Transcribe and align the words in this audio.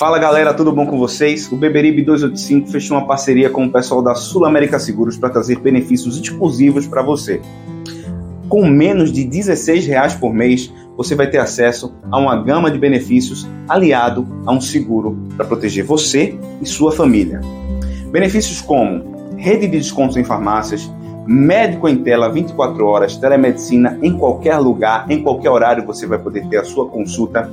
Fala 0.00 0.16
galera, 0.16 0.54
tudo 0.54 0.70
bom 0.70 0.86
com 0.86 0.96
vocês? 0.96 1.50
O 1.50 1.56
Beberibe 1.56 2.02
285 2.02 2.70
fechou 2.70 2.96
uma 2.96 3.04
parceria 3.04 3.50
com 3.50 3.66
o 3.66 3.72
pessoal 3.72 4.00
da 4.00 4.14
Sul 4.14 4.44
América 4.44 4.78
Seguros 4.78 5.18
para 5.18 5.28
trazer 5.28 5.58
benefícios 5.58 6.16
exclusivos 6.16 6.86
para 6.86 7.02
você. 7.02 7.40
Com 8.48 8.64
menos 8.64 9.10
de 9.10 9.24
16 9.24 9.86
reais 9.86 10.14
por 10.14 10.32
mês, 10.32 10.72
você 10.96 11.16
vai 11.16 11.28
ter 11.28 11.38
acesso 11.38 11.92
a 12.12 12.16
uma 12.16 12.40
gama 12.40 12.70
de 12.70 12.78
benefícios 12.78 13.44
aliado 13.68 14.24
a 14.46 14.52
um 14.52 14.60
seguro 14.60 15.18
para 15.36 15.44
proteger 15.44 15.84
você 15.84 16.38
e 16.62 16.64
sua 16.64 16.92
família. 16.92 17.40
Benefícios 18.12 18.60
como 18.60 19.34
rede 19.36 19.66
de 19.66 19.78
descontos 19.78 20.16
em 20.16 20.22
farmácias, 20.22 20.88
médico 21.26 21.88
em 21.88 22.04
tela 22.04 22.30
24 22.30 22.86
horas, 22.86 23.16
telemedicina 23.16 23.98
em 24.00 24.16
qualquer 24.16 24.58
lugar, 24.58 25.10
em 25.10 25.24
qualquer 25.24 25.50
horário 25.50 25.84
você 25.84 26.06
vai 26.06 26.20
poder 26.20 26.46
ter 26.46 26.58
a 26.58 26.64
sua 26.64 26.86
consulta 26.86 27.50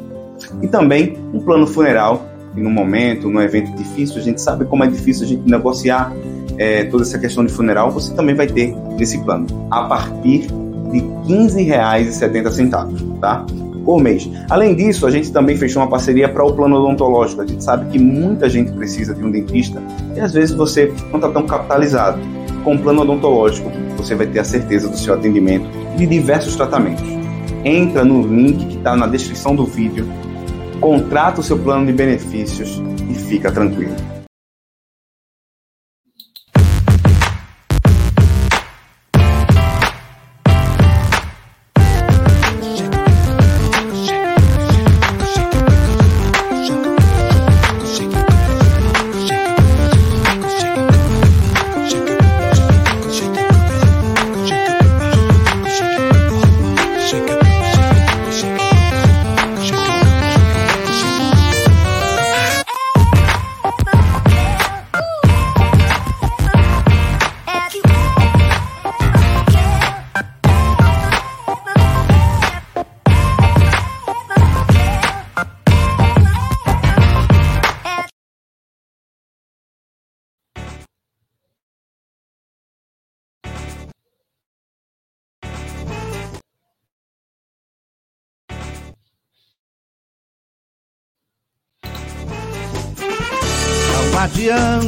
e 0.62 0.68
também 0.68 1.18
um 1.34 1.40
plano 1.40 1.66
funeral 1.66 2.35
e 2.56 2.62
num 2.62 2.72
momento, 2.72 3.30
num 3.30 3.42
evento 3.42 3.72
difícil, 3.76 4.18
a 4.18 4.22
gente 4.22 4.42
sabe 4.42 4.66
como 4.66 4.84
é 4.84 4.88
difícil 4.88 5.26
a 5.26 5.28
gente 5.28 5.50
negociar 5.50 6.14
é, 6.58 6.86
toda 6.86 7.04
essa 7.04 7.20
questão 7.20 7.46
de 7.46 7.52
funeral, 7.52 7.92
você 7.92 8.14
também 8.14 8.36
vai 8.36 8.48
ter 8.48 8.76
nesse 8.98 9.18
plano, 9.20 9.46
a 9.70 9.84
partir 9.84 10.48
de 10.92 11.00
R$ 11.00 11.08
15,70, 11.28 13.20
tá? 13.20 13.46
Por 13.84 14.02
mês. 14.02 14.28
Além 14.50 14.76
disso, 14.76 15.06
a 15.06 15.12
gente 15.12 15.32
também 15.32 15.56
fechou 15.56 15.82
uma 15.82 15.90
parceria 15.90 16.28
para 16.28 16.44
o 16.44 16.52
plano 16.54 16.78
odontológico. 16.78 17.42
A 17.42 17.46
gente 17.46 17.64
sabe 17.64 17.92
que 17.92 18.00
muita 18.00 18.50
gente 18.50 18.72
precisa 18.72 19.14
de 19.14 19.24
um 19.24 19.30
dentista 19.30 19.80
e 20.16 20.20
às 20.20 20.34
vezes 20.34 20.56
você 20.56 20.92
não 21.12 21.20
está 21.20 21.30
tão 21.30 21.46
capitalizado. 21.46 22.20
Com 22.64 22.74
o 22.74 22.80
plano 22.80 23.04
odontológico, 23.04 23.70
você 23.96 24.16
vai 24.16 24.26
ter 24.26 24.40
a 24.40 24.44
certeza 24.44 24.90
do 24.90 24.98
seu 24.98 25.14
atendimento 25.14 25.70
de 25.96 26.08
diversos 26.08 26.56
tratamentos. 26.56 27.06
Entra 27.64 28.04
no 28.04 28.26
link 28.26 28.66
que 28.66 28.78
está 28.78 28.96
na 28.96 29.06
descrição 29.06 29.56
do 29.56 29.66
vídeo 29.66 30.08
contrata 30.80 31.42
o 31.42 31.44
seu 31.44 31.58
plano 31.58 31.86
de 31.86 31.94
benefícios 31.94 32.82
e 33.10 33.14
fica 33.14 33.52
tranquilo. 33.52 33.96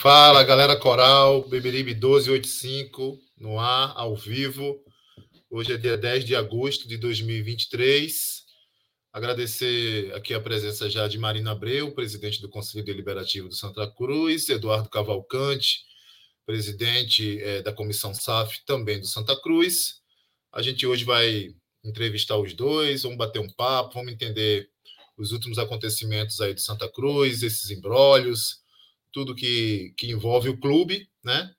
Fala, 0.00 0.44
galera 0.44 0.76
coral, 0.76 1.42
Beberibe 1.48 1.92
1285, 1.92 3.18
no 3.36 3.58
ar, 3.58 3.92
ao 3.96 4.14
vivo. 4.14 4.80
Hoje 5.50 5.72
é 5.72 5.76
dia 5.76 5.98
10 5.98 6.24
de 6.24 6.36
agosto 6.36 6.86
de 6.86 6.96
2023. 6.96 8.44
Agradecer 9.12 10.14
aqui 10.14 10.32
a 10.34 10.40
presença 10.40 10.88
já 10.88 11.08
de 11.08 11.18
Marina 11.18 11.50
Abreu, 11.50 11.90
presidente 11.90 12.40
do 12.40 12.48
Conselho 12.48 12.84
Deliberativo 12.84 13.48
do 13.48 13.56
Santa 13.56 13.90
Cruz, 13.90 14.48
Eduardo 14.48 14.88
Cavalcante, 14.88 15.80
presidente 16.46 17.42
é, 17.42 17.60
da 17.60 17.72
Comissão 17.72 18.14
SAF 18.14 18.64
também 18.64 19.00
do 19.00 19.06
Santa 19.06 19.34
Cruz. 19.40 19.96
A 20.52 20.62
gente 20.62 20.86
hoje 20.86 21.04
vai 21.04 21.52
entrevistar 21.82 22.36
os 22.36 22.54
dois, 22.54 23.02
vamos 23.02 23.18
bater 23.18 23.40
um 23.40 23.50
papo, 23.50 23.94
vamos 23.94 24.12
entender 24.12 24.70
os 25.16 25.32
últimos 25.32 25.58
acontecimentos 25.58 26.40
aí 26.40 26.54
de 26.54 26.62
Santa 26.62 26.88
Cruz, 26.88 27.42
esses 27.42 27.68
embrólios, 27.72 28.62
tudo 29.12 29.34
que, 29.34 29.94
que 29.96 30.10
envolve 30.10 30.48
o 30.48 30.58
clube, 30.58 31.08
né? 31.22 31.52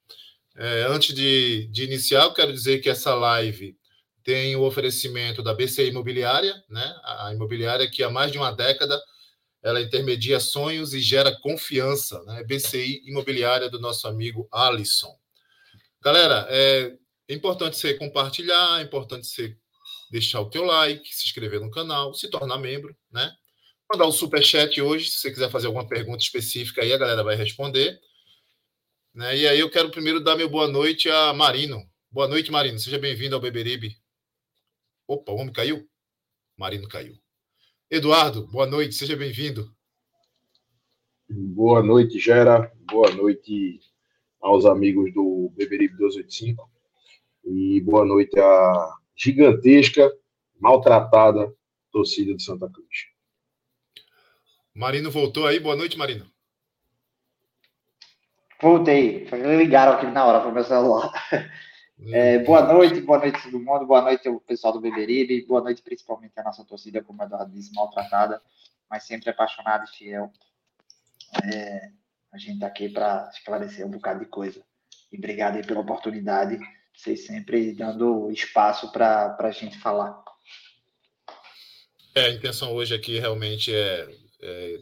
É, 0.55 0.83
antes 0.83 1.15
de, 1.15 1.67
de 1.67 1.83
iniciar, 1.83 2.23
eu 2.23 2.33
quero 2.33 2.51
dizer 2.51 2.79
que 2.79 2.89
essa 2.89 3.13
live 3.13 3.77
tem 4.23 4.55
o 4.55 4.63
oferecimento 4.63 5.41
da 5.41 5.53
BCI 5.53 5.87
Imobiliária, 5.87 6.53
né? 6.69 6.95
A 7.03 7.33
imobiliária 7.33 7.89
que 7.89 8.03
há 8.03 8.09
mais 8.09 8.31
de 8.31 8.37
uma 8.37 8.51
década 8.51 9.01
ela 9.61 9.81
intermedia 9.81 10.39
sonhos 10.39 10.93
e 10.93 11.01
gera 11.01 11.37
confiança, 11.41 12.23
né? 12.23 12.43
BCI 12.43 13.01
Imobiliária 13.05 13.69
do 13.69 13.79
nosso 13.79 14.07
amigo 14.07 14.47
Alisson. 14.51 15.13
Galera, 16.01 16.47
é 16.49 16.93
importante 17.29 17.77
você 17.77 17.93
compartilhar, 17.93 18.79
é 18.79 18.83
importante 18.83 19.27
você 19.27 19.57
deixar 20.09 20.41
o 20.41 20.49
teu 20.49 20.63
like, 20.63 21.13
se 21.13 21.25
inscrever 21.25 21.59
no 21.59 21.71
canal, 21.71 22.13
se 22.13 22.29
tornar 22.29 22.57
membro, 22.57 22.95
né? 23.11 23.31
Mandar 23.91 24.05
um 24.05 24.11
super 24.11 24.43
chat 24.43 24.79
hoje, 24.79 25.09
se 25.09 25.17
você 25.17 25.31
quiser 25.31 25.49
fazer 25.49 25.65
alguma 25.65 25.87
pergunta 25.87 26.19
específica 26.19 26.81
aí, 26.81 26.93
a 26.93 26.97
galera 26.97 27.23
vai 27.23 27.35
responder. 27.35 27.99
Né? 29.13 29.37
E 29.37 29.47
aí 29.47 29.59
eu 29.59 29.71
quero 29.71 29.89
primeiro 29.89 30.23
dar 30.23 30.35
meu 30.35 30.47
boa 30.47 30.67
noite 30.67 31.09
a 31.09 31.33
Marino. 31.33 31.83
Boa 32.11 32.27
noite, 32.27 32.51
Marino. 32.51 32.77
Seja 32.77 32.99
bem-vindo 32.99 33.35
ao 33.35 33.41
Beberibe. 33.41 33.97
Opa, 35.07 35.31
o 35.31 35.37
homem 35.37 35.51
caiu? 35.51 35.89
Marino 36.55 36.87
caiu. 36.87 37.15
Eduardo, 37.89 38.45
boa 38.47 38.67
noite, 38.67 38.93
seja 38.93 39.15
bem-vindo. 39.15 39.73
Boa 41.27 41.81
noite, 41.81 42.19
Gera. 42.19 42.71
Boa 42.91 43.11
noite 43.11 43.79
aos 44.39 44.65
amigos 44.65 45.11
do 45.15 45.51
Beberibe 45.55 45.97
285. 45.97 46.69
E 47.45 47.81
boa 47.81 48.05
noite 48.05 48.39
à 48.39 48.93
gigantesca, 49.15 50.11
maltratada 50.59 51.51
torcida 51.91 52.35
de 52.35 52.43
Santa 52.43 52.69
Cruz. 52.69 53.08
Marino 54.79 55.11
voltou 55.11 55.45
aí. 55.45 55.59
Boa 55.59 55.75
noite, 55.75 55.97
Marino. 55.97 56.25
Voltei. 58.61 59.25
Ligaram 59.57 59.91
aqui 59.91 60.05
na 60.05 60.25
hora 60.25 60.39
para 60.39 60.49
o 60.49 60.53
meu 60.53 60.63
celular. 60.63 61.11
É, 62.13 62.39
boa 62.39 62.61
noite, 62.61 63.01
boa 63.01 63.19
noite 63.19 63.43
todo 63.43 63.59
mundo, 63.59 63.85
boa 63.85 64.01
noite 64.01 64.25
ao 64.25 64.39
pessoal 64.39 64.71
do 64.71 64.79
Beberibe, 64.79 65.45
boa 65.45 65.59
noite 65.59 65.81
principalmente 65.81 66.31
à 66.39 66.43
nossa 66.45 66.63
torcida, 66.63 67.03
como 67.03 67.21
o 67.21 67.25
Eduardo 67.25 67.51
disse, 67.51 67.73
maltratada, 67.75 68.41
mas 68.89 69.03
sempre 69.03 69.29
apaixonada 69.29 69.83
e 69.83 69.97
fiel. 69.97 70.31
É, 71.43 71.91
a 72.31 72.37
gente 72.37 72.53
está 72.53 72.67
aqui 72.67 72.87
para 72.87 73.29
esclarecer 73.33 73.85
um 73.85 73.91
bocado 73.91 74.21
de 74.21 74.27
coisa. 74.27 74.63
E 75.11 75.17
obrigado 75.17 75.57
aí 75.57 75.67
pela 75.67 75.81
oportunidade, 75.81 76.57
vocês 76.95 77.25
sempre 77.25 77.73
dando 77.73 78.31
espaço 78.31 78.89
para 78.93 79.35
a 79.37 79.51
gente 79.51 79.77
falar. 79.77 80.23
É, 82.15 82.27
a 82.27 82.29
intenção 82.29 82.71
hoje 82.73 82.95
aqui 82.95 83.19
realmente 83.19 83.75
é, 83.75 84.07
é 84.41 84.79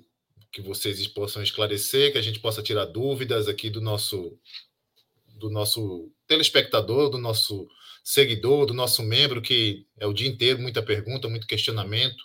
que 0.51 0.61
vocês 0.61 1.05
possam 1.07 1.43
esclarecer, 1.43 2.11
que 2.11 2.17
a 2.17 2.21
gente 2.21 2.39
possa 2.39 2.63
tirar 2.63 2.85
dúvidas 2.85 3.47
aqui 3.47 3.69
do 3.69 3.81
nosso 3.81 4.37
do 5.27 5.51
nosso 5.51 6.11
telespectador, 6.25 7.09
do 7.09 7.19
nosso 7.19 7.67
seguidor, 8.03 8.65
do 8.65 8.73
nosso 8.73 9.03
membro, 9.03 9.39
que 9.39 9.85
é 9.99 10.07
o 10.07 10.13
dia 10.13 10.27
inteiro 10.27 10.59
muita 10.59 10.81
pergunta, 10.81 11.29
muito 11.29 11.45
questionamento. 11.45 12.23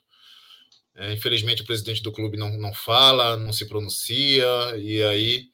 É, 0.94 1.12
infelizmente, 1.12 1.60
o 1.60 1.66
presidente 1.66 2.02
do 2.02 2.10
clube 2.10 2.38
não, 2.38 2.56
não 2.56 2.72
fala, 2.72 3.36
não 3.36 3.52
se 3.52 3.66
pronuncia, 3.66 4.46
e 4.78 5.02
aí, 5.02 5.50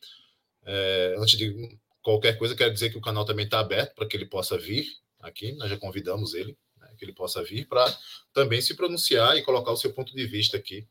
é, 0.65 1.17
antes 1.19 1.37
de 1.37 1.79
qualquer 2.01 2.39
coisa, 2.39 2.55
quero 2.55 2.73
dizer 2.73 2.91
que 2.91 2.99
o 2.99 3.01
canal 3.01 3.25
também 3.25 3.45
está 3.45 3.59
aberto 3.59 3.95
para 3.97 4.07
que 4.07 4.17
ele 4.17 4.27
possa 4.27 4.57
vir 4.57 4.87
aqui, 5.19 5.53
nós 5.55 5.69
já 5.69 5.77
convidamos 5.77 6.35
ele, 6.35 6.57
né, 6.77 6.89
que 6.97 7.05
ele 7.05 7.13
possa 7.13 7.43
vir 7.43 7.67
para 7.67 7.85
também 8.33 8.61
se 8.61 8.77
pronunciar 8.77 9.37
e 9.37 9.43
colocar 9.43 9.73
o 9.73 9.77
seu 9.77 9.93
ponto 9.93 10.15
de 10.15 10.27
vista 10.27 10.57
aqui 10.57 10.87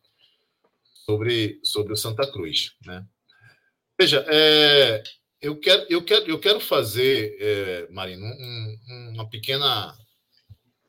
sobre, 1.08 1.60
sobre 1.64 1.94
o 1.94 1.98
Santa 1.98 2.30
Cruz. 2.30 2.74
Né? 2.86 3.06
Veja, 4.00 4.26
é, 4.28 5.02
eu, 5.42 5.58
quero, 5.58 5.86
eu, 5.90 6.04
quero, 6.04 6.26
eu 6.28 6.40
quero 6.40 6.60
fazer, 6.60 7.38
é, 7.40 7.88
Marino, 7.90 8.26
um, 8.26 9.12
uma 9.14 9.30
pequena 9.30 9.98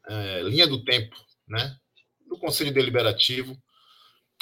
é, 0.09 0.43
linha 0.43 0.67
do 0.67 0.85
tempo 0.85 1.17
né? 1.47 1.77
do 2.27 2.37
Conselho 2.39 2.73
Deliberativo 2.73 3.57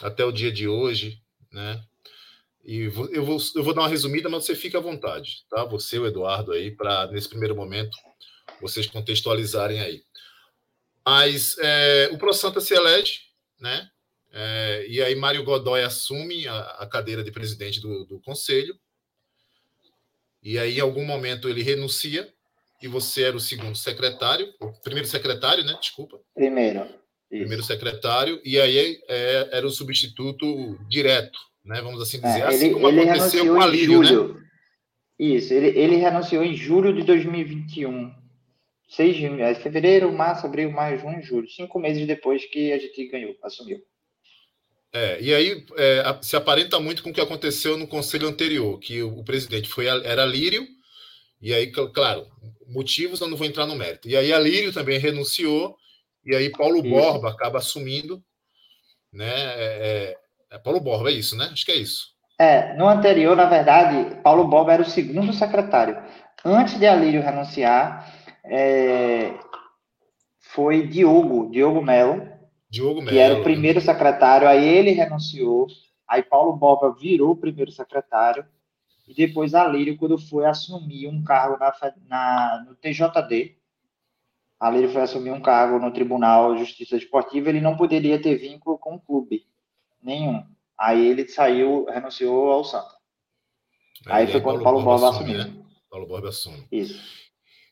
até 0.02 0.24
o 0.24 0.32
dia 0.32 0.50
de 0.50 0.66
hoje. 0.66 1.20
Né? 1.52 1.84
E 2.64 2.80
eu 3.12 3.24
vou, 3.24 3.38
eu 3.54 3.62
vou 3.62 3.74
dar 3.74 3.82
uma 3.82 3.88
resumida, 3.88 4.28
mas 4.28 4.44
você 4.44 4.56
fica 4.56 4.78
à 4.78 4.80
vontade, 4.80 5.44
tá? 5.48 5.64
Você, 5.66 6.00
o 6.00 6.06
Eduardo, 6.06 6.50
aí, 6.50 6.72
para 6.74 7.06
nesse 7.12 7.28
primeiro 7.28 7.54
momento 7.54 7.96
vocês 8.60 8.88
contextualizarem 8.88 9.80
aí. 9.80 10.02
Mas 11.04 11.56
é, 11.58 12.08
o 12.10 12.18
Pro 12.18 12.32
Santa 12.32 12.60
se 12.60 12.74
elege, 12.74 13.20
né? 13.60 13.88
É, 14.38 14.86
e 14.86 15.00
aí 15.00 15.14
Mário 15.14 15.42
Godoy 15.42 15.82
assume 15.82 16.46
a, 16.46 16.60
a 16.80 16.86
cadeira 16.86 17.24
de 17.24 17.32
presidente 17.32 17.80
do, 17.80 18.04
do, 18.04 18.20
conselho. 18.20 18.78
E 20.42 20.58
aí, 20.58 20.76
em 20.76 20.80
algum 20.80 21.06
momento, 21.06 21.48
ele 21.48 21.62
renuncia 21.62 22.28
e 22.82 22.86
você 22.86 23.22
era 23.22 23.36
o 23.36 23.40
segundo 23.40 23.74
secretário, 23.78 24.52
o 24.60 24.70
primeiro 24.82 25.08
secretário, 25.08 25.64
né? 25.64 25.74
Desculpa. 25.80 26.20
Primeiro. 26.34 26.80
Isso. 26.80 27.40
Primeiro 27.40 27.62
secretário, 27.62 28.38
e 28.44 28.60
aí 28.60 29.00
é, 29.08 29.48
era 29.52 29.66
o 29.66 29.70
substituto 29.70 30.78
direto, 30.86 31.38
né? 31.64 31.80
Vamos 31.80 32.02
assim 32.02 32.20
dizer. 32.20 32.40
É, 32.40 32.42
assim 32.42 32.66
ele, 32.66 32.74
como 32.74 32.88
ele 32.88 33.08
aconteceu 33.08 33.54
com 33.54 33.60
a 33.62 33.66
Lírio, 33.66 34.04
julho. 34.04 34.34
né? 34.34 34.46
Isso, 35.18 35.54
ele, 35.54 35.68
ele 35.68 35.96
renunciou 35.96 36.44
em 36.44 36.54
julho 36.54 36.94
de 36.94 37.02
2021. 37.04 38.14
Seis, 38.86 39.16
é, 39.40 39.54
fevereiro, 39.54 40.12
março, 40.12 40.44
abril, 40.44 40.70
maio, 40.70 40.98
junho, 40.98 41.22
julho. 41.22 41.48
Cinco 41.48 41.78
meses 41.78 42.06
depois 42.06 42.44
que 42.44 42.70
a 42.70 42.78
gente 42.78 43.08
ganhou, 43.08 43.34
assumiu. 43.42 43.82
É, 44.96 45.20
e 45.20 45.34
aí 45.34 45.66
é, 45.76 46.18
se 46.22 46.36
aparenta 46.36 46.80
muito 46.80 47.02
com 47.02 47.10
o 47.10 47.12
que 47.12 47.20
aconteceu 47.20 47.76
no 47.76 47.86
conselho 47.86 48.26
anterior, 48.26 48.78
que 48.78 49.02
o, 49.02 49.18
o 49.18 49.24
presidente 49.24 49.68
foi 49.68 49.86
era 49.86 50.24
Lírio, 50.24 50.66
e 51.38 51.52
aí, 51.52 51.70
claro, 51.70 52.26
motivos 52.66 53.20
eu 53.20 53.28
não 53.28 53.36
vou 53.36 53.46
entrar 53.46 53.66
no 53.66 53.76
mérito. 53.76 54.08
E 54.08 54.16
aí 54.16 54.32
a 54.32 54.38
Lírio 54.38 54.72
também 54.72 54.98
renunciou, 54.98 55.76
e 56.24 56.34
aí 56.34 56.48
Paulo 56.48 56.78
isso. 56.78 56.88
Borba 56.88 57.30
acaba 57.30 57.58
assumindo, 57.58 58.22
né? 59.12 59.34
É, 59.34 59.66
é, 59.68 60.16
é, 60.52 60.58
Paulo 60.58 60.80
Borba, 60.80 61.10
é 61.10 61.12
isso, 61.12 61.36
né? 61.36 61.50
Acho 61.52 61.66
que 61.66 61.72
é 61.72 61.76
isso. 61.76 62.06
É, 62.38 62.74
no 62.78 62.88
anterior, 62.88 63.36
na 63.36 63.44
verdade, 63.44 64.16
Paulo 64.22 64.48
Borba 64.48 64.72
era 64.72 64.82
o 64.82 64.86
segundo 64.86 65.30
secretário. 65.34 66.02
Antes 66.42 66.78
de 66.78 66.86
Alírio 66.86 67.20
renunciar, 67.20 68.14
é, 68.46 69.34
foi 70.40 70.86
Diogo, 70.86 71.50
Diogo 71.50 71.82
Melo, 71.82 72.35
Diogo 72.68 73.00
Melo. 73.00 73.10
Que 73.10 73.18
era 73.18 73.38
o 73.38 73.42
primeiro 73.42 73.80
secretário, 73.80 74.48
aí 74.48 74.66
ele 74.66 74.90
renunciou, 74.90 75.66
aí 76.08 76.22
Paulo 76.22 76.56
Boba 76.56 76.92
virou 76.92 77.32
o 77.32 77.36
primeiro 77.36 77.70
secretário, 77.70 78.44
e 79.06 79.14
depois 79.14 79.54
Alírio, 79.54 79.96
quando 79.96 80.18
foi 80.18 80.44
assumir 80.44 81.06
um 81.06 81.22
cargo 81.22 81.56
na, 81.58 81.72
na, 82.08 82.64
no 82.66 82.74
TJD, 82.74 83.56
Alírio 84.58 84.88
foi 84.88 85.02
assumir 85.02 85.30
um 85.30 85.40
cargo 85.40 85.78
no 85.78 85.92
Tribunal 85.92 86.54
de 86.54 86.60
Justiça 86.60 86.96
Esportiva, 86.96 87.48
ele 87.48 87.60
não 87.60 87.76
poderia 87.76 88.20
ter 88.20 88.36
vínculo 88.36 88.78
com 88.78 88.94
o 88.96 89.00
clube, 89.00 89.46
nenhum. 90.02 90.42
Aí 90.78 91.06
ele 91.06 91.28
saiu, 91.28 91.84
renunciou 91.86 92.50
ao 92.50 92.64
Santa. 92.64 92.96
Aí, 94.06 94.26
aí 94.26 94.32
foi 94.32 94.40
quando 94.40 94.62
Paulo, 94.62 94.82
Paulo 94.82 95.00
Borba 95.00 95.08
assumiu. 95.10 95.38
Né? 95.38 95.64
Paulo 95.90 96.06
Borba 96.06 96.28
assume. 96.28 96.66
Isso. 96.70 97.25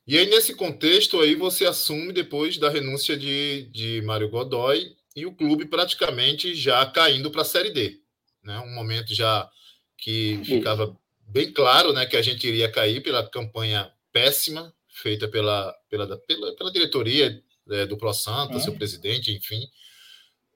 E 0.06 0.18
aí, 0.18 0.26
nesse 0.26 0.54
contexto, 0.54 1.20
aí 1.20 1.34
você 1.34 1.64
assume 1.64 2.12
depois 2.12 2.58
da 2.58 2.68
renúncia 2.68 3.16
de, 3.16 3.62
de 3.72 4.02
Mário 4.02 4.28
Godoy 4.28 4.94
e 5.16 5.24
o 5.24 5.34
clube 5.34 5.64
praticamente 5.64 6.54
já 6.54 6.84
caindo 6.86 7.30
para 7.30 7.42
a 7.42 7.44
Série 7.44 7.70
D. 7.70 8.00
Né? 8.42 8.58
Um 8.60 8.74
momento 8.74 9.14
já 9.14 9.48
que 9.96 10.40
ficava 10.44 10.94
bem 11.26 11.50
claro 11.52 11.92
né, 11.92 12.04
que 12.04 12.16
a 12.16 12.22
gente 12.22 12.46
iria 12.46 12.70
cair 12.70 13.02
pela 13.02 13.26
campanha 13.28 13.90
péssima 14.12 14.74
feita 14.94 15.26
pela, 15.26 15.74
pela, 15.90 16.16
pela, 16.18 16.54
pela 16.54 16.72
diretoria 16.72 17.42
é, 17.70 17.86
do 17.86 17.96
Pro 17.96 18.12
Santa, 18.12 18.56
é. 18.56 18.60
seu 18.60 18.74
presidente, 18.74 19.32
enfim. 19.32 19.66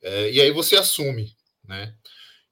É, 0.01 0.31
e 0.31 0.41
aí 0.41 0.51
você 0.51 0.77
assume. 0.77 1.35
Né? 1.65 1.95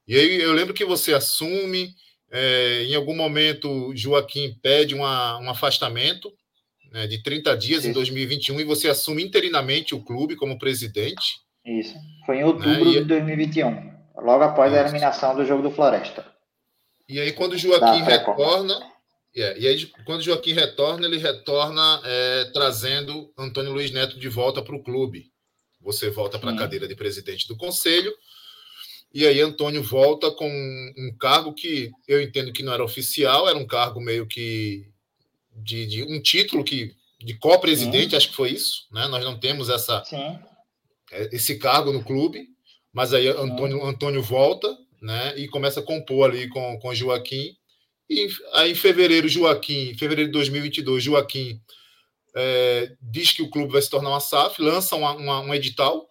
E 0.07 0.17
aí 0.17 0.41
eu 0.41 0.53
lembro 0.53 0.75
que 0.75 0.85
você 0.85 1.15
assume, 1.15 1.95
é, 2.31 2.85
em 2.85 2.95
algum 2.95 3.15
momento 3.15 3.95
Joaquim 3.95 4.59
pede 4.61 4.95
uma, 4.95 5.39
um 5.39 5.49
afastamento 5.49 6.33
né, 6.93 7.07
de 7.07 7.23
30 7.23 7.57
dias 7.57 7.81
Isso. 7.81 7.89
em 7.89 7.93
2021 7.93 8.61
e 8.61 8.65
você 8.65 8.89
assume 8.89 9.23
interinamente 9.23 9.95
o 9.95 10.03
clube 10.03 10.37
como 10.37 10.59
presidente. 10.59 11.41
Isso. 11.65 11.95
Foi 12.25 12.39
em 12.39 12.45
outubro 12.45 12.85
né, 12.85 13.01
de 13.01 13.05
2021, 13.05 13.93
logo 14.17 14.45
após 14.45 14.73
Isso. 14.73 14.81
a 14.81 14.83
eliminação 14.85 15.35
do 15.35 15.45
jogo 15.45 15.63
do 15.63 15.71
Floresta. 15.71 16.25
E 17.09 17.21
aí, 17.21 17.33
quando 17.33 17.53
o 17.53 17.59
Joaquim 17.59 18.03
retorna. 18.03 18.75
Yeah, 19.37 19.59
e 19.59 19.69
aí, 19.69 19.87
quando 20.07 20.21
o 20.21 20.23
Joaquim 20.23 20.53
retorna, 20.53 21.07
ele 21.07 21.19
retorna 21.19 22.01
é, 22.05 22.51
trazendo 22.53 23.31
Antônio 23.39 23.73
Luiz 23.73 23.91
Neto 23.91 24.19
de 24.19 24.29
volta 24.29 24.63
para 24.63 24.75
o 24.75 24.83
clube. 24.83 25.31
Você 25.83 26.11
volta 26.11 26.39
para 26.39 26.51
a 26.51 26.57
cadeira 26.57 26.89
de 26.89 26.97
presidente 26.97 27.47
do 27.47 27.57
conselho. 27.57 28.13
E 29.13 29.27
aí, 29.27 29.41
Antônio 29.41 29.83
volta 29.83 30.31
com 30.31 30.49
um 30.49 31.17
cargo 31.21 31.53
que 31.53 31.91
eu 32.09 32.21
entendo 32.21 32.53
que 32.53 32.63
não 32.63 32.73
era 32.73 32.83
oficial, 32.83 33.49
era 33.49 33.59
um 33.59 33.67
cargo 33.67 34.01
meio 34.01 34.27
que 34.27 34.89
de, 35.57 35.87
de 35.87 36.03
um 36.03 36.21
título 36.21 36.63
que 36.65 36.95
de 37.19 37.35
co-presidente, 37.35 38.15
acho 38.15 38.29
que 38.29 38.37
foi 38.37 38.51
isso, 38.51 38.87
né? 38.93 39.09
Nós 39.09 39.25
não 39.25 39.39
temos 39.39 39.71
essa 39.71 40.05
Sim. 40.05 40.39
É, 41.11 41.35
esse 41.35 41.59
cargo 41.59 41.93
no 41.93 42.05
clube, 42.05 42.49
mas 42.93 43.15
aí 43.15 43.29
Antônio, 43.29 43.85
Antônio 43.85 44.23
volta, 44.23 44.77
né? 45.01 45.35
E 45.39 45.49
começa 45.49 45.81
a 45.81 45.83
compor 45.83 46.31
ali 46.31 46.49
com, 46.49 46.79
com 46.79 46.95
Joaquim. 46.95 47.57
E 48.09 48.29
aí 48.53 48.73
em 48.73 48.75
fevereiro, 48.75 49.29
Joaquim, 49.29 49.91
em 49.91 49.99
fevereiro 49.99 50.29
de 50.29 50.33
2022, 50.33 51.03
Joaquim 51.03 51.61
é, 52.37 52.95
diz 53.01 53.33
que 53.33 53.43
o 53.43 53.51
clube 53.51 53.73
vai 53.73 53.83
se 53.83 53.91
tornar 53.91 54.11
uma 54.11 54.21
SAF, 54.21 54.61
lança 54.61 54.95
uma, 54.95 55.13
uma, 55.15 55.41
um 55.41 55.55
edital, 55.55 56.09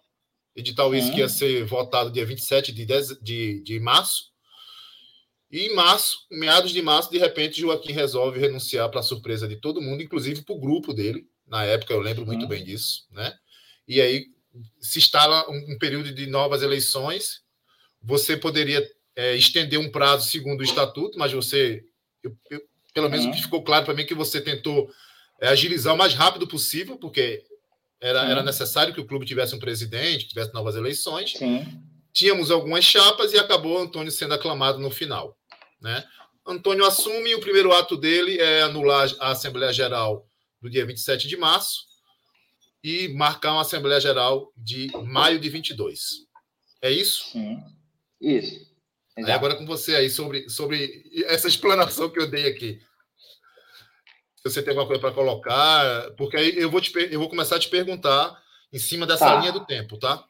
edital 0.56 0.94
esse 0.94 1.12
que 1.12 1.20
ia 1.20 1.28
ser 1.28 1.64
votado 1.64 2.10
dia 2.10 2.26
27 2.26 2.72
de, 2.72 2.84
10, 2.84 3.20
de, 3.22 3.62
de 3.62 3.78
março, 3.78 4.24
e 5.50 5.66
em 5.66 5.74
março, 5.74 6.26
meados 6.30 6.72
de 6.72 6.82
março, 6.82 7.10
de 7.10 7.18
repente, 7.18 7.60
Joaquim 7.60 7.92
resolve 7.92 8.40
renunciar 8.40 8.90
para 8.90 9.00
a 9.00 9.02
surpresa 9.02 9.46
de 9.46 9.56
todo 9.56 9.80
mundo, 9.80 10.02
inclusive 10.02 10.42
para 10.42 10.54
o 10.54 10.60
grupo 10.60 10.92
dele. 10.92 11.26
Na 11.46 11.64
época, 11.64 11.94
eu 11.94 12.00
lembro 12.00 12.26
muito 12.26 12.46
bem 12.48 12.64
disso, 12.64 13.06
né? 13.12 13.32
E 13.86 14.00
aí 14.00 14.26
se 14.80 14.98
instala 14.98 15.48
um, 15.48 15.78
período 15.78 16.12
de 16.12 16.26
novas 16.26 16.62
eleições. 16.62 17.42
Você 18.02 18.36
poderia 18.36 18.84
é, 19.14 19.36
estender 19.36 19.78
um 19.78 19.90
prazo 19.90 20.28
segundo 20.28 20.60
o 20.60 20.64
estatuto, 20.64 21.16
mas 21.16 21.32
você, 21.32 21.84
eu, 22.22 22.36
eu, 22.50 22.60
pelo 22.92 23.08
menos, 23.08 23.26
uhum. 23.26 23.34
ficou 23.34 23.62
claro 23.62 23.84
para 23.84 23.94
mim 23.94 24.04
que 24.04 24.14
você 24.14 24.40
tentou 24.40 24.90
é, 25.40 25.48
agilizar 25.48 25.94
o 25.94 25.98
mais 25.98 26.14
rápido 26.14 26.48
possível, 26.48 26.98
porque 26.98 27.44
era, 28.00 28.28
era 28.28 28.42
necessário 28.42 28.92
que 28.92 29.00
o 29.00 29.06
clube 29.06 29.24
tivesse 29.24 29.54
um 29.54 29.60
presidente, 29.60 30.26
tivesse 30.26 30.52
novas 30.52 30.74
eleições. 30.74 31.32
Sim 31.32 31.64
tínhamos 32.16 32.50
algumas 32.50 32.82
chapas 32.82 33.34
e 33.34 33.38
acabou 33.38 33.78
Antônio 33.78 34.10
sendo 34.10 34.32
aclamado 34.32 34.78
no 34.78 34.90
final. 34.90 35.35
Né? 35.80 36.04
Antônio 36.46 36.84
assume 36.84 37.34
o 37.34 37.40
primeiro 37.40 37.72
ato 37.72 37.96
dele 37.96 38.38
é 38.38 38.62
anular 38.62 39.08
a 39.20 39.32
Assembleia 39.32 39.72
Geral 39.72 40.26
do 40.60 40.70
dia 40.70 40.86
27 40.86 41.28
de 41.28 41.36
março 41.36 41.84
e 42.82 43.08
marcar 43.08 43.52
uma 43.52 43.62
Assembleia 43.62 44.00
Geral 44.00 44.52
de 44.56 44.90
maio 45.04 45.40
de 45.40 45.48
22. 45.48 46.26
É 46.80 46.90
isso? 46.90 47.24
Sim, 47.32 47.58
isso. 48.20 48.66
Aí 49.18 49.32
agora 49.32 49.56
com 49.56 49.66
você 49.66 49.96
aí 49.96 50.10
sobre, 50.10 50.48
sobre 50.48 51.02
essa 51.26 51.48
explanação 51.48 52.10
que 52.10 52.20
eu 52.20 52.30
dei 52.30 52.46
aqui. 52.46 52.80
Você 54.44 54.62
tem 54.62 54.70
alguma 54.70 54.86
coisa 54.86 55.00
para 55.00 55.14
colocar, 55.14 56.10
porque 56.12 56.36
aí 56.36 56.56
eu 56.56 56.70
vou, 56.70 56.80
te, 56.80 56.92
eu 57.10 57.18
vou 57.18 57.28
começar 57.28 57.56
a 57.56 57.58
te 57.58 57.68
perguntar 57.68 58.40
em 58.72 58.78
cima 58.78 59.06
dessa 59.06 59.26
tá. 59.26 59.40
linha 59.40 59.50
do 59.50 59.64
tempo, 59.64 59.98
tá? 59.98 60.24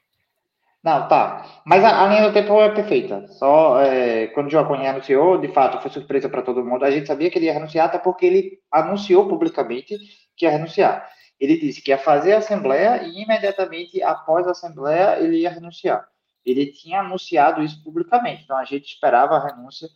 Não, 0.86 1.08
tá. 1.08 1.44
Mas 1.64 1.82
a, 1.82 2.04
a, 2.04 2.06
linha 2.06 2.28
do 2.28 2.32
tempo 2.32 2.60
é 2.62 2.68
perfeita. 2.72 3.26
Só 3.26 3.80
é, 3.80 4.28
quando 4.28 4.46
o 4.46 4.50
Joaquim 4.50 4.86
anunciou, 4.86 5.36
de 5.36 5.48
fato, 5.48 5.82
foi 5.82 5.90
surpresa 5.90 6.28
para 6.28 6.42
todo 6.42 6.64
mundo. 6.64 6.84
A 6.84 6.90
gente 6.92 7.08
sabia 7.08 7.28
que 7.28 7.36
ele 7.40 7.46
ia 7.46 7.54
renunciar, 7.54 7.86
até 7.86 7.98
porque 7.98 8.24
ele 8.24 8.60
anunciou 8.70 9.26
publicamente 9.26 9.98
que 10.36 10.44
ia 10.46 10.52
renunciar. 10.52 11.10
Ele 11.40 11.58
disse 11.58 11.82
que 11.82 11.90
ia 11.90 11.98
fazer 11.98 12.34
a 12.34 12.38
assembleia 12.38 13.02
e 13.02 13.20
imediatamente 13.20 14.00
após 14.00 14.46
a 14.46 14.52
assembleia 14.52 15.18
ele 15.18 15.38
ia 15.38 15.50
renunciar. 15.50 16.06
Ele 16.44 16.66
tinha 16.66 17.00
anunciado 17.00 17.64
isso 17.64 17.82
publicamente. 17.82 18.44
Então 18.44 18.56
a 18.56 18.64
gente 18.64 18.86
esperava 18.86 19.34
a 19.34 19.44
renúncia 19.44 19.88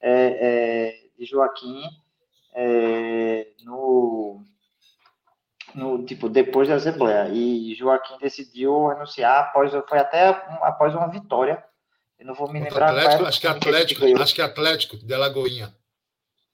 é, 0.00 0.12
é, 0.12 0.94
de 1.18 1.24
Joaquim 1.26 1.82
é, 2.54 3.48
no 3.64 4.44
no 5.76 6.02
tipo 6.04 6.28
depois 6.28 6.68
da 6.68 6.76
assembleia. 6.76 7.28
E 7.28 7.74
Joaquim 7.74 8.16
decidiu 8.18 8.90
anunciar 8.90 9.40
após 9.40 9.70
foi 9.88 9.98
até 9.98 10.28
após 10.62 10.94
uma 10.94 11.08
vitória. 11.08 11.62
Eu 12.18 12.26
não 12.26 12.34
vou 12.34 12.50
me 12.50 12.58
lembrar 12.58 12.88
Atlético, 12.88 13.26
acho 13.26 13.40
que 13.40 13.46
Atlético 13.46 14.00
que 14.00 14.14
acho 14.14 14.34
que 14.34 14.42
Atlético 14.42 14.96
de 14.96 15.12
Alagoinha. 15.12 15.74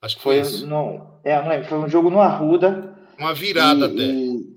Acho 0.02 0.16
que 0.16 0.22
foi, 0.22 0.44
foi 0.44 0.66
no 0.66 1.20
é, 1.22 1.40
não 1.40 1.48
lembro, 1.48 1.68
foi 1.68 1.78
um 1.78 1.88
jogo 1.88 2.10
no 2.10 2.20
Arruda. 2.20 2.92
Uma 3.16 3.32
virada 3.32 3.86
e, 3.86 3.92
até. 3.92 4.02
e, 4.02 4.54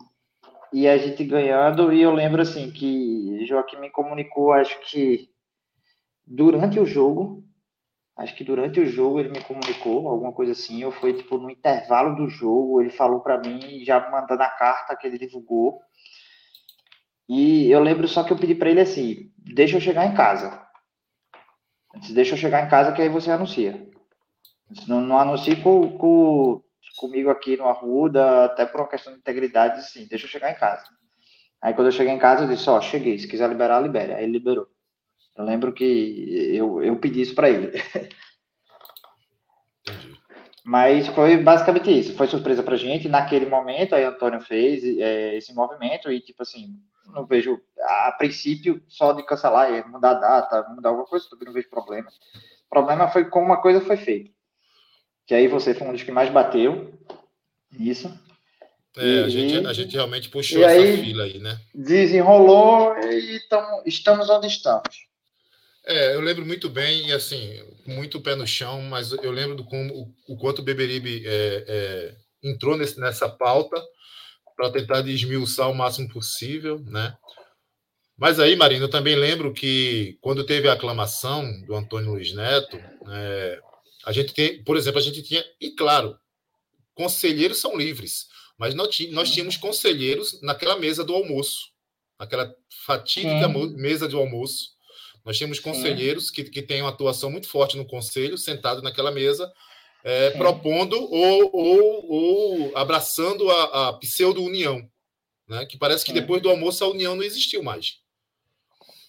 e, 0.74 0.88
a 0.88 0.98
gente 0.98 1.24
ganhando 1.24 1.94
e 1.94 2.02
eu 2.02 2.12
lembro 2.12 2.42
assim 2.42 2.72
que 2.72 3.46
Joaquim 3.46 3.78
me 3.78 3.92
comunicou 3.92 4.52
acho 4.52 4.80
que 4.90 5.30
durante 6.26 6.80
o 6.80 6.86
jogo 6.86 7.45
Acho 8.18 8.34
que 8.36 8.46
durante 8.46 8.80
o 8.80 8.86
jogo 8.86 9.20
ele 9.20 9.30
me 9.30 9.42
comunicou, 9.42 10.08
alguma 10.08 10.32
coisa 10.32 10.54
assim, 10.54 10.84
ou 10.86 10.92
foi 10.92 11.14
tipo 11.14 11.38
no 11.38 11.50
intervalo 11.50 12.16
do 12.16 12.30
jogo, 12.30 12.82
ele 12.82 12.90
falou 12.90 13.20
para 13.20 13.38
mim, 13.38 13.84
já 13.84 14.10
mandando 14.10 14.42
a 14.42 14.50
carta 14.50 14.96
que 14.96 15.06
ele 15.06 15.18
divulgou. 15.18 15.82
E 17.28 17.70
eu 17.70 17.82
lembro 17.82 18.08
só 18.08 18.24
que 18.24 18.32
eu 18.32 18.38
pedi 18.38 18.56
para 18.56 18.70
ele 18.70 18.80
assim: 18.80 19.32
deixa 19.38 19.76
eu 19.76 19.82
chegar 19.82 20.06
em 20.06 20.16
casa. 20.16 20.64
Deixa 22.12 22.34
eu 22.34 22.38
chegar 22.38 22.66
em 22.66 22.70
casa 22.70 22.94
que 22.94 23.02
aí 23.02 23.10
você 23.10 23.32
anuncia. 23.32 23.86
Não, 24.88 25.02
não 25.02 25.20
anuncie 25.20 25.56
com, 25.58 25.98
com, 25.98 26.62
comigo 26.98 27.30
aqui 27.30 27.58
no 27.58 27.68
Arruda, 27.68 28.46
até 28.46 28.66
por 28.66 28.82
uma 28.82 28.90
questão 28.90 29.14
de 29.14 29.20
integridade, 29.20 29.80
assim, 29.80 30.08
deixa 30.08 30.26
eu 30.26 30.30
chegar 30.30 30.52
em 30.52 30.56
casa. 30.56 30.86
Aí 31.62 31.74
quando 31.74 31.88
eu 31.88 31.92
cheguei 31.92 32.14
em 32.14 32.20
casa, 32.20 32.44
eu 32.44 32.48
disse: 32.48 32.70
Ó, 32.70 32.80
cheguei, 32.80 33.18
se 33.18 33.28
quiser 33.28 33.50
liberar, 33.50 33.82
libere. 33.82 34.14
Aí 34.14 34.24
ele 34.24 34.34
liberou. 34.34 34.68
Eu 35.38 35.44
lembro 35.44 35.74
que 35.74 36.56
eu, 36.56 36.82
eu 36.82 36.96
pedi 36.98 37.22
isso 37.22 37.36
para 37.36 37.50
ele. 37.50 37.72
Mas 40.64 41.08
foi 41.10 41.38
basicamente 41.38 41.92
isso. 41.92 42.16
Foi 42.16 42.28
surpresa 42.28 42.64
pra 42.64 42.76
gente. 42.76 43.08
Naquele 43.08 43.46
momento, 43.46 43.94
aí 43.94 44.04
Antônio 44.04 44.42
fez 44.42 44.84
é, 44.84 45.36
esse 45.38 45.54
movimento 45.54 46.12
e, 46.12 46.20
tipo 46.20 46.42
assim, 46.42 46.74
não 47.14 47.26
vejo, 47.26 47.62
a 47.80 48.12
princípio, 48.18 48.82
só 48.88 49.14
de 49.14 49.24
cancelar, 49.24 49.88
mudar 49.88 50.12
a 50.12 50.14
data, 50.16 50.68
mudar 50.70 50.90
alguma 50.90 51.06
coisa, 51.06 51.30
também 51.30 51.46
não 51.46 51.54
vejo 51.54 51.70
problema. 51.70 52.10
O 52.66 52.70
problema 52.70 53.08
foi 53.10 53.26
como 53.26 53.46
uma 53.46 53.62
coisa 53.62 53.80
foi 53.80 53.98
feita. 53.98 54.32
Que 55.28 55.36
aí 55.36 55.48
você 55.48 55.74
foi 55.76 55.88
um 55.88 55.92
dos 55.92 56.02
que 56.02 56.12
mais 56.12 56.32
bateu 56.32 56.94
nisso. 57.72 58.12
É, 58.98 59.06
e, 59.06 59.24
a, 59.24 59.30
gente, 59.30 59.68
a 59.68 59.74
gente 59.74 59.94
realmente 59.94 60.30
puxou 60.30 60.64
essa 60.64 60.82
aí, 60.82 60.98
fila 60.98 61.26
aí, 61.26 61.38
né? 61.38 61.60
Desenrolou 61.74 62.98
e 62.98 63.40
tamo, 63.50 63.84
estamos 63.86 64.30
onde 64.30 64.48
estamos. 64.48 65.06
É, 65.88 66.16
eu 66.16 66.22
lembro 66.22 66.44
muito 66.46 66.68
bem, 66.68 67.10
e 67.10 67.12
assim, 67.14 67.62
muito 67.86 68.20
pé 68.20 68.36
no 68.36 68.48
chão, 68.48 68.82
mas 68.82 69.12
eu 69.12 69.32
lembro 69.32 69.56
do 69.56 69.64
como, 69.64 70.16
o, 70.28 70.36
quanto 70.36 70.60
o 70.60 70.64
Beberibe 70.64 71.24
é, 71.26 71.66
é, 71.68 72.16
entrou 72.44 72.76
nesse, 72.76 73.00
nessa 73.00 73.30
pauta 73.30 73.80
para 74.56 74.72
tentar 74.72 75.02
desmiuçar 75.02 75.70
o 75.70 75.76
máximo 75.76 76.10
possível, 76.10 76.80
né? 76.88 77.16
Mas 78.18 78.40
aí, 78.40 78.56
Marina, 78.56 78.86
eu 78.86 78.90
também 78.90 79.16
lembro 79.16 79.54
que 79.54 80.18
quando 80.22 80.46
teve 80.46 80.68
a 80.68 80.74
aclamação 80.74 81.62
do 81.64 81.76
Antônio 81.76 82.12
Luiz 82.14 82.34
Neto, 82.34 82.78
é, 83.10 83.60
a 84.06 84.12
gente 84.12 84.34
tem, 84.34 84.64
por 84.64 84.78
exemplo, 84.78 85.00
a 85.00 85.04
gente 85.04 85.22
tinha, 85.22 85.44
e 85.60 85.72
claro, 85.72 86.18
conselheiros 86.96 87.60
são 87.60 87.78
livres, 87.78 88.28
mas 88.58 88.74
nós, 88.74 88.98
nós 89.12 89.30
tínhamos 89.30 89.58
conselheiros 89.58 90.42
naquela 90.42 90.80
mesa 90.80 91.04
do 91.04 91.14
almoço, 91.14 91.68
naquela 92.18 92.56
fatídica 92.86 93.50
mesa 93.76 94.08
do 94.08 94.18
almoço, 94.18 94.75
nós 95.26 95.40
temos 95.40 95.60
conselheiros 95.60 96.30
que, 96.30 96.44
que 96.44 96.62
têm 96.62 96.84
uma 96.84 96.92
atuação 96.92 97.32
muito 97.32 97.50
forte 97.50 97.76
no 97.76 97.86
conselho, 97.86 98.38
sentado 98.38 98.84
naquela 98.84 99.12
mesa, 99.12 99.52
é, 100.04 100.30
propondo 100.32 100.96
ou, 100.96 101.50
ou, 101.52 102.12
ou 102.12 102.78
abraçando 102.78 103.50
a, 103.50 103.90
a 103.90 103.94
pseudo-união, 103.94 104.88
né? 105.50 105.66
que 105.66 105.80
parece 105.80 106.06
que 106.06 106.14
depois 106.14 106.44
do 106.44 106.50
almoço 106.50 106.84
a 106.84 106.88
união 106.88 107.16
não 107.16 107.24
existiu 107.24 107.64
mais. 107.64 107.98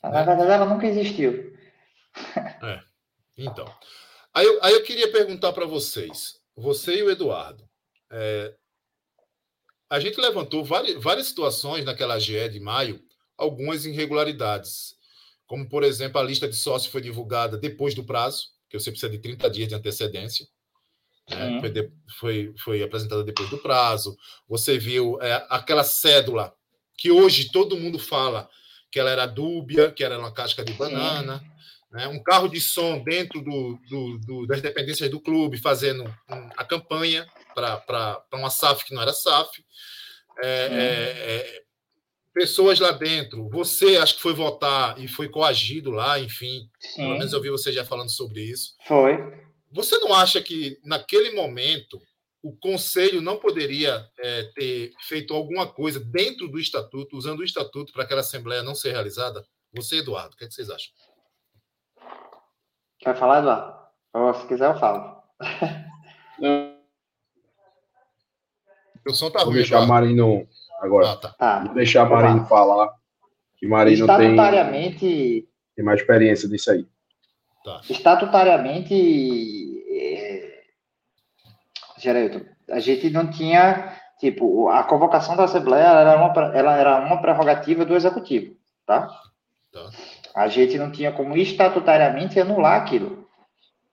Na 0.03 0.11
né? 0.11 0.25
verdade, 0.25 0.51
ela 0.51 0.65
nunca 0.65 0.87
existiu. 0.87 1.55
É. 2.63 2.81
Então. 3.37 3.71
Aí 4.33 4.47
eu, 4.47 4.59
aí 4.63 4.73
eu 4.73 4.83
queria 4.83 5.13
perguntar 5.13 5.53
para 5.53 5.67
vocês, 5.67 6.41
você 6.57 6.97
e 6.97 7.03
o 7.03 7.11
Eduardo. 7.11 7.69
É, 8.11 8.55
a 9.91 10.01
gente 10.01 10.19
levantou 10.19 10.65
várias, 10.65 11.03
várias 11.03 11.27
situações 11.27 11.85
naquela 11.85 12.15
AGE 12.15 12.49
de 12.49 12.59
maio, 12.59 13.03
algumas 13.37 13.85
irregularidades 13.85 14.96
como, 15.47 15.69
por 15.69 15.83
exemplo, 15.85 16.21
a 16.21 16.25
lista 16.25 16.49
de 16.49 16.57
sócios 16.57 16.91
foi 16.91 17.01
divulgada 17.01 17.57
depois 17.57 17.95
do 17.95 18.05
prazo, 18.05 18.49
que 18.69 18.79
você 18.79 18.91
precisa 18.91 19.11
de 19.11 19.19
30 19.19 19.49
dias 19.51 19.69
de 19.69 19.75
antecedência. 19.75 20.47
Né? 21.31 21.61
Foi, 21.61 21.71
de, 21.71 21.91
foi, 22.19 22.55
foi, 22.59 22.83
apresentada 22.83 23.23
depois 23.23 23.49
do 23.51 23.59
prazo. 23.59 24.17
Você 24.49 24.79
viu 24.79 25.21
é, 25.21 25.47
aquela 25.49 25.85
cédula 25.85 26.53
que 26.97 27.11
hoje 27.11 27.51
todo 27.51 27.77
mundo 27.77 27.99
fala 27.99 28.49
que 28.91 28.99
ela 28.99 29.11
era 29.11 29.27
dúbia, 29.27 29.91
que 29.93 30.03
era 30.03 30.19
uma 30.19 30.33
casca 30.33 30.65
de 30.65 30.73
banana. 30.73 31.43
Né? 31.91 32.09
Um 32.09 32.23
carro 32.23 32.49
de 32.49 32.61
som 32.61 33.03
dentro 33.03 33.41
do, 33.41 33.79
do, 33.89 34.19
do, 34.19 34.47
das 34.47 34.61
dependências 34.61 35.11
do 35.11 35.21
clube, 35.21 35.59
fazendo 35.59 36.05
a 36.57 36.65
campanha 36.65 37.27
para 37.55 38.25
uma 38.35 38.51
SAF 38.51 38.85
que 38.85 38.95
não 38.95 39.03
era 39.03 39.13
SAF. 39.13 39.65
É, 40.43 40.49
é, 40.49 41.35
é 41.37 41.66
pessoas 42.37 42.79
lá 42.79 42.93
dentro. 42.93 43.49
Você 43.49 43.97
acho 43.97 44.17
que 44.17 44.21
foi 44.21 44.35
votar 44.35 45.01
e 45.01 45.09
foi 45.09 45.27
coagido 45.27 45.91
lá, 45.91 46.21
enfim. 46.21 46.69
Sim. 46.79 46.97
Pelo 46.97 47.17
menos 47.17 47.33
eu 47.33 47.41
vi 47.41 47.49
você 47.49 47.73
já 47.73 47.83
falando 47.83 48.11
sobre 48.11 48.43
isso. 48.43 48.77
Foi. 48.87 49.17
Você 49.73 49.97
não 49.97 50.13
acha 50.13 50.43
que 50.43 50.79
naquele 50.85 51.31
momento 51.31 51.99
o 52.43 52.55
conselho 52.55 53.23
não 53.23 53.39
poderia 53.39 54.07
é, 54.19 54.43
ter 54.55 54.93
feito 55.09 55.33
alguma 55.33 55.67
coisa 55.67 55.99
dentro 55.99 56.47
do 56.47 56.59
estatuto, 56.59 57.17
usando 57.17 57.41
o 57.41 57.45
estatuto 57.45 57.91
para 57.91 58.03
aquela 58.03 58.21
assembleia 58.21 58.63
não 58.63 58.75
ser 58.75 58.93
realizada? 58.93 59.43
Você, 59.73 59.97
Eduardo, 59.97 60.35
o 60.35 60.37
que, 60.37 60.45
é 60.45 60.47
que 60.47 60.53
vocês 60.53 60.69
acham? 60.69 60.93
Quer 62.99 63.17
falar, 63.17 63.39
Eduardo? 63.39 63.79
Ou, 64.13 64.35
se 64.35 64.47
quiser, 64.47 64.71
eu 64.75 64.79
falo. 64.79 65.23
O 69.09 69.15
som 69.15 69.31
tá 69.31 69.39
Vou 69.39 69.51
ruim, 69.51 69.59
deixar 69.59 69.87
Marino 69.87 70.49
Agora, 70.81 71.13
ah, 71.13 71.17
tá. 71.17 71.29
Tá. 71.39 71.59
vou 71.65 71.75
deixar 71.75 72.03
a 72.03 72.09
Marino 72.09 72.41
tá. 72.41 72.47
falar, 72.47 72.93
que 73.57 73.67
Marino 73.67 74.07
tem, 74.07 74.37
tem 75.75 75.85
mais 75.85 76.01
experiência 76.01 76.49
disso 76.49 76.71
aí. 76.71 76.87
Tá. 77.65 77.81
Estatutariamente, 77.89 78.95
é... 79.91 80.63
Geraldo, 81.99 82.47
a 82.71 82.79
gente 82.79 83.11
não 83.11 83.31
tinha, 83.31 83.93
tipo, 84.19 84.69
a 84.69 84.85
convocação 84.85 85.37
da 85.37 85.45
Assembleia 85.45 85.87
era 85.87 86.17
uma, 86.17 86.57
ela 86.57 86.77
era 86.77 87.01
uma 87.01 87.21
prerrogativa 87.21 87.85
do 87.85 87.97
Executivo, 87.97 88.55
tá? 88.87 89.09
tá? 89.73 89.91
A 90.35 90.49
gente 90.49 90.77
não 90.79 90.93
tinha 90.93 91.11
como 91.13 91.37
estatutariamente 91.37 92.39
anular 92.39 92.81
aquilo. 92.81 93.27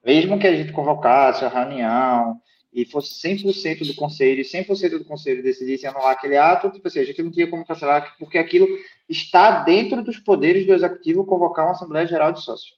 Mesmo 0.06 0.38
que 0.38 0.46
a 0.46 0.54
gente 0.54 0.74
convocasse 0.74 1.46
a 1.46 1.50
reunião, 1.50 2.40
e 2.74 2.86
fosse 2.86 3.14
100% 3.28 3.86
do 3.86 3.94
conselho, 3.94 4.42
e 4.42 4.44
100% 4.44 4.98
do 4.98 5.06
conselho 5.06 5.44
decidisse 5.44 5.86
anular 5.86 6.12
aquele 6.12 6.38
ato, 6.38 6.72
tipo 6.72 6.88
assim, 6.88 7.00
a 7.00 7.06
gente 7.06 7.22
não 7.22 7.32
tinha 7.32 7.48
como 7.48 7.66
cancelar, 7.66 8.16
porque 8.18 8.38
aquilo 8.38 8.68
está 9.08 9.64
dentro 9.64 10.04
dos 10.04 10.18
poderes 10.18 10.66
do 10.66 10.74
executivo 10.74 11.26
convocar 11.26 11.66
uma 11.66 11.72
Assembleia 11.72 12.08
Geral 12.08 12.32
de 12.32 12.42
Sócios. 12.42 12.74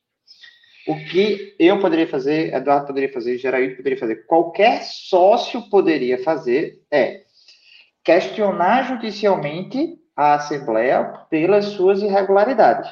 O 0.88 0.96
que 1.06 1.56
eu 1.58 1.80
poderia 1.80 2.08
fazer, 2.08 2.54
Eduardo 2.54 2.88
poderia 2.88 3.12
fazer, 3.12 3.38
Geraído 3.38 3.78
poderia 3.78 3.98
fazer, 3.98 4.26
qualquer 4.28 4.84
sócio 4.84 5.70
poderia 5.70 6.22
fazer 6.22 6.84
é 6.92 7.24
questionar 8.04 8.84
judicialmente 8.84 9.98
a 10.16 10.36
Assembleia 10.36 11.26
pelas 11.30 11.66
suas 11.66 12.02
irregularidades. 12.02 12.90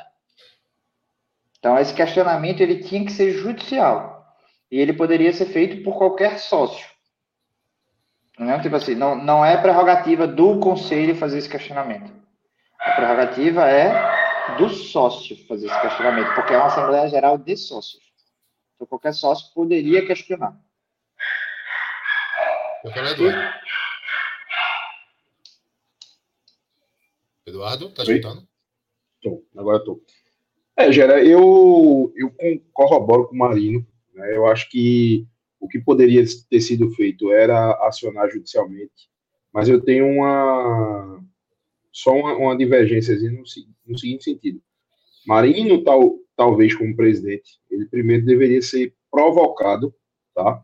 Então, 1.59 1.77
esse 1.77 1.93
questionamento 1.93 2.61
ele 2.61 2.83
tinha 2.83 3.05
que 3.05 3.11
ser 3.11 3.31
judicial. 3.31 4.25
E 4.69 4.79
ele 4.79 4.91
poderia 4.91 5.31
ser 5.31 5.45
feito 5.45 5.83
por 5.83 5.97
qualquer 5.97 6.39
sócio. 6.39 6.92
Não, 8.37 8.61
tipo 8.61 8.75
assim, 8.75 8.95
não, 8.95 9.15
não 9.15 9.45
é 9.45 9.57
prerrogativa 9.57 10.25
do 10.27 10.59
conselho 10.59 11.15
fazer 11.15 11.37
esse 11.37 11.49
questionamento. 11.49 12.11
A 12.79 12.91
prerrogativa 12.91 13.69
é 13.69 14.57
do 14.57 14.69
sócio 14.69 15.37
fazer 15.47 15.67
esse 15.67 15.81
questionamento, 15.81 16.33
porque 16.35 16.53
é 16.53 16.57
uma 16.57 16.67
Assembleia 16.67 17.07
Geral 17.07 17.37
de 17.37 17.55
Sócios. 17.55 18.03
Então, 18.75 18.87
qualquer 18.87 19.13
sócio 19.13 19.53
poderia 19.53 20.05
questionar. 20.05 20.57
Eduardo. 22.83 23.23
Eduardo, 27.45 27.89
tá 27.91 28.03
escutando? 28.03 28.47
Tô, 29.21 29.45
agora 29.55 29.83
tô. 29.83 30.01
É, 30.75 30.91
Gera, 30.91 31.23
eu, 31.23 32.11
eu 32.15 32.33
corroboro 32.73 33.27
com 33.27 33.35
o 33.35 33.37
Marino. 33.37 33.85
Né? 34.13 34.35
Eu 34.35 34.47
acho 34.47 34.69
que 34.69 35.27
o 35.63 35.67
que 35.69 35.79
poderia 35.79 36.21
ter 36.49 36.59
sido 36.59 36.91
feito 36.91 37.31
era 37.31 37.71
acionar 37.87 38.29
judicialmente, 38.29 39.09
mas 39.53 39.69
eu 39.69 39.79
tenho 39.79 40.05
uma 40.05 41.23
só 41.89 42.11
uma, 42.11 42.35
uma 42.35 42.57
divergência 42.57 43.15
no, 43.31 43.43
no 43.87 43.97
seguinte 43.97 44.25
sentido. 44.25 44.61
Marino, 45.25 45.81
tal, 45.81 46.19
talvez 46.35 46.75
como 46.75 46.95
presidente, 46.95 47.61
ele 47.71 47.85
primeiro 47.85 48.25
deveria 48.25 48.61
ser 48.61 48.93
provocado, 49.09 49.95
tá? 50.35 50.61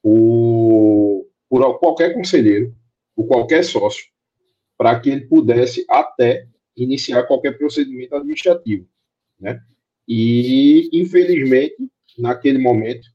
Por, 0.00 1.26
por 1.48 1.78
qualquer 1.80 2.14
conselheiro, 2.14 2.72
por 3.16 3.26
qualquer 3.26 3.64
sócio, 3.64 4.04
para 4.76 5.00
que 5.00 5.10
ele 5.10 5.26
pudesse 5.26 5.84
até 5.88 6.46
iniciar 6.76 7.24
qualquer 7.24 7.58
procedimento 7.58 8.14
administrativo, 8.14 8.86
né? 9.40 9.60
E 10.06 10.88
infelizmente, 10.92 11.90
naquele 12.16 12.58
momento, 12.58 13.08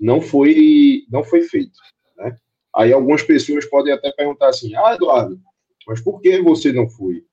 não 0.00 0.20
foi 0.20 1.04
não 1.10 1.24
foi 1.24 1.42
feito, 1.42 1.78
né? 2.16 2.36
Aí 2.74 2.92
algumas 2.92 3.22
pessoas 3.22 3.64
podem 3.64 3.92
até 3.92 4.12
perguntar 4.12 4.48
assim: 4.48 4.74
"Ah, 4.74 4.94
Eduardo, 4.94 5.40
mas 5.86 6.00
por 6.00 6.20
que 6.20 6.40
você 6.40 6.72
não 6.72 6.88
foi? 6.88 7.24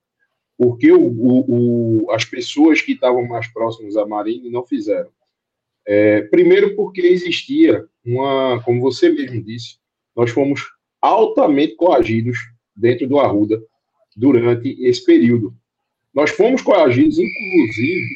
Porque 0.58 0.92
o, 0.92 1.02
o, 1.02 2.06
o, 2.06 2.12
as 2.12 2.24
pessoas 2.26 2.82
que 2.82 2.94
estavam 2.94 3.28
mais 3.28 3.48
próximas 3.48 3.98
à 3.98 4.06
Marine 4.06 4.50
não 4.50 4.64
fizeram. 4.64 5.10
É, 5.86 6.22
primeiro, 6.22 6.76
porque 6.76 7.02
existia 7.02 7.86
uma, 8.06 8.62
como 8.64 8.80
você 8.80 9.10
mesmo 9.10 9.44
disse, 9.44 9.78
nós 10.16 10.30
fomos 10.30 10.62
altamente 11.02 11.76
coagidos 11.76 12.38
dentro 12.76 13.08
do 13.08 13.20
Arruda 13.20 13.62
durante 14.16 14.70
esse 14.86 15.04
período. 15.04 15.54
Nós 16.14 16.30
fomos 16.30 16.62
coagidos, 16.62 17.18
inclusive, 17.18 18.08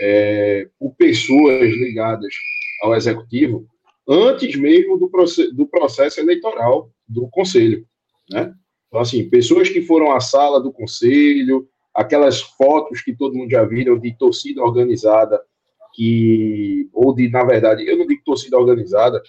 é, 0.00 0.68
por 0.78 0.94
pessoas 0.94 1.70
ligadas 1.70 2.34
ao 2.82 2.94
executivo 2.94 3.66
antes 4.08 4.56
mesmo 4.56 4.98
do, 4.98 5.10
processo, 5.10 5.54
do 5.54 5.66
processo 5.66 6.20
eleitoral 6.20 6.90
do 7.06 7.28
Conselho. 7.28 7.86
Né? 8.30 8.54
Então, 8.88 9.00
assim, 9.00 9.28
pessoas 9.28 9.68
que 9.68 9.82
foram 9.82 10.12
à 10.12 10.20
sala 10.20 10.60
do 10.60 10.72
conselho, 10.72 11.68
aquelas 11.94 12.40
fotos 12.40 13.02
que 13.02 13.14
todo 13.14 13.34
mundo 13.34 13.50
já 13.50 13.64
viram 13.64 13.98
de 13.98 14.16
torcida 14.16 14.62
organizada, 14.62 15.40
que, 15.94 16.88
ou 16.92 17.14
de, 17.14 17.28
na 17.28 17.44
verdade, 17.44 17.86
eu 17.86 17.98
não 17.98 18.06
digo 18.06 18.22
torcida 18.24 18.58
organizada, 18.58 19.22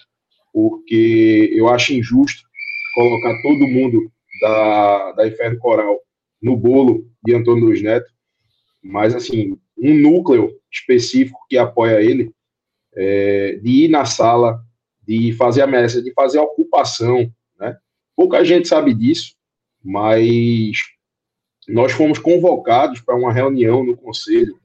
porque 0.52 1.50
eu 1.54 1.68
acho 1.68 1.92
injusto 1.92 2.42
colocar 2.94 3.40
todo 3.42 3.68
mundo 3.68 4.10
da, 4.40 5.12
da 5.12 5.28
Inferno 5.28 5.58
Coral 5.58 5.98
no 6.42 6.56
bolo 6.56 7.06
de 7.22 7.34
Antônio 7.34 7.66
Luiz 7.66 7.82
Neto, 7.82 8.10
mas, 8.82 9.14
assim, 9.14 9.58
um 9.76 9.94
núcleo 9.94 10.56
específico 10.72 11.38
que 11.48 11.58
apoia 11.58 12.02
ele, 12.02 12.32
é, 12.94 13.58
de 13.62 13.84
ir 13.84 13.88
na 13.88 14.04
sala, 14.04 14.62
de 15.06 15.32
fazer 15.32 15.62
ameaça, 15.62 16.02
de 16.02 16.12
fazer 16.12 16.38
ocupação, 16.38 17.32
né? 17.58 17.76
Pouca 18.16 18.44
gente 18.44 18.68
sabe 18.68 18.94
disso, 18.94 19.34
mas 19.82 20.76
nós 21.68 21.92
fomos 21.92 22.18
convocados 22.18 23.00
para 23.00 23.16
uma 23.16 23.32
reunião 23.32 23.84
no 23.84 23.96
conselho 23.96 24.58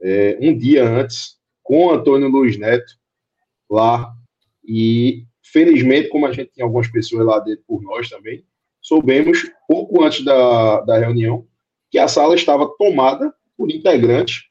é, 0.00 0.38
um 0.40 0.56
dia 0.56 0.84
antes 0.86 1.36
com 1.62 1.90
Antônio 1.90 2.28
Luiz 2.28 2.56
Neto 2.56 2.94
lá 3.70 4.14
e 4.66 5.24
felizmente 5.42 6.08
como 6.08 6.26
a 6.26 6.32
gente 6.32 6.52
tinha 6.52 6.64
algumas 6.64 6.88
pessoas 6.88 7.26
lá 7.26 7.38
dentro 7.38 7.64
por 7.66 7.82
nós 7.82 8.08
também 8.08 8.44
soubemos 8.80 9.50
pouco 9.66 10.02
antes 10.04 10.24
da, 10.24 10.80
da 10.82 10.98
reunião 10.98 11.46
que 11.90 11.98
a 11.98 12.08
sala 12.08 12.34
estava 12.34 12.68
tomada 12.76 13.32
por 13.56 13.70
integrantes 13.70 14.44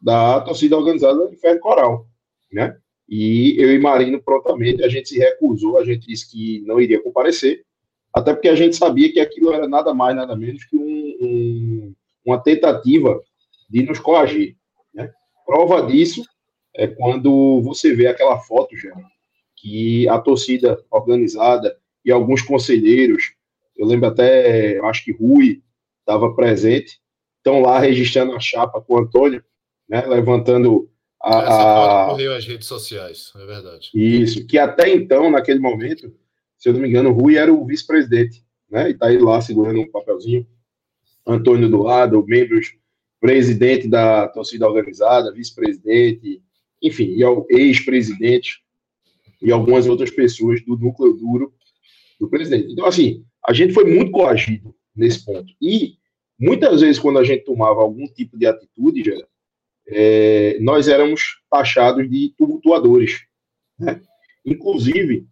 da 0.00 0.40
torcida 0.40 0.76
organizada 0.76 1.26
do 1.26 1.32
Inferno 1.32 1.60
Coral, 1.60 2.06
né? 2.52 2.76
E 3.08 3.56
eu 3.58 3.72
e 3.72 3.78
Marino 3.78 4.22
prontamente 4.22 4.82
a 4.82 4.88
gente 4.88 5.08
se 5.08 5.18
recusou, 5.18 5.78
a 5.78 5.84
gente 5.84 6.06
disse 6.06 6.30
que 6.30 6.60
não 6.62 6.80
iria 6.80 7.02
comparecer 7.02 7.64
até 8.12 8.34
porque 8.34 8.48
a 8.48 8.54
gente 8.54 8.76
sabia 8.76 9.10
que 9.10 9.18
aquilo 9.18 9.52
era 9.52 9.66
nada 9.66 9.94
mais, 9.94 10.14
nada 10.14 10.36
menos 10.36 10.64
que 10.64 10.76
um, 10.76 11.16
um, 11.20 11.94
uma 12.24 12.38
tentativa 12.38 13.20
de 13.70 13.82
nos 13.82 13.98
coagir. 13.98 14.56
Né? 14.92 15.10
Prova 15.46 15.86
disso 15.86 16.22
é 16.74 16.86
quando 16.86 17.62
você 17.62 17.94
vê 17.94 18.06
aquela 18.06 18.38
foto, 18.40 18.76
já, 18.76 18.94
que 19.56 20.06
a 20.08 20.18
torcida 20.18 20.82
organizada 20.90 21.74
e 22.04 22.12
alguns 22.12 22.42
conselheiros, 22.42 23.34
eu 23.76 23.86
lembro 23.86 24.08
até, 24.08 24.78
acho 24.80 25.04
que 25.04 25.12
Rui 25.12 25.62
estava 26.00 26.34
presente, 26.34 27.00
estão 27.38 27.60
lá 27.62 27.78
registrando 27.78 28.32
a 28.32 28.40
chapa 28.40 28.80
com 28.80 28.94
o 28.94 28.98
Antônio, 28.98 29.42
né, 29.88 30.04
levantando 30.06 30.90
a. 31.22 31.42
Essa 31.42 31.48
foto 31.48 32.10
correu 32.10 32.34
as 32.34 32.46
redes 32.46 32.66
sociais, 32.66 33.32
é 33.36 33.46
verdade. 33.46 33.90
Isso, 33.94 34.46
que 34.46 34.58
até 34.58 34.92
então, 34.92 35.30
naquele 35.30 35.60
momento, 35.60 36.12
se 36.58 36.68
eu 36.68 36.72
não 36.72 36.80
me 36.80 36.88
engano, 36.88 37.10
o 37.10 37.12
Rui 37.12 37.36
era 37.36 37.52
o 37.52 37.64
vice-presidente, 37.64 38.44
né? 38.70 38.90
E 38.90 38.94
tá 38.94 39.06
aí 39.06 39.18
lá 39.18 39.40
segurando 39.40 39.80
um 39.80 39.90
papelzinho. 39.90 40.46
Antônio 41.26 41.68
do 41.68 41.82
lado, 41.82 42.24
membros, 42.26 42.74
presidente 43.20 43.86
da 43.86 44.26
torcida 44.26 44.66
organizada, 44.68 45.32
vice-presidente, 45.32 46.42
enfim, 46.82 47.14
e 47.16 47.22
ex-presidente 47.50 48.60
e 49.40 49.52
algumas 49.52 49.86
outras 49.86 50.10
pessoas 50.10 50.64
do 50.64 50.76
núcleo 50.76 51.12
duro 51.12 51.54
do 52.18 52.28
presidente. 52.28 52.72
Então, 52.72 52.86
assim, 52.86 53.24
a 53.46 53.52
gente 53.52 53.72
foi 53.72 53.84
muito 53.84 54.10
coagido 54.10 54.74
nesse 54.94 55.24
ponto. 55.24 55.52
E 55.60 55.96
muitas 56.38 56.80
vezes, 56.80 56.98
quando 56.98 57.18
a 57.18 57.24
gente 57.24 57.44
tomava 57.44 57.80
algum 57.80 58.06
tipo 58.06 58.38
de 58.38 58.46
atitude, 58.46 59.04
já, 59.04 59.16
é, 59.86 60.58
nós 60.60 60.88
éramos 60.88 61.40
taxados 61.50 62.08
de 62.08 62.34
tumultuadores. 62.36 63.20
Né? 63.78 64.00
Inclusive, 64.44 65.26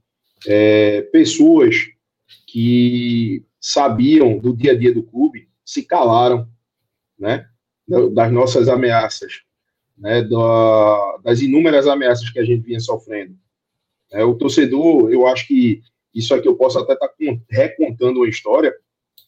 é, 0.46 1.02
pessoas 1.02 1.76
que 2.46 3.44
sabiam 3.60 4.38
do 4.38 4.56
dia 4.56 4.72
a 4.72 4.76
dia 4.76 4.92
do 4.92 5.02
clube 5.02 5.48
se 5.64 5.84
calaram, 5.84 6.48
né, 7.18 7.46
das 8.12 8.32
nossas 8.32 8.68
ameaças, 8.68 9.42
né, 9.96 10.22
da, 10.22 11.18
das 11.22 11.40
inúmeras 11.40 11.86
ameaças 11.86 12.30
que 12.30 12.38
a 12.38 12.44
gente 12.44 12.64
vinha 12.64 12.80
sofrendo. 12.80 13.36
É, 14.12 14.24
o 14.24 14.34
torcedor, 14.34 15.12
eu 15.12 15.26
acho 15.26 15.46
que 15.46 15.82
isso 16.14 16.34
aqui 16.34 16.48
eu 16.48 16.56
posso 16.56 16.78
até 16.78 16.94
estar 16.94 17.08
tá 17.08 17.14
recontando 17.48 18.20
uma 18.20 18.28
história, 18.28 18.74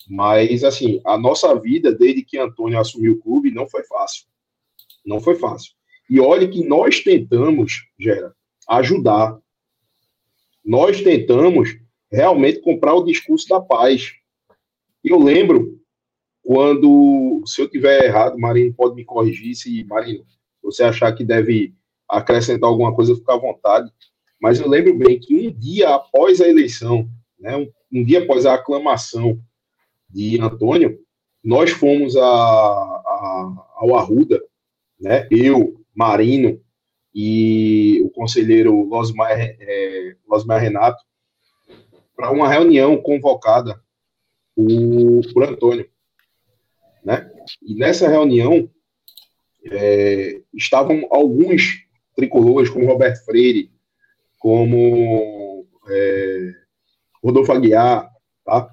mas 0.08 0.64
assim, 0.64 1.00
a 1.04 1.16
nossa 1.16 1.54
vida 1.54 1.92
desde 1.92 2.24
que 2.24 2.38
Antônio 2.38 2.78
assumiu 2.78 3.12
o 3.12 3.20
clube 3.20 3.52
não 3.52 3.68
foi 3.68 3.84
fácil. 3.84 4.24
Não 5.04 5.20
foi 5.20 5.36
fácil. 5.36 5.72
E 6.08 6.20
olhe 6.20 6.48
que 6.48 6.66
nós 6.66 7.00
tentamos, 7.00 7.86
Gera, 7.98 8.34
ajudar, 8.68 9.38
nós 10.64 11.00
tentamos 11.00 11.76
realmente 12.10 12.60
comprar 12.60 12.94
o 12.94 13.04
discurso 13.04 13.48
da 13.48 13.60
paz. 13.60 14.12
Eu 15.02 15.18
lembro 15.18 15.80
quando, 16.42 17.42
se 17.46 17.60
eu 17.62 17.68
tiver 17.68 18.04
errado, 18.04 18.38
Marino 18.38 18.74
pode 18.74 18.94
me 18.94 19.04
corrigir, 19.04 19.54
se 19.54 19.84
Marino, 19.84 20.24
você 20.62 20.84
achar 20.84 21.12
que 21.12 21.24
deve 21.24 21.74
acrescentar 22.08 22.68
alguma 22.68 22.94
coisa, 22.94 23.16
fica 23.16 23.34
à 23.34 23.38
vontade. 23.38 23.90
Mas 24.40 24.60
eu 24.60 24.68
lembro 24.68 24.96
bem 24.98 25.18
que 25.18 25.34
um 25.34 25.50
dia 25.50 25.94
após 25.94 26.40
a 26.40 26.48
eleição, 26.48 27.08
né, 27.38 27.56
um, 27.56 27.70
um 27.92 28.04
dia 28.04 28.22
após 28.22 28.44
a 28.44 28.54
aclamação 28.54 29.40
de 30.10 30.40
Antônio, 30.40 30.98
nós 31.42 31.70
fomos 31.70 32.16
a, 32.16 32.22
a, 32.22 33.66
ao 33.76 33.96
Arruda, 33.96 34.40
né, 35.02 35.26
eu, 35.30 35.80
Marino, 35.94 36.60
e 37.14 38.00
o 38.04 38.10
conselheiro 38.10 38.84
Losmar, 38.84 39.32
é, 39.38 40.16
Losmar 40.26 40.60
Renato 40.60 41.02
para 42.16 42.30
uma 42.30 42.48
reunião 42.48 42.96
convocada 42.96 43.82
por, 44.54 45.32
por 45.34 45.42
Antônio. 45.44 45.88
Né? 47.04 47.30
E 47.60 47.74
nessa 47.74 48.08
reunião 48.08 48.70
é, 49.70 50.40
estavam 50.54 51.06
alguns 51.10 51.84
tricolores, 52.14 52.70
como 52.70 52.86
Roberto 52.86 53.24
Freire, 53.24 53.70
como 54.38 55.66
é, 55.88 56.52
Rodolfo 57.22 57.52
Aguiar, 57.52 58.10
tá? 58.44 58.70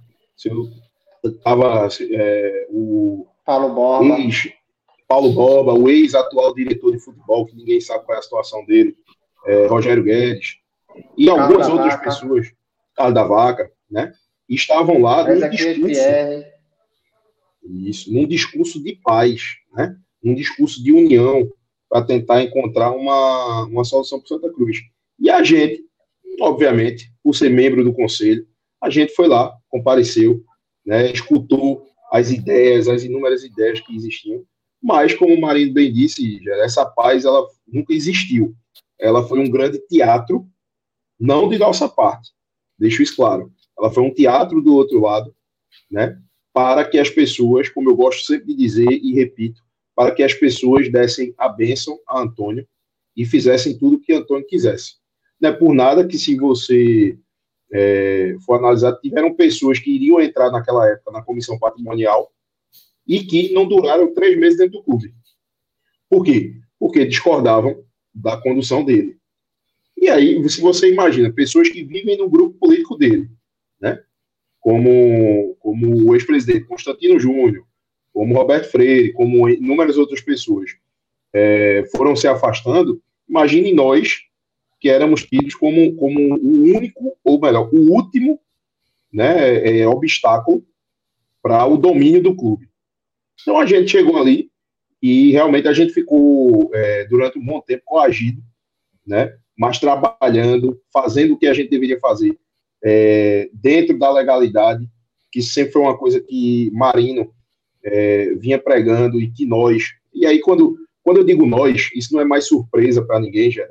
Estava 1.23 1.87
é, 2.11 2.67
o 2.69 3.27
Paulo 3.45 3.73
Borba. 3.73 4.19
Ex, 4.19 4.47
Paulo 5.09 5.33
Boba, 5.33 5.73
o 5.73 5.89
ex-atual 5.89 6.53
diretor 6.53 6.91
de 6.91 6.99
futebol, 6.99 7.43
que 7.47 7.55
ninguém 7.55 7.81
sabe 7.81 8.05
qual 8.05 8.15
é 8.15 8.19
a 8.19 8.21
situação 8.21 8.63
dele, 8.63 8.95
é, 9.47 9.65
Rogério 9.65 10.03
Guedes, 10.03 10.57
e 11.17 11.25
Carlos 11.25 11.43
algumas 11.43 11.67
outras 11.67 11.93
vaca. 11.93 12.03
pessoas, 12.03 12.53
Carlos 12.95 13.15
da 13.15 13.23
Vaca, 13.23 13.71
né? 13.89 14.13
Estavam 14.47 15.01
lá 15.01 15.27
num 15.27 15.49
discurso. 15.49 15.99
Isso, 17.63 18.13
num 18.13 18.27
discurso 18.27 18.83
de 18.83 18.99
paz, 19.03 19.57
né? 19.73 19.97
Num 20.23 20.35
discurso 20.35 20.83
de 20.83 20.91
união, 20.91 21.51
para 21.89 22.05
tentar 22.05 22.43
encontrar 22.43 22.91
uma, 22.91 23.65
uma 23.65 23.83
solução 23.83 24.19
para 24.19 24.27
Santa 24.27 24.53
Cruz. 24.53 24.77
E 25.19 25.31
a 25.31 25.43
gente, 25.43 25.83
obviamente, 26.39 27.11
por 27.23 27.35
ser 27.35 27.49
membro 27.49 27.83
do 27.83 27.93
conselho, 27.93 28.47
a 28.79 28.91
gente 28.91 29.13
foi 29.15 29.27
lá, 29.27 29.51
compareceu, 29.69 30.43
né, 30.85 31.11
escutou 31.11 31.87
as 32.11 32.31
ideias, 32.31 32.87
as 32.87 33.03
inúmeras 33.03 33.43
ideias 33.43 33.79
que 33.79 33.95
existiam, 33.95 34.43
mas, 34.81 35.13
como 35.13 35.33
o 35.33 35.41
Marido 35.41 35.73
bem 35.73 35.91
disse, 35.91 36.39
essa 36.61 36.85
paz 36.85 37.25
ela 37.25 37.45
nunca 37.67 37.93
existiu. 37.93 38.55
Ela 38.97 39.27
foi 39.27 39.39
um 39.39 39.49
grande 39.49 39.79
teatro, 39.87 40.47
não 41.19 41.49
de 41.49 41.57
nossa 41.57 41.87
parte, 41.87 42.31
deixo 42.77 43.03
isso 43.03 43.15
claro. 43.15 43.51
Ela 43.77 43.91
foi 43.91 44.03
um 44.03 44.13
teatro 44.13 44.61
do 44.61 44.73
outro 44.73 44.99
lado, 44.99 45.35
né, 45.91 46.17
para 46.53 46.83
que 46.85 46.97
as 46.97 47.09
pessoas, 47.09 47.69
como 47.69 47.89
eu 47.89 47.95
gosto 47.95 48.25
sempre 48.25 48.47
de 48.47 48.55
dizer 48.55 48.89
e 48.89 49.13
repito, 49.13 49.61
para 49.95 50.11
que 50.11 50.23
as 50.23 50.33
pessoas 50.33 50.89
dessem 50.89 51.33
a 51.37 51.49
bênção 51.49 51.99
a 52.07 52.21
Antônio 52.21 52.67
e 53.15 53.25
fizessem 53.25 53.77
tudo 53.77 53.99
que 53.99 54.13
Antônio 54.13 54.47
quisesse. 54.47 54.95
Não 55.39 55.49
é 55.49 55.53
por 55.53 55.73
nada 55.73 56.07
que, 56.07 56.17
se 56.17 56.37
você 56.37 57.17
é, 57.71 58.35
for 58.45 58.55
analisar, 58.55 58.93
tiveram 58.99 59.33
pessoas 59.33 59.79
que 59.79 59.93
iriam 59.93 60.21
entrar 60.21 60.51
naquela 60.51 60.87
época 60.89 61.11
na 61.11 61.21
comissão 61.21 61.57
patrimonial 61.59 62.31
e 63.09 63.23
que 63.23 63.51
não 63.51 63.67
duraram 63.67 64.13
três 64.13 64.37
meses 64.37 64.59
dentro 64.59 64.77
do 64.77 64.83
clube. 64.83 65.11
Por 66.07 66.23
quê? 66.23 66.53
Porque 66.77 67.05
discordavam 67.05 67.83
da 68.13 68.37
condução 68.37 68.85
dele. 68.85 69.17
E 69.97 70.07
aí, 70.09 70.47
se 70.47 70.61
você 70.61 70.91
imagina, 70.91 71.33
pessoas 71.33 71.69
que 71.69 71.83
vivem 71.83 72.17
no 72.17 72.29
grupo 72.29 72.55
político 72.59 72.95
dele, 72.95 73.27
né? 73.81 73.99
como, 74.59 75.55
como 75.59 76.05
o 76.05 76.15
ex-presidente 76.15 76.65
Constantino 76.65 77.19
Júnior, 77.19 77.65
como 78.13 78.35
Roberto 78.35 78.69
Freire, 78.69 79.13
como 79.13 79.49
inúmeras 79.49 79.97
outras 79.97 80.21
pessoas, 80.21 80.71
é, 81.33 81.85
foram 81.91 82.15
se 82.15 82.27
afastando, 82.27 83.01
imagine 83.27 83.73
nós, 83.73 84.19
que 84.79 84.87
éramos 84.87 85.25
tidos 85.25 85.55
como, 85.55 85.95
como 85.95 86.35
o 86.35 86.75
único, 86.75 87.17
ou 87.23 87.41
melhor, 87.41 87.69
o 87.73 87.91
último 87.91 88.39
né, 89.11 89.79
é, 89.79 89.87
obstáculo 89.87 90.63
para 91.41 91.65
o 91.65 91.75
domínio 91.75 92.21
do 92.21 92.35
clube. 92.35 92.68
Então 93.41 93.59
a 93.59 93.65
gente 93.65 93.91
chegou 93.91 94.17
ali 94.17 94.49
e 95.01 95.31
realmente 95.31 95.67
a 95.67 95.73
gente 95.73 95.93
ficou 95.93 96.69
é, 96.73 97.05
durante 97.05 97.39
um 97.39 97.45
bom 97.45 97.61
tempo 97.61 97.83
coagido, 97.85 98.41
né, 99.05 99.33
mas 99.57 99.79
trabalhando, 99.79 100.79
fazendo 100.91 101.33
o 101.33 101.37
que 101.37 101.47
a 101.47 101.53
gente 101.53 101.69
deveria 101.69 101.99
fazer 101.99 102.37
é, 102.83 103.49
dentro 103.53 103.97
da 103.97 104.11
legalidade, 104.11 104.87
que 105.31 105.41
sempre 105.41 105.73
foi 105.73 105.81
uma 105.81 105.97
coisa 105.97 106.19
que 106.19 106.71
Marino 106.73 107.31
é, 107.83 108.33
vinha 108.35 108.59
pregando 108.59 109.19
e 109.19 109.31
que 109.31 109.45
nós. 109.45 109.83
E 110.13 110.25
aí, 110.25 110.39
quando, 110.39 110.77
quando 111.03 111.17
eu 111.17 111.23
digo 111.23 111.45
nós, 111.45 111.89
isso 111.95 112.13
não 112.13 112.21
é 112.21 112.25
mais 112.25 112.47
surpresa 112.47 113.05
para 113.05 113.19
ninguém, 113.19 113.51
já. 113.51 113.67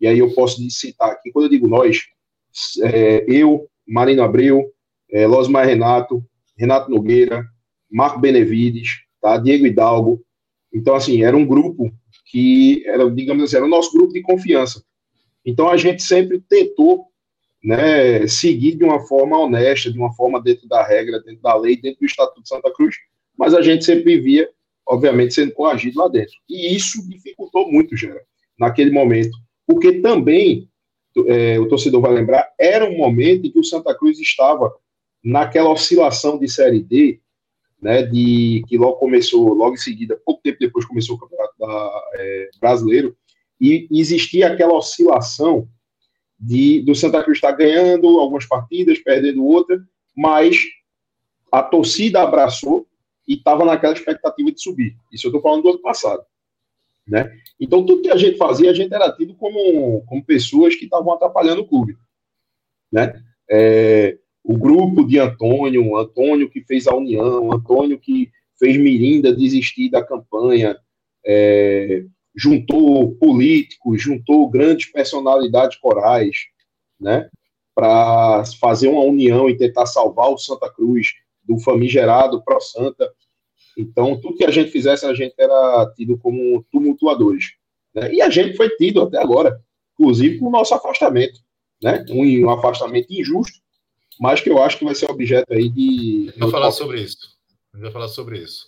E 0.00 0.06
aí 0.06 0.18
eu 0.18 0.32
posso 0.34 0.60
citar 0.70 1.10
aqui, 1.10 1.30
quando 1.30 1.46
eu 1.46 1.50
digo 1.50 1.68
nós, 1.68 2.02
é, 2.82 3.24
eu, 3.28 3.68
Marino 3.86 4.22
Abreu, 4.22 4.64
é, 5.10 5.26
Losmar 5.26 5.66
Renato, 5.66 6.24
Renato 6.56 6.90
Nogueira, 6.90 7.44
Marco 7.90 8.18
Benevides, 8.18 9.03
tá? 9.24 9.38
Diego 9.38 9.66
Hidalgo. 9.66 10.22
Então, 10.70 10.94
assim, 10.94 11.24
era 11.24 11.34
um 11.34 11.46
grupo 11.46 11.90
que 12.26 12.84
era, 12.86 13.10
digamos 13.10 13.44
assim, 13.44 13.56
era 13.56 13.64
o 13.64 13.68
nosso 13.68 13.90
grupo 13.90 14.12
de 14.12 14.20
confiança. 14.20 14.84
Então, 15.46 15.70
a 15.70 15.78
gente 15.78 16.02
sempre 16.02 16.42
tentou 16.46 17.06
né, 17.62 18.26
seguir 18.26 18.74
de 18.74 18.84
uma 18.84 19.00
forma 19.00 19.38
honesta, 19.38 19.90
de 19.90 19.98
uma 19.98 20.12
forma 20.12 20.42
dentro 20.42 20.68
da 20.68 20.86
regra, 20.86 21.22
dentro 21.22 21.40
da 21.40 21.56
lei, 21.56 21.80
dentro 21.80 22.00
do 22.00 22.06
Estatuto 22.06 22.42
de 22.42 22.48
Santa 22.48 22.70
Cruz, 22.74 22.96
mas 23.38 23.54
a 23.54 23.62
gente 23.62 23.82
sempre 23.82 24.20
via, 24.20 24.46
obviamente, 24.86 25.32
sendo 25.32 25.52
coagido 25.52 25.98
lá 25.98 26.08
dentro. 26.08 26.34
E 26.46 26.74
isso 26.74 27.08
dificultou 27.08 27.72
muito, 27.72 27.96
Gera, 27.96 28.20
naquele 28.58 28.90
momento, 28.90 29.36
porque 29.66 30.02
também, 30.02 30.68
é, 31.26 31.58
o 31.58 31.66
torcedor 31.66 32.02
vai 32.02 32.12
lembrar, 32.12 32.46
era 32.58 32.84
um 32.84 32.98
momento 32.98 33.46
em 33.46 33.50
que 33.50 33.58
o 33.58 33.64
Santa 33.64 33.96
Cruz 33.96 34.20
estava 34.20 34.70
naquela 35.22 35.70
oscilação 35.70 36.38
de 36.38 36.46
Série 36.46 36.82
D, 36.82 37.20
né, 37.84 38.02
de, 38.02 38.64
que 38.66 38.78
logo 38.78 38.94
começou, 38.94 39.52
logo 39.52 39.74
em 39.74 39.76
seguida, 39.76 40.18
pouco 40.24 40.40
tempo 40.42 40.56
depois 40.58 40.86
começou 40.86 41.16
o 41.16 41.18
Campeonato 41.18 41.52
da, 41.58 42.02
é, 42.14 42.50
Brasileiro, 42.58 43.14
e 43.60 43.86
existia 43.90 44.46
aquela 44.50 44.72
oscilação 44.72 45.68
de 46.40 46.80
do 46.80 46.94
Santa 46.94 47.22
Cruz 47.22 47.36
estar 47.36 47.52
ganhando 47.52 48.18
algumas 48.18 48.46
partidas, 48.46 48.98
perdendo 49.00 49.44
outra, 49.44 49.78
mas 50.16 50.56
a 51.52 51.62
torcida 51.62 52.22
abraçou 52.22 52.86
e 53.28 53.34
estava 53.34 53.66
naquela 53.66 53.92
expectativa 53.92 54.50
de 54.50 54.62
subir. 54.62 54.96
Isso 55.12 55.26
eu 55.26 55.28
estou 55.28 55.42
falando 55.42 55.64
do 55.64 55.68
ano 55.68 55.82
passado. 55.82 56.24
Né? 57.06 57.30
Então, 57.60 57.84
tudo 57.84 58.00
que 58.00 58.10
a 58.10 58.16
gente 58.16 58.38
fazia, 58.38 58.70
a 58.70 58.74
gente 58.74 58.94
era 58.94 59.12
tido 59.12 59.34
como, 59.34 60.00
como 60.06 60.24
pessoas 60.24 60.74
que 60.74 60.86
estavam 60.86 61.12
atrapalhando 61.12 61.60
o 61.60 61.68
clube. 61.68 61.96
Né? 62.90 63.22
É, 63.48 64.18
o 64.44 64.58
grupo 64.58 65.06
de 65.06 65.18
Antônio, 65.18 65.96
Antônio 65.96 66.50
que 66.50 66.60
fez 66.60 66.86
a 66.86 66.94
união, 66.94 67.50
Antônio 67.50 67.98
que 67.98 68.30
fez 68.58 68.76
Mirinda 68.76 69.34
desistir 69.34 69.90
da 69.90 70.04
campanha, 70.04 70.76
é, 71.26 72.04
juntou 72.36 73.14
políticos, 73.16 74.02
juntou 74.02 74.50
grandes 74.50 74.92
personalidades 74.92 75.78
corais, 75.78 76.36
né, 77.00 77.28
para 77.74 78.44
fazer 78.60 78.88
uma 78.88 79.02
união 79.02 79.48
e 79.48 79.56
tentar 79.56 79.86
salvar 79.86 80.30
o 80.30 80.38
Santa 80.38 80.70
Cruz 80.70 81.14
do 81.42 81.58
famigerado 81.58 82.42
Pro 82.44 82.60
Santa. 82.60 83.10
Então, 83.76 84.20
tudo 84.20 84.36
que 84.36 84.44
a 84.44 84.50
gente 84.50 84.70
fizesse, 84.70 85.06
a 85.06 85.14
gente 85.14 85.34
era 85.38 85.92
tido 85.96 86.16
como 86.18 86.64
tumultuadores. 86.70 87.54
Né? 87.94 88.14
E 88.14 88.22
a 88.22 88.30
gente 88.30 88.56
foi 88.56 88.68
tido 88.76 89.02
até 89.02 89.18
agora, 89.18 89.60
inclusive 89.94 90.38
com 90.38 90.46
o 90.46 90.50
nosso 90.50 90.74
afastamento. 90.74 91.40
Né? 91.82 92.04
Um, 92.10 92.46
um 92.46 92.50
afastamento 92.50 93.12
injusto, 93.12 93.63
mas 94.20 94.40
que 94.40 94.50
eu 94.50 94.62
acho 94.62 94.78
que 94.78 94.84
vai 94.84 94.94
ser 94.94 95.10
objeto 95.10 95.52
aí 95.52 95.68
de. 95.68 96.32
Vou 96.38 96.50
falar 96.50 96.70
sobre 96.70 97.00
isso. 97.00 97.34
Vou 97.72 97.90
falar 97.90 98.08
sobre 98.08 98.38
isso. 98.38 98.66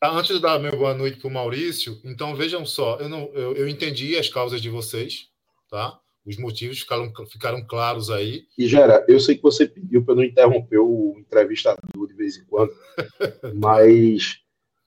Ah, 0.00 0.10
antes 0.10 0.36
de 0.36 0.40
dar 0.40 0.60
meu 0.60 0.76
boa 0.76 0.94
noite 0.94 1.18
para 1.18 1.28
o 1.28 1.32
Maurício, 1.32 1.98
então 2.04 2.36
vejam 2.36 2.64
só, 2.64 2.98
eu, 3.00 3.08
não, 3.08 3.28
eu, 3.34 3.54
eu 3.54 3.68
entendi 3.68 4.16
as 4.16 4.28
causas 4.28 4.60
de 4.62 4.70
vocês, 4.70 5.26
tá? 5.68 5.98
Os 6.24 6.36
motivos 6.36 6.78
ficaram, 6.78 7.12
ficaram 7.28 7.66
claros 7.66 8.08
aí. 8.08 8.44
E 8.56 8.68
Gera, 8.68 9.04
eu 9.08 9.18
sei 9.18 9.34
que 9.34 9.42
você 9.42 9.66
pediu 9.66 10.04
para 10.04 10.14
não 10.14 10.22
interromper 10.22 10.78
o 10.78 11.16
entrevistador 11.18 12.06
de 12.06 12.14
vez 12.14 12.36
em 12.36 12.44
quando, 12.44 12.72
mas 13.56 14.38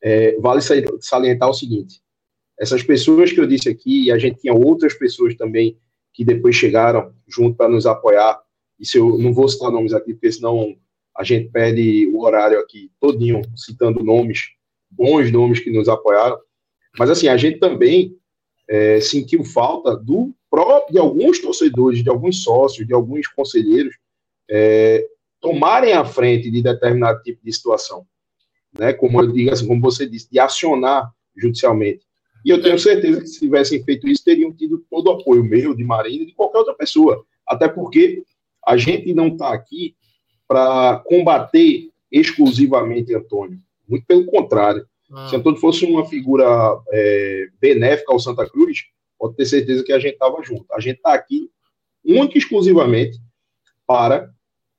é, 0.01 0.37
vale 0.39 0.61
salientar 1.01 1.49
o 1.49 1.53
seguinte: 1.53 2.01
essas 2.57 2.81
pessoas 2.81 3.33
que 3.33 3.39
eu 3.39 3.47
disse 3.47 3.67
aqui, 3.67 4.05
e 4.05 4.11
a 4.11 4.17
gente 4.17 4.39
tinha 4.39 4.53
outras 4.53 4.93
pessoas 4.93 5.35
também 5.35 5.77
que 6.13 6.23
depois 6.23 6.55
chegaram 6.55 7.13
junto 7.27 7.57
para 7.57 7.67
nos 7.67 7.85
apoiar. 7.85 8.39
Se 8.81 8.97
eu 8.97 9.17
não 9.17 9.33
vou 9.33 9.47
citar 9.47 9.71
nomes 9.71 9.93
aqui, 9.93 10.13
porque 10.13 10.31
senão 10.31 10.75
a 11.15 11.23
gente 11.23 11.49
perde 11.49 12.07
o 12.07 12.21
horário 12.21 12.59
aqui 12.59 12.91
todinho 12.99 13.41
citando 13.55 14.03
nomes, 14.03 14.51
bons 14.89 15.31
nomes 15.31 15.59
que 15.59 15.69
nos 15.69 15.87
apoiaram. 15.87 16.37
Mas 16.97 17.09
assim, 17.09 17.27
a 17.27 17.37
gente 17.37 17.59
também 17.59 18.15
é, 18.67 18.99
sentiu 18.99 19.43
falta 19.43 19.95
do 19.95 20.33
próprio, 20.49 20.93
de 20.93 20.99
alguns 20.99 21.39
torcedores, 21.39 22.03
de 22.03 22.09
alguns 22.09 22.43
sócios, 22.43 22.87
de 22.87 22.93
alguns 22.93 23.27
conselheiros 23.27 23.95
é, 24.49 25.05
tomarem 25.39 25.93
a 25.93 26.03
frente 26.05 26.51
de 26.51 26.61
determinado 26.61 27.21
tipo 27.23 27.43
de 27.43 27.51
situação, 27.51 28.05
né? 28.77 28.93
Como 28.93 29.21
eu 29.21 29.31
digo 29.31 29.51
assim, 29.51 29.67
como 29.67 29.81
você 29.81 30.05
disse, 30.05 30.29
de 30.29 30.39
acionar 30.39 31.11
judicialmente. 31.35 32.05
E 32.45 32.49
eu 32.49 32.61
tenho 32.61 32.77
certeza 32.77 33.21
que 33.21 33.27
se 33.27 33.39
tivessem 33.39 33.83
feito 33.83 34.07
isso, 34.07 34.23
teriam 34.23 34.53
tido 34.53 34.83
todo 34.89 35.07
o 35.07 35.11
apoio 35.11 35.43
meu, 35.43 35.73
de 35.73 35.83
Marina 35.83 36.25
de 36.25 36.33
qualquer 36.33 36.59
outra 36.59 36.73
pessoa. 36.73 37.23
Até 37.47 37.67
porque 37.67 38.23
a 38.65 38.77
gente 38.77 39.13
não 39.13 39.29
está 39.29 39.53
aqui 39.53 39.95
para 40.47 40.99
combater 41.05 41.89
exclusivamente 42.11 43.15
Antônio. 43.15 43.57
Muito 43.87 44.05
pelo 44.05 44.25
contrário. 44.25 44.85
Ah. 45.11 45.27
Se 45.29 45.35
Antônio 45.35 45.59
fosse 45.59 45.85
uma 45.85 46.05
figura 46.05 46.45
é, 46.91 47.47
benéfica 47.59 48.11
ao 48.11 48.19
Santa 48.19 48.49
Cruz, 48.49 48.83
pode 49.17 49.35
ter 49.35 49.45
certeza 49.45 49.83
que 49.83 49.93
a 49.93 49.99
gente 49.99 50.13
estava 50.13 50.41
junto. 50.43 50.65
A 50.73 50.79
gente 50.79 50.97
está 50.97 51.13
aqui 51.13 51.49
única 52.03 52.37
e 52.37 52.39
exclusivamente 52.39 53.19
para 53.85 54.29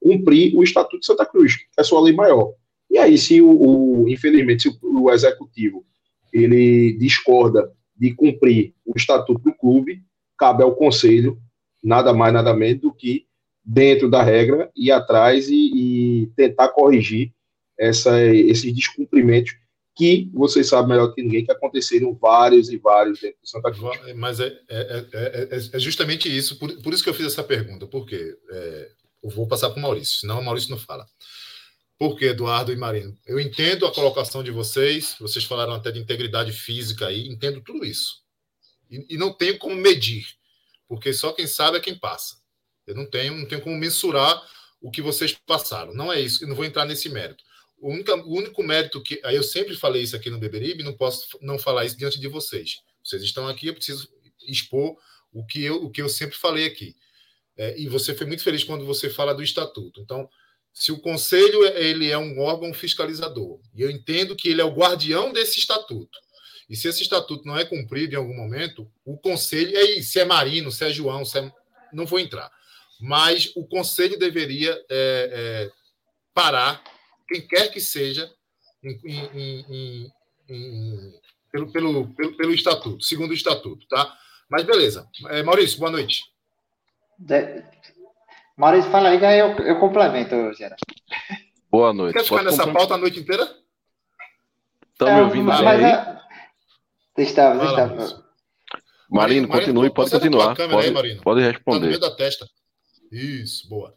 cumprir 0.00 0.54
o 0.56 0.62
Estatuto 0.62 1.00
de 1.00 1.06
Santa 1.06 1.24
Cruz, 1.24 1.56
que 1.56 1.66
é 1.78 1.82
sua 1.82 2.00
lei 2.00 2.12
maior. 2.12 2.52
E 2.90 2.98
aí, 2.98 3.16
se 3.16 3.40
o, 3.40 4.02
o 4.02 4.08
infelizmente, 4.08 4.62
se 4.62 4.68
o, 4.68 5.02
o, 5.04 5.10
executivo 5.10 5.84
ele 6.32 6.92
discorda 6.98 7.72
de 7.96 8.12
cumprir 8.14 8.74
o 8.84 8.92
Estatuto 8.96 9.40
do 9.40 9.54
clube, 9.54 10.02
cabe 10.36 10.62
ao 10.62 10.74
conselho 10.74 11.38
nada 11.82 12.12
mais, 12.12 12.34
nada 12.34 12.54
menos 12.54 12.80
do 12.80 12.92
que 12.92 13.26
dentro 13.64 14.11
da 14.11 14.22
regra 14.22 14.70
ir 14.77 14.90
atrás 14.90 15.48
e, 15.48 15.55
e 15.55 16.27
tentar 16.37 16.68
corrigir 16.68 17.33
essa, 17.79 18.22
esses 18.25 18.75
descumprimentos 18.75 19.55
que 19.94 20.31
vocês 20.33 20.68
sabem 20.68 20.90
melhor 20.90 21.14
que 21.14 21.22
ninguém 21.22 21.44
que 21.44 21.53
aconteceram 21.53 22.14
vários 22.14 22.70
e 22.70 22.79
vários 22.79 23.20
dentro 23.20 23.38
do 23.40 23.48
Santa 23.48 23.70
Cruz. 23.70 23.98
Mas 24.16 24.40
é, 24.40 24.46
é, 24.68 25.07
é, 25.12 25.59
é 25.72 25.79
justamente 25.79 26.35
isso, 26.35 26.59
por, 26.59 26.72
por, 26.83 26.94
isso 26.94 27.05
que 27.05 27.11
eu 27.11 27.14
fiz 27.14 27.27
essa 27.27 27.44
pergunta, 27.44 27.87
porque 27.87 28.37
eu 29.22 29.31
vou 29.31 29.46
passar 29.46 29.70
para 29.70 29.79
o 29.79 29.83
Maurício, 29.83 30.20
senão 30.20 30.40
o 30.40 30.44
Maurício 30.44 30.70
não 30.70 30.79
fala. 30.79 31.07
Por 31.98 32.16
que, 32.16 32.25
Eduardo 32.25 32.72
e 32.72 32.77
Marino? 32.77 33.16
Eu 33.25 33.38
entendo 33.38 33.87
a 33.87 33.94
colocação 33.94 34.42
de 34.42 34.51
vocês, 34.51 35.14
vocês 35.20 35.44
falaram 35.44 35.75
até 35.75 35.92
de 35.92 36.01
integridade 36.01 36.51
física 36.51 37.07
aí, 37.07 37.29
entendo 37.29 37.61
tudo 37.61 37.85
isso. 37.85 38.22
E, 38.90 39.14
e, 39.14 39.16
não 39.16 39.33
tenho 39.33 39.57
como 39.57 39.77
medir, 39.77 40.27
porque 40.88 41.12
só 41.12 41.33
quem 41.33 41.46
sabe 41.46 41.77
é 41.77 41.81
quem 41.81 41.96
passa. 41.96 42.41
Eu 42.92 42.96
não 42.96 43.07
tenho, 43.07 43.37
não 43.37 43.46
tenho 43.46 43.61
como 43.61 43.76
mensurar 43.76 44.42
o 44.81 44.90
que 44.90 45.02
vocês 45.02 45.37
passaram. 45.46 45.94
Não 45.94 46.12
é 46.12 46.20
isso, 46.20 46.44
eu 46.44 46.48
não 46.48 46.57
vou 46.57 46.64
entrar 46.64 46.85
nesse 46.85 47.09
mérito. 47.09 47.42
O 47.78 47.90
único, 47.90 48.12
o 48.12 48.37
único 48.37 48.62
mérito 48.62 49.02
que. 49.02 49.20
Aí 49.24 49.37
eu 49.37 49.42
sempre 49.42 49.74
falei 49.76 50.02
isso 50.02 50.14
aqui 50.14 50.31
no 50.31 50.38
Beberibe, 50.38 50.85
não 50.85 50.96
posso 50.96 51.38
não 51.40 51.59
falar 51.59 51.85
isso 51.85 51.96
diante 51.96 52.20
de 52.20 52.28
vocês. 52.28 52.76
Vocês 53.02 53.22
estão 53.22 53.48
aqui, 53.48 53.66
eu 53.66 53.74
preciso 53.74 54.09
expor 54.46 54.96
o 55.33 55.44
que 55.44 55.64
eu, 55.64 55.85
o 55.85 55.90
que 55.90 56.02
eu 56.02 56.09
sempre 56.09 56.37
falei 56.37 56.66
aqui. 56.66 56.94
É, 57.57 57.78
e 57.78 57.88
você 57.88 58.14
foi 58.14 58.26
muito 58.26 58.42
feliz 58.42 58.64
quando 58.64 58.87
você 58.87 59.11
fala 59.11 59.35
do 59.35 59.42
estatuto. 59.42 60.00
Então, 60.00 60.28
se 60.72 60.90
o 60.90 61.00
conselho 61.00 61.64
ele 61.76 62.11
é 62.11 62.16
um 62.16 62.40
órgão 62.40 62.72
fiscalizador, 62.72 63.61
e 63.74 63.83
eu 63.83 63.90
entendo 63.90 64.35
que 64.35 64.48
ele 64.48 64.61
é 64.61 64.64
o 64.64 64.74
guardião 64.74 65.33
desse 65.33 65.59
estatuto, 65.59 66.18
e 66.68 66.76
se 66.76 66.88
esse 66.88 67.02
estatuto 67.02 67.46
não 67.46 67.59
é 67.59 67.64
cumprido 67.64 68.14
em 68.14 68.16
algum 68.16 68.35
momento, 68.35 68.90
o 69.05 69.18
conselho, 69.18 69.76
aí, 69.76 70.02
se 70.02 70.18
é 70.18 70.24
Marino, 70.24 70.70
se 70.70 70.85
é 70.85 70.90
João, 70.90 71.24
se 71.24 71.38
é, 71.38 71.52
não 71.92 72.07
vou 72.07 72.18
entrar, 72.18 72.50
mas 73.02 73.50
o 73.56 73.66
conselho 73.66 74.16
deveria 74.16 74.70
é, 74.88 75.30
é, 75.68 75.70
parar, 76.32 76.80
quem 77.26 77.44
quer 77.44 77.68
que 77.68 77.80
seja, 77.80 78.30
em, 78.80 79.00
em, 79.04 80.12
em, 80.48 81.12
pelo, 81.50 81.72
pelo, 81.72 82.14
pelo, 82.14 82.36
pelo 82.36 82.54
estatuto, 82.54 83.02
segundo 83.02 83.32
o 83.32 83.34
estatuto, 83.34 83.84
tá? 83.88 84.16
Mas 84.48 84.62
beleza. 84.62 85.08
É, 85.30 85.42
Maurício, 85.42 85.80
boa 85.80 85.90
noite. 85.90 86.22
De... 87.18 87.64
Maurício, 88.56 88.90
fala 88.92 89.08
aí, 89.08 89.18
daí 89.18 89.40
eu, 89.40 89.48
eu 89.58 89.80
complemento, 89.80 90.54
Gerard. 90.54 90.80
Boa 91.68 91.92
noite. 91.92 92.14
Quer 92.14 92.24
ficar 92.24 92.44
nessa 92.44 92.72
pauta 92.72 92.94
a 92.94 92.98
noite 92.98 93.18
inteira? 93.18 93.52
Estão 94.92 95.08
é, 95.08 95.16
me 95.16 95.20
ouvindo 95.22 95.46
mas, 95.46 95.60
aí? 95.66 95.84
É... 95.84 96.20
Estava, 97.18 97.64
estava. 97.64 97.96
Marino, 97.96 98.28
Marino, 99.10 99.48
continue, 99.48 99.90
pode 99.90 100.10
continuar. 100.10 100.54
Pode, 100.54 100.86
aí, 100.86 100.90
Marino. 100.92 101.20
pode 101.22 101.40
responder. 101.40 101.78
Tá 101.78 101.84
no 101.84 101.86
meio 101.88 102.00
da 102.00 102.14
testa. 102.14 102.46
Isso, 103.12 103.68
boa. 103.68 103.94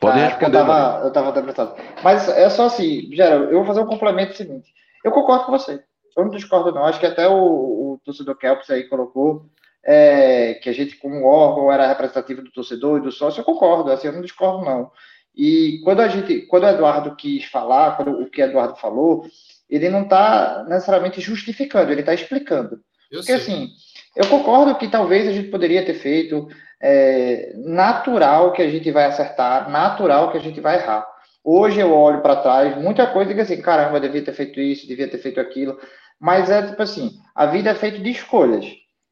Pode 0.00 0.18
ah, 0.18 0.26
responder. 0.26 0.56
Eu 0.56 0.60
estava, 0.62 1.00
eu 1.02 1.08
estava 1.08 1.32
depressado. 1.32 1.76
Mas 2.02 2.28
é 2.28 2.50
só 2.50 2.66
assim, 2.66 3.08
Gerard, 3.12 3.44
eu 3.44 3.58
vou 3.58 3.64
fazer 3.64 3.80
um 3.80 3.86
complemento 3.86 4.36
seguinte. 4.36 4.72
Eu 5.04 5.12
concordo 5.12 5.44
com 5.46 5.52
você. 5.52 5.82
Eu 6.16 6.24
não 6.24 6.30
discordo, 6.30 6.72
não. 6.72 6.84
Acho 6.84 6.98
que 6.98 7.06
até 7.06 7.28
o, 7.28 7.34
o 7.34 8.00
torcedor 8.04 8.36
Kelps 8.36 8.68
aí 8.70 8.84
colocou 8.84 9.46
é, 9.84 10.54
que 10.54 10.68
a 10.68 10.72
gente, 10.72 10.96
como 10.96 11.24
órgão, 11.24 11.72
era 11.72 11.86
representativo 11.86 12.42
do 12.42 12.50
torcedor 12.50 12.98
e 12.98 13.02
do 13.02 13.12
sócio, 13.12 13.40
eu 13.40 13.44
concordo, 13.44 13.90
assim, 13.90 14.08
eu 14.08 14.12
não 14.12 14.20
discordo, 14.20 14.64
não. 14.64 14.90
E 15.34 15.80
quando 15.84 16.00
a 16.00 16.08
gente, 16.08 16.42
quando 16.42 16.64
o 16.64 16.68
Eduardo 16.68 17.16
quis 17.16 17.44
falar, 17.44 17.96
quando 17.96 18.20
o 18.20 18.28
que 18.28 18.42
o 18.42 18.44
Eduardo 18.44 18.76
falou, 18.76 19.24
ele 19.68 19.88
não 19.88 20.02
está 20.02 20.64
necessariamente 20.68 21.20
justificando, 21.20 21.92
ele 21.92 22.00
está 22.00 22.12
explicando. 22.12 22.80
Eu 23.10 23.20
Porque 23.20 23.32
sei. 23.32 23.34
assim, 23.36 23.70
eu 24.16 24.26
concordo 24.26 24.74
que 24.76 24.88
talvez 24.88 25.28
a 25.28 25.32
gente 25.32 25.48
poderia 25.48 25.84
ter 25.84 25.94
feito 25.94 26.48
é, 26.80 27.52
natural 27.56 28.52
que 28.52 28.62
a 28.62 28.68
gente 28.68 28.90
vai 28.90 29.04
acertar, 29.04 29.70
natural 29.70 30.30
que 30.30 30.38
a 30.38 30.40
gente 30.40 30.60
vai 30.60 30.76
errar. 30.76 31.06
Hoje 31.44 31.80
eu 31.80 31.92
olho 31.94 32.20
para 32.20 32.36
trás, 32.36 32.76
muita 32.76 33.06
coisa 33.06 33.34
que 33.34 33.40
assim, 33.40 33.60
caramba, 33.60 34.00
devia 34.00 34.24
ter 34.24 34.32
feito 34.32 34.60
isso, 34.60 34.86
devia 34.86 35.08
ter 35.08 35.18
feito 35.18 35.40
aquilo. 35.40 35.78
Mas 36.18 36.50
é 36.50 36.62
tipo 36.62 36.82
assim, 36.82 37.12
a 37.34 37.46
vida 37.46 37.70
é 37.70 37.74
feita 37.74 37.98
de 37.98 38.10
escolhas. 38.10 38.66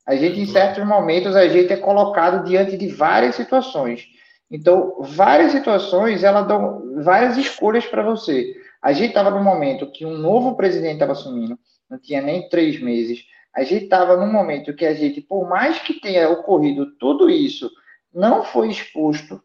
A 0.06 0.16
gente, 0.16 0.40
em 0.40 0.46
certos 0.46 0.84
momentos, 0.86 1.36
a 1.36 1.48
gente 1.48 1.72
é 1.72 1.76
colocado 1.76 2.44
diante 2.44 2.76
de 2.76 2.88
várias 2.88 3.34
situações. 3.34 4.06
Então, 4.50 4.96
várias 5.00 5.52
situações, 5.52 6.24
ela 6.24 6.40
dão 6.40 7.02
várias 7.02 7.36
escolhas 7.36 7.84
para 7.86 8.02
você. 8.02 8.54
A 8.82 8.92
gente 8.92 9.08
estava 9.08 9.30
num 9.30 9.42
momento 9.42 9.90
que 9.90 10.06
um 10.06 10.16
novo 10.16 10.56
presidente 10.56 10.94
estava 10.94 11.12
assumindo, 11.12 11.58
não 11.90 11.98
tinha 11.98 12.22
nem 12.22 12.48
três 12.48 12.80
meses. 12.80 13.24
A 13.54 13.62
gente 13.64 13.84
estava 13.84 14.16
num 14.16 14.30
momento 14.30 14.74
que 14.74 14.86
a 14.86 14.94
gente, 14.94 15.20
por 15.20 15.48
mais 15.48 15.78
que 15.80 16.00
tenha 16.00 16.28
ocorrido 16.28 16.96
tudo 16.98 17.28
isso, 17.28 17.70
não 18.12 18.42
foi 18.44 18.70
exposto. 18.70 19.42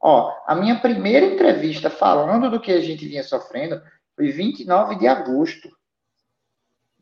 Ó, 0.00 0.32
a 0.46 0.54
minha 0.54 0.78
primeira 0.78 1.26
entrevista 1.26 1.90
falando 1.90 2.50
do 2.50 2.60
que 2.60 2.72
a 2.72 2.80
gente 2.80 3.06
vinha 3.06 3.24
sofrendo 3.24 3.80
foi 4.14 4.30
29 4.30 4.96
de 4.96 5.06
agosto 5.06 5.68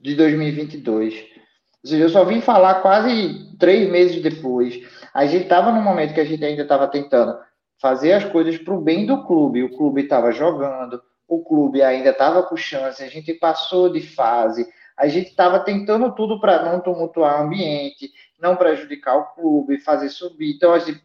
de 0.01 0.15
2022 0.15 1.35
seja, 1.85 2.05
eu 2.05 2.09
só 2.09 2.25
vim 2.25 2.41
falar 2.41 2.81
quase 2.81 3.55
três 3.59 3.89
meses 3.91 4.23
depois. 4.23 4.81
A 5.13 5.27
gente 5.27 5.45
estava 5.45 5.71
no 5.71 5.83
momento 5.83 6.15
que 6.15 6.21
a 6.21 6.25
gente 6.25 6.45
ainda 6.45 6.63
estava 6.63 6.89
tentando 6.89 7.39
fazer 7.79 8.13
as 8.13 8.25
coisas 8.25 8.57
para 8.59 8.75
o 8.75 8.81
bem 8.81 9.07
do 9.07 9.25
clube. 9.25 9.63
O 9.63 9.77
clube 9.77 10.03
estava 10.03 10.33
jogando, 10.33 11.01
o 11.29 11.45
clube 11.45 11.83
ainda 11.83 12.11
estava 12.11 12.43
com 12.43 12.57
chance, 12.57 13.03
a 13.03 13.09
gente 13.09 13.35
passou 13.35 13.93
de 13.93 14.01
fase, 14.01 14.67
a 14.97 15.09
gente 15.09 15.31
estava 15.31 15.61
tentando 15.61 16.15
tudo 16.15 16.41
para 16.41 16.63
não 16.63 16.81
tumultuar 16.81 17.41
o 17.41 17.47
ambiente, 17.47 18.13
não 18.41 18.57
prejudicar 18.57 19.17
o 19.17 19.35
clube, 19.35 19.81
fazer 19.81 20.09
subir. 20.09 20.55
Então, 20.55 20.73
assim, 20.73 20.99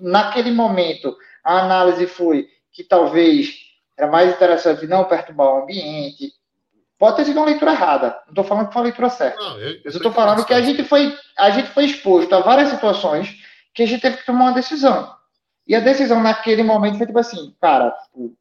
naquele 0.00 0.50
momento, 0.50 1.16
a 1.42 1.60
análise 1.60 2.06
foi 2.06 2.48
que 2.72 2.82
talvez 2.82 3.56
era 3.96 4.10
mais 4.10 4.34
interessante 4.34 4.86
não 4.86 5.04
perturbar 5.04 5.48
o 5.48 5.62
ambiente, 5.62 6.32
Pode 6.98 7.16
ter 7.16 7.24
sido 7.24 7.36
uma 7.36 7.46
leitura 7.46 7.72
errada. 7.72 8.10
Não 8.26 8.30
estou 8.30 8.44
falando 8.44 8.68
que 8.68 8.72
foi 8.72 8.80
uma 8.80 8.86
leitura 8.86 9.10
certa. 9.10 9.38
Não, 9.38 9.58
eu, 9.58 9.80
estou 9.84 10.12
falando 10.12 10.44
que 10.44 10.54
a 10.54 10.60
gente, 10.60 10.84
foi, 10.84 11.14
a 11.36 11.50
gente 11.50 11.68
foi 11.70 11.84
exposto 11.84 12.32
a 12.32 12.40
várias 12.40 12.70
situações 12.70 13.36
que 13.74 13.82
a 13.82 13.86
gente 13.86 14.00
teve 14.00 14.18
que 14.18 14.26
tomar 14.26 14.44
uma 14.44 14.54
decisão. 14.54 15.12
E 15.66 15.74
a 15.74 15.80
decisão 15.80 16.22
naquele 16.22 16.62
momento 16.62 16.98
foi 16.98 17.06
tipo 17.06 17.18
assim, 17.18 17.54
cara, 17.60 17.90
tipo, 17.90 18.34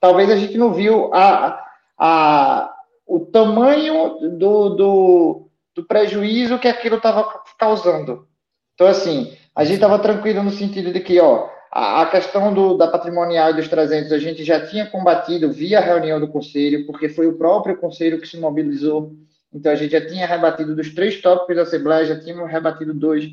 talvez 0.00 0.30
a 0.30 0.36
gente 0.36 0.56
não 0.56 0.72
viu 0.72 1.12
a, 1.12 1.62
a, 1.98 2.75
o 3.06 3.20
tamanho 3.20 4.18
do, 4.36 4.70
do, 4.70 5.50
do 5.74 5.84
prejuízo 5.84 6.58
que 6.58 6.68
aquilo 6.68 6.96
estava 6.96 7.24
causando. 7.58 8.26
Então, 8.74 8.86
assim, 8.86 9.36
a 9.54 9.64
gente 9.64 9.76
estava 9.76 9.98
tranquilo 9.98 10.42
no 10.42 10.50
sentido 10.50 10.92
de 10.92 11.00
que, 11.00 11.20
ó, 11.20 11.48
a, 11.70 12.06
questão 12.06 12.52
do, 12.52 12.76
da 12.76 12.88
patrimonial 12.88 13.50
e 13.50 13.54
dos 13.54 13.68
300 13.68 14.12
a 14.12 14.18
gente 14.18 14.42
já 14.44 14.66
tinha 14.66 14.86
combatido 14.86 15.52
via 15.52 15.80
reunião 15.80 16.18
do 16.18 16.28
conselho, 16.28 16.86
porque 16.86 17.08
foi 17.08 17.26
o 17.26 17.36
próprio 17.36 17.76
conselho 17.76 18.20
que 18.20 18.28
se 18.28 18.38
mobilizou. 18.38 19.14
Então, 19.52 19.72
a 19.72 19.74
gente 19.76 19.92
já 19.92 20.06
tinha 20.06 20.26
rebatido 20.26 20.74
dos 20.74 20.94
três 20.94 21.20
tópicos 21.20 21.56
da 21.56 21.62
Assembleia, 21.62 22.04
já 22.04 22.20
tínhamos 22.20 22.50
rebatido 22.50 22.92
dois. 22.92 23.24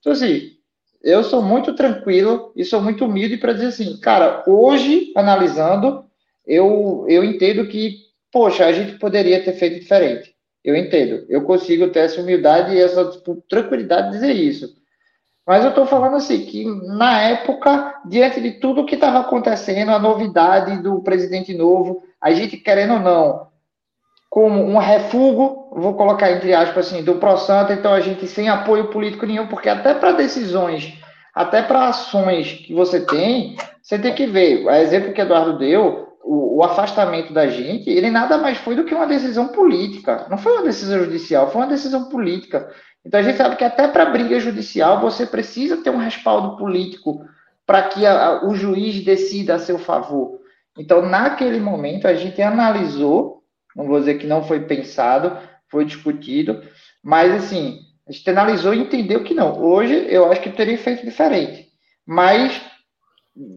Então, 0.00 0.12
assim, 0.12 0.52
eu 1.02 1.22
sou 1.22 1.42
muito 1.42 1.74
tranquilo 1.74 2.52
e 2.56 2.64
sou 2.64 2.80
muito 2.80 3.04
humilde 3.04 3.36
para 3.36 3.52
dizer 3.52 3.66
assim, 3.66 3.98
cara, 4.00 4.42
hoje, 4.46 5.12
analisando, 5.16 6.04
eu, 6.46 7.04
eu 7.08 7.24
entendo 7.24 7.66
que, 7.66 8.05
poxa, 8.36 8.66
a 8.66 8.72
gente 8.72 8.98
poderia 8.98 9.42
ter 9.42 9.54
feito 9.54 9.80
diferente. 9.80 10.34
Eu 10.62 10.76
entendo. 10.76 11.24
Eu 11.26 11.40
consigo 11.44 11.88
ter 11.88 12.00
essa 12.00 12.20
humildade 12.20 12.74
e 12.74 12.78
essa 12.78 13.10
tipo, 13.10 13.42
tranquilidade 13.48 14.08
de 14.08 14.12
dizer 14.12 14.32
isso. 14.34 14.68
Mas 15.46 15.64
eu 15.64 15.70
estou 15.70 15.86
falando 15.86 16.16
assim, 16.16 16.44
que 16.44 16.66
na 16.86 17.18
época, 17.22 17.94
diante 18.04 18.38
de 18.42 18.60
tudo 18.60 18.84
que 18.84 18.96
estava 18.96 19.20
acontecendo, 19.20 19.90
a 19.90 19.98
novidade 19.98 20.82
do 20.82 21.02
presidente 21.02 21.54
novo, 21.54 22.02
a 22.20 22.30
gente 22.32 22.58
querendo 22.58 22.92
ou 22.92 23.00
não, 23.00 23.48
como 24.28 24.62
um 24.62 24.76
refúgio, 24.76 25.70
vou 25.72 25.94
colocar 25.94 26.30
entre 26.30 26.52
aspas 26.52 26.88
assim, 26.88 27.02
do 27.02 27.14
ProSanta, 27.14 27.72
então 27.72 27.94
a 27.94 28.00
gente 28.00 28.26
sem 28.26 28.50
apoio 28.50 28.90
político 28.90 29.24
nenhum, 29.24 29.46
porque 29.46 29.70
até 29.70 29.94
para 29.94 30.12
decisões, 30.12 30.92
até 31.34 31.62
para 31.62 31.88
ações 31.88 32.52
que 32.52 32.74
você 32.74 33.00
tem, 33.00 33.56
você 33.82 33.98
tem 33.98 34.14
que 34.14 34.26
ver, 34.26 34.66
o 34.66 34.70
exemplo 34.70 35.14
que 35.14 35.22
Eduardo 35.22 35.58
deu, 35.58 36.05
o, 36.26 36.58
o, 36.58 36.64
afastamento 36.64 37.32
da 37.32 37.46
gente, 37.46 37.88
ele 37.88 38.10
nada 38.10 38.36
mais 38.36 38.58
foi 38.58 38.74
do 38.74 38.84
que 38.84 38.94
uma 38.94 39.06
decisão 39.06 39.48
política. 39.48 40.26
Não 40.28 40.36
foi 40.36 40.52
uma 40.52 40.64
decisão 40.64 40.98
judicial, 40.98 41.50
foi 41.50 41.60
uma 41.62 41.68
decisão 41.68 42.08
política. 42.08 42.68
Então 43.04 43.20
a 43.20 43.22
gente 43.22 43.36
sabe 43.36 43.56
que 43.56 43.64
até 43.64 43.86
para 43.86 44.06
briga 44.06 44.40
judicial 44.40 45.00
você 45.00 45.24
precisa 45.24 45.76
ter 45.76 45.90
um 45.90 45.98
respaldo 45.98 46.56
político 46.56 47.24
para 47.64 47.84
que 47.84 48.04
a, 48.04 48.26
a, 48.26 48.46
o 48.46 48.54
juiz 48.54 49.04
decida 49.04 49.54
a 49.54 49.58
seu 49.58 49.78
favor. 49.78 50.40
Então, 50.78 51.00
naquele 51.00 51.58
momento, 51.58 52.06
a 52.06 52.14
gente 52.14 52.42
analisou, 52.42 53.42
não 53.74 53.86
vou 53.86 53.98
dizer 53.98 54.18
que 54.18 54.26
não 54.26 54.42
foi 54.42 54.60
pensado, 54.60 55.38
foi 55.70 55.84
discutido, 55.84 56.62
mas 57.02 57.32
assim, 57.32 57.78
a 58.06 58.12
gente 58.12 58.28
analisou 58.28 58.74
e 58.74 58.80
entendeu 58.80 59.24
que 59.24 59.34
não. 59.34 59.62
Hoje 59.62 60.06
eu 60.08 60.30
acho 60.30 60.40
que 60.40 60.50
teria 60.50 60.76
feito 60.76 61.04
diferente. 61.04 61.66
Mas 62.06 62.60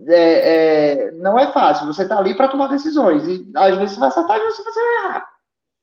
é, 0.08 0.14
é, 0.16 1.12
não 1.14 1.40
é 1.40 1.52
fácil. 1.52 1.88
Você 1.88 2.04
está 2.04 2.18
ali 2.18 2.36
para 2.36 2.48
tomar 2.48 2.68
decisões. 2.68 3.28
E 3.28 3.50
às 3.56 3.78
vezes 3.78 3.94
você 3.94 4.00
vai 4.00 4.10
acertar 4.10 4.38
e 4.38 4.42
às 4.42 4.58
vezes 4.58 4.74
você 4.74 4.82
vai 4.82 4.96
errar. 5.06 5.30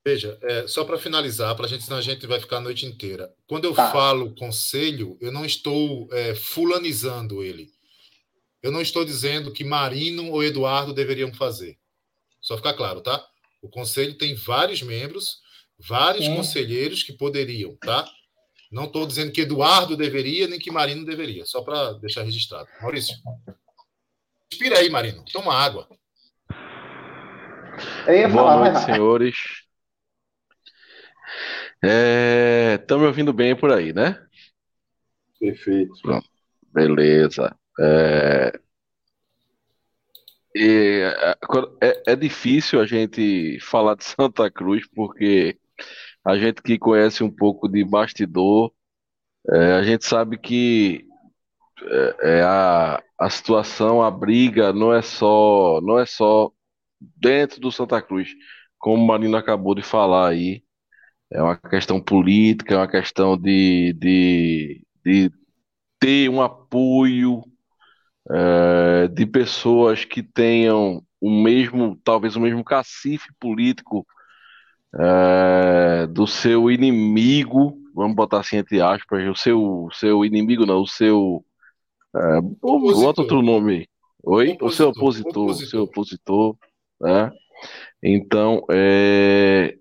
Veja, 0.05 0.39
é, 0.43 0.67
só 0.69 0.85
para 0.85 0.99
finalizar, 0.99 1.57
para 1.57 1.67
a 1.67 1.69
gente, 1.69 1.83
senão 1.83 1.99
a 1.99 2.03
gente 2.03 2.27
vai 2.27 2.39
ficar 2.39 2.59
a 2.59 2.61
noite 2.61 2.87
inteira. 2.87 3.33
Quando 3.49 3.65
eu 3.65 3.75
tá. 3.75 3.91
falo 3.91 4.35
conselho, 4.37 5.17
eu 5.21 5.33
não 5.33 5.45
estou 5.45 6.09
é, 6.13 6.35
fulanizando 6.35 7.43
ele. 7.43 7.71
Eu 8.63 8.71
não 8.71 8.81
estou 8.81 9.05
dizendo 9.05 9.53
que 9.53 9.65
Marino 9.65 10.31
ou 10.31 10.45
Eduardo 10.45 10.95
deveriam 10.95 11.33
fazer. 11.35 11.77
Só 12.41 12.57
ficar 12.57 12.75
claro, 12.75 13.01
tá? 13.01 13.25
O 13.61 13.69
conselho 13.69 14.17
tem 14.17 14.35
vários 14.35 14.83
membros, 14.83 15.41
vários 15.79 16.29
conselheiros 16.29 17.03
que 17.03 17.13
poderiam, 17.13 17.77
tá? 17.77 18.09
Não 18.71 18.85
estou 18.85 19.07
dizendo 19.07 19.33
que 19.33 19.41
Eduardo 19.41 19.97
deveria, 19.97 20.47
nem 20.47 20.59
que 20.59 20.71
Marino 20.71 21.05
deveria. 21.05 21.45
Só 21.45 21.63
para 21.63 21.95
deixar 21.95 22.23
registrado. 22.23 22.69
Maurício. 22.81 23.17
Respira 24.51 24.79
aí, 24.79 24.89
Marino. 24.89 25.25
Toma 25.33 25.55
água. 25.55 25.89
Boa 28.33 28.57
noite, 28.57 28.85
senhores. 28.85 29.37
Estão 31.83 32.99
é, 32.99 33.01
me 33.01 33.07
ouvindo 33.07 33.33
bem 33.33 33.55
por 33.55 33.73
aí, 33.73 33.93
né? 33.93 34.25
Perfeito. 35.39 35.93
Pronto. 36.03 36.29
Beleza. 36.73 37.57
É... 37.79 38.61
É, 40.59 41.37
é, 41.83 42.03
é 42.13 42.17
difícil 42.17 42.81
a 42.81 42.87
gente 42.87 43.59
falar 43.61 43.95
de 43.95 44.05
Santa 44.05 44.51
Cruz 44.51 44.89
porque 44.95 45.59
a 46.25 46.39
gente 46.39 46.63
que 46.63 46.79
conhece 46.79 47.23
um 47.23 47.31
pouco 47.31 47.69
de 47.69 47.85
bastidor, 47.85 48.73
é, 49.53 49.73
a 49.75 49.83
gente 49.83 50.07
sabe 50.07 50.39
que 50.39 51.07
é, 51.83 52.39
é, 52.39 52.43
a, 52.43 53.03
a 53.19 53.31
situação, 53.31 54.03
a 54.03 54.11
briga 54.11 54.73
não 54.73 54.93
é 54.95 55.03
só 55.03 55.81
não 55.83 55.99
é 55.99 56.07
só 56.07 56.51
dentro 57.01 57.61
do 57.61 57.71
Santa 57.73 58.01
Cruz, 58.03 58.31
como 58.79 59.03
o 59.03 59.07
Marino 59.07 59.37
acabou 59.37 59.75
de 59.75 59.83
falar 59.83 60.29
aí, 60.31 60.63
é 61.33 61.43
uma 61.43 61.57
questão 61.57 62.01
política, 62.01 62.75
é 62.75 62.77
uma 62.79 62.89
questão 62.89 63.37
de, 63.37 63.93
de, 63.95 64.83
de 65.05 65.33
ter 66.01 66.29
um 66.31 66.43
apoio 66.43 67.43
é, 68.31 69.09
de 69.09 69.27
pessoas 69.27 70.05
que 70.05 70.23
tenham 70.23 71.03
o 71.21 71.31
mesmo, 71.31 71.99
talvez 72.05 72.37
o 72.37 72.41
mesmo 72.41 72.65
cacife 72.65 73.29
político 73.41 74.07
é, 74.99 76.07
do 76.09 76.27
seu 76.27 76.71
inimigo, 76.71 77.77
vamos 77.95 78.17
botar 78.17 78.41
assim 78.41 78.57
entre 78.57 78.81
aspas, 78.81 79.29
o 79.29 79.35
seu, 79.35 79.89
seu 79.93 80.25
inimigo 80.25 80.67
não, 80.67 80.83
o 80.83 80.87
seu 80.87 81.45
é, 82.17 82.41
bota 82.41 83.23
outro 83.23 83.43
nome. 83.43 83.89
Oi? 84.23 84.53
Opositor, 84.53 84.69
o 84.69 84.73
seu 84.73 84.89
opositor, 84.89 85.43
opositor. 85.45 85.67
o 85.67 85.71
seu 85.71 85.83
opositor, 85.83 86.57
né? 87.01 87.31
Então, 88.03 88.65
é, 88.71 89.77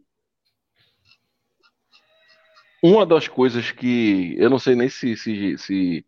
uma 2.83 3.05
das 3.05 3.27
coisas 3.27 3.71
que 3.71 4.35
eu 4.37 4.49
não 4.49 4.59
sei 4.59 4.75
nem 4.75 4.89
se, 4.89 5.15
se, 5.17 5.57
se, 5.57 6.05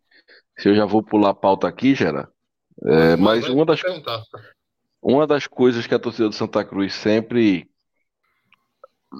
se 0.56 0.68
eu 0.68 0.74
já 0.74 0.84
vou 0.84 1.02
pular 1.02 1.30
a 1.30 1.34
pauta 1.34 1.66
aqui, 1.66 1.94
Gera, 1.94 2.30
é, 2.84 3.16
mas 3.16 3.48
uma 3.48 3.64
das, 3.64 3.80
uma 5.02 5.26
das 5.26 5.46
coisas 5.46 5.86
que 5.86 5.94
a 5.94 5.98
torcida 5.98 6.28
do 6.28 6.34
Santa 6.34 6.64
Cruz 6.64 6.94
sempre, 6.94 7.68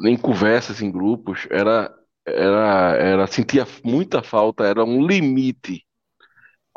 em 0.04 0.16
conversas, 0.16 0.80
em 0.80 0.90
grupos, 0.90 1.48
era, 1.50 1.92
era, 2.24 2.96
era 2.96 3.26
sentia 3.26 3.66
muita 3.82 4.22
falta, 4.22 4.64
era 4.64 4.84
um 4.84 5.04
limite. 5.04 5.84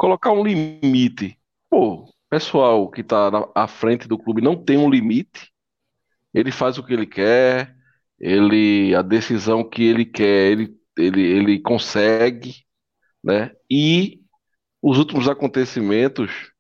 Colocar 0.02 0.32
um 0.32 0.44
limite. 0.44 1.38
Pô, 1.70 2.12
pessoal 2.28 2.90
que 2.90 3.02
está 3.02 3.30
à 3.54 3.68
frente 3.68 4.08
do 4.08 4.18
clube 4.18 4.42
não 4.42 4.56
tem 4.56 4.76
um 4.76 4.90
limite, 4.90 5.54
ele 6.34 6.52
faz 6.52 6.80
o 6.80 6.84
que 6.84 6.92
ele 6.92 7.06
quer, 7.06 7.76
ele 8.20 8.96
a 8.96 9.04
decisão 9.04 9.64
que 9.64 9.84
ele 9.84 10.04
quer, 10.04 10.54
ele, 10.54 10.76
ele, 10.98 11.22
ele 11.22 11.60
consegue, 11.60 12.66
né? 13.24 13.52
E 13.70 14.20
os 14.82 14.98
últimos 14.98 15.30
acontecimentos 15.30 16.52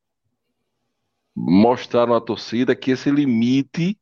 mostraram 1.36 2.14
à 2.14 2.22
torcida 2.22 2.76
que 2.76 2.92
esse 2.92 3.10
limite 3.10 4.00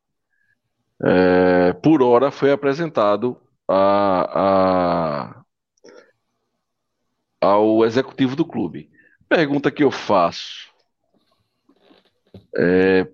é, 1.02 1.71
por 1.82 2.04
hora 2.04 2.30
foi 2.30 2.52
apresentado 2.52 3.39
a, 3.69 5.39
a, 5.39 5.45
ao 7.39 7.86
executivo 7.86 8.36
do 8.36 8.43
clube. 8.43 8.98
Pergunta 9.29 9.69
que 9.69 9.83
eu 9.83 9.91
faço. 9.91 10.73
É, 12.57 13.07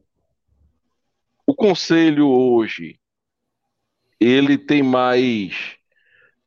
o 1.46 1.54
conselho 1.54 2.28
hoje 2.30 2.98
ele 4.18 4.58
tem 4.58 4.82
mais 4.82 5.76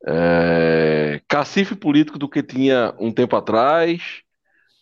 é, 0.07 1.21
cacife 1.27 1.75
político 1.75 2.17
do 2.17 2.27
que 2.27 2.41
tinha 2.41 2.95
um 2.99 3.11
tempo 3.11 3.35
atrás? 3.35 4.21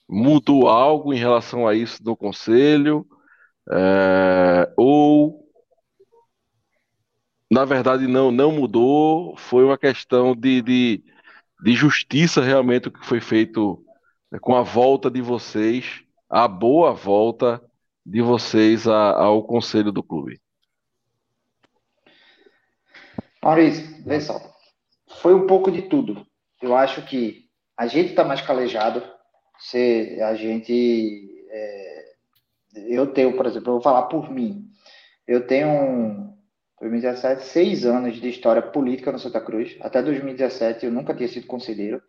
Mudou 0.08 0.70
algo 0.70 1.14
em 1.14 1.18
relação 1.18 1.68
a 1.68 1.76
isso 1.76 2.02
no 2.04 2.16
conselho? 2.16 3.06
É, 3.70 4.72
ou 4.78 5.46
na 7.52 7.66
verdade 7.66 8.08
não 8.08 8.32
não 8.32 8.54
mudou? 8.54 9.36
Foi 9.38 9.66
uma 9.66 9.78
questão 9.78 10.34
de, 10.34 10.62
de, 10.62 11.04
de 11.62 11.74
justiça 11.74 12.42
realmente 12.42 12.88
o 12.88 12.92
que 12.92 13.06
foi 13.06 13.20
feito 13.20 13.84
com 14.42 14.56
a 14.56 14.62
volta 14.62 15.10
de 15.10 15.22
vocês, 15.22 16.04
a 16.30 16.48
boa 16.48 16.94
volta 16.94 17.62
de 18.06 18.22
vocês 18.22 18.88
ao 18.88 19.44
conselho 19.44 19.92
do 19.92 20.04
clube? 20.04 20.42
Maurício, 23.42 24.04
vê 24.04 24.20
só. 24.20 24.40
Foi 25.22 25.34
um 25.34 25.48
pouco 25.48 25.72
de 25.72 25.84
tudo. 25.84 26.26
Eu 26.62 26.76
acho 26.76 27.06
que 27.06 27.46
a 27.78 27.88
gente 27.88 28.10
está 28.10 28.24
mais 28.24 28.42
calejado. 28.42 29.02
Se 29.60 30.20
a 30.22 30.36
gente. 30.36 31.46
É, 31.50 32.06
eu 32.90 33.08
tenho, 33.08 33.36
por 33.36 33.46
exemplo, 33.46 33.70
eu 33.70 33.74
vou 33.76 33.82
falar 33.82 34.04
por 34.04 34.30
mim. 34.30 34.70
Eu 35.26 35.48
tenho 35.48 36.34
2017, 36.82 37.44
seis 37.44 37.86
anos 37.86 38.18
de 38.18 38.30
história 38.30 38.62
política 38.62 39.12
no 39.12 39.20
Santa 39.20 39.42
Cruz. 39.42 39.76
Até 39.82 40.02
2017 40.02 40.86
eu 40.86 40.92
nunca 40.92 41.14
tinha 41.14 41.28
sido 41.28 41.48
conselheiro. 41.48 42.02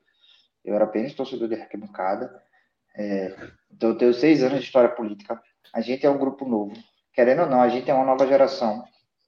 Eu 0.64 0.74
era 0.74 0.84
apenas 0.84 1.14
torcedor 1.14 1.48
de 1.48 1.54
arquibancada. 1.54 2.30
É, 2.96 3.34
então 3.70 3.90
eu 3.90 3.98
tenho 3.98 4.14
seis 4.14 4.42
anos 4.42 4.58
de 4.58 4.64
história 4.64 4.90
política. 4.90 5.40
A 5.72 5.80
gente 5.80 6.04
é 6.04 6.10
um 6.10 6.18
grupo 6.18 6.46
novo. 6.46 6.72
Querendo 7.12 7.42
ou 7.42 7.48
não, 7.48 7.60
a 7.60 7.68
gente 7.68 7.90
é 7.90 7.94
uma 7.94 8.04
nova 8.04 8.26
geração. 8.26 8.84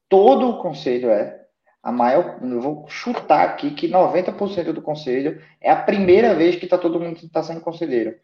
Todo 0.09 0.49
o 0.49 0.63
conselho 0.63 1.11
é. 1.11 1.39
A 1.83 1.91
maior, 1.91 2.39
eu 2.43 2.61
vou 2.61 2.87
chutar 2.89 3.43
aqui 3.43 3.71
que 3.71 3.89
90% 3.89 4.73
do 4.73 4.83
conselho 4.83 5.43
é 5.61 5.71
a 5.71 5.77
primeira 5.77 6.35
vez 6.35 6.57
que 6.57 6.67
tá 6.67 6.77
todo 6.77 7.01
mundo 7.01 7.17
está 7.25 7.43
sendo 7.43 7.63
conselheiro. 7.63 8.15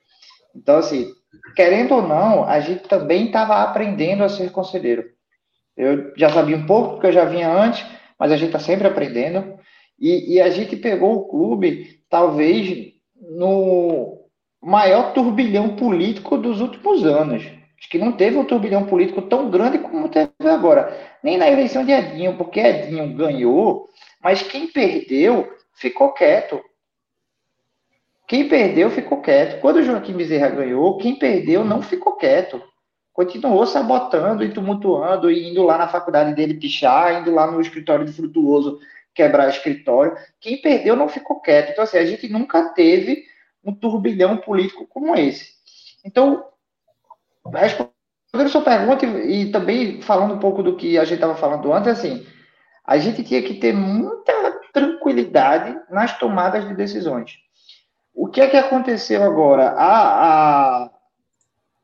Então, 0.55 0.77
assim, 0.77 1.11
querendo 1.55 1.95
ou 1.95 2.03
não, 2.03 2.45
a 2.45 2.61
gente 2.61 2.89
também 2.89 3.27
estava 3.27 3.63
aprendendo 3.63 4.25
a 4.25 4.29
ser 4.29 4.51
conselheiro. 4.51 5.05
Eu 5.77 6.13
já 6.17 6.31
sabia 6.31 6.57
um 6.57 6.67
pouco, 6.67 6.93
porque 6.93 7.07
eu 7.09 7.13
já 7.13 7.25
vinha 7.25 7.51
antes, 7.51 7.87
mas 8.19 8.33
a 8.33 8.37
gente 8.37 8.49
está 8.49 8.59
sempre 8.59 8.87
aprendendo. 8.87 9.59
E, 9.99 10.35
e, 10.35 10.41
a 10.41 10.51
gente 10.51 10.77
pegou 10.77 11.15
o 11.15 11.29
clube, 11.29 12.03
talvez, 12.09 12.93
no 13.37 14.19
maior 14.63 15.13
turbilhão 15.13 15.77
político 15.77 16.39
dos 16.39 16.61
últimos 16.61 17.05
anos. 17.05 17.43
Acho 17.79 17.91
que 17.91 17.99
não 17.99 18.13
teve 18.13 18.39
um 18.39 18.45
turbilhão 18.45 18.87
político 18.87 19.21
tão 19.23 19.51
grande 19.51 19.79
como 19.79 20.09
teve 20.09 20.31
agora. 20.45 20.99
Nem 21.23 21.37
na 21.37 21.49
eleição 21.49 21.85
de 21.85 21.93
Edinho, 21.93 22.37
porque 22.39 22.59
Edinho 22.59 23.15
ganhou, 23.15 23.89
mas 24.23 24.41
quem 24.41 24.67
perdeu 24.67 25.47
ficou 25.75 26.13
quieto. 26.13 26.61
Quem 28.27 28.49
perdeu 28.49 28.91
ficou 28.91 29.21
quieto. 29.21 29.61
Quando 29.61 29.77
o 29.77 29.83
Joaquim 29.83 30.15
Bezerra 30.15 30.49
ganhou, 30.49 30.97
quem 30.97 31.17
perdeu 31.17 31.63
não 31.63 31.83
ficou 31.83 32.17
quieto. 32.17 32.63
Continuou 33.13 33.67
sabotando 33.67 34.43
e 34.43 34.53
tumultuando, 34.53 35.31
e 35.31 35.51
indo 35.51 35.63
lá 35.63 35.77
na 35.79 35.89
faculdade 35.89 36.35
dele 36.35 36.55
pichar, 36.55 37.21
indo 37.21 37.33
lá 37.33 37.51
no 37.51 37.61
escritório 37.61 38.05
de 38.05 38.13
Frutuoso 38.13 38.79
quebrar 39.17 39.49
escritório. 39.49 40.17
Quem 40.39 40.61
perdeu 40.61 40.95
não 40.95 41.09
ficou 41.09 41.41
quieto. 41.41 41.71
Então, 41.71 41.83
assim, 41.83 41.97
a 41.97 42.05
gente 42.05 42.29
nunca 42.29 42.69
teve 42.75 43.25
um 43.65 43.75
turbilhão 43.75 44.37
político 44.37 44.87
como 44.87 45.17
esse. 45.17 45.57
Então, 46.05 46.45
respondendo 47.53 48.49
sua 48.49 48.61
pergunta 48.61 49.07
e, 49.07 49.43
e, 49.43 49.51
também 49.51 50.03
falando 50.03 50.35
um 50.35 50.39
pouco 50.39 50.63
do 50.63 50.77
que 50.77 50.99
a 50.99 51.05
gente 51.05 51.15
estava 51.15 51.35
falando 51.35 51.73
antes, 51.73 51.89
assim, 51.89 52.27
a 52.85 52.99
gente 52.99 53.25
tinha 53.25 53.43
que 53.43 53.55
ter 53.55 53.73
muita 53.73 54.33
tranquilidade 54.73 55.77
nas 55.91 56.17
tomadas 56.19 56.69
de 56.69 56.75
decisões. 56.75 57.39
O 58.15 58.29
que 58.29 58.41
é 58.41 58.49
que 58.49 58.57
aconteceu 58.57 59.23
agora? 59.23 59.71
A, 59.71 60.85
a, 60.85 60.91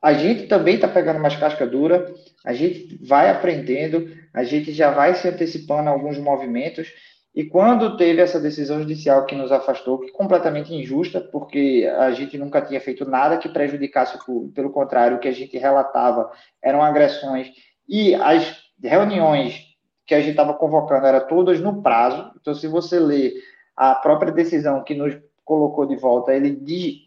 a 0.00 0.12
gente 0.12 0.46
também 0.46 0.76
está 0.76 0.86
pegando 0.86 1.18
mais 1.18 1.36
casca 1.36 1.66
dura, 1.66 2.14
a 2.44 2.52
gente 2.52 2.98
vai 3.02 3.30
aprendendo, 3.30 4.08
a 4.32 4.44
gente 4.44 4.72
já 4.72 4.90
vai 4.90 5.14
se 5.14 5.28
antecipando 5.28 5.88
a 5.88 5.92
alguns 5.92 6.18
movimentos, 6.18 6.92
e 7.34 7.44
quando 7.44 7.96
teve 7.96 8.20
essa 8.20 8.38
decisão 8.38 8.78
judicial 8.80 9.24
que 9.24 9.34
nos 9.34 9.50
afastou, 9.50 9.98
que 9.98 10.12
completamente 10.12 10.74
injusta, 10.74 11.20
porque 11.20 11.90
a 11.98 12.10
gente 12.12 12.36
nunca 12.36 12.60
tinha 12.60 12.80
feito 12.80 13.08
nada 13.08 13.38
que 13.38 13.48
prejudicasse 13.48 14.16
o 14.16 14.18
clube, 14.18 14.52
pelo 14.52 14.70
contrário, 14.70 15.16
o 15.16 15.20
que 15.20 15.28
a 15.28 15.32
gente 15.32 15.56
relatava 15.56 16.30
eram 16.62 16.82
agressões, 16.82 17.50
e 17.88 18.14
as 18.14 18.60
reuniões 18.82 19.60
que 20.06 20.14
a 20.14 20.20
gente 20.20 20.32
estava 20.32 20.52
convocando 20.52 21.06
eram 21.06 21.26
todas 21.26 21.58
no 21.60 21.82
prazo. 21.82 22.32
Então, 22.40 22.54
se 22.54 22.68
você 22.68 22.98
ler 22.98 23.32
a 23.74 23.94
própria 23.94 24.32
decisão 24.32 24.84
que 24.84 24.94
nos 24.94 25.16
colocou 25.44 25.86
de 25.86 25.96
volta, 25.96 26.34
ele 26.34 26.50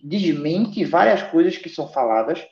desmente 0.04 0.84
várias 0.84 1.22
coisas 1.24 1.58
que 1.58 1.70
são 1.70 1.88
faladas. 1.88 2.44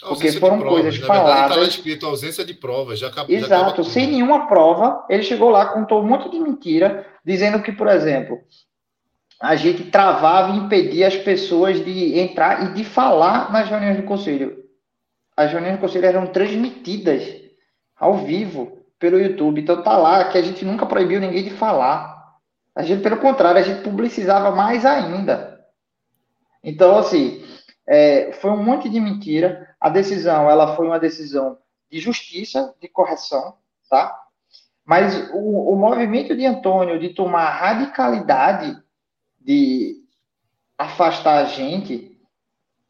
Porque 0.00 0.32
foram 0.32 0.58
provas. 0.58 0.82
coisas 0.82 1.00
Na 1.00 1.06
faladas. 1.06 1.50
Estava 1.50 1.66
escrito 1.66 2.06
ausência 2.06 2.44
de 2.44 2.54
provas. 2.54 2.98
Já 2.98 3.08
acabou, 3.08 3.34
Exato, 3.34 3.82
já 3.82 3.90
sem 3.90 4.06
nenhuma 4.08 4.46
prova. 4.46 5.04
Ele 5.08 5.22
chegou 5.22 5.48
lá, 5.48 5.66
contou 5.66 6.02
um 6.02 6.06
monte 6.06 6.30
de 6.30 6.38
mentira, 6.38 7.06
dizendo 7.24 7.62
que, 7.62 7.72
por 7.72 7.88
exemplo, 7.88 8.38
a 9.40 9.56
gente 9.56 9.84
travava 9.84 10.52
e 10.52 10.58
impedia 10.58 11.08
as 11.08 11.16
pessoas 11.16 11.82
de 11.82 12.18
entrar 12.18 12.64
e 12.64 12.74
de 12.74 12.84
falar 12.84 13.50
nas 13.50 13.68
reuniões 13.68 13.96
do 13.96 14.02
conselho. 14.02 14.64
As 15.36 15.50
reuniões 15.50 15.76
do 15.76 15.80
conselho 15.80 16.06
eram 16.06 16.26
transmitidas 16.26 17.22
ao 17.98 18.18
vivo 18.18 18.78
pelo 18.98 19.20
YouTube. 19.20 19.60
Então 19.60 19.82
tá 19.82 19.96
lá 19.96 20.24
que 20.24 20.38
a 20.38 20.42
gente 20.42 20.64
nunca 20.64 20.86
proibiu 20.86 21.20
ninguém 21.20 21.44
de 21.44 21.50
falar. 21.50 22.16
A 22.74 22.82
gente, 22.82 23.02
pelo 23.02 23.16
contrário, 23.18 23.60
a 23.60 23.64
gente 23.64 23.82
publicizava 23.82 24.50
mais 24.54 24.84
ainda. 24.84 25.58
Então, 26.62 26.98
assim, 26.98 27.42
é, 27.86 28.32
foi 28.32 28.50
um 28.50 28.62
monte 28.62 28.88
de 28.88 29.00
mentira. 29.00 29.74
A 29.86 29.88
decisão, 29.88 30.50
ela 30.50 30.74
foi 30.74 30.84
uma 30.84 30.98
decisão 30.98 31.58
de 31.88 32.00
justiça, 32.00 32.74
de 32.80 32.88
correção, 32.88 33.54
tá? 33.88 34.20
Mas 34.84 35.30
o, 35.30 35.70
o 35.70 35.76
movimento 35.76 36.36
de 36.36 36.44
Antônio 36.44 36.98
de 36.98 37.10
tomar 37.10 37.50
radicalidade 37.50 38.82
de 39.40 40.02
afastar 40.76 41.38
a 41.38 41.44
gente, 41.44 42.20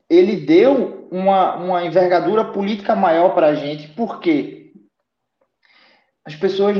ele 0.09 0.36
deu 0.36 1.07
uma, 1.11 1.57
uma 1.57 1.84
envergadura 1.84 2.51
política 2.51 2.97
maior 2.97 3.34
para 3.34 3.49
a 3.49 3.55
gente, 3.55 3.88
porque 3.88 4.72
as 6.24 6.34
pessoas, 6.34 6.78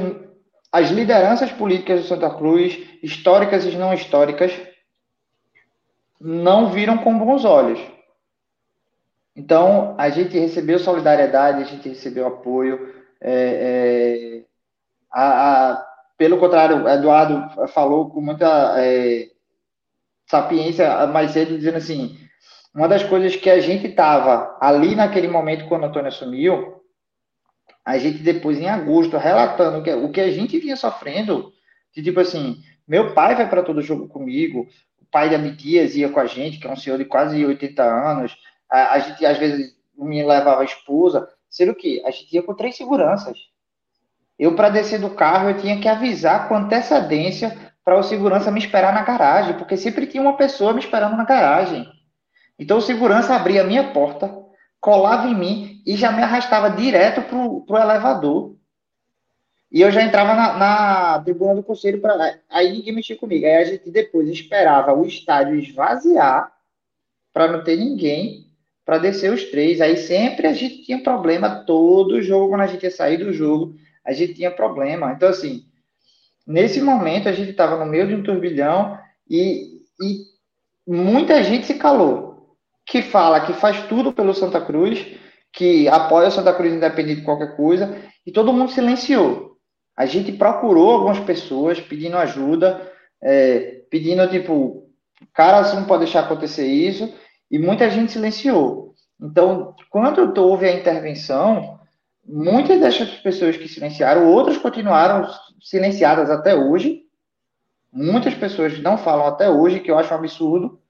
as 0.73 0.89
lideranças 0.89 1.53
políticas 1.53 2.01
de 2.01 2.09
Santa 2.09 2.31
Cruz, 2.31 2.89
históricas 3.03 3.67
e 3.67 3.77
não 3.77 3.93
históricas, 3.93 4.51
não 6.19 6.71
viram 6.71 6.97
com 6.97 7.19
bons 7.19 7.45
olhos. 7.45 7.96
Então, 9.37 9.95
a 9.99 10.09
gente 10.09 10.39
recebeu 10.39 10.79
solidariedade, 10.79 11.63
a 11.63 11.67
gente 11.67 11.91
recebeu 11.91 12.27
apoio. 12.27 12.95
É, 13.21 13.33
é, 13.33 14.45
a, 15.13 15.73
a, 15.73 15.87
pelo 16.17 16.39
contrário, 16.39 16.89
Eduardo 16.89 17.69
falou 17.69 18.09
com 18.09 18.23
muita 18.23 18.75
é, 18.79 19.29
sapiência 20.27 21.07
mais 21.09 21.33
cedo, 21.33 21.59
dizendo 21.59 21.77
assim: 21.77 22.19
uma 22.75 22.89
das 22.89 23.03
coisas 23.03 23.37
que 23.37 23.51
a 23.51 23.61
gente 23.61 23.89
estava 23.89 24.57
ali 24.59 24.95
naquele 24.95 25.29
momento, 25.29 25.69
quando 25.69 25.83
o 25.83 25.87
Antônio 25.87 26.09
assumiu, 26.09 26.83
a 27.85 27.99
gente 27.99 28.19
depois, 28.23 28.59
em 28.59 28.71
agosto, 28.71 29.19
relatando 29.19 29.83
que, 29.83 29.93
o 29.93 30.11
que 30.11 30.21
a 30.23 30.31
gente 30.31 30.59
vinha 30.59 30.77
sofrendo, 30.77 31.53
de 31.95 32.03
tipo 32.03 32.21
assim: 32.21 32.63
meu 32.89 33.13
pai 33.13 33.35
vai 33.35 33.51
para 33.51 33.63
todo 33.63 33.83
jogo 33.83 34.09
comigo, 34.09 34.67
o 34.99 35.05
pai 35.11 35.29
da 35.29 35.37
Mitias 35.37 35.95
ia 35.95 36.09
com 36.09 36.21
a 36.21 36.27
gente, 36.27 36.59
que 36.59 36.67
é 36.67 36.73
um 36.73 36.77
senhor 36.77 36.97
de 36.97 37.05
quase 37.05 37.45
80 37.45 37.83
anos 37.83 38.35
a, 38.71 38.95
a 38.95 38.99
gente, 38.99 39.25
às 39.25 39.39
vezes, 39.39 39.75
me 39.97 40.25
levava 40.25 40.61
a 40.61 40.65
esposa, 40.65 41.29
sendo 41.49 41.75
que 41.75 42.03
a 42.05 42.11
gente 42.11 42.35
ia 42.35 42.43
com 42.43 42.55
três 42.55 42.77
seguranças. 42.77 43.39
Eu, 44.39 44.55
para 44.55 44.69
descer 44.69 45.01
do 45.01 45.11
carro, 45.11 45.51
eu 45.51 45.59
tinha 45.59 45.81
que 45.81 45.89
avisar 45.89 46.49
com 46.49 46.55
antecedência 46.55 47.57
para 47.85 47.99
o 47.99 48.03
segurança 48.03 48.51
me 48.51 48.59
esperar 48.59 48.93
na 48.93 49.03
garagem, 49.03 49.57
porque 49.57 49.77
sempre 49.77 50.07
tinha 50.07 50.23
uma 50.23 50.37
pessoa 50.37 50.73
me 50.73 50.81
esperando 50.81 51.17
na 51.17 51.25
garagem. 51.25 51.89
Então, 52.59 52.79
o 52.79 52.83
segurança 52.83 53.35
abria 53.35 53.63
a 53.63 53.67
minha 53.67 53.93
porta, 53.93 54.35
colava 54.81 55.29
em 55.29 55.35
mim 55.35 55.83
e 55.87 55.97
já 55.97 56.11
me 56.11 56.23
arrastava 56.23 56.71
direto 56.71 57.23
para 57.23 57.37
o 57.39 57.79
elevador. 57.79 58.57
E 59.71 59.81
eu 59.81 59.91
já 59.91 60.03
entrava 60.03 60.35
na, 60.35 60.57
na 60.57 61.23
tribuna 61.23 61.55
do 61.55 61.63
conselho 61.63 62.01
para. 62.01 62.39
Aí 62.49 62.73
ninguém 62.73 62.95
mexia 62.95 63.17
comigo. 63.17 63.45
Aí 63.47 63.57
a 63.57 63.65
gente 63.65 63.91
depois 63.91 64.29
esperava 64.29 64.93
o 64.93 65.05
estádio 65.05 65.57
esvaziar 65.57 66.53
para 67.33 67.49
não 67.49 67.63
ter 67.63 67.77
ninguém 67.77 68.46
para 68.87 68.99
descer 68.99 69.33
os 69.33 69.43
três. 69.51 69.81
Aí 69.81 69.97
sempre 69.97 70.47
a 70.47 70.53
gente 70.53 70.85
tinha 70.85 71.03
problema, 71.03 71.65
todo 71.67 72.23
jogo, 72.23 72.51
quando 72.51 72.61
a 72.61 72.67
gente 72.69 72.85
ia 72.85 72.91
sair 72.91 73.17
do 73.17 73.33
jogo, 73.33 73.75
a 74.05 74.13
gente 74.13 74.35
tinha 74.35 74.51
problema. 74.51 75.13
Então, 75.13 75.29
assim, 75.29 75.65
nesse 76.47 76.81
momento 76.81 77.29
a 77.29 77.33
gente 77.33 77.51
estava 77.51 77.77
no 77.85 77.91
meio 77.91 78.07
de 78.07 78.15
um 78.15 78.23
turbilhão 78.23 78.97
e, 79.29 79.81
e 80.01 80.21
muita 80.87 81.43
gente 81.43 81.67
se 81.67 81.75
calou, 81.75 82.57
que 82.87 83.03
fala 83.03 83.45
que 83.45 83.53
faz 83.55 83.83
tudo 83.89 84.13
pelo 84.13 84.33
Santa 84.33 84.61
Cruz, 84.61 85.05
que 85.53 85.89
apoia 85.89 86.29
o 86.29 86.31
Santa 86.31 86.55
Cruz 86.55 86.73
independente 86.73 87.21
de 87.21 87.27
qualquer 87.27 87.57
coisa, 87.57 87.97
e 88.25 88.31
todo 88.31 88.53
mundo 88.53 88.71
silenciou. 88.71 89.57
A 89.97 90.07
gente 90.07 90.31
procurou 90.31 90.93
algumas 90.93 91.19
pessoas 91.19 91.81
pedindo 91.81 92.17
ajuda, 92.17 92.93
é, 93.21 93.81
pedindo, 93.91 94.29
tipo, 94.29 94.89
cara, 95.33 95.65
você 95.65 95.75
não 95.75 95.87
pode 95.87 96.05
deixar 96.05 96.21
acontecer 96.21 96.67
isso, 96.67 97.13
e 97.51 97.59
muita 97.59 97.91
gente 97.91 98.13
silenciou. 98.13 98.95
Então, 99.21 99.75
quando 99.91 100.39
houve 100.41 100.67
a 100.67 100.75
intervenção, 100.75 101.81
muitas 102.25 102.81
dessas 102.81 103.11
pessoas 103.21 103.57
que 103.57 103.69
silenciaram, 103.69 104.27
outras 104.27 104.59
continuaram 104.59 105.29
silenciadas 105.61 106.31
até 106.31 106.55
hoje. 106.55 107.03
Muitas 107.93 108.35
pessoas 108.35 108.79
não 108.81 108.99
falam 108.99 109.27
até 109.27 109.49
hoje, 109.49 109.81
que 109.81 109.91
eu 109.91 109.99
acho 109.99 110.13
um 110.13 110.19
absurdo. 110.19 110.81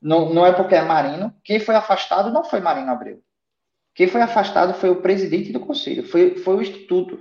Não, 0.00 0.32
não 0.32 0.44
é 0.44 0.52
porque 0.52 0.74
é 0.74 0.82
Marino. 0.82 1.32
Quem 1.44 1.60
foi 1.60 1.74
afastado 1.74 2.32
não 2.32 2.44
foi 2.44 2.60
Marino 2.60 2.90
Abreu. 2.90 3.20
Quem 3.94 4.08
foi 4.08 4.20
afastado 4.20 4.74
foi 4.74 4.90
o 4.90 5.00
presidente 5.00 5.52
do 5.52 5.60
conselho, 5.60 6.06
foi, 6.06 6.36
foi 6.36 6.56
o 6.56 6.60
instituto. 6.60 7.18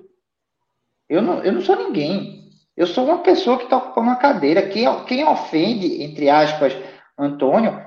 Eu 1.07 1.21
não, 1.21 1.41
eu 1.41 1.53
não 1.53 1.61
sou 1.61 1.75
ninguém. 1.75 2.49
Eu 2.75 2.85
sou 2.85 3.05
uma 3.05 3.19
pessoa 3.19 3.57
que 3.57 3.63
está 3.63 3.77
ocupando 3.77 4.07
uma 4.07 4.17
cadeira. 4.17 4.67
Quem, 4.67 5.05
quem 5.05 5.23
ofende, 5.23 6.03
entre 6.03 6.29
aspas, 6.29 6.75
Antônio, 7.17 7.81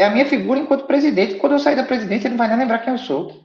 é 0.00 0.06
a 0.06 0.10
minha 0.10 0.24
figura 0.24 0.58
enquanto 0.58 0.86
presidente. 0.86 1.34
Quando 1.34 1.52
eu 1.52 1.58
sair 1.58 1.76
da 1.76 1.84
presidência, 1.84 2.26
ele 2.26 2.34
não 2.34 2.38
vai 2.38 2.48
nem 2.48 2.56
lembrar 2.56 2.78
quem 2.78 2.94
eu 2.94 2.98
sou. 2.98 3.44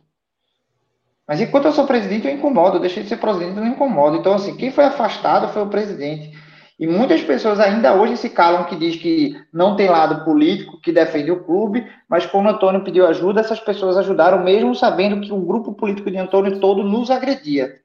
Mas 1.28 1.42
enquanto 1.42 1.66
eu 1.66 1.74
sou 1.74 1.86
presidente, 1.86 2.28
eu 2.28 2.34
incomodo. 2.34 2.78
Eu 2.78 2.82
deixei 2.82 3.04
de 3.04 3.10
ser 3.10 3.18
presidente, 3.18 3.58
eu 3.58 3.64
não 3.64 3.72
incomodo. 3.72 4.16
Então, 4.16 4.34
assim, 4.34 4.56
quem 4.56 4.72
foi 4.72 4.86
afastado 4.86 5.52
foi 5.52 5.64
o 5.64 5.68
presidente. 5.68 6.32
E 6.80 6.88
muitas 6.88 7.22
pessoas 7.22 7.60
ainda 7.60 7.96
hoje 7.96 8.16
se 8.16 8.30
calam 8.30 8.64
que 8.66 8.76
diz 8.78 8.96
que 8.96 9.36
não 9.52 9.76
tem 9.76 9.90
lado 9.90 10.24
político, 10.24 10.80
que 10.80 10.94
defende 10.94 11.30
o 11.30 11.44
clube, 11.44 11.86
mas 12.08 12.26
quando 12.26 12.48
Antônio 12.48 12.84
pediu 12.84 13.06
ajuda, 13.06 13.42
essas 13.42 13.60
pessoas 13.60 13.98
ajudaram, 13.98 14.42
mesmo 14.42 14.74
sabendo 14.76 15.20
que 15.20 15.34
o 15.34 15.42
grupo 15.42 15.74
político 15.74 16.10
de 16.10 16.18
Antônio 16.18 16.60
todo 16.60 16.84
nos 16.84 17.12
agredia. 17.12 17.82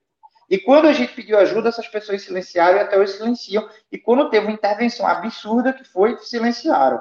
E 0.48 0.58
quando 0.58 0.86
a 0.86 0.92
gente 0.92 1.12
pediu 1.12 1.38
ajuda, 1.38 1.68
essas 1.68 1.88
pessoas 1.88 2.22
silenciaram 2.22 2.78
e 2.78 2.80
até 2.80 2.98
hoje 2.98 3.12
silenciam. 3.12 3.68
E 3.90 3.98
quando 3.98 4.28
teve 4.28 4.46
uma 4.46 4.54
intervenção 4.54 5.06
absurda 5.06 5.72
que 5.72 5.84
foi, 5.84 6.16
silenciaram. 6.18 7.00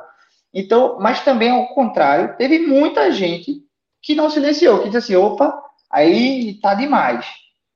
Então, 0.54 0.98
mas 1.00 1.24
também 1.24 1.50
ao 1.50 1.68
contrário, 1.68 2.36
teve 2.38 2.60
muita 2.60 3.12
gente 3.12 3.64
que 4.02 4.16
não 4.16 4.30
silenciou, 4.30 4.80
que 4.80 4.86
disse 4.86 4.98
assim, 4.98 5.16
opa, 5.16 5.62
aí 5.92 6.60
tá 6.62 6.74
demais. 6.74 7.26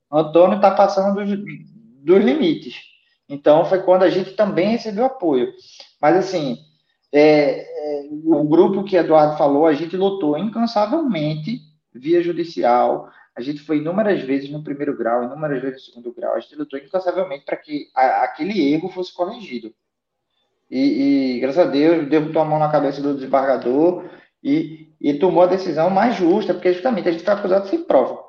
O 0.09 0.17
Antônio 0.17 0.59
tá 0.59 0.71
passando 0.71 1.15
dos, 1.15 1.38
dos 2.03 2.24
limites. 2.24 2.76
Então, 3.28 3.65
foi 3.65 3.82
quando 3.82 4.03
a 4.03 4.09
gente 4.09 4.32
também 4.32 4.69
recebeu 4.69 5.05
apoio. 5.05 5.53
Mas, 6.01 6.17
assim, 6.17 6.57
é, 7.11 7.61
é, 7.61 8.07
o 8.26 8.43
grupo 8.43 8.84
que 8.84 8.95
Eduardo 8.95 9.38
falou, 9.38 9.65
a 9.65 9.74
gente 9.74 9.95
lutou 9.95 10.38
incansavelmente 10.38 11.59
via 11.93 12.24
judicial. 12.24 13.09
A 13.36 13.41
gente 13.41 13.61
foi 13.61 13.78
inúmeras 13.78 14.21
vezes 14.21 14.49
no 14.49 14.63
primeiro 14.63 14.97
grau, 14.97 15.24
inúmeras 15.24 15.61
vezes 15.61 15.80
no 15.80 15.86
segundo 15.86 16.13
grau. 16.13 16.36
A 16.36 16.39
gente 16.39 16.55
lutou 16.55 16.80
incansavelmente 16.80 17.45
para 17.45 17.57
que 17.57 17.88
a, 17.95 18.24
aquele 18.24 18.74
erro 18.74 18.89
fosse 18.89 19.13
corrigido. 19.13 19.74
E, 20.74 21.36
e, 21.36 21.39
graças 21.39 21.67
a 21.67 21.69
Deus, 21.69 22.09
Deus 22.09 22.26
botou 22.26 22.41
a 22.41 22.45
mão 22.45 22.57
na 22.57 22.71
cabeça 22.71 22.99
do 22.99 23.13
desembargador 23.13 24.09
e, 24.43 24.91
e 24.99 25.13
tomou 25.13 25.43
a 25.43 25.47
decisão 25.47 25.91
mais 25.91 26.15
justa, 26.15 26.51
porque 26.51 26.74
justamente 26.74 27.07
a 27.07 27.11
gente 27.11 27.24
foi 27.24 27.32
acusado 27.32 27.67
sem 27.67 27.84
prova. 27.84 28.19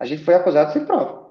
A 0.00 0.06
gente 0.06 0.24
foi 0.24 0.32
acusado 0.32 0.72
sem 0.72 0.86
prova. 0.86 1.30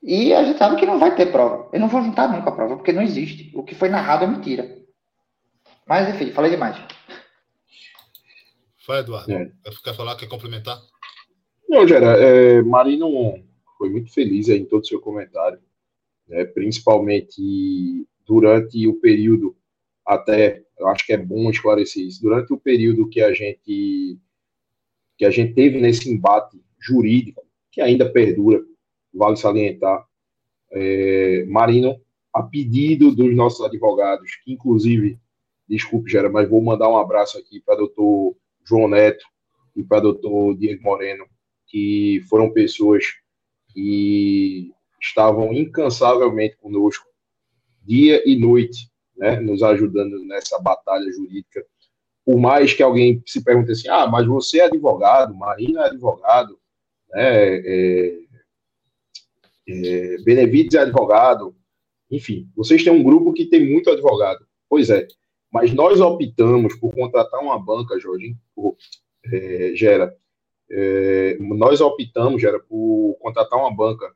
E 0.00 0.32
a 0.32 0.44
gente 0.44 0.56
sabe 0.56 0.76
que 0.76 0.86
não 0.86 1.00
vai 1.00 1.16
ter 1.16 1.32
prova. 1.32 1.68
Eu 1.72 1.80
não 1.80 1.88
vou 1.88 2.00
juntar 2.00 2.28
nunca 2.28 2.50
a 2.50 2.54
prova, 2.54 2.76
porque 2.76 2.92
não 2.92 3.02
existe. 3.02 3.50
O 3.56 3.64
que 3.64 3.74
foi 3.74 3.88
narrado 3.88 4.22
é 4.22 4.28
mentira. 4.28 4.78
Mas, 5.84 6.08
enfim, 6.14 6.30
falei 6.30 6.52
demais. 6.52 6.76
Vai, 8.86 9.00
Eduardo. 9.00 9.32
É. 9.32 9.50
Quer 9.82 9.96
falar, 9.96 10.16
quer 10.16 10.28
complementar? 10.28 10.78
Não, 11.68 11.88
Gera, 11.88 12.16
é, 12.22 12.62
Marino 12.62 13.42
foi 13.78 13.90
muito 13.90 14.12
feliz 14.12 14.48
em 14.48 14.64
todo 14.64 14.82
o 14.82 14.86
seu 14.86 15.00
comentário, 15.00 15.58
né, 16.28 16.44
principalmente 16.44 18.06
durante 18.26 18.86
o 18.86 18.94
período, 18.94 19.56
até, 20.04 20.62
eu 20.78 20.88
acho 20.88 21.06
que 21.06 21.12
é 21.12 21.16
bom 21.16 21.50
esclarecer 21.50 22.04
isso, 22.04 22.20
durante 22.22 22.52
o 22.52 22.58
período 22.58 23.08
que 23.08 23.20
a 23.20 23.32
gente 23.32 24.18
que 25.16 25.24
a 25.24 25.30
gente 25.30 25.54
teve 25.54 25.80
nesse 25.80 26.10
embate 26.10 26.60
jurídico, 26.80 27.40
que 27.70 27.80
ainda 27.80 28.10
perdura, 28.10 28.60
vale 29.12 29.36
salientar, 29.36 30.04
é, 30.72 31.44
Marino, 31.46 32.00
a 32.32 32.42
pedido 32.42 33.14
dos 33.14 33.32
nossos 33.34 33.64
advogados, 33.64 34.34
que 34.42 34.52
inclusive, 34.52 35.16
desculpe, 35.68 36.10
Gera, 36.10 36.28
mas 36.28 36.50
vou 36.50 36.60
mandar 36.60 36.88
um 36.88 36.96
abraço 36.96 37.38
aqui 37.38 37.60
para 37.60 37.76
doutor 37.76 38.36
João 38.64 38.88
Neto 38.88 39.24
e 39.76 39.84
para 39.84 40.00
doutor 40.00 40.56
Diego 40.56 40.82
Moreno, 40.82 41.26
que 41.68 42.20
foram 42.28 42.52
pessoas 42.52 43.04
que 43.68 44.72
estavam 45.00 45.52
incansavelmente 45.52 46.56
conosco 46.56 47.06
dia 47.84 48.22
e 48.24 48.36
noite, 48.36 48.90
né, 49.16 49.38
nos 49.40 49.62
ajudando 49.62 50.24
nessa 50.24 50.58
batalha 50.58 51.10
jurídica. 51.12 51.64
Por 52.24 52.38
mais 52.38 52.72
que 52.72 52.82
alguém 52.82 53.22
se 53.26 53.44
pergunte 53.44 53.72
assim, 53.72 53.88
ah, 53.88 54.06
mas 54.06 54.26
você 54.26 54.60
é 54.60 54.64
advogado, 54.64 55.34
Marina 55.34 55.82
é 55.82 55.86
advogado, 55.86 56.58
né, 57.10 57.56
é, 57.56 58.18
é, 59.68 60.16
Benevides 60.24 60.74
é 60.74 60.80
advogado, 60.80 61.54
enfim, 62.10 62.48
vocês 62.56 62.82
têm 62.82 62.92
um 62.92 63.02
grupo 63.02 63.32
que 63.32 63.46
tem 63.46 63.70
muito 63.70 63.90
advogado. 63.90 64.46
Pois 64.68 64.90
é, 64.90 65.06
mas 65.52 65.72
nós 65.72 66.00
optamos 66.00 66.74
por 66.76 66.92
contratar 66.94 67.40
uma 67.40 67.58
banca, 67.58 67.98
Jorge, 68.00 68.36
por, 68.54 68.76
é, 69.32 69.72
Gera, 69.74 70.16
é, 70.70 71.36
nós 71.38 71.80
optamos, 71.80 72.40
Gera, 72.40 72.58
por 72.58 73.16
contratar 73.20 73.58
uma 73.58 73.74
banca 73.74 74.12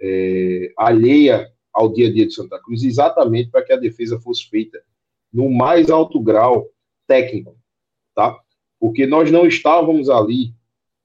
é, 0.00 0.72
alheia 0.76 1.50
ao 1.76 1.92
dia 1.92 2.08
a 2.08 2.12
dia 2.12 2.26
de 2.26 2.32
Santa 2.32 2.58
Cruz, 2.58 2.82
exatamente 2.82 3.50
para 3.50 3.62
que 3.62 3.72
a 3.72 3.76
defesa 3.76 4.18
fosse 4.18 4.48
feita 4.48 4.82
no 5.30 5.50
mais 5.50 5.90
alto 5.90 6.18
grau 6.18 6.70
técnico. 7.06 7.54
tá? 8.14 8.40
Porque 8.80 9.06
nós 9.06 9.30
não 9.30 9.46
estávamos 9.46 10.08
ali 10.08 10.54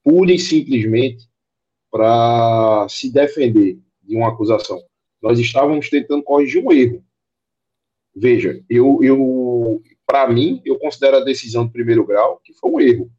pura 0.02 0.32
e 0.32 0.38
simplesmente 0.38 1.28
para 1.90 2.86
se 2.88 3.12
defender 3.12 3.78
de 4.02 4.16
uma 4.16 4.30
acusação. 4.30 4.82
Nós 5.20 5.38
estávamos 5.38 5.90
tentando 5.90 6.22
corrigir 6.22 6.64
um 6.64 6.72
erro. 6.72 7.04
Veja, 8.16 8.64
eu, 8.68 8.98
eu 9.02 9.82
para 10.06 10.26
mim, 10.28 10.62
eu 10.64 10.78
considero 10.78 11.18
a 11.18 11.24
decisão 11.24 11.66
do 11.66 11.72
primeiro 11.72 12.06
grau 12.06 12.40
que 12.42 12.54
foi 12.54 12.70
um 12.70 12.80
erro. 12.80 13.10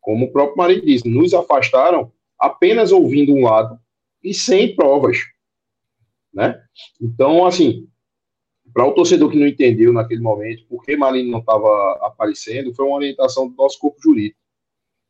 Como 0.00 0.26
o 0.26 0.32
próprio 0.32 0.56
marido 0.56 0.86
disse, 0.86 1.08
nos 1.08 1.34
afastaram 1.34 2.12
apenas 2.38 2.92
ouvindo 2.92 3.34
um 3.34 3.42
lado 3.42 3.76
e 4.22 4.32
sem 4.32 4.74
provas, 4.76 5.18
né? 6.36 6.62
Então, 7.00 7.46
assim, 7.46 7.88
para 8.74 8.86
o 8.86 8.92
torcedor 8.92 9.30
que 9.30 9.38
não 9.38 9.46
entendeu 9.46 9.90
naquele 9.90 10.20
momento 10.20 10.66
por 10.68 10.84
que 10.84 10.94
Marinho 10.94 11.30
não 11.30 11.38
estava 11.38 11.98
aparecendo, 12.02 12.74
foi 12.74 12.84
uma 12.84 12.96
orientação 12.96 13.48
do 13.48 13.56
nosso 13.56 13.78
corpo 13.78 13.98
jurídico. 13.98 14.38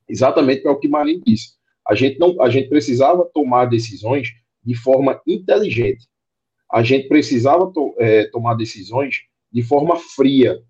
Exatamente 0.09 0.63
para 0.63 0.71
o 0.71 0.79
que 0.79 0.87
Marinho 0.87 1.21
disse. 1.27 1.57
A 1.85 1.97
gente, 1.97 2.17
não, 2.21 2.41
a 2.41 2.49
gente 2.49 2.69
precisava 2.69 3.29
tomar 3.35 3.65
decisões 3.65 4.29
de 4.63 4.75
forma 4.77 5.21
inteligente. 5.27 6.07
A 6.71 6.85
gente 6.85 7.09
precisava 7.09 7.73
to, 7.73 7.95
é, 7.99 8.27
tomar 8.29 8.55
decisões 8.55 9.23
de 9.51 9.63
forma 9.63 9.97
fria. 9.97 10.63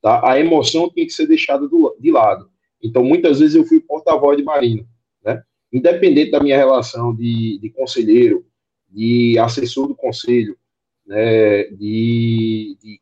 Tá? 0.00 0.20
A 0.30 0.38
emoção 0.38 0.88
tem 0.88 1.06
que 1.06 1.12
ser 1.12 1.26
deixada 1.26 1.66
do, 1.68 1.96
de 1.98 2.10
lado. 2.12 2.48
Então, 2.80 3.02
muitas 3.02 3.40
vezes 3.40 3.56
eu 3.56 3.64
fui 3.64 3.80
porta-voz 3.80 4.36
de 4.36 4.44
Marino. 4.44 4.86
Né? 5.24 5.42
Independente 5.72 6.30
da 6.30 6.40
minha 6.40 6.56
relação 6.56 7.12
de, 7.12 7.58
de 7.60 7.70
conselheiro, 7.70 8.47
de 8.88 9.38
assessor 9.38 9.88
do 9.88 9.94
conselho, 9.94 10.56
né, 11.06 11.64
de, 11.64 12.76
de, 12.82 13.00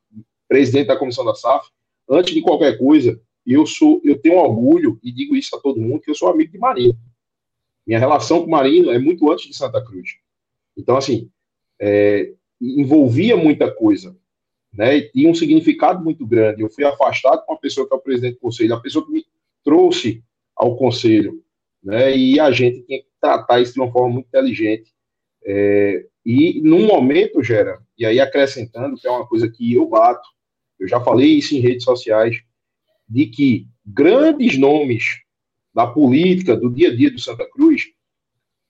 presidente 0.49 0.89
da 0.89 0.97
comissão 0.97 1.25
da 1.25 1.35
SAF, 1.35 1.69
antes 2.09 2.35
de 2.35 2.41
qualquer 2.41 2.79
coisa, 2.79 3.21
eu 3.47 3.67
sou, 3.67 4.01
eu 4.05 4.19
tenho 4.21 4.39
orgulho 4.39 4.99
e 5.03 5.13
digo 5.13 5.37
isso 5.37 5.55
a 5.57 5.61
todo 5.61 5.81
mundo 5.81 6.01
que 6.01 6.11
eu 6.11 6.15
sou 6.15 6.29
amigo 6.29 6.51
de 6.51 6.59
Marino. 6.59 6.99
Minha 7.87 8.01
relação 8.01 8.43
com 8.43 8.51
Marino 8.51 8.91
é 8.91 8.99
muito 8.99 9.31
antes 9.31 9.47
de 9.47 9.57
Santa 9.57 9.85
Cruz. 9.85 10.17
Então, 10.77 10.97
assim, 10.97 11.31
é, 11.81 12.33
envolvia 12.61 13.37
muita 13.37 13.71
coisa, 13.73 14.17
né? 14.73 14.97
E 14.97 15.11
tinha 15.11 15.31
um 15.31 15.35
significado 15.35 16.03
muito 16.03 16.27
grande. 16.27 16.63
Eu 16.63 16.71
fui 16.71 16.85
afastado 16.85 17.45
com 17.47 17.55
a 17.55 17.59
pessoa 17.59 17.87
que 17.87 17.95
é 17.95 17.97
o 17.97 18.01
presidente 18.01 18.35
do 18.35 18.41
conselho, 18.41 18.75
a 18.75 18.81
pessoa 18.81 19.07
que 19.07 19.13
me 19.13 19.25
trouxe 19.65 20.25
ao 20.57 20.77
conselho, 20.77 21.43
né? 21.83 22.17
E 22.17 22.41
a 22.41 22.51
gente 22.51 22.83
tinha 22.83 23.01
que 23.01 23.09
tratar 23.21 23.61
isso 23.61 23.75
de 23.75 23.81
uma 23.81 23.93
forma 23.93 24.15
muito 24.15 24.27
inteligente. 24.27 24.93
É, 25.47 26.05
e 26.25 26.61
num 26.61 26.87
momento, 26.87 27.43
Gera, 27.43 27.81
e 27.97 28.05
aí 28.05 28.19
acrescentando, 28.19 28.97
que 28.97 29.07
é 29.07 29.11
uma 29.11 29.27
coisa 29.27 29.49
que 29.49 29.73
eu 29.73 29.87
bato, 29.87 30.29
eu 30.79 30.89
já 30.89 31.01
falei 31.01 31.29
isso 31.39 31.55
em 31.55 31.61
redes 31.61 31.85
sociais, 31.85 32.43
de 33.09 33.27
que 33.27 33.69
grandes 33.85 34.59
nomes 34.59 35.05
da 35.73 35.87
política, 35.87 36.57
do 36.57 36.69
dia 36.69 36.89
a 36.89 36.97
dia 36.97 37.11
do 37.11 37.21
Santa 37.21 37.49
Cruz, 37.49 37.85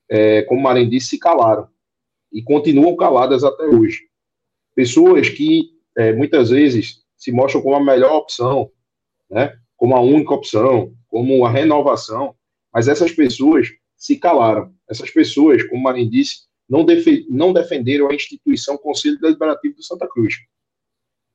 é, 0.09 0.43
como 0.43 0.61
Marim 0.61 0.89
disse, 0.89 1.09
se 1.09 1.18
calaram 1.18 1.68
e 2.33 2.43
continuam 2.43 2.95
caladas 2.95 3.43
até 3.43 3.64
hoje. 3.64 4.03
Pessoas 4.74 5.29
que 5.29 5.70
é, 5.97 6.12
muitas 6.12 6.51
vezes 6.51 7.03
se 7.16 7.33
mostram 7.33 7.62
como 7.62 7.77
a 7.77 7.85
melhor 7.85 8.12
opção, 8.16 8.70
né, 9.31 9.59
como 9.77 9.97
a 9.97 10.01
única 10.01 10.35
opção, 10.35 10.95
como 11.09 11.47
a 11.47 11.51
renovação, 11.51 12.35
mas 12.72 12.89
essas 12.89 13.12
pessoas 13.12 13.68
se 13.97 14.16
calaram. 14.16 14.74
Essas 14.89 15.11
pessoas, 15.11 15.62
como 15.64 15.83
Marim 15.83 16.09
disse, 16.09 16.45
não, 16.68 16.84
def 16.84 17.06
não 17.28 17.52
defenderam 17.52 18.10
a 18.10 18.14
instituição 18.14 18.76
Conselho 18.76 19.18
Deliberativo 19.20 19.76
do 19.76 19.82
Santa 19.82 20.08
Cruz. 20.08 20.34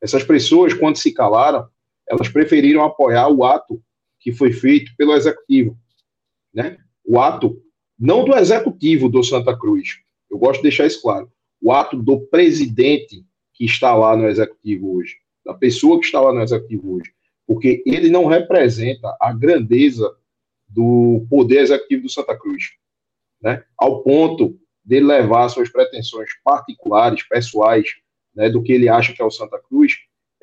Essas 0.01 0.23
pessoas, 0.23 0.73
quando 0.73 0.97
se 0.97 1.13
calaram, 1.13 1.67
elas 2.07 2.27
preferiram 2.27 2.84
apoiar 2.84 3.29
o 3.29 3.43
ato 3.43 3.82
que 4.19 4.32
foi 4.32 4.51
feito 4.51 4.91
pelo 4.97 5.13
Executivo. 5.13 5.77
Né? 6.53 6.77
O 7.03 7.19
ato, 7.19 7.61
não 7.97 8.25
do 8.25 8.36
Executivo 8.36 9.07
do 9.07 9.23
Santa 9.23 9.57
Cruz, 9.57 9.99
eu 10.29 10.38
gosto 10.38 10.57
de 10.57 10.63
deixar 10.63 10.88
isso 10.88 11.01
claro, 11.01 11.32
o 11.61 11.71
ato 11.71 12.01
do 12.01 12.19
presidente 12.27 13.25
que 13.53 13.65
está 13.65 13.95
lá 13.95 14.15
no 14.15 14.27
Executivo 14.27 14.95
hoje, 14.95 15.17
da 15.45 15.53
pessoa 15.53 15.99
que 15.99 16.05
está 16.05 16.19
lá 16.19 16.34
no 16.34 16.41
Executivo 16.41 16.95
hoje, 16.95 17.13
porque 17.45 17.84
ele 17.86 18.09
não 18.09 18.25
representa 18.25 19.15
a 19.19 19.34
grandeza 19.34 20.15
do 20.67 21.25
poder 21.29 21.59
executivo 21.61 22.03
do 22.03 22.09
Santa 22.09 22.38
Cruz, 22.38 22.71
né? 23.41 23.63
Ao 23.77 24.01
ponto 24.03 24.57
de 24.84 24.99
levar 24.99 25.49
suas 25.49 25.69
pretensões 25.69 26.29
particulares, 26.43 27.27
pessoais, 27.27 27.88
né, 28.36 28.49
do 28.49 28.63
que 28.63 28.71
ele 28.71 28.89
acha 28.89 29.13
que 29.13 29.21
é 29.21 29.25
o 29.25 29.32
Santa 29.32 29.59
Cruz, 29.59 29.93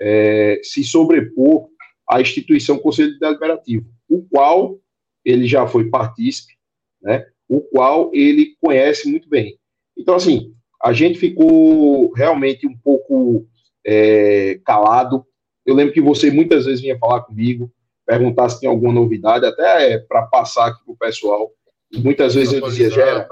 é, 0.00 0.60
se 0.62 0.84
sobrepor 0.84 1.68
à 2.08 2.20
instituição 2.20 2.78
Conselho 2.78 3.18
Deliberativo, 3.18 3.86
o 4.08 4.22
qual 4.22 4.78
ele 5.24 5.46
já 5.46 5.66
foi 5.66 5.90
partícipe, 5.90 6.54
né, 7.02 7.26
o 7.48 7.60
qual 7.60 8.10
ele 8.12 8.56
conhece 8.60 9.08
muito 9.10 9.28
bem. 9.28 9.58
Então, 9.96 10.14
assim, 10.14 10.54
a 10.82 10.92
gente 10.92 11.18
ficou 11.18 12.12
realmente 12.12 12.66
um 12.66 12.76
pouco 12.76 13.46
é, 13.84 14.60
calado. 14.64 15.26
Eu 15.66 15.74
lembro 15.74 15.92
que 15.92 16.00
você 16.00 16.30
muitas 16.30 16.66
vezes 16.66 16.80
vinha 16.80 16.98
falar 16.98 17.22
comigo, 17.22 17.70
perguntar 18.06 18.48
se 18.48 18.60
tinha 18.60 18.70
alguma 18.70 18.92
novidade, 18.92 19.44
até 19.44 19.92
é, 19.92 19.98
para 19.98 20.22
passar 20.22 20.68
aqui 20.68 20.84
para 20.84 20.92
o 20.92 20.96
pessoal. 20.96 21.50
E 21.90 21.98
muitas 21.98 22.34
vezes 22.34 22.54
eu 22.54 22.60
dizia, 22.62 22.90
Gera, 22.90 23.28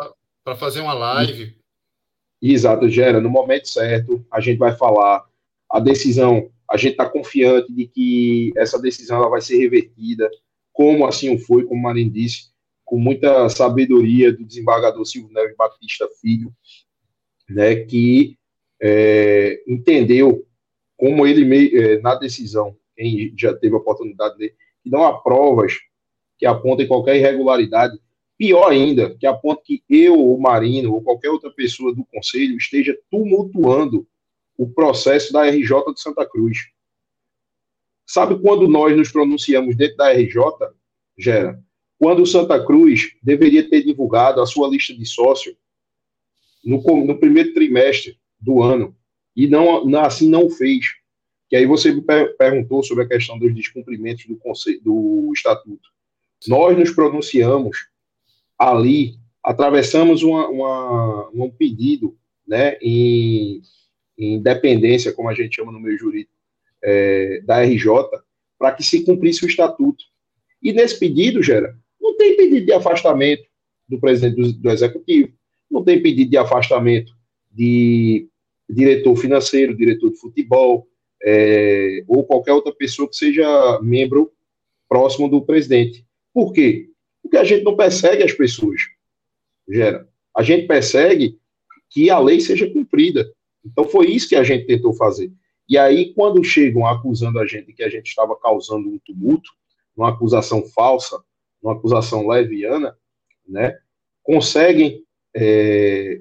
para 0.47 0.55
fazer 0.55 0.80
uma 0.80 0.94
live. 0.94 1.59
Exato, 2.40 2.88
Gera, 2.88 3.20
no 3.20 3.28
momento 3.28 3.68
certo, 3.68 4.24
a 4.30 4.40
gente 4.40 4.59
vai 4.59 4.70
falar 4.76 5.24
a 5.68 5.80
decisão, 5.80 6.49
a 6.70 6.76
gente 6.76 6.92
está 6.92 7.11
confiante 7.11 7.72
de 7.72 7.88
que 7.88 8.53
essa 8.57 8.80
decisão 8.80 9.16
ela 9.16 9.28
vai 9.28 9.40
ser 9.40 9.59
revertida, 9.59 10.30
como 10.72 11.05
assim 11.05 11.36
foi, 11.36 11.64
como 11.64 11.80
o 11.80 11.82
Marinho 11.82 12.12
disse, 12.12 12.51
com 12.84 12.97
muita 12.97 13.49
sabedoria 13.49 14.32
do 14.32 14.44
desembargador 14.44 15.05
Silvio 15.05 15.34
Neves 15.34 15.57
Batista 15.57 16.09
Filho, 16.20 16.55
né, 17.51 17.74
que 17.74 18.38
é, 18.80 19.61
entendeu 19.66 20.47
como 20.97 21.26
ele, 21.26 21.76
é, 21.76 22.01
na 22.01 22.14
decisão, 22.14 22.76
quem 22.94 23.34
já 23.36 23.53
teve 23.53 23.74
a 23.74 23.78
oportunidade 23.78 24.38
de 24.38 24.51
que 24.84 24.90
não 24.90 25.05
há 25.05 25.18
provas 25.18 25.74
que 26.38 26.47
apontem 26.47 26.86
qualquer 26.86 27.16
irregularidade 27.16 27.99
Pior 28.39 28.70
ainda, 28.70 29.16
que 29.16 29.26
a 29.26 29.32
ponto 29.32 29.62
que 29.62 29.82
eu, 29.89 30.18
ou 30.18 30.39
Marino, 30.39 30.93
ou 30.93 31.03
qualquer 31.03 31.30
outra 31.30 31.51
pessoa 31.51 31.95
do 31.95 32.05
Conselho 32.05 32.57
esteja 32.57 32.99
tumultuando 33.11 34.07
o 34.59 34.68
processo 34.68 35.32
da 35.32 35.49
RJ 35.49 35.95
de 35.95 36.01
Santa 36.01 36.26
Cruz. 36.26 36.59
Sabe 38.07 38.39
quando 38.39 38.68
nós 38.68 38.97
nos 38.97 39.11
pronunciamos 39.11 39.76
dentro 39.76 39.97
da 39.97 40.12
RJ, 40.12 40.37
Gera? 41.18 41.62
Quando 41.99 42.22
o 42.22 42.26
Santa 42.26 42.62
Cruz 42.64 43.16
deveria 43.22 43.68
ter 43.68 43.82
divulgado 43.82 44.41
a 44.41 44.47
sua 44.47 44.68
lista 44.68 44.95
de 44.95 45.07
sócio 45.07 45.57
no, 46.62 46.78
no 47.05 47.18
primeiro 47.18 47.55
trimestre 47.55 48.18
do 48.39 48.62
ano, 48.62 48.95
e 49.34 49.47
não, 49.47 49.87
assim 49.99 50.28
não 50.28 50.49
fez. 50.51 50.87
Que 51.49 51.57
aí 51.57 51.66
você 51.66 51.93
me 51.93 52.03
per 52.03 52.37
perguntou 52.37 52.82
sobre 52.82 53.05
a 53.05 53.09
questão 53.09 53.39
dos 53.39 53.55
descumprimentos 53.55 54.26
do, 54.26 54.37
conselho, 54.37 54.80
do 54.82 55.30
estatuto. 55.32 55.91
Nós 56.47 56.76
nos 56.76 56.91
pronunciamos 56.91 57.89
ali 58.59 59.14
atravessamos 59.42 60.22
uma, 60.22 60.48
uma, 60.48 61.30
um 61.32 61.50
pedido 61.50 62.16
né, 62.46 62.76
em, 62.80 63.62
em 64.18 64.40
dependência, 64.40 65.12
como 65.12 65.28
a 65.28 65.34
gente 65.34 65.57
chama 65.57 65.72
no 65.72 65.80
meio 65.80 65.98
jurídico, 65.98 66.32
é, 66.82 67.40
da 67.42 67.62
RJ, 67.62 67.86
para 68.59 68.72
que 68.72 68.82
se 68.82 69.04
cumprisse 69.04 69.44
o 69.44 69.48
estatuto. 69.48 70.04
E 70.62 70.72
nesse 70.72 70.98
pedido, 70.98 71.42
Gera, 71.42 71.76
não 72.00 72.16
tem 72.16 72.36
pedido 72.36 72.66
de 72.66 72.72
afastamento 72.72 73.44
do 73.88 73.98
presidente 74.00 74.36
do, 74.36 74.52
do 74.52 74.70
executivo, 74.70 75.32
não 75.70 75.84
tem 75.84 76.02
pedido 76.02 76.30
de 76.30 76.36
afastamento 76.36 77.12
de 77.52 78.28
diretor 78.68 79.16
financeiro, 79.16 79.76
diretor 79.76 80.11
de 80.11 80.18
futebol, 80.18 80.88
é, 81.22 82.02
ou 82.07 82.24
qualquer 82.24 82.52
outra 82.52 82.72
pessoa 82.74 83.09
que 83.09 83.16
seja 83.16 83.80
membro 83.82 84.32
próximo 84.88 85.28
do 85.28 85.42
presidente. 85.42 86.04
Por 86.32 86.52
quê? 86.52 86.90
Porque 87.27 87.37
a 87.37 87.45
gente 87.45 87.64
não 87.64 87.77
persegue 87.77 88.22
as 88.22 88.33
pessoas, 88.33 88.83
gera. 89.68 90.09
A 90.35 90.45
gente 90.45 90.66
persegue 90.66 91.41
que 91.91 92.09
a 92.09 92.20
lei 92.20 92.41
seja 92.41 92.70
cumprida. 92.70 93.29
Então 93.64 93.85
foi 93.85 94.07
isso 94.07 94.29
que 94.29 94.37
a 94.37 94.45
gente 94.45 94.66
tentou 94.66 94.95
fazer. 94.95 95.33
E 95.68 95.77
aí, 95.77 96.14
quando 96.14 96.45
chegam 96.45 96.87
acusando 96.87 97.41
a 97.41 97.47
gente 97.47 97.72
que 97.72 97.83
a 97.83 97.89
gente 97.89 98.07
estava 98.07 98.37
causando 98.37 98.89
um 98.89 98.99
tumulto, 99.05 99.51
uma 99.97 100.11
acusação 100.11 100.62
falsa, 100.68 101.20
uma 101.61 101.72
acusação 101.72 102.29
leviana, 102.29 102.97
né, 103.47 103.77
conseguem, 104.22 105.05
é, 105.35 106.20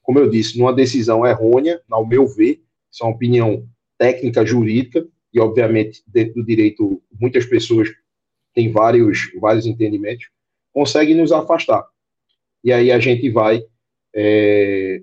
como 0.00 0.20
eu 0.20 0.30
disse, 0.30 0.56
numa 0.56 0.72
decisão 0.72 1.26
errônea, 1.26 1.82
ao 1.90 2.06
meu 2.06 2.24
ver, 2.28 2.62
isso 2.88 3.02
é 3.02 3.06
uma 3.06 3.16
opinião 3.16 3.68
técnica 3.98 4.46
jurídica, 4.46 5.04
e 5.34 5.40
obviamente 5.40 6.04
dentro 6.06 6.34
do 6.34 6.44
direito 6.44 7.02
muitas 7.18 7.44
pessoas 7.44 7.88
têm 8.54 8.70
vários, 8.70 9.32
vários 9.40 9.66
entendimentos, 9.66 10.28
consegue 10.76 11.14
nos 11.14 11.32
afastar. 11.32 11.88
E 12.62 12.70
aí 12.70 12.92
a 12.92 12.98
gente 12.98 13.30
vai, 13.30 13.64
é, 14.14 15.00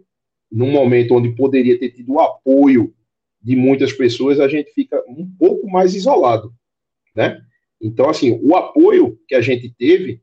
num 0.52 0.70
momento 0.70 1.16
onde 1.16 1.30
poderia 1.30 1.80
ter 1.80 1.90
tido 1.90 2.14
o 2.14 2.20
apoio 2.20 2.94
de 3.42 3.56
muitas 3.56 3.92
pessoas, 3.92 4.40
a 4.40 4.48
gente 4.48 4.72
fica 4.72 5.04
um 5.08 5.28
pouco 5.36 5.68
mais 5.68 5.96
isolado, 5.96 6.54
né? 7.16 7.42
Então, 7.82 8.08
assim, 8.08 8.40
o 8.44 8.56
apoio 8.56 9.20
que 9.28 9.34
a 9.34 9.42
gente 9.42 9.68
teve, 9.76 10.22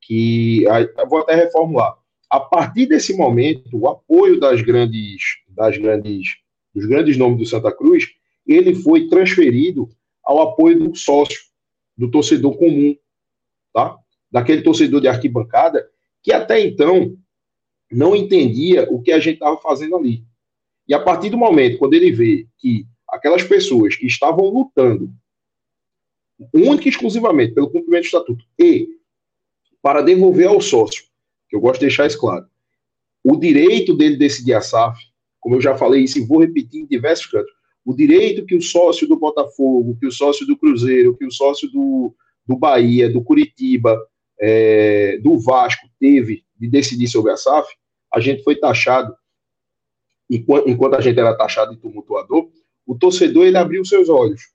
que 0.00 0.62
vou 1.08 1.18
até 1.18 1.34
reformular, 1.34 1.96
a 2.30 2.38
partir 2.38 2.86
desse 2.86 3.12
momento, 3.12 3.76
o 3.76 3.88
apoio 3.88 4.38
das 4.38 4.62
grandes, 4.62 5.20
das 5.48 5.76
grandes, 5.76 6.28
dos 6.72 6.86
grandes 6.86 7.16
nomes 7.16 7.38
do 7.38 7.46
Santa 7.46 7.72
Cruz, 7.72 8.06
ele 8.46 8.72
foi 8.72 9.08
transferido 9.08 9.88
ao 10.22 10.40
apoio 10.40 10.78
do 10.78 10.94
sócio, 10.94 11.40
do 11.96 12.08
torcedor 12.08 12.56
comum, 12.56 12.96
tá? 13.72 13.98
Daquele 14.34 14.62
torcedor 14.62 15.00
de 15.00 15.06
arquibancada 15.06 15.88
que 16.20 16.32
até 16.32 16.58
então 16.58 17.16
não 17.88 18.16
entendia 18.16 18.84
o 18.90 19.00
que 19.00 19.12
a 19.12 19.20
gente 19.20 19.34
estava 19.34 19.56
fazendo 19.58 19.94
ali. 19.94 20.24
E 20.88 20.92
a 20.92 20.98
partir 20.98 21.30
do 21.30 21.38
momento, 21.38 21.78
quando 21.78 21.94
ele 21.94 22.10
vê 22.10 22.48
que 22.58 22.84
aquelas 23.08 23.44
pessoas 23.44 23.94
que 23.94 24.06
estavam 24.06 24.46
lutando 24.46 25.08
única 26.52 26.88
e 26.88 26.90
exclusivamente 26.90 27.54
pelo 27.54 27.70
cumprimento 27.70 28.02
do 28.02 28.06
estatuto 28.06 28.44
e 28.58 28.88
para 29.80 30.02
devolver 30.02 30.48
ao 30.48 30.60
sócio, 30.60 31.04
que 31.48 31.54
eu 31.54 31.60
gosto 31.60 31.78
de 31.78 31.86
deixar 31.86 32.08
isso 32.08 32.18
claro, 32.18 32.44
o 33.22 33.36
direito 33.36 33.94
dele 33.94 34.16
decidir 34.16 34.54
a 34.54 34.60
SAF, 34.60 34.98
como 35.38 35.54
eu 35.54 35.60
já 35.60 35.76
falei 35.76 36.02
isso 36.02 36.18
e 36.18 36.26
vou 36.26 36.40
repetir 36.40 36.80
em 36.80 36.86
diversos 36.86 37.26
cantos, 37.26 37.52
o 37.84 37.94
direito 37.94 38.44
que 38.44 38.56
o 38.56 38.60
sócio 38.60 39.06
do 39.06 39.16
Botafogo, 39.16 39.96
que 40.00 40.08
o 40.08 40.10
sócio 40.10 40.44
do 40.44 40.56
Cruzeiro, 40.56 41.16
que 41.16 41.24
o 41.24 41.30
sócio 41.30 41.70
do, 41.70 42.12
do 42.44 42.56
Bahia, 42.56 43.08
do 43.08 43.22
Curitiba, 43.22 43.96
é, 44.40 45.18
do 45.18 45.38
Vasco 45.38 45.88
teve 45.98 46.44
de 46.58 46.68
decidir 46.68 47.08
sobre 47.08 47.32
a 47.32 47.36
SAF, 47.36 47.68
a 48.12 48.20
gente 48.20 48.42
foi 48.42 48.56
taxado, 48.56 49.14
enquanto, 50.30 50.94
a 50.94 51.00
gente 51.00 51.18
era 51.18 51.36
taxado 51.36 51.74
de 51.74 51.80
tumultuador, 51.80 52.48
o 52.86 52.96
torcedor 52.96 53.46
ele 53.46 53.56
abriu 53.56 53.84
seus 53.84 54.08
olhos. 54.08 54.52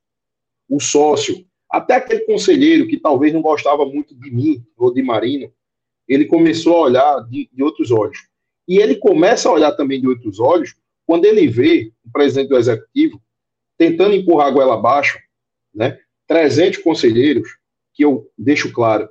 O 0.68 0.80
sócio, 0.80 1.46
até 1.70 1.96
aquele 1.96 2.22
conselheiro 2.22 2.88
que 2.88 3.00
talvez 3.00 3.34
não 3.34 3.42
gostava 3.42 3.86
muito 3.86 4.16
de 4.16 4.32
mim 4.32 4.64
ou 4.78 4.94
de 4.94 5.02
Marino, 5.02 5.52
ele 6.08 6.26
começou 6.26 6.78
a 6.78 6.82
olhar 6.82 7.20
de, 7.30 7.50
de 7.52 7.64
outros 7.64 7.92
olhos. 7.92 8.28
E 8.68 8.78
ele 8.78 8.96
começa 8.96 9.50
a 9.50 9.52
olhar 9.52 9.72
também 9.74 10.00
de 10.00 10.08
outros 10.08 10.40
olhos 10.40 10.76
quando 11.06 11.26
ele 11.26 11.48
vê 11.48 11.92
o 12.06 12.12
presidente 12.12 12.50
do 12.50 12.58
executivo 12.58 13.22
tentando 13.78 14.14
empurrar 14.14 14.48
a 14.48 14.52
goela 14.52 14.74
abaixo, 14.76 15.18
né, 15.74 15.98
300 16.28 16.80
conselheiros, 16.84 17.50
que 17.94 18.04
eu 18.04 18.30
deixo 18.38 18.72
claro, 18.72 19.10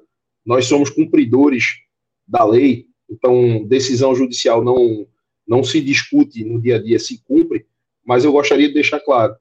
nós 0.48 0.64
somos 0.64 0.88
cumpridores 0.88 1.82
da 2.26 2.42
lei, 2.42 2.86
então 3.06 3.66
decisão 3.66 4.14
judicial 4.14 4.64
não, 4.64 5.06
não 5.46 5.62
se 5.62 5.78
discute 5.78 6.42
no 6.42 6.58
dia 6.58 6.76
a 6.76 6.82
dia, 6.82 6.98
se 6.98 7.22
cumpre, 7.22 7.66
mas 8.02 8.24
eu 8.24 8.32
gostaria 8.32 8.66
de 8.66 8.72
deixar 8.72 8.98
claro, 8.98 9.36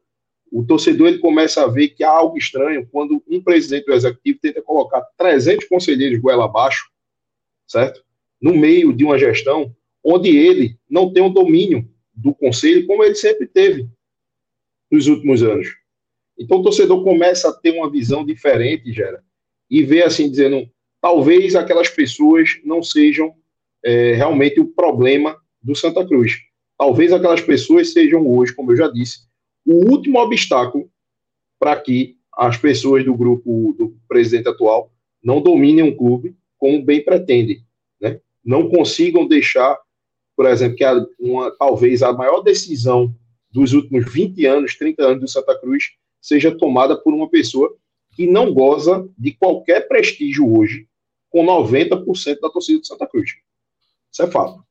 o 0.52 0.66
torcedor 0.66 1.08
ele 1.08 1.20
começa 1.20 1.64
a 1.64 1.68
ver 1.68 1.90
que 1.92 2.04
há 2.04 2.10
algo 2.10 2.38
estranho 2.38 2.86
quando 2.92 3.24
um 3.26 3.42
presidente 3.42 3.86
do 3.86 3.94
executivo 3.94 4.40
tenta 4.42 4.62
colocar 4.62 5.02
300 5.18 5.66
conselheiros 5.70 6.20
goela 6.20 6.44
abaixo, 6.44 6.92
certo? 7.66 8.04
No 8.42 8.54
meio 8.54 8.92
de 8.92 9.06
uma 9.06 9.18
gestão 9.18 9.74
onde 10.04 10.36
ele 10.36 10.78
não 10.90 11.14
tem 11.14 11.24
o 11.24 11.30
domínio 11.30 11.90
do 12.14 12.36
conselho 12.36 12.86
como 12.86 13.02
ele 13.02 13.16
sempre 13.16 13.48
teve 13.48 13.88
nos 14.92 15.08
últimos 15.08 15.42
anos. 15.42 15.70
Então 16.38 16.58
o 16.58 16.64
torcedor 16.64 17.02
começa 17.02 17.48
a 17.48 17.54
ter 17.54 17.72
uma 17.72 17.90
visão 17.90 18.26
diferente, 18.26 18.92
Gera, 18.92 19.24
e 19.70 19.84
vê 19.84 20.04
assim, 20.04 20.30
dizendo, 20.30 20.70
talvez 21.02 21.56
aquelas 21.56 21.90
pessoas 21.90 22.60
não 22.64 22.82
sejam 22.82 23.34
é, 23.84 24.14
realmente 24.14 24.60
o 24.60 24.68
problema 24.68 25.38
do 25.62 25.76
Santa 25.76 26.06
Cruz. 26.06 26.40
Talvez 26.78 27.12
aquelas 27.12 27.42
pessoas 27.42 27.92
sejam 27.94 28.28
hoje, 28.28 28.54
como 28.54 28.72
eu 28.72 28.78
já 28.78 28.88
disse, 28.88 29.28
o 29.66 29.90
último 29.92 30.20
obstáculo 30.20 30.90
para 31.60 31.76
que 31.76 32.16
as 32.38 32.56
pessoas 32.58 33.04
do 33.04 33.16
grupo 33.16 33.76
do 33.78 33.98
presidente 34.08 34.48
atual 34.48 34.92
não 35.24 35.42
dominem 35.42 35.84
um 35.84 35.96
clube 35.96 36.36
como 36.58 36.84
bem 36.84 37.04
pretendem, 37.04 37.64
né? 38.00 38.20
Não 38.46 38.70
consigam 38.70 39.28
deixar, 39.28 39.78
por 40.36 40.46
exemplo, 40.46 40.78
que 40.78 40.84
a, 40.84 41.06
uma, 41.20 41.52
talvez 41.52 42.04
a 42.04 42.14
maior 42.14 42.42
decisão 42.42 43.14
dos 43.52 43.74
últimos 43.74 44.12
20 44.12 44.46
anos, 44.46 44.76
30 44.76 45.04
anos 45.04 45.20
do 45.22 45.28
Santa 45.28 45.60
Cruz 45.60 45.86
seja 46.22 46.56
tomada 46.56 46.96
por 46.96 47.14
uma 47.14 47.30
pessoa 47.30 47.76
que 48.18 48.26
não 48.26 48.52
goza 48.52 49.08
de 49.16 49.32
qualquer 49.32 49.88
prestígio 49.88 50.52
hoje 50.58 50.90
com 51.30 51.46
90% 51.46 52.40
da 52.40 52.50
torcida 52.50 52.80
do 52.80 52.88
Santa 52.88 53.06
Cruz. 53.06 53.36
Isso 54.12 54.24
é 54.24 54.32
fato. 54.32 54.66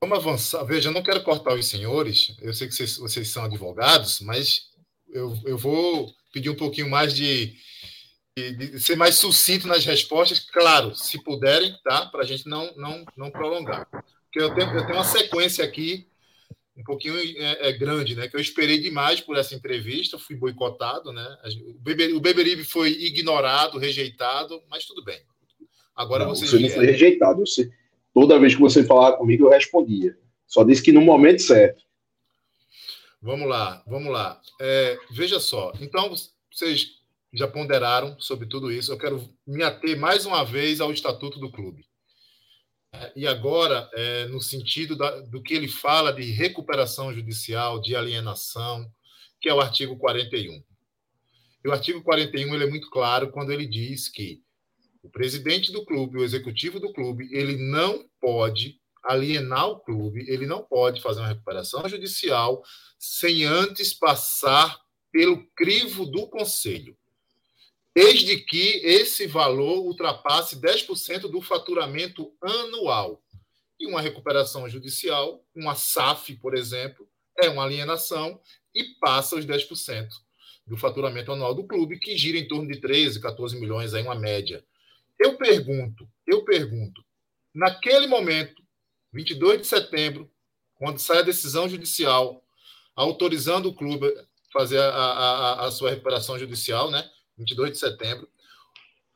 Vamos 0.00 0.18
avançar. 0.18 0.62
Veja, 0.62 0.88
eu 0.88 0.92
não 0.92 1.02
quero 1.02 1.24
cortar 1.24 1.54
os 1.54 1.66
senhores, 1.66 2.36
eu 2.40 2.54
sei 2.54 2.68
que 2.68 2.74
vocês, 2.74 2.96
vocês 2.96 3.28
são 3.28 3.44
advogados, 3.44 4.20
mas 4.20 4.70
eu, 5.08 5.36
eu 5.44 5.58
vou 5.58 6.14
pedir 6.32 6.48
um 6.48 6.54
pouquinho 6.54 6.88
mais 6.88 7.12
de, 7.12 7.56
de, 8.38 8.52
de, 8.52 8.80
ser 8.80 8.94
mais 8.94 9.16
sucinto 9.16 9.66
nas 9.66 9.84
respostas, 9.84 10.38
claro, 10.38 10.94
se 10.94 11.20
puderem, 11.24 11.76
tá? 11.82 12.06
Para 12.06 12.20
a 12.20 12.26
gente 12.26 12.48
não, 12.48 12.72
não, 12.76 13.04
não 13.16 13.32
prolongar. 13.32 13.88
Porque 13.90 14.40
eu 14.40 14.54
tenho, 14.54 14.70
eu 14.70 14.86
tenho 14.86 14.98
uma 14.98 15.04
sequência 15.04 15.64
aqui 15.64 16.06
um 16.76 16.84
pouquinho 16.84 17.16
é, 17.16 17.68
é, 17.68 17.72
grande, 17.72 18.14
né? 18.14 18.28
Que 18.28 18.36
eu 18.36 18.40
esperei 18.40 18.78
demais 18.78 19.20
por 19.20 19.36
essa 19.36 19.54
entrevista, 19.54 20.18
fui 20.18 20.36
boicotado, 20.36 21.12
né? 21.12 21.38
O, 21.68 21.78
Beber, 21.80 22.14
o 22.14 22.20
Beberibe 22.20 22.64
foi 22.64 22.90
ignorado, 22.90 23.78
rejeitado, 23.78 24.62
mas 24.68 24.84
tudo 24.84 25.02
bem. 25.02 25.20
Agora 25.94 26.24
não, 26.24 26.34
vocês 26.34 26.50
você 26.50 26.58
não 26.58 26.68
foi 26.68 26.86
rejeitado, 26.86 27.40
você 27.40 27.70
Toda 28.16 28.38
vez 28.38 28.54
que 28.54 28.60
você 28.62 28.82
falava 28.82 29.18
comigo, 29.18 29.44
eu 29.44 29.50
respondia. 29.50 30.16
Só 30.46 30.64
disse 30.64 30.82
que 30.82 30.90
no 30.90 31.02
momento 31.02 31.42
certo. 31.42 31.84
Vamos 33.20 33.46
lá, 33.46 33.82
vamos 33.86 34.10
lá. 34.10 34.40
É, 34.58 34.98
veja 35.10 35.38
só. 35.38 35.70
Então, 35.82 36.14
vocês 36.50 36.92
já 37.34 37.46
ponderaram 37.46 38.18
sobre 38.18 38.46
tudo 38.46 38.72
isso. 38.72 38.90
Eu 38.90 38.96
quero 38.96 39.22
me 39.46 39.62
ater 39.62 40.00
mais 40.00 40.24
uma 40.24 40.44
vez 40.44 40.80
ao 40.80 40.90
estatuto 40.94 41.38
do 41.38 41.52
clube. 41.52 41.84
E 43.14 43.26
agora, 43.26 43.88
é, 43.94 44.26
no 44.26 44.40
sentido 44.40 44.96
da, 44.96 45.20
do 45.22 45.42
que 45.42 45.54
ele 45.54 45.68
fala 45.68 46.12
de 46.12 46.22
recuperação 46.30 47.12
judicial, 47.12 47.80
de 47.80 47.94
alienação, 47.96 48.90
que 49.40 49.48
é 49.48 49.54
o 49.54 49.60
artigo 49.60 49.96
41. 49.96 50.62
E 51.64 51.68
o 51.68 51.72
artigo 51.72 52.02
41 52.02 52.54
ele 52.54 52.64
é 52.64 52.70
muito 52.70 52.88
claro 52.90 53.30
quando 53.30 53.52
ele 53.52 53.66
diz 53.66 54.08
que 54.08 54.40
o 55.02 55.10
presidente 55.10 55.70
do 55.72 55.84
clube, 55.84 56.18
o 56.18 56.24
executivo 56.24 56.80
do 56.80 56.92
clube, 56.92 57.28
ele 57.30 57.56
não 57.56 58.04
pode 58.20 58.80
alienar 59.04 59.68
o 59.68 59.78
clube, 59.80 60.24
ele 60.28 60.46
não 60.46 60.62
pode 60.62 61.00
fazer 61.00 61.20
uma 61.20 61.28
recuperação 61.28 61.88
judicial 61.88 62.62
sem 62.98 63.44
antes 63.44 63.94
passar 63.94 64.76
pelo 65.12 65.46
crivo 65.54 66.04
do 66.04 66.28
conselho. 66.28 66.96
Desde 67.96 68.36
que 68.36 68.82
esse 68.84 69.26
valor 69.26 69.78
ultrapasse 69.78 70.60
10% 70.60 71.30
do 71.30 71.40
faturamento 71.40 72.30
anual. 72.42 73.22
E 73.80 73.86
uma 73.86 74.02
recuperação 74.02 74.68
judicial, 74.68 75.42
uma 75.54 75.74
SAF, 75.74 76.36
por 76.36 76.54
exemplo, 76.54 77.08
é 77.38 77.48
uma 77.48 77.64
alienação 77.64 78.38
e 78.74 78.84
passa 79.00 79.34
os 79.36 79.46
10% 79.46 80.08
do 80.66 80.76
faturamento 80.76 81.32
anual 81.32 81.54
do 81.54 81.66
clube, 81.66 81.98
que 81.98 82.18
gira 82.18 82.36
em 82.36 82.46
torno 82.46 82.70
de 82.70 82.78
13, 82.82 83.18
14 83.18 83.58
milhões, 83.58 83.94
aí 83.94 84.02
uma 84.02 84.14
média. 84.14 84.62
Eu 85.18 85.38
pergunto, 85.38 86.06
eu 86.26 86.44
pergunto, 86.44 87.02
naquele 87.54 88.06
momento, 88.06 88.62
22 89.10 89.62
de 89.62 89.66
setembro, 89.66 90.30
quando 90.74 90.98
sai 90.98 91.20
a 91.20 91.22
decisão 91.22 91.66
judicial 91.66 92.44
autorizando 92.94 93.70
o 93.70 93.74
clube 93.74 94.06
a 94.06 94.24
fazer 94.52 94.80
a, 94.80 94.90
a, 94.90 95.66
a 95.66 95.70
sua 95.70 95.88
recuperação 95.88 96.38
judicial, 96.38 96.90
né? 96.90 97.10
22 97.38 97.72
de 97.72 97.78
setembro. 97.78 98.28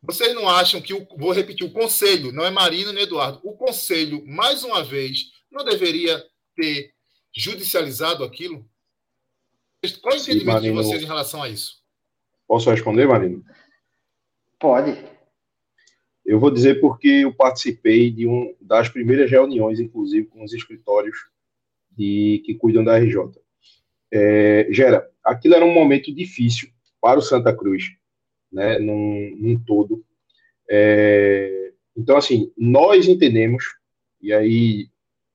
Vocês 0.02 0.34
não 0.34 0.48
acham 0.48 0.80
que, 0.80 0.94
o, 0.94 1.06
vou 1.16 1.32
repetir, 1.32 1.66
o 1.66 1.72
conselho, 1.72 2.32
não 2.32 2.44
é 2.44 2.50
Marino 2.50 2.92
nem 2.92 3.02
Eduardo, 3.02 3.40
o 3.42 3.54
conselho, 3.54 4.24
mais 4.26 4.64
uma 4.64 4.82
vez, 4.82 5.30
não 5.50 5.64
deveria 5.64 6.24
ter 6.56 6.92
judicializado 7.34 8.24
aquilo? 8.24 8.64
Qual 10.00 10.14
é 10.14 10.18
o 10.18 10.20
entendimento 10.20 10.46
Marino, 10.46 10.82
de 10.82 10.88
vocês 10.88 11.02
em 11.02 11.06
relação 11.06 11.42
a 11.42 11.48
isso? 11.48 11.82
Posso 12.46 12.70
responder, 12.70 13.06
Marino? 13.06 13.44
Pode. 14.58 15.04
Eu 16.24 16.38
vou 16.38 16.50
dizer 16.50 16.80
porque 16.80 17.08
eu 17.08 17.34
participei 17.34 18.10
de 18.10 18.26
um 18.26 18.54
das 18.60 18.88
primeiras 18.88 19.30
reuniões, 19.30 19.80
inclusive, 19.80 20.26
com 20.26 20.44
os 20.44 20.52
escritórios 20.52 21.16
de, 21.90 22.42
que 22.44 22.54
cuidam 22.54 22.84
da 22.84 22.98
RJ. 22.98 23.18
É, 24.12 24.66
Gera, 24.70 25.10
aquilo 25.24 25.54
era 25.54 25.64
um 25.64 25.72
momento 25.72 26.14
difícil 26.14 26.70
para 27.00 27.18
o 27.18 27.22
Santa 27.22 27.54
Cruz, 27.56 27.96
né, 28.52 28.78
num, 28.78 29.36
num 29.36 29.58
todo. 29.64 30.04
É, 30.68 31.72
então, 31.96 32.16
assim, 32.16 32.52
nós 32.56 33.08
entendemos, 33.08 33.64
e 34.20 34.32
aí, 34.32 34.88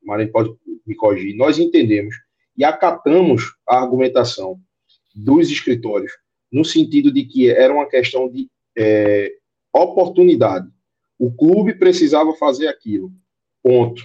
Marinho 0.03 0.31
pode 0.31 0.55
me 0.85 0.95
corrigir, 0.95 1.35
nós 1.35 1.59
entendemos 1.59 2.15
e 2.57 2.63
acatamos 2.63 3.55
a 3.67 3.79
argumentação 3.79 4.59
dos 5.13 5.49
escritórios, 5.49 6.11
no 6.51 6.63
sentido 6.63 7.11
de 7.11 7.25
que 7.25 7.49
era 7.49 7.73
uma 7.73 7.87
questão 7.87 8.29
de 8.29 8.49
é, 8.77 9.31
oportunidade. 9.73 10.67
O 11.17 11.31
clube 11.31 11.75
precisava 11.75 12.33
fazer 12.33 12.67
aquilo. 12.67 13.11
Ponto. 13.63 14.03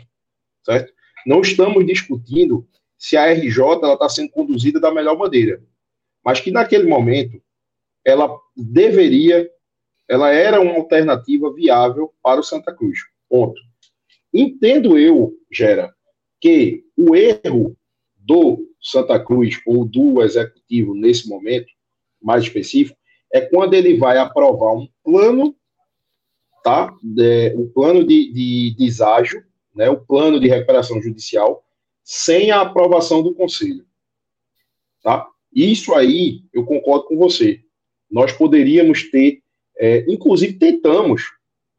Certo? 0.65 0.93
Não 1.27 1.41
estamos 1.41 1.85
discutindo 1.87 2.67
se 2.97 3.17
a 3.17 3.33
RJ 3.33 3.93
está 3.93 4.09
sendo 4.09 4.31
conduzida 4.31 4.81
da 4.81 4.93
melhor 4.93 5.17
maneira. 5.17 5.63
Mas 6.25 6.41
que 6.41 6.51
naquele 6.51 6.89
momento 6.89 7.43
ela 8.05 8.37
deveria, 8.57 9.49
ela 10.09 10.31
era 10.31 10.61
uma 10.61 10.75
alternativa 10.75 11.53
viável 11.53 12.13
para 12.23 12.41
o 12.41 12.45
Santa 12.45 12.75
Cruz. 12.75 12.99
Ponto. 13.29 13.61
Entendo 14.33 14.99
eu, 14.99 15.35
Gera, 15.51 15.93
que 16.41 16.85
o 16.97 17.15
erro 17.15 17.77
do 18.17 18.69
Santa 18.81 19.19
Cruz 19.19 19.61
ou 19.67 19.85
do 19.85 20.23
executivo 20.23 20.95
nesse 20.95 21.29
momento, 21.29 21.69
mais 22.21 22.45
específico, 22.45 22.99
é 23.33 23.41
quando 23.41 23.75
ele 23.75 23.97
vai 23.97 24.19
aprovar 24.19 24.75
um 24.75 24.89
plano, 25.05 25.55
tá? 26.63 26.95
De, 27.03 27.51
plano 27.75 28.05
de, 28.05 28.33
de 28.33 28.75
deságio, 28.77 29.45
né? 29.75 29.89
o 29.89 30.01
plano 30.01 30.41
de 30.41 30.49
recuperação 30.49 31.01
judicial, 31.01 31.65
sem 32.03 32.51
a 32.51 32.63
aprovação 32.63 33.23
do 33.23 33.35
conselho. 33.35 33.87
Tá? 35.03 35.29
Isso 35.55 35.95
aí, 35.95 36.43
eu 36.53 36.65
concordo 36.65 37.07
com 37.07 37.17
você. 37.17 37.63
Nós 38.11 38.33
poderíamos 38.33 39.11
ter, 39.11 39.43
é, 39.79 40.05
inclusive 40.09 40.55
tentamos, 40.55 41.23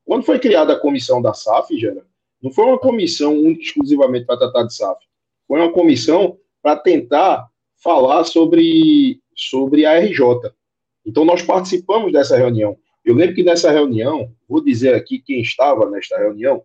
quando 0.05 0.23
foi 0.23 0.39
criada 0.39 0.73
a 0.73 0.79
comissão 0.79 1.21
da 1.21 1.33
SAF, 1.33 1.77
Gera, 1.77 2.05
não 2.41 2.51
foi 2.51 2.65
uma 2.65 2.79
comissão 2.79 3.35
exclusivamente 3.51 4.25
para 4.25 4.37
tratar 4.37 4.63
de 4.63 4.75
SAF. 4.75 4.99
Foi 5.47 5.59
uma 5.59 5.71
comissão 5.71 6.37
para 6.61 6.75
tentar 6.75 7.47
falar 7.83 8.23
sobre, 8.23 9.19
sobre 9.35 9.85
a 9.85 9.99
RJ. 9.99 10.51
Então, 11.05 11.25
nós 11.25 11.41
participamos 11.41 12.11
dessa 12.11 12.37
reunião. 12.37 12.77
Eu 13.03 13.15
lembro 13.15 13.35
que 13.35 13.43
nessa 13.43 13.71
reunião, 13.71 14.33
vou 14.47 14.63
dizer 14.63 14.95
aqui 14.95 15.19
quem 15.19 15.41
estava 15.41 15.89
nesta 15.89 16.17
reunião, 16.17 16.63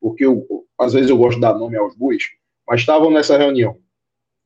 porque 0.00 0.24
eu, 0.24 0.46
às 0.78 0.92
vezes 0.92 1.10
eu 1.10 1.16
gosto 1.16 1.36
de 1.36 1.42
dar 1.42 1.54
nome 1.54 1.76
aos 1.76 1.94
bois, 1.94 2.22
mas 2.66 2.80
estavam 2.80 3.10
nessa 3.10 3.36
reunião 3.36 3.78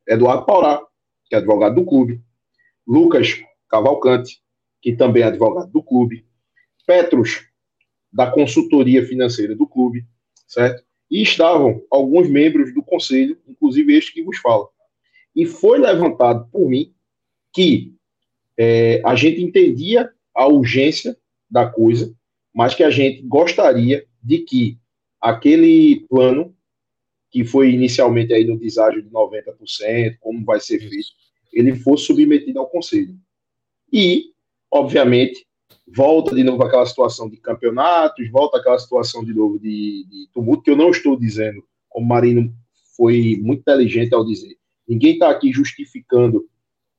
Eduardo 0.07 0.45
Paurá, 0.45 0.83
que 1.27 1.35
é 1.35 1.39
advogado 1.39 1.77
do 1.77 1.85
clube, 1.85 2.21
Lucas 2.87 3.41
Cavalcante, 3.69 4.43
que 4.81 4.93
também 4.93 5.23
é 5.23 5.27
advogado 5.27 5.71
do 5.71 5.83
clube, 5.83 6.25
Petros, 6.87 7.47
da 8.13 8.31
consultoria 8.31 9.07
financeira 9.07 9.55
do 9.55 9.67
clube, 9.67 10.05
certo? 10.47 10.83
E 11.11 11.23
estavam 11.23 11.83
alguns 11.91 12.29
membros 12.29 12.75
do 12.75 12.83
conselho, 12.83 13.39
inclusive 13.47 13.97
este 13.97 14.13
que 14.13 14.23
vos 14.23 14.39
fala. 14.39 14.67
E 15.35 15.47
foi 15.47 15.79
levantado 15.79 16.49
por 16.51 16.69
mim 16.69 16.93
que 17.53 17.95
é, 18.57 19.01
a 19.05 19.15
gente 19.15 19.41
entendia 19.41 20.11
a 20.35 20.47
urgência 20.47 21.17
da 21.51 21.67
coisa, 21.67 22.15
mas 22.55 22.75
que 22.75 22.83
a 22.83 22.91
gente 22.91 23.23
gostaria 23.23 24.05
de 24.23 24.39
que 24.39 24.79
aquele 25.21 26.07
plano, 26.09 26.55
que 27.31 27.45
foi 27.45 27.71
inicialmente 27.73 28.33
aí 28.33 28.45
no 28.45 28.59
deságio 28.59 29.03
de 29.03 29.11
90%, 29.11 30.17
como 30.21 30.45
vai 30.45 30.61
ser 30.61 30.81
feito, 30.81 31.09
ele 31.53 31.75
fosse 31.77 32.07
submetido 32.07 32.59
ao 32.59 32.69
conselho. 32.69 33.17
E, 33.93 34.30
obviamente, 34.71 35.47
volta 35.87 36.35
de 36.35 36.45
novo 36.45 36.63
aquela 36.63 36.87
situação 36.87 37.29
de 37.29 37.37
campeonatos, 37.37 38.31
volta 38.31 38.59
aquela 38.59 38.79
situação 38.79 39.25
de 39.25 39.33
novo 39.33 39.59
de, 39.59 40.07
de 40.09 40.29
tumulto, 40.33 40.63
que 40.63 40.71
eu 40.71 40.77
não 40.77 40.91
estou 40.91 41.17
dizendo, 41.17 41.65
como 41.89 42.07
o 42.07 42.09
Marino 42.09 42.55
foi 42.97 43.39
muito 43.43 43.61
inteligente 43.61 44.15
ao 44.15 44.25
dizer. 44.25 44.57
Ninguém 44.87 45.15
está 45.15 45.31
aqui 45.31 45.53
justificando 45.53 46.49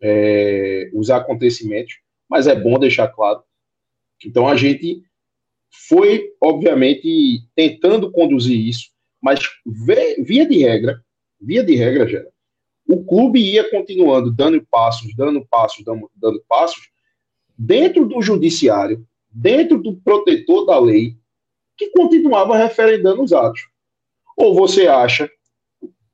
é, 0.02 0.90
os 0.94 1.10
acontecimentos, 1.10 1.96
mas 2.30 2.48
é 2.48 2.56
bom 2.56 2.80
deixar 2.80 3.08
claro. 3.08 3.44
Então 4.26 4.48
a 4.48 4.56
gente 4.56 5.04
foi, 5.88 6.34
obviamente, 6.42 7.44
tentando 7.56 8.12
conduzir 8.12 8.60
isso, 8.60 8.90
mas 9.22 9.40
via 9.66 10.46
de 10.46 10.58
regra, 10.58 11.02
via 11.40 11.64
de 11.64 11.76
regra, 11.76 12.08
já, 12.08 12.24
o 12.88 13.04
clube 13.06 13.40
ia 13.40 13.70
continuando 13.70 14.32
dando 14.32 14.66
passos, 14.70 15.16
dando 15.16 15.46
passos, 15.48 15.84
dando, 15.84 16.10
dando 16.16 16.44
passos, 16.48 16.91
dentro 17.64 18.08
do 18.08 18.24
judiciário, 18.24 19.06
dentro 19.30 19.78
do 19.78 19.96
protetor 19.96 20.66
da 20.66 20.80
lei, 20.80 21.16
que 21.78 21.92
continuava 21.92 22.58
referendando 22.58 23.22
os 23.22 23.32
atos. 23.32 23.68
Ou 24.36 24.56
você 24.56 24.88
acha, 24.88 25.30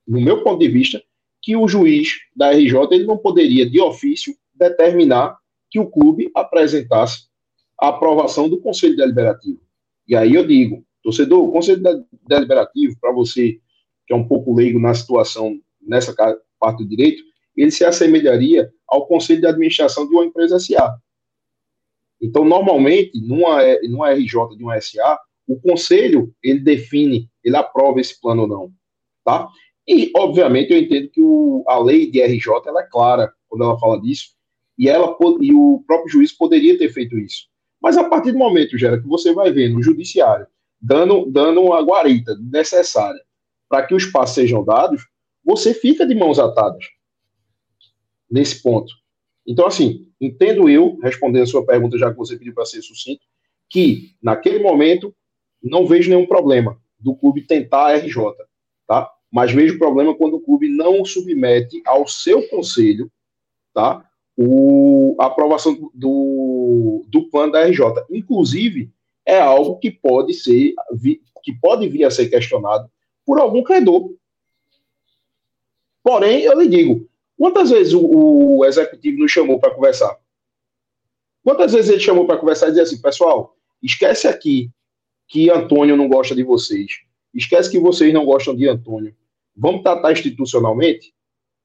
no 0.05 0.19
meu 0.19 0.43
ponto 0.43 0.59
de 0.59 0.67
vista, 0.67 1.01
que 1.41 1.55
o 1.55 1.65
juiz 1.65 2.17
da 2.35 2.51
RJ 2.51 2.87
ele 2.91 3.05
não 3.05 3.17
poderia, 3.17 3.69
de 3.69 3.79
ofício, 3.79 4.35
determinar 4.53 5.37
que 5.69 5.79
o 5.79 5.89
clube 5.89 6.29
apresentasse 6.35 7.27
a 7.79 7.89
aprovação 7.89 8.49
do 8.49 8.59
Conselho 8.59 8.97
Deliberativo. 8.97 9.61
E 10.05 10.17
aí 10.17 10.35
eu 10.35 10.45
digo, 10.45 10.83
torcedor, 11.01 11.47
o 11.47 11.51
Conselho 11.51 11.81
Deliberativo, 12.27 12.97
para 12.99 13.13
você 13.13 13.57
que 14.05 14.13
é 14.13 14.15
um 14.15 14.27
pouco 14.27 14.53
leigo 14.53 14.79
na 14.79 14.93
situação, 14.93 15.61
nessa 15.81 16.13
parte 16.59 16.83
do 16.83 16.89
direito, 16.89 17.23
ele 17.55 17.71
se 17.71 17.85
assemelharia 17.85 18.69
ao 18.85 19.07
Conselho 19.07 19.41
de 19.41 19.47
Administração 19.47 20.07
de 20.07 20.13
uma 20.13 20.25
empresa 20.25 20.59
SA. 20.59 20.99
Então, 22.21 22.43
normalmente, 22.43 23.11
numa, 23.21 23.59
numa 23.83 24.11
RJ 24.11 24.55
de 24.57 24.63
uma 24.63 24.79
SA, 24.81 25.19
o 25.47 25.59
conselho, 25.59 26.33
ele 26.43 26.59
define, 26.59 27.29
ele 27.43 27.55
aprova 27.55 27.99
esse 27.99 28.19
plano 28.19 28.43
ou 28.43 28.47
não, 28.47 28.71
tá? 29.23 29.47
E, 29.87 30.11
obviamente, 30.15 30.73
eu 30.73 30.79
entendo 30.79 31.09
que 31.09 31.21
o, 31.21 31.63
a 31.67 31.79
lei 31.79 32.11
de 32.11 32.21
RJ, 32.21 32.51
ela 32.65 32.81
é 32.81 32.87
clara 32.89 33.31
quando 33.47 33.63
ela 33.63 33.79
fala 33.79 34.01
disso, 34.01 34.35
e, 34.77 34.89
ela, 34.89 35.15
e 35.41 35.53
o 35.53 35.83
próprio 35.87 36.09
juiz 36.09 36.31
poderia 36.31 36.77
ter 36.77 36.89
feito 36.89 37.17
isso. 37.17 37.47
Mas 37.81 37.97
a 37.97 38.03
partir 38.03 38.31
do 38.31 38.37
momento, 38.37 38.77
Gera, 38.77 38.99
que 38.99 39.07
você 39.07 39.33
vai 39.33 39.51
ver 39.51 39.69
no 39.69 39.81
judiciário, 39.81 40.47
dando, 40.81 41.25
dando 41.31 41.71
a 41.73 41.81
guarita 41.81 42.35
necessária 42.41 43.21
para 43.69 43.85
que 43.85 43.95
os 43.95 44.05
passos 44.05 44.35
sejam 44.35 44.63
dados, 44.63 45.03
você 45.43 45.73
fica 45.73 46.05
de 46.05 46.13
mãos 46.13 46.39
atadas 46.39 46.83
nesse 48.29 48.61
ponto. 48.61 48.91
Então, 49.47 49.65
assim, 49.65 50.05
entendo 50.19 50.69
eu, 50.69 50.99
respondendo 51.01 51.43
a 51.43 51.47
sua 51.47 51.65
pergunta, 51.65 51.97
já 51.97 52.11
que 52.11 52.17
você 52.17 52.37
pediu 52.37 52.53
para 52.53 52.65
ser 52.65 52.81
sucinto, 52.81 53.21
que 53.69 54.11
naquele 54.21 54.59
momento 54.59 55.15
não 55.63 55.87
vejo 55.87 56.09
nenhum 56.09 56.25
problema 56.25 56.77
do 56.99 57.15
clube 57.15 57.41
tentar 57.41 57.87
a 57.87 57.97
RJ, 57.97 58.15
tá? 58.85 59.09
Mas 59.31 59.51
vejo 59.51 59.79
problema 59.79 60.15
quando 60.15 60.35
o 60.35 60.41
clube 60.41 60.67
não 60.67 61.03
submete 61.05 61.81
ao 61.85 62.07
seu 62.07 62.47
conselho, 62.49 63.09
tá? 63.73 64.03
O, 64.35 65.15
a 65.19 65.25
aprovação 65.25 65.91
do, 65.93 67.03
do 67.07 67.29
plano 67.29 67.53
da 67.53 67.65
RJ. 67.65 67.81
Inclusive, 68.09 68.91
é 69.25 69.39
algo 69.39 69.77
que 69.77 69.91
pode 69.91 70.33
ser, 70.33 70.73
que 71.43 71.53
pode 71.53 71.87
vir 71.87 72.03
a 72.03 72.11
ser 72.11 72.29
questionado 72.29 72.89
por 73.25 73.39
algum 73.39 73.63
credor. 73.63 74.13
Porém, 76.03 76.41
eu 76.41 76.59
lhe 76.59 76.69
digo, 76.69 77.07
Quantas 77.37 77.69
vezes 77.69 77.93
o, 77.93 78.01
o 78.01 78.65
executivo 78.65 79.19
nos 79.19 79.31
chamou 79.31 79.59
para 79.59 79.73
conversar? 79.73 80.17
Quantas 81.43 81.71
vezes 81.71 81.91
ele 81.91 81.99
chamou 81.99 82.25
para 82.25 82.37
conversar 82.37 82.67
e 82.67 82.69
dizer 82.71 82.81
assim, 82.81 83.01
pessoal, 83.01 83.55
esquece 83.81 84.27
aqui 84.27 84.71
que 85.27 85.49
Antônio 85.49 85.95
não 85.95 86.09
gosta 86.09 86.35
de 86.35 86.43
vocês. 86.43 86.91
Esquece 87.33 87.69
que 87.69 87.79
vocês 87.79 88.13
não 88.13 88.25
gostam 88.25 88.55
de 88.55 88.67
Antônio. 88.67 89.15
Vamos 89.55 89.83
tratar 89.83 90.11
institucionalmente? 90.11 91.13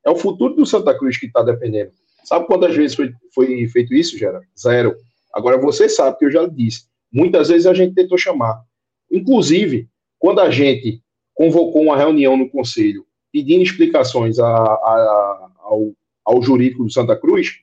É 0.05 0.11
o 0.11 0.16
futuro 0.16 0.55
do 0.55 0.66
Santa 0.66 0.97
Cruz 0.97 1.18
que 1.18 1.27
está 1.27 1.43
dependendo. 1.43 1.93
Sabe 2.25 2.47
quantas 2.47 2.77
vezes 2.77 2.95
foi, 2.95 3.12
foi 3.35 3.66
feito 3.68 3.95
isso, 3.95 4.18
Gera? 4.18 4.41
Zero. 4.59 4.97
Agora 5.33 5.59
você 5.59 5.89
sabe 5.89 6.18
que 6.18 6.27
eu 6.27 6.31
já 6.31 6.47
disse. 6.47 6.85
Muitas 7.11 7.49
vezes 7.49 7.66
a 7.66 7.75
gente 7.75 7.95
tentou 7.95 8.18
chamar. 8.18 8.62
Inclusive, 9.11 9.89
quando 10.18 10.41
a 10.41 10.51
gente 10.51 11.03
convocou 11.35 11.83
uma 11.83 11.97
reunião 11.97 12.37
no 12.37 12.49
conselho 12.49 13.07
pedindo 13.33 13.62
explicações 13.62 14.39
a, 14.39 14.47
a, 14.47 15.51
ao, 15.73 15.93
ao 16.25 16.43
jurídico 16.43 16.85
do 16.85 16.93
Santa 16.93 17.16
Cruz, 17.16 17.61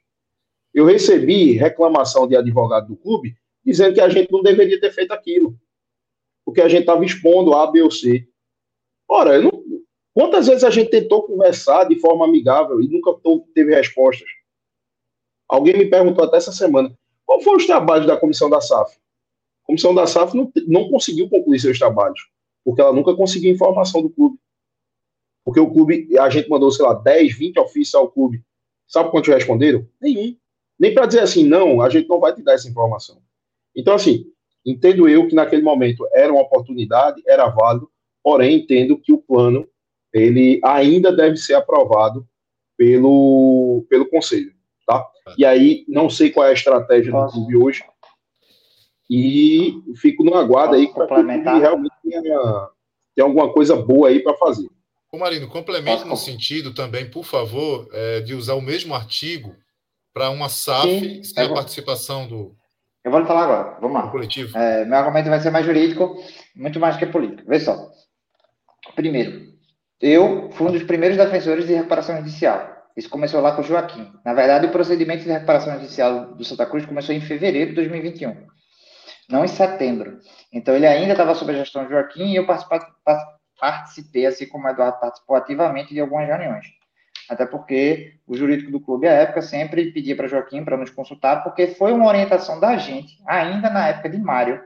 eu 0.73 0.85
recebi 0.85 1.53
reclamação 1.53 2.27
de 2.27 2.35
advogado 2.35 2.87
do 2.87 2.95
clube 2.95 3.35
dizendo 3.63 3.93
que 3.93 4.01
a 4.01 4.09
gente 4.09 4.31
não 4.31 4.41
deveria 4.41 4.79
ter 4.79 4.91
feito 4.91 5.11
aquilo, 5.11 5.55
porque 6.45 6.61
a 6.61 6.67
gente 6.67 6.81
estava 6.81 7.03
expondo 7.05 7.53
A, 7.53 7.69
B 7.69 7.81
ou 7.81 7.91
C. 7.91 8.27
Ora, 9.07 9.39
não, 9.41 9.51
quantas 10.13 10.47
vezes 10.47 10.63
a 10.63 10.69
gente 10.69 10.89
tentou 10.89 11.23
conversar 11.23 11.85
de 11.85 11.99
forma 11.99 12.25
amigável 12.25 12.81
e 12.81 12.87
nunca 12.87 13.11
teve 13.53 13.75
respostas? 13.75 14.29
Alguém 15.47 15.77
me 15.77 15.85
perguntou 15.85 16.25
até 16.25 16.37
essa 16.37 16.51
semana, 16.51 16.95
qual 17.25 17.41
foram 17.41 17.57
os 17.57 17.65
trabalhos 17.65 18.07
da 18.07 18.17
comissão 18.17 18.49
da 18.49 18.61
SAF? 18.61 18.97
A 19.63 19.65
comissão 19.65 19.93
da 19.93 20.07
SAF 20.07 20.35
não, 20.35 20.51
não 20.67 20.89
conseguiu 20.89 21.29
concluir 21.29 21.59
seus 21.59 21.77
trabalhos, 21.77 22.19
porque 22.63 22.81
ela 22.81 22.93
nunca 22.93 23.15
conseguiu 23.15 23.51
informação 23.51 24.01
do 24.01 24.09
clube. 24.09 24.37
Porque 25.49 25.59
o 25.59 25.71
clube, 25.71 26.07
a 26.19 26.29
gente 26.29 26.47
mandou, 26.47 26.69
sei 26.69 26.85
lá, 26.85 26.93
10, 26.93 27.35
20 27.35 27.59
ofícios 27.59 27.95
ao 27.95 28.07
clube. 28.07 28.43
Sabe 28.87 29.09
quantos 29.09 29.33
responderam? 29.33 29.83
Nenhum. 29.99 30.37
Nem 30.79 30.93
para 30.93 31.07
dizer 31.07 31.21
assim, 31.21 31.43
não, 31.43 31.81
a 31.81 31.89
gente 31.89 32.07
não 32.07 32.19
vai 32.19 32.35
te 32.35 32.43
dar 32.43 32.53
essa 32.53 32.69
informação. 32.69 33.17
Então, 33.75 33.95
assim, 33.95 34.27
entendo 34.63 35.09
eu 35.09 35.27
que 35.27 35.33
naquele 35.33 35.63
momento 35.63 36.07
era 36.13 36.31
uma 36.31 36.43
oportunidade, 36.43 37.23
era 37.25 37.49
válido, 37.49 37.89
porém 38.23 38.57
entendo 38.59 38.95
que 38.95 39.11
o 39.11 39.17
plano 39.17 39.67
ele 40.13 40.61
ainda 40.63 41.11
deve 41.11 41.35
ser 41.35 41.55
aprovado 41.55 42.27
pelo, 42.77 43.87
pelo 43.89 44.07
conselho, 44.07 44.53
tá? 44.85 45.03
E 45.35 45.43
aí 45.43 45.83
não 45.87 46.11
sei 46.11 46.29
qual 46.29 46.45
é 46.45 46.51
a 46.51 46.53
estratégia 46.53 47.11
do 47.11 47.27
clube 47.31 47.57
hoje 47.57 47.83
e 49.09 49.81
fico 49.95 50.23
no 50.23 50.35
aguardo 50.35 50.75
aí 50.75 50.93
para 50.93 51.07
que 51.07 51.59
realmente 51.59 51.95
tenha, 52.03 52.21
tenha 53.15 53.27
alguma 53.27 53.51
coisa 53.51 53.75
boa 53.75 54.09
aí 54.09 54.19
para 54.19 54.37
fazer. 54.37 54.69
Ô 55.11 55.17
Marino, 55.17 55.47
complemente 55.47 56.05
no 56.05 56.15
sentido 56.15 56.73
também, 56.73 57.09
por 57.09 57.25
favor, 57.25 57.89
é, 57.91 58.21
de 58.21 58.35
usar 58.35 58.53
o 58.53 58.61
mesmo 58.61 58.93
artigo 58.93 59.55
para 60.13 60.29
uma 60.29 60.49
SAF 60.49 61.23
sem 61.23 61.43
a 61.43 61.49
participação 61.49 62.27
do. 62.27 62.55
Eu 63.03 63.11
vou 63.11 63.25
falar 63.25 63.43
agora. 63.43 63.77
Vamos 63.81 63.95
lá. 63.95 64.11
Coletivo. 64.11 64.55
É, 64.55 64.85
meu 64.85 64.97
argumento 64.97 65.29
vai 65.29 65.39
ser 65.39 65.49
mais 65.49 65.65
jurídico, 65.65 66.15
muito 66.55 66.79
mais 66.79 66.95
que 66.97 67.07
político. 67.07 67.49
Vê 67.49 67.59
só. 67.59 67.89
Primeiro, 68.95 69.47
eu 69.99 70.51
fui 70.51 70.67
um 70.67 70.71
dos 70.71 70.83
primeiros 70.83 71.17
defensores 71.17 71.65
de 71.65 71.73
recuperação 71.73 72.17
judicial. 72.17 72.77
Isso 72.95 73.09
começou 73.09 73.41
lá 73.41 73.53
com 73.53 73.61
o 73.61 73.65
Joaquim. 73.65 74.11
Na 74.23 74.33
verdade, 74.33 74.67
o 74.67 74.71
procedimento 74.71 75.23
de 75.23 75.31
recuperação 75.31 75.73
judicial 75.73 76.35
do 76.35 76.43
Santa 76.43 76.65
Cruz 76.65 76.85
começou 76.85 77.15
em 77.15 77.21
fevereiro 77.21 77.69
de 77.69 77.75
2021, 77.77 78.45
não 79.29 79.45
em 79.45 79.47
setembro. 79.47 80.19
Então, 80.51 80.75
ele 80.75 80.85
ainda 80.85 81.13
estava 81.13 81.33
sob 81.33 81.51
a 81.51 81.55
gestão 81.55 81.83
de 81.83 81.91
Joaquim 81.91 82.31
e 82.31 82.35
eu 82.35 82.45
participei, 83.59 84.25
assim 84.25 84.47
como 84.47 84.67
o 84.67 84.69
Eduardo 84.69 84.99
participou 84.99 85.35
ativamente 85.35 85.93
de 85.93 85.99
algumas 85.99 86.27
reuniões. 86.27 86.65
Até 87.29 87.45
porque 87.45 88.15
o 88.25 88.35
jurídico 88.35 88.71
do 88.71 88.79
clube, 88.79 89.07
à 89.07 89.11
época, 89.11 89.41
sempre 89.41 89.91
pedia 89.91 90.15
para 90.15 90.27
Joaquim 90.27 90.63
para 90.63 90.77
nos 90.77 90.89
consultar, 90.89 91.43
porque 91.43 91.67
foi 91.67 91.91
uma 91.91 92.07
orientação 92.07 92.59
da 92.59 92.75
gente, 92.77 93.21
ainda 93.27 93.69
na 93.69 93.87
época 93.87 94.09
de 94.09 94.17
Mário, 94.17 94.61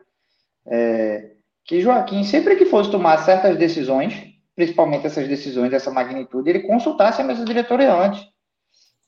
é, 0.66 1.32
que 1.66 1.82
Joaquim, 1.82 2.24
sempre 2.24 2.56
que 2.56 2.66
fosse 2.66 2.89
tomar 2.89 3.18
certas 3.18 3.58
decisões, 3.58 4.34
principalmente 4.56 5.06
essas 5.06 5.28
decisões 5.28 5.72
dessa 5.72 5.91
magnitude, 5.91 6.50
ele 6.50 6.62
consultasse 6.62 7.22
a 7.22 7.26
mesa 7.26 7.44
diretora 7.44 7.94
antes, 7.94 8.26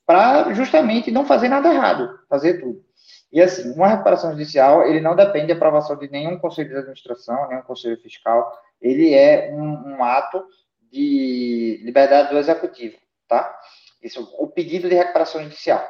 para 0.04 0.52
justamente 0.52 1.10
não 1.10 1.24
fazer 1.24 1.48
nada 1.48 1.72
errado, 1.72 2.18
fazer 2.28 2.60
tudo. 2.60 2.84
E 3.32 3.40
assim, 3.40 3.72
uma 3.72 3.88
recuperação 3.88 4.30
judicial, 4.30 4.86
ele 4.86 5.00
não 5.00 5.16
depende 5.16 5.46
de 5.46 5.52
aprovação 5.52 5.96
de 5.96 6.08
nenhum 6.10 6.38
conselho 6.38 6.68
de 6.68 6.76
administração, 6.76 7.48
nenhum 7.48 7.62
conselho 7.62 8.00
fiscal, 8.00 8.52
ele 8.80 9.14
é 9.14 9.50
um, 9.52 9.96
um 9.96 10.04
ato 10.04 10.44
de 10.90 11.80
liberdade 11.84 12.30
do 12.30 12.38
executivo, 12.38 12.96
tá? 13.28 13.56
Isso, 14.02 14.22
o 14.38 14.46
pedido 14.48 14.88
de 14.88 14.94
recuperação 14.94 15.42
judicial. 15.42 15.84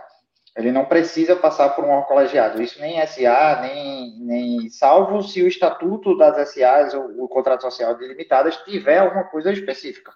Ele 0.56 0.72
não 0.72 0.86
precisa 0.86 1.36
passar 1.36 1.70
por 1.70 1.84
um 1.84 1.90
órgão 1.90 2.08
colegiado. 2.08 2.62
Isso 2.62 2.80
nem 2.80 3.06
SA, 3.06 3.60
nem, 3.60 4.18
nem 4.20 4.70
salvo 4.70 5.22
se 5.22 5.42
o 5.42 5.48
estatuto 5.48 6.16
das 6.16 6.50
SAs 6.50 6.94
ou 6.94 7.24
o 7.24 7.28
contrato 7.28 7.60
social 7.60 7.94
de 7.94 8.08
limitadas 8.08 8.56
tiver 8.64 8.98
alguma 8.98 9.24
coisa 9.24 9.52
específica. 9.52 10.12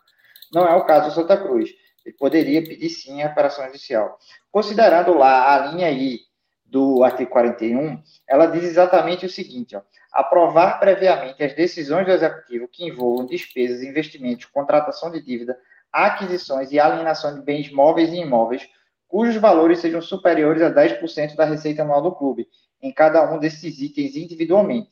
Não 0.50 0.66
é 0.66 0.74
o 0.74 0.86
caso 0.86 1.08
do 1.08 1.14
Santa 1.14 1.36
Cruz. 1.36 1.70
Ele 2.06 2.16
poderia 2.16 2.64
pedir 2.64 2.88
sim 2.88 3.20
a 3.20 3.28
reparação 3.28 3.66
judicial. 3.66 4.18
Considerando 4.50 5.12
lá 5.12 5.54
a 5.54 5.66
linha 5.66 5.90
I 5.90 6.20
do 6.64 7.04
artigo 7.04 7.30
41, 7.30 8.02
ela 8.26 8.46
diz 8.46 8.64
exatamente 8.64 9.26
o 9.26 9.30
seguinte: 9.30 9.76
ó, 9.76 9.82
aprovar 10.12 10.80
previamente 10.80 11.42
as 11.42 11.54
decisões 11.54 12.04
do 12.06 12.12
executivo 12.12 12.68
que 12.68 12.84
envolvam 12.84 13.26
despesas, 13.26 13.82
investimentos, 13.82 14.46
contratação 14.46 15.10
de 15.10 15.22
dívida, 15.22 15.56
aquisições 15.92 16.72
e 16.72 16.80
alienação 16.80 17.34
de 17.34 17.42
bens 17.42 17.70
móveis 17.70 18.10
e 18.10 18.16
imóveis 18.16 18.68
cujos 19.10 19.36
valores 19.36 19.80
sejam 19.80 20.00
superiores 20.00 20.62
a 20.62 20.72
10% 20.72 21.34
da 21.34 21.44
receita 21.44 21.82
anual 21.82 22.00
do 22.00 22.12
clube, 22.12 22.46
em 22.80 22.92
cada 22.92 23.28
um 23.30 23.38
desses 23.38 23.80
itens 23.80 24.14
individualmente. 24.14 24.88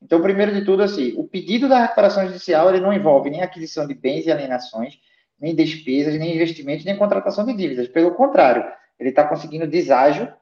Então, 0.00 0.22
primeiro 0.22 0.54
de 0.54 0.64
tudo, 0.64 0.84
assim, 0.84 1.12
o 1.16 1.24
pedido 1.24 1.68
da 1.68 1.80
recuperação 1.80 2.24
judicial 2.24 2.68
ele 2.68 2.80
não 2.80 2.92
envolve 2.92 3.30
nem 3.30 3.42
aquisição 3.42 3.84
de 3.84 3.94
bens 3.94 4.26
e 4.26 4.30
alienações, 4.30 4.94
nem 5.40 5.54
despesas, 5.54 6.14
nem 6.14 6.36
investimentos, 6.36 6.84
nem 6.84 6.96
contratação 6.96 7.44
de 7.44 7.52
dívidas. 7.52 7.88
Pelo 7.88 8.14
contrário, 8.14 8.64
ele 8.98 9.10
está 9.10 9.26
conseguindo 9.26 9.66
deságio 9.66 10.32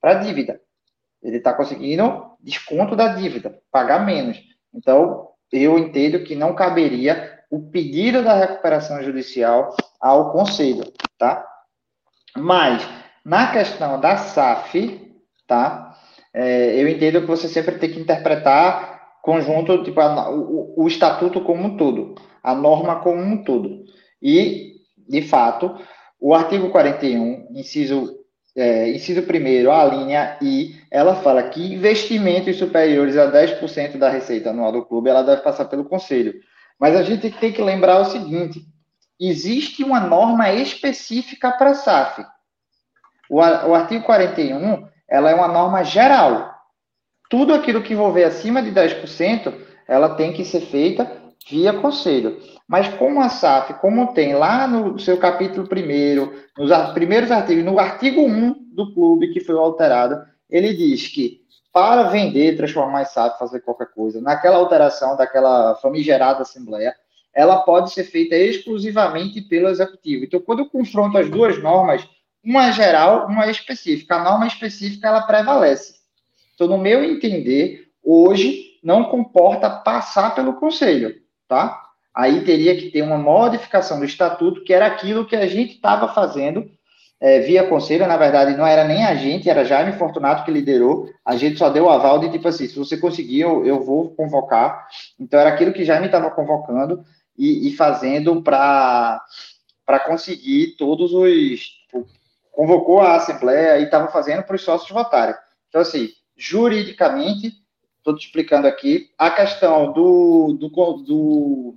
para 0.00 0.14
dívida. 0.14 0.60
Ele 1.24 1.38
está 1.38 1.52
conseguindo 1.52 2.36
desconto 2.40 2.94
da 2.94 3.14
dívida, 3.14 3.58
pagar 3.72 4.04
menos. 4.04 4.40
Então, 4.72 5.28
eu 5.50 5.78
entendo 5.78 6.22
que 6.22 6.34
não 6.34 6.54
caberia 6.54 7.40
o 7.50 7.70
pedido 7.70 8.22
da 8.22 8.34
recuperação 8.34 9.02
judicial 9.02 9.74
ao 10.00 10.32
conselho, 10.32 10.84
tá? 11.18 11.44
Mas, 12.36 12.86
na 13.24 13.52
questão 13.52 14.00
da 14.00 14.16
SAF, 14.16 15.12
tá? 15.46 15.96
É, 16.32 16.80
eu 16.82 16.88
entendo 16.88 17.20
que 17.20 17.26
você 17.26 17.48
sempre 17.48 17.78
tem 17.78 17.90
que 17.90 18.00
interpretar 18.00 18.94
conjunto, 19.22 19.82
tipo, 19.84 20.00
a, 20.00 20.30
o, 20.30 20.74
o 20.76 20.86
estatuto 20.86 21.40
como 21.40 21.64
um 21.64 21.76
todo, 21.76 22.14
a 22.42 22.54
norma 22.54 23.00
como 23.00 23.22
um 23.22 23.42
todo. 23.42 23.84
E, 24.20 24.74
de 25.08 25.22
fato, 25.22 25.74
o 26.20 26.34
artigo 26.34 26.70
41, 26.70 27.48
inciso, 27.52 28.18
é, 28.56 28.90
inciso 28.90 29.20
1 29.20 29.70
a 29.70 29.84
linha 29.84 30.38
I, 30.40 30.80
ela 30.90 31.16
fala 31.16 31.42
que 31.42 31.74
investimentos 31.74 32.56
superiores 32.56 33.16
a 33.16 33.30
10% 33.30 33.98
da 33.98 34.08
receita 34.08 34.50
anual 34.50 34.70
do 34.70 34.84
clube, 34.84 35.10
ela 35.10 35.22
deve 35.22 35.42
passar 35.42 35.64
pelo 35.64 35.84
conselho. 35.84 36.34
Mas 36.78 36.94
a 36.94 37.02
gente 37.02 37.30
tem 37.30 37.52
que 37.52 37.62
lembrar 37.62 38.00
o 38.00 38.04
seguinte, 38.04 38.64
existe 39.18 39.82
uma 39.82 40.00
norma 40.00 40.52
específica 40.52 41.50
para 41.52 41.70
a 41.70 41.74
SAF. 41.74 42.24
O, 43.28 43.38
o 43.38 43.74
artigo 43.74 44.04
41, 44.04 44.86
ela 45.08 45.30
é 45.30 45.34
uma 45.34 45.48
norma 45.48 45.82
geral. 45.82 46.54
Tudo 47.28 47.54
aquilo 47.54 47.82
que 47.82 47.94
envolver 47.94 48.24
acima 48.24 48.62
de 48.62 48.70
10%, 48.70 49.52
ela 49.88 50.14
tem 50.14 50.32
que 50.32 50.44
ser 50.44 50.60
feita 50.60 51.23
via 51.48 51.72
conselho. 51.72 52.40
Mas 52.66 52.88
como 52.96 53.20
a 53.20 53.28
SAF, 53.28 53.74
como 53.74 54.12
tem 54.14 54.34
lá 54.34 54.66
no 54.66 54.98
seu 54.98 55.18
capítulo 55.18 55.66
primeiro, 55.66 56.32
nos 56.56 56.70
primeiros 56.92 57.30
artigos, 57.30 57.64
no 57.64 57.78
artigo 57.78 58.22
1 58.22 58.70
do 58.72 58.94
clube 58.94 59.32
que 59.32 59.40
foi 59.40 59.56
alterado, 59.56 60.24
ele 60.48 60.72
diz 60.74 61.08
que 61.08 61.44
para 61.72 62.04
vender, 62.04 62.56
transformar 62.56 63.02
em 63.02 63.06
SAF, 63.06 63.38
fazer 63.38 63.60
qualquer 63.60 63.88
coisa, 63.88 64.20
naquela 64.20 64.56
alteração 64.56 65.16
daquela 65.16 65.74
famigerada 65.76 66.42
assembleia, 66.42 66.94
ela 67.34 67.58
pode 67.62 67.90
ser 67.90 68.04
feita 68.04 68.36
exclusivamente 68.36 69.40
pelo 69.40 69.68
executivo. 69.68 70.24
Então, 70.24 70.40
quando 70.40 70.60
eu 70.60 70.70
confronto 70.70 71.18
as 71.18 71.28
duas 71.28 71.60
normas, 71.60 72.08
uma 72.44 72.68
é 72.68 72.72
geral, 72.72 73.26
uma 73.26 73.46
é 73.46 73.50
específica. 73.50 74.14
A 74.14 74.22
norma 74.22 74.46
específica 74.46 75.08
ela 75.08 75.22
prevalece. 75.22 75.96
Então, 76.54 76.68
no 76.68 76.78
meu 76.78 77.02
entender, 77.02 77.88
hoje 78.04 78.78
não 78.84 79.04
comporta 79.04 79.68
passar 79.68 80.34
pelo 80.34 80.54
conselho, 80.54 81.16
tá? 81.48 81.82
Aí 82.14 82.44
teria 82.44 82.76
que 82.76 82.90
ter 82.90 83.02
uma 83.02 83.18
modificação 83.18 83.98
do 83.98 84.04
estatuto, 84.04 84.62
que 84.62 84.72
era 84.72 84.86
aquilo 84.86 85.26
que 85.26 85.34
a 85.34 85.46
gente 85.46 85.74
estava 85.74 86.08
fazendo 86.08 86.70
é, 87.20 87.40
via 87.40 87.66
conselho. 87.66 88.06
Na 88.06 88.16
verdade, 88.16 88.56
não 88.56 88.66
era 88.66 88.84
nem 88.84 89.04
a 89.04 89.14
gente, 89.14 89.48
era 89.48 89.64
Jaime 89.64 89.92
Fortunato 89.92 90.44
que 90.44 90.50
liderou. 90.50 91.08
A 91.24 91.36
gente 91.36 91.58
só 91.58 91.70
deu 91.70 91.84
o 91.84 91.90
aval 91.90 92.18
de 92.18 92.30
tipo 92.30 92.46
assim: 92.46 92.68
se 92.68 92.78
você 92.78 92.96
conseguir, 92.96 93.40
eu, 93.40 93.64
eu 93.64 93.82
vou 93.82 94.14
convocar. 94.14 94.86
Então, 95.18 95.40
era 95.40 95.50
aquilo 95.50 95.72
que 95.72 95.84
Jaime 95.84 96.06
estava 96.06 96.30
convocando 96.30 97.02
e, 97.36 97.68
e 97.68 97.76
fazendo 97.76 98.42
para 98.42 99.20
conseguir 100.06 100.76
todos 100.76 101.12
os. 101.12 101.60
Tipo, 101.60 102.06
convocou 102.52 103.00
a 103.00 103.16
Assembleia 103.16 103.78
e 103.78 103.84
estava 103.84 104.08
fazendo 104.08 104.42
para 104.42 104.56
os 104.56 104.62
sócios 104.62 104.90
votarem. 104.90 105.34
Então, 105.68 105.80
assim, 105.80 106.10
juridicamente, 106.36 107.52
estou 108.04 108.14
te 108.14 108.26
explicando 108.26 108.66
aqui, 108.66 109.10
a 109.18 109.30
questão 109.30 109.90
do, 109.92 110.58
do, 110.60 110.68
do 110.68 111.74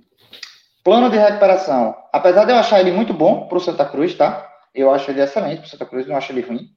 plano 0.84 1.08
de 1.08 1.16
recuperação, 1.16 1.96
apesar 2.12 2.44
de 2.44 2.52
eu 2.52 2.56
achar 2.56 2.80
ele 2.80 2.92
muito 2.92 3.14
bom 3.14 3.48
para 3.48 3.56
o 3.56 3.60
Santa 3.60 3.86
Cruz, 3.86 4.14
tá? 4.14 4.46
Eu 4.74 4.92
acho 4.92 5.10
ele 5.10 5.22
excelente 5.22 5.60
para 5.60 5.66
o 5.66 5.70
Santa 5.70 5.86
Cruz, 5.86 6.06
não 6.06 6.16
acho 6.16 6.30
ele 6.30 6.42
ruim. 6.42 6.68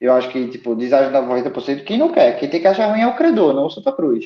Eu 0.00 0.14
acho 0.14 0.30
que, 0.30 0.48
tipo, 0.48 0.74
deságio 0.74 1.12
da 1.12 1.20
90%, 1.20 1.84
quem 1.84 1.98
não 1.98 2.12
quer, 2.12 2.38
quem 2.38 2.48
tem 2.48 2.60
que 2.60 2.66
achar 2.66 2.86
ruim 2.86 3.02
é 3.02 3.06
o 3.06 3.16
credor, 3.16 3.52
não 3.52 3.66
o 3.66 3.70
Santa 3.70 3.92
Cruz. 3.92 4.24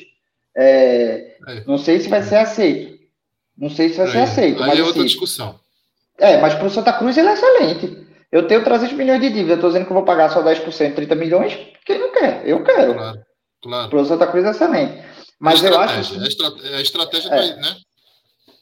É, 0.55 1.35
é. 1.47 1.63
Não 1.67 1.77
sei 1.77 1.99
se 1.99 2.07
vai 2.07 2.23
ser 2.23 2.37
aceito. 2.37 3.03
Não 3.57 3.69
sei 3.69 3.89
se 3.89 3.97
vai 3.97 4.07
ser 4.07 4.19
aceito. 4.19 4.63
Aí 4.63 4.69
mas, 4.69 4.79
é 4.79 4.83
outra 4.83 5.01
assim, 5.01 5.07
discussão. 5.07 5.59
É, 6.17 6.37
mas 6.37 6.53
para 6.53 6.67
o 6.67 6.69
Santa 6.69 6.93
Cruz 6.93 7.17
ele 7.17 7.27
é 7.27 7.33
excelente. 7.33 8.07
Eu 8.31 8.47
tenho 8.47 8.63
300 8.63 8.95
milhões 8.95 9.19
de 9.19 9.29
dívida, 9.29 9.55
estou 9.55 9.69
dizendo 9.69 9.85
que 9.85 9.91
eu 9.91 9.95
vou 9.95 10.05
pagar 10.05 10.29
só 10.29 10.41
10%, 10.41 10.95
30 10.95 11.15
milhões. 11.15 11.59
Quem 11.85 11.99
não 11.99 12.11
quer? 12.13 12.43
Eu 12.45 12.63
quero. 12.63 12.93
Claro, 12.93 13.19
claro. 13.63 13.89
Para 13.89 13.99
o 13.99 14.05
Santa 14.05 14.27
Cruz 14.27 14.45
é 14.45 14.51
excelente. 14.51 15.03
Mas 15.39 15.63
eu 15.63 15.79
acho. 15.79 16.19
A 16.19 16.27
estratégia, 16.27 16.77
a 16.77 16.81
estratégia 16.81 17.29
é, 17.29 17.55
né? 17.55 17.75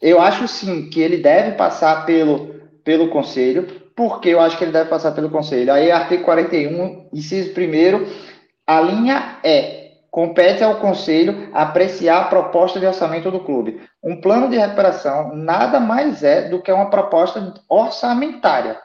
Eu 0.01 0.21
acho 0.21 0.47
sim 0.47 0.89
que 0.89 0.99
ele 0.99 1.17
deve 1.17 1.51
passar 1.57 2.05
pelo, 2.05 2.55
pelo 2.83 3.09
conselho, 3.09 3.67
porque 3.95 4.29
eu 4.29 4.39
acho 4.39 4.57
que 4.57 4.63
ele 4.63 4.71
deve 4.71 4.89
passar 4.89 5.11
pelo 5.11 5.29
conselho. 5.29 5.71
Aí, 5.73 5.91
artigo 5.91 6.23
41, 6.23 7.09
inciso 7.13 7.51
1, 7.51 8.31
a 8.65 8.81
linha 8.81 9.39
é 9.43 9.81
compete 10.11 10.61
ao 10.61 10.75
Conselho 10.75 11.49
apreciar 11.53 12.19
a 12.19 12.25
proposta 12.25 12.79
de 12.79 12.85
orçamento 12.85 13.31
do 13.31 13.39
clube. 13.39 13.81
Um 14.03 14.19
plano 14.19 14.49
de 14.49 14.57
recuperação 14.57 15.33
nada 15.33 15.79
mais 15.79 16.21
é 16.21 16.49
do 16.49 16.61
que 16.61 16.71
uma 16.71 16.89
proposta 16.89 17.53
orçamentária. 17.69 18.77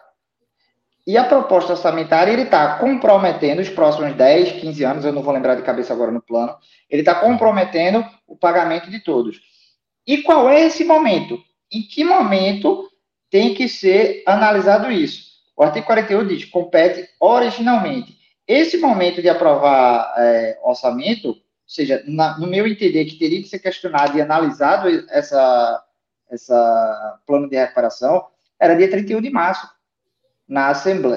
E 1.07 1.17
a 1.17 1.25
proposta 1.25 1.73
orçamentária, 1.73 2.33
ele 2.33 2.43
está 2.43 2.79
comprometendo 2.79 3.61
os 3.61 3.69
próximos 3.69 4.15
10, 4.15 4.61
15 4.61 4.85
anos, 4.85 5.05
eu 5.05 5.13
não 5.13 5.23
vou 5.23 5.33
lembrar 5.33 5.55
de 5.55 5.63
cabeça 5.63 5.93
agora 5.93 6.11
no 6.11 6.21
plano, 6.21 6.57
ele 6.91 7.03
está 7.03 7.15
comprometendo 7.15 8.05
o 8.27 8.37
pagamento 8.37 8.91
de 8.91 8.99
todos. 8.99 9.41
E 10.05 10.23
qual 10.23 10.49
é 10.49 10.63
esse 10.63 10.85
momento? 10.85 11.41
Em 11.71 11.83
que 11.83 12.03
momento 12.03 12.91
tem 13.31 13.55
que 13.55 13.69
ser 13.69 14.25
analisado 14.27 14.91
isso? 14.91 15.27
O 15.57 15.63
artigo 15.63 15.87
41 15.87 16.27
diz, 16.27 16.45
compete 16.45 17.09
originalmente. 17.21 18.17
Esse 18.47 18.77
momento 18.77 19.23
de 19.23 19.29
aprovar 19.29 20.13
é, 20.19 20.59
orçamento, 20.63 21.29
ou 21.29 21.37
seja, 21.67 22.03
na, 22.07 22.39
no 22.39 22.47
meu 22.47 22.67
entender, 22.67 23.05
que 23.05 23.19
teria 23.19 23.41
que 23.41 23.49
ser 23.49 23.59
questionado 23.61 24.17
e 24.17 24.21
analisado 24.21 24.89
essa, 25.09 25.85
essa 26.31 27.21
plano 27.27 27.49
de 27.49 27.57
recuperação, 27.57 28.27
era 28.59 28.77
dia 28.77 28.91
31 28.91 29.21
de 29.21 29.31
março. 29.31 29.76
Na 30.49 30.73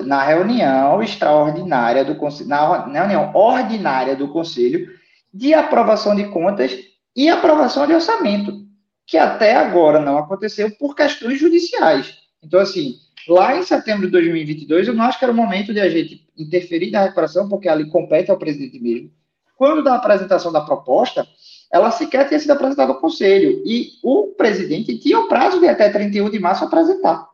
na 0.05 0.23
reunião 0.23 1.03
extraordinária 1.03 2.03
do 2.03 2.15
conselho, 2.15 2.49
na, 2.49 2.87
na 2.87 2.99
reunião 2.99 3.31
ordinária 3.33 4.15
do 4.15 4.29
conselho 4.29 4.89
de 5.33 5.53
aprovação 5.53 6.15
de 6.15 6.25
contas 6.25 6.75
e 7.15 7.29
aprovação 7.29 7.85
de 7.85 7.93
orçamento, 7.93 8.65
que 9.05 9.17
até 9.17 9.55
agora 9.55 9.99
não 9.99 10.17
aconteceu 10.17 10.71
por 10.71 10.95
questões 10.95 11.39
judiciais. 11.39 12.17
Então, 12.43 12.59
assim, 12.59 12.95
lá 13.27 13.55
em 13.55 13.63
setembro 13.63 14.05
de 14.05 14.11
2022, 14.11 14.87
eu 14.87 14.93
não 14.93 15.05
acho 15.05 15.19
que 15.19 15.25
era 15.25 15.31
o 15.31 15.35
momento 15.35 15.73
de 15.73 15.79
a 15.79 15.89
gente 15.89 16.27
interferir 16.37 16.91
na 16.91 17.03
recuperação, 17.03 17.47
porque 17.47 17.67
ali 17.67 17.89
compete 17.89 18.31
ao 18.31 18.37
presidente 18.37 18.79
mesmo. 18.79 19.11
Quando 19.55 19.83
da 19.83 19.95
apresentação 19.95 20.51
da 20.51 20.61
proposta, 20.61 21.27
ela 21.71 21.91
sequer 21.91 22.27
tinha 22.27 22.39
sido 22.39 22.51
apresentada 22.51 22.91
ao 22.91 22.99
conselho, 22.99 23.61
e 23.65 23.89
o 24.03 24.27
presidente 24.37 24.97
tinha 24.97 25.19
o 25.19 25.27
prazo 25.27 25.59
de 25.59 25.67
até 25.67 25.89
31 25.89 26.29
de 26.29 26.39
março 26.39 26.63
apresentar. 26.63 27.27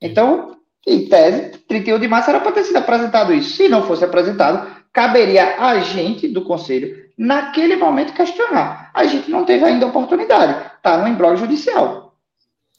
Então, 0.00 0.56
em 0.86 1.08
tese, 1.08 1.58
31 1.68 1.98
de 1.98 2.08
março 2.08 2.30
era 2.30 2.40
para 2.40 2.52
ter 2.52 2.64
sido 2.64 2.76
apresentado 2.76 3.32
isso. 3.32 3.56
Se 3.56 3.68
não 3.68 3.86
fosse 3.86 4.04
apresentado, 4.04 4.66
caberia 4.92 5.56
a 5.58 5.78
gente 5.80 6.28
do 6.28 6.42
conselho, 6.42 7.04
naquele 7.16 7.76
momento, 7.76 8.12
questionar. 8.12 8.90
A 8.92 9.04
gente 9.04 9.30
não 9.30 9.44
teve 9.44 9.64
ainda 9.64 9.86
oportunidade. 9.86 10.56
Está 10.76 10.98
no 10.98 11.08
embrólio 11.08 11.38
judicial. 11.38 12.14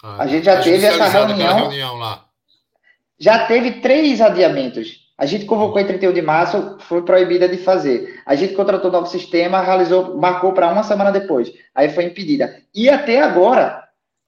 Ah, 0.03 0.23
a 0.23 0.27
gente 0.27 0.45
já 0.45 0.61
teve 0.61 0.85
essa 0.85 1.07
reunião. 1.07 1.57
reunião 1.57 1.95
lá. 1.95 2.25
Já 3.17 3.45
teve 3.45 3.79
três 3.79 4.19
adiamentos. 4.19 5.03
A 5.17 5.25
gente 5.25 5.45
convocou 5.45 5.79
em 5.79 5.85
31 5.85 6.11
de 6.11 6.21
março, 6.21 6.77
foi 6.79 7.03
proibida 7.03 7.47
de 7.47 7.57
fazer. 7.57 8.21
A 8.25 8.35
gente 8.35 8.53
contratou 8.53 8.89
um 8.89 8.93
novo 8.93 9.07
sistema, 9.07 9.61
realizou, 9.61 10.17
marcou 10.17 10.51
para 10.51 10.69
uma 10.69 10.83
semana 10.83 11.11
depois. 11.11 11.53
Aí 11.73 11.87
foi 11.89 12.05
impedida. 12.05 12.57
E 12.75 12.89
até 12.89 13.21
agora, 13.21 13.83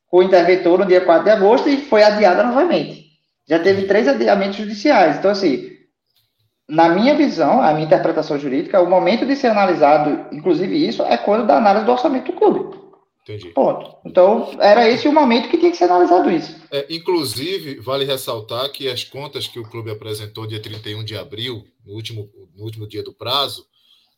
o 0.09 0.23
interventor 0.23 0.80
no 0.80 0.86
dia 0.86 1.01
4 1.01 1.26
de 1.26 1.32
agosto 1.32 1.67
e 1.67 1.78
foi 1.78 2.03
adiada 2.03 2.43
novamente. 2.43 3.04
Já 3.47 3.59
teve 3.59 3.83
três 3.83 4.07
adiamentos 4.07 4.57
judiciais. 4.57 5.17
Então, 5.17 5.31
assim, 5.31 5.71
na 6.67 6.89
minha 6.89 7.15
visão, 7.15 7.61
a 7.61 7.73
minha 7.73 7.85
interpretação 7.85 8.39
jurídica, 8.39 8.81
o 8.81 8.89
momento 8.89 9.25
de 9.25 9.35
ser 9.35 9.47
analisado, 9.47 10.35
inclusive 10.35 10.87
isso, 10.87 11.03
é 11.03 11.17
quando 11.17 11.45
da 11.45 11.57
análise 11.57 11.85
do 11.85 11.91
orçamento 11.91 12.31
do 12.31 12.37
clube. 12.37 12.85
Entendi. 13.21 13.49
Ponto. 13.49 13.97
Então, 14.05 14.55
era 14.59 14.87
esse 14.87 15.07
o 15.07 15.13
momento 15.13 15.49
que 15.49 15.57
tinha 15.57 15.71
que 15.71 15.77
ser 15.77 15.85
analisado 15.85 16.29
isso. 16.29 16.55
É, 16.71 16.85
inclusive, 16.91 17.79
vale 17.79 18.05
ressaltar 18.05 18.71
que 18.71 18.87
as 18.87 19.03
contas 19.03 19.47
que 19.47 19.59
o 19.59 19.67
clube 19.67 19.89
apresentou 19.89 20.45
dia 20.45 20.61
31 20.61 21.03
de 21.03 21.17
abril, 21.17 21.65
no 21.83 21.93
último, 21.93 22.29
no 22.55 22.63
último 22.63 22.87
dia 22.87 23.01
do 23.01 23.13
prazo, 23.13 23.65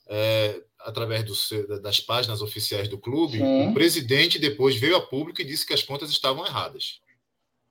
é, 0.10 0.62
através 0.82 1.24
do, 1.24 1.82
das 1.82 2.02
páginas 2.02 2.42
oficiais 2.42 2.90
do 2.90 2.98
clube, 2.98 3.38
Sim. 3.38 3.70
o 3.70 3.74
presidente 3.74 4.40
depois 4.40 4.76
veio 4.76 4.98
a 4.98 5.02
público 5.02 5.42
e 5.42 5.46
disse 5.46 5.66
que 5.66 5.74
as 5.74 5.84
contas 5.84 6.10
estavam 6.10 6.46
erradas. 6.46 7.00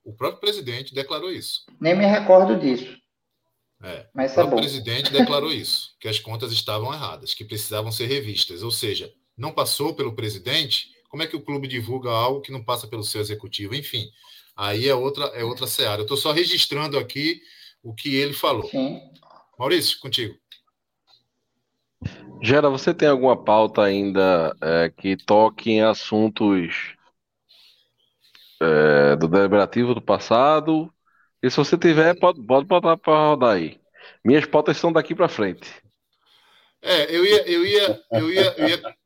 O 0.06 0.12
próprio 0.12 0.40
presidente 0.40 0.94
declarou 0.94 1.32
isso. 1.32 1.66
Nem 1.80 1.96
me 1.96 2.06
recordo 2.06 2.56
disso. 2.56 2.96
É, 3.82 4.06
Mas 4.14 4.30
o 4.30 4.34
é 4.34 4.34
próprio 4.36 4.58
é 4.58 4.62
presidente 4.62 5.12
declarou 5.12 5.52
isso, 5.52 5.96
que 5.98 6.06
as 6.06 6.20
contas 6.20 6.52
estavam 6.52 6.94
erradas, 6.94 7.34
que 7.34 7.44
precisavam 7.44 7.90
ser 7.90 8.06
revistas. 8.06 8.62
Ou 8.62 8.70
seja, 8.70 9.12
não 9.36 9.50
passou 9.50 9.94
pelo 9.94 10.14
presidente, 10.14 10.92
como 11.08 11.24
é 11.24 11.26
que 11.26 11.34
o 11.34 11.42
clube 11.42 11.66
divulga 11.66 12.08
algo 12.08 12.40
que 12.40 12.52
não 12.52 12.62
passa 12.62 12.86
pelo 12.86 13.02
seu 13.02 13.20
executivo? 13.20 13.74
Enfim, 13.74 14.08
aí 14.56 14.88
é 14.88 14.94
outra, 14.94 15.24
é 15.34 15.42
outra 15.42 15.66
seara. 15.66 16.02
Eu 16.02 16.04
estou 16.04 16.16
só 16.16 16.30
registrando 16.30 16.96
aqui 16.96 17.40
o 17.82 17.92
que 17.92 18.14
ele 18.14 18.32
falou. 18.32 18.68
Sim. 18.68 19.00
Maurício, 19.58 19.98
contigo. 19.98 20.38
Gera, 22.40 22.70
você 22.70 22.94
tem 22.94 23.08
alguma 23.08 23.36
pauta 23.36 23.82
ainda 23.82 24.54
é, 24.62 24.88
que 24.88 25.16
toque 25.16 25.72
em 25.72 25.82
assuntos 25.82 26.95
é, 28.60 29.16
do 29.16 29.28
deliberativo 29.28 29.94
do 29.94 30.00
passado. 30.00 30.92
E 31.42 31.50
se 31.50 31.56
você 31.56 31.76
tiver, 31.76 32.18
pode, 32.18 32.42
pode 32.42 32.66
botar 32.66 32.96
para 32.96 33.28
rodar 33.28 33.56
aí. 33.56 33.80
Minhas 34.24 34.46
pautas 34.46 34.76
são 34.76 34.92
daqui 34.92 35.14
para 35.14 35.28
frente. 35.28 35.68
É, 36.82 37.14
eu 37.14 37.24
ia, 37.24 37.48
eu 37.48 37.66
ia, 37.66 38.04
eu 38.12 38.32
ia, 38.32 38.54
eu 38.56 38.68
ia, 38.68 38.96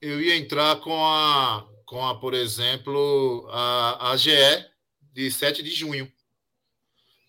eu 0.00 0.20
ia 0.20 0.36
entrar 0.36 0.76
com 0.76 1.04
a, 1.04 1.66
com 1.84 2.04
a, 2.04 2.18
por 2.18 2.34
exemplo, 2.34 3.46
a, 3.50 4.12
a 4.12 4.16
GE 4.16 4.32
de 5.12 5.30
7 5.30 5.62
de 5.62 5.70
junho, 5.70 6.10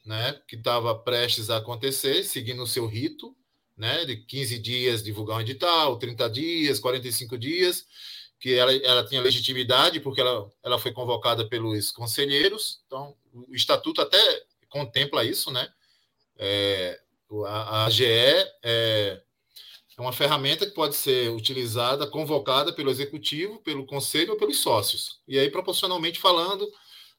né, 0.05 0.39
que 0.47 0.55
estava 0.55 0.95
prestes 0.95 1.49
a 1.49 1.57
acontecer, 1.57 2.23
seguindo 2.23 2.63
o 2.63 2.67
seu 2.67 2.86
rito, 2.86 3.36
né, 3.78 4.05
de 4.05 4.17
15 4.17 4.59
dias 4.59 5.03
divulgar 5.03 5.38
um 5.38 5.41
edital, 5.41 5.97
30 5.97 6.30
dias, 6.30 6.80
45 6.80 7.38
dias, 7.38 7.86
que 8.39 8.53
ela, 8.53 8.73
ela 8.73 9.05
tinha 9.05 9.21
legitimidade, 9.21 9.99
porque 9.99 10.21
ela, 10.21 10.49
ela 10.63 10.79
foi 10.79 10.91
convocada 10.91 11.47
pelos 11.47 11.91
conselheiros, 11.91 12.81
então 12.85 13.15
o 13.33 13.55
estatuto 13.55 14.01
até 14.01 14.17
contempla 14.69 15.23
isso, 15.23 15.51
né? 15.51 15.67
É, 16.38 16.99
a, 17.45 17.81
a 17.81 17.85
AGE 17.85 18.05
é, 18.05 19.21
é 19.97 20.01
uma 20.01 20.13
ferramenta 20.13 20.65
que 20.65 20.73
pode 20.73 20.95
ser 20.95 21.31
utilizada, 21.31 22.05
convocada 22.05 22.71
pelo 22.71 22.91
executivo, 22.91 23.59
pelo 23.59 23.85
conselho 23.85 24.33
ou 24.33 24.38
pelos 24.38 24.59
sócios. 24.59 25.19
E 25.27 25.39
aí, 25.39 25.49
proporcionalmente 25.49 26.19
falando, 26.19 26.67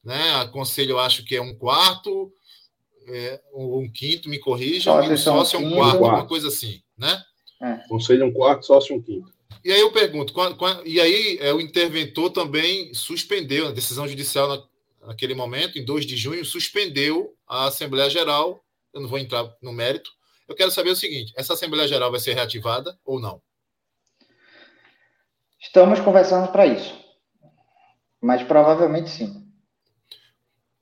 né, 0.04 0.36
a 0.36 0.46
conselho 0.46 0.92
eu 0.92 0.98
acho 1.00 1.24
que 1.24 1.34
é 1.34 1.42
um 1.42 1.54
quarto, 1.54 2.32
é, 3.08 3.40
um 3.52 3.90
quinto, 3.90 4.28
me 4.28 4.38
corrijam, 4.38 5.02
e 5.12 5.16
sócio 5.16 5.56
é 5.56 5.60
um 5.60 5.74
quarto, 5.74 5.98
uma 6.04 6.26
coisa 6.26 6.48
assim, 6.48 6.80
né? 6.96 7.24
É. 7.60 7.88
Conselho 7.88 8.22
é 8.22 8.26
um 8.26 8.32
quarto, 8.32 8.64
sócio 8.64 8.94
um 8.94 9.02
quinto. 9.02 9.32
E 9.64 9.72
aí 9.72 9.80
eu 9.80 9.90
pergunto, 9.92 10.32
e 10.84 11.00
aí 11.00 11.38
é, 11.40 11.52
o 11.52 11.60
interventor 11.60 12.30
também 12.30 12.92
suspendeu 12.94 13.68
a 13.68 13.72
decisão 13.72 14.06
judicial 14.06 14.48
na, 14.48 15.08
naquele 15.08 15.34
momento, 15.34 15.78
em 15.78 15.84
2 15.84 16.06
de 16.06 16.16
junho, 16.16 16.44
suspendeu 16.44 17.34
a 17.46 17.66
Assembleia 17.66 18.08
Geral. 18.08 18.64
Eu 18.92 19.00
não 19.00 19.08
vou 19.08 19.18
entrar 19.18 19.48
no 19.60 19.72
mérito. 19.72 20.10
Eu 20.46 20.54
quero 20.54 20.70
saber 20.70 20.90
o 20.90 20.96
seguinte: 20.96 21.32
essa 21.36 21.54
Assembleia 21.54 21.88
Geral 21.88 22.10
vai 22.10 22.20
ser 22.20 22.34
reativada 22.34 22.98
ou 23.04 23.20
não? 23.20 23.42
Estamos 25.60 26.00
conversando 26.00 26.50
para 26.52 26.66
isso. 26.66 26.94
Mas 28.20 28.42
provavelmente 28.42 29.10
sim. 29.10 29.44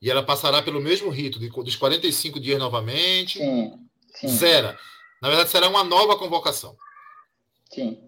E 0.01 0.11
ela 0.11 0.23
passará 0.23 0.63
pelo 0.63 0.81
mesmo 0.81 1.11
rito, 1.11 1.39
de, 1.39 1.49
dos 1.49 1.77
45 1.77 2.39
dias 2.39 2.59
novamente? 2.59 3.39
Sim. 3.39 3.89
sim. 4.15 4.29
Será? 4.29 4.79
Na 5.21 5.29
verdade, 5.29 5.51
será 5.51 5.69
uma 5.69 5.83
nova 5.83 6.17
convocação. 6.19 6.77
Sim. 7.73 8.06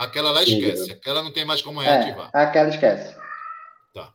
Aquela 0.00 0.30
lá 0.32 0.42
esquece. 0.42 0.86
Sim. 0.86 0.92
Aquela 0.92 1.22
não 1.22 1.30
tem 1.30 1.44
mais 1.44 1.60
como 1.60 1.78
reativar. 1.78 2.30
É, 2.34 2.40
aquela 2.40 2.70
esquece. 2.70 3.14
Tá. 3.94 4.10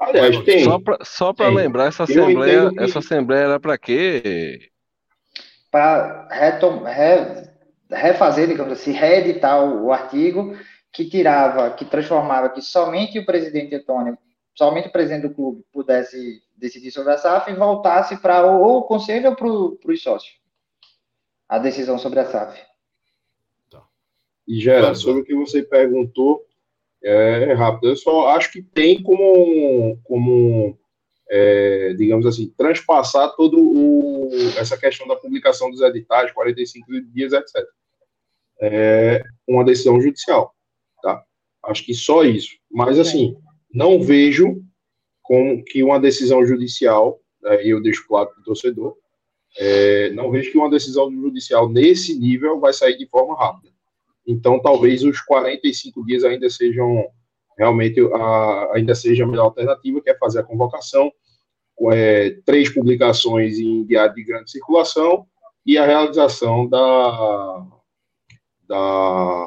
Aliás, 0.00 0.36
tem. 0.42 0.66
Só 1.04 1.32
para 1.32 1.48
lembrar, 1.48 1.86
essa 1.86 2.02
assembleia, 2.02 2.70
que... 2.70 2.80
essa 2.80 2.98
assembleia 2.98 3.44
era 3.44 3.60
para 3.60 3.78
quê? 3.78 4.72
Para 5.70 6.26
retom... 6.32 6.82
re... 6.82 7.48
refazer, 7.88 8.48
digamos 8.48 8.72
assim, 8.72 8.90
reeditar 8.90 9.62
o 9.64 9.92
artigo 9.92 10.58
que 10.92 11.08
tirava, 11.08 11.70
que 11.70 11.84
transformava 11.84 12.50
que 12.50 12.60
somente 12.60 13.16
o 13.20 13.24
presidente 13.24 13.76
Antônio, 13.76 14.18
somente 14.52 14.88
o 14.88 14.92
presidente 14.92 15.28
do 15.28 15.34
clube 15.34 15.64
pudesse 15.72 16.42
decidir 16.56 16.90
sobre 16.90 17.12
a 17.12 17.18
SAF 17.18 17.52
e 17.52 17.54
voltasse 17.54 18.16
para 18.16 18.44
ou 18.44 18.78
o 18.78 18.82
conselho 18.82 19.30
ou 19.30 19.36
para 19.36 19.92
os 19.92 20.02
sócios 20.02 20.34
a 21.48 21.56
decisão 21.58 21.98
sobre 21.98 22.18
a 22.18 22.24
SAF. 22.24 22.69
E 24.46 24.60
Gera, 24.60 24.94
sobre 24.94 25.22
o 25.22 25.24
que 25.24 25.34
você 25.34 25.62
perguntou, 25.62 26.44
é 27.02 27.52
rápido. 27.52 27.88
Eu 27.88 27.96
só 27.96 28.28
acho 28.28 28.52
que 28.52 28.62
tem 28.62 29.02
como, 29.02 29.98
como 30.04 30.78
é, 31.30 31.94
digamos 31.94 32.26
assim, 32.26 32.52
transpassar 32.56 33.34
todo 33.36 33.56
o, 33.58 34.30
essa 34.58 34.76
questão 34.76 35.06
da 35.06 35.16
publicação 35.16 35.70
dos 35.70 35.80
editais, 35.80 36.32
45 36.32 36.86
dias, 37.12 37.32
etc. 37.32 37.64
É 38.60 39.22
uma 39.48 39.64
decisão 39.64 40.00
judicial, 40.00 40.54
tá? 41.02 41.22
Acho 41.64 41.84
que 41.84 41.94
só 41.94 42.24
isso. 42.24 42.56
Mas, 42.70 42.98
assim, 42.98 43.36
não 43.72 44.02
vejo 44.02 44.60
como 45.22 45.62
que 45.64 45.82
uma 45.82 46.00
decisão 46.00 46.44
judicial, 46.44 47.20
né, 47.40 47.64
e 47.64 47.70
eu 47.70 47.80
deixo 47.80 48.06
claro 48.08 48.30
para 48.30 48.40
o 48.40 48.44
torcedor, 48.44 48.96
é, 49.56 50.10
não 50.10 50.30
vejo 50.30 50.50
que 50.50 50.58
uma 50.58 50.70
decisão 50.70 51.10
judicial 51.10 51.68
nesse 51.68 52.18
nível 52.18 52.58
vai 52.58 52.72
sair 52.72 52.98
de 52.98 53.06
forma 53.06 53.36
rápida. 53.36 53.69
Então, 54.26 54.60
talvez 54.60 55.02
os 55.02 55.20
45 55.20 56.04
dias 56.04 56.24
ainda 56.24 56.48
sejam 56.48 57.08
realmente 57.58 58.00
a, 58.14 58.70
ainda 58.74 58.94
seja 58.94 59.24
a 59.24 59.26
melhor 59.26 59.44
alternativa, 59.44 60.00
que 60.00 60.10
é 60.10 60.16
fazer 60.16 60.40
a 60.40 60.44
convocação, 60.44 61.12
é, 61.92 62.30
três 62.44 62.72
publicações 62.72 63.58
em 63.58 63.84
diário 63.84 64.14
de 64.14 64.24
grande 64.24 64.50
circulação 64.50 65.26
e 65.64 65.76
a 65.78 65.84
realização 65.84 66.68
da 66.68 67.66
da, 68.70 69.44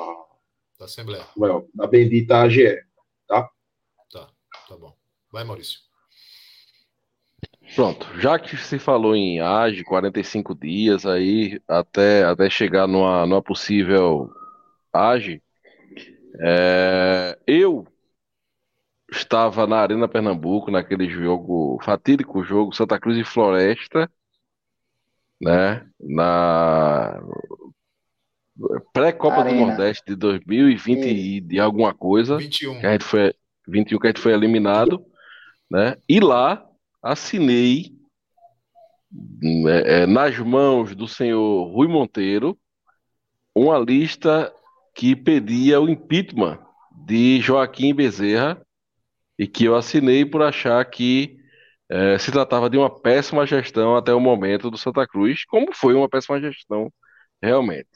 da 0.78 0.86
Assembleia. 0.86 1.26
Well, 1.38 1.70
da 1.74 1.88
bendita 1.88 2.42
AGE, 2.42 2.84
tá? 3.28 3.50
Tá, 4.12 4.30
tá 4.68 4.78
bom. 4.78 4.94
Vai, 5.32 5.44
Maurício. 5.44 5.80
Pronto, 7.74 8.06
já 8.20 8.38
que 8.38 8.58
se 8.58 8.78
falou 8.78 9.16
em 9.16 9.40
AGE, 9.40 9.84
45 9.84 10.54
dias 10.54 11.06
aí, 11.06 11.60
até, 11.68 12.24
até 12.26 12.50
chegar 12.50 12.86
numa, 12.86 13.26
numa 13.26 13.42
possível 13.42 14.30
age. 14.94 15.42
É, 16.40 17.38
eu 17.46 17.88
estava 19.12 19.68
na 19.68 19.78
Arena 19.78 20.08
Pernambuco, 20.08 20.72
naquele 20.72 21.10
jogo, 21.10 21.80
fatídico 21.84 22.44
jogo 22.44 22.74
Santa 22.74 23.00
Cruz 23.00 23.18
e 23.18 23.24
Floresta, 23.24 24.10
né? 25.42 25.88
Na 26.00 27.22
pré-Copa 28.94 29.44
do. 29.44 29.54
Nordeste 29.54 30.04
de 30.08 30.16
2020 30.16 31.08
e 31.08 31.42
de 31.42 31.60
alguma 31.60 31.94
coisa, 31.94 32.38
21. 32.38 32.80
que 32.80 32.86
a 32.86 32.92
gente 32.92 33.04
foi 33.04 33.34
21 33.68 34.00
que 34.00 34.08
a 34.08 34.10
gente 34.10 34.22
foi 34.22 34.34
eliminado, 34.34 35.04
né? 35.70 35.96
E 36.08 36.20
lá 36.20 36.66
assinei 37.02 37.94
né, 39.12 40.04
é, 40.04 40.06
nas 40.06 40.38
mãos 40.40 40.96
do 40.96 41.08
senhor 41.08 41.72
Rui 41.72 41.88
Monteiro 41.88 42.58
uma 43.56 43.78
lista 43.78 44.54
que 44.94 45.16
pedia 45.16 45.82
o 45.82 45.90
impeachment 45.90 46.60
de 46.92 47.42
Joaquim 47.42 47.94
Bezerra 47.94 48.62
e 49.38 49.48
que 49.48 49.66
eu 49.66 49.76
assinei 49.76 50.26
por 50.26 50.42
achar 50.44 50.84
que 50.86 51.38
eh, 51.90 52.18
se 52.20 52.32
tratava 52.32 52.70
de 52.70 52.78
uma 52.78 52.90
péssima 52.90 53.46
gestão 53.46 53.96
até 53.96 54.14
o 54.14 54.20
momento 54.20 54.70
do 54.72 54.78
Santa 54.78 55.08
Cruz, 55.08 55.46
como 55.46 55.74
foi 55.74 55.94
uma 55.94 56.10
péssima 56.10 56.40
gestão 56.40 56.92
realmente. 57.42 57.90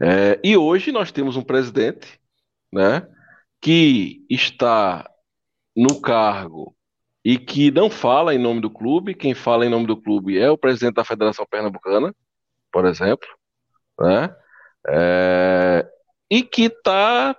Eh, 0.00 0.40
e 0.44 0.56
hoje 0.56 0.92
nós 0.92 1.12
temos 1.12 1.36
um 1.36 1.42
presidente, 1.42 2.20
né, 2.72 3.06
que 3.60 4.24
está 4.30 5.08
no 5.76 6.00
cargo 6.00 6.74
e 7.24 7.38
que 7.38 7.70
não 7.70 7.90
fala 7.90 8.34
em 8.34 8.38
nome 8.38 8.60
do 8.60 8.70
clube. 8.70 9.14
Quem 9.14 9.34
fala 9.34 9.66
em 9.66 9.68
nome 9.70 9.86
do 9.86 10.00
clube 10.00 10.38
é 10.38 10.50
o 10.50 10.58
presidente 10.58 10.94
da 10.94 11.04
Federação 11.04 11.46
Pernambucana, 11.50 12.14
por 12.72 12.86
exemplo, 12.86 13.28
né? 13.98 14.34
É, 14.86 15.86
e 16.30 16.42
que 16.42 16.64
está 16.64 17.36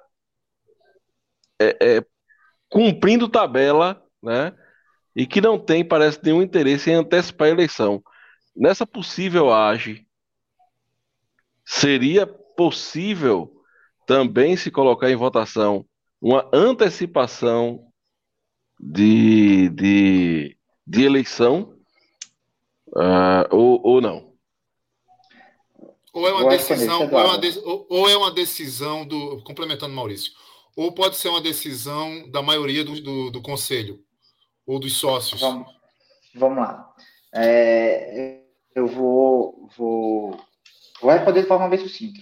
cumprindo 2.70 3.30
tabela, 3.30 4.02
né? 4.22 4.54
E 5.16 5.28
que 5.28 5.42
não 5.42 5.60
tem, 5.60 5.84
parece, 5.84 6.20
nenhum 6.24 6.42
interesse 6.42 6.90
em 6.90 6.96
antecipar 6.96 7.48
a 7.48 7.52
eleição. 7.52 8.02
Nessa 8.56 8.86
possível 8.86 9.54
age, 9.54 10.08
seria 11.66 12.26
possível 12.26 13.52
também 14.06 14.56
se 14.56 14.72
colocar 14.72 15.10
em 15.10 15.16
votação 15.16 15.86
uma 16.22 16.50
antecipação 16.54 17.88
de, 18.80 19.70
de, 19.70 20.58
de 20.86 21.04
eleição 21.04 21.76
ah, 22.96 23.48
ou, 23.52 23.82
ou 23.84 24.02
não? 24.02 24.31
Ou 26.14 26.28
é 26.28 26.34
uma 26.34 26.54
é 26.54 26.58
decisão, 26.58 27.10
ou 27.10 27.20
é 27.20 27.24
uma, 27.26 27.38
de- 27.40 27.60
ou- 27.60 27.88
ou 27.90 28.10
é 28.10 28.18
uma 28.18 28.32
decisão 28.32 29.06
do. 29.06 29.42
Complementando 29.44 29.94
Maurício. 29.96 30.34
Ou 30.76 30.92
pode 30.92 31.16
ser 31.18 31.30
uma 31.30 31.42
decisão 31.42 32.30
da 32.30 32.42
maioria 32.42 32.84
do, 32.84 33.00
do, 33.02 33.32
do 33.32 33.42
conselho, 33.42 34.04
ou 34.66 34.80
dos 34.80 34.98
sócios. 34.98 35.40
Vamos, 35.42 35.68
vamos 36.36 36.58
lá. 36.60 36.94
É, 37.34 38.42
eu 38.76 38.88
vou, 38.88 39.70
vou, 39.78 40.40
vou 41.02 41.12
responder 41.12 41.42
de 41.42 41.48
forma 41.48 41.70
bem 41.70 41.80
sucinta. 41.80 42.20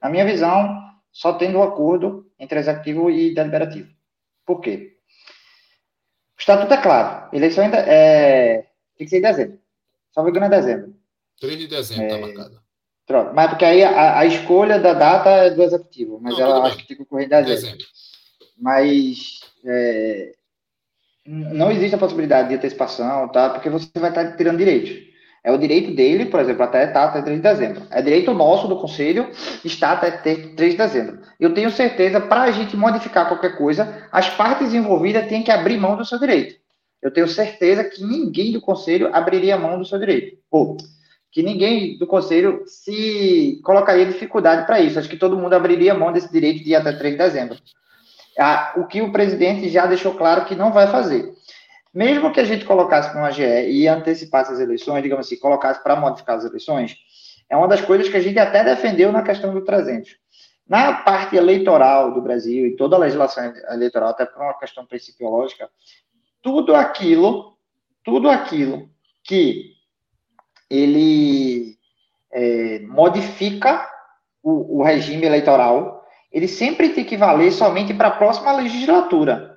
Na 0.00 0.08
minha 0.10 0.24
visão, 0.24 0.90
só 1.10 1.34
tendo 1.34 1.58
um 1.58 1.62
acordo 1.62 2.30
entre 2.38 2.58
executivo 2.58 3.10
e 3.10 3.34
deliberativo. 3.34 3.90
Por 4.44 4.60
quê? 4.60 4.96
O 6.36 6.40
estatuto 6.40 6.72
é 6.74 6.82
claro. 6.82 7.28
Eleição 7.34 7.64
ainda 7.64 7.78
é, 7.78 8.62
tem 8.96 9.06
que 9.06 9.08
ser 9.08 9.18
em 9.18 9.22
dezembro. 9.22 9.58
Só 10.10 10.26
engano 10.26 10.46
é 10.46 10.48
dezembro. 10.48 10.94
3 11.40 11.58
de 11.58 11.66
dezembro 11.66 12.04
está 12.04 12.18
marcada. 12.18 12.62
Mas 13.34 13.50
porque 13.50 13.64
aí 13.64 13.82
a, 13.82 14.18
a 14.18 14.26
escolha 14.26 14.78
da 14.78 14.94
data 14.94 15.30
é 15.30 15.50
do 15.50 15.62
executivo. 15.62 16.18
Mas 16.20 16.34
Não, 16.34 16.40
ela 16.40 16.66
acho 16.66 16.78
que 16.78 16.86
tem 16.86 16.96
que 16.96 17.02
ocorrer 17.02 17.26
em 17.26 17.28
dezembro. 17.28 17.84
Mas 18.58 19.40
é, 19.64 20.32
não 21.26 21.70
existe 21.70 21.94
a 21.94 21.98
possibilidade 21.98 22.48
de 22.48 22.54
antecipação, 22.54 23.28
tá? 23.28 23.50
Porque 23.50 23.70
você 23.70 23.88
vai 23.96 24.10
estar 24.10 24.36
tirando 24.36 24.58
direitos. 24.58 25.12
É 25.44 25.50
o 25.50 25.58
direito 25.58 25.92
dele, 25.92 26.26
por 26.26 26.38
exemplo, 26.38 26.62
até 26.62 26.84
estar 26.84 27.04
até 27.04 27.20
3 27.20 27.38
de 27.38 27.42
dezembro. 27.42 27.82
É 27.90 28.00
direito 28.00 28.32
nosso 28.32 28.68
do 28.68 28.78
Conselho 28.78 29.28
estar 29.64 29.92
até 29.92 30.10
ter 30.12 30.54
3 30.54 30.72
de 30.72 30.78
dezembro. 30.78 31.18
Eu 31.40 31.52
tenho 31.52 31.70
certeza, 31.70 32.20
para 32.20 32.42
a 32.42 32.50
gente 32.52 32.76
modificar 32.76 33.26
qualquer 33.26 33.56
coisa, 33.56 34.06
as 34.12 34.28
partes 34.30 34.72
envolvidas 34.72 35.28
têm 35.28 35.42
que 35.42 35.50
abrir 35.50 35.78
mão 35.78 35.96
do 35.96 36.04
seu 36.04 36.18
direito. 36.18 36.60
Eu 37.00 37.12
tenho 37.12 37.26
certeza 37.26 37.82
que 37.82 38.04
ninguém 38.04 38.52
do 38.52 38.60
Conselho 38.60 39.10
abriria 39.12 39.58
mão 39.58 39.78
do 39.78 39.84
seu 39.84 39.98
direito. 39.98 40.38
Ou 40.48 40.76
que 41.32 41.42
ninguém 41.42 41.96
do 41.96 42.06
Conselho 42.06 42.62
se 42.66 43.58
colocaria 43.64 44.04
dificuldade 44.04 44.66
para 44.66 44.80
isso. 44.80 44.98
Acho 44.98 45.08
que 45.08 45.16
todo 45.16 45.36
mundo 45.36 45.54
abriria 45.54 45.94
mão 45.94 46.12
desse 46.12 46.30
direito 46.30 46.62
de 46.62 46.70
ir 46.70 46.74
até 46.76 46.92
3 46.92 47.14
de 47.14 47.18
dezembro. 47.18 47.58
Ah, 48.38 48.74
o 48.76 48.86
que 48.86 49.00
o 49.00 49.10
presidente 49.10 49.70
já 49.70 49.86
deixou 49.86 50.14
claro 50.14 50.44
que 50.44 50.54
não 50.54 50.72
vai 50.72 50.86
fazer. 50.88 51.32
Mesmo 51.92 52.32
que 52.32 52.40
a 52.40 52.44
gente 52.44 52.66
colocasse 52.66 53.14
numa 53.14 53.30
GE 53.30 53.42
e 53.42 53.88
antecipasse 53.88 54.52
as 54.52 54.60
eleições, 54.60 55.02
digamos 55.02 55.26
assim, 55.26 55.38
colocasse 55.38 55.82
para 55.82 55.96
modificar 55.96 56.36
as 56.36 56.44
eleições, 56.44 56.96
é 57.48 57.56
uma 57.56 57.68
das 57.68 57.80
coisas 57.80 58.08
que 58.10 58.16
a 58.16 58.20
gente 58.20 58.38
até 58.38 58.62
defendeu 58.62 59.10
na 59.10 59.22
questão 59.22 59.54
do 59.54 59.64
300. 59.64 60.16
Na 60.68 60.94
parte 60.94 61.36
eleitoral 61.36 62.12
do 62.12 62.20
Brasil 62.20 62.66
e 62.66 62.76
toda 62.76 62.96
a 62.96 62.98
legislação 62.98 63.52
eleitoral, 63.70 64.10
até 64.10 64.26
por 64.26 64.42
uma 64.42 64.58
questão 64.58 64.86
principiológica, 64.86 65.68
tudo 66.42 66.74
aquilo, 66.74 67.56
tudo 68.04 68.28
aquilo 68.28 68.88
que 69.24 69.72
ele 70.72 71.76
é, 72.32 72.78
modifica 72.80 73.86
o, 74.42 74.78
o 74.78 74.82
regime 74.82 75.26
eleitoral, 75.26 76.02
ele 76.32 76.48
sempre 76.48 76.88
tem 76.88 77.04
que 77.04 77.16
valer 77.16 77.52
somente 77.52 77.92
para 77.92 78.08
a 78.08 78.12
próxima 78.16 78.52
legislatura. 78.52 79.52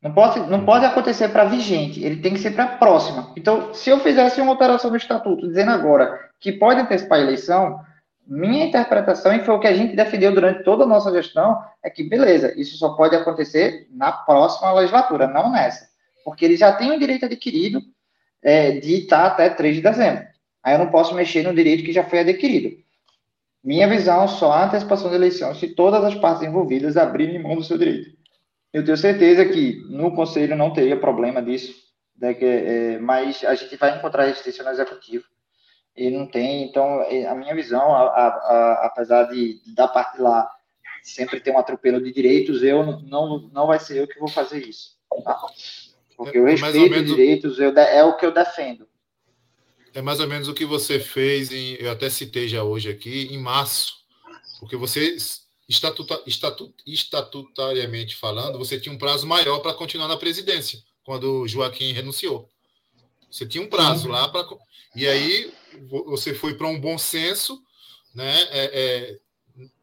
Não 0.00 0.14
pode, 0.14 0.40
não 0.48 0.64
pode 0.64 0.86
acontecer 0.86 1.28
para 1.28 1.44
vigente, 1.44 2.02
ele 2.02 2.22
tem 2.22 2.32
que 2.32 2.38
ser 2.38 2.52
para 2.52 2.64
a 2.64 2.76
próxima. 2.78 3.32
Então, 3.36 3.74
se 3.74 3.90
eu 3.90 3.98
fizesse 3.98 4.40
uma 4.40 4.52
alteração 4.52 4.90
no 4.90 4.96
estatuto 4.96 5.46
dizendo 5.48 5.72
agora 5.72 6.30
que 6.38 6.52
pode 6.52 6.80
antecipar 6.80 7.18
a 7.18 7.22
eleição, 7.22 7.80
minha 8.26 8.64
interpretação, 8.64 9.34
e 9.34 9.40
foi 9.40 9.54
o 9.54 9.58
que 9.58 9.66
a 9.66 9.74
gente 9.74 9.96
defendeu 9.96 10.32
durante 10.32 10.62
toda 10.62 10.84
a 10.84 10.86
nossa 10.86 11.10
gestão, 11.10 11.60
é 11.82 11.90
que, 11.90 12.08
beleza, 12.08 12.54
isso 12.58 12.78
só 12.78 12.90
pode 12.90 13.16
acontecer 13.16 13.88
na 13.90 14.12
próxima 14.12 14.72
legislatura, 14.72 15.26
não 15.26 15.50
nessa. 15.50 15.90
Porque 16.24 16.44
ele 16.44 16.56
já 16.56 16.72
tem 16.72 16.92
o 16.92 16.98
direito 16.98 17.26
adquirido 17.26 17.82
é, 18.42 18.72
de 18.72 19.00
estar 19.00 19.26
até 19.26 19.48
3 19.48 19.76
de 19.76 19.82
dezembro. 19.82 20.24
Aí 20.62 20.74
eu 20.74 20.78
não 20.78 20.90
posso 20.90 21.14
mexer 21.14 21.42
no 21.42 21.54
direito 21.54 21.84
que 21.84 21.92
já 21.92 22.04
foi 22.04 22.20
adquirido. 22.20 22.76
Minha 23.62 23.88
visão, 23.88 24.26
só 24.26 24.52
a 24.52 24.64
antecipação 24.64 25.10
da 25.10 25.16
eleição 25.16 25.54
se 25.54 25.68
todas 25.68 26.02
as 26.02 26.14
partes 26.14 26.42
envolvidas 26.42 26.96
abrirem 26.96 27.42
mão 27.42 27.56
do 27.56 27.62
seu 27.64 27.76
direito. 27.76 28.18
Eu 28.72 28.84
tenho 28.84 28.96
certeza 28.96 29.44
que 29.44 29.82
no 29.88 30.14
Conselho 30.14 30.56
não 30.56 30.72
teria 30.72 30.98
problema 30.98 31.42
disso, 31.42 31.74
né, 32.16 32.34
que, 32.34 32.44
é, 32.44 32.98
mas 32.98 33.44
a 33.44 33.54
gente 33.54 33.76
vai 33.76 33.96
encontrar 33.96 34.24
resistência 34.24 34.62
no 34.64 34.70
Executivo. 34.70 35.24
E 35.96 36.08
não 36.08 36.26
tem, 36.26 36.64
então, 36.64 37.02
é, 37.02 37.26
a 37.26 37.34
minha 37.34 37.54
visão, 37.54 37.94
a, 37.94 38.02
a, 38.02 38.26
a, 38.26 38.86
apesar 38.86 39.24
de, 39.24 39.60
da 39.74 39.88
parte 39.88 40.20
lá 40.20 40.48
sempre 41.02 41.40
ter 41.40 41.50
um 41.50 41.58
atropelo 41.58 42.00
de 42.02 42.12
direitos, 42.12 42.62
eu 42.62 42.84
não, 43.02 43.48
não 43.52 43.66
vai 43.66 43.78
ser 43.78 43.98
eu 43.98 44.06
que 44.06 44.18
vou 44.18 44.28
fazer 44.28 44.66
isso. 44.66 44.98
Tá? 45.24 45.38
Porque 46.20 46.36
eu 46.36 46.46
É 46.46 46.50
ou 46.50 46.56
respeito 46.56 47.00
os 47.00 47.16
direitos, 47.16 47.58
eu, 47.58 47.70
é 47.78 48.04
o 48.04 48.14
que 48.14 48.26
eu 48.26 48.30
defendo. 48.30 48.86
É 49.94 50.02
mais 50.02 50.20
ou 50.20 50.28
menos 50.28 50.48
o 50.48 50.54
que 50.54 50.66
você 50.66 51.00
fez, 51.00 51.50
em, 51.50 51.76
eu 51.80 51.90
até 51.90 52.10
citei 52.10 52.46
já 52.46 52.62
hoje 52.62 52.90
aqui, 52.90 53.28
em 53.30 53.38
março. 53.38 53.94
Porque 54.58 54.76
você, 54.76 55.16
estatuta, 55.66 56.22
estatu, 56.26 56.74
estatutariamente 56.86 58.16
falando, 58.16 58.58
você 58.58 58.78
tinha 58.78 58.94
um 58.94 58.98
prazo 58.98 59.26
maior 59.26 59.60
para 59.60 59.72
continuar 59.72 60.08
na 60.08 60.16
presidência, 60.18 60.78
quando 61.04 61.40
o 61.40 61.48
Joaquim 61.48 61.92
renunciou. 61.92 62.46
Você 63.30 63.46
tinha 63.46 63.64
um 63.64 63.68
prazo 63.68 64.06
lá 64.06 64.28
para. 64.28 64.46
E 64.94 65.08
aí 65.08 65.50
vo- 65.88 66.04
você 66.04 66.34
foi 66.34 66.54
para 66.54 66.66
um 66.66 66.78
bom 66.78 66.98
senso, 66.98 67.62
né? 68.14 68.42
é, 68.50 68.70
é, 68.74 69.18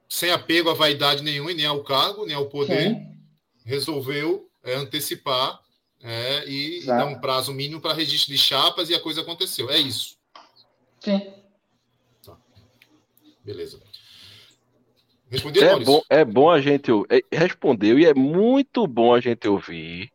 sem 0.07 0.30
apego 0.30 0.69
à 0.69 0.73
vaidade 0.76 1.23
nenhuma, 1.23 1.51
e 1.51 1.55
nem 1.55 1.65
ao 1.65 1.84
cargo, 1.84 2.27
nem 2.27 2.35
ao 2.35 2.45
poder 2.45 2.91
Sim, 2.91 3.18
resolveu 3.65 4.47
é, 4.64 4.76
antecipar 4.76 5.59
é, 6.02 6.48
e, 6.48 6.84
e 6.84 6.86
dar 6.86 7.06
um 7.06 7.19
prazo 7.19 7.53
mínimo 7.53 7.82
para 7.82 7.94
registro 7.94 8.32
de 8.32 8.38
chapas 8.38 8.90
e 8.90 8.95
a 8.95 8.99
coisa 8.99 9.22
aconteceu. 9.22 9.69
É 9.69 9.78
isso. 9.78 10.18
sim. 10.99 11.22
Beleza. 13.44 13.80
Respondi, 15.30 15.60
É 15.60 15.65
Maurício? 15.65 15.94
bom, 15.94 16.02
é 16.10 16.26
bom 16.26 16.49
a 16.49 16.61
gente 16.61 16.91
é, 17.10 17.22
respondeu 17.38 17.98
e 17.99 18.06
é 18.06 18.14
muito 18.14 18.86
bom 18.88 19.14
a 19.14 19.19
gente 19.19 19.48
ouvir, 19.48 20.11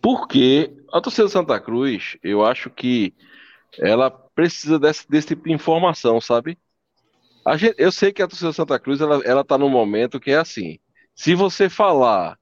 porque 0.00 0.70
a 0.92 1.00
torcida 1.00 1.28
Santa 1.28 1.58
Cruz, 1.60 2.16
eu 2.22 2.44
acho 2.44 2.70
que 2.70 3.14
ela 3.78 4.10
precisa 4.10 4.78
desse, 4.78 5.08
desse 5.08 5.28
tipo 5.28 5.44
de 5.44 5.52
informação, 5.54 6.20
sabe? 6.20 6.58
A 7.46 7.56
gente, 7.56 7.74
eu 7.78 7.92
sei 7.92 8.12
que 8.12 8.22
a 8.22 8.28
torcida 8.28 8.52
Santa 8.52 8.78
Cruz 8.78 9.00
ela, 9.00 9.22
ela 9.24 9.44
tá 9.44 9.58
num 9.58 9.68
momento 9.70 10.20
que 10.20 10.30
é 10.30 10.36
assim: 10.36 10.78
se 11.14 11.34
você 11.34 11.68
falar, 11.68 12.38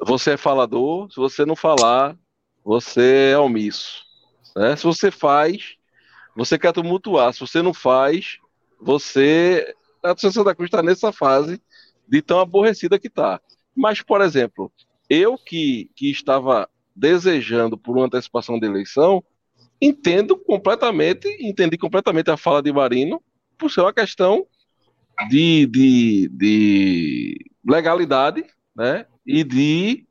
você 0.00 0.32
é 0.32 0.36
falador, 0.36 1.10
se 1.10 1.16
você 1.16 1.44
não 1.44 1.54
falar, 1.54 2.16
você 2.64 3.30
é 3.32 3.38
omisso, 3.38 4.04
né? 4.56 4.76
Se 4.76 4.84
você 4.84 5.10
faz, 5.10 5.76
você 6.34 6.58
quer 6.58 6.72
tumultuar, 6.72 7.32
se 7.32 7.40
você 7.40 7.62
não 7.62 7.74
faz, 7.74 8.38
você. 8.80 9.74
A 10.02 10.16
Santa 10.16 10.54
Cruz 10.54 10.68
está 10.68 10.82
nessa 10.82 11.12
fase 11.12 11.60
de 12.08 12.22
tão 12.22 12.40
aborrecida 12.40 12.98
que 12.98 13.08
está. 13.08 13.40
Mas, 13.76 14.00
por 14.00 14.22
exemplo, 14.22 14.72
eu 15.08 15.36
que, 15.36 15.90
que 15.94 16.10
estava 16.10 16.68
desejando 16.96 17.76
por 17.76 17.96
uma 17.96 18.06
antecipação 18.06 18.58
da 18.58 18.66
eleição, 18.66 19.22
entendo 19.80 20.36
completamente, 20.36 21.28
entendi 21.40 21.76
completamente 21.76 22.30
a 22.30 22.36
fala 22.36 22.62
de 22.62 22.72
Marino 22.72 23.22
por 23.58 23.70
ser 23.70 23.82
uma 23.82 23.92
questão 23.92 24.46
de, 25.28 25.66
de, 25.66 26.28
de 26.32 27.50
legalidade, 27.64 28.44
né? 28.74 29.06
E 29.26 29.44
de 29.44 30.06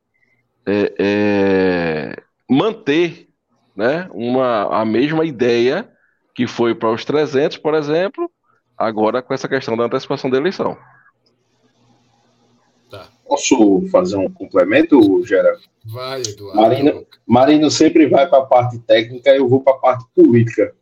é, 0.65 0.95
é, 0.99 2.23
manter, 2.49 3.27
né? 3.76 4.10
Uma 4.11 4.81
a 4.81 4.86
mesma 4.86 5.26
ideia 5.26 5.90
que 6.36 6.48
foi 6.48 6.76
para 6.76 6.91
os 6.91 7.03
300, 7.03 7.57
por 7.57 7.73
exemplo, 7.73 8.30
agora 8.77 9.22
com 9.22 9.34
essa 9.34 9.48
questão 9.48 9.76
da 9.76 9.86
antecipação 9.86 10.30
da 10.30 10.38
eleição. 10.38 10.77
Tá. 12.90 13.10
Posso 13.27 13.86
fazer 13.91 14.18
um 14.18 14.30
complemento, 14.30 15.26
Geraldo? 15.26 15.61
Vai, 15.86 16.22
Eduardo. 16.22 16.61
Marino, 16.61 17.07
Marino 17.27 17.72
sempre 17.72 18.07
vai 18.07 18.27
para 18.27 18.40
a 18.40 18.45
parte 18.45 18.80
técnica, 18.80 19.31
eu 19.31 19.48
vou 19.48 19.61
para 19.61 19.73
a 19.73 19.80
parte 19.80 20.06
política. 20.15 20.73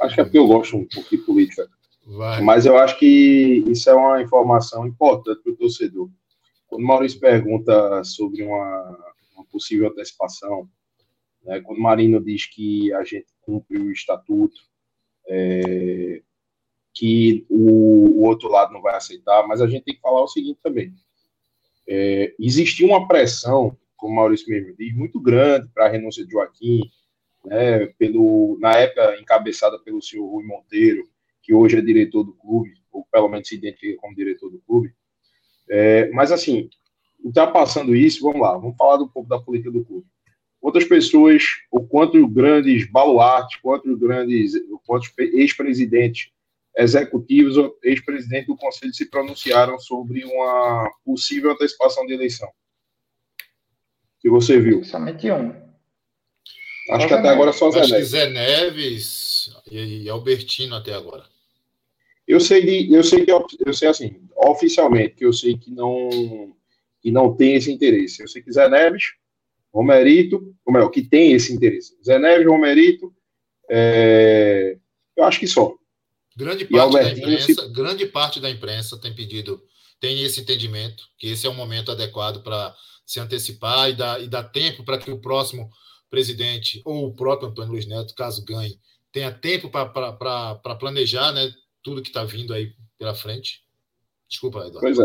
Acho 0.00 0.14
que 0.14 0.20
é 0.20 0.24
porque 0.24 0.38
eu 0.38 0.46
gosto 0.46 0.76
um 0.76 0.86
pouco 0.86 1.10
de 1.10 1.18
política. 1.18 1.68
Vai. 2.06 2.42
Mas 2.42 2.66
eu 2.66 2.76
acho 2.76 2.98
que 2.98 3.64
isso 3.66 3.88
é 3.88 3.94
uma 3.94 4.20
informação 4.20 4.86
importante 4.86 5.42
para 5.42 5.52
o 5.52 5.56
torcedor. 5.56 6.08
Quando 6.74 6.82
o 6.82 6.88
Maurício 6.88 7.20
pergunta 7.20 8.02
sobre 8.02 8.42
uma, 8.42 9.14
uma 9.36 9.44
possível 9.44 9.86
antecipação, 9.86 10.68
né, 11.44 11.60
quando 11.60 11.78
o 11.78 11.80
Marino 11.80 12.20
diz 12.20 12.46
que 12.46 12.92
a 12.94 13.04
gente 13.04 13.28
cumpre 13.42 13.78
o 13.78 13.92
estatuto, 13.92 14.60
é, 15.28 16.20
que 16.92 17.46
o, 17.48 18.18
o, 18.18 18.22
outro 18.24 18.48
lado 18.48 18.72
não 18.72 18.82
vai 18.82 18.96
aceitar, 18.96 19.46
mas 19.46 19.60
a 19.60 19.68
gente 19.68 19.84
tem 19.84 19.94
que 19.94 20.00
falar 20.00 20.24
o 20.24 20.26
seguinte 20.26 20.58
também. 20.64 20.92
É, 21.88 22.34
existia 22.40 22.84
uma 22.84 23.06
pressão, 23.06 23.78
como 23.96 24.14
o 24.14 24.16
Maurício 24.16 24.48
mesmo 24.48 24.74
diz, 24.76 24.92
muito 24.96 25.20
grande 25.20 25.68
para 25.72 25.86
a 25.86 25.88
renúncia 25.88 26.26
de 26.26 26.32
Joaquim, 26.32 26.80
né, 27.44 27.86
pelo, 27.96 28.58
na 28.60 28.72
época 28.72 29.16
encabeçada 29.20 29.78
pelo 29.78 30.02
senhor 30.02 30.26
Rui 30.26 30.44
Monteiro, 30.44 31.08
que 31.40 31.54
hoje 31.54 31.78
é 31.78 31.80
diretor 31.80 32.24
do 32.24 32.34
clube, 32.34 32.74
ou 32.90 33.06
pelo 33.12 33.28
menos 33.28 33.46
se 33.46 33.54
identifica 33.54 34.00
como 34.00 34.16
diretor 34.16 34.50
do 34.50 34.58
clube. 34.66 34.92
É, 35.68 36.10
mas, 36.10 36.30
assim, 36.30 36.68
ultrapassando 37.24 37.94
isso, 37.96 38.22
vamos 38.22 38.40
lá, 38.40 38.56
vamos 38.56 38.76
falar 38.76 39.02
um 39.02 39.08
pouco 39.08 39.28
da 39.28 39.38
política 39.38 39.70
do 39.70 39.84
clube. 39.84 40.06
Quantas 40.60 40.84
pessoas, 40.84 41.42
ou 41.70 41.86
quantos 41.86 42.22
grandes 42.32 42.90
baluartes, 42.90 43.60
quantos 43.60 43.98
grandes, 43.98 44.52
quantos 44.86 45.12
ex-presidentes 45.18 46.30
executivos 46.76 47.56
ou 47.56 47.78
ex-presidentes 47.82 48.46
do 48.46 48.56
Conselho 48.56 48.94
se 48.94 49.08
pronunciaram 49.08 49.78
sobre 49.78 50.24
uma 50.24 50.90
possível 51.04 51.52
antecipação 51.52 52.06
de 52.06 52.14
eleição? 52.14 52.48
Que 54.20 54.30
você 54.30 54.58
viu? 54.58 54.82
Somente 54.84 55.30
um. 55.30 55.54
Acho 56.90 57.08
que 57.08 57.14
até 57.14 57.28
agora 57.28 57.52
só 57.52 57.70
Zé 57.70 57.80
Acho 57.80 57.92
Neves. 57.92 58.08
Zé 58.08 58.30
Neves 58.30 59.50
e 59.70 60.08
Albertino 60.08 60.76
até 60.76 60.94
agora. 60.94 61.24
Eu 62.26 62.40
sei 62.40 62.64
de, 62.64 62.94
eu 62.94 63.04
sei 63.04 63.24
que 63.24 63.30
eu 63.30 63.72
sei 63.72 63.88
assim, 63.88 64.20
oficialmente 64.36 65.14
que 65.14 65.24
eu 65.24 65.32
sei 65.32 65.58
que 65.58 65.70
não 65.70 66.54
que 67.00 67.10
não 67.10 67.36
tem 67.36 67.54
esse 67.54 67.70
interesse. 67.70 68.22
Eu 68.22 68.28
sei 68.28 68.40
que 68.40 68.50
Zé 68.50 68.66
Neves, 68.68 69.12
Romerito, 69.72 70.54
ou 70.64 70.72
melhor, 70.72 70.88
que 70.88 71.02
tem 71.02 71.32
esse 71.32 71.52
interesse. 71.52 71.94
Zé 72.02 72.18
Neves, 72.18 72.46
Romerito, 72.46 73.14
é, 73.70 74.78
eu 75.14 75.24
acho 75.24 75.38
que 75.38 75.46
só. 75.46 75.76
Grande 76.34 76.64
parte 76.64 76.94
da 76.94 77.10
imprensa, 77.12 77.46
se... 77.46 77.72
grande 77.72 78.06
parte 78.06 78.40
da 78.40 78.50
imprensa 78.50 78.98
tem 78.98 79.14
pedido, 79.14 79.62
tem 80.00 80.22
esse 80.22 80.40
entendimento 80.40 81.04
que 81.18 81.28
esse 81.28 81.46
é 81.46 81.50
o 81.50 81.54
momento 81.54 81.92
adequado 81.92 82.42
para 82.42 82.74
se 83.06 83.20
antecipar 83.20 83.90
e 83.90 83.94
dar, 83.94 84.22
e 84.22 84.26
dar 84.26 84.44
tempo 84.44 84.82
para 84.82 84.98
que 84.98 85.10
o 85.10 85.20
próximo 85.20 85.68
presidente 86.10 86.80
ou 86.84 87.08
o 87.08 87.14
próprio 87.14 87.50
Antônio 87.50 87.72
Luiz 87.72 87.86
Neto, 87.86 88.14
caso 88.14 88.44
ganhe, 88.44 88.78
tenha 89.12 89.30
tempo 89.30 89.68
para 89.68 90.76
planejar, 90.78 91.32
né? 91.32 91.52
Tudo 91.84 92.02
que 92.02 92.08
está 92.08 92.24
vindo 92.24 92.52
aí 92.52 92.72
pela 92.98 93.14
frente. 93.14 93.62
Desculpa, 94.28 94.58
Eduardo. 94.66 94.80
Pois 94.80 94.98
é. 94.98 95.04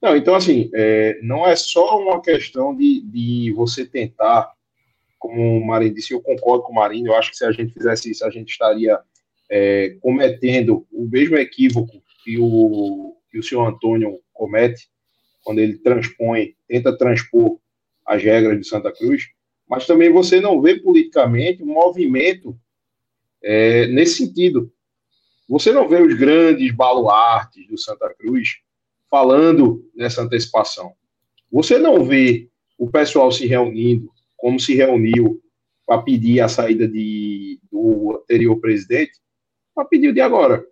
Não, 0.00 0.16
então, 0.16 0.34
assim, 0.34 0.70
é, 0.74 1.18
não 1.22 1.46
é 1.46 1.56
só 1.56 1.98
uma 1.98 2.20
questão 2.20 2.76
de, 2.76 3.00
de 3.00 3.52
você 3.52 3.84
tentar, 3.84 4.52
como 5.18 5.58
o 5.58 5.66
Marinho 5.66 5.94
disse, 5.94 6.12
eu 6.12 6.20
concordo 6.20 6.62
com 6.64 6.72
o 6.72 6.74
Marinho, 6.76 7.08
eu 7.08 7.16
acho 7.16 7.30
que 7.30 7.36
se 7.38 7.44
a 7.44 7.50
gente 7.50 7.72
fizesse 7.72 8.10
isso, 8.10 8.24
a 8.24 8.30
gente 8.30 8.50
estaria 8.50 9.00
é, 9.50 9.96
cometendo 10.00 10.86
o 10.92 11.08
mesmo 11.08 11.36
equívoco 11.36 12.02
que 12.22 12.38
o, 12.38 13.16
que 13.30 13.38
o 13.38 13.42
senhor 13.42 13.66
Antônio 13.66 14.20
comete 14.32 14.88
quando 15.42 15.60
ele 15.60 15.78
transpõe, 15.78 16.54
tenta 16.68 16.96
transpor 16.96 17.58
as 18.04 18.22
regras 18.22 18.58
de 18.60 18.68
Santa 18.68 18.92
Cruz, 18.92 19.24
mas 19.68 19.86
também 19.86 20.12
você 20.12 20.40
não 20.40 20.60
vê 20.60 20.78
politicamente 20.78 21.62
um 21.62 21.66
movimento 21.66 22.58
é, 23.42 23.86
nesse 23.86 24.18
sentido. 24.18 24.72
Você 25.48 25.72
não 25.72 25.88
vê 25.88 26.00
os 26.00 26.14
grandes 26.14 26.72
baluartes 26.72 27.66
do 27.68 27.78
Santa 27.78 28.12
Cruz 28.14 28.58
falando 29.10 29.88
nessa 29.94 30.22
antecipação. 30.22 30.92
Você 31.50 31.78
não 31.78 32.04
vê 32.04 32.48
o 32.76 32.90
pessoal 32.90 33.30
se 33.30 33.46
reunindo 33.46 34.10
como 34.36 34.58
se 34.58 34.74
reuniu 34.74 35.42
para 35.86 36.02
pedir 36.02 36.40
a 36.40 36.48
saída 36.48 36.86
de, 36.86 37.60
do 37.70 38.20
anterior 38.22 38.56
presidente, 38.56 39.12
para 39.74 39.84
pedir 39.84 40.08
o 40.08 40.12
de 40.12 40.20
agora. 40.20 40.66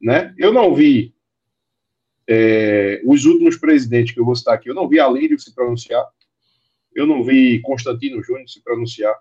Né? 0.00 0.34
Eu 0.36 0.52
não 0.52 0.74
vi 0.74 1.14
é, 2.28 3.00
os 3.04 3.24
últimos 3.24 3.56
presidentes 3.56 4.12
que 4.12 4.20
eu 4.20 4.24
vou 4.24 4.34
citar 4.34 4.54
aqui, 4.54 4.68
eu 4.68 4.74
não 4.74 4.88
vi 4.88 4.98
Alírio 4.98 5.38
se 5.38 5.54
pronunciar, 5.54 6.04
eu 6.94 7.06
não 7.06 7.22
vi 7.22 7.60
Constantino 7.60 8.22
Júnior 8.22 8.48
se 8.48 8.62
pronunciar, 8.62 9.14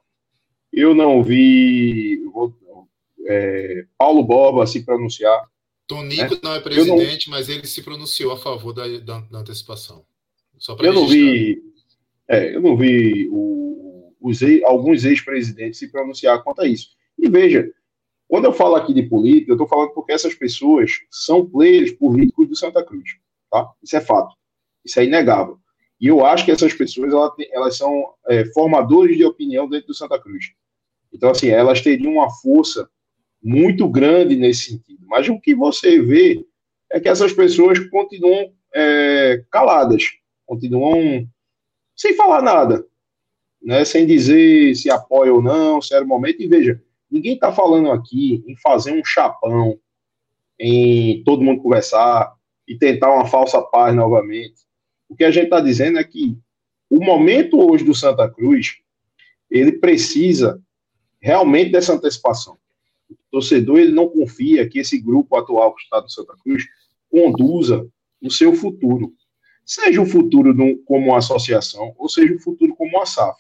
eu 0.74 0.96
não 0.96 1.24
vi. 1.24 2.24
Vou, 2.34 2.56
é, 3.28 3.86
Paulo 3.98 4.24
Borba 4.24 4.66
se 4.68 4.84
pronunciar. 4.84 5.50
Tonico 5.88 6.36
né? 6.36 6.40
não 6.44 6.54
é 6.56 6.60
presidente, 6.60 7.30
não, 7.30 7.38
mas 7.38 7.50
ele 7.50 7.68
se 7.68 7.82
pronunciou 7.82 8.32
a 8.32 8.38
favor 8.38 8.74
da, 8.74 8.88
da, 9.00 9.20
da 9.20 9.40
antecipação. 9.40 10.06
eu 10.80 10.94
não 10.94 11.08
vi, 11.08 11.62
é, 12.28 12.56
eu 12.56 12.62
não 12.62 12.78
vi 12.78 13.28
o, 13.30 14.14
os, 14.22 14.40
alguns 14.64 15.04
ex-presidentes 15.04 15.80
se 15.80 15.92
pronunciar 15.92 16.44
quanto 16.44 16.62
a 16.62 16.68
isso. 16.68 16.90
E 17.18 17.30
veja, 17.30 17.70
quando 18.28 18.46
eu 18.46 18.54
falo 18.54 18.76
aqui 18.76 18.94
de 18.94 19.04
política, 19.04 19.52
eu 19.52 19.56
estou 19.56 19.68
falando 19.68 19.92
porque 19.94 20.14
essas 20.14 20.34
pessoas 20.34 20.92
são 21.10 21.46
players 21.46 21.92
políticos 21.92 22.48
do 22.48 22.56
Santa 22.56 22.84
Cruz. 22.84 23.10
Tá? 23.50 23.70
Isso 23.84 23.98
é 23.98 24.02
fato. 24.02 24.34
Isso 24.86 25.00
é 25.00 25.04
inegável. 25.04 25.60
E 26.00 26.08
eu 26.08 26.26
acho 26.26 26.46
que 26.46 26.52
essas 26.52 26.74
pessoas 26.74 27.14
elas, 27.14 27.32
elas 27.52 27.78
são 27.78 28.14
é, 28.28 28.46
formadores 28.54 29.18
de 29.18 29.26
opinião 29.26 29.68
dentro 29.68 29.88
do 29.88 29.94
Santa 29.94 30.18
Cruz. 30.18 30.46
Então, 31.14 31.30
assim, 31.30 31.50
elas 31.50 31.82
teriam 31.82 32.14
uma 32.14 32.30
força 32.30 32.90
muito 33.42 33.88
grande 33.88 34.36
nesse 34.36 34.72
sentido. 34.72 35.06
Mas 35.08 35.28
o 35.28 35.40
que 35.40 35.56
você 35.56 36.02
vê 36.02 36.46
é 36.92 37.00
que 37.00 37.10
essas 37.10 37.34
pessoas 37.34 37.80
continuam 37.90 38.54
é, 38.74 39.44
caladas, 39.50 40.04
continuam 40.46 41.28
sem 41.96 42.16
falar 42.16 42.42
nada, 42.42 42.86
né, 43.62 43.84
sem 43.86 44.06
dizer 44.06 44.76
se 44.76 44.90
apoia 44.90 45.34
ou 45.34 45.42
não, 45.42 45.82
se 45.82 45.94
era 45.94 46.04
o 46.04 46.08
momento. 46.08 46.42
E 46.42 46.48
veja, 46.48 46.82
ninguém 47.10 47.34
está 47.34 47.52
falando 47.52 47.92
aqui 47.92 48.44
em 48.48 48.56
fazer 48.58 48.92
um 48.92 49.04
chapão, 49.04 49.80
em 50.60 51.24
todo 51.24 51.44
mundo 51.44 51.62
conversar 51.62 52.34
e 52.68 52.78
tentar 52.78 53.14
uma 53.14 53.26
falsa 53.26 53.62
paz 53.62 53.96
novamente. 53.96 54.62
O 55.10 55.16
que 55.16 55.24
a 55.24 55.32
gente 55.32 55.46
está 55.46 55.60
dizendo 55.60 56.00
é 56.00 56.04
que 56.04 56.38
o 56.90 57.04
momento 57.04 57.60
hoje 57.60 57.84
do 57.84 57.96
Santa 57.96 58.30
Cruz, 58.30 58.78
ele 59.50 59.74
precisa 59.74 60.62
realmente 61.20 61.72
dessa 61.72 61.94
antecipação 61.94 62.58
torcedor 63.32 63.80
ele 63.80 63.92
não 63.92 64.10
confia 64.10 64.68
que 64.68 64.80
esse 64.80 65.00
grupo 65.00 65.36
atual 65.38 65.74
que 65.76 65.84
está 65.84 66.02
no 66.02 66.10
Santa 66.10 66.34
Cruz 66.44 66.66
conduza 67.10 67.88
o 68.22 68.32
seu 68.32 68.54
futuro. 68.54 69.14
Seja 69.66 70.02
o 70.02 70.06
futuro 70.06 70.54
como 70.86 71.08
uma 71.08 71.18
associação, 71.18 71.94
ou 71.98 72.10
seja 72.10 72.34
o 72.34 72.40
futuro 72.40 72.76
como 72.76 72.98
uma 72.98 73.06
SAF. 73.06 73.38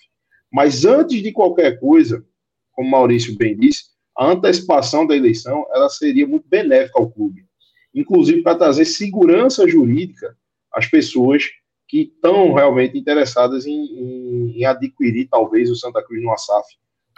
Mas 0.52 0.86
antes 0.86 1.22
de 1.22 1.32
qualquer 1.32 1.80
coisa, 1.80 2.26
como 2.74 2.90
Maurício 2.90 3.36
bem 3.38 3.56
disse, 3.56 3.86
a 4.18 4.32
antecipação 4.32 5.08
da 5.08 5.16
eleição 5.16 5.66
ela 5.74 5.90
seria 5.90 6.28
muito 6.28 6.48
benéfica 6.48 7.00
ao 7.00 7.10
clube. 7.10 7.46
Inclusive 7.94 8.42
para 8.42 8.58
trazer 8.58 8.86
segurança 8.86 9.68
jurídica 9.68 10.36
às 10.72 10.88
pessoas 10.88 11.50
que 11.88 12.04
estão 12.04 12.54
realmente 12.54 12.98
interessadas 12.98 13.66
em, 13.66 13.74
em, 13.74 14.60
em 14.60 14.66
adquirir, 14.66 15.28
talvez, 15.30 15.70
o 15.70 15.76
Santa 15.76 16.02
Cruz 16.02 16.24
no 16.24 16.38
SAF, 16.38 16.66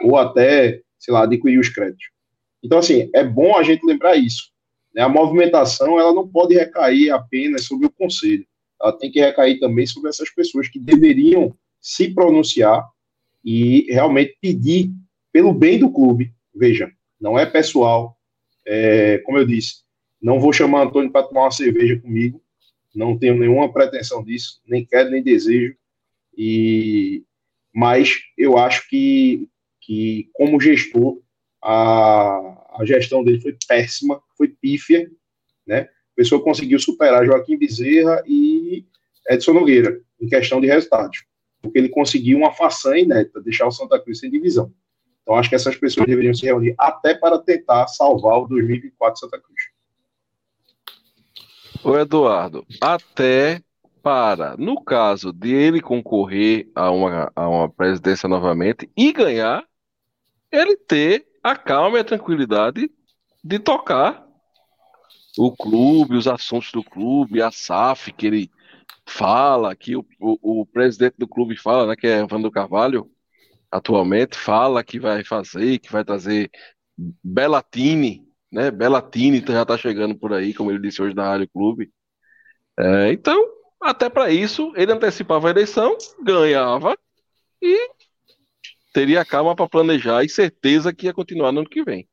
ou 0.01 0.17
até, 0.17 0.81
sei 0.97 1.13
lá, 1.13 1.23
adquirir 1.23 1.59
os 1.59 1.69
créditos. 1.69 2.12
Então, 2.64 2.77
assim, 2.77 3.10
é 3.14 3.23
bom 3.23 3.57
a 3.57 3.64
gente 3.64 3.85
lembrar 3.85 4.15
isso. 4.15 4.52
Né? 4.94 5.02
A 5.02 5.10
movimentação 5.10 5.99
ela 5.99 6.14
não 6.14 6.27
pode 6.27 6.56
recair 6.56 7.11
apenas 7.11 7.65
sobre 7.65 7.88
o 7.88 7.91
conselho. 7.91 8.45
Ela 8.81 8.94
tem 8.94 9.11
que 9.11 9.19
recair 9.19 9.60
também 9.60 9.85
sobre 9.85 10.10
essas 10.10 10.30
pessoas 10.30 10.68
que 10.68 10.80
deveriam 10.80 11.56
se 11.81 12.14
pronunciar 12.14 12.88
e 13.44 13.91
realmente 13.91 14.38
pedir 14.40 14.91
pelo 15.31 15.53
bem 15.53 15.77
do 15.77 15.91
clube. 15.91 16.34
Veja, 16.56 16.91
não 17.19 17.38
é 17.38 17.45
pessoal. 17.45 18.18
É, 18.65 19.18
como 19.19 19.38
eu 19.38 19.45
disse, 19.45 19.84
não 20.22 20.40
vou 20.40 20.53
chamar 20.53 20.84
Antônio 20.84 21.11
para 21.11 21.27
tomar 21.27 21.41
uma 21.41 21.52
cerveja 21.52 21.99
comigo. 21.99 22.41
Não 22.95 23.18
tenho 23.18 23.38
nenhuma 23.38 23.73
pretensão 23.73 24.23
disso, 24.23 24.61
nem 24.65 24.85
quero 24.85 25.10
nem 25.10 25.22
desejo. 25.22 25.76
E 26.38 27.23
mas 27.76 28.19
eu 28.38 28.57
acho 28.57 28.88
que 28.88 29.49
que, 29.85 30.30
como 30.34 30.61
gestor, 30.61 31.19
a, 31.64 32.80
a 32.80 32.85
gestão 32.85 33.23
dele 33.23 33.40
foi 33.40 33.56
péssima, 33.68 34.22
foi 34.38 34.49
pífia, 34.49 35.10
né? 35.65 35.81
A 35.81 36.15
pessoa 36.15 36.44
conseguiu 36.44 36.77
superar 36.77 37.26
Joaquim 37.26 37.57
Bezerra 37.57 38.22
e 38.27 38.85
Edson 39.30 39.53
Nogueira 39.53 39.99
em 40.22 40.27
questão 40.27 40.60
de 40.60 40.68
resultados, 40.68 41.23
porque 41.61 41.80
ele 41.80 41.90
conseguiu 41.90 42.38
uma 42.38 42.52
façanha 42.52 43.03
inédita, 43.03 43.41
deixar 43.41 43.65
o 43.65 43.72
Santa 43.72 43.99
Cruz 43.99 44.19
sem 44.19 44.30
divisão. 44.30 44.72
Então, 45.22 45.35
acho 45.35 45.49
que 45.49 45.56
essas 45.56 45.76
pessoas 45.77 46.06
deveriam 46.06 46.34
se 46.34 46.45
reunir 46.45 46.76
até 46.77 47.15
para 47.15 47.40
tentar 47.40 47.88
salvar 47.88 48.40
o 48.40 48.48
2024 48.48 49.19
Santa 49.22 49.40
Cruz. 49.40 49.61
Ô 51.84 51.98
Eduardo, 51.98 52.65
até 52.81 53.61
para, 54.02 54.56
no 54.57 54.84
caso 54.84 55.31
de 55.31 55.53
ele 55.53 55.81
concorrer 55.81 56.69
a 56.76 56.91
uma, 56.91 57.31
a 57.34 57.48
uma 57.48 57.69
presidência 57.69 58.27
novamente 58.27 58.90
e 58.98 59.14
ganhar, 59.14 59.65
ele 60.52 60.76
ter 60.76 61.26
a 61.44 61.56
calma 61.56 61.98
e 61.98 62.02
a 62.02 62.06
tranquilidade 62.06 62.90
de 63.44 63.60
tocar 63.60 64.26
o 65.38 65.52
clube, 65.56 66.15
os 66.15 66.28
assuntos 66.28 66.72
do 66.72 66.84
clube, 66.84 67.41
a 67.41 67.52
SAF 67.52 68.14
que 68.14 68.28
ele 68.28 68.52
fala, 69.06 69.76
que 69.76 69.95
o, 69.95 70.06
o, 70.20 70.61
o 70.61 70.65
presidente 70.65 71.15
do 71.18 71.28
clube 71.28 71.57
fala, 71.57 71.88
né, 71.88 71.95
que 71.95 72.07
é 72.07 72.20
Evandro 72.20 72.52
Carvalho, 72.52 73.10
atualmente, 73.72 74.38
fala 74.38 74.84
que 74.84 74.99
vai 74.99 75.24
fazer, 75.24 75.80
que 75.80 75.91
vai 75.91 76.06
trazer 76.06 76.49
Belatini, 77.24 78.24
né? 78.52 78.70
Belatini 78.70 79.44
já 79.45 79.64
está 79.64 79.78
chegando 79.78 80.15
por 80.15 80.32
aí, 80.32 80.53
como 80.53 80.72
ele 80.72 80.80
disse 80.80 81.02
hoje 81.02 81.15
na 81.15 81.28
Rádio 81.28 81.49
Clube. 81.49 81.91
É, 82.78 83.11
então, 83.11 83.44
até 83.82 84.10
para 84.10 84.32
isso, 84.32 84.72
ele 84.76 84.91
antecipava 84.91 85.48
a 85.48 85.52
eleição, 85.52 85.98
ganhava 86.24 86.95
e 87.61 87.90
teria 88.94 89.26
calma 89.26 89.56
para 89.56 89.68
planejar 89.68 90.24
e 90.24 90.30
certeza 90.30 90.94
que 90.94 91.07
ia 91.07 91.14
continuar 91.14 91.52
no 91.52 91.61
ano 91.61 91.70
que 91.70 91.84
vem. 91.84 92.07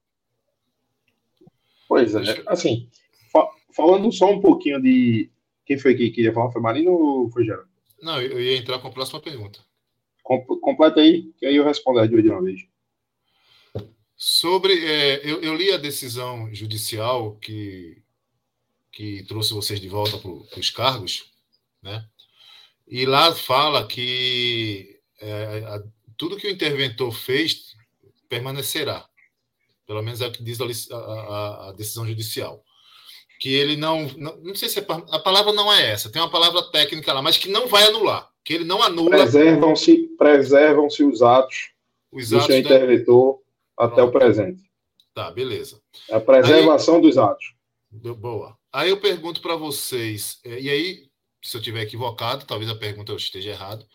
Pois 1.87 2.15
é, 2.15 2.43
assim, 2.47 2.89
fa 3.31 3.47
falando 3.77 4.11
só 4.11 4.33
um 4.33 4.41
pouquinho 4.41 4.81
de. 4.81 5.31
Quem 5.67 5.79
foi 5.79 5.95
que 5.95 6.11
queria 6.11 6.33
falar? 6.33 6.51
Foi 6.51 6.63
Marino 6.63 6.93
ou 6.93 7.31
foi 7.31 7.45
Geraldo? 7.45 7.69
Não, 8.01 8.21
eu 8.21 8.41
ia 8.41 8.57
entrar 8.57 8.79
com 8.79 8.89
a 8.89 8.93
próxima 8.93 9.21
pergunta. 9.21 9.61
Com 10.23 10.41
completa 10.61 11.01
aí, 11.01 11.33
que 11.39 11.47
aí 11.47 11.57
eu 11.57 11.65
respondo 11.65 12.07
de 12.09 12.31
uma 12.31 12.43
vez. 12.43 12.61
Sobre. 14.17 14.73
É, 14.87 15.31
eu, 15.31 15.41
eu, 15.43 15.55
li 15.55 15.73
a 15.73 15.77
decisão 15.77 16.53
judicial 16.55 17.37
que, 17.37 18.03
que 18.93 19.25
trouxe 19.25 19.53
vocês 19.53 19.81
de 19.81 19.89
volta 19.89 20.19
para 20.19 20.61
os 20.61 20.71
cargos, 20.71 21.31
né? 21.83 22.05
E 22.87 23.07
lá 23.07 23.35
fala 23.35 23.87
que 23.87 25.01
é, 25.21 25.65
a, 25.67 25.83
tudo 26.21 26.37
que 26.37 26.47
o 26.47 26.51
interventor 26.51 27.11
fez 27.13 27.75
permanecerá. 28.29 29.07
Pelo 29.87 30.03
menos 30.03 30.21
é 30.21 30.27
o 30.27 30.31
que 30.31 30.43
diz 30.45 30.61
a, 30.61 30.95
a, 30.95 31.69
a 31.71 31.73
decisão 31.73 32.07
judicial. 32.07 32.63
Que 33.41 33.55
ele 33.55 33.75
não, 33.75 34.07
não. 34.19 34.37
Não 34.37 34.55
sei 34.55 34.69
se 34.69 34.81
é, 34.81 34.87
a 35.13 35.19
palavra 35.19 35.51
não 35.55 35.73
é 35.73 35.91
essa, 35.91 36.13
tem 36.13 36.21
uma 36.21 36.31
palavra 36.31 36.63
técnica 36.71 37.15
lá, 37.15 37.23
mas 37.23 37.39
que 37.39 37.49
não 37.49 37.67
vai 37.67 37.85
anular. 37.85 38.31
Que 38.45 38.53
ele 38.53 38.65
não 38.65 38.83
anula. 38.83 39.09
Preservam-se 39.09 40.09
preservam 40.19 40.87
os 40.87 41.23
atos 41.23 41.71
os 42.13 42.29
do 42.29 42.43
seu 42.43 42.59
interventor 42.59 43.41
da... 43.79 43.87
até 43.87 44.03
o 44.03 44.13
presente. 44.13 44.61
Tá, 45.15 45.31
beleza. 45.31 45.81
A 46.11 46.21
preservação 46.21 46.97
aí, 46.97 47.01
dos 47.01 47.17
atos. 47.17 47.55
Boa. 47.91 48.59
Aí 48.71 48.91
eu 48.91 49.01
pergunto 49.01 49.41
para 49.41 49.57
vocês, 49.57 50.39
é, 50.45 50.61
e 50.61 50.69
aí 50.69 51.09
se 51.43 51.57
eu 51.57 51.61
estiver 51.61 51.81
equivocado, 51.81 52.45
talvez 52.45 52.71
a 52.71 52.77
pergunta 52.77 53.11
eu 53.11 53.17
esteja 53.17 53.51
errado. 53.51 53.87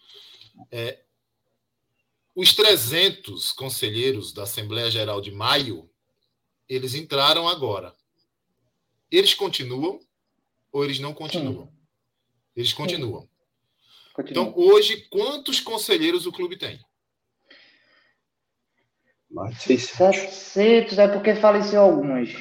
É, 0.72 1.05
os 2.36 2.54
300 2.54 3.54
conselheiros 3.54 4.34
da 4.34 4.44
Assembleia 4.44 4.92
Geral 4.92 5.22
de 5.22 5.32
maio, 5.32 5.90
eles 6.68 6.94
entraram 6.94 7.48
agora. 7.48 7.96
Eles 9.10 9.34
continuam 9.34 10.00
ou 10.72 10.84
eles 10.84 11.00
não 11.00 11.14
continuam? 11.14 11.68
Sim. 11.68 11.74
Eles 12.56 12.74
continuam. 12.74 13.30
Então, 14.20 14.54
hoje, 14.56 15.08
quantos 15.10 15.60
conselheiros 15.60 16.26
o 16.26 16.32
clube 16.32 16.58
tem? 16.58 16.80
Mais 19.30 19.58
700, 19.58 20.98
é 20.98 21.08
porque 21.08 21.36
faleceu 21.36 21.82
alguns. 21.82 22.34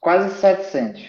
Quase 0.00 0.38
700. 0.38 1.02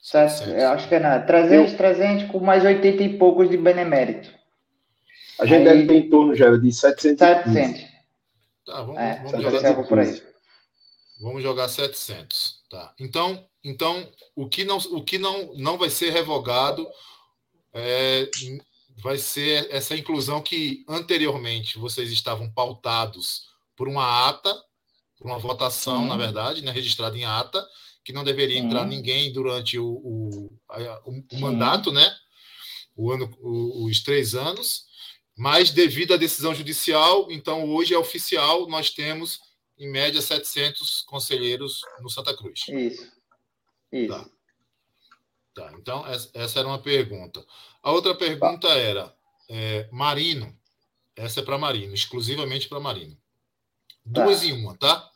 Certo? 0.00 0.48
Eu 0.48 0.68
acho 0.70 0.88
que 0.88 0.94
é 0.94 0.98
nada. 0.98 1.26
300, 1.26 1.72
eu... 1.72 1.76
300 1.76 2.30
com 2.30 2.40
mais 2.40 2.64
80 2.64 3.02
e 3.02 3.18
poucos 3.18 3.50
de 3.50 3.56
benemérito. 3.56 4.39
A 5.40 5.46
gente 5.46 5.58
aí... 5.58 5.64
deve 5.64 5.86
ter 5.86 5.94
em 5.94 6.10
torno, 6.10 6.34
já 6.34 6.54
de 6.56 6.72
700. 6.72 7.18
700. 7.18 7.90
Tá, 8.66 8.82
vamos, 8.82 9.00
é, 9.00 9.22
vamos 9.24 9.42
jogar 9.42 9.82
por 9.84 9.98
aí. 9.98 10.22
Vamos 11.20 11.42
jogar 11.42 11.68
700. 11.68 12.60
Tá. 12.70 12.94
Então, 13.00 13.44
então 13.64 14.08
o 14.36 14.48
que 14.48 14.64
não, 14.64 14.78
o 14.78 15.02
que 15.02 15.18
não, 15.18 15.54
não 15.54 15.76
vai 15.76 15.90
ser 15.90 16.10
revogado 16.10 16.86
é, 17.72 18.30
vai 19.02 19.18
ser 19.18 19.68
essa 19.70 19.96
inclusão 19.96 20.42
que 20.42 20.84
anteriormente 20.88 21.78
vocês 21.78 22.10
estavam 22.10 22.50
pautados 22.50 23.48
por 23.76 23.88
uma 23.88 24.28
ata, 24.28 24.54
por 25.16 25.26
uma 25.26 25.38
votação, 25.38 26.06
na 26.06 26.16
verdade, 26.16 26.62
né, 26.62 26.70
registrada 26.70 27.16
em 27.16 27.24
ata, 27.24 27.66
que 28.04 28.12
não 28.12 28.24
deveria 28.24 28.58
entrar 28.58 28.86
ninguém 28.86 29.32
durante 29.32 29.78
o, 29.78 29.86
o, 29.86 30.52
o, 31.04 31.24
o 31.32 31.40
mandato, 31.40 31.92
né? 31.92 32.14
O 32.96 33.10
ano, 33.12 33.30
os 33.40 34.02
três 34.02 34.34
anos, 34.34 34.86
mas 35.40 35.70
devido 35.70 36.12
à 36.12 36.18
decisão 36.18 36.54
judicial, 36.54 37.26
então 37.30 37.64
hoje 37.70 37.94
é 37.94 37.98
oficial, 37.98 38.68
nós 38.68 38.90
temos 38.90 39.40
em 39.78 39.90
média 39.90 40.20
700 40.20 41.00
conselheiros 41.00 41.80
no 42.02 42.10
Santa 42.10 42.36
Cruz. 42.36 42.68
Isso. 42.68 43.10
Isso. 43.90 44.08
Tá. 44.08 44.30
tá. 45.54 45.72
Então, 45.78 46.04
essa 46.34 46.58
era 46.58 46.68
uma 46.68 46.78
pergunta. 46.78 47.42
A 47.82 47.90
outra 47.90 48.14
pergunta 48.14 48.68
era: 48.68 49.16
é, 49.48 49.88
Marino, 49.90 50.54
essa 51.16 51.40
é 51.40 51.42
para 51.42 51.56
Marino, 51.56 51.94
exclusivamente 51.94 52.68
para 52.68 52.78
Marino. 52.78 53.16
Duas 54.04 54.40
tá. 54.40 54.46
em 54.46 54.52
uma, 54.52 54.76
tá? 54.76 55.10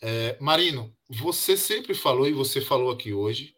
É, 0.00 0.36
Marino, 0.38 0.96
você 1.08 1.56
sempre 1.56 1.92
falou, 1.92 2.28
e 2.28 2.32
você 2.32 2.60
falou 2.60 2.92
aqui 2.92 3.12
hoje, 3.12 3.56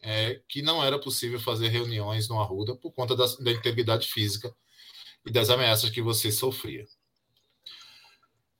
é, 0.00 0.40
que 0.48 0.62
não 0.62 0.84
era 0.84 1.00
possível 1.00 1.40
fazer 1.40 1.66
reuniões 1.66 2.28
no 2.28 2.40
Arruda 2.40 2.76
por 2.76 2.92
conta 2.92 3.16
da, 3.16 3.26
da 3.40 3.50
integridade 3.50 4.06
física 4.06 4.54
e 5.24 5.30
das 5.30 5.50
ameaças 5.50 5.90
que 5.90 6.02
você 6.02 6.30
sofria. 6.30 6.86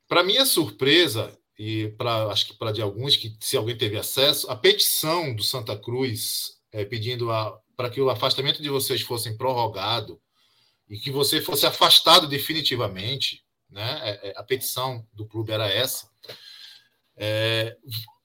Para 0.09 0.23
minha 0.23 0.45
surpresa, 0.45 1.37
e 1.59 1.89
para 1.97 2.27
acho 2.27 2.47
que 2.47 2.55
para 2.55 2.73
de 2.73 2.83
alguns 2.83 3.17
que 3.17 3.37
se 3.41 3.57
alguém 3.57 3.77
teve 3.77 3.97
acesso, 3.97 4.51
a 4.51 4.57
petição 4.57 5.35
do 5.35 5.43
Santa 5.43 5.77
Cruz 5.77 6.59
é, 6.73 6.85
pedindo 6.85 7.29
para 7.77 7.91
que 7.91 8.01
o 8.01 8.11
afastamento 8.11 8.63
de 8.63 8.69
vocês 8.69 9.01
fosse 9.03 9.37
prorrogado 9.37 10.21
e 10.89 10.99
que 10.99 11.11
você 11.11 11.41
fosse 11.41 11.67
afastado 11.67 12.29
definitivamente, 12.29 13.45
né? 13.71 14.01
É, 14.03 14.29
é, 14.29 14.33
a 14.37 14.43
petição 14.43 15.07
do 15.13 15.27
clube 15.27 15.53
era 15.53 15.69
essa. 15.69 16.09
É, 17.17 17.77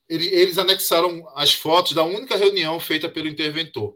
eles 0.08 0.58
anexaram 0.58 1.28
as 1.36 1.54
fotos 1.54 1.94
da 1.94 2.04
única 2.04 2.36
reunião 2.36 2.80
feita 2.80 3.08
pelo 3.08 3.28
interventor. 3.28 3.96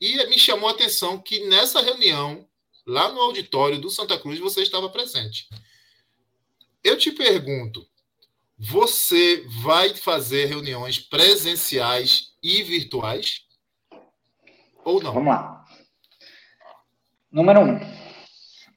E 0.00 0.26
me 0.26 0.38
chamou 0.38 0.68
a 0.68 0.72
atenção 0.72 1.18
que 1.18 1.46
nessa 1.46 1.80
reunião, 1.80 2.48
lá 2.86 3.10
no 3.12 3.20
auditório 3.20 3.78
do 3.78 3.90
Santa 3.90 4.18
Cruz, 4.18 4.38
você 4.38 4.62
estava 4.62 4.88
presente. 4.88 5.48
Eu 6.82 6.98
te 6.98 7.10
pergunto, 7.10 7.86
você 8.58 9.44
vai 9.62 9.94
fazer 9.94 10.46
reuniões 10.46 10.98
presenciais 10.98 12.34
e 12.42 12.62
virtuais? 12.62 13.42
Ou 14.84 15.02
não? 15.02 15.12
Vamos 15.14 15.28
lá. 15.28 15.64
Número 17.32 17.60
um, 17.60 17.80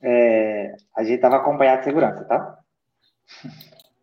é, 0.02 0.76
a 0.96 1.04
gente 1.04 1.16
estava 1.16 1.38
acompanhado 1.38 1.80
de 1.80 1.86
segurança, 1.86 2.24
tá? 2.26 2.60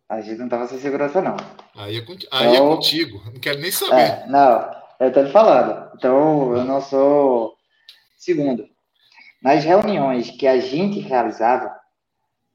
A 0.07 0.21
gente 0.21 0.37
não 0.37 0.45
estava 0.45 0.67
sem 0.67 0.79
segurança, 0.79 1.21
não. 1.21 1.35
Aí 1.75 1.97
é, 1.97 2.01
contigo, 2.01 2.29
aí 2.31 2.47
é 2.47 2.51
então, 2.51 2.71
é 2.71 2.75
contigo. 2.75 3.23
não 3.25 3.39
quero 3.39 3.59
nem 3.59 3.71
saber. 3.71 4.01
É, 4.01 4.27
não, 4.27 4.71
eu 4.99 5.07
estou 5.07 5.25
te 5.25 5.31
falando. 5.31 5.91
Então, 5.95 6.55
eu 6.55 6.63
não 6.63 6.79
sou. 6.79 7.57
Segundo, 8.15 8.69
nas 9.45 9.63
reuniões 9.63 10.31
que 10.31 10.47
a 10.47 10.59
gente 10.59 10.99
realizava, 10.99 11.71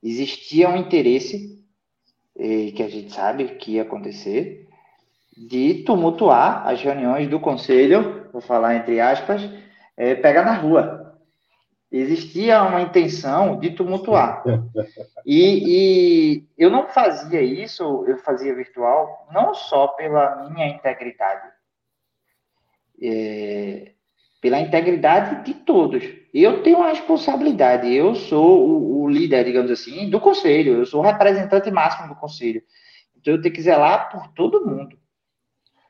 existia 0.03 0.69
um 0.69 0.77
interesse, 0.77 1.65
que 2.35 2.83
a 2.83 2.89
gente 2.89 3.13
sabe 3.13 3.45
que 3.55 3.75
ia 3.75 3.83
acontecer, 3.83 4.67
de 5.37 5.85
tumultuar 5.85 6.67
as 6.67 6.83
reuniões 6.83 7.29
do 7.29 7.39
conselho, 7.39 8.29
vou 8.33 8.41
falar 8.41 8.75
entre 8.75 9.01
aspas, 9.01 9.41
é, 9.97 10.17
pega 10.17 10.43
na 10.43 10.55
rua 10.55 11.01
existia 11.93 12.63
uma 12.63 12.83
intenção 12.83 13.59
de 13.59 13.71
tumultuar. 13.71 14.43
E, 15.25 16.39
e, 16.39 16.49
eu 16.57 16.71
não 16.71 16.89
fazia 16.89 17.41
isso, 17.41 18.05
eu 18.07 18.17
fazia 18.19 18.55
virtual, 18.55 19.29
não 19.33 19.55
só 19.55 19.89
pela 19.89 20.49
minha 20.51 20.69
integridade, 20.69 21.49
é, 23.03 23.93
pela 24.41 24.59
integridade 24.59 25.45
de 25.45 25.55
todos. 25.55 26.03
Eu 26.33 26.63
tenho 26.63 26.79
uma 26.79 26.89
responsabilidade, 26.89 27.93
eu 27.93 28.15
sou 28.15 28.67
o, 28.67 29.03
o, 29.03 29.09
líder, 29.09 29.45
digamos 29.45 29.71
assim, 29.71 30.09
do 30.09 30.21
conselho, 30.21 30.79
eu 30.79 30.87
sou 30.87 31.01
o 31.01 31.05
representante 31.05 31.71
máximo 31.71 32.09
do 32.09 32.15
conselho. 32.15 32.63
Então 33.17 33.35
eu 33.35 33.43
tenho 33.43 33.55
que 33.55 33.61
zelar 33.61 34.11
por 34.11 34.29
todo 34.29 34.65
mundo. 34.65 34.99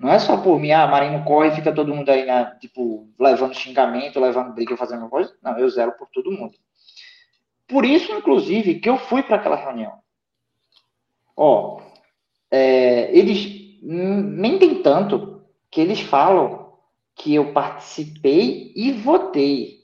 Não 0.01 0.11
é 0.11 0.19
só 0.19 0.39
por 0.39 0.59
mim, 0.59 0.73
ah, 0.73 0.87
Marino 0.87 1.23
corre 1.25 1.49
e 1.49 1.55
fica 1.55 1.73
todo 1.73 1.95
mundo 1.95 2.09
aí, 2.09 2.25
na, 2.25 2.57
tipo, 2.57 3.09
levando 3.19 3.55
xingamento, 3.55 4.19
levando 4.19 4.55
briga, 4.55 4.77
fazendo 4.77 5.09
coisa. 5.09 5.37
Não, 5.43 5.59
eu 5.59 5.69
zelo 5.69 5.93
por 5.93 6.09
todo 6.09 6.33
mundo. 6.33 6.57
Por 7.69 7.85
isso, 7.85 8.11
inclusive, 8.13 8.81
que 8.81 8.89
eu 8.89 8.97
fui 8.97 9.23
para 9.23 9.37
aquela 9.37 9.57
reunião. 9.57 9.93
Ó, 11.37 11.83
é, 12.51 13.17
eles 13.17 13.79
nem 13.83 14.83
tanto 14.83 15.45
que 15.71 15.81
eles 15.81 16.01
falam 16.01 16.60
que 17.21 17.35
eu 17.35 17.53
participei 17.53 18.73
e 18.75 18.93
votei. 18.93 19.81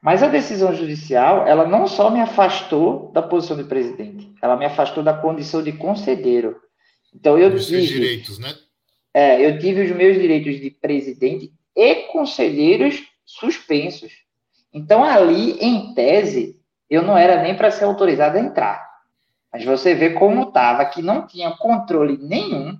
Mas 0.00 0.22
a 0.22 0.28
decisão 0.28 0.72
judicial, 0.74 1.46
ela 1.46 1.66
não 1.66 1.86
só 1.86 2.10
me 2.10 2.20
afastou 2.20 3.10
da 3.12 3.20
posição 3.20 3.56
de 3.56 3.64
presidente, 3.64 4.32
ela 4.40 4.56
me 4.56 4.64
afastou 4.64 5.02
da 5.02 5.12
condição 5.12 5.62
de 5.62 5.72
conselheiro. 5.72 6.56
Então 7.12 7.36
eu 7.36 7.52
Os 7.52 7.66
tive 7.66 7.86
direitos, 7.86 8.38
né? 8.38 8.54
É, 9.12 9.44
eu 9.44 9.58
tive 9.58 9.82
os 9.82 9.90
meus 9.90 10.16
direitos 10.16 10.60
de 10.60 10.70
presidente 10.70 11.52
e 11.74 11.94
conselheiros 12.12 13.02
suspensos. 13.24 14.12
Então 14.72 15.02
ali, 15.02 15.58
em 15.60 15.92
tese, 15.94 16.60
eu 16.88 17.02
não 17.02 17.18
era 17.18 17.42
nem 17.42 17.56
para 17.56 17.70
ser 17.70 17.84
autorizado 17.84 18.38
a 18.38 18.40
entrar. 18.40 18.88
Mas 19.52 19.64
você 19.64 19.94
vê 19.94 20.10
como 20.10 20.48
estava, 20.48 20.84
que 20.84 21.02
não 21.02 21.26
tinha 21.26 21.50
controle 21.56 22.18
nenhum, 22.18 22.78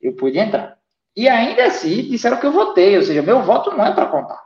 eu 0.00 0.14
pude 0.14 0.38
entrar. 0.38 0.77
E 1.18 1.28
ainda 1.28 1.66
assim, 1.66 2.02
disseram 2.02 2.36
que 2.36 2.46
eu 2.46 2.52
votei, 2.52 2.96
ou 2.96 3.02
seja, 3.02 3.20
meu 3.22 3.42
voto 3.42 3.76
não 3.76 3.84
é 3.84 3.92
para 3.92 4.06
contar. 4.06 4.40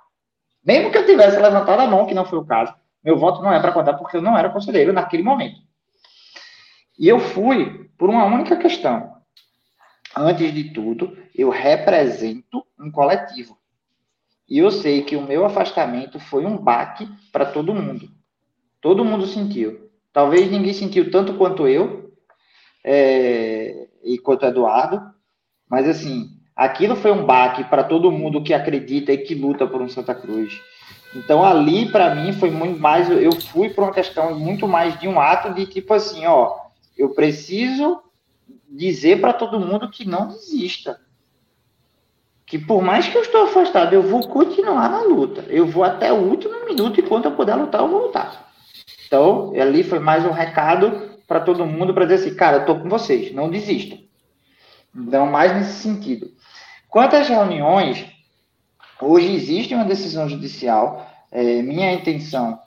Mesmo 0.65 0.91
que 0.91 0.97
eu 0.97 1.05
tivesse 1.05 1.37
levantado 1.39 1.79
a 1.81 1.87
mão, 1.87 2.07
que 2.07 2.15
não 2.15 2.25
foi 2.25 2.39
o 2.39 2.47
caso, 2.47 2.75
meu 3.05 3.19
voto 3.19 3.43
não 3.43 3.53
é 3.53 3.61
para 3.61 3.73
contar 3.73 3.93
porque 3.93 4.17
eu 4.17 4.23
não 4.23 4.39
era 4.39 4.49
conselheiro 4.49 4.91
naquele 4.91 5.23
momento. 5.23 5.61
E 6.99 7.07
eu 7.07 7.21
fui 7.21 7.91
por 7.99 8.09
uma 8.09 8.25
única 8.25 8.57
questão. 8.57 9.19
Antes 10.17 10.51
de 10.55 10.73
tudo, 10.73 11.15
eu 11.35 11.51
represento 11.51 12.65
um 12.81 12.91
coletivo. 12.91 13.59
E 14.49 14.57
eu 14.57 14.71
sei 14.71 15.03
que 15.03 15.15
o 15.15 15.27
meu 15.27 15.45
afastamento 15.45 16.19
foi 16.19 16.47
um 16.47 16.57
baque 16.57 17.07
para 17.31 17.45
todo 17.45 17.75
mundo. 17.75 18.09
Todo 18.81 19.05
mundo 19.05 19.27
sentiu. 19.27 19.91
Talvez 20.11 20.51
ninguém 20.51 20.73
sentiu 20.73 21.11
tanto 21.11 21.35
quanto 21.35 21.69
eu 21.69 22.15
é, 22.83 23.89
e 24.03 24.17
quanto 24.17 24.47
Eduardo, 24.47 25.03
mas 25.69 25.87
assim, 25.87 26.32
aquilo 26.55 26.97
foi 26.97 27.13
um 27.13 27.25
baque 27.25 27.65
para 27.65 27.85
todo 27.85 28.11
mundo 28.11 28.43
que 28.43 28.55
acredita 28.55 29.13
e 29.13 29.19
que 29.19 29.35
luta 29.35 29.67
por 29.67 29.81
um 29.81 29.89
Santa 29.89 30.15
Cruz. 30.15 30.61
Então 31.15 31.45
ali 31.45 31.91
para 31.91 32.15
mim 32.15 32.33
foi 32.33 32.51
muito 32.51 32.81
mais, 32.81 33.11
eu 33.11 33.33
fui 33.33 33.71
por 33.71 33.85
uma 33.85 33.93
questão 33.93 34.39
muito 34.39 34.67
mais 34.67 34.99
de 34.99 35.07
um 35.07 35.21
ato 35.21 35.53
de 35.55 35.67
tipo 35.67 35.93
assim, 35.93 36.27
ó, 36.27 36.57
eu 36.97 37.11
preciso 37.11 38.03
dizer 38.69 39.21
para 39.21 39.33
todo 39.33 39.61
mundo 39.61 39.91
que 39.91 40.09
não 40.09 40.29
desista. 40.29 41.01
Que 42.47 42.59
por 42.59 42.83
mais 42.83 43.09
que 43.09 43.17
eu 43.17 43.23
estou 43.23 43.45
afastado, 43.45 43.95
eu 43.95 44.03
vou 44.03 44.27
continuar 44.29 44.91
na 44.91 45.03
luta. 45.03 45.43
Eu 45.49 45.67
vou 45.67 45.85
até 45.85 46.13
o 46.13 46.17
último 46.17 46.65
minuto, 46.67 47.01
enquanto 47.01 47.27
eu 47.27 47.33
puder 47.33 47.55
lutar, 47.55 47.81
eu 47.81 47.89
vou 47.89 48.03
lutar. 48.07 48.53
Então, 49.07 49.53
ali 49.59 49.83
foi 49.83 49.99
mais 49.99 50.25
um 50.25 50.31
recado 50.31 51.11
para 51.27 51.41
todo 51.41 51.67
mundo 51.67 51.95
para 51.95 52.05
dizer 52.05 52.27
assim, 52.27 52.37
cara, 52.37 52.59
eu 52.59 52.67
tô 52.67 52.79
com 52.79 52.89
vocês, 52.89 53.33
não 53.33 53.51
desistam. 53.51 53.99
Então, 54.95 55.27
mais 55.27 55.55
nesse 55.55 55.83
sentido. 55.83 56.31
Quanto 56.93 57.17
às 57.17 57.27
reuniões, 57.27 58.05
hoje 59.01 59.35
existe 59.35 59.75
uma 59.75 59.87
decisão 59.87 60.29
judicial. 60.29 61.11
É, 61.33 61.63
minha 61.63 61.91
intenção 61.91 62.59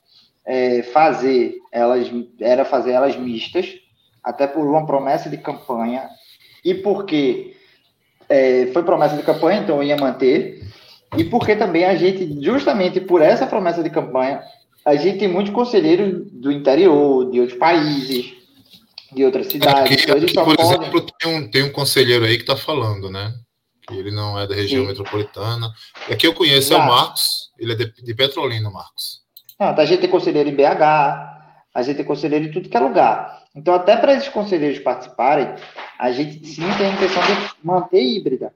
é 0.43 0.81
fazer 0.81 1.53
elas, 1.71 2.11
era 2.39 2.65
fazer 2.65 2.93
elas 2.93 3.15
mistas, 3.15 3.67
até 4.23 4.47
por 4.47 4.65
uma 4.65 4.83
promessa 4.83 5.29
de 5.29 5.37
campanha 5.37 6.09
e 6.63 6.73
porque 6.73 7.55
é, 8.27 8.65
foi 8.73 8.81
promessa 8.81 9.15
de 9.15 9.21
campanha, 9.21 9.61
então 9.61 9.75
eu 9.77 9.83
ia 9.83 9.95
manter. 9.95 10.67
E 11.15 11.23
porque 11.23 11.55
também 11.55 11.85
a 11.85 11.95
gente, 11.95 12.43
justamente 12.43 12.99
por 12.99 13.21
essa 13.21 13.45
promessa 13.45 13.83
de 13.83 13.91
campanha, 13.91 14.41
a 14.83 14.95
gente 14.95 15.19
tem 15.19 15.27
muitos 15.27 15.53
conselheiros 15.53 16.31
do 16.31 16.51
interior, 16.51 17.29
de 17.29 17.41
outros 17.41 17.59
países, 17.59 18.33
de 19.13 19.23
outras 19.23 19.45
cidades. 19.45 19.91
Aqui, 19.91 20.01
então, 20.01 20.17
aqui, 20.17 20.33
por 20.33 20.57
podem... 20.57 20.65
exemplo, 20.65 21.01
tem 21.19 21.31
um, 21.31 21.47
tem 21.47 21.63
um 21.63 21.71
conselheiro 21.71 22.25
aí 22.25 22.37
que 22.37 22.43
está 22.43 22.57
falando, 22.57 23.11
né? 23.11 23.31
Ele 23.91 24.11
não 24.11 24.39
é 24.39 24.47
da 24.47 24.55
região 24.55 24.83
Sim. 24.83 24.87
metropolitana. 24.87 25.71
Aqui 26.09 26.25
eu 26.27 26.33
conheço 26.33 26.73
Exato. 26.73 26.81
é 26.81 26.85
o 26.85 26.87
Marcos, 26.87 27.51
ele 27.59 27.73
é 27.73 27.75
de, 27.75 27.91
de 27.91 28.13
Petrolina, 28.15 28.69
Marcos. 28.69 29.21
Não, 29.59 29.67
a 29.67 29.85
gente 29.85 30.01
tem 30.01 30.09
conselheiro 30.09 30.49
em 30.49 30.55
BH, 30.55 30.81
a 31.73 31.81
gente 31.81 31.97
tem 31.97 32.05
conselheiro 32.05 32.45
em 32.45 32.51
tudo 32.51 32.69
que 32.69 32.75
é 32.75 32.79
lugar. 32.79 33.43
Então, 33.55 33.73
até 33.73 33.95
para 33.95 34.13
esses 34.13 34.29
conselheiros 34.29 34.79
participarem, 34.79 35.55
a 35.97 36.11
gente 36.11 36.45
sim 36.45 36.63
tem 36.77 36.87
a 36.87 36.93
intenção 36.93 37.21
de 37.23 37.65
manter 37.65 38.01
híbrida. 38.01 38.53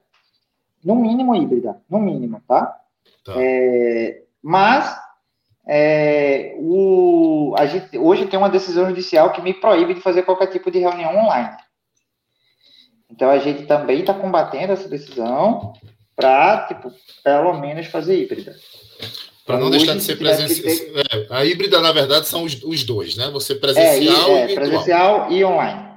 No 0.84 0.94
mínimo 0.94 1.34
híbrida, 1.34 1.80
no 1.88 1.98
mínimo, 1.98 2.42
tá? 2.46 2.76
tá. 3.24 3.34
É, 3.36 4.22
mas 4.42 4.94
é, 5.66 6.54
o, 6.58 7.54
a 7.56 7.66
gente, 7.66 7.96
hoje 7.96 8.26
tem 8.26 8.38
uma 8.38 8.48
decisão 8.48 8.86
judicial 8.88 9.32
que 9.32 9.42
me 9.42 9.54
proíbe 9.54 9.94
de 9.94 10.00
fazer 10.00 10.22
qualquer 10.22 10.48
tipo 10.48 10.70
de 10.70 10.78
reunião 10.78 11.16
online. 11.16 11.56
Então 13.10 13.30
a 13.30 13.38
gente 13.38 13.64
também 13.66 14.00
está 14.00 14.14
combatendo 14.14 14.72
essa 14.72 14.88
decisão 14.88 15.72
para, 16.14 16.66
tipo, 16.68 16.92
pelo 17.24 17.58
menos 17.60 17.86
fazer 17.86 18.22
híbrida. 18.22 18.54
Para 19.46 19.58
não 19.58 19.70
deixar 19.70 19.96
de 19.96 20.02
ser 20.02 20.16
presencial. 20.16 20.64
Ter... 20.64 21.28
É, 21.30 21.34
a 21.34 21.44
híbrida, 21.44 21.80
na 21.80 21.92
verdade, 21.92 22.28
são 22.28 22.44
os, 22.44 22.62
os 22.62 22.84
dois, 22.84 23.16
né? 23.16 23.28
Você 23.30 23.54
presencial 23.54 24.30
é, 24.30 24.42
é, 24.42 24.52
e 24.52 24.54
presencial 24.54 25.32
e 25.32 25.44
online. 25.44 25.88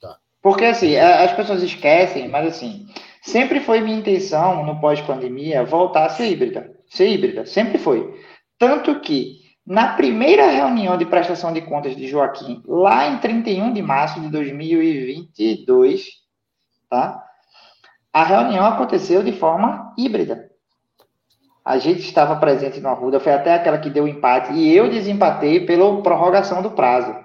Tá. 0.00 0.16
Porque, 0.40 0.64
assim, 0.64 0.96
as 0.96 1.32
pessoas 1.32 1.62
esquecem, 1.62 2.28
mas, 2.28 2.46
assim, 2.46 2.86
sempre 3.22 3.60
foi 3.60 3.80
minha 3.80 3.98
intenção, 3.98 4.64
no 4.64 4.80
pós-pandemia, 4.80 5.64
voltar 5.64 6.06
a 6.06 6.10
ser 6.10 6.30
híbrida. 6.30 6.70
Ser 6.88 7.08
híbrida, 7.08 7.44
sempre 7.46 7.78
foi. 7.78 8.14
Tanto 8.58 9.00
que, 9.00 9.40
na 9.66 9.94
primeira 9.94 10.48
reunião 10.50 10.96
de 10.96 11.06
prestação 11.06 11.52
de 11.52 11.62
contas 11.62 11.96
de 11.96 12.06
Joaquim, 12.06 12.62
lá 12.66 13.08
em 13.08 13.18
31 13.18 13.72
de 13.72 13.82
março 13.82 14.20
de 14.20 14.28
2022, 14.28 16.21
tá? 16.92 17.24
A 18.12 18.22
reunião 18.22 18.66
aconteceu 18.66 19.22
de 19.22 19.32
forma 19.32 19.94
híbrida. 19.96 20.50
A 21.64 21.78
gente 21.78 22.00
estava 22.00 22.36
presente 22.36 22.80
no 22.80 22.90
Arruda, 22.90 23.18
foi 23.18 23.32
até 23.32 23.54
aquela 23.54 23.78
que 23.78 23.88
deu 23.88 24.06
empate, 24.06 24.52
e 24.52 24.76
eu 24.76 24.90
desempatei 24.90 25.64
pela 25.64 26.02
prorrogação 26.02 26.60
do 26.60 26.72
prazo. 26.72 27.16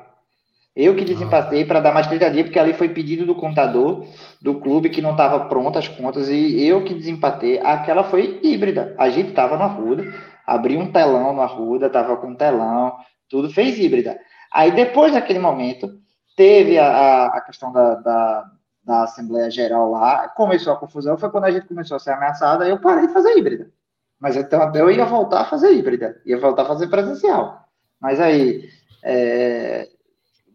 Eu 0.73 0.95
que 0.95 1.03
desempatei 1.03 1.65
para 1.65 1.81
dar 1.81 1.91
mais 1.91 2.07
30 2.07 2.29
dias, 2.29 2.45
porque 2.45 2.59
ali 2.59 2.71
foi 2.71 2.89
pedido 2.89 3.25
do 3.25 3.35
contador 3.35 4.05
do 4.41 4.59
clube 4.61 4.89
que 4.89 5.01
não 5.01 5.11
estava 5.11 5.49
pronto 5.49 5.77
as 5.77 5.87
contas, 5.87 6.29
e 6.29 6.63
eu 6.63 6.85
que 6.85 6.93
desempatei. 6.93 7.59
Aquela 7.59 8.03
foi 8.05 8.39
híbrida. 8.43 8.95
A 8.97 9.09
gente 9.09 9.29
estava 9.29 9.57
no 9.57 9.63
Arruda, 9.63 10.05
abriu 10.45 10.79
um 10.79 10.91
telão 10.91 11.33
no 11.33 11.41
Arruda, 11.41 11.87
estava 11.87 12.15
com 12.15 12.27
um 12.27 12.35
telão, 12.35 12.95
tudo 13.27 13.49
fez 13.49 13.77
híbrida. 13.77 14.17
Aí 14.53 14.71
depois 14.71 15.11
daquele 15.11 15.39
momento, 15.39 15.89
teve 16.37 16.77
a, 16.77 17.25
a 17.25 17.41
questão 17.41 17.73
da, 17.73 17.95
da, 17.95 18.45
da 18.87 19.03
Assembleia 19.03 19.51
Geral 19.51 19.91
lá, 19.91 20.29
começou 20.29 20.71
a 20.71 20.77
confusão, 20.77 21.17
foi 21.17 21.29
quando 21.29 21.43
a 21.43 21.51
gente 21.51 21.67
começou 21.67 21.97
a 21.97 21.99
ser 21.99 22.11
ameaçada, 22.11 22.65
eu 22.65 22.79
parei 22.79 23.05
de 23.05 23.13
fazer 23.13 23.37
híbrida. 23.37 23.69
Mas 24.17 24.37
então 24.37 24.73
eu 24.73 24.89
ia 24.89 25.05
voltar 25.05 25.41
a 25.41 25.45
fazer 25.45 25.73
híbrida, 25.73 26.19
ia 26.25 26.39
voltar 26.39 26.61
a 26.61 26.67
fazer 26.67 26.87
presencial. 26.87 27.67
Mas 27.99 28.21
aí, 28.21 28.69
é, 29.03 29.89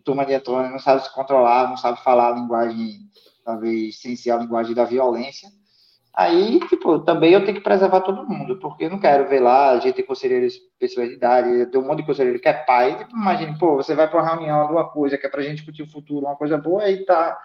turma 0.03 0.25
de 0.25 0.33
Antônio 0.33 0.71
não 0.71 0.79
sabe 0.79 1.05
se 1.05 1.15
controlar, 1.15 1.69
não 1.69 1.77
sabe 1.77 2.03
falar 2.03 2.29
a 2.31 2.35
linguagem, 2.35 3.01
talvez, 3.45 3.97
essencial, 3.97 4.39
a 4.39 4.43
linguagem 4.43 4.75
da 4.75 4.85
violência. 4.85 5.51
Aí, 6.15 6.59
tipo, 6.69 7.01
também 7.01 7.35
eu 7.35 7.45
tenho 7.45 7.59
que 7.59 7.63
preservar 7.63 8.01
todo 8.01 8.27
mundo, 8.27 8.59
porque 8.59 8.85
eu 8.85 8.91
não 8.91 8.99
quero 8.99 9.29
ver 9.29 9.41
lá, 9.41 9.73
a 9.73 9.79
gente 9.79 9.95
tem 9.95 10.07
conselheiros, 10.07 10.55
pessoas 10.79 11.09
de 11.09 11.15
idade, 11.17 11.67
tem 11.67 11.81
um 11.81 11.87
monte 11.87 11.99
de 11.99 12.07
conselheiro 12.07 12.41
que 12.41 12.49
é 12.49 12.53
pai, 12.53 12.97
tipo, 12.99 13.59
pô, 13.59 13.77
você 13.77 13.95
vai 13.95 14.09
para 14.09 14.21
uma 14.21 14.35
reunião 14.35 14.67
de 14.67 14.73
uma 14.73 14.89
coisa 14.89 15.19
que 15.19 15.27
é 15.27 15.29
pra 15.29 15.43
gente 15.43 15.57
discutir 15.57 15.83
o 15.83 15.91
futuro, 15.91 16.27
uma 16.27 16.37
coisa 16.37 16.57
boa, 16.57 16.89
e 16.89 17.05
tá 17.05 17.39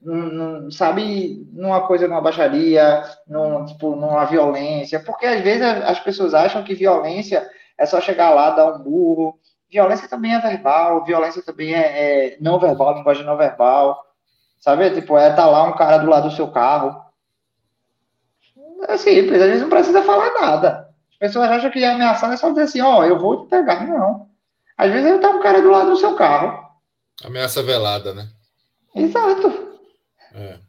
num, 0.00 0.70
sabe, 0.70 1.46
numa 1.52 1.86
coisa, 1.86 2.06
numa 2.06 2.20
baixaria, 2.20 3.02
num, 3.26 3.64
tipo, 3.64 3.96
numa 3.96 4.24
violência, 4.24 5.00
porque 5.00 5.26
às 5.26 5.40
vezes 5.40 5.62
as 5.62 6.00
pessoas 6.00 6.34
acham 6.34 6.62
que 6.62 6.74
violência 6.74 7.48
é 7.78 7.86
só 7.86 8.00
chegar 8.00 8.30
lá, 8.30 8.50
dar 8.50 8.74
um 8.74 8.78
burro. 8.78 9.38
Violência 9.70 10.08
também 10.08 10.34
é 10.34 10.40
verbal, 10.40 11.04
violência 11.04 11.42
também 11.42 11.74
é, 11.74 12.34
é 12.34 12.36
não 12.40 12.58
verbal, 12.58 12.94
linguagem 12.94 13.24
não 13.24 13.36
verbal. 13.36 14.04
Sabe? 14.60 14.90
Tipo, 14.90 15.18
é 15.18 15.30
tá 15.32 15.46
lá 15.46 15.64
um 15.64 15.76
cara 15.76 15.98
do 15.98 16.08
lado 16.08 16.28
do 16.28 16.34
seu 16.34 16.48
carro. 16.48 17.04
É 18.88 18.96
simples, 18.96 19.42
a 19.42 19.48
gente 19.48 19.60
não 19.60 19.68
precisa 19.68 20.02
falar 20.02 20.32
nada. 20.40 20.88
As 21.12 21.18
pessoas 21.18 21.50
acham 21.50 21.70
que 21.70 21.84
ameaçar 21.84 22.32
é 22.32 22.36
só 22.36 22.50
dizer 22.50 22.62
assim, 22.62 22.80
ó, 22.80 22.98
oh, 22.98 23.04
eu 23.04 23.18
vou 23.18 23.44
te 23.44 23.50
pegar. 23.50 23.86
Não. 23.86 24.28
Às 24.76 24.90
vezes 24.90 25.06
ele 25.06 25.18
tá 25.18 25.30
um 25.30 25.40
cara 25.40 25.60
do 25.60 25.70
lado 25.70 25.90
do 25.90 25.96
seu 25.96 26.14
carro. 26.14 26.64
Ameaça 27.24 27.62
velada, 27.62 28.12
né? 28.12 28.28
Exato. 28.94 29.65
É. 30.36 30.60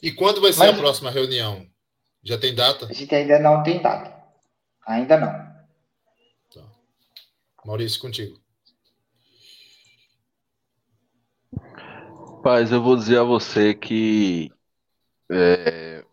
E 0.00 0.12
quando 0.12 0.40
vai 0.40 0.52
ser 0.52 0.60
Mas, 0.60 0.74
a 0.74 0.78
próxima 0.78 1.10
reunião? 1.10 1.66
Já 2.22 2.38
tem 2.38 2.54
data? 2.54 2.86
A 2.86 2.92
gente 2.92 3.12
ainda 3.14 3.38
não 3.40 3.62
tem 3.62 3.82
data. 3.82 4.14
Ainda 4.86 5.18
não. 5.18 5.56
Maurício, 7.64 8.00
contigo. 8.00 8.40
Paz, 12.40 12.70
eu 12.70 12.80
vou 12.80 12.96
dizer 12.96 13.18
a 13.18 13.24
você 13.24 13.74
que 13.74 14.52
é, 15.28 16.04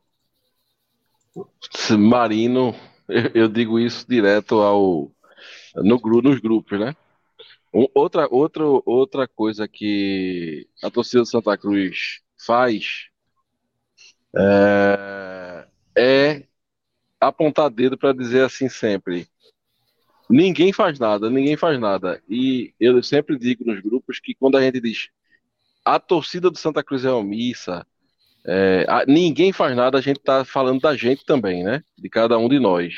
Marino, 1.96 2.76
eu, 3.08 3.44
eu 3.44 3.48
digo 3.48 3.80
isso 3.80 4.04
direto 4.10 4.56
ao 4.56 5.12
no, 5.76 6.00
nos 6.24 6.40
grupos, 6.40 6.80
né? 6.80 6.96
Outra, 7.72 8.28
outra, 8.32 8.64
outra 8.86 9.28
coisa 9.28 9.68
que 9.68 10.68
a 10.82 10.90
torcida 10.90 11.22
do 11.22 11.28
Santa 11.28 11.56
Cruz 11.56 12.22
faz 12.46 13.08
é, 14.36 15.68
é 15.98 16.44
apontar 17.20 17.70
dedo 17.70 17.98
para 17.98 18.14
dizer 18.14 18.44
assim 18.46 18.70
sempre: 18.70 19.28
ninguém 20.30 20.74
faz 20.74 21.00
nada, 21.00 21.30
ninguém 21.30 21.56
faz 21.56 21.80
nada. 21.80 22.22
E 22.30 22.74
eu 22.80 23.02
sempre 23.04 23.38
digo 23.38 23.66
nos 23.66 23.80
grupos 23.80 24.20
que 24.20 24.34
quando 24.34 24.58
a 24.58 24.62
gente 24.62 24.80
diz 24.80 25.10
a 25.86 26.00
torcida 26.00 26.50
do 26.50 26.58
Santa 26.58 26.84
Cruz 26.84 27.04
é 27.04 27.12
omissa, 27.12 27.86
é, 28.46 28.86
a, 28.88 29.06
ninguém 29.06 29.52
faz 29.52 29.76
nada, 29.76 29.98
a 29.98 30.02
gente 30.02 30.18
está 30.18 30.44
falando 30.46 30.82
da 30.82 30.96
gente 30.96 31.26
também, 31.26 31.64
né? 31.64 31.84
De 31.98 32.10
cada 32.10 32.38
um 32.38 32.50
de 32.50 32.60
nós. 32.60 32.94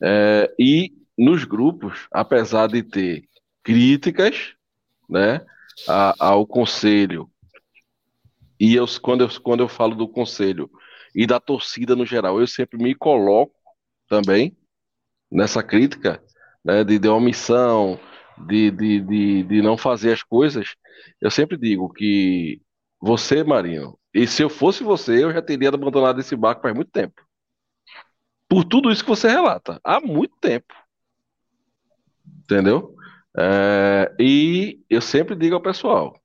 É, 0.00 0.52
e 0.58 0.92
nos 1.16 1.44
grupos, 1.44 2.06
apesar 2.12 2.68
de 2.68 2.82
ter 2.82 3.24
críticas, 3.62 4.54
né, 5.08 5.44
a, 5.88 6.14
ao 6.26 6.46
conselho, 6.46 7.28
e 8.58 8.74
eu, 8.74 8.86
quando, 9.00 9.22
eu, 9.22 9.28
quando 9.42 9.60
eu 9.60 9.68
falo 9.68 9.94
do 9.94 10.08
conselho 10.08 10.70
e 11.14 11.26
da 11.26 11.38
torcida 11.40 11.94
no 11.94 12.04
geral, 12.04 12.40
eu 12.40 12.46
sempre 12.46 12.82
me 12.82 12.94
coloco 12.94 13.54
também 14.08 14.56
nessa 15.30 15.62
crítica, 15.62 16.22
né, 16.64 16.82
de, 16.82 16.98
de 16.98 17.08
omissão, 17.08 17.98
de, 18.46 18.70
de, 18.70 19.00
de, 19.00 19.42
de 19.42 19.62
não 19.62 19.76
fazer 19.76 20.12
as 20.12 20.22
coisas, 20.22 20.74
eu 21.20 21.30
sempre 21.30 21.56
digo 21.56 21.92
que 21.92 22.60
você, 23.00 23.44
Marinho, 23.44 23.98
e 24.12 24.26
se 24.26 24.42
eu 24.42 24.48
fosse 24.48 24.82
você, 24.82 25.22
eu 25.22 25.32
já 25.32 25.42
teria 25.42 25.68
abandonado 25.68 26.20
esse 26.20 26.34
barco 26.34 26.62
faz 26.62 26.74
muito 26.74 26.90
tempo. 26.90 27.22
Por 28.48 28.64
tudo 28.64 28.90
isso 28.90 29.04
que 29.04 29.10
você 29.10 29.28
relata, 29.28 29.80
há 29.84 30.00
muito 30.00 30.34
tempo. 30.40 30.74
Entendeu? 32.44 32.94
É, 33.36 34.14
e 34.18 34.80
eu 34.88 35.00
sempre 35.00 35.36
digo 35.36 35.54
ao 35.54 35.62
pessoal: 35.62 36.18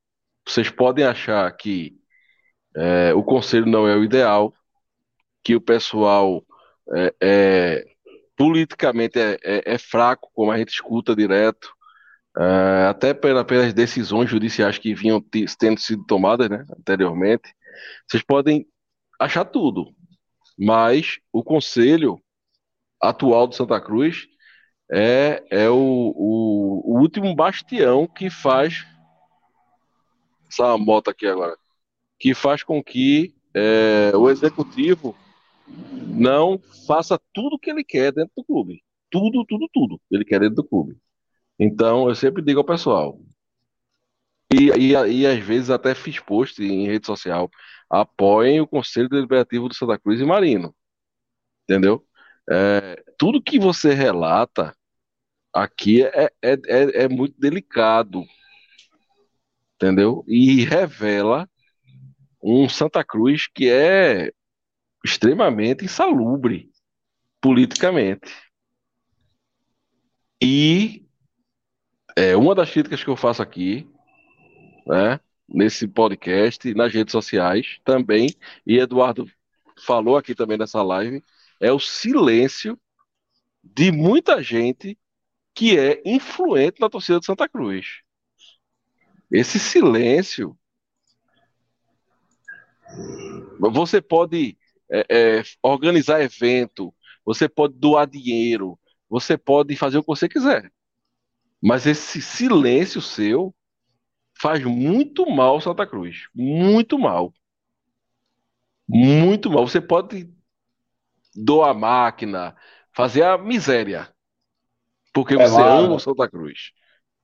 vocês 0.48 0.70
podem 0.70 1.06
achar 1.06 1.52
que 1.52 2.00
é, 2.76 3.14
o 3.14 3.24
conselho 3.24 3.66
não 3.66 3.88
é 3.88 3.96
o 3.96 4.04
ideal, 4.04 4.54
que 5.44 5.56
o 5.56 5.62
pessoal 5.62 6.44
é, 6.96 7.14
é 7.22 7.86
politicamente 8.36 9.20
é, 9.20 9.38
é, 9.44 9.74
é, 9.74 9.78
fraco, 9.78 10.32
como 10.34 10.52
a 10.52 10.58
gente 10.58 10.70
escuta 10.70 11.16
direto, 11.16 11.72
é, 12.38 12.88
até 12.90 13.14
pela, 13.14 13.46
pelas 13.46 13.74
decisões 13.74 14.30
judiciais 14.30 14.78
que 14.78 14.96
vinham 14.96 15.24
tendo 15.60 15.80
sido 15.80 16.04
tomadas 16.06 16.50
né, 16.50 16.66
anteriormente. 16.78 17.54
Vocês 18.08 18.24
podem 18.24 18.66
achar 19.20 19.46
tudo, 19.46 19.94
mas 20.58 21.20
o 21.32 21.44
conselho 21.44 22.20
atual 23.02 23.48
do 23.48 23.56
Santa 23.56 23.80
Cruz 23.80 24.28
é, 24.92 25.44
é 25.50 25.70
o, 25.70 26.14
o, 26.16 26.96
o 26.96 27.00
último 27.00 27.36
bastião 27.36 28.08
que 28.08 28.30
faz 28.30 28.86
essa 30.50 30.78
moto 30.78 31.10
aqui 31.10 31.28
agora 31.28 31.58
que 32.24 32.34
faz 32.34 32.64
com 32.64 32.82
que 32.82 33.36
é, 33.54 34.16
o 34.16 34.30
executivo 34.30 35.14
não 36.08 36.58
faça 36.88 37.20
tudo 37.34 37.58
o 37.58 37.60
que 37.60 37.70
ele 37.70 37.84
quer 37.84 38.14
dentro 38.14 38.32
do 38.38 38.46
clube. 38.46 38.82
Tudo, 39.12 39.44
tudo, 39.46 39.68
tudo 39.74 40.02
ele 40.10 40.24
quer 40.24 40.40
dentro 40.40 40.56
do 40.56 40.64
clube. 40.64 40.98
Então, 41.60 42.08
eu 42.08 42.16
sempre 42.16 42.42
digo 42.42 42.62
ao 42.62 42.66
pessoal, 42.66 43.20
e, 44.54 44.70
e, 44.70 44.92
e 44.94 45.28
às 45.28 45.44
vezes 45.44 45.70
até 45.70 45.94
fiz 45.94 46.18
post 46.22 46.64
em 46.64 46.88
rede 46.88 47.06
social, 47.06 47.52
apoiem 47.90 48.62
o 48.62 48.68
Conselho 48.68 49.10
Deliberativo 49.10 49.68
do 49.68 49.76
Santa 49.76 50.00
Cruz 50.00 50.22
e 50.22 50.24
Marino. 50.24 50.74
Entendeu? 51.64 52.08
É, 52.50 53.04
tudo 53.18 53.44
que 53.44 53.60
você 53.60 53.94
relata 53.94 54.74
aqui 55.52 56.06
é, 56.06 56.32
é, 56.42 56.54
é, 56.54 57.04
é 57.04 57.10
muito 57.10 57.38
delicado. 57.38 58.24
Entendeu? 59.76 60.24
E 60.26 60.64
revela 60.64 61.50
um 62.44 62.68
Santa 62.68 63.04
Cruz 63.04 63.48
que 63.48 63.70
é 63.70 64.32
extremamente 65.04 65.86
insalubre 65.86 66.70
politicamente. 67.42 68.32
E 70.42 71.06
é, 72.16 72.36
uma 72.36 72.54
das 72.54 72.70
críticas 72.70 73.04
que 73.04 73.10
eu 73.10 73.16
faço 73.16 73.42
aqui, 73.42 73.90
né, 74.86 75.20
nesse 75.48 75.88
podcast, 75.88 76.74
nas 76.74 76.94
redes 76.94 77.12
sociais 77.12 77.80
também, 77.84 78.28
e 78.66 78.78
Eduardo 78.78 79.30
falou 79.78 80.18
aqui 80.18 80.36
também 80.36 80.58
nessa 80.58 80.82
live, 80.82 81.24
é 81.60 81.72
o 81.72 81.80
silêncio 81.80 82.80
de 83.64 83.92
muita 83.92 84.44
gente 84.44 84.98
que 85.54 85.78
é 85.78 86.02
influente 86.06 86.80
na 86.80 86.90
torcida 86.90 87.20
de 87.20 87.26
Santa 87.26 87.48
Cruz. 87.48 88.02
Esse 89.32 89.60
silêncio. 89.60 90.58
Você 93.60 94.02
pode 94.02 94.58
é, 94.92 95.06
é, 95.10 95.44
organizar 95.62 96.22
evento, 96.22 96.94
você 97.26 97.48
pode 97.48 97.76
doar 97.76 98.06
dinheiro, 98.08 98.78
você 99.10 99.38
pode 99.38 99.76
fazer 99.76 99.98
o 99.98 100.02
que 100.02 100.08
você 100.08 100.28
quiser. 100.28 100.72
Mas 101.62 101.86
esse 101.86 102.22
silêncio 102.22 103.02
seu 103.02 103.56
faz 104.40 104.64
muito 104.64 105.26
mal 105.30 105.62
Santa 105.62 105.88
Cruz. 105.88 106.28
Muito 106.36 107.00
mal. 107.00 107.34
Muito 108.88 109.50
mal. 109.50 109.66
Você 109.66 109.80
pode 109.80 110.30
doar 111.34 111.74
máquina, 111.74 112.56
fazer 112.92 113.24
a 113.24 113.38
miséria. 113.38 114.14
Porque 115.14 115.38
pelada. 115.38 115.54
você 115.54 115.62
ama 115.62 115.96
o 115.96 116.00
Santa 116.00 116.30
Cruz. 116.30 116.72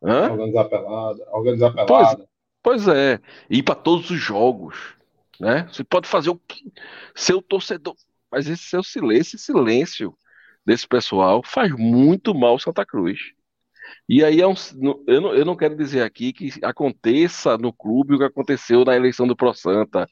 Hã? 0.02 0.32
Organizar 0.32 0.66
pelada. 0.66 1.28
Organizar 1.32 1.72
pelada. 1.72 2.28
Pois, 2.64 2.86
pois 2.86 2.88
é. 2.88 3.20
Ir 3.50 3.64
para 3.64 3.76
todos 3.76 4.10
os 4.10 4.20
jogos. 4.20 4.96
Né? 5.40 5.68
Você 5.72 5.84
pode 5.84 6.08
fazer 6.08 6.30
o 6.30 6.36
que. 6.36 6.72
Seu 7.16 7.42
torcedor. 7.42 7.96
Mas 8.32 8.48
esse 8.48 8.64
seu 8.64 8.84
silêncio, 8.84 9.36
esse 9.36 9.38
silêncio 9.38 10.16
desse 10.66 10.88
pessoal 10.88 11.42
faz 11.44 11.72
muito 11.72 12.36
mal 12.36 12.60
Santa 12.60 12.86
Cruz. 12.86 13.20
E 14.08 14.24
aí 14.24 14.42
é 14.42 14.48
um, 14.48 14.54
eu, 15.08 15.22
não, 15.22 15.34
eu 15.34 15.46
não 15.46 15.56
quero 15.56 15.76
dizer 15.76 16.04
aqui 16.04 16.32
que 16.32 16.52
aconteça 16.64 17.58
no 17.58 17.74
clube 17.74 18.16
o 18.16 18.18
que 18.18 18.24
aconteceu 18.24 18.86
na 18.86 18.96
eleição 18.96 19.28
do 19.28 19.36
Pro 19.36 19.54
Santa, 19.54 20.08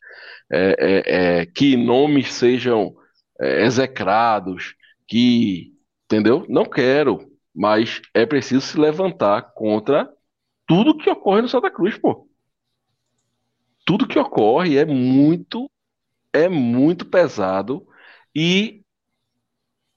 é, 0.52 0.76
é, 0.80 1.42
é, 1.42 1.46
que 1.46 1.76
nomes 1.78 2.34
sejam 2.34 2.96
é, 3.40 3.66
execrados, 3.66 4.76
que. 5.08 5.74
Entendeu? 6.06 6.46
Não 6.48 6.64
quero, 6.64 7.20
mas 7.54 8.02
é 8.14 8.26
preciso 8.26 8.62
se 8.62 8.80
levantar 8.80 9.52
contra 9.54 10.10
tudo 10.66 10.98
que 10.98 11.10
ocorre 11.10 11.42
no 11.42 11.50
Santa 11.50 11.70
Cruz, 11.70 11.98
pô. 11.98 12.27
Tudo 13.88 14.06
que 14.06 14.20
ocorre 14.20 14.78
é 14.78 14.84
muito, 14.84 15.72
é 16.34 16.50
muito 16.50 17.06
pesado 17.06 17.88
e 18.36 18.84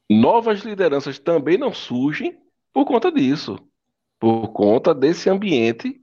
novas 0.08 0.60
lideranças 0.60 1.18
também 1.18 1.58
não 1.58 1.74
surgem 1.74 2.38
por 2.72 2.84
conta 2.84 3.10
disso, 3.10 3.58
por 4.20 4.52
conta 4.52 4.94
desse 4.94 5.28
ambiente 5.28 6.00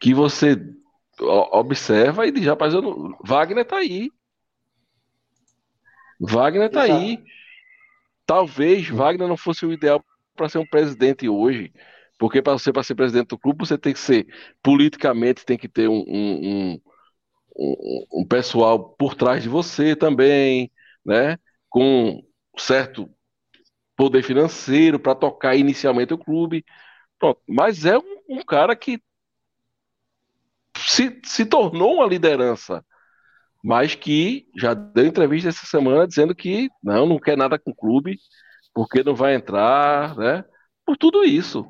que 0.00 0.14
você 0.14 0.56
observa 1.20 2.26
e 2.26 2.32
diz, 2.32 2.46
rapaz, 2.46 2.72
não... 2.72 3.14
Wagner 3.22 3.66
tá 3.66 3.76
aí. 3.76 4.10
Wagner 6.18 6.70
tá 6.70 6.86
Exato. 6.86 6.98
aí. 6.98 7.22
Talvez 8.24 8.88
Wagner 8.88 9.28
não 9.28 9.36
fosse 9.36 9.66
o 9.66 9.72
ideal 9.74 10.02
para 10.34 10.48
ser 10.48 10.56
um 10.56 10.66
presidente 10.66 11.28
hoje, 11.28 11.74
porque 12.18 12.40
para 12.40 12.54
você 12.54 12.72
para 12.72 12.82
ser 12.82 12.94
presidente 12.94 13.28
do 13.28 13.38
clube 13.38 13.66
você 13.66 13.76
tem 13.76 13.92
que 13.92 13.98
ser 13.98 14.26
politicamente 14.62 15.44
tem 15.44 15.58
que 15.58 15.68
ter 15.68 15.90
um, 15.90 16.04
um, 16.08 16.80
um, 17.56 18.06
um 18.20 18.26
pessoal 18.26 18.90
por 18.96 19.14
trás 19.14 19.42
de 19.42 19.48
você 19.48 19.94
também, 19.96 20.70
né? 21.04 21.38
Com 21.68 22.22
certo 22.58 23.08
poder 23.96 24.22
financeiro 24.22 24.98
para 24.98 25.14
tocar 25.14 25.54
inicialmente 25.56 26.14
o 26.14 26.18
clube. 26.18 26.64
Pronto. 27.18 27.40
Mas 27.48 27.84
é 27.84 27.96
um, 27.98 28.18
um 28.28 28.42
cara 28.42 28.74
que 28.74 29.00
se, 30.76 31.20
se 31.24 31.46
tornou 31.46 31.94
uma 31.96 32.06
liderança, 32.06 32.84
mas 33.62 33.94
que 33.94 34.46
já 34.56 34.74
deu 34.74 35.06
entrevista 35.06 35.48
essa 35.48 35.66
semana 35.66 36.06
dizendo 36.06 36.34
que 36.34 36.68
não, 36.82 37.06
não 37.06 37.18
quer 37.18 37.36
nada 37.36 37.58
com 37.58 37.70
o 37.70 37.74
clube, 37.74 38.18
porque 38.74 39.04
não 39.04 39.14
vai 39.14 39.34
entrar, 39.34 40.16
né? 40.16 40.44
Por 40.84 40.96
tudo 40.96 41.24
isso. 41.24 41.64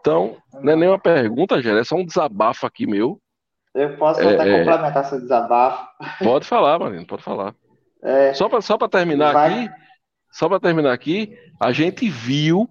Então, 0.00 0.36
não 0.62 0.72
é 0.72 0.76
nenhuma 0.76 0.98
pergunta, 0.98 1.60
Gera, 1.60 1.80
é 1.80 1.84
só 1.84 1.96
um 1.96 2.06
desabafo 2.06 2.66
aqui 2.66 2.86
meu. 2.86 3.20
Eu 3.76 3.94
posso 3.98 4.20
é, 4.20 4.34
até 4.34 4.48
é, 4.48 4.58
complementar 4.58 5.04
seu 5.04 5.20
desabafo. 5.20 5.86
Pode 6.24 6.46
falar, 6.46 6.78
Marino, 6.78 7.06
pode 7.06 7.22
falar. 7.22 7.54
É, 8.02 8.32
só 8.34 8.48
para 8.48 8.60
só 8.60 8.76
terminar 8.76 9.32
vai... 9.32 9.64
aqui, 9.64 9.74
só 10.30 10.48
para 10.48 10.60
terminar 10.60 10.92
aqui, 10.92 11.36
a 11.58 11.72
gente 11.72 12.08
viu 12.08 12.68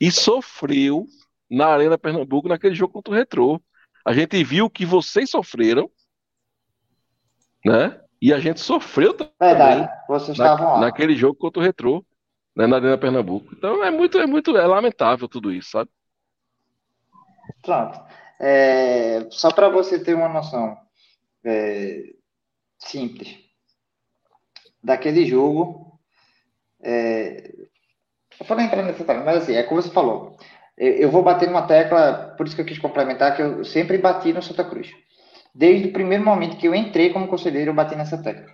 e 0.00 0.08
sofreu 0.12 1.04
na 1.50 1.68
Arena 1.68 1.98
Pernambuco 1.98 2.48
naquele 2.48 2.76
jogo 2.76 2.92
contra 2.92 3.12
o 3.12 3.16
Retrô. 3.16 3.60
A 4.04 4.12
gente 4.12 4.44
viu 4.44 4.70
que 4.70 4.86
vocês 4.86 5.30
sofreram, 5.30 5.90
né? 7.64 7.98
E 8.22 8.32
a 8.32 8.38
gente 8.38 8.60
sofreu 8.60 9.14
também. 9.14 9.32
Verdade, 9.40 9.90
vocês 10.06 10.38
na, 10.38 10.44
estavam 10.44 10.74
lá. 10.74 10.80
naquele 10.80 11.16
jogo 11.16 11.34
contra 11.34 11.60
o 11.60 11.64
Retrô, 11.64 12.04
né, 12.54 12.66
na 12.66 12.76
Arena 12.76 12.98
Pernambuco. 12.98 13.52
Então 13.56 13.82
é 13.82 13.90
muito, 13.90 14.18
é 14.18 14.26
muito, 14.26 14.56
é 14.56 14.66
lamentável 14.66 15.26
tudo 15.26 15.50
isso, 15.50 15.70
sabe? 15.70 15.90
Pronto. 17.62 18.00
É, 18.40 19.26
só 19.30 19.50
para 19.50 19.68
você 19.68 19.98
ter 19.98 20.14
uma 20.14 20.28
noção 20.28 20.76
é, 21.44 22.14
simples 22.78 23.36
daquele 24.82 25.26
jogo, 25.26 25.98
é, 26.80 27.52
eu 28.38 28.46
falei 28.46 28.66
entrar 28.66 28.82
nesse 28.82 29.00
detalhe, 29.00 29.24
mas 29.24 29.42
assim, 29.42 29.54
é 29.54 29.64
como 29.64 29.82
você 29.82 29.90
falou. 29.90 30.36
Eu, 30.76 30.92
eu 30.94 31.10
vou 31.10 31.22
bater 31.22 31.48
numa 31.48 31.66
tecla, 31.66 32.34
por 32.36 32.46
isso 32.46 32.54
que 32.54 32.62
eu 32.62 32.66
quis 32.66 32.78
complementar, 32.78 33.34
que 33.34 33.42
eu 33.42 33.64
sempre 33.64 33.98
bati 33.98 34.32
no 34.32 34.42
Santa 34.42 34.64
Cruz. 34.64 34.88
Desde 35.54 35.88
o 35.88 35.92
primeiro 35.92 36.24
momento 36.24 36.56
que 36.56 36.68
eu 36.68 36.74
entrei 36.74 37.12
como 37.12 37.26
conselheiro, 37.26 37.70
eu 37.70 37.74
bati 37.74 37.96
nessa 37.96 38.22
tecla. 38.22 38.52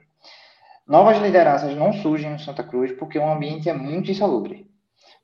Novas 0.86 1.18
lideranças 1.18 1.76
não 1.76 1.92
surgem 1.92 2.30
no 2.30 2.38
Santa 2.38 2.62
Cruz 2.62 2.92
porque 2.92 3.18
o 3.18 3.30
ambiente 3.30 3.68
é 3.68 3.74
muito 3.74 4.10
insalubre. 4.10 4.66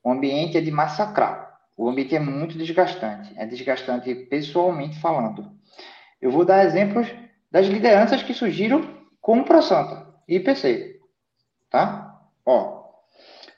O 0.02 0.10
ambiente 0.10 0.56
é 0.56 0.60
de 0.60 0.70
massacrar. 0.70 1.49
O 1.80 1.88
ambiente 1.88 2.14
é 2.14 2.20
muito 2.20 2.58
desgastante. 2.58 3.32
É 3.38 3.46
desgastante 3.46 4.14
pessoalmente 4.14 5.00
falando. 5.00 5.50
Eu 6.20 6.30
vou 6.30 6.44
dar 6.44 6.66
exemplos 6.66 7.08
das 7.50 7.68
lideranças 7.68 8.22
que 8.22 8.34
surgiram 8.34 8.82
com 9.18 9.40
o 9.40 9.44
Pro 9.46 9.62
Santa 9.62 10.06
e 10.28 10.36
IPC. 10.36 11.00
Tá? 11.70 12.20
Ó, 12.44 12.84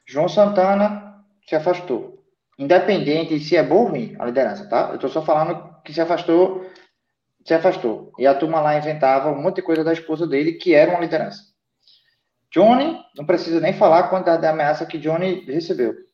João 0.06 0.28
Santana 0.28 1.24
se 1.48 1.56
afastou. 1.56 2.24
Independente 2.56 3.40
se 3.40 3.56
é 3.56 3.62
bom 3.64 3.78
ou 3.78 3.88
ruim 3.88 4.14
a 4.20 4.26
liderança, 4.26 4.68
tá? 4.68 4.90
Eu 4.90 4.94
estou 4.94 5.10
só 5.10 5.20
falando 5.22 5.82
que 5.82 5.92
se 5.92 6.00
afastou, 6.00 6.64
se 7.44 7.52
afastou. 7.52 8.12
E 8.20 8.24
a 8.24 8.36
turma 8.36 8.60
lá 8.60 8.78
inventava 8.78 9.32
um 9.32 9.42
monte 9.42 9.56
de 9.56 9.62
coisa 9.62 9.82
da 9.82 9.92
esposa 9.92 10.28
dele 10.28 10.52
que 10.52 10.76
era 10.76 10.92
uma 10.92 11.00
liderança. 11.00 11.42
Johnny, 12.52 13.02
não 13.16 13.26
precisa 13.26 13.58
nem 13.58 13.72
falar 13.72 13.98
a 13.98 14.08
quantidade 14.08 14.42
de 14.42 14.46
ameaça 14.46 14.86
que 14.86 14.96
Johnny 14.96 15.44
recebeu. 15.44 16.11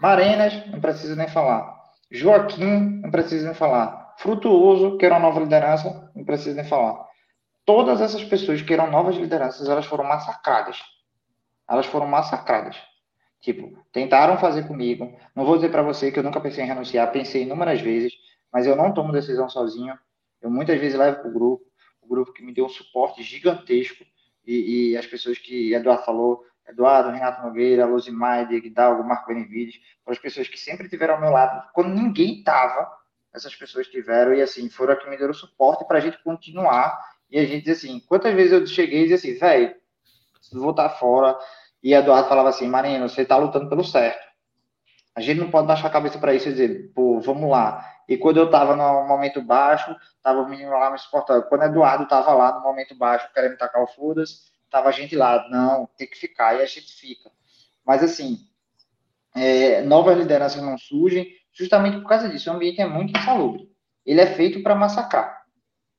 Marenas, 0.00 0.66
não 0.68 0.80
precisa 0.80 1.14
nem 1.14 1.28
falar. 1.28 1.78
Joaquim, 2.10 3.00
não 3.02 3.10
precisa 3.10 3.46
nem 3.46 3.54
falar. 3.54 4.14
Frutuoso, 4.18 4.96
que 4.96 5.04
era 5.04 5.14
uma 5.14 5.28
nova 5.28 5.40
liderança, 5.40 6.10
não 6.14 6.24
precisa 6.24 6.54
nem 6.54 6.64
falar. 6.68 7.06
Todas 7.64 8.00
essas 8.00 8.24
pessoas 8.24 8.62
que 8.62 8.72
eram 8.72 8.90
novas 8.90 9.16
lideranças, 9.16 9.68
elas 9.68 9.86
foram 9.86 10.04
massacradas. 10.04 10.78
Elas 11.68 11.86
foram 11.86 12.06
massacradas. 12.06 12.76
Tipo, 13.40 13.78
tentaram 13.92 14.38
fazer 14.38 14.66
comigo. 14.66 15.16
Não 15.36 15.44
vou 15.44 15.56
dizer 15.56 15.70
para 15.70 15.82
você 15.82 16.10
que 16.10 16.18
eu 16.18 16.22
nunca 16.22 16.40
pensei 16.40 16.64
em 16.64 16.66
renunciar, 16.66 17.12
pensei 17.12 17.42
inúmeras 17.42 17.80
vezes, 17.80 18.12
mas 18.52 18.66
eu 18.66 18.74
não 18.74 18.92
tomo 18.92 19.12
decisão 19.12 19.48
sozinho. 19.48 19.96
Eu 20.40 20.50
muitas 20.50 20.80
vezes 20.80 20.98
levo 20.98 21.20
para 21.20 21.28
o 21.28 21.32
grupo, 21.32 21.64
o 22.00 22.08
grupo 22.08 22.32
que 22.32 22.42
me 22.42 22.52
deu 22.52 22.64
um 22.64 22.70
suporte 22.70 23.22
gigantesco. 23.22 24.04
E, 24.46 24.92
e 24.92 24.96
as 24.96 25.06
pessoas 25.06 25.38
que 25.38 25.74
Eduardo 25.74 26.04
falou, 26.04 26.44
Eduardo, 26.70 27.10
Renato 27.10 27.42
Nogueira, 27.42 27.84
Luzimar, 27.84 28.46
Diego 28.46 28.66
Hidalgo, 28.66 29.04
Marco 29.04 29.26
Benevides, 29.26 29.80
foram 30.04 30.14
as 30.14 30.18
pessoas 30.18 30.48
que 30.48 30.58
sempre 30.58 30.88
tiveram 30.88 31.14
ao 31.14 31.20
meu 31.20 31.30
lado, 31.30 31.68
quando 31.72 31.90
ninguém 31.90 32.38
estava, 32.38 32.90
essas 33.32 33.54
pessoas 33.54 33.86
tiveram, 33.86 34.34
e 34.34 34.42
assim, 34.42 34.68
foram 34.68 34.96
que 34.96 35.08
me 35.08 35.16
deram 35.16 35.32
suporte 35.32 35.84
para 35.86 35.98
a 35.98 36.00
gente 36.00 36.22
continuar. 36.22 36.98
E 37.30 37.38
a 37.38 37.44
gente, 37.44 37.70
assim, 37.70 38.00
quantas 38.00 38.34
vezes 38.34 38.52
eu 38.52 38.66
cheguei 38.66 39.04
e 39.04 39.08
disse 39.08 39.30
assim, 39.30 39.38
velho, 39.38 39.74
vou 40.52 40.70
estar 40.70 40.88
fora, 40.90 41.38
e 41.82 41.94
Eduardo 41.94 42.28
falava 42.28 42.48
assim, 42.48 42.68
Marino, 42.68 43.08
você 43.08 43.22
está 43.22 43.36
lutando 43.36 43.68
pelo 43.68 43.84
certo. 43.84 44.28
A 45.14 45.20
gente 45.20 45.40
não 45.40 45.50
pode 45.50 45.66
baixar 45.66 45.88
a 45.88 45.90
cabeça 45.90 46.18
para 46.18 46.34
isso 46.34 46.48
e 46.48 46.52
dizer, 46.52 46.92
pô, 46.94 47.20
vamos 47.20 47.50
lá. 47.50 47.84
E 48.08 48.16
quando 48.16 48.38
eu 48.38 48.46
estava 48.46 48.74
no 48.74 49.06
momento 49.06 49.40
baixo, 49.42 49.94
tava 50.22 50.40
o 50.40 50.48
menino 50.48 50.70
lá 50.70 50.90
me 50.90 50.98
suportando. 50.98 51.44
Quando 51.44 51.64
Eduardo 51.64 52.04
estava 52.04 52.32
lá 52.32 52.54
no 52.54 52.60
momento 52.60 52.94
baixo, 52.96 53.28
querendo 53.32 53.52
me 53.52 53.56
tacar 53.56 53.82
o 53.82 53.86
foda-se, 53.86 54.50
tava 54.70 54.88
a 54.88 54.92
gente 54.92 55.16
lá, 55.16 55.48
não, 55.50 55.88
tem 55.96 56.06
que 56.06 56.16
ficar, 56.16 56.54
e 56.54 56.62
a 56.62 56.66
gente 56.66 56.92
fica. 56.92 57.30
Mas 57.84 58.02
assim, 58.02 58.38
é, 59.34 59.82
novas 59.82 60.16
lideranças 60.16 60.62
não 60.62 60.78
surgem 60.78 61.34
justamente 61.52 61.98
por 61.98 62.08
causa 62.08 62.28
disso. 62.28 62.50
O 62.50 62.54
ambiente 62.54 62.80
é 62.80 62.86
muito 62.86 63.16
insalubre. 63.18 63.70
Ele 64.04 64.20
é 64.20 64.26
feito 64.26 64.62
para 64.62 64.74
massacrar. 64.74 65.44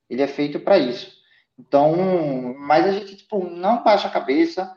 Ele 0.08 0.22
é 0.22 0.26
feito 0.26 0.60
para 0.60 0.78
isso. 0.78 1.12
Então, 1.58 2.54
mas 2.58 2.86
a 2.86 2.92
gente 2.92 3.16
tipo, 3.16 3.44
não 3.44 3.82
baixa 3.82 4.08
a 4.08 4.10
cabeça, 4.10 4.74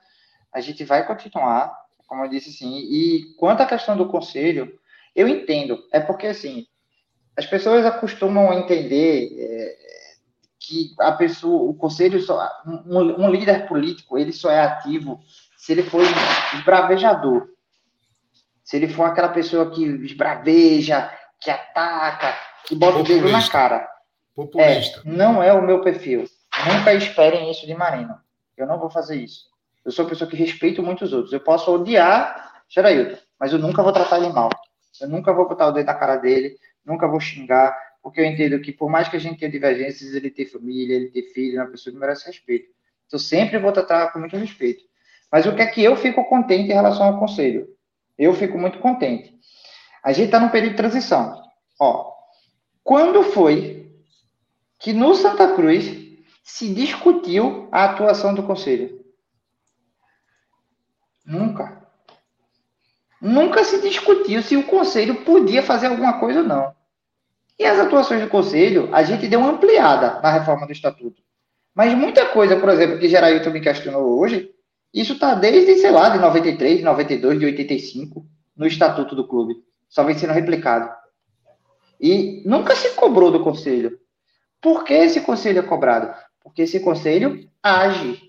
a 0.52 0.62
gente 0.62 0.84
vai 0.84 1.06
continuar, 1.06 1.76
como 2.08 2.24
eu 2.24 2.30
disse 2.30 2.50
assim. 2.50 2.78
E 2.78 3.34
quanto 3.38 3.62
à 3.62 3.66
questão 3.66 3.98
do 3.98 4.08
conselho, 4.08 4.78
eu 5.16 5.28
entendo. 5.28 5.84
É 5.92 6.00
porque 6.00 6.28
assim, 6.28 6.68
as 7.36 7.46
pessoas 7.46 7.86
acostumam 7.86 8.54
entender 8.54 9.36
é, 9.38 9.78
que 10.66 10.96
a 11.00 11.12
pessoa, 11.12 11.70
o 11.70 11.74
conselho, 11.74 12.20
só, 12.22 12.50
um, 12.66 13.26
um, 13.26 13.30
líder 13.30 13.68
político, 13.68 14.18
ele 14.18 14.34
só 14.34 14.50
é 14.50 14.62
ativo 14.62 15.20
se 15.58 15.72
ele 15.72 15.84
for 15.84 16.02
esbravejador. 16.54 17.48
Se 18.64 18.76
ele 18.76 18.88
for 18.88 19.04
aquela 19.04 19.30
pessoa 19.30 19.70
que 19.70 19.84
esbraveja, 19.84 21.12
que 21.40 21.52
ataca, 21.52 22.36
que 22.66 22.76
bota 22.76 22.98
Populista. 22.98 23.14
o 23.14 23.26
dedo 23.26 23.32
na 23.32 23.48
cara. 23.48 23.88
Populista. 24.36 25.02
É, 25.06 25.10
não 25.10 25.42
é 25.42 25.54
o 25.54 25.62
meu 25.62 25.82
perfil. 25.82 26.26
Nunca 26.66 26.94
esperem 26.94 27.52
isso 27.52 27.68
de 27.68 27.76
Marino. 27.76 28.18
Eu 28.58 28.66
não 28.66 28.80
vou 28.80 28.90
fazer 28.90 29.18
isso. 29.18 29.46
Eu 29.84 29.92
sou 29.92 30.04
uma 30.04 30.10
pessoa 30.10 30.30
que 30.30 30.36
respeito 30.36 30.82
muitos 30.82 31.14
outros. 31.14 31.32
Eu 31.32 31.40
posso 31.40 31.72
odiar 31.72 32.64
Xerailton, 32.68 33.18
mas 33.40 33.54
eu 33.54 33.60
nunca 33.60 33.84
vou 33.84 33.94
tratar 33.94 34.18
ele 34.18 34.30
mal. 34.30 34.50
Eu 35.00 35.10
nunca 35.10 35.32
vou 35.32 35.48
botar 35.48 35.68
o 35.68 35.72
dedo 35.72 35.86
na 35.86 35.94
cara 35.94 36.16
dele, 36.16 36.58
nunca 36.84 37.08
vou 37.08 37.20
xingar, 37.20 37.78
porque 38.06 38.22
eu 38.22 38.26
entendo 38.26 38.61
que 38.61 38.72
por 38.72 38.88
mais 38.88 39.10
que 39.10 39.15
a 39.15 39.19
gente 39.19 39.40
tenha 39.40 39.52
divergências, 39.52 40.14
ele 40.14 40.30
tem 40.30 40.45
família, 40.45 40.95
ele 40.95 41.10
tem 41.10 41.23
filho, 41.23 41.57
é 41.57 41.64
uma 41.64 41.72
pessoa 41.72 41.91
que 41.91 41.99
merece 41.99 42.27
respeito. 42.27 42.69
Então 43.07 43.18
sempre 43.18 43.57
vou 43.57 43.72
tratar 43.72 44.14
com 44.14 44.19
muito 44.19 44.38
respeito. 44.38 44.84
Mas 45.32 45.48
o 45.48 45.56
que 45.56 45.64
é 45.64 45.65
que 45.65 45.84
eu 45.84 45.95
fico 45.95 46.23
contente 46.26 46.69
em 46.69 46.76
relação 46.76 47.07
ao 47.07 47.19
conselho? 47.19 47.68
Eu 48.15 48.32
fico 48.36 48.60
muito 48.60 48.77
contente. 48.77 49.34
A 50.03 50.14
gente 50.14 50.26
está 50.26 50.40
num 50.40 50.49
período 50.49 50.73
de 50.73 50.77
transição. 50.77 51.41
Ó, 51.80 52.14
quando 52.84 53.23
foi 53.23 53.91
que 54.77 54.94
no 54.94 55.15
Santa 55.15 55.56
Cruz 55.56 55.86
se 56.44 56.72
discutiu 56.76 57.68
a 57.72 57.86
atuação 57.86 58.36
do 58.36 58.44
conselho? 58.44 59.03
Nunca. 61.26 61.90
Nunca 63.19 63.64
se 63.64 63.82
discutiu 63.82 64.44
se 64.44 64.56
o 64.56 64.68
conselho 64.68 65.26
podia 65.26 65.64
fazer 65.64 65.88
alguma 65.88 66.19
coisa 66.19 66.41
ou 66.41 66.45
não. 66.45 66.74
E 67.57 67.65
as 67.65 67.80
atuações 67.80 68.22
do 68.22 68.27
Conselho, 68.27 68.90
a 68.94 69.03
gente 69.03 69.27
deu 69.27 69.40
uma 69.40 69.52
ampliada 69.52 70.19
na 70.22 70.32
reforma 70.32 70.65
do 70.65 70.73
Estatuto. 70.73 71.22
Mas 71.73 71.94
muita 71.94 72.26
coisa, 72.27 72.57
por 72.57 72.69
exemplo, 72.69 72.99
que 72.99 73.10
Gerailton 73.10 73.49
me 73.49 73.61
questionou 73.61 74.19
hoje, 74.19 74.49
isso 74.94 75.14
está 75.14 75.36
desde, 75.36 75.76
sei 75.76 75.91
lá, 75.91 76.10
de 76.10 76.19
93, 76.19 76.77
de 76.77 76.84
92, 76.84 77.40
de 77.40 77.45
85, 77.45 78.26
no 78.56 78.65
Estatuto 78.65 79.15
do 79.15 79.27
Clube. 79.27 79.56
Só 79.90 80.03
vem 80.03 80.18
sendo 80.18 80.34
replicado. 80.34 80.90
E 81.99 82.41
nunca 82.45 82.76
se 82.76 82.91
cobrou 82.95 83.32
do 83.32 83.44
Conselho. 83.44 83.99
Por 84.61 84.84
que 84.84 84.94
esse 84.94 85.22
Conselho 85.22 85.60
é 85.60 85.64
cobrado? 85.64 86.14
Porque 86.41 86.61
esse 86.61 86.80
Conselho 86.80 87.48
age. 87.61 88.22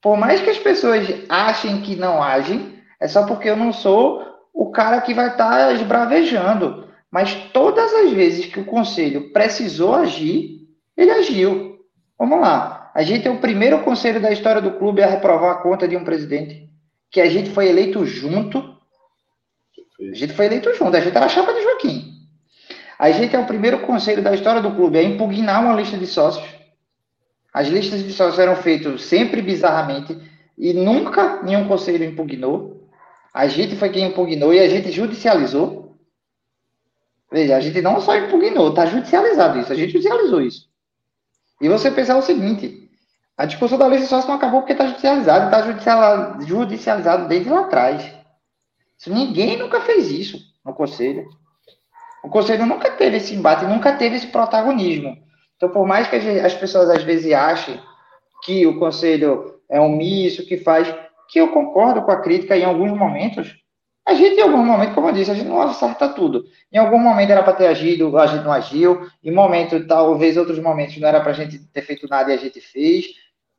Por 0.00 0.16
mais 0.16 0.40
que 0.40 0.50
as 0.50 0.58
pessoas 0.58 1.06
achem 1.28 1.80
que 1.82 1.96
não 1.96 2.22
agem, 2.22 2.80
é 3.00 3.08
só 3.08 3.26
porque 3.26 3.48
eu 3.48 3.56
não 3.56 3.72
sou 3.72 4.24
o 4.52 4.70
cara 4.70 5.00
que 5.00 5.12
vai 5.12 5.28
estar 5.28 5.50
tá 5.50 5.72
esbravejando. 5.72 6.85
Mas 7.16 7.32
todas 7.50 7.94
as 7.94 8.12
vezes 8.12 8.44
que 8.44 8.60
o 8.60 8.66
conselho 8.66 9.32
precisou 9.32 9.94
agir, 9.94 10.68
ele 10.94 11.10
agiu. 11.10 11.78
Vamos 12.18 12.38
lá. 12.42 12.90
A 12.94 13.02
gente 13.02 13.26
é 13.26 13.30
o 13.30 13.38
primeiro 13.38 13.82
conselho 13.82 14.20
da 14.20 14.30
história 14.30 14.60
do 14.60 14.72
clube 14.72 15.02
a 15.02 15.06
reprovar 15.06 15.52
a 15.52 15.62
conta 15.62 15.88
de 15.88 15.96
um 15.96 16.04
presidente. 16.04 16.68
Que 17.10 17.22
a 17.22 17.30
gente 17.30 17.48
foi 17.48 17.70
eleito 17.70 18.04
junto. 18.04 18.58
A 19.98 20.14
gente 20.14 20.34
foi 20.34 20.44
eleito 20.44 20.70
junto. 20.74 20.94
A 20.94 21.00
gente 21.00 21.16
era 21.16 21.24
a 21.24 21.28
chapa 21.30 21.54
de 21.54 21.62
Joaquim. 21.62 22.04
A 22.98 23.10
gente 23.10 23.34
é 23.34 23.38
o 23.38 23.46
primeiro 23.46 23.78
conselho 23.78 24.22
da 24.22 24.34
história 24.34 24.60
do 24.60 24.72
clube 24.72 24.98
a 24.98 25.02
impugnar 25.02 25.64
uma 25.64 25.74
lista 25.74 25.96
de 25.96 26.06
sócios. 26.06 26.46
As 27.50 27.66
listas 27.66 28.04
de 28.04 28.12
sócios 28.12 28.38
eram 28.38 28.56
feitas 28.56 29.04
sempre 29.04 29.40
bizarramente 29.40 30.14
e 30.58 30.74
nunca 30.74 31.42
nenhum 31.42 31.66
conselho 31.66 32.04
impugnou. 32.04 32.90
A 33.32 33.46
gente 33.46 33.74
foi 33.74 33.88
quem 33.88 34.04
impugnou 34.04 34.52
e 34.52 34.60
a 34.60 34.68
gente 34.68 34.92
judicializou. 34.92 35.85
Veja, 37.30 37.56
a 37.56 37.60
gente 37.60 37.82
não 37.82 38.00
só 38.00 38.16
impugnou, 38.16 38.70
está 38.70 38.86
judicializado 38.86 39.58
isso, 39.58 39.72
a 39.72 39.76
gente 39.76 39.92
judicializou 39.92 40.40
isso. 40.40 40.68
E 41.60 41.68
você 41.68 41.90
pensar 41.90 42.16
o 42.16 42.22
seguinte, 42.22 42.88
a 43.36 43.44
discussão 43.44 43.76
da 43.76 43.86
lei 43.86 44.00
sócio 44.02 44.28
não 44.28 44.36
acabou 44.36 44.60
porque 44.60 44.72
está 44.72 44.86
judicializado, 44.86 45.46
está 45.46 45.62
judicializado, 46.46 47.28
desde 47.28 47.50
lá 47.50 47.60
atrás. 47.60 48.14
Isso, 48.98 49.12
ninguém 49.12 49.56
nunca 49.56 49.80
fez 49.80 50.10
isso 50.10 50.38
no 50.64 50.72
Conselho. 50.72 51.26
O 52.22 52.28
Conselho 52.28 52.66
nunca 52.66 52.90
teve 52.90 53.18
esse 53.18 53.34
embate, 53.34 53.64
nunca 53.64 53.94
teve 53.96 54.16
esse 54.16 54.28
protagonismo. 54.28 55.16
Então, 55.56 55.68
por 55.68 55.86
mais 55.86 56.08
que 56.08 56.16
as 56.16 56.54
pessoas 56.54 56.90
às 56.90 57.02
vezes 57.02 57.32
achem 57.32 57.80
que 58.42 58.66
o 58.66 58.78
Conselho 58.78 59.60
é 59.68 59.80
omisso, 59.80 60.46
que 60.46 60.56
faz, 60.58 60.92
que 61.28 61.40
eu 61.40 61.48
concordo 61.48 62.02
com 62.02 62.10
a 62.10 62.20
crítica 62.20 62.56
em 62.56 62.64
alguns 62.64 62.92
momentos. 62.92 63.56
A 64.06 64.14
gente, 64.14 64.36
em 64.36 64.42
algum 64.42 64.64
momento, 64.64 64.94
como 64.94 65.08
eu 65.08 65.12
disse, 65.12 65.32
a 65.32 65.34
gente 65.34 65.48
não 65.48 65.60
acerta 65.60 66.08
tudo. 66.08 66.46
Em 66.72 66.78
algum 66.78 66.98
momento 66.98 67.30
era 67.30 67.42
para 67.42 67.54
ter 67.54 67.66
agido, 67.66 68.16
a 68.16 68.28
gente 68.28 68.44
não 68.44 68.52
agiu. 68.52 69.10
Em 69.22 69.32
momento, 69.32 69.84
talvez 69.84 70.36
outros 70.36 70.60
momentos, 70.60 70.96
não 70.98 71.08
era 71.08 71.20
para 71.20 71.32
a 71.32 71.34
gente 71.34 71.58
ter 71.58 71.82
feito 71.82 72.08
nada 72.08 72.30
e 72.30 72.34
a 72.34 72.36
gente 72.36 72.60
fez. 72.60 73.06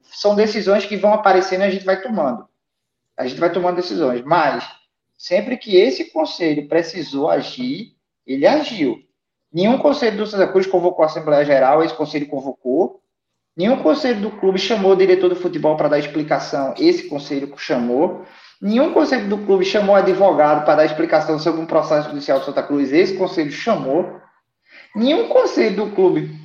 São 0.04 0.36
decisões 0.36 0.86
que 0.86 0.96
vão 0.96 1.14
aparecendo 1.14 1.62
e 1.62 1.64
a 1.66 1.70
gente 1.70 1.84
vai 1.84 2.02
tomando. 2.02 2.48
A 3.18 3.28
gente 3.28 3.38
vai 3.38 3.52
tomando 3.52 3.76
decisões. 3.76 4.24
Mas, 4.24 4.66
sempre 5.18 5.58
que 5.58 5.76
esse 5.76 6.06
conselho 6.06 6.66
precisou 6.70 7.30
agir, 7.30 7.98
ele 8.26 8.48
agiu. 8.48 9.04
Nenhum 9.52 9.78
conselho 9.78 10.16
do 10.16 10.26
Santa 10.26 10.48
Cruz 10.48 10.66
convocou 10.66 11.04
a 11.04 11.08
Assembleia 11.08 11.44
Geral, 11.44 11.84
esse 11.84 11.94
conselho 11.94 12.26
convocou. 12.28 13.02
Nenhum 13.54 13.84
conselho 13.84 14.22
do 14.22 14.32
clube 14.32 14.60
chamou 14.60 14.94
o 14.94 14.96
diretor 14.96 15.28
do 15.28 15.36
futebol 15.36 15.76
para 15.76 15.90
dar 15.90 16.00
explicação, 16.00 16.74
esse 16.78 17.10
conselho 17.10 17.52
chamou. 17.58 18.24
Nenhum 18.62 18.92
conselho 18.94 19.30
do 19.30 19.38
clube 19.46 19.64
chamou 19.64 19.96
advogado 19.96 20.66
para 20.66 20.76
dar 20.76 20.86
explicação 20.86 21.38
sobre 21.38 21.62
um 21.62 21.66
processo 21.66 22.10
judicial 22.10 22.40
do 22.40 22.46
Santa 22.46 22.64
Cruz, 22.64 22.92
esse 22.92 23.16
conselho 23.16 23.52
chamou. 23.52 24.20
Nenhum 24.96 25.28
conselho 25.30 25.76
do 25.76 25.92
clube 25.92 26.36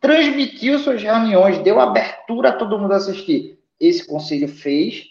transmitiu 0.00 0.78
suas 0.78 1.02
reuniões, 1.02 1.58
deu 1.58 1.80
abertura 1.80 2.50
a 2.50 2.52
todo 2.52 2.78
mundo 2.78 2.92
assistir, 2.92 3.58
esse 3.80 4.06
conselho 4.06 4.46
fez. 4.46 5.04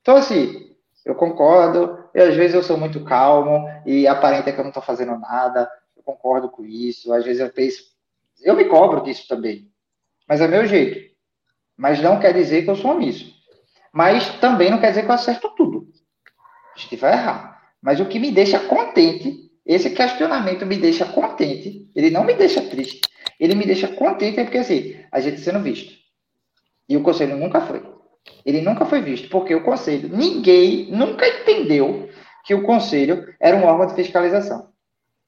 Então, 0.00 0.16
assim, 0.16 0.74
eu 1.04 1.14
concordo, 1.14 1.98
e 2.14 2.20
às 2.20 2.34
vezes 2.34 2.54
eu 2.54 2.62
sou 2.62 2.78
muito 2.78 3.04
calmo 3.04 3.68
e 3.84 4.08
aparenta 4.08 4.50
que 4.50 4.58
eu 4.58 4.64
não 4.64 4.70
estou 4.70 4.82
fazendo 4.82 5.18
nada, 5.18 5.70
eu 5.94 6.02
concordo 6.02 6.48
com 6.48 6.64
isso, 6.64 7.12
às 7.12 7.24
vezes 7.24 7.40
eu 7.40 7.50
penso, 7.50 7.82
eu 8.42 8.56
me 8.56 8.64
cobro 8.64 9.02
disso 9.02 9.28
também. 9.28 9.70
Mas 10.26 10.40
é 10.40 10.48
meu 10.48 10.66
jeito. 10.66 11.14
Mas 11.76 12.00
não 12.00 12.18
quer 12.18 12.32
dizer 12.32 12.64
que 12.64 12.70
eu 12.70 12.76
sou 12.76 12.92
omisso. 12.92 13.35
Mas 13.96 14.28
também 14.40 14.70
não 14.70 14.78
quer 14.78 14.90
dizer 14.90 15.04
que 15.04 15.10
eu 15.10 15.14
acerto 15.14 15.54
tudo. 15.56 15.88
A 16.76 16.78
gente 16.78 16.96
vai 16.96 17.14
errar. 17.14 17.62
Mas 17.80 17.98
o 17.98 18.04
que 18.04 18.18
me 18.18 18.30
deixa 18.30 18.58
contente, 18.58 19.50
esse 19.64 19.88
questionamento 19.88 20.66
me 20.66 20.76
deixa 20.76 21.06
contente, 21.06 21.88
ele 21.96 22.10
não 22.10 22.22
me 22.22 22.34
deixa 22.34 22.60
triste. 22.60 23.00
Ele 23.40 23.54
me 23.54 23.64
deixa 23.64 23.88
contente 23.88 24.38
é 24.38 24.44
porque 24.44 24.58
assim, 24.58 24.96
a 25.10 25.18
gente 25.18 25.40
sendo 25.40 25.60
visto. 25.60 25.94
E 26.86 26.94
o 26.94 27.02
conselho 27.02 27.38
nunca 27.38 27.62
foi. 27.62 27.82
Ele 28.44 28.60
nunca 28.60 28.84
foi 28.84 29.00
visto, 29.00 29.30
porque 29.30 29.54
o 29.54 29.64
conselho, 29.64 30.14
ninguém 30.14 30.90
nunca 30.90 31.26
entendeu 31.26 32.10
que 32.44 32.54
o 32.54 32.64
conselho 32.64 33.34
era 33.40 33.56
um 33.56 33.64
órgão 33.64 33.86
de 33.86 33.94
fiscalização. 33.94 34.68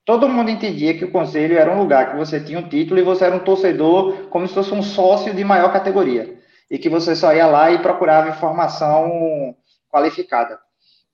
Todo 0.05 0.29
mundo 0.29 0.51
entendia 0.51 0.93
que 0.93 1.07
o 1.07 1.11
conselho 1.11 1.57
era 1.57 1.75
um 1.75 1.79
lugar 1.79 2.11
que 2.11 2.19
você 2.19 2.39
tinha 2.39 2.59
um 2.59 2.69
título 2.69 3.01
e 3.01 3.03
você 3.03 3.25
era 3.25 3.35
um 3.35 3.41
torcedor 3.41 4.29
como 4.29 4.47
se 4.47 4.53
fosse 4.53 4.75
um 4.75 4.83
sócio 4.83 5.33
de 5.33 5.43
maior 5.43 5.73
categoria. 5.73 6.38
E 6.71 6.79
que 6.79 6.89
você 6.89 7.17
só 7.17 7.33
ia 7.33 7.47
lá 7.47 7.71
e 7.71 7.81
procurava 7.81 8.29
informação 8.29 9.57
qualificada. 9.89 10.61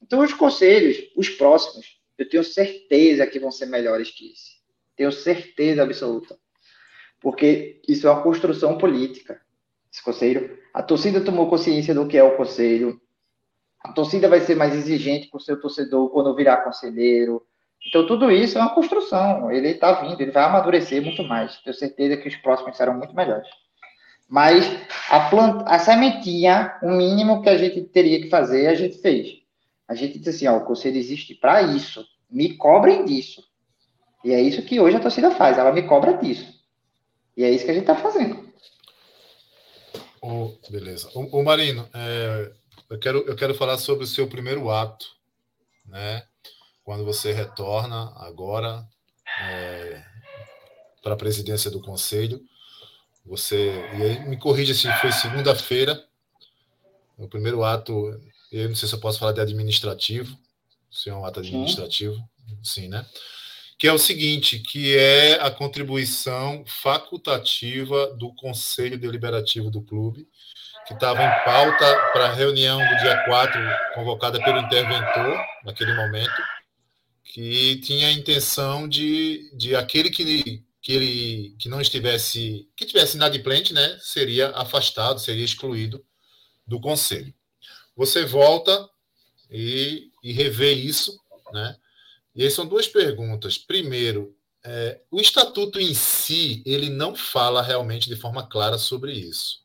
Então, 0.03 0.21
os 0.21 0.33
conselhos, 0.33 0.97
os 1.17 1.29
próximos, 1.31 2.01
eu 2.19 2.29
tenho 2.29 2.45
certeza 2.45 3.27
que 3.27 3.39
vão 3.39 3.51
ser 3.51 3.67
melhores 3.67 4.11
que 4.11 4.33
esse. 4.33 4.55
Tenho 4.97 5.13
certeza 5.13 5.83
absoluta. 5.83 6.37
Porque 7.21 7.81
isso 7.89 8.07
é 8.07 8.11
uma 8.11 8.23
construção 8.23 8.77
política. 8.77 9.41
Esse 9.93 10.03
conselho. 10.03 10.59
A 10.73 10.83
torcida 10.83 11.21
tomou 11.21 11.49
consciência 11.49 11.95
do 11.95 12.07
que 12.07 12.19
é 12.19 12.23
o 12.23 12.37
conselho. 12.37 13.01
A 13.81 13.93
torcida 13.93 14.29
vai 14.29 14.41
ser 14.41 14.57
mais 14.57 14.75
exigente 14.75 15.29
com 15.29 15.39
o 15.39 15.41
seu 15.41 15.61
torcedor 15.61 16.11
quando 16.11 16.35
virar 16.35 16.59
conselheiro 16.59 17.47
então, 17.87 18.07
tudo 18.07 18.31
isso 18.31 18.57
é 18.57 18.61
uma 18.61 18.75
construção. 18.75 19.51
Ele 19.53 19.69
está 19.69 19.93
vindo, 20.01 20.21
ele 20.21 20.31
vai 20.31 20.45
amadurecer 20.45 21.03
muito 21.03 21.23
mais. 21.23 21.59
Tenho 21.59 21.77
certeza 21.77 22.17
que 22.17 22.29
os 22.29 22.37
próximos 22.37 22.77
serão 22.77 22.95
muito 22.95 23.15
melhores. 23.15 23.49
Mas 24.29 24.65
a, 25.11 25.29
planta, 25.29 25.65
a 25.65 25.79
sementinha, 25.79 26.77
o 26.83 26.91
mínimo 26.91 27.43
que 27.43 27.49
a 27.49 27.57
gente 27.57 27.83
teria 27.83 28.21
que 28.21 28.29
fazer, 28.29 28.67
a 28.67 28.75
gente 28.75 28.99
fez. 28.99 29.39
A 29.87 29.95
gente 29.95 30.19
disse 30.19 30.31
assim: 30.31 30.47
ó, 30.47 30.57
o 30.57 30.65
conselho 30.65 30.97
existe 30.97 31.35
para 31.35 31.63
isso. 31.63 32.05
Me 32.31 32.57
cobrem 32.57 33.05
disso. 33.05 33.43
E 34.25 34.33
é 34.33 34.41
isso 34.41 34.63
que 34.63 34.81
hoje 34.81 34.97
a 34.97 35.01
torcida 35.01 35.31
faz. 35.31 35.59
Ela 35.59 35.73
me 35.73 35.83
cobra 35.83 36.17
disso. 36.17 36.53
E 37.37 37.45
é 37.45 37.51
isso 37.51 37.65
que 37.65 37.71
a 37.71 37.75
gente 37.75 37.83
está 37.83 37.97
fazendo. 37.97 38.53
Oh, 40.23 40.53
beleza. 40.71 41.11
O, 41.15 41.43
Marino, 41.43 41.87
é, 41.93 42.51
eu, 42.89 42.99
quero, 42.99 43.19
eu 43.27 43.37
quero 43.37 43.55
falar 43.55 43.77
sobre 43.77 44.05
o 44.05 44.07
seu 44.07 44.27
primeiro 44.27 44.71
ato, 44.71 45.07
né? 45.85 46.23
quando 46.85 47.05
você 47.05 47.33
retorna 47.33 48.13
agora 48.17 48.87
é, 49.41 50.05
para 51.03 51.15
a 51.15 51.17
presidência 51.17 51.71
do 51.71 51.81
conselho. 51.81 52.41
Você 53.25 53.73
e 53.99 54.03
aí 54.03 54.29
me 54.29 54.37
corrija 54.37 54.75
se 54.75 54.91
foi 55.01 55.11
segunda-feira. 55.13 56.05
O 57.17 57.29
primeiro 57.29 57.65
ato, 57.65 58.21
eu 58.53 58.69
não 58.69 58.77
sei 58.77 58.89
se 58.89 58.95
eu 58.95 59.01
posso 59.01 59.19
falar 59.19 59.33
de 59.33 59.41
administrativo, 59.41 60.37
se 60.91 61.09
é 61.09 61.15
um 61.15 61.25
ato 61.25 61.41
administrativo, 61.41 62.17
sim, 62.63 62.83
sim 62.83 62.89
né? 62.89 63.07
Que 63.79 63.89
é 63.89 63.93
o 63.93 63.99
seguinte, 63.99 64.59
que 64.59 64.97
é 64.97 65.35
a 65.41 65.51
contribuição 65.51 66.65
facultativa 66.67 68.15
do 68.15 68.33
Conselho 68.35 68.99
Deliberativo 68.99 69.71
do 69.71 69.83
clube, 69.83 70.29
que 70.87 70.95
estava 70.95 71.23
em 71.23 71.45
pauta 71.45 72.11
para 72.13 72.27
a 72.27 72.33
reunião 72.33 72.79
do 72.79 72.97
dia 72.99 73.25
4, 73.25 73.61
convocada 73.95 74.43
pelo 74.43 74.59
interventor, 74.59 75.39
naquele 75.65 75.95
momento, 75.95 76.43
que 77.25 77.77
tinha 77.81 78.09
a 78.09 78.13
intenção 78.13 78.87
de, 78.87 79.51
de 79.57 79.75
aquele 79.75 80.11
que, 80.11 80.63
que 80.85 80.93
ele 80.93 81.57
que 81.59 81.67
não 81.67 81.81
estivesse, 81.81 82.69
que 82.77 82.85
tivesse 82.85 83.17
inadimplente, 83.17 83.73
né, 83.73 83.99
seria 84.03 84.51
afastado, 84.51 85.19
seria 85.19 85.43
excluído 85.43 86.05
do 86.67 86.79
conselho. 86.79 87.35
Você 87.97 88.27
volta 88.27 88.87
e, 89.51 90.11
e 90.23 90.31
revê 90.31 90.75
isso, 90.75 91.19
né? 91.55 91.75
E 92.35 92.43
aí 92.43 92.51
são 92.51 92.67
duas 92.67 92.87
perguntas. 92.87 93.57
Primeiro, 93.57 94.37
é, 94.63 95.01
o 95.11 95.21
estatuto 95.21 95.81
em 95.81 95.95
si, 95.95 96.63
ele 96.67 96.91
não 96.91 97.17
fala 97.17 97.63
realmente 97.63 98.11
de 98.11 98.17
forma 98.17 98.47
clara 98.47 98.77
sobre 98.77 99.13
isso. 99.13 99.65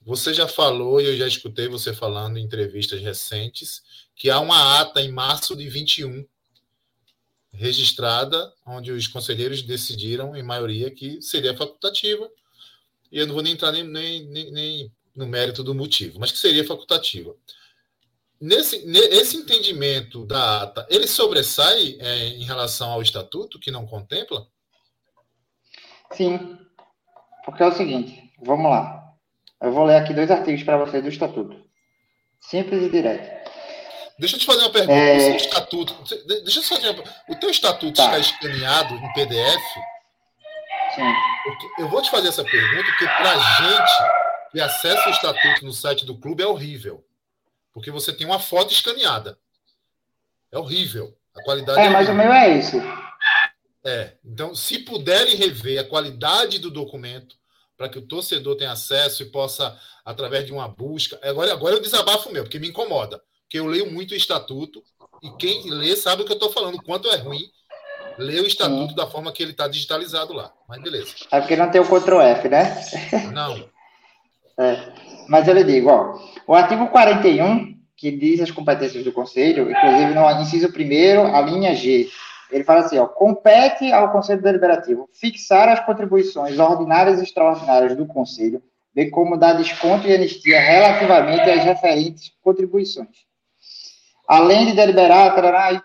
Você 0.00 0.32
já 0.32 0.48
falou, 0.48 0.98
e 0.98 1.04
eu 1.04 1.16
já 1.16 1.28
escutei 1.28 1.68
você 1.68 1.92
falando 1.92 2.38
em 2.38 2.44
entrevistas 2.44 3.02
recentes, 3.02 3.82
que 4.16 4.30
há 4.30 4.40
uma 4.40 4.80
ata 4.80 5.02
em 5.02 5.12
março 5.12 5.54
de 5.54 5.68
21 5.68 6.26
registrada, 7.52 8.52
onde 8.66 8.90
os 8.90 9.06
conselheiros 9.06 9.62
decidiram, 9.62 10.34
em 10.34 10.42
maioria, 10.42 10.90
que 10.90 11.20
seria 11.20 11.56
facultativa. 11.56 12.28
E 13.10 13.18
eu 13.18 13.26
não 13.26 13.34
vou 13.34 13.42
nem 13.42 13.52
entrar 13.52 13.72
nem, 13.72 13.84
nem, 13.84 14.26
nem, 14.26 14.52
nem 14.52 14.92
no 15.14 15.26
mérito 15.26 15.62
do 15.62 15.74
motivo, 15.74 16.18
mas 16.18 16.32
que 16.32 16.38
seria 16.38 16.66
facultativa. 16.66 17.34
Nesse, 18.40 18.84
nesse 18.86 19.36
entendimento 19.36 20.26
da 20.26 20.62
ata, 20.62 20.86
ele 20.90 21.06
sobressai 21.06 21.96
é, 22.00 22.28
em 22.28 22.42
relação 22.42 22.90
ao 22.90 23.02
estatuto, 23.02 23.60
que 23.60 23.70
não 23.70 23.86
contempla? 23.86 24.46
Sim, 26.10 26.58
porque 27.44 27.62
é 27.62 27.66
o 27.66 27.72
seguinte, 27.72 28.32
vamos 28.44 28.70
lá. 28.70 29.14
Eu 29.60 29.72
vou 29.72 29.84
ler 29.84 29.96
aqui 29.96 30.12
dois 30.12 30.30
artigos 30.30 30.64
para 30.64 30.76
você 30.76 31.00
do 31.00 31.08
estatuto. 31.08 31.56
Simples 32.40 32.82
e 32.82 32.90
direto. 32.90 33.41
Deixa 34.18 34.36
eu 34.36 34.40
te 34.40 34.46
fazer 34.46 34.60
uma 34.60 34.70
pergunta. 34.70 34.92
É... 34.92 35.32
O, 35.32 35.36
estatuto, 35.36 35.96
deixa 36.44 36.60
eu 36.60 36.62
fazer 36.62 36.90
uma... 36.90 37.04
o 37.28 37.34
teu 37.36 37.50
estatuto 37.50 37.96
tá. 37.96 38.04
está 38.04 38.18
escaneado 38.18 38.94
em 38.94 39.12
PDF? 39.12 39.62
Sim. 40.94 41.14
Eu 41.78 41.88
vou 41.88 42.02
te 42.02 42.10
fazer 42.10 42.28
essa 42.28 42.44
pergunta 42.44 42.84
porque 42.84 43.06
para 43.06 43.38
gente 43.38 43.92
que 44.52 44.60
acessa 44.60 45.08
o 45.08 45.12
estatuto 45.12 45.64
no 45.64 45.72
site 45.72 46.04
do 46.04 46.18
clube 46.18 46.42
é 46.42 46.46
horrível, 46.46 47.04
porque 47.72 47.90
você 47.90 48.12
tem 48.12 48.26
uma 48.26 48.38
foto 48.38 48.72
escaneada. 48.72 49.38
É 50.50 50.58
horrível. 50.58 51.16
A 51.34 51.42
qualidade 51.42 51.80
é, 51.80 51.86
é 51.86 51.90
mas 51.90 52.08
o 52.08 52.14
meu 52.14 52.30
é 52.30 52.58
isso. 52.58 52.76
É. 53.84 54.12
Então, 54.22 54.54
se 54.54 54.78
puderem 54.80 55.34
rever 55.34 55.80
a 55.80 55.84
qualidade 55.84 56.58
do 56.58 56.70
documento 56.70 57.36
para 57.76 57.88
que 57.88 57.98
o 57.98 58.06
torcedor 58.06 58.56
tenha 58.56 58.72
acesso 58.72 59.22
e 59.22 59.30
possa 59.30 59.76
através 60.04 60.44
de 60.44 60.52
uma 60.52 60.68
busca. 60.68 61.18
Agora, 61.22 61.52
agora 61.52 61.74
eu 61.74 61.80
desabafo 61.80 62.30
meu, 62.30 62.44
porque 62.44 62.58
me 62.58 62.68
incomoda 62.68 63.20
que 63.52 63.58
eu 63.58 63.66
leio 63.66 63.92
muito 63.92 64.12
o 64.12 64.16
estatuto 64.16 64.82
e 65.22 65.28
quem 65.32 65.68
lê 65.68 65.94
sabe 65.94 66.22
o 66.22 66.24
que 66.24 66.32
eu 66.32 66.36
estou 66.36 66.50
falando, 66.50 66.82
quanto 66.82 67.10
é 67.10 67.16
ruim 67.16 67.42
ler 68.16 68.40
o 68.40 68.46
estatuto 68.46 68.88
Sim. 68.88 68.96
da 68.96 69.06
forma 69.06 69.30
que 69.30 69.42
ele 69.42 69.50
está 69.50 69.68
digitalizado 69.68 70.32
lá. 70.32 70.50
Mas 70.66 70.82
beleza. 70.82 71.12
É 71.30 71.38
porque 71.38 71.54
não 71.54 71.70
tem 71.70 71.78
o 71.78 71.84
Ctrl 71.84 72.18
F, 72.22 72.48
né? 72.48 72.82
Não. 73.30 73.62
é. 74.58 74.94
Mas 75.28 75.46
eu 75.46 75.52
lhe 75.52 75.64
digo, 75.64 75.90
ó, 75.90 76.18
o 76.46 76.54
artigo 76.54 76.88
41, 76.88 77.78
que 77.94 78.10
diz 78.10 78.40
as 78.40 78.50
competências 78.50 79.04
do 79.04 79.12
Conselho, 79.12 79.70
inclusive 79.70 80.14
no 80.14 80.30
inciso 80.40 80.68
1 80.68 81.36
a 81.36 81.40
linha 81.42 81.74
G, 81.74 82.08
ele 82.50 82.64
fala 82.64 82.80
assim, 82.80 82.98
ó, 82.98 83.06
compete 83.06 83.92
ao 83.92 84.12
Conselho 84.12 84.40
Deliberativo 84.40 85.10
fixar 85.12 85.68
as 85.68 85.84
contribuições 85.84 86.58
ordinárias 86.58 87.20
e 87.20 87.24
extraordinárias 87.24 87.94
do 87.94 88.06
Conselho, 88.06 88.62
bem 88.94 89.10
como 89.10 89.36
dar 89.36 89.52
desconto 89.52 90.08
e 90.08 90.14
anistia 90.14 90.58
relativamente 90.58 91.50
às 91.50 91.62
referentes 91.62 92.32
contribuições 92.42 93.30
além 94.32 94.64
de 94.64 94.72
deliberar, 94.72 95.34
tarará, 95.34 95.82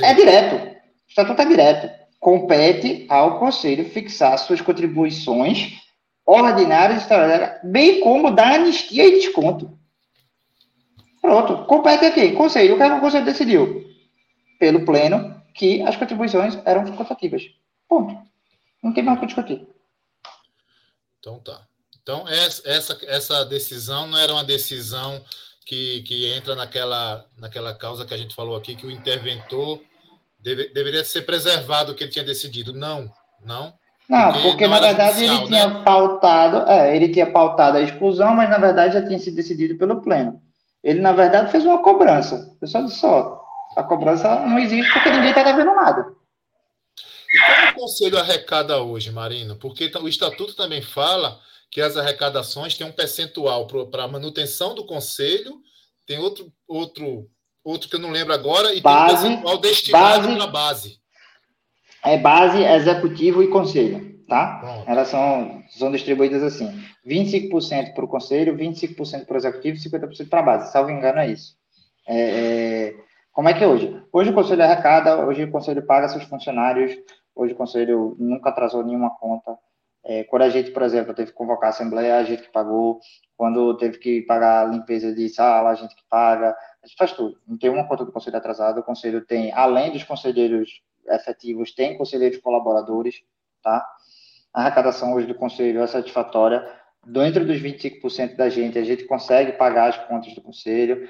é 0.00 0.14
direto. 0.14 0.54
O 0.54 1.08
estatuto 1.08 1.42
é 1.42 1.44
direto. 1.44 1.90
Compete 2.20 3.06
ao 3.08 3.40
Conselho 3.40 3.90
fixar 3.90 4.38
suas 4.38 4.60
contribuições 4.60 5.80
ordinários 6.24 6.98
e 6.98 7.02
extraordinários, 7.02 7.60
bem 7.64 7.98
como 7.98 8.30
da 8.30 8.54
anistia 8.54 9.04
e 9.04 9.18
desconto. 9.18 9.76
Pronto, 11.20 11.64
compete 11.66 12.04
aqui. 12.04 12.30
Conselho, 12.32 12.74
o 12.74 12.76
que, 12.76 12.84
é 12.84 12.88
que 12.88 12.96
o 12.96 13.00
Conselho 13.00 13.24
decidiu? 13.24 13.84
Pelo 14.60 14.84
Pleno, 14.84 15.42
que 15.52 15.82
as 15.82 15.96
contribuições 15.96 16.56
eram 16.64 16.86
facultativas. 16.86 17.42
Ponto. 17.88 18.16
Não 18.80 18.92
tem 18.92 19.02
mais 19.02 19.18
o 19.18 19.20
que 19.20 19.26
discutir. 19.26 19.66
Então 21.18 21.40
tá. 21.40 21.66
Então, 22.00 22.24
essa, 22.28 22.98
essa 23.06 23.44
decisão 23.44 24.06
não 24.06 24.18
era 24.18 24.32
uma 24.32 24.44
decisão 24.44 25.20
que, 25.64 26.02
que 26.02 26.32
entra 26.32 26.54
naquela, 26.54 27.24
naquela 27.38 27.74
causa 27.74 28.04
que 28.04 28.14
a 28.14 28.18
gente 28.18 28.34
falou 28.34 28.56
aqui, 28.56 28.74
que 28.74 28.86
o 28.86 28.90
interventor 28.90 29.80
deve, 30.38 30.68
deveria 30.68 31.04
ser 31.04 31.22
preservado 31.22 31.92
o 31.92 31.94
que 31.94 32.04
ele 32.04 32.10
tinha 32.10 32.24
decidido. 32.24 32.72
Não, 32.72 33.10
não. 33.44 33.72
Não, 34.08 34.32
porque, 34.32 34.48
porque 34.48 34.66
não 34.66 34.74
na 34.74 34.80
verdade 34.80 35.26
judicial, 35.26 35.36
ele 35.36 35.46
tinha 35.46 35.68
né? 35.68 35.82
pautado, 35.84 36.70
é, 36.70 36.96
ele 36.96 37.08
tinha 37.08 37.30
pautado 37.30 37.78
a 37.78 37.82
exclusão, 37.82 38.34
mas 38.34 38.50
na 38.50 38.58
verdade 38.58 38.94
já 38.94 39.06
tinha 39.06 39.18
sido 39.18 39.36
decidido 39.36 39.78
pelo 39.78 40.02
pleno. 40.02 40.40
Ele, 40.82 41.00
na 41.00 41.12
verdade, 41.12 41.52
fez 41.52 41.64
uma 41.64 41.80
cobrança. 41.80 42.56
Só 42.64 42.82
disse 42.82 42.98
só, 42.98 43.40
a 43.76 43.82
cobrança 43.84 44.40
não 44.40 44.58
existe 44.58 44.92
porque 44.92 45.10
ninguém 45.10 45.30
está 45.30 45.44
devendo 45.44 45.74
nada. 45.74 46.06
E 47.32 47.38
como 47.38 47.70
o 47.70 47.74
conselho 47.74 48.18
arrecada 48.18 48.82
hoje, 48.82 49.10
Marino? 49.10 49.56
Porque 49.56 49.90
o 50.00 50.08
estatuto 50.08 50.54
também 50.54 50.82
fala 50.82 51.38
que 51.72 51.80
as 51.80 51.96
arrecadações 51.96 52.76
têm 52.76 52.86
um 52.86 52.92
percentual 52.92 53.66
para 53.66 54.04
a 54.04 54.08
manutenção 54.08 54.74
do 54.74 54.84
conselho, 54.84 55.54
tem 56.06 56.18
outro, 56.18 56.52
outro, 56.68 57.26
outro 57.64 57.88
que 57.88 57.96
eu 57.96 58.00
não 58.00 58.10
lembro 58.10 58.34
agora, 58.34 58.74
e 58.74 58.80
base, 58.82 59.22
tem 59.22 59.32
um 59.32 59.36
percentual 59.36 59.58
destinado 59.58 60.36
para 60.36 60.46
base. 60.48 61.00
É 62.04 62.18
base, 62.18 62.62
executivo 62.62 63.42
e 63.42 63.48
conselho, 63.48 64.22
tá? 64.28 64.58
Pronto. 64.58 64.90
Elas 64.90 65.08
são, 65.08 65.62
são 65.70 65.90
distribuídas 65.90 66.42
assim: 66.42 66.68
25% 67.06 67.94
para 67.94 68.04
o 68.04 68.08
conselho, 68.08 68.54
25% 68.54 69.24
para 69.24 69.34
o 69.34 69.38
executivo 69.38 69.78
e 69.78 69.80
50% 69.80 70.28
para 70.28 70.40
a 70.40 70.42
base. 70.42 70.72
Salvo 70.72 70.90
engano, 70.90 71.20
é 71.20 71.30
isso. 71.30 71.56
É, 72.06 72.18
é, 72.18 72.94
como 73.32 73.48
é 73.48 73.54
que 73.54 73.64
é 73.64 73.66
hoje? 73.66 73.98
Hoje 74.12 74.28
o 74.28 74.34
conselho 74.34 74.62
arrecada, 74.62 75.24
hoje 75.24 75.44
o 75.44 75.50
conselho 75.50 75.86
paga 75.86 76.08
seus 76.10 76.24
funcionários, 76.24 76.92
hoje 77.34 77.54
o 77.54 77.56
conselho 77.56 78.14
nunca 78.18 78.50
atrasou 78.50 78.84
nenhuma 78.84 79.08
conta. 79.18 79.56
É, 80.04 80.24
quando 80.24 80.42
a 80.42 80.48
gente, 80.48 80.70
por 80.72 80.82
exemplo, 80.82 81.14
teve 81.14 81.30
que 81.30 81.36
convocar 81.36 81.68
a 81.68 81.70
assembleia, 81.70 82.16
a 82.16 82.24
gente 82.24 82.42
que 82.42 82.52
pagou. 82.52 83.00
Quando 83.36 83.76
teve 83.76 83.98
que 83.98 84.22
pagar 84.22 84.62
a 84.62 84.70
limpeza 84.70 85.14
de 85.14 85.28
sala, 85.28 85.70
a 85.70 85.74
gente 85.74 85.94
que 85.94 86.02
paga. 86.08 86.56
A 86.82 86.86
gente 86.86 86.96
faz 86.96 87.12
tudo. 87.12 87.38
Não 87.46 87.56
tem 87.56 87.70
uma 87.70 87.86
conta 87.86 88.04
do 88.04 88.12
conselho 88.12 88.36
atrasado. 88.36 88.80
O 88.80 88.82
conselho 88.82 89.24
tem, 89.24 89.52
além 89.52 89.92
dos 89.92 90.02
conselheiros 90.04 90.82
efetivos, 91.08 91.72
tem 91.74 91.96
conselheiros 91.96 92.38
colaboradores, 92.38 93.22
tá? 93.62 93.86
A 94.52 94.60
arrecadação 94.60 95.14
hoje 95.14 95.26
do 95.26 95.34
conselho 95.34 95.80
é 95.80 95.86
satisfatória. 95.86 96.64
Dentro 97.06 97.44
dos 97.44 97.60
25% 97.60 98.36
da 98.36 98.48
gente, 98.48 98.78
a 98.78 98.84
gente 98.84 99.04
consegue 99.04 99.52
pagar 99.52 99.88
as 99.88 99.98
contas 100.06 100.34
do 100.34 100.42
conselho 100.42 101.08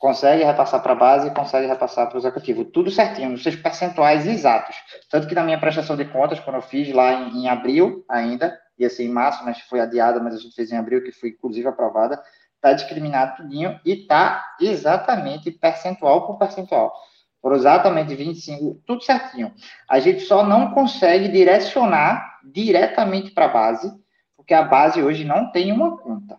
consegue 0.00 0.42
repassar 0.42 0.82
para 0.82 0.92
a 0.92 0.96
base 0.96 1.28
e 1.28 1.30
consegue 1.30 1.66
repassar 1.66 2.08
para 2.08 2.16
o 2.16 2.18
executivo. 2.18 2.64
Tudo 2.64 2.90
certinho, 2.90 3.28
nos 3.28 3.42
seus 3.42 3.54
percentuais 3.54 4.26
exatos. 4.26 4.74
Tanto 5.10 5.28
que 5.28 5.34
na 5.34 5.44
minha 5.44 5.60
prestação 5.60 5.94
de 5.94 6.06
contas, 6.06 6.40
quando 6.40 6.56
eu 6.56 6.62
fiz 6.62 6.90
lá 6.92 7.12
em, 7.12 7.42
em 7.42 7.48
abril 7.48 8.02
ainda, 8.08 8.58
ia 8.78 8.88
ser 8.88 9.04
em 9.04 9.10
março, 9.10 9.44
mas 9.44 9.60
foi 9.60 9.78
adiada, 9.78 10.18
mas 10.18 10.34
a 10.34 10.38
gente 10.38 10.54
fez 10.54 10.72
em 10.72 10.76
abril, 10.78 11.04
que 11.04 11.12
foi 11.12 11.28
inclusive 11.28 11.68
aprovada, 11.68 12.20
está 12.56 12.72
discriminado 12.72 13.36
tudinho 13.36 13.78
e 13.84 13.92
está 13.92 14.42
exatamente 14.58 15.50
percentual 15.50 16.26
por 16.26 16.38
percentual. 16.38 16.94
Por 17.42 17.54
exatamente 17.54 18.14
25, 18.14 18.80
tudo 18.86 19.02
certinho. 19.02 19.52
A 19.86 20.00
gente 20.00 20.20
só 20.20 20.42
não 20.42 20.72
consegue 20.72 21.28
direcionar 21.28 22.38
diretamente 22.42 23.32
para 23.32 23.44
a 23.44 23.48
base, 23.48 23.92
porque 24.34 24.54
a 24.54 24.62
base 24.62 25.02
hoje 25.02 25.24
não 25.24 25.52
tem 25.52 25.70
uma 25.70 25.98
conta. 25.98 26.38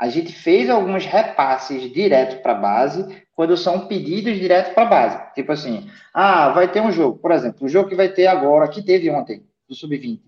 A 0.00 0.08
gente 0.08 0.32
fez 0.32 0.70
alguns 0.70 1.04
repasses 1.04 1.92
direto 1.92 2.40
para 2.40 2.52
a 2.52 2.54
base, 2.54 3.06
quando 3.34 3.54
são 3.54 3.86
pedidos 3.86 4.38
direto 4.38 4.72
para 4.72 4.84
a 4.84 4.86
base. 4.86 5.34
Tipo 5.34 5.52
assim, 5.52 5.90
ah, 6.14 6.48
vai 6.48 6.72
ter 6.72 6.80
um 6.80 6.90
jogo, 6.90 7.18
por 7.18 7.30
exemplo, 7.32 7.66
o 7.66 7.68
jogo 7.68 7.90
que 7.90 7.94
vai 7.94 8.08
ter 8.08 8.26
agora, 8.26 8.66
que 8.68 8.80
teve 8.80 9.10
ontem, 9.10 9.44
do 9.68 9.74
Sub-20. 9.74 10.20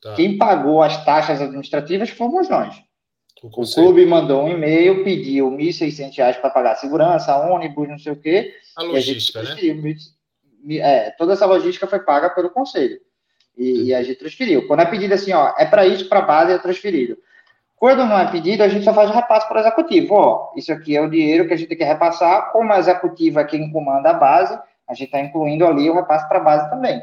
Tá. 0.00 0.14
Quem 0.14 0.38
pagou 0.38 0.82
as 0.82 1.04
taxas 1.04 1.42
administrativas 1.42 2.08
fomos 2.08 2.48
nós. 2.48 2.74
O, 3.42 3.48
o 3.48 3.74
clube 3.74 4.06
mandou 4.06 4.44
um 4.44 4.48
e-mail, 4.48 5.04
pediu 5.04 5.50
R$ 5.50 5.62
1.600 5.62 6.40
para 6.40 6.48
pagar 6.48 6.76
segurança, 6.76 7.36
ônibus, 7.36 7.88
não 7.90 7.98
sei 7.98 8.12
o 8.12 8.16
quê. 8.16 8.54
A 8.74 8.82
logística, 8.82 9.40
a 9.40 9.42
né? 9.42 9.94
É, 10.78 11.10
toda 11.10 11.34
essa 11.34 11.44
logística 11.44 11.86
foi 11.86 11.98
paga 11.98 12.30
pelo 12.30 12.48
conselho. 12.48 12.98
E, 13.58 13.88
e 13.88 13.94
a 13.94 14.02
gente 14.02 14.20
transferiu. 14.20 14.66
Quando 14.66 14.80
é 14.80 14.86
pedido 14.86 15.12
assim, 15.12 15.34
ó, 15.34 15.52
é 15.58 15.66
para 15.66 15.86
isso, 15.86 16.08
para 16.08 16.20
a 16.20 16.22
base, 16.22 16.52
é 16.52 16.58
transferido. 16.58 17.18
Quando 17.82 18.06
não 18.06 18.16
é 18.16 18.30
pedido, 18.30 18.62
a 18.62 18.68
gente 18.68 18.84
só 18.84 18.94
faz 18.94 19.10
o 19.10 19.12
repasse 19.12 19.48
para 19.48 19.56
o 19.56 19.60
executivo. 19.60 20.14
Ó, 20.14 20.52
isso 20.56 20.72
aqui 20.72 20.96
é 20.96 21.00
o 21.00 21.10
dinheiro 21.10 21.48
que 21.48 21.52
a 21.52 21.56
gente 21.56 21.66
tem 21.66 21.76
que 21.76 21.82
repassar. 21.82 22.52
Como 22.52 22.72
a 22.72 22.78
executiva 22.78 23.40
é 23.40 23.44
quem 23.44 23.72
comanda 23.72 24.10
a 24.10 24.14
base, 24.14 24.56
a 24.86 24.94
gente 24.94 25.06
está 25.06 25.18
incluindo 25.18 25.66
ali 25.66 25.90
o 25.90 25.94
repasse 25.96 26.28
para 26.28 26.38
a 26.38 26.44
base 26.44 26.70
também. 26.70 27.02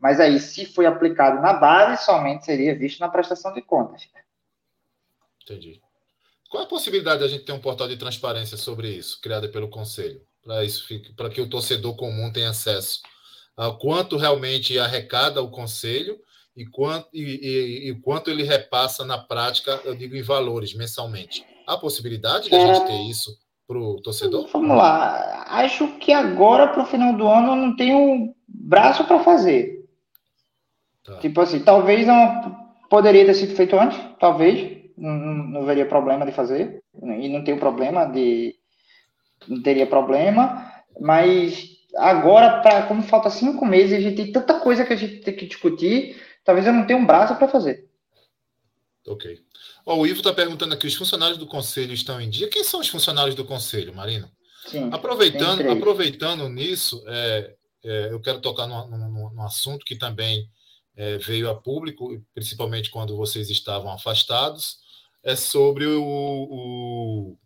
Mas 0.00 0.18
aí, 0.18 0.40
se 0.40 0.66
foi 0.66 0.84
aplicado 0.84 1.40
na 1.40 1.52
base, 1.52 2.04
somente 2.04 2.44
seria 2.44 2.76
visto 2.76 2.98
na 2.98 3.08
prestação 3.08 3.54
de 3.54 3.62
contas. 3.62 4.08
Entendi. 5.44 5.80
Qual 6.50 6.60
é 6.60 6.66
a 6.66 6.68
possibilidade 6.68 7.20
da 7.20 7.28
gente 7.28 7.44
ter 7.44 7.52
um 7.52 7.60
portal 7.60 7.86
de 7.86 7.96
transparência 7.96 8.56
sobre 8.56 8.88
isso, 8.88 9.20
criado 9.20 9.48
pelo 9.50 9.68
Conselho, 9.68 10.20
para 11.16 11.30
que 11.30 11.40
o 11.40 11.48
torcedor 11.48 11.94
comum 11.94 12.32
tenha 12.32 12.50
acesso 12.50 13.00
a 13.56 13.70
quanto 13.70 14.16
realmente 14.16 14.76
arrecada 14.76 15.40
o 15.40 15.52
Conselho 15.52 16.18
e 16.56 16.64
quanto, 16.64 17.08
e, 17.12 17.20
e, 17.20 17.90
e 17.90 17.94
quanto 18.00 18.30
ele 18.30 18.42
repassa 18.42 19.04
na 19.04 19.18
prática, 19.18 19.78
eu 19.84 19.94
digo 19.94 20.16
em 20.16 20.22
valores, 20.22 20.74
mensalmente. 20.74 21.44
Há 21.66 21.76
possibilidade 21.76 22.48
de 22.48 22.54
a 22.54 22.74
gente 22.74 22.86
ter 22.86 23.02
isso 23.02 23.36
para 23.68 23.78
o 23.78 24.00
torcedor? 24.00 24.48
Vamos 24.50 24.76
lá. 24.76 25.44
Acho 25.48 25.86
que 25.98 26.12
agora, 26.12 26.68
para 26.68 26.82
o 26.82 26.86
final 26.86 27.12
do 27.12 27.26
ano, 27.26 27.52
eu 27.52 27.56
não 27.56 27.76
tenho 27.76 28.34
braço 28.48 29.04
para 29.04 29.22
fazer. 29.22 29.84
Tá. 31.04 31.18
Tipo 31.18 31.42
assim, 31.42 31.60
talvez 31.60 32.06
não 32.06 32.56
poderia 32.88 33.26
ter 33.26 33.34
sido 33.34 33.54
feito 33.54 33.78
antes, 33.78 33.98
talvez. 34.18 34.76
Não, 34.96 35.12
não 35.12 35.64
veria 35.66 35.84
problema 35.84 36.24
de 36.24 36.32
fazer. 36.32 36.82
E 36.94 37.28
não 37.28 37.44
tenho 37.44 37.58
problema 37.58 38.06
de. 38.06 38.54
Não 39.46 39.60
teria 39.62 39.86
problema. 39.86 40.72
Mas 40.98 41.68
agora, 41.96 42.62
pra, 42.62 42.84
como 42.84 43.02
falta 43.02 43.28
cinco 43.28 43.66
meses, 43.66 43.98
a 43.98 44.00
gente 44.00 44.16
tem 44.16 44.32
tanta 44.32 44.58
coisa 44.60 44.86
que 44.86 44.94
a 44.94 44.96
gente 44.96 45.20
tem 45.20 45.34
que 45.34 45.46
discutir 45.46 46.16
talvez 46.46 46.66
eu 46.66 46.72
não 46.72 46.86
tenha 46.86 46.98
um 46.98 47.04
braço 47.04 47.36
para 47.36 47.48
fazer. 47.48 47.90
Ok. 49.06 49.44
Oh, 49.84 49.96
o 49.96 50.06
Ivo 50.06 50.18
está 50.18 50.32
perguntando 50.32 50.72
aqui: 50.72 50.86
os 50.86 50.94
funcionários 50.94 51.38
do 51.38 51.46
conselho 51.46 51.92
estão 51.92 52.20
em 52.20 52.30
dia? 52.30 52.48
Quem 52.48 52.64
são 52.64 52.80
os 52.80 52.88
funcionários 52.88 53.34
do 53.34 53.44
conselho, 53.44 53.94
Marina? 53.94 54.30
Sim, 54.66 54.88
aproveitando, 54.92 55.68
aproveitando 55.70 56.48
nisso, 56.48 57.04
é, 57.06 57.54
é, 57.84 58.08
eu 58.10 58.20
quero 58.20 58.40
tocar 58.40 58.66
num, 58.66 59.42
assunto 59.42 59.84
que 59.84 59.94
também 59.94 60.48
é, 60.96 61.18
veio 61.18 61.48
a 61.48 61.54
público, 61.54 62.20
principalmente 62.34 62.90
quando 62.90 63.16
vocês 63.16 63.48
estavam 63.48 63.92
afastados, 63.92 64.78
é 65.22 65.36
sobre 65.36 65.86
o, 65.86 66.02
o, 66.02 67.38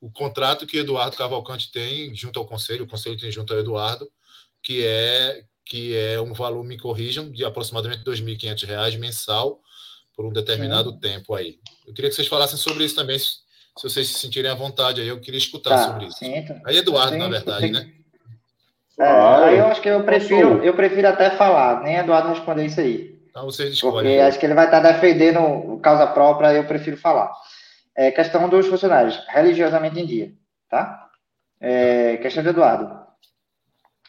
o 0.00 0.10
contrato 0.12 0.68
que 0.68 0.78
Eduardo 0.78 1.16
Cavalcante 1.16 1.72
tem 1.72 2.14
junto 2.14 2.38
ao 2.38 2.46
conselho, 2.46 2.84
o 2.84 2.88
conselho 2.88 3.18
tem 3.18 3.32
junto 3.32 3.52
ao 3.52 3.58
Eduardo, 3.58 4.08
que 4.62 4.84
é 4.84 5.44
que 5.66 5.96
é 5.96 6.20
um 6.20 6.32
valor, 6.32 6.64
me 6.64 6.78
corrijam, 6.78 7.30
de 7.30 7.44
aproximadamente 7.44 8.08
R$ 8.08 8.12
2.500 8.12 8.98
mensal 8.98 9.60
por 10.14 10.24
um 10.24 10.32
determinado 10.32 10.92
Sim. 10.92 11.00
tempo 11.00 11.34
aí. 11.34 11.58
Eu 11.86 11.92
queria 11.92 12.08
que 12.08 12.16
vocês 12.16 12.28
falassem 12.28 12.56
sobre 12.56 12.84
isso 12.84 12.94
também, 12.94 13.18
se, 13.18 13.26
se 13.76 13.82
vocês 13.82 14.06
se 14.06 14.14
sentirem 14.20 14.50
à 14.50 14.54
vontade 14.54 15.00
aí, 15.00 15.08
eu 15.08 15.20
queria 15.20 15.38
escutar 15.38 15.70
tá, 15.70 15.78
sobre 15.88 16.06
isso. 16.06 16.18
Sim. 16.18 16.46
Aí 16.64 16.76
Eduardo, 16.78 17.12
sim, 17.12 17.18
na 17.18 17.28
verdade, 17.28 17.70
né? 17.70 17.92
É, 18.98 19.06
aí 19.06 19.58
eu 19.58 19.66
acho 19.66 19.82
que 19.82 19.88
eu 19.88 20.04
prefiro, 20.04 20.64
eu 20.64 20.72
prefiro 20.72 21.08
até 21.08 21.30
falar, 21.30 21.82
nem 21.82 21.96
Eduardo 21.96 22.30
responder 22.30 22.64
isso 22.64 22.80
aí. 22.80 23.20
Então 23.28 23.44
vocês 23.44 23.74
escolhem. 23.74 24.10
Porque 24.10 24.20
acho 24.20 24.38
que 24.38 24.46
ele 24.46 24.54
vai 24.54 24.64
estar 24.64 24.80
defendendo 24.80 25.78
causa 25.82 26.06
própria, 26.06 26.54
eu 26.54 26.64
prefiro 26.64 26.96
falar. 26.96 27.30
É, 27.94 28.10
questão 28.10 28.48
dos 28.48 28.66
funcionários, 28.66 29.20
religiosamente 29.28 30.00
em 30.00 30.06
dia, 30.06 30.32
tá? 30.70 31.08
É, 31.60 32.16
questão 32.18 32.42
do 32.42 32.50
Eduardo. 32.50 33.05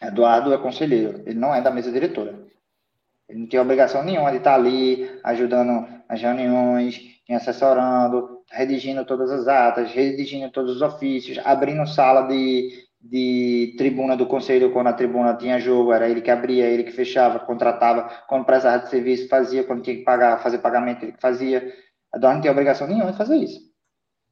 Eduardo 0.01 0.53
é 0.53 0.57
conselheiro, 0.57 1.23
ele 1.25 1.39
não 1.39 1.53
é 1.53 1.61
da 1.61 1.71
mesa 1.71 1.91
diretora. 1.91 2.47
Ele 3.27 3.39
não 3.39 3.47
tem 3.47 3.59
obrigação 3.59 4.03
nenhuma 4.03 4.31
de 4.31 4.37
estar 4.37 4.55
ali 4.55 5.09
ajudando 5.23 5.85
as 6.07 6.21
reuniões, 6.21 7.01
assessorando, 7.29 8.41
redigindo 8.49 9.03
todas 9.03 9.29
as 9.31 9.47
atas, 9.47 9.91
redigindo 9.91 10.49
todos 10.51 10.77
os 10.77 10.81
ofícios, 10.81 11.37
abrindo 11.43 11.85
sala 11.85 12.21
de, 12.27 12.87
de 13.01 13.75
tribuna 13.77 14.15
do 14.15 14.25
conselho 14.25 14.71
quando 14.71 14.87
a 14.87 14.93
tribuna 14.93 15.35
tinha 15.35 15.59
jogo, 15.59 15.91
era 15.91 16.07
ele 16.07 16.21
que 16.21 16.31
abria, 16.31 16.65
ele 16.65 16.83
que 16.83 16.91
fechava, 16.91 17.39
contratava, 17.39 18.09
quando 18.27 18.45
precisava 18.45 18.83
de 18.83 18.89
serviço, 18.89 19.27
fazia, 19.27 19.63
quando 19.65 19.81
tinha 19.81 19.97
que 19.97 20.03
pagar, 20.03 20.41
fazer 20.41 20.59
pagamento, 20.59 21.03
ele 21.03 21.11
que 21.11 21.21
fazia. 21.21 21.73
Eduardo 22.15 22.35
não 22.35 22.41
tinha 22.41 22.51
obrigação 22.51 22.87
nenhuma 22.87 23.11
de 23.11 23.17
fazer 23.17 23.35
isso. 23.35 23.59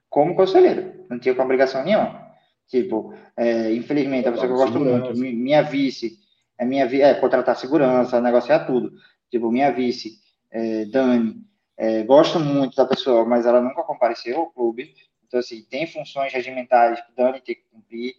Como 0.09 0.35
conselheiro, 0.35 1.05
não 1.09 1.19
tinha 1.19 1.39
obrigação 1.39 1.83
nenhuma. 1.83 2.24
Tipo, 2.67 3.13
é, 3.37 3.73
infelizmente, 3.73 4.27
a 4.27 4.31
pessoa 4.31 4.47
que 4.47 4.53
eu 4.53 4.57
gosto 4.57 4.79
muito, 4.79 5.17
minha 5.17 5.61
vice, 5.61 6.17
é 6.57 6.65
minha 6.65 6.85
é 6.85 7.13
contratar 7.15 7.55
segurança, 7.55 8.19
negociar 8.19 8.65
tudo. 8.65 8.93
Tipo, 9.29 9.51
minha 9.51 9.71
vice, 9.71 10.19
é, 10.51 10.85
Dani, 10.85 11.43
é, 11.77 12.03
gosto 12.03 12.39
muito 12.39 12.75
da 12.75 12.85
pessoa, 12.85 13.25
mas 13.25 13.45
ela 13.45 13.61
nunca 13.61 13.83
compareceu 13.83 14.37
ao 14.37 14.51
clube. 14.51 14.93
Então, 15.27 15.39
assim, 15.39 15.63
tem 15.63 15.85
funções 15.85 16.31
regimentais 16.31 17.01
que 17.01 17.15
Dani 17.15 17.41
tem 17.41 17.55
que 17.55 17.65
cumprir, 17.71 18.15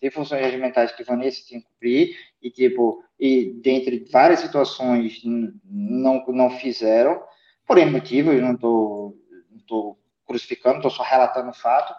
tem 0.00 0.10
funções 0.10 0.40
regimentais 0.40 0.92
que 0.92 1.04
Vanessa 1.04 1.42
tem 1.48 1.60
que 1.60 1.66
cumprir, 1.66 2.16
e, 2.42 2.50
tipo, 2.50 3.02
e 3.18 3.60
dentre 3.62 4.06
várias 4.10 4.40
situações 4.40 5.20
não, 5.24 6.24
não 6.28 6.50
fizeram, 6.50 7.22
por 7.66 7.76
N 7.76 7.90
motivo, 7.90 8.32
eu 8.32 8.40
não 8.40 8.54
estou 8.54 9.16
não 9.50 9.60
tô 9.60 9.98
crucificando, 10.26 10.76
estou 10.76 10.90
só 10.90 11.02
relatando 11.02 11.50
o 11.50 11.54
fato, 11.54 11.94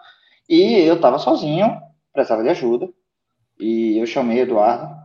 e 0.48 0.80
eu 0.80 0.96
estava 0.96 1.18
sozinho, 1.18 1.80
precisava 2.12 2.42
de 2.42 2.48
ajuda, 2.48 2.88
e 3.58 3.98
eu 3.98 4.06
chamei 4.06 4.40
Eduardo, 4.40 5.02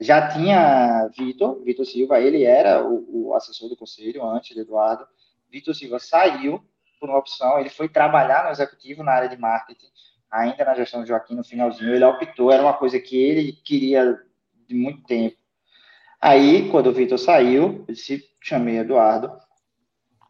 já 0.00 0.28
tinha 0.28 1.08
Vitor, 1.16 1.62
Vitor 1.64 1.84
Silva, 1.84 2.20
ele 2.20 2.44
era 2.44 2.84
o, 2.86 3.28
o, 3.28 3.34
assessor 3.34 3.68
do 3.68 3.76
conselho 3.76 4.24
antes 4.24 4.54
de 4.54 4.60
Eduardo. 4.60 5.04
Vitor 5.50 5.74
Silva 5.74 5.98
saiu 5.98 6.62
por 7.00 7.08
uma 7.08 7.18
opção, 7.18 7.58
ele 7.58 7.68
foi 7.68 7.88
trabalhar 7.88 8.44
no 8.44 8.50
executivo 8.50 9.02
na 9.02 9.12
área 9.12 9.28
de 9.28 9.36
marketing, 9.36 9.88
ainda 10.30 10.64
na 10.64 10.74
gestão 10.74 11.02
de 11.02 11.08
Joaquim 11.08 11.34
no 11.34 11.44
finalzinho. 11.44 11.94
Ele 11.94 12.04
optou, 12.04 12.52
era 12.52 12.62
uma 12.62 12.74
coisa 12.74 12.98
que 13.00 13.16
ele 13.16 13.52
queria 13.52 14.16
de 14.68 14.74
muito 14.74 15.02
tempo. 15.04 15.36
Aí, 16.20 16.68
quando 16.70 16.88
o 16.88 16.92
Vitor 16.92 17.18
saiu, 17.18 17.84
eu 17.88 17.94
disse, 17.94 18.24
chamei 18.40 18.78
Eduardo. 18.78 19.32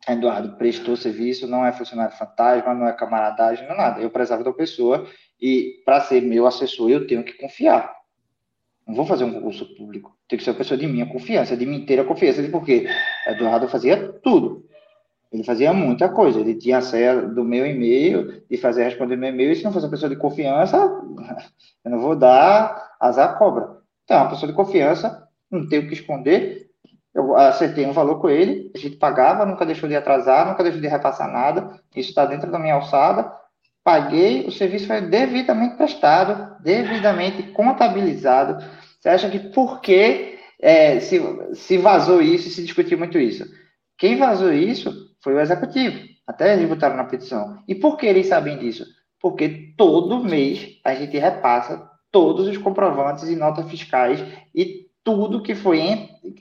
Eduardo 0.09 0.57
prestou 0.57 0.97
serviço, 0.97 1.47
não 1.47 1.65
é 1.65 1.73
funcionário 1.73 2.17
fantasma, 2.17 2.75
não 2.75 2.89
é 2.89 2.93
camaradagem, 2.93 3.67
não 3.67 3.75
é 3.75 3.79
nada. 3.79 4.01
Eu 4.01 4.11
precisava 4.11 4.43
da 4.43 4.53
pessoa 4.53 5.07
e, 5.41 5.83
para 5.85 6.01
ser 6.01 6.23
meu 6.23 6.47
assessor, 6.47 6.91
eu 6.91 7.07
tenho 7.07 7.23
que 7.23 7.35
confiar. 7.35 7.95
Não 8.87 8.95
vou 8.95 9.05
fazer 9.05 9.25
um 9.25 9.33
concurso 9.35 9.67
público. 9.77 10.17
Tem 10.27 10.39
que 10.39 10.45
ser 10.45 10.51
uma 10.51 10.57
pessoa 10.57 10.79
de 10.79 10.87
minha 10.87 11.07
confiança, 11.07 11.57
de 11.57 11.67
minha 11.67 11.79
inteira 11.79 12.05
confiança. 12.05 12.43
Porque 12.49 12.87
Eduardo 13.27 13.69
fazia 13.69 14.13
tudo. 14.23 14.65
Ele 15.31 15.45
fazia 15.45 15.73
muita 15.75 16.09
coisa. 16.09 16.41
Ele 16.41 16.55
tinha 16.55 16.79
acesso 16.79 17.29
do 17.35 17.45
meu 17.45 17.67
e-mail, 17.67 18.43
de 18.49 18.57
fazer 18.57 18.85
responder 18.85 19.17
meu 19.17 19.29
e-mail. 19.29 19.53
E 19.53 19.57
se 19.57 19.65
não 19.65 19.73
fosse 19.73 19.85
uma 19.85 19.91
pessoa 19.91 20.09
de 20.09 20.17
confiança, 20.17 20.79
eu 21.85 21.91
não 21.91 22.01
vou 22.01 22.17
dar 22.17 22.97
azar 22.99 23.37
cobra. 23.37 23.77
Então, 24.05 24.23
uma 24.23 24.31
pessoa 24.31 24.51
de 24.51 24.57
confiança, 24.57 25.29
não 25.51 25.69
tenho 25.69 25.83
o 25.83 25.87
que 25.87 25.93
esconder. 25.93 26.68
Eu 27.19 27.37
acertei 27.37 27.85
um 27.85 27.93
valor 27.93 28.21
com 28.21 28.31
ele, 28.31 28.71
a 28.75 28.79
gente 28.79 28.97
pagava, 28.97 29.45
nunca 29.45 29.67
deixou 29.67 29.89
de 29.89 29.97
atrasar, 29.97 30.47
nunca 30.47 30.63
deixou 30.63 30.81
de 30.81 30.87
repassar 30.87 31.31
nada. 31.31 31.79
Isso 31.95 32.11
está 32.11 32.25
dentro 32.25 32.51
da 32.51 32.59
minha 32.59 32.75
alçada 32.75 33.39
paguei, 33.89 34.47
o 34.47 34.53
serviço 34.53 34.87
foi 34.87 35.01
devidamente 35.01 35.77
prestado, 35.77 36.63
devidamente 36.63 37.43
contabilizado. 37.55 38.63
Você 39.01 39.09
acha 39.09 39.31
que 39.31 39.39
por 39.39 39.81
que 39.81 40.39
é, 40.61 41.01
se, 41.01 41.19
se 41.55 41.79
vazou 41.79 42.21
isso 42.21 42.49
e 42.49 42.51
se 42.51 42.63
discutiu 42.63 42.99
muito 42.99 43.19
isso? 43.19 43.47
Quem 43.97 44.19
vazou 44.19 44.53
isso 44.53 44.93
foi 45.25 45.33
o 45.33 45.41
executivo. 45.41 46.07
Até 46.27 46.53
eles 46.53 46.69
botaram 46.69 46.99
na 46.99 47.05
petição. 47.05 47.63
E 47.67 47.75
por 47.75 47.97
que 47.97 48.05
eles 48.05 48.27
sabem 48.27 48.59
disso? 48.59 48.85
Porque 49.23 49.73
todo 49.75 50.23
mês 50.23 50.79
a 50.85 50.95
gente 50.95 51.17
repassa 51.17 51.91
todos 52.13 52.47
os 52.47 52.59
comprovantes 52.59 53.27
e 53.27 53.37
notas 53.37 53.71
fiscais 53.71 54.23
e 54.55 54.88
tudo 55.09 55.43
que 55.43 55.55
foi 55.55 55.81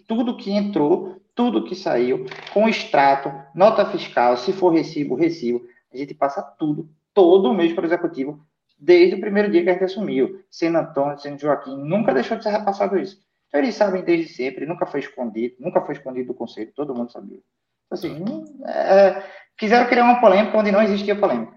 tudo 0.06 0.36
que 0.36 0.52
entrou, 0.52 1.22
tudo 1.34 1.64
que 1.64 1.74
saiu, 1.74 2.26
com 2.54 2.68
extrato, 2.68 3.32
nota 3.56 3.86
fiscal, 3.86 4.36
se 4.36 4.52
for 4.52 4.74
recibo, 4.74 5.16
recibo, 5.16 5.66
a 5.94 5.96
gente 5.96 6.14
passa 6.14 6.42
tudo 6.42 6.90
todo 7.14 7.54
mês 7.54 7.72
para 7.72 7.84
o 7.84 7.86
executivo, 7.88 8.46
desde 8.78 9.16
o 9.16 9.22
primeiro 9.22 9.50
dia 9.50 9.64
que 9.64 9.70
a 9.70 9.74
gente 9.74 9.86
assumiu. 9.86 10.44
Sendo 10.52 10.80
Antônio, 10.80 11.18
sendo 11.18 11.40
Joaquim, 11.40 11.78
nunca 11.78 12.14
deixou 12.14 12.36
de 12.36 12.44
ser 12.44 12.50
repassado 12.50 13.00
isso. 13.00 13.18
Então, 13.48 13.62
eles 13.62 13.74
sabem 13.74 14.04
desde 14.04 14.34
sempre, 14.34 14.66
nunca 14.66 14.86
foi 14.86 15.00
escondido, 15.00 15.56
nunca 15.60 15.82
foi 15.82 15.96
escondido 15.96 16.28
do 16.28 16.34
conselho, 16.34 16.74
todo 16.76 16.94
mundo 16.94 17.10
sabia. 17.10 17.40
Então, 17.86 17.98
assim, 17.98 18.26
é, 18.66 19.24
quiseram 19.58 19.88
criar 19.88 20.04
uma 20.04 20.20
polêmica 20.20 20.58
onde 20.58 20.74
não 20.74 20.82
existia 20.82 21.16
polêmica. 21.16 21.54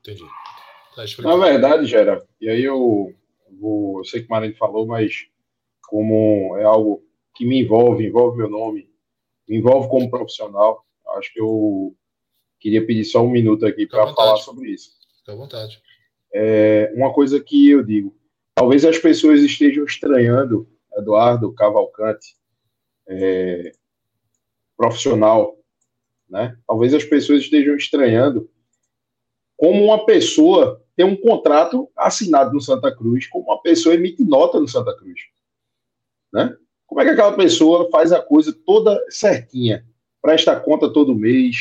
Entendi. 0.00 0.26
Tá 0.94 1.04
Na 1.22 1.36
verdade, 1.36 1.86
Gera, 1.86 2.22
e 2.38 2.50
aí 2.50 2.62
eu 2.62 3.14
vou, 3.58 4.00
eu 4.00 4.04
sei 4.04 4.20
que 4.20 4.26
o 4.26 4.30
Marinho 4.30 4.54
falou, 4.56 4.86
mas 4.86 5.28
como 5.86 6.56
é 6.58 6.64
algo 6.64 7.02
que 7.34 7.44
me 7.44 7.62
envolve, 7.62 8.06
envolve 8.06 8.38
meu 8.38 8.50
nome, 8.50 8.88
me 9.48 9.56
envolve 9.56 9.88
como 9.88 10.10
profissional, 10.10 10.84
acho 11.16 11.32
que 11.32 11.40
eu 11.40 11.94
Queria 12.58 12.84
pedir 12.84 13.04
só 13.04 13.22
um 13.22 13.30
minuto 13.30 13.66
aqui 13.66 13.86
para 13.86 14.12
falar 14.14 14.36
sobre 14.38 14.70
isso. 14.70 14.90
Fique 15.18 15.30
à 15.30 15.34
vontade. 15.34 15.80
É, 16.34 16.92
uma 16.94 17.12
coisa 17.12 17.40
que 17.40 17.70
eu 17.70 17.82
digo, 17.82 18.16
talvez 18.54 18.84
as 18.84 18.98
pessoas 18.98 19.40
estejam 19.40 19.84
estranhando 19.84 20.68
Eduardo 20.96 21.52
Cavalcante, 21.52 22.34
é, 23.06 23.72
profissional, 24.76 25.56
né? 26.28 26.56
Talvez 26.66 26.92
as 26.94 27.04
pessoas 27.04 27.42
estejam 27.42 27.76
estranhando 27.76 28.50
como 29.56 29.84
uma 29.84 30.04
pessoa 30.04 30.82
tem 30.96 31.04
um 31.04 31.16
contrato 31.16 31.90
assinado 31.94 32.52
no 32.52 32.60
Santa 32.60 32.94
Cruz, 32.94 33.26
como 33.28 33.44
uma 33.44 33.60
pessoa 33.60 33.94
emite 33.94 34.24
nota 34.24 34.58
no 34.58 34.66
Santa 34.66 34.96
Cruz, 34.96 35.20
né? 36.32 36.54
Como 36.86 37.00
é 37.00 37.04
que 37.04 37.10
aquela 37.10 37.32
pessoa 37.32 37.88
faz 37.90 38.12
a 38.12 38.22
coisa 38.22 38.52
toda 38.64 38.98
certinha, 39.10 39.84
presta 40.22 40.58
conta 40.58 40.92
todo 40.92 41.14
mês, 41.14 41.56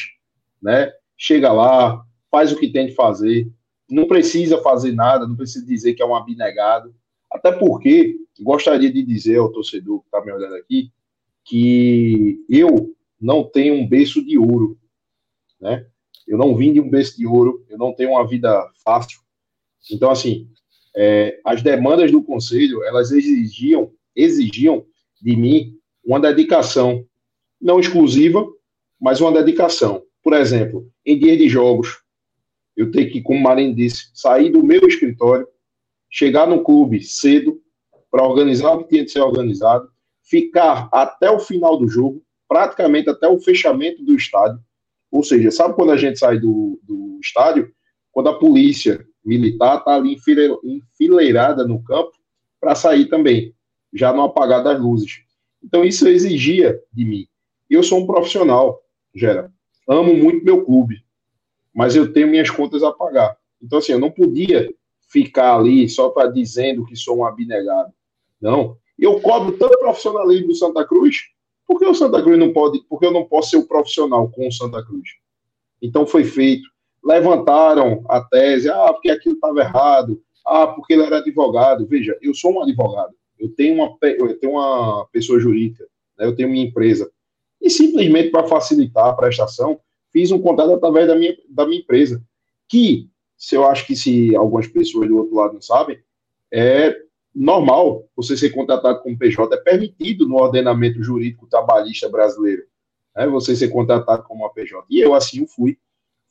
né? 0.62 0.92
Chega 1.18 1.52
lá, 1.52 2.06
faz 2.30 2.52
o 2.52 2.58
que 2.58 2.72
tem 2.72 2.88
de 2.88 2.94
fazer, 2.94 3.50
não 3.90 4.08
precisa 4.08 4.62
fazer 4.62 4.92
nada, 4.92 5.28
não 5.28 5.36
precisa 5.36 5.66
dizer 5.66 5.94
que 5.94 6.02
é 6.02 6.06
um 6.06 6.16
abnegado. 6.16 6.94
Até 7.32 7.52
porque 7.52 8.18
gostaria 8.42 8.92
de 8.92 9.04
dizer 9.04 9.38
ao 9.38 9.52
torcedor 9.52 10.02
que 10.02 10.08
está 10.08 10.24
me 10.24 10.32
olhando 10.32 10.56
aqui 10.56 10.92
que 11.44 12.44
eu 12.50 12.96
não 13.22 13.44
tenho 13.44 13.76
um 13.76 13.88
berço 13.88 14.24
de 14.26 14.38
ouro, 14.38 14.78
né? 15.60 15.86
Eu 16.28 16.38
não 16.38 16.56
vim 16.56 16.74
de 16.74 16.82
um 16.82 16.90
berço 16.90 17.16
de 17.18 17.28
ouro, 17.28 17.64
eu 17.70 17.78
não 17.78 17.94
tenho 17.94 18.12
uma 18.12 18.28
vida 18.28 18.68
fácil. 18.84 19.20
Então, 19.92 20.10
assim, 20.10 20.50
é, 20.96 21.40
as 21.46 21.62
demandas 21.62 22.12
do 22.12 22.24
conselho, 22.24 22.84
elas 22.84 23.12
exigiam, 23.12 23.92
exigiam 24.16 24.86
de 25.22 25.36
mim 25.36 25.74
uma 26.04 26.20
dedicação, 26.20 27.06
não 27.60 27.80
exclusiva, 27.80 28.46
mas 29.00 29.20
uma 29.20 29.32
dedicação. 29.32 30.04
Por 30.24 30.34
exemplo, 30.34 30.90
em 31.06 31.18
dias 31.18 31.38
de 31.38 31.50
jogos, 31.50 32.00
eu 32.76 32.92
tenho 32.92 33.12
que, 33.12 33.22
como 33.22 33.42
Marinho 33.42 33.76
disse, 33.76 34.10
sair 34.14 34.50
do 34.50 34.64
meu 34.64 34.88
escritório, 34.88 35.48
chegar 36.10 36.48
no 36.48 36.64
clube 36.64 37.04
cedo, 37.04 37.62
para 38.12 38.24
organizar 38.24 38.72
o 38.74 38.84
que 38.84 38.90
tinha 38.90 39.04
de 39.04 39.12
ser 39.12 39.20
organizado, 39.20 39.90
ficar 40.24 40.88
até 40.92 41.30
o 41.30 41.40
final 41.40 41.78
do 41.78 41.88
jogo, 41.88 42.24
praticamente 42.48 43.10
até 43.10 43.28
o 43.28 43.40
fechamento 43.40 44.04
do 44.04 44.16
estádio. 44.16 44.60
Ou 45.12 45.24
seja, 45.24 45.52
sabe 45.52 45.76
quando 45.76 45.92
a 45.92 45.98
gente 45.98 46.18
sai 46.18 46.40
do, 46.40 46.80
do 46.84 47.20
estádio? 47.22 47.72
Quando 48.12 48.30
a 48.30 48.40
polícia 48.40 49.06
militar 49.24 49.80
está 49.80 49.96
ali 49.96 50.18
enfileirada 50.64 51.68
no 51.68 51.84
campo 51.84 52.12
para 52.60 52.76
sair 52.76 53.06
também, 53.06 53.54
já 53.96 54.14
no 54.14 54.22
apagar 54.22 54.64
das 54.64 54.80
luzes. 54.80 55.24
Então 55.64 55.84
isso 55.84 56.08
exigia 56.08 56.80
de 56.94 57.06
mim. 57.06 57.28
Eu 57.70 57.82
sou 57.82 58.02
um 58.02 58.06
profissional, 58.06 58.82
Gera 59.14 59.52
amo 59.88 60.14
muito 60.16 60.44
meu 60.44 60.66
clube, 60.66 61.04
mas 61.74 61.96
eu 61.96 62.12
tenho 62.12 62.28
minhas 62.28 62.50
contas 62.50 62.84
a 62.84 62.92
pagar. 62.92 63.38
Então, 63.62 63.80
assim, 63.80 63.94
eu 63.94 64.00
não 64.00 64.12
podia 64.12 64.74
ficar 65.10 65.56
ali 65.56 65.88
só 65.88 66.10
para 66.10 66.30
dizendo 66.30 66.86
que 66.86 66.96
sou 66.96 67.20
um 67.20 67.26
abnegado. 67.26 67.94
Não. 68.42 68.78
Eu 68.98 69.20
cobro 69.20 69.58
tanto 69.58 69.78
profissionalismo 69.80 70.48
do 70.48 70.56
Santa 70.56 70.86
Cruz, 70.86 71.18
por 71.68 71.80
que 71.80 71.86
o 71.86 71.96
Santa 71.96 72.22
Cruz 72.22 72.38
não 72.38 72.54
pode, 72.54 72.84
porque 72.88 73.06
eu 73.06 73.12
não 73.12 73.26
posso 73.26 73.52
ser 73.52 73.58
o 73.58 73.68
profissional 73.68 74.30
com 74.30 74.48
o 74.48 74.52
Santa 74.52 74.84
Cruz? 74.86 75.10
Então 75.82 76.06
foi 76.06 76.24
feito. 76.24 76.68
Levantaram 77.04 78.04
a 78.10 78.22
tese, 78.22 78.70
ah, 78.70 78.92
porque 78.94 79.12
aquilo 79.12 79.36
estava 79.36 79.60
errado, 79.60 80.22
ah, 80.46 80.68
porque 80.68 80.94
ele 80.94 81.04
era 81.04 81.18
advogado. 81.18 81.86
Veja, 81.86 82.18
eu 82.22 82.34
sou 82.34 82.54
um 82.54 82.64
advogado, 82.64 83.14
eu 83.40 83.50
tenho 83.50 83.76
uma, 83.76 83.98
eu 84.02 84.38
tenho 84.40 84.54
uma 84.54 85.06
pessoa 85.12 85.40
jurídica, 85.40 85.86
né, 86.18 86.26
eu 86.26 86.36
tenho 86.36 86.50
minha 86.50 86.66
empresa 86.66 87.12
e 87.62 87.70
simplesmente 87.70 88.30
para 88.30 88.48
facilitar 88.48 89.08
a 89.08 89.14
prestação, 89.14 89.80
fiz 90.12 90.32
um 90.32 90.40
contrato 90.40 90.74
através 90.74 91.08
da 91.08 91.16
minha, 91.16 91.36
da 91.50 91.66
minha 91.66 91.82
empresa, 91.82 92.24
que, 92.68 93.10
se 93.38 93.56
eu 93.56 93.66
acho 93.66 93.86
que 93.88 93.96
se 93.96 94.36
algumas 94.36 94.68
pessoas 94.68 95.10
do 95.10 95.18
outro 95.18 95.36
lado 95.36 95.54
não 95.54 95.62
sabem, 95.62 96.00
é 96.54 96.96
normal 97.34 98.08
você 98.16 98.38
ser 98.38 98.52
contratado 98.52 99.02
como 99.02 99.18
PJ, 99.18 99.54
é 99.54 99.58
permitido 99.58 100.28
no 100.28 100.36
ordenamento 100.36 101.04
jurídico 101.04 101.48
trabalhista 101.48 102.08
brasileiro, 102.08 102.64
né, 103.16 103.28
você 103.28 103.56
ser 103.56 103.70
contratado 103.70 104.24
como 104.24 104.44
uma 104.44 104.54
PJ. 104.54 104.86
E 104.90 105.00
eu 105.00 105.14
assim 105.14 105.46
fui, 105.48 105.78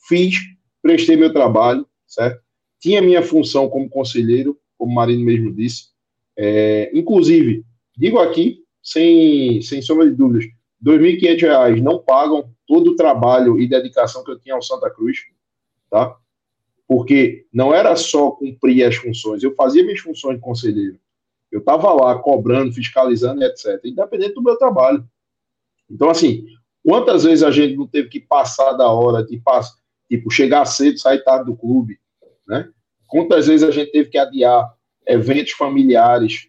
fiz, 0.08 0.36
prestei 0.80 1.16
meu 1.16 1.32
trabalho, 1.32 1.86
certo? 2.06 2.42
Tinha 2.78 3.02
minha 3.02 3.22
função 3.22 3.68
como 3.68 3.88
conselheiro, 3.88 4.58
como 4.78 4.92
o 4.92 4.94
Marino 4.94 5.24
mesmo 5.24 5.52
disse, 5.52 5.88
é, 6.36 6.90
inclusive, 6.92 7.64
digo 7.96 8.18
aqui, 8.18 8.62
sem, 8.82 9.62
sem 9.62 9.80
sombra 9.80 10.08
de 10.08 10.14
dúvidas, 10.14 10.44
R$ 10.84 10.98
2.500 10.98 11.80
não 11.80 11.98
pagam 11.98 12.50
todo 12.66 12.92
o 12.92 12.96
trabalho 12.96 13.58
e 13.58 13.68
dedicação 13.68 14.22
que 14.24 14.30
eu 14.30 14.38
tinha 14.38 14.54
ao 14.54 14.62
Santa 14.62 14.90
Cruz, 14.90 15.18
tá? 15.90 16.16
Porque 16.86 17.46
não 17.52 17.72
era 17.72 17.96
só 17.96 18.30
cumprir 18.30 18.84
as 18.84 18.96
funções, 18.96 19.42
eu 19.42 19.54
fazia 19.54 19.82
minhas 19.82 20.00
funções 20.00 20.36
de 20.36 20.42
conselheiro. 20.42 20.98
Eu 21.50 21.60
estava 21.60 21.92
lá 21.92 22.18
cobrando, 22.18 22.72
fiscalizando, 22.72 23.42
etc. 23.44 23.80
Independente 23.84 24.34
do 24.34 24.42
meu 24.42 24.56
trabalho. 24.56 25.08
Então, 25.88 26.10
assim, 26.10 26.44
Quantas 26.84 27.24
vezes 27.24 27.42
a 27.42 27.50
gente 27.50 27.76
não 27.76 27.86
teve 27.86 28.10
que 28.10 28.20
passar 28.20 28.74
da 28.74 28.90
hora 28.90 29.24
de 29.24 29.38
passar, 29.38 29.74
tipo, 30.06 30.30
chegar 30.30 30.66
cedo, 30.66 30.98
sair 30.98 31.24
tarde 31.24 31.46
do 31.46 31.56
clube, 31.56 31.98
né? 32.46 32.68
Quantas 33.08 33.46
vezes 33.46 33.66
a 33.66 33.70
gente 33.70 33.90
teve 33.90 34.10
que 34.10 34.18
adiar 34.18 34.73
eventos 35.06 35.52
familiares, 35.52 36.48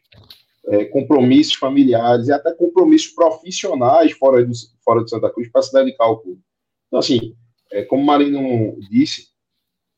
é, 0.67 0.85
compromissos 0.85 1.55
familiares 1.55 2.27
e 2.27 2.31
até 2.31 2.53
compromissos 2.53 3.11
profissionais 3.11 4.11
fora, 4.13 4.43
do, 4.43 4.53
fora 4.83 5.03
de 5.03 5.09
Santa 5.09 5.29
Cruz 5.29 5.49
para 5.51 5.61
se 5.61 5.73
dedicar 5.73 6.05
ao 6.05 6.19
clube. 6.19 6.41
Então, 6.87 6.99
assim, 6.99 7.35
é, 7.71 7.83
como 7.83 8.01
o 8.01 8.05
Marino 8.05 8.77
disse, 8.89 9.27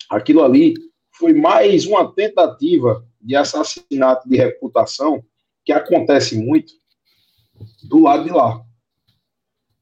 aquilo 0.10 0.44
ali 0.44 0.74
foi 1.12 1.34
mais 1.34 1.86
uma 1.86 2.14
tentativa 2.14 3.06
de 3.22 3.36
assassinato 3.36 4.28
de 4.28 4.38
reputação 4.38 5.24
que 5.66 5.72
acontece 5.72 6.38
muito 6.38 6.74
do 7.84 8.04
lado 8.04 8.24
de 8.24 8.30
lá. 8.30 8.64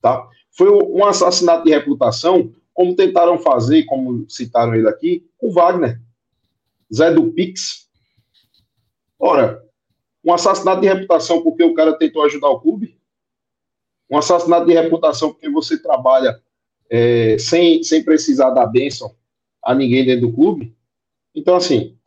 Tá? 0.01 0.27
Foi 0.51 0.69
um 0.69 1.03
assassinato 1.05 1.65
de 1.65 1.71
reputação, 1.71 2.51
como 2.73 2.95
tentaram 2.95 3.37
fazer, 3.37 3.83
como 3.85 4.29
citaram 4.29 4.73
ele 4.75 4.87
aqui, 4.87 5.29
com 5.37 5.51
Wagner. 5.51 6.01
Zé 6.93 7.11
do 7.11 7.31
Pix. 7.31 7.84
Ora, 9.19 9.63
um 10.23 10.33
assassinato 10.33 10.81
de 10.81 10.87
reputação 10.87 11.41
porque 11.41 11.63
o 11.63 11.73
cara 11.73 11.97
tentou 11.97 12.23
ajudar 12.23 12.49
o 12.49 12.59
clube? 12.59 12.97
Um 14.09 14.17
assassinato 14.17 14.65
de 14.65 14.73
reputação 14.73 15.31
porque 15.31 15.49
você 15.49 15.81
trabalha 15.81 16.41
é, 16.89 17.37
sem, 17.37 17.83
sem 17.83 18.03
precisar 18.03 18.51
dar 18.51 18.67
bênção 18.67 19.15
a 19.63 19.73
ninguém 19.73 20.05
dentro 20.05 20.27
do 20.27 20.33
clube? 20.33 20.75
Então, 21.33 21.55
assim, 21.55 21.97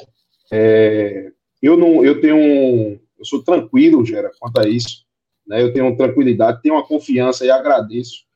é, 0.51 1.33
eu 1.61 1.77
não, 1.77 2.05
eu 2.05 2.21
tenho, 2.21 3.01
eu 3.19 3.25
sou 3.25 3.43
tranquilo, 3.43 4.05
Gera, 4.05 4.31
quanto 4.39 4.61
a 4.61 4.69
isso, 4.69 5.05
né? 5.47 5.63
Eu 5.63 5.73
tenho 5.73 5.97
tranquilidade, 5.97 6.63
tenho 6.63 6.75
uma 6.75 6.87
confiança 6.87 7.45
e 7.45 7.51
agradeço 7.51 8.27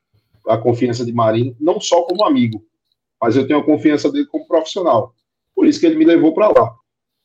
a 0.48 0.58
confiança 0.58 1.04
de 1.04 1.12
Marinho, 1.12 1.56
não 1.60 1.80
só 1.80 2.02
como 2.02 2.24
amigo, 2.24 2.64
mas 3.20 3.36
eu 3.36 3.46
tenho 3.46 3.60
a 3.60 3.64
confiança 3.64 4.10
dele 4.10 4.26
como 4.26 4.46
profissional. 4.46 5.14
Por 5.54 5.66
isso 5.66 5.78
que 5.78 5.86
ele 5.86 5.96
me 5.96 6.04
levou 6.04 6.34
para 6.34 6.48
lá. 6.48 6.74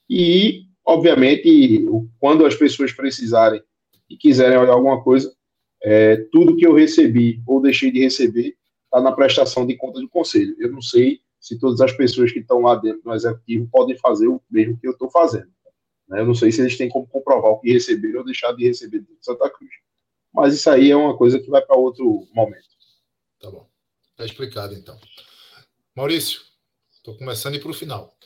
E, 0.10 0.67
obviamente, 0.88 1.86
quando 2.18 2.46
as 2.46 2.56
pessoas 2.56 2.94
precisarem 2.94 3.62
e 4.10 4.16
quiserem 4.16 4.58
olhar 4.58 4.72
alguma 4.72 5.04
coisa, 5.04 5.36
é, 5.84 6.16
tudo 6.32 6.56
que 6.56 6.66
eu 6.66 6.74
recebi 6.74 7.42
ou 7.46 7.62
deixei 7.62 7.92
de 7.92 8.00
receber 8.00 8.56
está 8.86 9.02
na 9.02 9.12
prestação 9.12 9.68
de 9.68 9.76
conta 9.76 10.00
do 10.00 10.10
conselho. 10.10 10.56
Eu 10.58 10.72
não 10.72 10.82
sei 10.82 11.20
se 11.40 11.60
todas 11.60 11.82
as 11.82 11.92
pessoas 11.92 12.32
que 12.32 12.40
estão 12.40 12.62
lá 12.62 12.76
dentro 12.76 13.02
no 13.04 13.14
executivo 13.14 13.68
podem 13.70 13.98
fazer 13.98 14.28
o 14.28 14.42
mesmo 14.50 14.80
que 14.80 14.88
eu 14.88 14.92
estou 14.92 15.12
fazendo. 15.12 15.52
Né? 16.08 16.22
Eu 16.22 16.26
não 16.26 16.34
sei 16.34 16.52
se 16.52 16.62
eles 16.62 16.78
têm 16.78 16.90
como 16.90 17.06
comprovar 17.06 17.52
o 17.52 17.60
que 17.60 17.72
receberam 17.72 18.20
ou 18.20 18.26
deixar 18.26 18.54
de 18.54 18.66
receber 18.66 19.02
de 19.02 19.08
Santa 19.22 19.50
Cruz. 19.50 19.72
Mas 20.34 20.54
isso 20.54 20.70
aí 20.70 20.90
é 20.90 20.96
uma 20.96 21.18
coisa 21.18 21.38
que 21.40 21.50
vai 21.50 21.62
para 21.62 21.76
outro 21.76 22.28
momento. 22.34 22.68
Tá 23.40 23.52
bom. 23.52 23.68
Está 24.12 24.26
explicado, 24.26 24.74
então. 24.74 24.98
Maurício, 25.96 26.42
estou 26.92 27.18
começando 27.18 27.54
a 27.54 27.58
ir 27.58 27.62
para 27.62 27.72
o 27.72 27.74
final. 27.74 28.17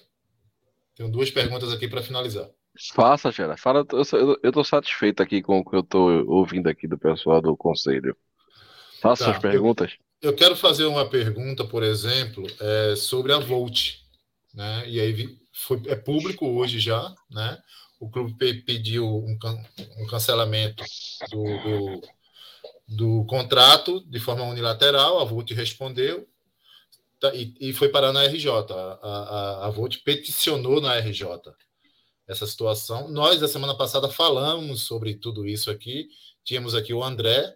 Tenho 1.02 1.12
duas 1.12 1.32
perguntas 1.32 1.74
aqui 1.74 1.88
para 1.88 2.04
finalizar. 2.04 2.48
Faça, 2.94 3.32
Gera. 3.32 3.58
Fala, 3.58 3.84
eu 4.22 4.38
estou 4.44 4.64
satisfeito 4.64 5.24
aqui 5.24 5.42
com 5.42 5.58
o 5.58 5.66
que 5.66 5.76
eu 5.76 5.80
estou 5.80 6.30
ouvindo 6.30 6.70
aqui 6.70 6.88
do 6.88 6.96
pessoal 6.96 7.42
do 7.42 7.58
conselho. 7.58 8.16
Faça 9.02 9.26
tá, 9.26 9.32
suas 9.32 9.42
perguntas. 9.42 9.98
Eu, 10.22 10.30
eu, 10.30 10.36
quero 10.36 10.56
fazer 10.56 10.86
uma 10.86 11.10
pergunta, 11.10 11.66
por 11.66 11.82
exemplo, 11.82 12.46
é, 12.60 12.96
sobre 12.96 13.34
a 13.34 13.40
Volt. 13.40 13.96
Né? 14.54 14.84
E 14.88 15.00
aí 15.00 15.40
foi, 15.52 15.82
é 15.88 15.96
público 15.96 16.46
hoje 16.46 16.80
já, 16.80 17.16
né? 17.32 17.58
O 18.00 18.08
clube 18.08 18.36
pediu 18.62 19.08
um, 19.08 19.40
um 19.98 20.08
cancelamento 20.08 20.84
do, 21.32 21.44
do, 21.44 22.02
do, 22.88 23.26
contrato 23.26 24.02
de 24.08 24.20
forma 24.20 24.44
unilateral, 24.44 25.20
a 25.20 25.26
Volt 25.26 25.50
respondeu 25.52 26.28
e, 27.34 27.54
e, 27.60 27.74
foi 27.74 27.90
parar 27.90 28.12
na 28.12 28.26
RJ. 28.26 28.50
A, 28.50 29.00
a, 29.02 29.68
a 29.68 29.70
Volt 29.70 29.98
peticionou 30.04 30.82
na 30.82 30.98
RJ 30.98 31.26
essa 32.28 32.48
situação. 32.48 33.10
Nós, 33.10 33.42
a 33.44 33.48
semana 33.48 33.76
passada, 33.76 34.10
falamos 34.10 34.82
sobre 34.82 35.16
tudo 35.16 35.48
isso 35.48 35.70
aqui. 35.70 36.10
Tínhamos 36.44 36.74
aqui 36.74 36.94
o 36.94 37.04
André, 37.04 37.56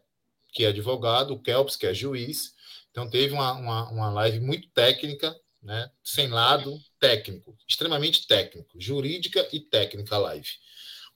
que 0.52 0.66
é 0.66 0.68
advogado, 0.68 1.34
o 1.34 1.42
Kelps, 1.42 1.76
que 1.76 1.88
é 1.88 1.94
juiz. 1.94 2.54
Então, 2.92 3.10
teve 3.10 3.34
uma, 3.34 3.54
uma, 3.54 3.90
uma 3.90 4.10
live 4.12 4.40
muito 4.40 4.70
técnica 4.70 5.36
né? 5.66 5.90
sem 6.04 6.28
lado 6.28 6.80
técnico, 7.00 7.58
extremamente 7.68 8.28
técnico, 8.28 8.80
jurídica 8.80 9.46
e 9.52 9.60
técnica 9.60 10.18
live. 10.18 10.48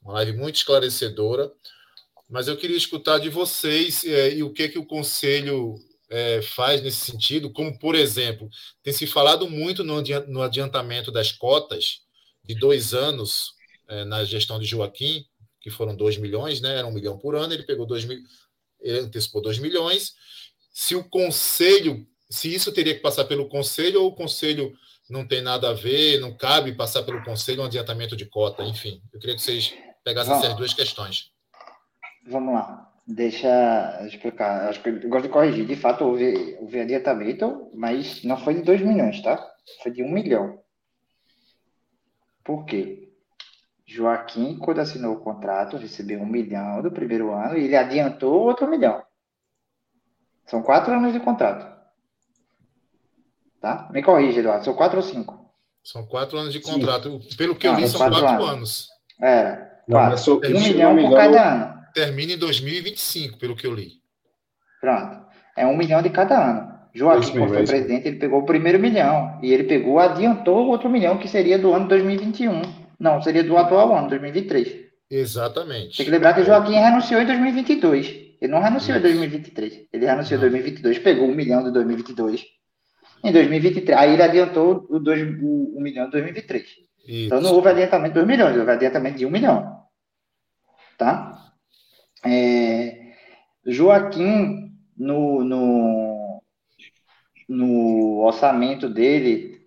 Uma 0.02 0.14
live 0.14 0.34
muito 0.34 0.56
esclarecedora, 0.56 1.52
mas 2.28 2.48
eu 2.48 2.58
queria 2.58 2.76
escutar 2.76 3.20
de 3.20 3.30
vocês 3.30 4.04
é, 4.04 4.34
e 4.34 4.44
o 4.44 4.52
que, 4.52 4.70
que 4.70 4.80
o 4.80 4.86
conselho 4.86 5.76
é, 6.10 6.42
faz 6.42 6.82
nesse 6.82 7.12
sentido, 7.12 7.52
como, 7.52 7.78
por 7.78 7.96
exemplo, 7.96 8.50
tem 8.82 8.92
se 8.92 9.06
falado 9.06 9.50
muito 9.50 9.84
no 9.84 10.42
adiantamento 10.42 11.12
das 11.12 11.32
cotas 11.32 12.02
de 12.44 12.56
dois 12.56 12.94
anos 12.94 13.54
é, 13.88 14.04
na 14.06 14.24
gestão 14.24 14.60
de 14.60 14.66
Joaquim, 14.66 15.26
que 15.62 15.70
foram 15.70 15.96
2 15.96 16.18
milhões, 16.18 16.62
né? 16.62 16.78
Era 16.78 16.88
um 16.88 16.94
milhão 16.94 17.18
por 17.18 17.36
ano, 17.36 17.54
ele 17.54 17.64
pegou 17.64 17.86
2 17.86 18.06
mil, 18.06 18.20
ele 18.80 19.00
antecipou 19.00 19.42
2 19.42 19.60
milhões. 19.60 20.14
Se 20.72 20.96
o 20.96 21.04
conselho 21.04 22.08
se 22.30 22.54
isso 22.54 22.72
teria 22.72 22.94
que 22.94 23.02
passar 23.02 23.26
pelo 23.26 23.50
conselho 23.50 24.04
ou 24.04 24.10
o 24.10 24.16
conselho 24.16 24.78
não 25.10 25.28
tem 25.28 25.42
nada 25.42 25.72
a 25.72 25.74
ver, 25.74 26.20
não 26.20 26.38
cabe 26.38 26.76
passar 26.76 27.02
pelo 27.02 27.24
conselho 27.24 27.64
um 27.64 27.66
adiantamento 27.66 28.16
de 28.16 28.26
cota, 28.26 28.64
enfim. 28.64 29.02
Eu 29.12 29.20
queria 29.20 29.36
que 29.36 29.42
vocês 29.42 29.74
pegassem 30.04 30.34
essas 30.34 30.56
duas 30.56 30.74
questões. 30.74 31.32
Vamos 32.28 32.54
lá. 32.54 32.89
Deixa 33.12 33.98
eu 34.02 34.06
explicar. 34.06 34.70
Acho 34.70 34.84
que 34.84 34.90
eu 34.90 35.10
gosto 35.10 35.24
de 35.24 35.34
corrigir. 35.34 35.66
De 35.66 35.76
fato, 35.76 36.06
houve, 36.06 36.56
houve 36.60 36.80
adiantamento, 36.80 37.72
mas 37.74 38.24
não 38.24 38.38
foi 38.38 38.54
de 38.54 38.62
2 38.62 38.82
milhões, 38.82 39.20
tá? 39.24 39.44
Foi 39.82 39.92
de 39.92 40.04
1 40.04 40.06
um 40.06 40.12
milhão. 40.12 40.60
Por 42.44 42.66
quê? 42.66 43.12
Joaquim, 43.84 44.60
quando 44.60 44.82
assinou 44.82 45.16
o 45.16 45.22
contrato, 45.22 45.76
recebeu 45.78 46.20
um 46.20 46.26
milhão 46.28 46.84
do 46.84 46.92
primeiro 46.92 47.34
ano 47.34 47.58
e 47.58 47.64
ele 47.64 47.76
adiantou 47.76 48.44
outro 48.44 48.70
milhão. 48.70 49.02
São 50.46 50.62
quatro 50.62 50.94
anos 50.94 51.12
de 51.12 51.20
contrato. 51.20 51.68
Tá? 53.60 53.90
Me 53.92 54.04
corrija, 54.04 54.40
Eduardo. 54.40 54.66
São 54.66 54.76
quatro 54.76 54.98
ou 54.98 55.04
cinco? 55.04 55.52
São 55.84 56.06
quatro 56.06 56.38
anos 56.38 56.54
de 56.54 56.60
contrato. 56.60 57.20
Sim. 57.24 57.36
Pelo 57.36 57.56
que 57.56 57.68
eu 57.68 57.74
li, 57.74 57.88
são 57.88 58.00
quatro, 58.02 58.20
quatro 58.20 58.46
anos. 58.46 58.90
anos. 59.20 59.34
É. 59.36 59.70
Não, 59.88 60.16
sou, 60.16 60.38
um 60.38 60.62
milhão 60.62 60.96
por 60.96 61.16
cada 61.16 61.54
ano. 61.54 61.79
Termina 61.94 62.34
em 62.34 62.38
2025, 62.38 63.38
pelo 63.38 63.56
que 63.56 63.68
eu 63.68 63.74
li. 63.74 63.94
Pronto. 64.82 65.26
É 65.58 65.66
um 65.66 65.76
milhão 65.76 66.02
de 66.02 66.10
cada 66.10 66.38
ano. 66.38 66.80
Joaquim, 66.94 67.32
quando 67.32 67.54
foi 67.54 67.66
presidente, 67.66 68.08
ele 68.08 68.18
pegou 68.18 68.40
o 68.40 68.46
primeiro 68.46 68.80
milhão. 68.80 69.40
E 69.44 69.54
ele 69.54 69.64
pegou, 69.64 70.00
adiantou 70.00 70.66
o 70.66 70.70
outro 70.70 70.90
milhão, 70.90 71.18
que 71.18 71.28
seria 71.28 71.58
do 71.58 71.74
ano 71.74 71.88
2021. 71.88 72.62
Não, 73.00 73.22
seria 73.22 73.44
do 73.44 73.58
atual 73.58 73.96
ano, 73.96 74.10
2023. 74.10 74.90
Exatamente. 75.10 75.98
Tem 75.98 76.06
que 76.06 76.12
lembrar 76.12 76.34
que 76.34 76.44
Joaquim 76.44 76.74
renunciou 76.74 77.22
em 77.22 77.26
2022. 77.26 78.30
Ele 78.42 78.52
não 78.52 78.62
renunciou 78.62 78.98
Isso. 78.98 79.08
em 79.08 79.12
2023. 79.12 79.88
Ele 79.92 80.06
renunciou 80.06 80.38
em 80.38 80.42
2022, 80.42 81.00
pegou 81.00 81.28
um 81.28 81.36
milhão 81.36 81.64
de 81.64 81.72
2022 81.72 82.46
em 83.24 83.32
2023. 83.32 83.98
Aí 83.98 84.14
ele 84.14 84.24
adiantou 84.24 84.86
o, 84.90 85.00
2, 85.00 85.42
o 85.42 85.78
1 85.78 85.82
milhão 85.82 86.08
em 86.08 86.10
2023. 86.10 86.64
Isso. 86.64 87.26
Então 87.26 87.42
não 87.42 87.54
houve 87.54 87.70
adiantamento 87.70 88.14
de 88.14 88.26
2 88.26 88.28
milhões, 88.28 88.58
houve 88.58 88.72
adiantamento 88.72 89.18
de 89.18 89.26
1 89.26 89.30
milhão. 89.30 89.80
Tá? 90.98 91.49
É, 92.26 93.14
Joaquim, 93.66 94.74
no, 94.98 95.44
no, 95.44 96.44
no 97.48 98.18
orçamento 98.20 98.90
dele 98.90 99.60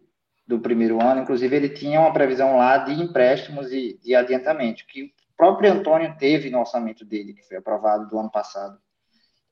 do 0.47 0.61
primeiro 0.61 1.01
ano, 1.01 1.23
inclusive 1.23 1.55
ele 1.55 1.69
tinha 1.69 2.01
uma 2.01 2.13
previsão 2.13 2.57
lá 2.57 2.79
de 2.79 2.93
empréstimos 2.93 3.73
e 3.73 3.99
de 4.03 4.15
adiantamento, 4.15 4.85
que 4.87 5.05
o 5.05 5.11
próprio 5.37 5.73
Antônio 5.73 6.15
teve 6.19 6.51
no 6.51 6.61
orçamento 6.61 7.05
dele, 7.05 7.33
que 7.33 7.43
foi 7.43 7.57
aprovado 7.57 8.09
do 8.09 8.19
ano 8.19 8.31
passado. 8.31 8.79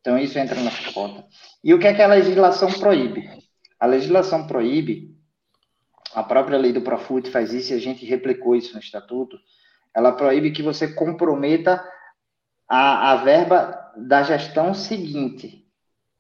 Então 0.00 0.18
isso 0.18 0.38
entra 0.38 0.60
na 0.60 0.70
cota. 0.92 1.24
E 1.62 1.72
o 1.72 1.78
que 1.78 1.86
é 1.86 1.94
que 1.94 2.02
a 2.02 2.06
legislação 2.06 2.70
proíbe? 2.72 3.28
A 3.78 3.86
legislação 3.86 4.46
proíbe, 4.46 5.16
a 6.14 6.22
própria 6.22 6.58
lei 6.58 6.72
do 6.72 6.82
Profut 6.82 7.30
faz 7.30 7.52
isso 7.52 7.72
e 7.72 7.76
a 7.76 7.80
gente 7.80 8.04
replicou 8.04 8.54
isso 8.54 8.74
no 8.74 8.80
estatuto, 8.80 9.38
ela 9.94 10.12
proíbe 10.12 10.50
que 10.50 10.62
você 10.62 10.92
comprometa 10.92 11.82
a, 12.70 13.10
a 13.10 13.16
verba 13.16 13.92
da 13.96 14.22
gestão 14.22 14.72
seguinte. 14.72 15.66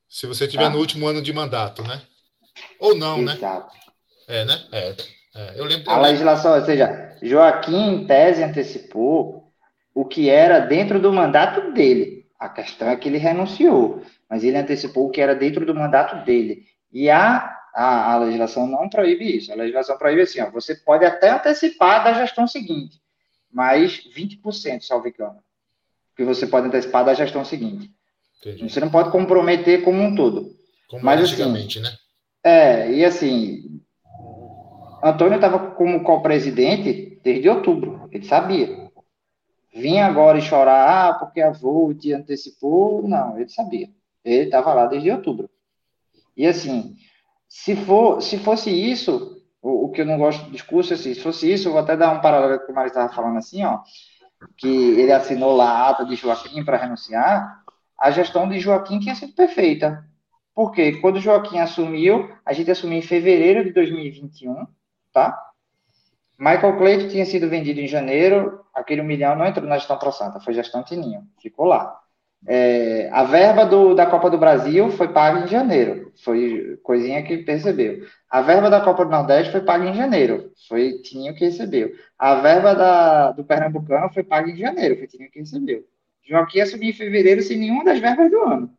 Se 0.08 0.26
você 0.26 0.46
estiver 0.46 0.64
tá? 0.64 0.70
no 0.70 0.78
último 0.78 1.06
ano 1.06 1.22
de 1.22 1.32
mandato, 1.32 1.84
né? 1.84 2.02
Ou 2.80 2.96
não, 2.96 3.22
né? 3.22 3.34
Exato. 3.34 3.72
né? 3.72 3.80
É, 4.26 4.44
né? 4.44 4.64
É. 4.72 4.96
é. 5.36 5.54
Eu 5.54 5.64
lembro. 5.64 5.88
A 5.88 5.96
eu 5.98 6.02
legislação, 6.02 6.58
ou 6.58 6.64
seja, 6.64 7.16
Joaquim, 7.22 7.94
em 7.94 8.06
tese, 8.06 8.42
antecipou 8.42 9.52
o 9.94 10.04
que 10.04 10.28
era 10.28 10.58
dentro 10.58 11.00
do 11.00 11.12
mandato 11.12 11.72
dele. 11.72 12.26
A 12.36 12.48
questão 12.48 12.88
é 12.88 12.96
que 12.96 13.08
ele 13.08 13.18
renunciou, 13.18 14.02
mas 14.28 14.42
ele 14.42 14.56
antecipou 14.56 15.06
o 15.06 15.10
que 15.10 15.20
era 15.20 15.34
dentro 15.34 15.64
do 15.64 15.74
mandato 15.74 16.24
dele. 16.24 16.64
E 16.92 17.08
a, 17.08 17.56
a, 17.72 18.14
a, 18.14 18.18
legislação 18.18 18.66
não 18.66 18.88
proíbe 18.88 19.36
isso. 19.36 19.52
A 19.52 19.56
legislação 19.56 19.96
proíbe 19.96 20.22
assim, 20.22 20.40
ó, 20.40 20.50
você 20.50 20.74
pode 20.74 21.04
até 21.04 21.30
antecipar 21.30 22.02
da 22.02 22.14
gestão 22.14 22.46
seguinte, 22.46 22.98
mas 23.52 24.00
20%, 24.16 24.80
salvo 24.80 25.06
engano, 25.06 25.40
que 26.20 26.24
você 26.24 26.46
pode 26.46 26.66
antecipar 26.66 27.02
da 27.02 27.14
gestão 27.14 27.46
seguinte. 27.46 27.90
Entendi. 28.40 28.68
Você 28.68 28.78
não 28.78 28.90
pode 28.90 29.10
comprometer 29.10 29.82
como 29.82 30.02
um 30.02 30.14
todo. 30.14 30.54
Como 30.86 31.02
Mas, 31.02 31.18
assim, 31.18 31.32
antigamente, 31.32 31.80
né? 31.80 31.90
É, 32.44 32.92
e 32.92 33.02
assim, 33.02 33.80
Antônio 35.02 35.36
estava 35.36 35.70
como 35.70 36.02
co-presidente 36.02 37.18
desde 37.24 37.48
outubro, 37.48 38.06
ele 38.12 38.24
sabia. 38.26 38.90
Vinha 39.74 40.04
agora 40.04 40.38
e 40.38 40.42
chorar, 40.42 41.08
ah, 41.08 41.14
porque 41.14 41.40
a 41.40 41.50
Volt 41.50 42.04
antecipou. 42.12 43.06
Não, 43.08 43.38
ele 43.38 43.48
sabia. 43.48 43.88
Ele 44.22 44.44
estava 44.44 44.74
lá 44.74 44.86
desde 44.86 45.10
outubro. 45.10 45.48
E 46.36 46.46
assim, 46.46 46.96
se, 47.48 47.76
for, 47.76 48.20
se 48.20 48.36
fosse 48.36 48.70
isso, 48.70 49.42
o, 49.62 49.86
o 49.86 49.90
que 49.90 50.02
eu 50.02 50.06
não 50.06 50.18
gosto 50.18 50.44
do 50.44 50.50
discurso, 50.50 50.92
assim, 50.92 51.14
se 51.14 51.20
fosse 51.20 51.50
isso, 51.50 51.68
eu 51.68 51.72
vou 51.72 51.80
até 51.80 51.96
dar 51.96 52.10
um 52.10 52.20
paralelo 52.20 52.58
com 52.58 52.64
o 52.64 52.66
que 52.66 52.72
o 52.72 52.74
Mário 52.74 52.88
estava 52.88 53.12
falando 53.12 53.38
assim, 53.38 53.64
ó, 53.64 53.80
que 54.56 54.68
ele 54.68 55.12
assinou 55.12 55.54
lá 55.54 55.70
a 55.70 55.90
ata 55.90 56.04
de 56.04 56.16
Joaquim 56.16 56.64
para 56.64 56.76
renunciar, 56.76 57.62
a 57.98 58.10
gestão 58.10 58.48
de 58.48 58.58
Joaquim 58.58 58.98
tinha 58.98 59.14
sido 59.14 59.34
perfeita. 59.34 60.04
Porque 60.54 61.00
quando 61.00 61.20
Joaquim 61.20 61.58
assumiu, 61.58 62.30
a 62.44 62.52
gente 62.52 62.70
assumiu 62.70 62.98
em 62.98 63.02
fevereiro 63.02 63.64
de 63.64 63.72
2021, 63.72 64.66
tá? 65.12 65.38
Michael 66.38 66.78
Clayton 66.78 67.08
tinha 67.08 67.26
sido 67.26 67.50
vendido 67.50 67.80
em 67.80 67.86
janeiro, 67.86 68.64
aquele 68.74 69.02
milhão 69.02 69.36
não 69.36 69.46
entrou 69.46 69.68
na 69.68 69.76
gestão 69.76 69.98
Pro 69.98 70.10
Santa, 70.10 70.40
foi 70.40 70.54
gestão 70.54 70.82
Tininho, 70.82 71.28
ficou 71.38 71.66
lá. 71.66 71.99
É, 72.46 73.10
a 73.12 73.24
verba 73.24 73.66
do, 73.66 73.94
da 73.94 74.06
Copa 74.06 74.30
do 74.30 74.38
Brasil 74.38 74.90
foi 74.92 75.08
paga 75.08 75.44
em 75.44 75.48
janeiro, 75.48 76.10
foi 76.24 76.78
coisinha 76.82 77.22
que 77.22 77.38
percebeu. 77.38 78.06
A 78.30 78.40
verba 78.40 78.70
da 78.70 78.80
Copa 78.80 79.04
do 79.04 79.10
Nordeste 79.10 79.52
foi 79.52 79.60
paga 79.60 79.86
em 79.86 79.94
janeiro, 79.94 80.50
foi 80.66 81.00
Tininho 81.02 81.34
que 81.34 81.44
recebeu. 81.44 81.92
A 82.18 82.36
verba 82.36 82.74
da, 82.74 83.32
do 83.32 83.44
Pernambucano 83.44 84.10
foi 84.12 84.22
paga 84.22 84.50
em 84.50 84.56
janeiro, 84.56 84.96
foi 84.96 85.06
Tininho 85.06 85.30
que 85.30 85.40
recebeu. 85.40 85.84
Joaquim 86.26 86.60
assumiu 86.60 86.90
em 86.90 86.94
fevereiro 86.94 87.42
sem 87.42 87.58
nenhuma 87.58 87.84
das 87.84 87.98
verbas 87.98 88.30
do 88.30 88.40
ano. 88.40 88.70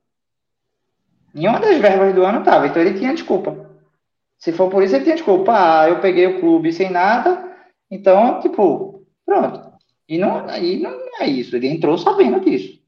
Nenhuma 1.34 1.60
das 1.60 1.78
verbas 1.78 2.16
do 2.16 2.26
ano 2.26 2.40
estava, 2.40 2.68
então 2.68 2.82
ele 2.82 2.98
tinha 2.98 3.14
desculpa. 3.14 3.70
Se 4.38 4.52
for 4.52 4.72
por 4.72 4.82
isso, 4.82 4.96
ele 4.96 5.04
tinha 5.04 5.16
desculpa. 5.16 5.54
Ah, 5.54 5.88
eu 5.88 6.00
peguei 6.00 6.26
o 6.26 6.40
clube 6.40 6.74
sem 6.74 6.90
nada, 6.90 7.48
então, 7.92 8.40
tipo, 8.40 9.06
pronto. 9.24 9.72
E 10.10 10.18
não, 10.18 10.48
aí 10.50 10.80
não 10.80 10.92
é 11.20 11.28
isso, 11.28 11.56
ele 11.56 11.68
entrou 11.68 11.98
sabendo 11.98 12.40
disso. 12.40 12.81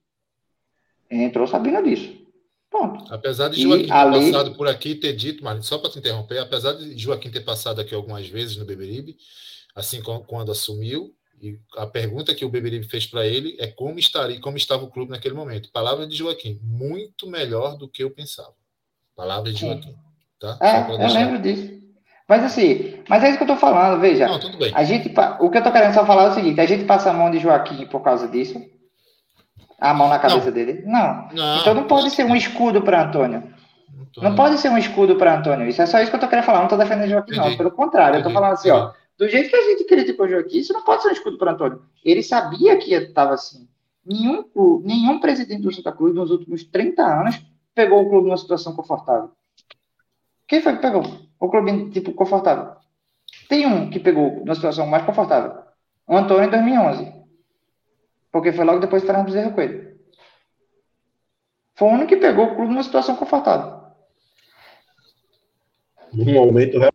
Entrou 1.21 1.45
sabendo 1.47 1.83
disso. 1.83 2.11
Pronto. 2.69 3.05
Apesar 3.13 3.49
de 3.49 3.59
E 3.59 3.63
Joaquim 3.63 3.85
ter 3.85 3.91
ali- 3.93 4.31
passado 4.31 4.55
por 4.55 4.67
aqui 4.67 4.89
e 4.89 4.95
ter 4.95 5.13
dito, 5.13 5.43
Mário, 5.43 5.61
só 5.61 5.77
para 5.77 5.91
te 5.91 5.99
interromper, 5.99 6.39
apesar 6.39 6.73
de 6.73 6.97
Joaquim 6.97 7.29
ter 7.29 7.41
passado 7.41 7.79
aqui 7.79 7.93
algumas 7.93 8.27
vezes 8.27 8.57
no 8.57 8.65
Beberibe, 8.65 9.15
assim 9.75 10.01
como 10.01 10.23
quando 10.23 10.51
assumiu, 10.51 11.13
e 11.39 11.59
a 11.77 11.85
pergunta 11.85 12.33
que 12.33 12.43
o 12.45 12.49
Beberibe 12.49 12.87
fez 12.87 13.05
para 13.05 13.27
ele 13.27 13.55
é 13.59 13.67
como 13.67 13.99
estaria, 13.99 14.39
como 14.39 14.57
estava 14.57 14.83
o 14.85 14.89
clube 14.89 15.11
naquele 15.11 15.35
momento. 15.35 15.69
Palavra 15.71 16.07
de 16.07 16.15
Joaquim, 16.15 16.59
muito 16.63 17.27
melhor 17.27 17.77
do 17.77 17.87
que 17.87 18.03
eu 18.03 18.09
pensava. 18.09 18.53
Palavra 19.15 19.51
de 19.51 19.59
Sim. 19.59 19.67
Joaquim, 19.67 19.95
tá? 20.39 20.57
É, 20.61 20.91
eu 20.91 21.13
lembro 21.13 21.39
disso. 21.39 21.71
Mas 22.27 22.43
assim, 22.45 23.03
mas 23.07 23.23
é 23.23 23.27
isso 23.29 23.37
que 23.37 23.43
eu 23.43 23.47
tô 23.47 23.57
falando, 23.57 23.99
veja. 23.99 24.27
Não, 24.27 24.39
tudo 24.39 24.57
bem. 24.57 24.71
A 24.73 24.83
gente, 24.85 25.13
o 25.41 25.49
que 25.49 25.57
eu 25.57 25.63
tô 25.63 25.71
querendo 25.71 25.93
só 25.93 26.05
falar 26.05 26.23
é 26.23 26.29
o 26.29 26.33
seguinte: 26.33 26.59
a 26.61 26.65
gente 26.65 26.85
passa 26.85 27.11
a 27.11 27.13
mão 27.13 27.29
de 27.29 27.37
Joaquim 27.37 27.85
por 27.85 28.01
causa 28.01 28.27
disso. 28.27 28.59
A 29.83 29.93
mão 29.93 30.07
na 30.07 30.17
cabeça 30.17 30.51
dele? 30.51 30.83
Não. 30.85 31.27
Não, 31.33 31.57
Então 31.59 31.73
não 31.73 31.83
pode 31.83 32.09
ser 32.11 32.23
um 32.23 32.35
escudo 32.35 32.81
para 32.81 33.03
Antônio. 33.03 33.43
não 33.95 34.05
tô- 34.05 34.21
Não 34.21 34.35
pode 34.35 34.57
ser 34.57 34.69
um 34.69 34.77
escudo 34.77 35.15
para 35.17 35.37
Antônio. 35.37 35.67
Isso 35.67 35.81
é 35.81 35.85
só 35.85 35.99
isso 35.99 36.09
que 36.09 36.15
eu 36.15 36.19
tô 36.21 36.27
querendo 36.27 36.45
falar. 36.45 36.61
Não 36.61 36.67
tô 36.69 36.77
defendendo 36.77 37.09
Joaquim, 37.09 37.31
não. 37.35 37.43
Entendi. 37.43 37.57
Pelo 37.57 37.71
contrário, 37.71 38.17
eu 38.17 38.23
tô 38.23 38.29
Entendi. 38.29 38.33
falando 38.33 38.53
assim, 38.53 38.69
ó. 38.69 38.91
Do 39.17 39.27
jeito 39.29 39.49
que 39.49 39.55
a 39.55 39.61
gente 39.61 39.83
criticou 39.83 40.25
o 40.25 40.29
Joaquim, 40.29 40.57
isso 40.57 40.71
não 40.73 40.83
pode 40.83 41.01
ser 41.03 41.09
um 41.09 41.11
escudo 41.11 41.37
para 41.37 41.51
Antônio. 41.51 41.81
Ele 42.03 42.23
sabia 42.23 42.77
que 42.77 42.93
estava 42.93 43.33
assim. 43.33 43.67
Nenhum, 44.05 44.45
nenhum 44.83 45.19
presidente 45.19 45.61
do 45.61 45.73
Santa 45.73 45.91
Cruz 45.91 46.13
nos 46.15 46.31
últimos 46.31 46.63
30 46.63 47.03
anos 47.03 47.39
pegou 47.75 48.01
o 48.01 48.09
clube 48.09 48.27
numa 48.27 48.37
situação 48.37 48.73
confortável. 48.75 49.31
Quem 50.47 50.61
foi 50.61 50.73
que 50.75 50.81
pegou? 50.81 51.03
O 51.39 51.49
clube, 51.49 51.89
tipo, 51.91 52.11
confortável. 52.13 52.73
Tem 53.49 53.65
um 53.65 53.89
que 53.89 53.99
pegou 53.99 54.41
numa 54.45 54.55
situação 54.55 54.87
mais 54.87 55.03
confortável. 55.05 55.53
O 56.07 56.15
Antônio 56.17 56.45
em 56.45 56.49
2011. 56.49 57.13
Porque 58.33 58.51
foi 58.51 58.65
logo 58.65 58.79
depois 58.79 59.03
do 59.03 59.05
Fernando 59.05 59.27
Bezerra 59.27 59.51
Coelho. 59.53 59.93
Foi 61.75 61.87
o 61.87 61.91
único 61.91 62.09
que 62.09 62.17
pegou 62.17 62.45
o 62.47 62.55
clube 62.55 62.71
numa 62.73 62.83
situação 62.83 63.15
confortável. 63.15 63.81
No 66.11 66.25
momento, 66.25 66.79
né? 66.79 66.89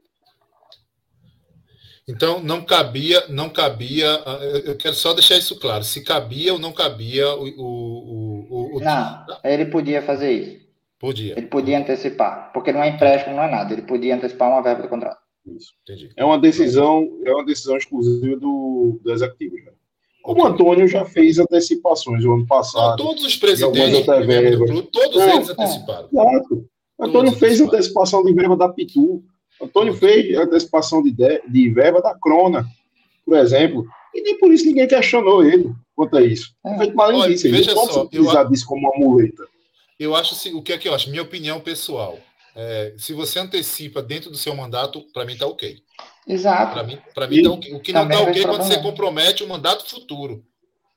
Então 2.09 2.40
não 2.43 2.65
cabia, 2.65 3.24
não 3.28 3.51
cabia. 3.51 4.06
ah, 4.27 4.39
eu- 4.65 4.77
quero 4.77 4.94
só 4.94 5.12
deixar 5.15 5.36
isso 5.36 5.59
claro. 5.60 5.85
Se 5.85 6.02
cabia 6.02 6.52
ou 6.55 6.59
não 6.59 6.73
cabia 6.73 7.28
o, 7.35 7.44
o, 7.48 8.47
o, 8.51 8.77
o- 8.77 8.81
Não, 8.81 9.27
ele 9.44 9.66
podia 9.66 10.02
fazer 10.02 10.32
isso. 10.32 10.69
podia. 10.98 11.39
Ele 11.39 11.47
podia 11.47 11.78
antecipar. 11.78 12.51
Porque 12.52 12.73
não 12.73 12.82
é 12.82 12.89
empréstimo, 12.89 13.36
não 13.36 13.43
é 13.44 13.51
nada. 13.51 13.73
Ele 13.73 13.82
podia 13.82 14.16
antecipar 14.16 14.48
uma 14.51 14.62
verba 14.62 14.82
do 14.82 14.89
contrato. 14.89 15.20
Entendi. 15.82 16.10
É 16.16 16.24
uma 16.24 16.39
decisão, 16.39 17.06
é 17.24 17.32
uma 17.32 17.44
decisão 17.44 17.77
exclusiva 17.77 18.36
do, 18.36 19.01
do 19.02 19.12
executivo. 19.12 19.56
Já. 19.59 19.73
Como 20.23 20.43
o 20.43 20.47
Antônio 20.47 20.86
já 20.86 21.05
fez 21.05 21.39
antecipações 21.39 22.24
o 22.24 22.32
ano 22.32 22.40
Não, 22.40 22.47
passado. 22.47 22.97
todos 22.97 23.24
os 23.24 23.36
presidentes 23.36 24.05
clube, 24.05 24.89
todos 24.93 25.16
Não, 25.16 25.35
eles 25.35 25.49
é. 25.49 25.53
anteciparam. 25.53 26.09
Exato. 26.12 26.69
Antônio 27.01 27.31
Todos 27.31 27.39
fez 27.39 27.61
antecipação 27.61 28.24
de 28.24 28.32
verba 28.32 28.57
da 28.57 28.69
Pitu. 28.69 29.23
Antônio 29.62 29.95
fez 29.95 30.36
antecipação 30.36 31.03
de, 31.03 31.12
de, 31.12 31.43
de 31.49 31.70
verba 31.70 32.03
da 32.03 32.15
Crona, 32.19 32.66
por 33.24 33.36
exemplo. 33.36 33.86
E 34.15 34.23
nem 34.23 34.39
por 34.39 34.53
isso 34.53 34.66
ninguém 34.66 34.89
questionou 34.89 35.45
ele 35.45 35.73
quanto 35.95 36.16
a 36.16 36.23
isso. 36.23 36.53
É. 36.65 36.77
Olha, 36.97 37.36
veja 37.36 37.74
não 37.74 37.82
pode 37.82 37.95
só, 37.95 38.05
utilizar 38.05 38.49
disso 38.49 38.66
como 38.66 38.89
uma 38.89 38.99
muleta. 38.99 39.45
Eu 39.99 40.15
acho 40.15 40.35
assim, 40.35 40.55
o 40.55 40.62
que 40.62 40.73
é 40.73 40.78
que 40.78 40.89
eu 40.89 40.95
acho? 40.95 41.11
Minha 41.11 41.23
opinião 41.23 41.61
pessoal. 41.61 42.19
É, 42.55 42.95
se 42.99 43.12
você 43.12 43.39
antecipa 43.39 44.03
dentro 44.03 44.31
do 44.31 44.37
seu 44.37 44.55
mandato, 44.55 45.03
para 45.12 45.25
mim 45.25 45.37
tá 45.37 45.47
ok. 45.47 45.83
Exato. 46.27 46.73
Para 46.73 46.83
mim, 46.83 46.99
para 47.15 47.27
mim 47.27 47.43
tá 47.43 47.51
ok. 47.51 47.75
O 47.75 47.81
que 47.81 47.93
não 47.93 48.09
tá 48.09 48.15
não 48.15 48.23
ok 48.25 48.43
é 48.43 48.47
quando 48.47 48.62
você 48.62 48.81
compromete 48.81 49.45
o 49.45 49.49
mandato 49.49 49.89
futuro 49.89 50.45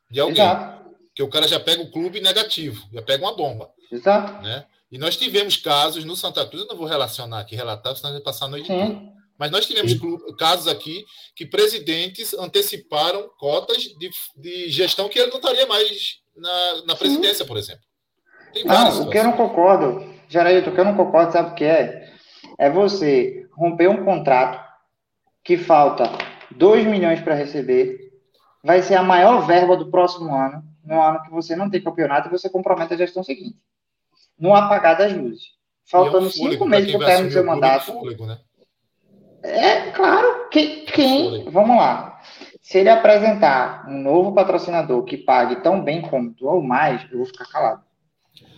de 0.10 0.20
alguém. 0.20 0.44
Exato. 0.44 0.82
Que 1.14 1.24
o 1.24 1.30
cara 1.30 1.48
já 1.48 1.60
pega 1.60 1.82
o 1.82 1.92
clube 1.92 2.22
negativo, 2.22 2.88
já 2.94 3.02
pega 3.02 3.24
uma 3.24 3.36
bomba, 3.36 3.70
Exato. 3.92 4.42
né? 4.42 4.66
E 4.92 4.98
nós 4.98 5.16
tivemos 5.16 5.56
casos 5.56 6.04
no 6.04 6.16
Santa 6.16 6.46
Cruz, 6.46 6.64
eu 6.64 6.70
não 6.70 6.78
vou 6.78 6.88
relacionar 6.88 7.40
aqui, 7.40 7.56
relatar, 7.56 7.96
senão 7.96 8.10
a 8.10 8.14
gente 8.14 8.24
vai 8.24 8.34
passar 8.34 8.46
a 8.46 8.50
noite. 8.50 8.68
Sim. 8.68 9.10
Mas 9.38 9.50
nós 9.50 9.66
tivemos 9.66 9.94
casos 10.38 10.68
aqui 10.68 11.04
que 11.36 11.46
presidentes 11.48 12.34
anteciparam 12.34 13.28
cotas 13.40 13.78
de, 13.78 14.12
de 14.38 14.70
gestão 14.70 15.10
que 15.10 15.18
ele 15.18 15.32
não 15.32 15.38
estaria 15.38 15.66
mais 15.66 16.20
na, 16.36 16.84
na 16.86 16.96
presidência, 16.96 17.44
por 17.44 17.58
exemplo. 17.58 17.82
Tem 18.54 18.64
Não, 18.66 19.02
o 19.02 19.10
que 19.10 19.18
eu 19.18 19.24
não 19.24 19.32
concordo, 19.32 20.14
Jaraíto, 20.32 20.70
o 20.70 20.74
que 20.74 20.80
eu 20.80 20.86
não 20.86 20.96
concordo, 20.96 21.34
sabe 21.34 21.52
o 21.52 21.56
que 21.56 21.66
é? 21.66 22.10
É 22.58 22.70
você 22.70 23.50
romper 23.52 23.90
um 23.90 24.06
contrato 24.06 24.64
que 25.44 25.58
falta 25.58 26.10
2 26.52 26.86
milhões 26.86 27.20
para 27.20 27.36
receber, 27.36 28.14
vai 28.64 28.82
ser 28.82 28.96
a 28.96 29.04
maior 29.04 29.46
verba 29.46 29.76
do 29.76 29.92
próximo 29.92 30.34
ano, 30.34 30.64
no 30.86 31.02
ano 31.02 31.22
que 31.24 31.30
você 31.30 31.54
não 31.54 31.70
tem 31.70 31.84
campeonato, 31.84 32.30
e 32.30 32.32
você 32.32 32.50
compromete 32.50 32.94
a 32.94 32.98
gestão 32.98 33.22
seguinte. 33.22 33.58
No 34.40 34.56
apagar 34.56 34.98
das 34.98 35.12
luzes. 35.12 35.44
É 35.94 35.98
um 35.98 36.04
Faltando 36.06 36.32
fôlego 36.32 36.54
cinco 36.54 36.58
pra 36.60 36.78
meses 36.78 36.92
para 36.94 37.02
o 37.02 37.06
término 37.06 37.28
do 37.28 37.34
seu 37.34 37.42
é 37.42 37.46
mandato. 37.46 37.86
fôlego, 37.92 38.26
né? 38.26 38.40
É, 39.44 39.92
claro, 39.92 40.48
que, 40.50 40.86
quem. 40.86 41.26
Fôlego. 41.26 41.52
Vamos 41.52 41.76
lá. 41.76 42.22
Se 42.62 42.78
ele 42.78 42.90
apresentar 42.90 43.86
um 43.90 44.02
novo 44.02 44.34
patrocinador 44.34 45.04
que 45.04 45.18
pague 45.18 45.58
tão 45.58 45.84
bem 45.84 46.02
tu 46.38 46.48
ou 46.48 46.62
mais, 46.62 47.06
eu 47.12 47.18
vou 47.18 47.28
ficar 47.28 47.46
calado. 47.48 47.91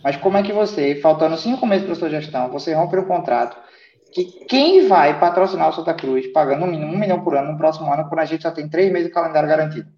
Mas 0.02 0.16
como 0.16 0.36
é 0.36 0.42
que 0.42 0.52
você, 0.52 0.96
faltando 1.00 1.36
cinco 1.38 1.66
meses 1.66 1.86
para 1.86 1.94
sua 1.94 2.10
gestão, 2.10 2.50
você 2.50 2.74
rompe 2.74 2.96
um 2.98 3.04
contrato 3.06 3.56
que 4.12 4.24
quem 4.46 4.86
vai 4.86 5.18
patrocinar 5.18 5.70
o 5.70 5.72
Santa 5.72 5.92
Cruz 5.94 6.26
pagando 6.32 6.60
no 6.60 6.66
mínimo 6.70 6.92
um 6.92 6.98
milhão 6.98 7.24
por 7.24 7.36
ano 7.36 7.52
no 7.52 7.58
próximo 7.58 7.92
ano, 7.92 8.08
quando 8.08 8.20
a 8.20 8.24
gente 8.24 8.42
só 8.42 8.50
tem 8.50 8.68
três 8.68 8.92
meses 8.92 9.08
de 9.08 9.14
calendário 9.14 9.48
garantido? 9.48 9.90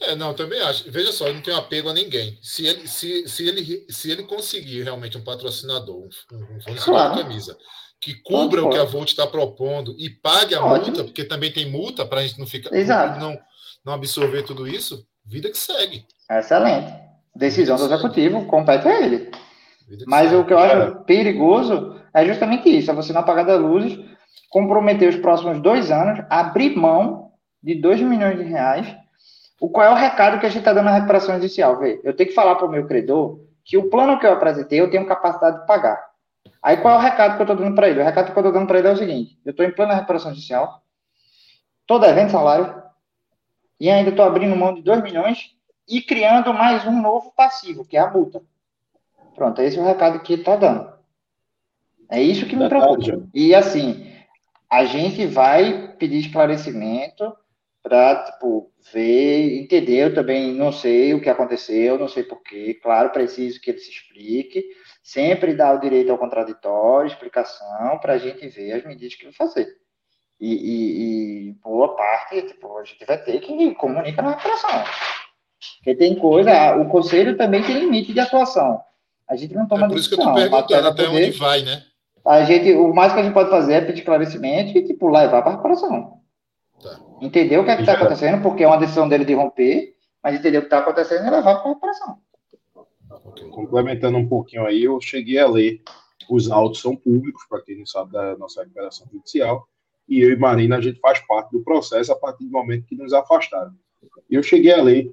É, 0.00 0.16
não, 0.16 0.28
eu 0.28 0.34
também 0.34 0.60
acho. 0.60 0.90
Veja 0.90 1.12
só, 1.12 1.28
eu 1.28 1.34
não 1.34 1.40
tenho 1.40 1.56
apego 1.56 1.88
a 1.88 1.92
ninguém. 1.94 2.36
Se 2.42 2.66
ele, 2.66 2.88
se, 2.88 3.28
se 3.28 3.46
ele, 3.46 3.86
se 3.88 4.10
ele 4.10 4.24
conseguir 4.24 4.82
realmente 4.82 5.16
um 5.16 5.22
patrocinador, 5.22 6.08
um, 6.32 6.36
um 6.56 6.60
fornecedor 6.60 6.84
Claro. 6.94 7.14
de 7.14 7.22
camisa, 7.22 7.56
que 8.00 8.14
cubra 8.22 8.64
o 8.64 8.70
que 8.70 8.76
a. 8.76 8.84
Volt 8.84 9.08
está 9.10 9.26
propondo 9.26 9.94
e 9.96 10.10
pague 10.10 10.54
a 10.54 10.64
Ótimo. 10.64 10.86
multa, 10.86 11.04
porque 11.04 11.24
também 11.24 11.52
tem 11.52 11.70
multa 11.70 12.04
para 12.04 12.20
a 12.20 12.26
gente 12.26 12.38
não 12.38 12.46
ficar 12.46 12.74
Exato. 12.74 13.20
não, 13.20 13.38
não 13.84 13.92
absorver 13.92 14.42
tudo 14.42 14.66
isso, 14.66 15.06
vida 15.24 15.48
que 15.50 15.56
segue. 15.56 16.04
Excelente. 16.28 16.92
Decisão 17.34 17.76
do 17.76 17.84
executivo, 17.84 18.46
compete 18.46 18.86
a 18.86 19.00
ele. 19.00 19.30
Mas 20.06 20.32
o 20.32 20.44
que 20.44 20.52
eu 20.52 20.58
acho 20.58 20.96
perigoso 21.04 22.00
é 22.12 22.24
justamente 22.24 22.68
isso: 22.68 22.90
é 22.90 22.94
você 22.94 23.12
não 23.12 23.20
apagar 23.20 23.44
das 23.44 23.60
luzes, 23.60 23.98
comprometer 24.50 25.08
os 25.08 25.16
próximos 25.16 25.60
dois 25.60 25.90
anos, 25.90 26.24
abrir 26.30 26.76
mão 26.76 27.32
de 27.62 27.74
2 27.74 28.00
milhões 28.02 28.38
de 28.38 28.44
reais. 28.44 28.86
O 29.60 29.68
qual 29.68 29.86
é 29.86 29.90
o 29.90 29.94
recado 29.94 30.38
que 30.38 30.46
a 30.46 30.48
gente 30.48 30.60
está 30.60 30.72
dando 30.72 30.86
na 30.86 30.94
recuperação 30.94 31.34
judicial? 31.36 31.78
Vê, 31.78 32.00
eu 32.04 32.14
tenho 32.14 32.28
que 32.28 32.34
falar 32.34 32.54
para 32.54 32.66
o 32.66 32.70
meu 32.70 32.86
credor 32.86 33.40
que 33.64 33.78
o 33.78 33.88
plano 33.88 34.18
que 34.18 34.26
eu 34.26 34.32
apresentei 34.32 34.80
eu 34.80 34.90
tenho 34.90 35.06
capacidade 35.06 35.60
de 35.60 35.66
pagar. 35.66 35.98
Aí 36.62 36.76
qual 36.76 36.94
é 36.94 36.98
o 36.98 37.00
recado 37.00 37.36
que 37.36 37.42
eu 37.42 37.44
estou 37.44 37.56
dando 37.56 37.74
para 37.74 37.88
ele? 37.88 38.00
O 38.00 38.04
recado 38.04 38.32
que 38.32 38.38
eu 38.38 38.40
estou 38.40 38.52
dando 38.52 38.66
para 38.66 38.78
ele 38.78 38.88
é 38.88 38.92
o 38.92 38.96
seguinte: 38.96 39.38
eu 39.44 39.50
estou 39.50 39.64
em 39.64 39.72
plena 39.72 39.94
recuperação 39.94 40.32
judicial, 40.32 40.82
estou 41.80 41.98
devendo 41.98 42.30
salário 42.30 42.82
e 43.80 43.90
ainda 43.90 44.10
estou 44.10 44.24
abrindo 44.24 44.54
mão 44.56 44.74
de 44.74 44.82
2 44.82 45.02
milhões 45.02 45.53
e 45.88 46.00
criando 46.02 46.52
mais 46.52 46.86
um 46.86 47.00
novo 47.00 47.32
passivo, 47.36 47.84
que 47.84 47.96
é 47.96 48.00
a 48.00 48.10
multa. 48.10 48.42
Pronto, 49.34 49.60
esse 49.60 49.78
é 49.78 49.82
o 49.82 49.84
recado 49.84 50.20
que 50.20 50.34
ele 50.34 50.42
está 50.42 50.56
dando. 50.56 50.92
É 52.10 52.22
isso 52.22 52.46
que 52.46 52.56
me 52.56 52.68
preocupa. 52.68 53.26
E 53.34 53.54
assim, 53.54 54.12
a 54.70 54.84
gente 54.84 55.26
vai 55.26 55.94
pedir 55.98 56.18
esclarecimento 56.18 57.34
para 57.82 58.24
tipo, 58.24 58.72
ver, 58.92 59.60
entender. 59.60 60.06
Eu 60.06 60.14
também 60.14 60.52
não 60.54 60.72
sei 60.72 61.12
o 61.12 61.20
que 61.20 61.28
aconteceu, 61.28 61.98
não 61.98 62.08
sei 62.08 62.22
porquê. 62.22 62.74
Claro, 62.74 63.10
preciso 63.10 63.60
que 63.60 63.70
ele 63.70 63.78
se 63.78 63.90
explique. 63.90 64.64
Sempre 65.02 65.54
dá 65.54 65.72
o 65.72 65.80
direito 65.80 66.10
ao 66.10 66.18
contraditório, 66.18 67.08
explicação, 67.08 67.98
para 67.98 68.14
a 68.14 68.18
gente 68.18 68.48
ver 68.48 68.72
as 68.72 68.84
medidas 68.84 69.14
que 69.14 69.24
vai 69.24 69.34
fazer. 69.34 69.68
E, 70.40 70.54
e, 70.54 71.48
e, 71.48 71.52
boa 71.62 71.94
parte, 71.94 72.42
tipo, 72.42 72.78
a 72.78 72.84
gente 72.84 73.04
vai 73.04 73.22
ter 73.22 73.40
que 73.40 73.74
comunicar 73.74 74.22
na 74.22 74.30
recuperação. 74.30 74.84
Porque 75.78 75.94
tem 75.94 76.14
coisa, 76.14 76.76
o 76.76 76.88
conselho 76.88 77.36
também 77.36 77.62
tem 77.62 77.78
limite 77.78 78.12
de 78.12 78.20
atuação. 78.20 78.80
A 79.28 79.36
gente 79.36 79.54
não 79.54 79.66
toma 79.66 79.86
É 79.86 79.88
por 79.88 79.96
isso 79.98 80.08
que 80.08 80.14
eu 80.14 80.18
decisão. 80.18 80.36
estou 80.38 80.50
perguntando 80.50 80.88
até 80.88 81.06
poder- 81.06 81.26
onde 81.28 81.38
vai, 81.38 81.62
né? 81.62 81.82
a 82.26 82.42
gente, 82.44 82.72
o 82.72 82.94
mais 82.94 83.12
que 83.12 83.20
a 83.20 83.22
gente 83.22 83.34
pode 83.34 83.50
fazer 83.50 83.74
é 83.74 83.80
pedir 83.82 83.98
esclarecimento 84.00 84.76
e, 84.78 84.82
tipo, 84.84 85.08
levar 85.08 85.42
para 85.42 85.48
a 85.48 85.50
recuperação. 85.52 86.20
Tá. 86.82 86.98
Entender 87.20 87.58
o 87.58 87.64
que 87.64 87.70
é 87.70 87.76
que 87.76 87.82
está 87.82 87.92
acontecendo, 87.94 88.42
porque 88.42 88.62
é 88.64 88.66
uma 88.66 88.78
decisão 88.78 89.08
dele 89.08 89.24
de 89.26 89.34
romper, 89.34 89.94
mas 90.22 90.34
entender 90.34 90.56
o 90.58 90.60
que 90.62 90.66
está 90.66 90.78
acontecendo 90.78 91.26
e 91.26 91.30
levar 91.30 91.42
para 91.56 91.64
a 91.64 91.68
recuperação. 91.68 92.18
Ok. 93.26 93.48
Complementando 93.50 94.16
um 94.18 94.26
pouquinho 94.28 94.64
aí, 94.66 94.84
eu 94.84 94.98
cheguei 95.00 95.38
a 95.38 95.46
ler, 95.46 95.82
os 96.28 96.50
autos 96.50 96.80
são 96.80 96.96
públicos, 96.96 97.42
para 97.48 97.60
quem 97.62 97.78
não 97.78 97.86
sabe 97.86 98.12
da 98.12 98.36
nossa 98.38 98.62
recuperação 98.62 99.06
judicial, 99.12 99.66
e 100.08 100.20
eu 100.20 100.32
e 100.32 100.36
Marina, 100.36 100.76
a 100.76 100.80
gente 100.80 100.98
faz 101.00 101.18
parte 101.20 101.50
do 101.52 101.62
processo 101.62 102.10
a 102.12 102.16
partir 102.16 102.44
do 102.44 102.50
momento 102.50 102.86
que 102.86 102.96
nos 102.96 103.12
afastaram. 103.12 103.72
E 104.30 104.34
eu 104.34 104.42
cheguei 104.42 104.72
a 104.72 104.82
ler 104.82 105.12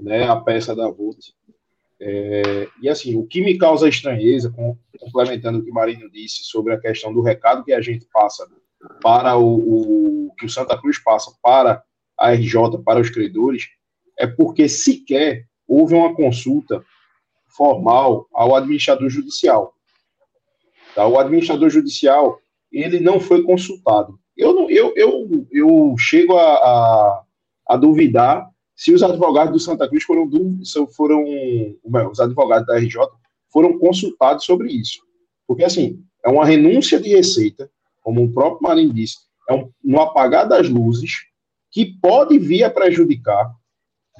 né, 0.00 0.28
a 0.28 0.36
peça 0.36 0.74
da 0.74 0.88
Volt, 0.88 1.30
é, 2.00 2.68
e 2.82 2.88
assim, 2.88 3.16
o 3.16 3.24
que 3.24 3.40
me 3.40 3.56
causa 3.56 3.88
estranheza, 3.88 4.50
com- 4.50 4.76
complementando 4.98 5.60
o 5.60 5.64
que 5.64 5.70
Marino 5.70 6.10
disse 6.10 6.42
sobre 6.42 6.72
a 6.72 6.80
questão 6.80 7.14
do 7.14 7.22
recado 7.22 7.64
que 7.64 7.72
a 7.72 7.80
gente 7.80 8.06
passa 8.12 8.44
para 9.00 9.36
o, 9.36 10.26
o 10.26 10.34
que 10.34 10.46
o 10.46 10.50
Santa 10.50 10.76
Cruz 10.76 10.98
passa 10.98 11.32
para 11.40 11.82
a 12.18 12.32
RJ, 12.32 12.78
para 12.84 13.00
os 13.00 13.08
credores, 13.08 13.68
é 14.18 14.26
porque 14.26 14.68
sequer 14.68 15.46
houve 15.66 15.94
uma 15.94 16.12
consulta 16.14 16.84
formal 17.46 18.26
ao 18.32 18.56
administrador 18.56 19.08
judicial. 19.08 19.74
Tá? 20.96 21.06
O 21.06 21.18
administrador 21.18 21.70
judicial 21.70 22.40
ele 22.72 22.98
não 22.98 23.20
foi 23.20 23.42
consultado. 23.42 24.18
Eu, 24.36 24.52
não, 24.54 24.70
eu, 24.70 24.92
eu, 24.96 25.46
eu 25.52 25.94
chego 25.98 26.36
a, 26.36 26.52
a, 26.52 27.22
a 27.68 27.76
duvidar 27.76 28.51
se 28.74 28.92
os 28.92 29.02
advogados 29.02 29.52
do 29.52 29.60
Santa 29.60 29.88
Cruz 29.88 30.04
foram, 30.04 30.28
se 30.64 30.86
foram 30.88 31.24
bem, 31.24 32.06
os 32.10 32.20
advogados 32.20 32.66
da 32.66 32.76
RJ 32.76 32.96
foram 33.50 33.78
consultados 33.78 34.44
sobre 34.44 34.72
isso. 34.72 35.00
Porque, 35.46 35.64
assim, 35.64 36.02
é 36.24 36.28
uma 36.30 36.44
renúncia 36.44 37.00
de 37.00 37.10
receita, 37.10 37.70
como 38.00 38.24
o 38.24 38.32
próprio 38.32 38.62
Marinho 38.62 38.92
disse, 38.92 39.18
é 39.48 39.54
um, 39.54 39.70
um 39.84 40.00
apagar 40.00 40.48
das 40.48 40.68
luzes 40.68 41.12
que 41.70 41.86
pode 42.00 42.38
vir 42.38 42.64
a 42.64 42.70
prejudicar 42.70 43.52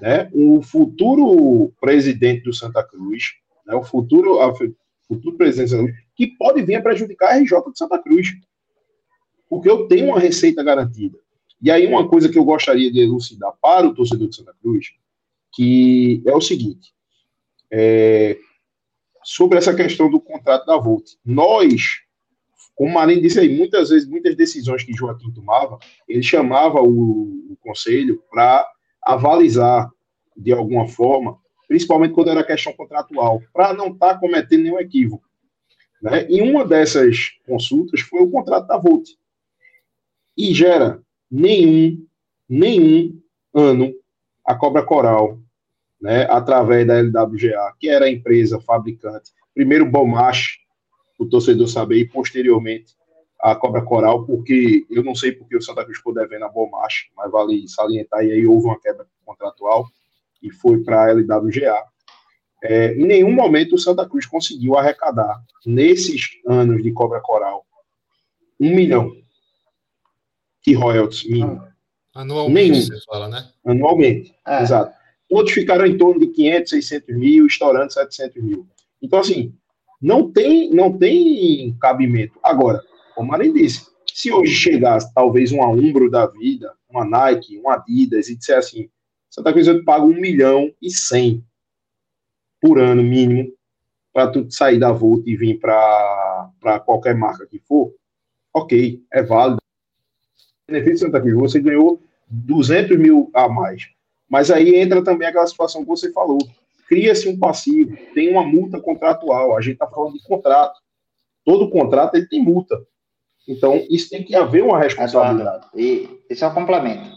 né, 0.00 0.30
o 0.32 0.62
futuro 0.62 1.72
presidente 1.80 2.44
do 2.44 2.52
Santa 2.52 2.82
Cruz, 2.82 3.24
né, 3.66 3.74
o 3.74 3.82
futuro, 3.82 4.40
a, 4.40 4.54
futuro 5.06 5.36
presidente 5.36 5.68
do 5.68 5.76
Santa 5.76 5.92
Cruz, 5.92 6.04
que 6.14 6.26
pode 6.36 6.62
vir 6.62 6.76
a 6.76 6.82
prejudicar 6.82 7.32
a 7.32 7.38
RJ 7.38 7.70
de 7.70 7.78
Santa 7.78 7.98
Cruz. 8.02 8.28
Porque 9.48 9.68
eu 9.68 9.86
tenho 9.86 10.06
uma 10.06 10.18
receita 10.18 10.62
garantida. 10.62 11.18
E 11.62 11.70
aí, 11.70 11.86
uma 11.86 12.08
coisa 12.08 12.28
que 12.28 12.36
eu 12.36 12.44
gostaria 12.44 12.90
de 12.90 13.00
elucidar 13.00 13.52
para 13.60 13.86
o 13.86 13.94
torcedor 13.94 14.28
de 14.28 14.34
Santa 14.34 14.54
Cruz, 14.60 14.88
que 15.52 16.20
é 16.26 16.34
o 16.34 16.40
seguinte: 16.40 16.92
é, 17.70 18.36
sobre 19.22 19.58
essa 19.58 19.74
questão 19.74 20.10
do 20.10 20.20
contrato 20.20 20.66
da 20.66 20.76
Volt. 20.76 21.12
Nós, 21.24 22.00
como 22.74 22.90
o 22.90 22.94
Marinho 22.94 23.22
disse 23.22 23.38
aí, 23.38 23.56
muitas 23.56 23.90
vezes, 23.90 24.08
muitas 24.08 24.36
decisões 24.36 24.82
que 24.82 24.92
Joaquim 24.92 25.30
tomava, 25.32 25.78
ele 26.08 26.22
chamava 26.22 26.82
o, 26.82 27.52
o 27.52 27.56
conselho 27.60 28.22
para 28.30 28.66
avalizar 29.02 29.90
de 30.36 30.52
alguma 30.52 30.88
forma, 30.88 31.38
principalmente 31.68 32.14
quando 32.14 32.30
era 32.30 32.44
questão 32.44 32.72
contratual, 32.72 33.40
para 33.52 33.72
não 33.72 33.88
estar 33.88 34.18
cometendo 34.18 34.64
nenhum 34.64 34.80
equívoco. 34.80 35.24
Né? 36.00 36.26
E 36.28 36.42
uma 36.42 36.64
dessas 36.64 37.30
consultas 37.46 38.00
foi 38.00 38.22
o 38.22 38.30
contrato 38.30 38.66
da 38.66 38.76
Volt. 38.76 39.10
E 40.36 40.52
gera 40.52 41.00
nenhum, 41.32 42.06
nenhum 42.46 43.18
ano 43.54 43.94
a 44.44 44.54
Cobra 44.54 44.82
Coral, 44.82 45.38
né, 45.98 46.26
através 46.28 46.86
da 46.86 46.98
LWGA, 46.98 47.72
que 47.78 47.88
era 47.88 48.04
a 48.04 48.10
empresa 48.10 48.60
fabricante, 48.60 49.30
primeiro 49.54 49.86
Bomache, 49.86 50.58
o 51.18 51.26
torcedor 51.26 51.68
saber, 51.68 51.98
e 51.98 52.08
posteriormente 52.08 52.94
a 53.40 53.54
Cobra 53.54 53.82
Coral, 53.82 54.26
porque 54.26 54.84
eu 54.90 55.02
não 55.02 55.14
sei 55.14 55.32
porque 55.32 55.56
o 55.56 55.62
Santa 55.62 55.84
Cruz 55.84 55.98
ficou 55.98 56.12
devendo 56.12 56.44
a 56.44 56.48
Bomache, 56.48 57.06
mas 57.16 57.30
vale 57.30 57.66
salientar, 57.68 58.24
e 58.24 58.32
aí 58.32 58.46
houve 58.46 58.66
uma 58.66 58.78
quebra 58.78 59.06
contratual 59.24 59.86
e 60.42 60.50
foi 60.50 60.82
para 60.82 61.04
a 61.04 61.10
LWGA. 61.10 61.82
É, 62.64 62.94
em 62.94 63.06
nenhum 63.06 63.32
momento 63.32 63.74
o 63.74 63.78
Santa 63.78 64.08
Cruz 64.08 64.26
conseguiu 64.26 64.76
arrecadar, 64.76 65.40
nesses 65.64 66.40
anos 66.46 66.82
de 66.82 66.92
Cobra 66.92 67.20
Coral, 67.20 67.64
um 68.60 68.74
milhão 68.74 69.21
de 70.64 70.74
royalties 70.74 71.24
mínimo, 71.24 71.62
Anualmente, 72.14 72.72
Nenhum. 72.72 72.86
você 72.86 73.04
fala, 73.06 73.28
né? 73.28 73.48
anualmente. 73.64 74.34
É. 74.46 74.62
Exato. 74.62 74.94
Todos 75.28 75.50
ficaram 75.52 75.86
em 75.86 75.96
torno 75.96 76.20
de 76.20 76.26
500, 76.26 76.70
600 76.70 77.16
mil, 77.16 77.46
estourando 77.46 77.92
700 77.92 78.42
mil. 78.42 78.66
Então, 79.00 79.18
assim, 79.18 79.54
não 80.00 80.30
tem, 80.30 80.70
não 80.70 80.96
tem 80.96 81.74
cabimento. 81.80 82.38
Agora, 82.42 82.82
como 83.14 83.32
a 83.34 83.38
Marinho 83.38 83.54
disse, 83.54 83.86
se 84.12 84.30
hoje 84.30 84.52
chegasse 84.52 85.12
talvez 85.14 85.52
uma 85.52 85.68
Umbro 85.68 86.10
da 86.10 86.26
vida, 86.26 86.74
uma 86.88 87.04
Nike, 87.04 87.56
uma 87.56 87.76
Adidas, 87.76 88.28
e 88.28 88.36
disser 88.36 88.58
assim, 88.58 88.90
Santa 89.30 89.52
Cruz 89.52 89.66
eu 89.66 89.78
te 89.78 89.84
pago 89.84 90.06
um 90.06 90.20
milhão 90.20 90.70
e 90.82 90.90
cem 90.90 91.42
por 92.60 92.78
ano 92.78 93.02
mínimo 93.02 93.50
para 94.12 94.30
tu 94.30 94.46
sair 94.50 94.78
da 94.78 94.92
Volt 94.92 95.26
e 95.26 95.34
vir 95.34 95.58
para 95.58 96.80
qualquer 96.84 97.16
marca 97.16 97.46
que 97.46 97.58
for, 97.60 97.94
ok, 98.54 99.02
é 99.10 99.22
válido. 99.22 99.61
Benefício 100.68 100.94
de 100.94 101.00
Santa 101.00 101.20
Cruz, 101.20 101.34
você 101.34 101.60
ganhou 101.60 102.00
200 102.28 102.98
mil 102.98 103.30
a 103.34 103.48
mais. 103.48 103.88
Mas 104.28 104.50
aí 104.50 104.76
entra 104.76 105.04
também 105.04 105.28
aquela 105.28 105.46
situação 105.46 105.82
que 105.82 105.88
você 105.88 106.12
falou. 106.12 106.38
Cria-se 106.88 107.28
um 107.28 107.38
passivo, 107.38 107.96
tem 108.14 108.30
uma 108.30 108.42
multa 108.42 108.80
contratual. 108.80 109.56
A 109.56 109.60
gente 109.60 109.74
está 109.74 109.86
falando 109.86 110.14
de 110.14 110.22
contrato. 110.22 110.80
Todo 111.44 111.70
contrato 111.70 112.14
ele 112.14 112.26
tem 112.26 112.42
multa. 112.42 112.82
Então, 113.46 113.84
isso 113.90 114.08
tem 114.10 114.22
que 114.24 114.34
haver 114.34 114.62
uma 114.62 114.78
responsabilidade. 114.78 115.66
E 115.74 116.08
esse 116.30 116.44
é 116.44 116.46
o 116.46 116.54
complemento. 116.54 117.10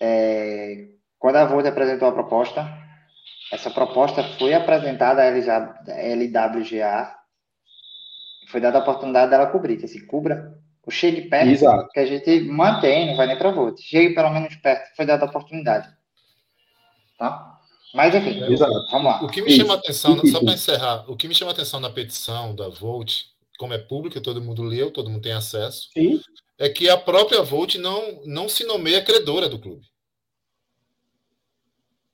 É, 0.00 0.88
quando 1.18 1.36
a 1.36 1.44
Volt 1.44 1.64
apresentou 1.64 2.08
a 2.08 2.12
proposta, 2.12 2.66
essa 3.52 3.70
proposta 3.70 4.24
foi 4.38 4.52
apresentada 4.52 5.22
à 5.22 5.26
LWGA, 5.26 7.14
foi 8.48 8.60
dada 8.60 8.78
a 8.78 8.82
oportunidade 8.82 9.30
dela 9.30 9.46
cobrir, 9.46 9.76
que 9.76 9.84
assim, 9.84 10.04
cubra 10.06 10.52
o 10.84 10.90
chegue 10.90 11.22
perto, 11.22 11.50
Exato. 11.50 11.88
que 11.90 12.00
a 12.00 12.06
gente 12.06 12.40
mantém, 12.40 13.06
não 13.06 13.16
vai 13.16 13.26
nem 13.26 13.38
para 13.38 13.50
a 13.50 13.52
Volt. 13.52 13.80
Chegue 13.80 14.14
pelo 14.14 14.30
menos 14.30 14.54
perto, 14.56 14.94
foi 14.96 15.06
dada 15.06 15.24
a 15.24 15.28
oportunidade. 15.28 15.88
Tá? 17.18 17.60
Mas 17.94 18.14
enfim, 18.14 18.42
Exato. 18.52 18.72
vamos 18.90 19.04
lá. 19.04 19.22
O 19.22 19.28
que 19.28 19.42
me 19.42 19.48
Isso. 19.48 19.58
chama 19.58 19.74
a 19.74 19.76
atenção, 19.76 20.16
Isso. 20.16 20.32
só 20.32 20.40
para 20.40 20.54
encerrar, 20.54 21.10
o 21.10 21.16
que 21.16 21.28
me 21.28 21.34
chama 21.34 21.50
a 21.50 21.54
atenção 21.54 21.78
na 21.78 21.90
petição 21.90 22.54
da 22.54 22.68
Volt, 22.68 23.24
como 23.58 23.74
é 23.74 23.78
pública, 23.78 24.20
todo 24.20 24.42
mundo 24.42 24.62
leu, 24.62 24.90
todo 24.90 25.08
mundo 25.08 25.22
tem 25.22 25.32
acesso, 25.32 25.90
Sim. 25.92 26.20
é 26.58 26.68
que 26.68 26.88
a 26.88 26.96
própria 26.96 27.42
Volt 27.42 27.76
não, 27.76 28.22
não 28.24 28.48
se 28.48 28.64
nomeia 28.64 29.04
credora 29.04 29.48
do 29.48 29.58
clube. 29.58 29.86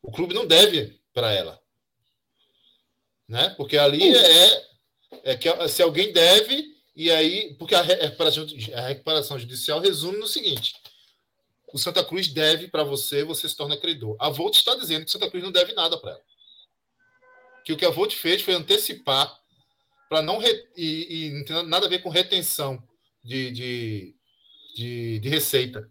O 0.03 0.11
clube 0.11 0.35
não 0.35 0.47
deve 0.47 0.99
para 1.15 1.33
ela. 1.33 1.61
Né? 3.27 3.51
Porque 3.57 3.79
ali 3.79 4.15
é, 4.15 4.67
é 5.25 5.37
que 5.37 5.49
se 5.69 5.83
alguém 5.83 6.13
deve, 6.13 6.78
e 6.99 7.13
aí. 7.13 7.55
Porque 7.55 7.77
a 7.77 7.81
recuperação, 7.81 8.45
a 8.75 8.81
recuperação 8.89 9.39
judicial 9.39 9.79
resume 9.79 10.19
no 10.19 10.27
seguinte: 10.27 10.75
o 11.73 11.79
Santa 11.79 12.05
Cruz 12.05 12.27
deve 12.27 12.67
para 12.67 12.83
você, 12.83 13.23
você 13.23 13.49
se 13.49 13.57
torna 13.57 13.77
credor. 13.77 14.17
A 14.19 14.29
Volt 14.29 14.57
está 14.57 14.75
dizendo 14.75 15.05
que 15.05 15.11
o 15.11 15.13
Santa 15.13 15.31
Cruz 15.31 15.45
não 15.45 15.53
deve 15.53 15.73
nada 15.75 15.97
para 15.97 16.11
ela. 16.11 16.23
Que 17.65 17.73
o 17.73 17.77
que 17.77 17.87
a 17.87 17.91
Volt 17.91 18.13
fez 18.15 18.43
foi 18.43 18.55
antecipar 18.55 19.39
para 20.09 20.21
não. 20.21 20.39
Re, 20.39 20.51
e, 20.77 21.27
e, 21.27 21.31
não 21.31 21.45
tem 21.45 21.63
nada 21.69 21.87
a 21.87 21.89
ver 21.89 22.03
com 22.03 22.09
retenção 22.09 22.83
de, 23.23 23.53
de, 23.53 24.15
de, 24.75 25.19
de 25.21 25.29
receita. 25.29 25.89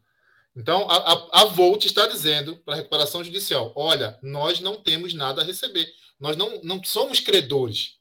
Então, 0.58 0.90
a, 0.90 0.98
a, 0.98 1.42
a 1.42 1.46
Volt 1.46 1.86
está 1.86 2.06
dizendo 2.06 2.58
para 2.58 2.74
a 2.74 2.78
recuperação 2.78 3.24
judicial: 3.24 3.72
olha, 3.78 4.20
nós 4.22 4.60
não 4.60 4.76
temos 4.76 5.14
nada 5.14 5.42
a 5.42 5.46
receber. 5.46 5.88
Nós 6.20 6.36
não, 6.36 6.60
não 6.64 6.84
somos 6.84 7.22
credores. 7.22 7.98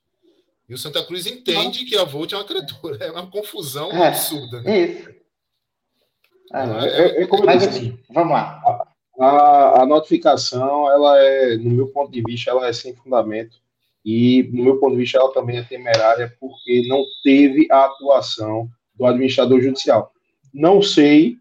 E 0.69 0.75
o 0.75 0.79
Santa 0.79 1.05
Cruz 1.05 1.27
entende 1.27 1.81
não. 1.81 1.89
que 1.89 1.97
a 1.97 2.05
Volt 2.05 2.33
é 2.33 2.37
uma 2.37 2.45
credora. 2.45 3.05
É 3.05 3.11
uma 3.11 3.31
confusão 3.31 3.91
é, 3.93 4.09
absurda. 4.09 4.61
Né? 4.63 4.81
Isso. 4.81 5.09
É, 6.53 7.23
é, 7.23 7.27
Mas, 7.45 7.67
assim, 7.67 7.99
vamos 8.11 8.33
lá. 8.33 8.61
A, 9.19 9.83
a, 9.83 9.87
notificação, 9.87 10.91
ela 10.91 11.19
é, 11.19 11.57
no 11.57 11.71
meu 11.71 11.89
ponto 11.89 12.11
de 12.11 12.23
vista, 12.23 12.51
ela 12.51 12.69
é 12.69 12.73
sem 12.73 12.95
fundamento 12.95 13.57
E, 14.05 14.49
no 14.53 14.63
meu 14.65 14.79
ponto 14.79 14.93
de 14.93 14.99
vista, 14.99 15.19
ela 15.19 15.33
também 15.33 15.59
é 15.59 15.63
temerária 15.63 16.37
porque 16.39 16.87
não 16.89 17.03
teve 17.23 17.67
a 17.71 17.87
atuação 17.87 18.69
do 18.95 19.07
administrador 19.07 19.61
judicial. 19.61 20.13
Não 20.53 20.83
sei, 20.83 21.37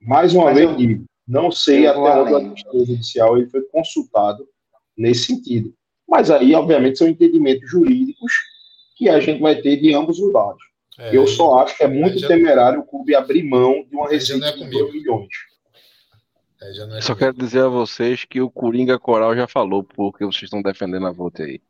mais 0.00 0.34
uma 0.34 0.46
Mas 0.46 0.54
vez 0.56 0.70
eu, 0.70 0.76
digo, 0.76 1.04
não 1.26 1.50
sei 1.50 1.86
até 1.86 1.98
onde 1.98 2.32
o 2.32 2.36
administrador 2.36 2.86
judicial 2.86 3.36
ele 3.36 3.48
foi 3.48 3.62
consultado 3.62 4.46
nesse 4.96 5.24
sentido. 5.26 5.74
Mas 6.08 6.30
aí, 6.30 6.54
obviamente, 6.54 6.98
são 6.98 7.08
entendimentos 7.08 7.68
jurídicos 7.68 8.32
que 8.96 9.08
a 9.08 9.20
gente 9.20 9.40
vai 9.40 9.54
ter 9.56 9.76
de 9.76 9.94
ambos 9.94 10.18
os 10.18 10.32
lados. 10.32 10.62
É, 10.98 11.14
eu 11.14 11.26
só 11.26 11.58
acho 11.58 11.76
que 11.76 11.84
é 11.84 11.88
muito 11.88 12.18
já, 12.18 12.26
temerário 12.26 12.80
o 12.80 12.86
clube 12.86 13.14
abrir 13.14 13.42
mão 13.42 13.84
de 13.88 13.94
uma 13.94 14.08
receita 14.08 14.46
é 14.46 14.52
de 14.52 14.70
2 14.70 14.92
milhões. 14.94 15.28
É, 16.60 16.98
é 16.98 17.00
só 17.02 17.14
quero 17.14 17.34
dizer 17.34 17.64
a 17.64 17.68
vocês 17.68 18.24
que 18.24 18.40
o 18.40 18.50
Coringa 18.50 18.98
Coral 18.98 19.36
já 19.36 19.46
falou 19.46 19.84
porque 19.84 20.24
vocês 20.24 20.44
estão 20.44 20.62
defendendo 20.62 21.06
a 21.06 21.12
voto 21.12 21.42
aí. 21.42 21.60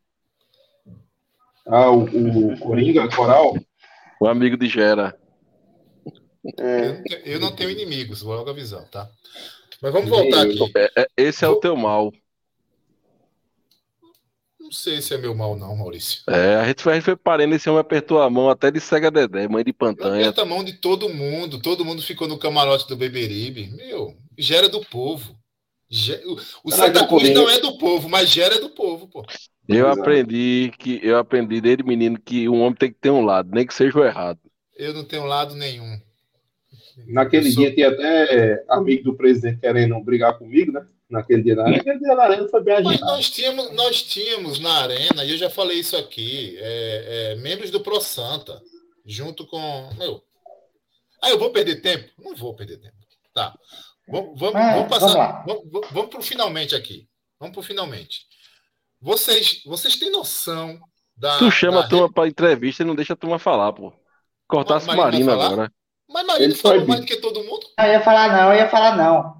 Ah, 1.66 1.90
o, 1.90 2.04
o 2.04 2.58
Coringa 2.60 3.08
Coral? 3.08 3.56
O 4.20 4.28
amigo 4.28 4.56
de 4.56 4.68
Gera. 4.68 5.18
É. 6.60 7.02
Eu, 7.24 7.40
não 7.40 7.54
tenho 7.54 7.70
inimigos, 7.70 8.22
vou 8.22 8.36
logo 8.36 8.48
avisar, 8.48 8.88
tá? 8.88 9.10
Mas 9.82 9.92
vamos 9.92 10.08
voltar 10.08 10.42
aqui. 10.42 10.58
É, 10.76 11.02
é, 11.02 11.08
esse 11.16 11.44
é 11.44 11.48
o 11.48 11.56
teu 11.56 11.76
mal. 11.76 12.12
Não 14.66 14.72
sei 14.72 15.00
se 15.00 15.14
é 15.14 15.16
meu 15.16 15.32
mal, 15.32 15.56
não, 15.56 15.76
Maurício. 15.76 16.22
É, 16.28 16.56
a 16.56 16.66
gente 16.66 16.82
foi, 16.82 16.92
a 16.92 16.94
gente 16.96 17.04
foi 17.04 17.14
parando, 17.14 17.54
esse 17.54 17.70
homem 17.70 17.80
apertou 17.80 18.20
a 18.20 18.28
mão 18.28 18.50
até 18.50 18.68
de 18.68 18.80
cega 18.80 19.12
Dedé, 19.12 19.46
mãe 19.46 19.62
de 19.62 19.72
pantanha. 19.72 20.22
Aperta 20.22 20.42
a 20.42 20.44
mão 20.44 20.64
de 20.64 20.72
todo 20.72 21.08
mundo, 21.08 21.62
todo 21.62 21.84
mundo 21.84 22.02
ficou 22.02 22.26
no 22.26 22.36
camarote 22.36 22.88
do 22.88 22.96
Beberibe. 22.96 23.68
Meu, 23.76 24.16
gera 24.36 24.68
do 24.68 24.84
povo. 24.84 25.36
O 26.64 26.72
Santa 26.72 27.06
Cruz 27.06 27.30
não 27.32 27.48
é 27.48 27.60
do 27.60 27.78
povo, 27.78 28.08
mas 28.08 28.28
gera 28.28 28.60
do 28.60 28.70
povo, 28.70 29.06
pô. 29.06 29.24
Eu 29.68 29.88
aprendi 29.88 30.72
que 30.76 30.98
eu 31.00 31.16
aprendi 31.16 31.60
desde 31.60 31.84
menino 31.84 32.18
que 32.18 32.48
um 32.48 32.60
homem 32.62 32.74
tem 32.74 32.90
que 32.90 32.98
ter 32.98 33.10
um 33.10 33.24
lado, 33.24 33.48
nem 33.52 33.64
que 33.64 33.72
seja 33.72 33.96
o 33.96 34.04
errado. 34.04 34.40
Eu 34.76 34.92
não 34.92 35.04
tenho 35.04 35.26
lado 35.26 35.54
nenhum. 35.54 36.00
Naquele 37.06 37.52
sou... 37.52 37.62
dia 37.62 37.72
tinha 37.72 37.88
até 37.88 38.64
amigo 38.68 39.04
do 39.04 39.16
presidente 39.16 39.60
querendo 39.60 40.00
brigar 40.00 40.36
comigo, 40.36 40.72
né? 40.72 40.84
Naquele 41.08 41.42
dia 41.42 41.54
na 41.54 41.62
arena. 41.62 41.76
Naquele 41.76 41.98
dia 41.98 42.14
na 42.14 42.22
arena 42.22 42.48
foi 42.48 42.62
bem 42.62 42.74
agitado. 42.74 43.00
Mas 43.00 43.00
nós 43.00 43.30
tínhamos, 43.30 43.72
nós 43.72 44.02
tínhamos 44.02 44.58
na 44.58 44.82
arena, 44.82 45.24
e 45.24 45.30
eu 45.30 45.36
já 45.36 45.48
falei 45.48 45.78
isso 45.78 45.96
aqui, 45.96 46.56
é, 46.58 47.32
é, 47.32 47.36
membros 47.36 47.70
do 47.70 47.80
Pro 47.80 48.00
Santa, 48.00 48.60
junto 49.04 49.46
com. 49.46 49.90
Meu. 49.96 50.22
Ah, 51.22 51.30
eu 51.30 51.38
vou 51.38 51.50
perder 51.50 51.80
tempo? 51.80 52.10
Não 52.18 52.34
vou 52.34 52.54
perder 52.54 52.78
tempo. 52.78 52.96
Tá. 53.32 53.54
Vamos, 54.08 54.38
vamos, 54.38 54.56
é, 54.56 54.74
vamos 54.74 54.88
passar. 54.88 55.44
Vamos, 55.46 55.64
vamos, 55.70 55.88
vamos 55.90 56.10
para 56.10 56.20
o 56.20 56.22
finalmente 56.22 56.74
aqui. 56.74 57.08
Vamos 57.38 57.54
para 57.54 57.60
o 57.60 57.64
finalmente. 57.64 58.26
Vocês, 59.00 59.62
vocês 59.64 59.96
têm 59.96 60.10
noção 60.10 60.80
da. 61.16 61.38
Tu 61.38 61.50
chama 61.50 61.80
da... 61.80 61.86
a 61.86 61.88
turma 61.88 62.12
para 62.12 62.28
entrevista 62.28 62.82
e 62.82 62.86
não 62.86 62.94
deixa 62.94 63.12
a 63.12 63.16
turma 63.16 63.38
falar, 63.38 63.72
pô. 63.72 63.92
Cortasse 64.48 64.86
Marina 64.86 65.32
agora. 65.32 65.72
Mas 66.08 66.26
Marina 66.26 66.54
falou 66.54 66.86
mais 66.86 67.00
do 67.00 67.06
que 67.06 67.16
todo 67.16 67.44
mundo. 67.44 67.66
Eu 67.78 67.86
ia 67.86 68.00
falar 68.00 68.32
não, 68.32 68.52
eu 68.52 68.58
ia 68.58 68.68
falar 68.68 68.96
não. 68.96 69.35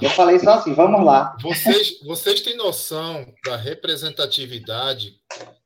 Eu 0.00 0.10
falei 0.10 0.38
só 0.38 0.54
assim, 0.54 0.74
vamos 0.74 1.04
lá. 1.04 1.36
Vocês, 1.40 1.98
vocês 2.00 2.40
têm 2.42 2.56
noção 2.56 3.32
da 3.44 3.56
representatividade 3.56 5.18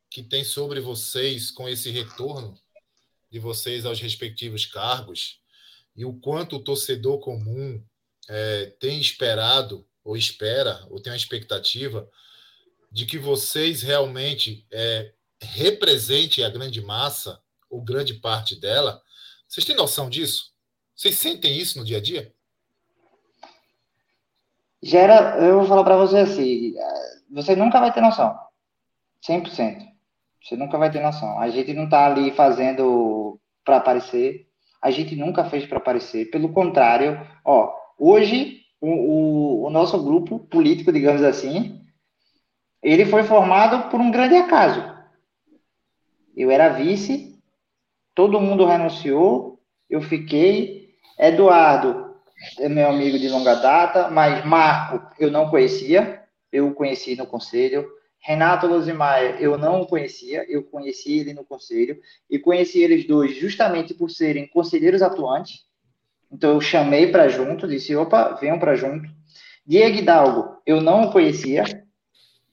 que 0.09 0.23
tem 0.23 0.45
sobre 0.45 0.81
vocês 0.81 1.51
com 1.51 1.69
esse 1.69 1.91
retorno 1.91 2.55
de 3.31 3.39
vocês 3.39 3.85
aos 3.85 4.01
respectivos 4.01 4.67
cargos 4.67 5.41
e 5.97 6.05
o 6.05 6.15
quanto 6.15 6.57
o 6.57 6.63
torcedor 6.63 7.19
comum 7.19 7.83
é, 8.29 8.67
tem 8.79 9.01
esperado 9.01 9.87
ou 10.05 10.17
espera 10.17 10.87
ou 10.91 11.01
tem 11.01 11.13
uma 11.13 11.17
expectativa 11.17 12.09
de 12.91 13.07
que 13.07 13.19
vocês 13.19 13.83
realmente 13.83 14.67
é, 14.71 15.13
representem 15.41 16.45
a 16.45 16.51
grande 16.51 16.81
massa 16.81 17.41
ou 17.69 17.83
grande 17.83 18.15
parte 18.15 18.55
dela. 18.55 19.03
Vocês 19.49 19.65
têm 19.65 19.77
noção 19.77 20.09
disso? 20.09 20.53
Vocês 20.95 21.19
sentem 21.19 21.57
isso 21.57 21.79
no 21.79 21.85
dia 21.85 21.99
a 21.99 22.01
dia? 22.01 22.33
Gera, 24.83 25.37
eu 25.39 25.59
vou 25.59 25.67
falar 25.67 25.85
para 25.85 25.97
você 25.97 26.19
assim, 26.19 26.75
você 27.31 27.55
nunca 27.55 27.79
vai 27.79 27.93
ter 27.93 28.01
noção. 28.01 28.39
100%. 29.27 29.87
Você 30.43 30.57
nunca 30.57 30.79
vai 30.79 30.91
ter 30.91 31.01
noção. 31.01 31.39
A 31.39 31.51
gente 31.51 31.75
não 31.75 31.85
está 31.85 32.07
ali 32.07 32.31
fazendo 32.33 33.39
para 33.65 33.77
aparecer. 33.77 34.47
A 34.81 34.91
gente 34.91 35.15
nunca 35.15 35.45
fez 35.45 35.67
para 35.67 35.77
aparecer. 35.77 36.31
Pelo 36.31 36.53
contrário, 36.53 37.21
ó, 37.45 37.75
hoje 37.99 38.63
o, 38.81 38.89
o, 38.89 39.67
o, 39.67 39.71
nosso 39.71 40.03
grupo 40.03 40.39
político, 40.39 40.91
digamos 40.91 41.23
assim, 41.23 41.85
ele 42.83 43.05
foi 43.05 43.23
formado 43.23 43.91
por 43.91 44.01
um 44.01 44.11
grande 44.11 44.37
acaso. 44.37 44.83
Eu 46.35 46.51
era 46.51 46.71
vice, 46.71 47.39
todo 48.15 48.41
mundo 48.41 48.65
renunciou, 48.65 49.61
eu 49.91 50.01
fiquei. 50.01 50.81
Eduardo 51.19 52.10
é 52.59 52.69
meu 52.69 52.89
amigo 52.89 53.19
de 53.19 53.29
longa 53.29 53.55
data, 53.55 54.11
mas 54.11 54.45
Marco 54.45 55.01
eu 55.19 55.31
não 55.31 55.49
conhecia, 55.49 56.23
eu 56.53 56.69
o 56.69 56.75
conheci 56.75 57.17
no 57.17 57.27
conselho. 57.27 57.89
Renato 58.19 58.67
Losimaia 58.67 59.37
eu 59.41 59.57
não 59.57 59.83
o 59.83 59.87
conhecia, 59.87 60.45
eu 60.49 60.63
conheci 60.63 61.19
ele 61.19 61.33
no 61.33 61.45
conselho 61.45 61.99
e 62.29 62.39
conheci 62.39 62.83
eles 62.83 63.07
dois 63.07 63.37
justamente 63.37 63.95
por 63.95 64.11
serem 64.11 64.47
conselheiros 64.47 65.03
atuantes. 65.03 65.65
Então 66.31 66.51
eu 66.51 66.61
chamei 66.61 67.11
para 67.11 67.29
junto, 67.29 67.67
disse: 67.67 67.95
opa, 67.97 68.35
venham 68.41 68.59
para 68.59 68.75
junto. 68.75 69.09
Diego 69.67 69.99
Hidalgo 69.99 70.61
eu 70.67 70.81
não 70.81 71.05
o 71.05 71.13
conhecia, 71.13 71.65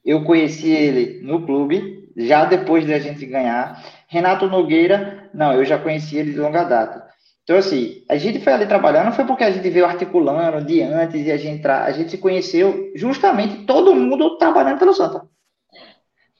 eu 0.03 0.23
conheci 0.23 0.69
ele 0.69 1.21
no 1.21 1.45
clube, 1.45 2.09
já 2.15 2.45
depois 2.45 2.85
da 2.85 2.97
gente 2.99 3.25
ganhar. 3.25 3.83
Renato 4.07 4.47
Nogueira, 4.47 5.29
não, 5.33 5.53
eu 5.53 5.65
já 5.65 5.77
conheci 5.77 6.17
ele 6.17 6.31
de 6.31 6.39
longa 6.39 6.63
data. 6.63 7.06
Então, 7.47 7.57
assim, 7.57 8.03
a 8.09 8.17
gente 8.17 8.41
foi 8.41 8.51
ali 8.51 8.65
trabalhando, 8.65 9.05
não 9.05 9.13
foi 9.13 9.23
porque 9.23 9.45
a 9.45 9.49
gente 9.49 9.69
veio 9.69 9.85
articulando 9.85 10.65
de 10.65 10.81
antes 10.81 11.25
e 11.25 11.31
a 11.31 11.37
gente, 11.37 11.65
a 11.65 11.89
gente 11.91 12.11
se 12.11 12.17
conheceu 12.17 12.91
justamente 12.93 13.63
todo 13.63 13.95
mundo 13.95 14.37
trabalhando 14.37 14.79
pelo 14.79 14.93
Santa. 14.93 15.25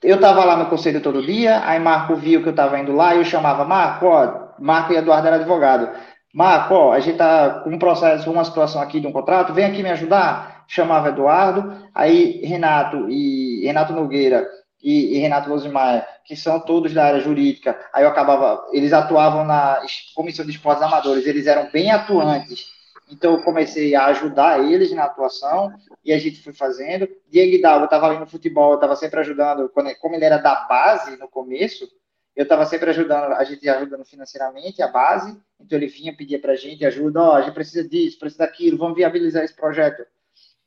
Eu 0.04 0.16
estava 0.16 0.44
lá 0.44 0.58
no 0.58 0.70
conselho 0.70 1.00
todo 1.00 1.26
dia, 1.26 1.66
aí 1.66 1.80
Marco 1.80 2.14
viu 2.14 2.42
que 2.42 2.50
eu 2.50 2.52
estava 2.52 2.78
indo 2.78 2.92
lá 2.92 3.16
e 3.16 3.20
eu 3.20 3.24
chamava 3.24 3.64
Marco, 3.64 4.06
ó, 4.06 4.50
Marco 4.60 4.92
e 4.92 4.98
Eduardo 4.98 5.28
era 5.28 5.38
advogado. 5.38 5.90
Marco, 6.34 6.74
ó, 6.74 6.92
a 6.92 7.00
gente 7.00 7.14
está 7.14 7.62
com 7.62 7.70
um 7.70 7.80
processo, 7.80 8.30
uma 8.30 8.44
situação 8.44 8.82
aqui 8.82 9.00
de 9.00 9.08
um 9.08 9.14
contrato, 9.14 9.54
vem 9.54 9.64
aqui 9.64 9.82
me 9.82 9.90
ajudar. 9.92 10.66
Chamava 10.68 11.08
Eduardo, 11.08 11.74
aí 11.96 12.42
Renato 12.44 13.10
e 13.10 13.66
Renato 13.66 13.94
Nogueira 13.94 14.46
e, 14.82 15.16
e 15.16 15.18
Renato 15.20 15.50
Losimar, 15.50 16.08
que 16.24 16.36
são 16.36 16.60
todos 16.60 16.94
da 16.94 17.06
área 17.06 17.20
jurídica, 17.20 17.80
aí 17.94 18.04
eu 18.04 18.10
acabava, 18.10 18.68
eles 18.72 18.94
atuavam 18.94 19.46
na 19.46 19.82
comissão 20.16 20.46
de 20.46 20.52
esportes 20.52 20.84
amadores, 20.84 21.26
eles 21.26 21.48
eram 21.48 21.70
bem 21.72 21.92
atuantes, 21.92 22.68
então 23.10 23.34
eu 23.34 23.44
comecei 23.44 23.96
a 23.96 24.08
ajudar 24.08 24.64
eles 24.64 24.92
na 24.92 25.06
atuação 25.06 25.74
e 26.04 26.12
a 26.12 26.20
gente 26.20 26.44
foi 26.44 26.54
fazendo. 26.54 27.08
Diego 27.30 27.56
Hidalgo 27.56 27.86
estava 27.86 28.08
ali 28.08 28.20
no 28.20 28.28
futebol, 28.28 28.72
eu 28.72 28.76
estava 28.76 28.96
sempre 28.96 29.20
ajudando, 29.22 29.70
quando, 29.70 29.94
como 29.96 30.16
ele 30.16 30.26
era 30.26 30.38
da 30.38 30.56
base 30.68 31.18
no 31.18 31.28
começo, 31.28 31.88
eu 32.36 32.44
estava 32.44 32.66
sempre 32.66 32.90
ajudando, 32.92 33.34
a 33.34 33.44
gente 33.44 33.68
ajudando 33.68 34.06
financeiramente 34.06 34.82
a 34.82 34.88
base, 34.88 35.36
então 35.60 35.78
ele 35.78 35.88
vinha 35.88 36.16
pedir 36.16 36.40
para 36.40 36.52
a 36.52 36.56
gente 36.56 36.86
ajuda, 36.86 37.24
oh, 37.24 37.32
a 37.32 37.42
gente 37.42 37.54
precisa 37.54 37.88
disso, 37.88 38.20
precisa 38.20 38.46
daquilo, 38.46 38.78
vamos 38.78 38.96
viabilizar 38.96 39.44
esse 39.44 39.56
projeto. 39.56 40.06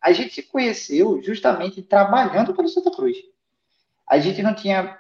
A 0.01 0.13
gente 0.13 0.35
se 0.35 0.43
conheceu 0.43 1.23
justamente 1.23 1.83
trabalhando 1.83 2.55
pelo 2.55 2.67
Santa 2.67 2.91
Cruz 2.91 3.17
a 4.11 4.19
gente 4.19 4.43
não 4.43 4.53
tinha, 4.53 4.99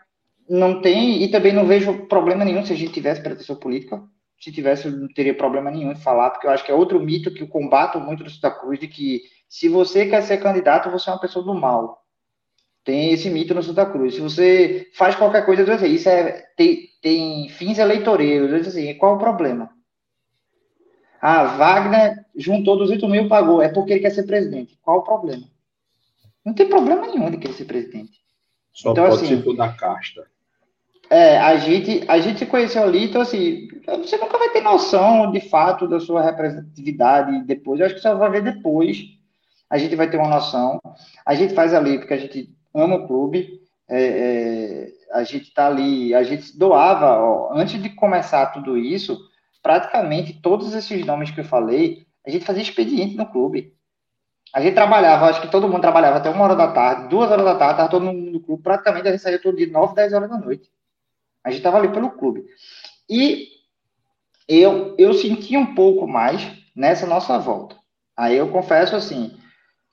não 0.48 0.80
tem, 0.80 1.20
e 1.20 1.28
também 1.28 1.52
não 1.52 1.66
vejo 1.66 2.06
problema 2.06 2.44
nenhum 2.44 2.64
se 2.64 2.72
a 2.72 2.76
gente 2.76 2.92
tivesse 2.92 3.20
pretensão 3.20 3.56
política. 3.56 4.00
Se 4.40 4.52
tivesse, 4.52 4.88
não 4.88 5.08
teria 5.08 5.36
problema 5.36 5.68
nenhum 5.68 5.90
em 5.90 5.96
falar, 5.96 6.30
porque 6.30 6.46
eu 6.46 6.50
acho 6.50 6.64
que 6.64 6.70
é 6.70 6.74
outro 6.74 7.00
mito 7.00 7.34
que 7.34 7.42
eu 7.42 7.48
combato 7.48 7.98
muito 7.98 8.22
do 8.22 8.30
Santa 8.30 8.52
Cruz, 8.52 8.78
de 8.78 8.86
que 8.86 9.22
se 9.48 9.68
você 9.68 10.06
quer 10.06 10.22
ser 10.22 10.38
candidato, 10.38 10.90
você 10.90 11.10
é 11.10 11.12
uma 11.12 11.20
pessoa 11.20 11.44
do 11.44 11.52
mal. 11.52 12.00
Tem 12.84 13.12
esse 13.12 13.28
mito 13.28 13.52
no 13.52 13.62
Santa 13.64 13.84
Cruz. 13.84 14.14
Se 14.14 14.20
você 14.20 14.88
faz 14.94 15.16
qualquer 15.16 15.44
coisa, 15.44 15.86
isso 15.86 16.08
é, 16.08 16.46
tem, 16.56 16.88
tem 17.02 17.48
fins 17.48 17.78
eleitoreiros. 17.78 18.68
Assim, 18.68 18.94
qual 18.94 19.16
o 19.16 19.18
problema? 19.18 19.70
Ah, 21.20 21.56
Wagner 21.56 22.14
juntou 22.36 22.78
200 22.78 23.10
mil 23.10 23.28
pagou. 23.28 23.60
É 23.60 23.68
porque 23.68 23.92
ele 23.92 24.00
quer 24.00 24.10
ser 24.10 24.22
presidente. 24.22 24.78
Qual 24.80 24.98
o 24.98 25.02
problema? 25.02 25.46
Não 26.44 26.54
tem 26.54 26.68
problema 26.68 27.06
nenhum 27.06 27.30
de 27.30 27.36
querer 27.36 27.54
ser 27.54 27.66
presidente. 27.66 28.19
Só 28.80 28.92
então, 28.92 29.08
pode 29.08 29.16
assim, 29.16 29.36
ser 29.36 29.44
toda 29.44 29.64
a 29.64 29.72
casta. 29.72 30.26
É, 31.10 31.38
a 31.38 31.56
gente, 31.56 32.04
a 32.08 32.18
gente 32.18 32.38
se 32.38 32.46
conheceu 32.46 32.82
ali, 32.82 33.04
então 33.04 33.20
assim, 33.20 33.68
você 33.86 34.16
nunca 34.16 34.38
vai 34.38 34.48
ter 34.50 34.62
noção 34.62 35.30
de 35.30 35.40
fato 35.40 35.86
da 35.86 36.00
sua 36.00 36.22
representatividade 36.22 37.44
depois. 37.44 37.78
Eu 37.78 37.86
acho 37.86 37.96
que 37.96 38.00
você 38.00 38.14
vai 38.14 38.30
ver 38.30 38.42
depois. 38.42 39.04
A 39.68 39.76
gente 39.76 39.94
vai 39.96 40.08
ter 40.08 40.16
uma 40.16 40.28
noção. 40.30 40.80
A 41.26 41.34
gente 41.34 41.54
faz 41.54 41.74
ali 41.74 41.98
porque 41.98 42.14
a 42.14 42.18
gente 42.18 42.54
ama 42.74 42.96
o 42.96 43.06
clube. 43.06 43.60
É, 43.88 44.02
é, 44.02 44.92
a 45.12 45.24
gente 45.24 45.48
está 45.48 45.66
ali, 45.66 46.14
a 46.14 46.22
gente 46.22 46.56
doava, 46.56 47.18
ó, 47.18 47.52
antes 47.52 47.82
de 47.82 47.90
começar 47.90 48.46
tudo 48.46 48.78
isso, 48.78 49.18
praticamente 49.60 50.40
todos 50.40 50.72
esses 50.74 51.04
nomes 51.04 51.32
que 51.32 51.40
eu 51.40 51.44
falei, 51.44 52.06
a 52.24 52.30
gente 52.30 52.44
fazia 52.44 52.62
expediente 52.62 53.16
no 53.16 53.26
clube. 53.26 53.74
A 54.52 54.60
gente 54.60 54.74
trabalhava, 54.74 55.26
acho 55.26 55.40
que 55.40 55.50
todo 55.50 55.68
mundo 55.68 55.80
trabalhava 55.80 56.16
até 56.16 56.28
uma 56.28 56.44
hora 56.44 56.56
da 56.56 56.72
tarde, 56.72 57.08
duas 57.08 57.30
horas 57.30 57.44
da 57.44 57.54
tarde, 57.54 57.74
estava 57.74 57.88
todo 57.88 58.04
mundo 58.04 58.32
no 58.32 58.40
clube, 58.40 58.62
praticamente 58.62 59.06
a 59.06 59.12
gente 59.12 59.22
saía 59.22 59.40
todo 59.40 59.56
dia, 59.56 59.68
nove, 59.68 59.94
dez 59.94 60.12
horas 60.12 60.28
da 60.28 60.38
noite. 60.38 60.68
A 61.44 61.50
gente 61.50 61.58
estava 61.58 61.78
ali 61.78 61.88
pelo 61.88 62.10
clube. 62.10 62.44
E 63.08 63.48
eu, 64.48 64.96
eu 64.98 65.14
senti 65.14 65.56
um 65.56 65.74
pouco 65.74 66.06
mais 66.06 66.44
nessa 66.74 67.06
nossa 67.06 67.38
volta. 67.38 67.76
Aí 68.16 68.36
eu 68.36 68.48
confesso 68.48 68.96
assim, 68.96 69.36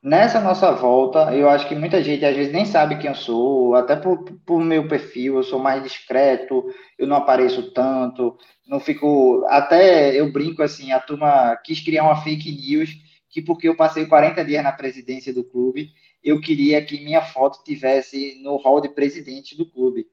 nessa 0.02 0.42
nossa 0.42 0.72
volta, 0.72 1.36
eu 1.36 1.48
acho 1.48 1.68
que 1.68 1.76
muita 1.76 2.04
gente 2.04 2.26
às 2.26 2.36
vezes 2.36 2.52
nem 2.52 2.66
sabe 2.66 2.98
quem 2.98 3.10
eu 3.10 3.16
sou, 3.16 3.76
até 3.76 3.96
por, 3.96 4.24
por 4.46 4.60
meu 4.60 4.88
perfil, 4.88 5.36
eu 5.36 5.44
sou 5.44 5.60
mais 5.60 5.84
discreto, 5.84 6.66
eu 6.98 7.06
não 7.06 7.18
apareço 7.18 7.72
tanto, 7.72 8.36
não 8.68 8.80
fico. 8.80 9.46
Até 9.48 10.16
eu 10.20 10.32
brinco 10.32 10.64
assim, 10.64 10.92
a 10.92 11.00
turma 11.00 11.56
quis 11.64 11.80
criar 11.80 12.04
uma 12.04 12.22
fake 12.24 12.52
news 12.52 13.07
que 13.38 13.42
porque 13.44 13.68
eu 13.70 13.76
passei 13.76 14.08
40 14.08 14.44
dias 14.44 14.64
na 14.64 14.72
presidência 14.72 15.32
do 15.32 15.44
clube, 15.44 15.92
eu 16.24 16.42
queria 16.42 16.84
que 16.84 17.04
minha 17.04 17.22
foto 17.22 17.64
tivesse 17.64 18.40
no 18.42 18.56
hall 18.58 18.82
de 18.82 18.90
presidente 18.90 19.56
do 19.56 19.64
clube. 19.64 20.08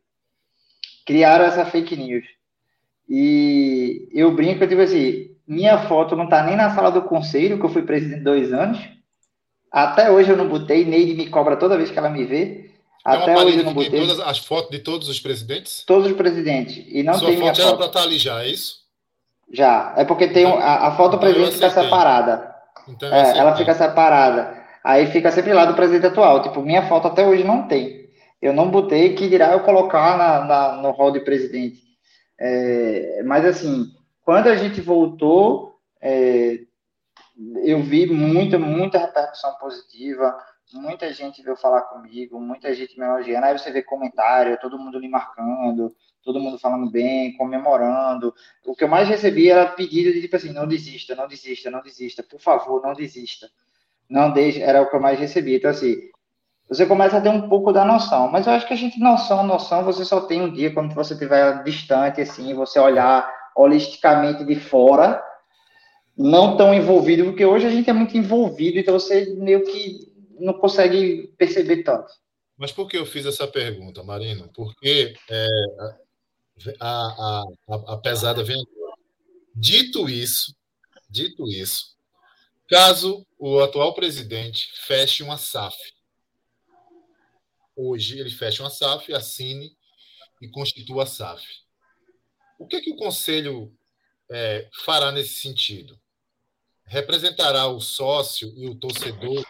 Criaram 1.07 1.47
essa 1.47 1.65
fake 1.65 1.97
news. 1.97 2.27
E 3.09 4.07
eu 4.13 4.31
brinco, 4.35 4.67
tipo 4.67 4.83
assim, 4.83 5.31
minha 5.49 5.79
foto 5.89 6.15
não 6.15 6.29
tá 6.29 6.43
nem 6.45 6.55
na 6.55 6.75
sala 6.75 6.91
do 6.91 7.01
conselho, 7.03 7.59
que 7.59 7.65
eu 7.65 7.71
fui 7.71 7.81
presidente 7.83 8.21
dois 8.23 8.53
anos. 8.53 8.79
Até 9.73 10.11
hoje 10.11 10.29
eu 10.31 10.37
não 10.37 10.47
botei, 10.49 10.85
Neide 10.85 11.15
me 11.15 11.31
cobra 11.31 11.57
toda 11.57 11.79
vez 11.79 11.91
que 11.91 11.99
ela 11.99 12.11
me 12.11 12.25
vê. 12.27 12.71
É 13.07 13.11
Até 13.11 13.39
hoje 13.43 13.59
eu 13.59 13.65
não 13.65 13.73
botei. 13.73 14.01
Todas 14.01 14.21
as 14.21 14.39
fotos 14.39 14.71
de 14.71 14.81
todos 14.81 15.09
os 15.09 15.19
presidentes? 15.19 15.83
Todos 15.87 16.11
os 16.11 16.17
presidentes. 16.17 16.85
E 16.89 17.03
não 17.03 17.15
Sua 17.15 17.29
tem 17.29 17.39
minha 17.39 17.53
foto 17.55 17.61
era 17.61 17.71
foto. 17.71 17.79
para 17.79 17.87
estar 17.87 18.03
ali 18.03 18.19
já, 18.19 18.43
é 18.45 18.49
isso? 18.51 18.85
Já. 19.51 19.95
É 19.97 20.05
porque 20.05 20.29
tem 20.29 20.47
um- 20.47 20.59
a, 20.59 20.89
a 20.89 20.97
foto 20.97 21.13
do 21.13 21.17
Então 21.17 21.33
presidente 21.33 21.65
acertei. 21.65 21.85
separada. 21.85 22.54
Então 22.89 23.09
É, 23.13 23.37
ela 23.39 23.53
acertei. 23.53 23.57
fica 23.57 23.75
separada. 23.75 24.63
Aí 24.83 25.07
fica 25.07 25.31
sempre 25.33 25.53
lá 25.53 25.65
do 25.65 25.75
presidente 25.75 26.07
atual. 26.07 26.43
Tipo, 26.43 26.61
minha 26.63 26.87
foto 26.89 27.09
até 27.09 27.27
hoje 27.27 27.45
não 27.45 27.67
tem. 27.67 28.09
Eu 28.41 28.53
não 28.53 28.71
botei, 28.71 29.15
que 29.15 29.29
dirá 29.29 29.53
eu 29.53 29.61
colocar 29.61 30.19
na, 30.19 30.45
na- 30.45 30.73
no 30.83 30.91
hall 30.91 31.11
de 31.11 31.21
presidente. 31.21 31.83
É, 32.39 33.23
mas 33.25 33.45
assim, 33.47 33.87
quando 34.23 34.49
a 34.49 34.57
gente 34.57 34.81
voltou, 34.81 35.79
é, 36.03 36.59
eu 37.65 37.81
vi 37.83 38.07
muita, 38.07 38.59
muita 38.59 38.99
repercussão 38.99 39.55
positiva. 39.55 40.37
Muita 40.73 41.13
gente 41.13 41.43
veio 41.43 41.57
falar 41.57 41.83
comigo, 41.83 42.41
muita 42.41 42.75
gente 42.75 42.99
me 42.99 43.05
elogiando. 43.07 43.47
Aí 43.47 43.57
você 43.57 43.71
vê 43.71 43.83
comentário, 43.83 44.59
todo 44.61 44.79
mundo 44.79 45.01
me 45.01 45.09
marcando, 45.09 45.95
todo 46.25 46.41
mundo 46.41 46.59
falando 46.59 46.91
bem, 46.91 47.37
comemorando. 47.37 48.35
O 48.65 48.75
que 48.75 48.85
eu 48.85 48.89
mais 48.89 49.09
recebi 49.09 49.51
era 49.51 49.67
pedido 49.67 50.13
de 50.13 50.23
tipo 50.23 50.35
assim, 50.37 50.53
não 50.53 50.67
desista, 50.67 51.15
não 51.15 51.29
desista, 51.29 51.71
não 51.71 51.83
desista, 51.83 52.23
por 52.23 52.41
favor, 52.41 52.83
não 52.83 52.95
desista. 52.95 53.51
Não 54.09 54.33
deixe, 54.33 54.61
era 54.61 54.83
o 54.83 54.89
que 54.89 54.97
eu 54.97 55.01
mais 55.01 55.19
recebi. 55.19 55.57
Então, 55.57 55.71
assim, 55.71 55.97
você 56.69 56.87
começa 56.87 57.19
a 57.19 57.21
ter 57.21 57.29
um 57.29 57.49
pouco 57.49 57.73
da 57.73 57.85
noção, 57.85 58.31
mas 58.31 58.47
eu 58.47 58.53
acho 58.53 58.67
que 58.67 58.73
a 58.73 58.77
gente, 58.77 58.99
noção, 58.99 59.47
noção, 59.47 59.85
você 59.85 60.05
só 60.05 60.23
tem 60.23 60.41
um 60.41 60.53
dia 60.53 60.73
quando 60.73 60.95
você 60.95 61.13
estiver 61.13 61.63
distante, 61.63 62.21
assim, 62.21 62.55
você 62.55 62.79
olhar 62.79 63.31
holisticamente 63.55 64.45
de 64.45 64.57
fora, 64.57 65.23
não 66.17 66.57
tão 66.57 66.73
envolvido, 66.73 67.25
porque 67.25 67.45
hoje 67.45 67.67
a 67.67 67.71
gente 67.71 67.91
é 67.91 67.93
muito 67.93 68.17
envolvido, 68.17 68.79
então 68.79 68.99
você 68.99 69.35
meio 69.37 69.65
que 69.65 70.13
não 70.39 70.55
consegue 70.55 71.33
perceber 71.37 71.83
tanto. 71.83 72.13
Mas 72.57 72.73
por 72.73 72.89
que 72.89 72.97
eu 72.97 73.07
fiz 73.07 73.27
essa 73.27 73.47
pergunta, 73.47 74.03
Marino? 74.03 74.49
Porque 74.55 75.15
é, 75.29 75.47
a, 76.81 77.45
a, 77.69 77.95
a, 77.95 77.99
pesada 77.99 78.43
vem. 78.45 78.65
Dito 79.55 80.09
isso, 80.09 80.55
dito 81.09 81.49
isso, 81.49 81.97
caso 82.69 83.25
o 83.39 83.61
atual 83.61 83.95
presidente 83.95 84.69
feche 84.75 85.23
uma 85.23 85.39
SAF, 85.39 85.77
hoje 87.77 88.19
ele 88.19 88.31
fecha 88.31 88.63
uma 88.63 88.71
SAF, 88.71 89.13
assine 89.13 89.77
e 90.41 90.49
constitua 90.49 91.05
a 91.05 91.07
SAF. 91.07 91.45
O 92.59 92.67
que, 92.67 92.77
é 92.77 92.81
que 92.81 92.91
o 92.91 92.97
Conselho 92.97 93.73
é, 94.31 94.69
fará 94.85 95.13
nesse 95.13 95.35
sentido? 95.35 96.01
Representará 96.85 97.67
o 97.69 97.81
sócio 97.81 98.53
e 98.57 98.69
o 98.69 98.75
torcedor 98.75 99.45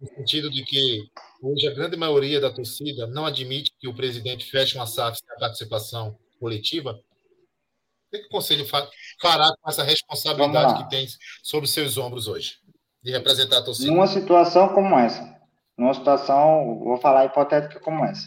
no 0.00 0.08
sentido 0.08 0.50
de 0.50 0.64
que 0.64 1.10
hoje 1.46 1.68
a 1.68 1.74
grande 1.74 1.96
maioria 1.96 2.40
da 2.40 2.50
torcida 2.50 3.06
não 3.06 3.24
admite 3.24 3.70
que 3.78 3.88
o 3.88 3.94
presidente 3.94 4.50
feche 4.50 4.76
uma 4.76 4.86
SAF 4.86 5.18
sem 5.18 5.36
a 5.36 5.40
participação 5.40 6.18
coletiva? 6.40 6.92
O 6.92 8.10
que, 8.10 8.26
o 8.26 8.28
Conselho 8.28 8.66
fa 8.66 8.88
fará 9.20 9.48
com 9.60 9.70
essa 9.70 9.82
responsabilidade 9.82 10.82
que 10.82 10.90
tem 10.90 11.06
sobre 11.42 11.68
seus 11.68 11.96
ombros 11.96 12.28
hoje, 12.28 12.56
de 13.02 13.12
representar 13.12 13.58
a 13.58 13.62
torcida? 13.62 13.90
Numa 13.90 14.06
situação 14.06 14.68
como 14.70 14.98
essa, 14.98 15.36
numa 15.76 15.94
situação, 15.94 16.78
vou 16.80 16.98
falar 16.98 17.26
hipotética 17.26 17.80
como 17.80 18.04
essa, 18.04 18.26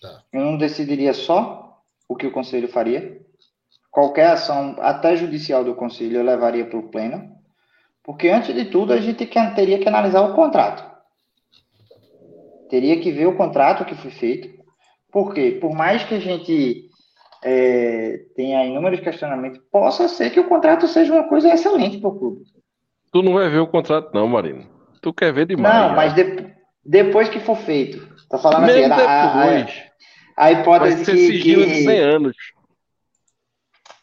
Tá. 0.00 0.22
eu 0.32 0.40
não 0.42 0.56
decidiria 0.56 1.12
só 1.12 1.82
o 2.08 2.14
que 2.14 2.26
o 2.26 2.30
conselho 2.30 2.68
faria. 2.68 3.20
Qualquer 3.90 4.30
ação, 4.30 4.76
até 4.78 5.16
judicial 5.16 5.64
do 5.64 5.74
conselho, 5.74 6.18
eu 6.18 6.24
levaria 6.24 6.64
para 6.64 6.78
o 6.78 6.88
pleno, 6.88 7.36
porque 8.04 8.28
antes 8.28 8.54
de 8.54 8.66
tudo 8.66 8.92
a 8.92 9.00
gente 9.00 9.26
teria 9.26 9.78
que 9.78 9.88
analisar 9.88 10.20
o 10.20 10.34
contrato. 10.34 10.87
Teria 12.68 13.00
que 13.00 13.10
ver 13.10 13.26
o 13.26 13.36
contrato 13.36 13.84
que 13.84 13.94
foi 13.94 14.10
feito. 14.10 14.48
Por 15.10 15.32
quê? 15.34 15.58
Por 15.60 15.74
mais 15.74 16.04
que 16.04 16.14
a 16.14 16.20
gente 16.20 16.88
é, 17.42 18.18
tenha 18.36 18.64
inúmeros 18.66 19.00
questionamentos, 19.00 19.60
possa 19.70 20.08
ser 20.08 20.30
que 20.30 20.40
o 20.40 20.48
contrato 20.48 20.86
seja 20.86 21.12
uma 21.12 21.28
coisa 21.28 21.48
excelente 21.52 21.98
para 21.98 22.08
o 22.10 22.18
clube. 22.18 22.42
Tu 23.12 23.22
não 23.22 23.34
vai 23.34 23.48
ver 23.48 23.58
o 23.60 23.66
contrato, 23.66 24.10
não, 24.12 24.26
Marino. 24.28 24.66
Tu 25.00 25.12
quer 25.14 25.32
ver 25.32 25.46
demais. 25.46 25.74
Não, 25.74 25.88
já. 25.88 25.94
mas 25.94 26.14
de- 26.14 26.52
depois 26.84 27.28
que 27.28 27.40
for 27.40 27.56
feito. 27.56 28.06
Tô 28.28 28.38
falando 28.38 28.66
Mesmo 28.66 28.92
assim, 28.92 29.02
a, 29.02 29.22
a, 29.22 29.46
depois. 29.46 29.82
a 30.36 30.42
Vai 30.42 30.52
hipótese 30.52 31.04
ser 31.04 31.12
que, 31.12 31.26
sigilo 31.26 31.64
de 31.66 31.74
100 31.76 31.84
que. 31.84 31.98
anos. 32.02 32.36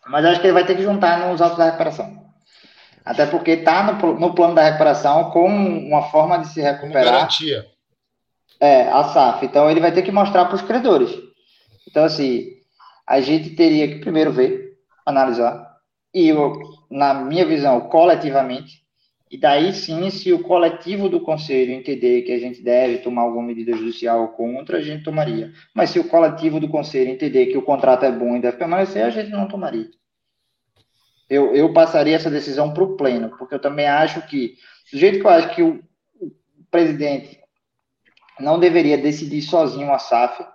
Mas 0.08 0.26
acho 0.26 0.40
que 0.42 0.48
ele 0.48 0.54
vai 0.54 0.66
ter 0.66 0.76
que 0.76 0.84
juntar 0.84 1.20
nos 1.28 1.42
autos 1.42 1.58
da 1.58 1.66
recuperação. 1.66 2.26
Até 3.04 3.26
porque 3.28 3.52
está 3.52 3.84
no, 3.94 4.20
no 4.20 4.34
plano 4.34 4.56
da 4.56 4.64
recuperação 4.64 5.30
como 5.30 5.56
uma 5.56 6.04
forma 6.10 6.40
de 6.40 6.48
se 6.48 6.62
Como 6.62 6.72
recuperar 6.74 7.06
garantia. 7.06 7.66
É, 8.60 8.90
a 8.90 9.04
SAF. 9.06 9.46
Então 9.46 9.70
ele 9.70 9.80
vai 9.80 9.92
ter 9.92 10.02
que 10.02 10.12
mostrar 10.12 10.46
para 10.46 10.56
os 10.56 10.62
credores. 10.62 11.12
Então, 11.88 12.04
assim, 12.04 12.50
a 13.08 13.22
gente 13.22 13.52
teria 13.52 13.88
que 13.88 14.00
primeiro 14.00 14.32
ver, 14.32 14.78
analisar, 15.06 15.76
e 16.14 16.30
eu, 16.30 16.54
na 16.90 17.14
minha 17.14 17.46
visão, 17.46 17.82
coletivamente, 17.82 18.86
e 19.30 19.38
daí 19.38 19.74
sim, 19.74 20.10
se 20.10 20.32
o 20.32 20.44
coletivo 20.44 21.10
do 21.10 21.20
conselho 21.20 21.74
entender 21.74 22.22
que 22.22 22.32
a 22.32 22.40
gente 22.40 22.62
deve 22.62 23.00
tomar 23.00 23.24
alguma 23.24 23.48
medida 23.48 23.76
judicial 23.76 24.30
contra, 24.30 24.78
a 24.78 24.82
gente 24.82 25.04
tomaria. 25.04 25.52
Mas 25.74 25.90
se 25.90 26.00
o 26.00 26.08
coletivo 26.08 26.60
do 26.60 26.70
conselho 26.70 27.10
entender 27.10 27.48
que 27.48 27.58
o 27.58 27.62
contrato 27.62 28.06
é 28.06 28.12
bom 28.12 28.36
e 28.36 28.42
deve 28.42 28.58
permanecer, 28.58 29.04
a 29.04 29.10
gente 29.10 29.32
não 29.32 29.48
tomaria. 29.48 29.90
Eu, 31.30 31.56
eu 31.56 31.74
passaria 31.74 32.16
essa 32.16 32.30
decisão 32.30 32.72
para 32.74 32.84
o 32.84 32.96
pleno, 32.96 33.30
porque 33.38 33.56
eu 33.56 33.60
também 33.60 33.88
acho 33.88 34.22
que, 34.28 34.56
do 34.92 35.00
jeito 35.00 35.20
que 35.20 35.26
eu 35.26 35.32
acho 35.32 35.56
que 35.56 35.64
o, 35.64 35.84
o 36.22 36.32
presidente 36.70 37.40
não 38.40 38.60
deveria 38.60 38.98
decidir 38.98 39.42
sozinho 39.42 39.92
a 39.94 40.00
SAF, 40.00 40.46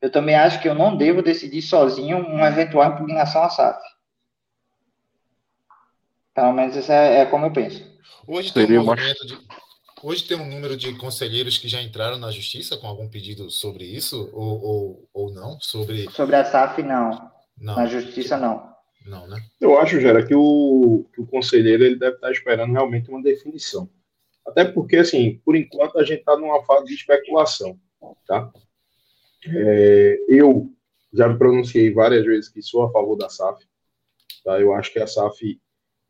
eu 0.00 0.10
também 0.10 0.34
acho 0.34 0.60
que 0.60 0.68
eu 0.68 0.74
não 0.74 0.96
devo 0.96 1.22
decidir 1.22 1.62
sozinho 1.62 2.18
uma 2.18 2.48
eventual 2.48 2.92
impugnação 2.92 3.42
à 3.42 3.48
SAF. 3.48 3.80
Pelo 6.34 6.52
menos 6.52 6.76
isso 6.76 6.90
é, 6.90 7.20
é 7.20 7.26
como 7.26 7.46
eu 7.46 7.52
penso. 7.52 7.82
Hoje 8.26 8.52
tem, 8.52 8.78
um 8.78 8.94
de, 8.94 9.38
hoje 10.02 10.24
tem 10.24 10.36
um 10.36 10.46
número 10.46 10.76
de 10.76 10.94
conselheiros 10.96 11.58
que 11.58 11.68
já 11.68 11.80
entraram 11.80 12.18
na 12.18 12.30
justiça 12.30 12.76
com 12.76 12.86
algum 12.86 13.08
pedido 13.08 13.50
sobre 13.50 13.84
isso, 13.84 14.30
ou, 14.32 14.62
ou, 14.62 15.08
ou 15.12 15.32
não? 15.32 15.58
Sobre. 15.60 16.10
Sobre 16.10 16.36
a 16.36 16.44
SAF, 16.44 16.82
não. 16.82 17.30
Não, 17.56 17.76
Na 17.76 17.86
justiça, 17.86 18.36
não. 18.36 18.74
não, 19.06 19.28
né? 19.28 19.40
Eu 19.60 19.78
acho, 19.78 20.00
Gera, 20.00 20.26
que 20.26 20.34
o, 20.34 21.06
que 21.14 21.20
o 21.20 21.26
conselheiro 21.26 21.84
ele 21.84 21.96
deve 21.96 22.16
estar 22.16 22.32
esperando 22.32 22.72
realmente 22.72 23.08
uma 23.08 23.22
definição. 23.22 23.88
Até 24.46 24.64
porque, 24.64 24.96
assim, 24.96 25.40
por 25.44 25.56
enquanto 25.56 25.98
a 25.98 26.04
gente 26.04 26.20
está 26.20 26.36
numa 26.36 26.62
fase 26.64 26.86
de 26.86 26.94
especulação, 26.94 27.78
tá? 28.26 28.52
É, 29.46 30.18
eu 30.28 30.70
já 31.12 31.28
me 31.28 31.38
pronunciei 31.38 31.92
várias 31.92 32.24
vezes 32.24 32.48
que 32.48 32.62
sou 32.62 32.82
a 32.82 32.90
favor 32.90 33.16
da 33.16 33.28
SAF, 33.28 33.64
tá? 34.44 34.60
Eu 34.60 34.74
acho 34.74 34.92
que 34.92 34.98
a 34.98 35.06
SAF, 35.06 35.60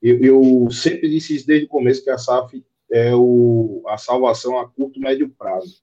eu, 0.02 0.18
eu 0.20 0.70
sempre 0.70 1.08
disse 1.08 1.36
isso 1.36 1.46
desde 1.46 1.66
o 1.66 1.68
começo 1.68 2.02
que 2.02 2.10
a 2.10 2.18
SAF 2.18 2.64
é 2.90 3.14
o, 3.14 3.82
a 3.88 3.96
salvação 3.96 4.58
a 4.58 4.68
curto 4.68 5.00
médio 5.00 5.28
prazo. 5.28 5.82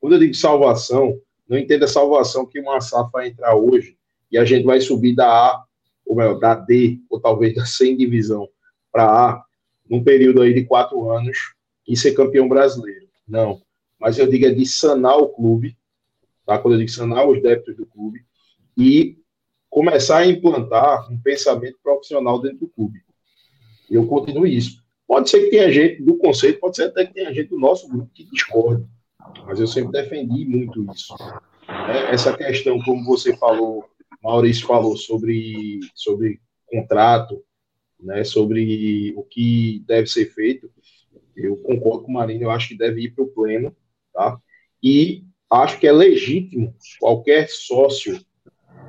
Quando 0.00 0.14
eu 0.14 0.18
digo 0.18 0.34
salvação, 0.34 1.20
não 1.48 1.58
entenda 1.58 1.86
salvação 1.86 2.46
que 2.46 2.60
uma 2.60 2.80
SAF 2.80 3.10
vai 3.12 3.28
entrar 3.28 3.54
hoje 3.54 3.96
e 4.30 4.38
a 4.38 4.44
gente 4.44 4.64
vai 4.64 4.80
subir 4.80 5.14
da 5.14 5.28
A 5.28 5.64
ou 6.04 6.16
melhor, 6.16 6.38
da 6.38 6.54
D, 6.54 7.00
ou 7.08 7.20
talvez 7.20 7.54
da 7.54 7.64
C 7.64 7.94
divisão 7.94 8.48
para 8.90 9.04
A, 9.04 9.44
num 9.88 10.02
período 10.02 10.42
aí 10.42 10.52
de 10.52 10.64
quatro 10.64 11.10
anos, 11.10 11.54
e 11.86 11.96
ser 11.96 12.12
campeão 12.12 12.48
brasileiro. 12.48 13.08
Não. 13.26 13.60
Mas 13.98 14.18
eu 14.18 14.26
digo 14.26 14.46
é 14.46 14.50
de 14.50 14.66
sanar 14.66 15.18
o 15.18 15.28
clube, 15.28 15.76
tá? 16.44 16.58
Quando 16.58 16.74
eu 16.74 16.78
digo 16.78 16.90
sanar 16.90 17.26
os 17.28 17.40
débitos 17.40 17.76
do 17.76 17.86
clube, 17.86 18.24
e 18.76 19.18
começar 19.70 20.18
a 20.18 20.26
implantar 20.26 21.10
um 21.10 21.18
pensamento 21.20 21.78
profissional 21.82 22.40
dentro 22.40 22.58
do 22.58 22.68
clube. 22.68 23.00
Eu 23.90 24.06
continuo 24.06 24.46
isso. 24.46 24.82
Pode 25.06 25.28
ser 25.28 25.40
que 25.44 25.50
tenha 25.50 25.70
gente 25.70 26.02
do 26.02 26.16
conceito, 26.16 26.60
pode 26.60 26.76
ser 26.76 26.84
até 26.84 27.06
que 27.06 27.14
tenha 27.14 27.32
gente 27.32 27.48
do 27.48 27.58
nosso 27.58 27.88
grupo 27.88 28.10
que 28.14 28.24
discorde, 28.24 28.86
mas 29.46 29.60
eu 29.60 29.66
sempre 29.66 29.92
defendi 29.92 30.44
muito 30.44 30.86
isso. 30.92 31.14
É, 31.68 32.14
essa 32.14 32.36
questão, 32.36 32.80
como 32.82 33.04
você 33.04 33.36
falou, 33.36 33.84
Maurício 34.22 34.66
falou 34.66 34.96
sobre, 34.96 35.80
sobre 35.94 36.40
contrato, 36.66 37.42
né, 38.00 38.24
sobre 38.24 39.12
o 39.16 39.22
que 39.22 39.82
deve 39.86 40.06
ser 40.06 40.26
feito, 40.32 40.70
eu 41.36 41.56
concordo 41.56 42.04
com 42.04 42.10
o 42.10 42.14
Marinho, 42.14 42.44
eu 42.44 42.50
acho 42.50 42.68
que 42.68 42.76
deve 42.76 43.02
ir 43.02 43.10
para 43.10 43.24
o 43.24 43.28
pleno, 43.28 43.74
tá? 44.12 44.38
E 44.82 45.24
acho 45.50 45.78
que 45.78 45.86
é 45.86 45.92
legítimo 45.92 46.74
qualquer 46.98 47.48
sócio 47.48 48.18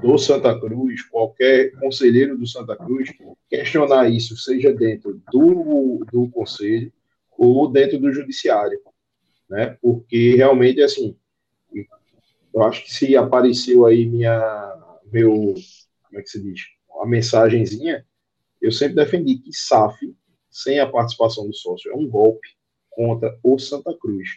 do 0.01 0.17
Santa 0.17 0.57
Cruz, 0.59 1.01
qualquer 1.03 1.71
conselheiro 1.79 2.37
do 2.37 2.45
Santa 2.45 2.75
Cruz, 2.75 3.11
questionar 3.49 4.09
isso, 4.09 4.35
seja 4.35 4.73
dentro 4.73 5.21
do, 5.31 6.05
do 6.11 6.29
conselho 6.29 6.91
ou 7.37 7.71
dentro 7.71 7.99
do 7.99 8.11
judiciário, 8.11 8.79
né? 9.49 9.77
Porque 9.81 10.35
realmente, 10.35 10.81
assim, 10.81 11.15
eu 12.53 12.63
acho 12.63 12.83
que 12.83 12.93
se 12.93 13.15
apareceu 13.15 13.85
aí 13.85 14.05
minha, 14.05 14.99
meu, 15.11 15.55
como 16.03 16.19
é 16.19 16.21
que 16.21 16.29
se 16.29 16.41
diz, 16.41 16.61
a 17.01 17.05
mensagenzinha, 17.05 18.05
eu 18.61 18.71
sempre 18.71 18.95
defendi 18.95 19.35
que 19.35 19.51
SAF, 19.51 20.13
sem 20.53 20.79
a 20.79 20.87
participação 20.87 21.47
do 21.47 21.55
sócio, 21.55 21.91
é 21.91 21.95
um 21.95 22.07
golpe 22.07 22.47
contra 22.91 23.35
o 23.43 23.57
Santa 23.57 23.91
Cruz. 23.97 24.29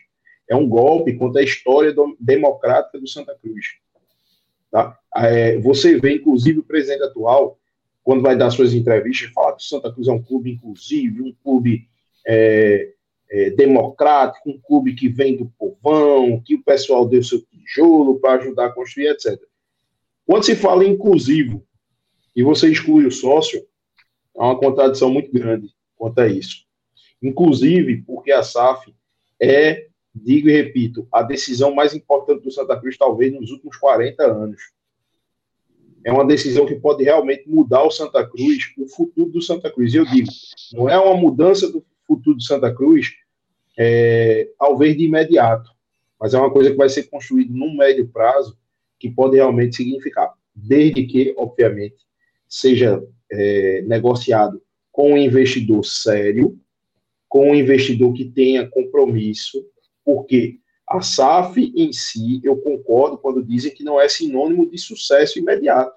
É 0.48 0.56
um 0.56 0.66
golpe 0.66 1.14
contra 1.14 1.42
a 1.42 1.44
história 1.44 1.92
do, 1.92 2.16
democrática 2.18 2.98
do 2.98 3.06
Santa 3.06 3.36
Cruz. 3.40 3.66
Tá? 4.70 4.98
É, 5.14 5.58
você 5.58 6.00
vê, 6.00 6.14
inclusive, 6.14 6.60
o 6.60 6.64
presidente 6.64 7.02
atual, 7.02 7.58
quando 8.02 8.22
vai 8.22 8.34
dar 8.34 8.50
suas 8.50 8.72
entrevistas, 8.72 9.30
fala 9.32 9.54
que 9.54 9.62
o 9.62 9.66
Santa 9.66 9.92
Cruz 9.92 10.08
é 10.08 10.12
um 10.12 10.22
clube 10.22 10.52
inclusive, 10.52 11.20
um 11.20 11.34
clube 11.44 11.86
é, 12.26 12.92
é, 13.28 13.50
democrático, 13.50 14.48
um 14.48 14.58
clube 14.58 14.94
que 14.94 15.08
vem 15.08 15.36
do 15.36 15.52
povão, 15.58 16.40
que 16.42 16.54
o 16.54 16.62
pessoal 16.62 17.06
deu 17.06 17.22
seu 17.22 17.42
tijolo 17.42 18.18
para 18.20 18.40
ajudar 18.40 18.66
a 18.66 18.72
construir, 18.72 19.08
etc. 19.08 19.38
Quando 20.24 20.44
se 20.44 20.56
fala 20.56 20.86
inclusivo 20.86 21.62
e 22.34 22.42
você 22.42 22.70
exclui 22.70 23.04
o 23.04 23.10
sócio, 23.10 23.66
há 24.38 24.46
uma 24.46 24.58
contradição 24.58 25.10
muito 25.10 25.30
grande 25.30 25.75
quanto 25.96 26.20
a 26.20 26.28
isso. 26.28 26.64
Inclusive, 27.22 28.02
porque 28.02 28.30
a 28.30 28.42
SAF 28.42 28.94
é 29.40 29.86
digo 30.22 30.48
e 30.48 30.52
repito, 30.52 31.06
a 31.12 31.22
decisão 31.22 31.74
mais 31.74 31.94
importante 31.94 32.42
do 32.42 32.50
Santa 32.50 32.78
Cruz, 32.78 32.96
talvez 32.96 33.32
nos 33.32 33.50
últimos 33.50 33.76
40 33.76 34.22
anos. 34.24 34.72
É 36.04 36.12
uma 36.12 36.24
decisão 36.24 36.64
que 36.64 36.76
pode 36.76 37.02
realmente 37.04 37.48
mudar 37.48 37.82
o 37.82 37.90
Santa 37.90 38.24
Cruz, 38.26 38.72
o 38.78 38.88
futuro 38.88 39.30
do 39.30 39.42
Santa 39.42 39.70
Cruz. 39.70 39.92
E 39.92 39.96
eu 39.96 40.04
digo, 40.06 40.28
não 40.72 40.88
é 40.88 40.98
uma 40.98 41.16
mudança 41.16 41.70
do 41.70 41.84
futuro 42.06 42.36
do 42.36 42.42
Santa 42.42 42.72
Cruz, 42.72 43.12
é, 43.76 44.48
talvez 44.58 44.96
de 44.96 45.04
imediato, 45.04 45.70
mas 46.18 46.32
é 46.32 46.38
uma 46.38 46.50
coisa 46.50 46.70
que 46.70 46.76
vai 46.76 46.88
ser 46.88 47.04
construída 47.04 47.52
num 47.52 47.76
médio 47.76 48.08
prazo 48.08 48.56
que 48.98 49.10
pode 49.10 49.36
realmente 49.36 49.76
significar, 49.76 50.32
desde 50.54 51.04
que, 51.04 51.34
obviamente, 51.36 51.96
seja 52.48 53.02
é, 53.30 53.82
negociado 53.82 54.62
com 54.96 55.12
um 55.12 55.18
investidor 55.18 55.84
sério, 55.84 56.58
com 57.28 57.50
um 57.50 57.54
investidor 57.54 58.14
que 58.14 58.24
tenha 58.24 58.66
compromisso, 58.66 59.62
porque 60.02 60.58
a 60.88 61.02
SAF 61.02 61.70
em 61.76 61.92
si, 61.92 62.40
eu 62.42 62.56
concordo 62.56 63.18
quando 63.18 63.44
dizem 63.44 63.74
que 63.74 63.84
não 63.84 64.00
é 64.00 64.08
sinônimo 64.08 64.70
de 64.70 64.78
sucesso 64.78 65.38
imediato. 65.38 65.94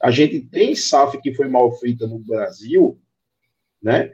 A 0.00 0.12
gente 0.12 0.40
tem 0.40 0.76
SAF 0.76 1.20
que 1.20 1.34
foi 1.34 1.48
mal 1.48 1.72
feita 1.72 2.06
no 2.06 2.20
Brasil, 2.20 2.96
né? 3.82 4.12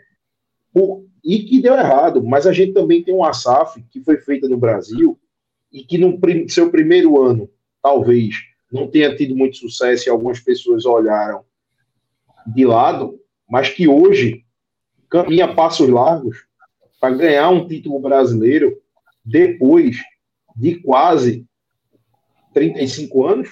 Por, 0.72 1.04
e 1.22 1.40
que 1.40 1.60
deu 1.60 1.74
errado, 1.74 2.24
mas 2.24 2.46
a 2.46 2.52
gente 2.52 2.72
também 2.72 3.04
tem 3.04 3.12
uma 3.12 3.34
SAF 3.34 3.82
que 3.90 4.00
foi 4.00 4.16
feita 4.22 4.48
no 4.48 4.56
Brasil 4.56 5.20
e 5.70 5.84
que 5.84 5.98
no 5.98 6.18
prim, 6.18 6.48
seu 6.48 6.70
primeiro 6.70 7.20
ano, 7.20 7.50
talvez, 7.82 8.36
não 8.72 8.88
tenha 8.88 9.14
tido 9.14 9.36
muito 9.36 9.58
sucesso 9.58 10.08
e 10.08 10.10
algumas 10.10 10.40
pessoas 10.40 10.86
olharam 10.86 11.44
de 12.46 12.64
lado, 12.64 13.20
mas 13.48 13.68
que 13.68 13.88
hoje 13.88 14.44
caminha 15.08 15.54
passos 15.54 15.88
largos 15.88 16.46
para 17.00 17.14
ganhar 17.14 17.50
um 17.50 17.66
título 17.66 17.98
brasileiro 18.00 18.80
depois 19.24 19.98
de 20.56 20.76
quase 20.76 21.46
35 22.52 23.26
anos. 23.26 23.48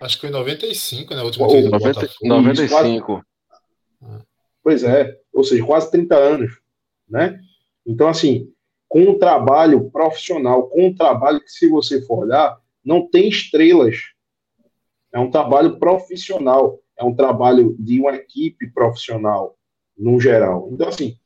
Acho 0.00 0.16
que 0.16 0.22
foi 0.22 0.30
em 0.30 0.32
95, 0.32 1.14
né? 1.14 1.22
O 1.22 1.24
último 1.26 1.48
título 1.48 1.70
90, 1.70 2.08
95. 2.22 3.06
Quase, 3.06 4.24
pois 4.62 4.84
é, 4.84 5.18
ou 5.32 5.44
seja, 5.44 5.64
quase 5.64 5.90
30 5.90 6.16
anos, 6.16 6.58
né? 7.08 7.38
Então, 7.86 8.08
assim, 8.08 8.50
com 8.88 9.00
um 9.00 9.18
trabalho 9.18 9.90
profissional, 9.90 10.68
com 10.68 10.86
um 10.86 10.94
trabalho 10.94 11.40
que, 11.40 11.50
se 11.50 11.68
você 11.68 12.00
for 12.02 12.26
olhar, 12.26 12.58
não 12.84 13.08
tem 13.08 13.28
estrelas. 13.28 13.96
É 15.12 15.18
um 15.18 15.30
trabalho 15.30 15.78
profissional, 15.78 16.78
é 16.96 17.04
um 17.04 17.14
trabalho 17.14 17.76
de 17.78 18.00
uma 18.00 18.14
equipe 18.14 18.70
profissional, 18.70 19.56
no 19.96 20.20
geral. 20.20 20.68
Então, 20.72 20.88
assim, 20.88 21.16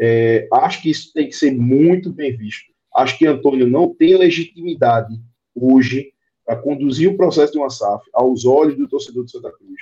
é, 0.00 0.48
acho 0.52 0.82
que 0.82 0.90
isso 0.90 1.12
tem 1.12 1.28
que 1.28 1.36
ser 1.36 1.52
muito 1.52 2.12
bem 2.12 2.36
visto. 2.36 2.72
Acho 2.94 3.16
que 3.16 3.26
Antônio 3.26 3.66
não 3.66 3.94
tem 3.94 4.16
legitimidade 4.16 5.18
hoje 5.54 6.12
para 6.44 6.56
conduzir 6.56 7.08
o 7.08 7.16
processo 7.16 7.52
de 7.52 7.58
uma 7.58 7.70
SAF 7.70 8.04
aos 8.12 8.44
olhos 8.44 8.76
do 8.76 8.88
torcedor 8.88 9.24
de 9.24 9.30
Santa 9.30 9.50
Cruz, 9.52 9.80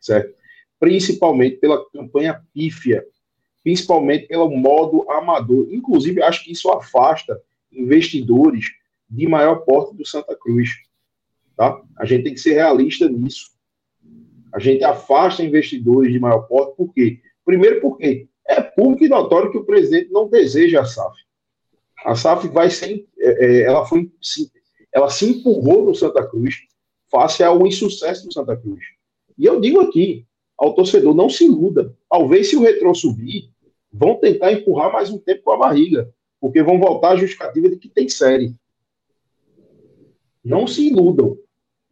certo? 0.00 0.34
Principalmente 0.80 1.56
pela 1.56 1.84
campanha 1.90 2.42
pífia, 2.52 3.04
principalmente 3.62 4.26
pelo 4.26 4.50
modo 4.50 5.08
amador. 5.10 5.68
Inclusive, 5.70 6.22
acho 6.22 6.44
que 6.44 6.52
isso 6.52 6.70
afasta 6.70 7.40
investidores 7.70 8.66
de 9.08 9.26
maior 9.26 9.56
porte 9.56 9.94
do 9.94 10.06
Santa 10.06 10.36
Cruz, 10.36 10.70
tá? 11.56 11.80
A 11.98 12.04
gente 12.04 12.24
tem 12.24 12.34
que 12.34 12.40
ser 12.40 12.54
realista 12.54 13.08
nisso. 13.08 13.55
A 14.56 14.58
gente 14.58 14.82
afasta 14.82 15.44
investidores 15.44 16.10
de 16.10 16.18
maior 16.18 16.48
porte, 16.48 16.78
por 16.78 16.90
quê? 16.94 17.20
Primeiro 17.44 17.78
porque 17.82 18.26
é 18.48 18.62
público 18.62 19.04
e 19.04 19.08
notório 19.08 19.50
que 19.50 19.58
o 19.58 19.66
presidente 19.66 20.10
não 20.10 20.30
deseja 20.30 20.80
a 20.80 20.86
SAF. 20.86 21.14
A 22.02 22.14
SAF 22.14 22.48
vai 22.48 22.70
ser, 22.70 23.06
é, 23.18 23.44
é, 23.44 23.60
ela 23.64 23.84
foi, 23.84 24.10
ela 24.90 25.10
se 25.10 25.28
empurrou 25.28 25.84
no 25.84 25.94
Santa 25.94 26.26
Cruz 26.26 26.54
face 27.10 27.42
ao 27.42 27.66
insucesso 27.66 28.26
do 28.26 28.32
Santa 28.32 28.56
Cruz. 28.56 28.82
E 29.36 29.44
eu 29.44 29.60
digo 29.60 29.78
aqui 29.78 30.24
ao 30.56 30.72
torcedor, 30.72 31.14
não 31.14 31.28
se 31.28 31.44
iluda. 31.44 31.94
Talvez 32.08 32.48
se 32.48 32.56
o 32.56 32.62
retrô 32.62 32.94
subir, 32.94 33.50
vão 33.92 34.14
tentar 34.14 34.52
empurrar 34.52 34.90
mais 34.90 35.10
um 35.10 35.18
tempo 35.18 35.42
com 35.42 35.52
a 35.52 35.58
barriga, 35.58 36.10
porque 36.40 36.62
vão 36.62 36.78
voltar 36.78 37.10
à 37.10 37.16
justificativa 37.16 37.68
de 37.68 37.76
que 37.76 37.90
tem 37.90 38.08
série. 38.08 38.54
Não 40.42 40.66
se 40.66 40.88
iludam. 40.88 41.36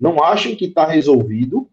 Não 0.00 0.24
achem 0.24 0.56
que 0.56 0.64
está 0.64 0.86
resolvido. 0.86 1.68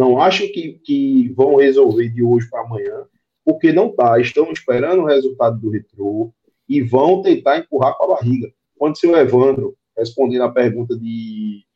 Não 0.00 0.18
achem 0.18 0.50
que, 0.50 0.80
que 0.82 1.28
vão 1.36 1.56
resolver 1.56 2.08
de 2.08 2.22
hoje 2.22 2.48
para 2.48 2.62
amanhã 2.62 3.04
porque 3.44 3.70
não 3.70 3.88
está. 3.88 4.18
Estão 4.18 4.50
esperando 4.50 5.02
o 5.02 5.06
resultado 5.06 5.60
do 5.60 5.68
retrô 5.68 6.32
e 6.66 6.80
vão 6.80 7.20
tentar 7.20 7.58
empurrar 7.58 7.94
com 7.98 8.04
a 8.04 8.16
barriga. 8.16 8.50
Quando 8.78 8.98
seu 8.98 9.14
Evandro, 9.14 9.76
respondendo 9.94 10.44
a 10.44 10.50
pergunta 10.50 10.96
de, 10.96 11.66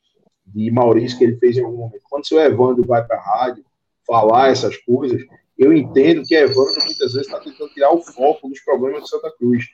de 0.43 0.71
Maurício 0.71 1.19
que 1.19 1.23
ele 1.23 1.37
fez 1.37 1.55
em 1.55 1.63
algum 1.63 1.77
momento, 1.77 2.01
quando 2.09 2.25
seu 2.25 2.39
Evandro 2.39 2.83
vai 2.83 3.05
para 3.05 3.15
a 3.15 3.21
rádio 3.21 3.63
falar 4.07 4.49
essas 4.49 4.75
coisas, 4.77 5.21
eu 5.55 5.71
entendo 5.71 6.23
que 6.23 6.33
Evandro 6.33 6.83
muitas 6.83 7.13
vezes 7.13 7.27
está 7.27 7.39
tentando 7.39 7.69
tirar 7.75 7.91
o 7.91 8.01
foco 8.01 8.49
dos 8.49 8.59
problemas 8.61 9.03
de 9.03 9.09
Santa 9.09 9.31
Cruz. 9.37 9.65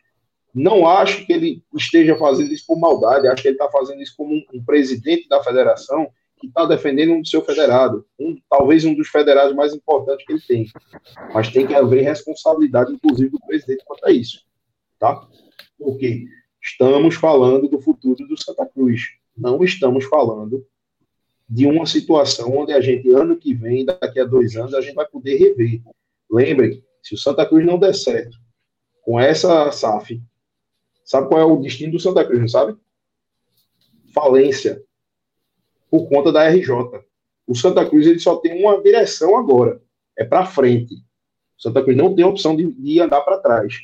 Não 0.53 0.85
acho 0.85 1.25
que 1.25 1.31
ele 1.31 1.63
esteja 1.73 2.17
fazendo 2.17 2.51
isso 2.51 2.65
por 2.67 2.77
maldade, 2.77 3.29
acho 3.29 3.41
que 3.41 3.47
ele 3.47 3.55
está 3.55 3.71
fazendo 3.71 4.01
isso 4.01 4.13
como 4.17 4.33
um, 4.33 4.43
um 4.53 4.61
presidente 4.61 5.29
da 5.29 5.41
federação 5.41 6.11
que 6.41 6.47
está 6.47 6.65
defendendo 6.65 7.13
um 7.13 7.21
do 7.21 7.27
seu 7.27 7.45
federado, 7.45 8.03
um, 8.19 8.35
talvez 8.49 8.83
um 8.83 8.95
dos 8.95 9.07
federados 9.07 9.55
mais 9.55 9.73
importantes 9.73 10.25
que 10.25 10.33
ele 10.33 10.41
tem. 10.41 10.67
Mas 11.31 11.53
tem 11.53 11.67
que 11.67 11.75
haver 11.75 12.01
responsabilidade, 12.01 12.91
inclusive, 12.91 13.29
do 13.29 13.39
presidente 13.39 13.85
quanto 13.85 14.03
a 14.05 14.11
isso. 14.11 14.43
Tá? 14.97 15.27
Porque 15.77 16.25
estamos 16.61 17.15
falando 17.15 17.67
do 17.67 17.79
futuro 17.79 18.27
do 18.27 18.41
Santa 18.41 18.65
Cruz. 18.65 19.01
Não 19.37 19.63
estamos 19.63 20.05
falando 20.05 20.65
de 21.47 21.67
uma 21.67 21.85
situação 21.85 22.57
onde 22.57 22.73
a 22.73 22.81
gente, 22.81 23.09
ano 23.11 23.37
que 23.37 23.53
vem, 23.53 23.85
daqui 23.85 24.19
a 24.19 24.25
dois 24.25 24.55
anos, 24.55 24.73
a 24.73 24.81
gente 24.81 24.95
vai 24.95 25.07
poder 25.07 25.37
rever. 25.37 25.81
Lembrem, 26.29 26.83
se 27.03 27.13
o 27.13 27.17
Santa 27.17 27.45
Cruz 27.45 27.65
não 27.65 27.77
der 27.77 27.93
certo 27.93 28.37
com 29.03 29.19
essa 29.19 29.71
SAF, 29.71 30.21
sabe 31.05 31.27
qual 31.27 31.39
é 31.39 31.45
o 31.45 31.57
destino 31.57 31.91
do 31.91 31.99
Santa 31.99 32.25
Cruz, 32.25 32.39
não 32.39 32.47
sabe? 32.47 32.75
Falência 34.13 34.83
por 35.91 36.07
conta 36.07 36.31
da 36.31 36.47
RJ. 36.47 36.71
O 37.45 37.53
Santa 37.53 37.85
Cruz 37.85 38.07
ele 38.07 38.19
só 38.19 38.37
tem 38.37 38.63
uma 38.63 38.81
direção 38.81 39.37
agora, 39.37 39.81
é 40.17 40.23
para 40.23 40.45
frente. 40.45 40.95
O 40.95 41.61
Santa 41.61 41.83
Cruz 41.83 41.97
não 41.97 42.15
tem 42.15 42.23
opção 42.23 42.55
de, 42.55 42.71
de 42.71 43.01
andar 43.01 43.21
para 43.21 43.39
trás, 43.39 43.75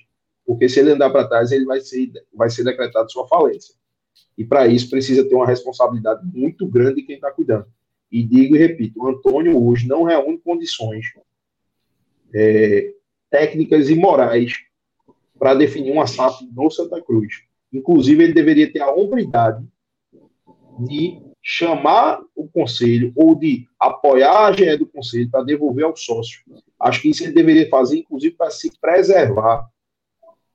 porque 0.46 0.70
se 0.70 0.80
ele 0.80 0.92
andar 0.92 1.10
para 1.10 1.28
trás, 1.28 1.52
ele 1.52 1.66
vai 1.66 1.82
ser, 1.82 2.10
vai 2.34 2.50
ser 2.50 2.64
decretado 2.64 3.12
sua 3.12 3.28
falência. 3.28 3.76
E 4.38 4.46
para 4.46 4.68
isso 4.68 4.90
precisa 4.90 5.28
ter 5.28 5.36
uma 5.36 5.46
responsabilidade 5.46 6.26
muito 6.26 6.66
grande 6.66 7.02
de 7.02 7.04
quem 7.04 7.16
está 7.16 7.30
cuidando. 7.30 7.68
E 8.10 8.24
digo 8.24 8.56
e 8.56 8.60
repito, 8.60 9.04
o 9.04 9.08
Antônio 9.10 9.62
hoje 9.62 9.86
não 9.86 10.04
reúne 10.04 10.38
condições 10.38 11.06
é, 12.34 12.94
técnicas 13.30 13.90
e 13.90 13.96
morais 13.96 14.54
para 15.38 15.54
definir 15.54 15.92
uma 15.92 16.08
SAF 16.08 16.48
no 16.54 16.72
Santa 16.72 17.02
Cruz. 17.02 17.44
Inclusive, 17.74 18.24
ele 18.24 18.34
deveria 18.34 18.72
ter 18.72 18.80
a 18.80 18.92
hombridade 18.92 19.68
de 20.80 21.27
chamar 21.50 22.20
o 22.36 22.46
conselho 22.46 23.14
ou 23.16 23.34
de 23.34 23.66
apoiar 23.80 24.48
a 24.48 24.52
GE 24.52 24.76
do 24.76 24.86
conselho 24.86 25.30
para 25.32 25.46
devolver 25.46 25.86
ao 25.86 25.96
sócio. 25.96 26.42
Acho 26.78 27.02
que 27.02 27.10
isso 27.10 27.24
ele 27.24 27.32
deveria 27.32 27.70
fazer, 27.70 28.00
inclusive, 28.00 28.36
para 28.36 28.50
se 28.50 28.70
preservar. 28.82 29.66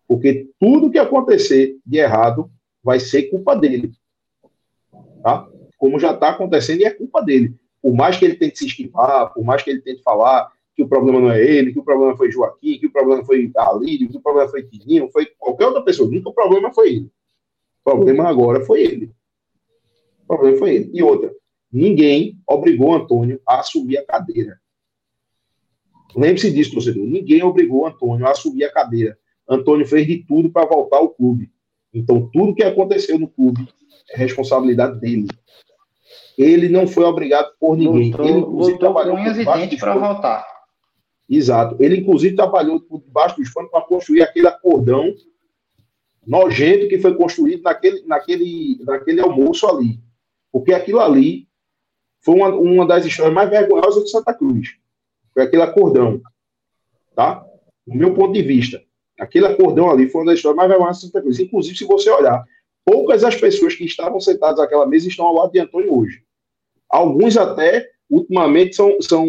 Porque 0.07 0.51
tudo 0.61 0.91
que 0.91 0.99
acontecer 0.99 1.79
de 1.87 1.97
errado 1.97 2.51
vai 2.85 3.01
ser 3.01 3.31
culpa 3.31 3.57
dele. 3.57 3.91
Tá? 5.23 5.49
Como 5.79 5.99
já 5.99 6.13
está 6.13 6.29
acontecendo 6.29 6.83
e 6.83 6.85
é 6.85 6.91
culpa 6.91 7.23
dele. 7.23 7.57
Por 7.81 7.95
mais 7.95 8.19
que 8.19 8.27
ele 8.27 8.35
tente 8.35 8.59
se 8.59 8.67
esquivar, 8.67 9.33
por 9.33 9.43
mais 9.43 9.63
que 9.63 9.71
ele 9.71 9.81
tente 9.81 10.03
falar 10.03 10.53
que 10.77 10.83
o 10.83 10.89
problema 10.89 11.21
não 11.21 11.31
é 11.31 11.43
ele, 11.43 11.73
que 11.73 11.79
o 11.79 11.85
problema 11.85 12.15
foi 12.19 12.31
Joaquim, 12.31 12.79
que 12.79 12.87
o 12.87 12.93
problema 12.93 13.25
foi 13.25 13.51
Alírio, 13.57 14.11
que 14.11 14.19
o 14.19 14.21
problema 14.21 14.51
foi 14.51 14.63
Tininho, 14.65 15.09
foi 15.11 15.25
qualquer 15.39 15.69
outra 15.69 15.81
pessoa. 15.81 16.11
Nunca 16.11 16.29
o 16.29 16.35
problema 16.35 16.71
foi 16.71 16.91
ele. 16.91 17.11
O 17.81 17.91
problema 17.91 18.29
agora 18.29 18.63
foi 18.67 18.83
ele. 18.83 19.11
Problema 20.33 20.57
foi 20.57 20.75
ele. 20.77 20.91
E 20.95 21.03
outra, 21.03 21.31
ninguém 21.71 22.39
obrigou 22.49 22.95
Antônio 22.95 23.39
a 23.47 23.61
assumir 23.61 23.99
a 23.99 24.07
cadeira. 24.07 24.59
Lembre-se 26.17 26.51
disso, 26.51 26.73
torcedor. 26.73 27.05
Ninguém 27.05 27.43
obrigou 27.43 27.87
Antônio 27.87 28.27
a 28.27 28.31
assumir 28.31 28.65
a 28.65 28.73
cadeira. 28.73 29.19
Antônio 29.47 29.87
fez 29.87 30.07
de 30.07 30.25
tudo 30.25 30.51
para 30.51 30.67
voltar 30.67 30.99
ao 30.99 31.11
clube. 31.11 31.51
Então, 31.93 32.31
tudo 32.33 32.55
que 32.55 32.63
aconteceu 32.63 33.19
no 33.19 33.29
clube 33.29 33.69
é 34.11 34.17
responsabilidade 34.17 34.99
dele. 35.01 35.29
Ele 36.39 36.71
não 36.71 36.87
foi 36.87 37.05
obrigado 37.05 37.53
por 37.61 37.77
ninguém. 37.77 38.15
Ele, 38.21 38.39
inclusive, 38.39 38.79
trabalhou 38.79 39.17
dos 39.17 39.79
para 39.79 39.95
voltar. 39.99 40.47
Exato. 41.29 41.77
Ele, 41.79 41.99
inclusive, 41.99 42.35
trabalhou 42.35 42.81
por 42.81 43.03
debaixo 43.03 43.37
dos 43.37 43.53
panos 43.53 43.71
para 43.71 43.83
construir 43.83 44.23
aquele 44.23 44.47
acordão 44.47 45.15
nojento 46.27 46.89
que 46.89 46.99
foi 46.99 47.15
construído 47.15 47.63
naquele, 47.63 48.03
naquele, 48.07 48.79
naquele 48.83 49.21
almoço 49.21 49.67
ali. 49.67 50.01
Porque 50.53 50.75
aquilo 50.75 51.01
ali 51.01 51.49
foi 52.21 52.37
uma, 52.37 52.49
uma 52.49 52.87
das 52.87 53.07
histórias 53.07 53.35
mais 53.35 53.51
vergonhosas 53.51 54.05
de 54.05 54.11
Santa 54.11 54.35
Cruz. 54.35 54.77
Foi 55.33 55.43
aquele 55.43 55.63
acordão. 55.63 56.21
Tá? 57.17 57.45
Do 57.87 57.97
meu 57.97 58.15
ponto 58.15 58.33
de 58.33 58.43
vista. 58.43 58.83
Aquele 59.19 59.47
acordão 59.47 59.91
ali 59.91 60.09
foi 60.09 60.21
uma 60.21 60.27
das 60.31 60.37
histórias 60.37 60.57
mais 60.57 60.69
vergonhosas 60.69 61.01
de 61.01 61.07
Santa 61.07 61.23
Cruz. 61.23 61.41
Inclusive, 61.41 61.77
se 61.77 61.85
você 61.85 62.11
olhar, 62.11 62.45
poucas 62.85 63.25
as 63.25 63.35
pessoas 63.35 63.75
que 63.75 63.85
estavam 63.85 64.21
sentadas 64.21 64.59
naquela 64.59 64.87
mesa 64.87 65.09
estão 65.09 65.27
ao 65.27 65.35
lado 65.35 65.53
de 65.53 65.59
Antônio 65.59 65.97
hoje. 65.97 66.23
Alguns 66.89 67.37
até, 67.37 67.91
ultimamente, 68.11 68.77
são, 68.77 69.01
são, 69.01 69.27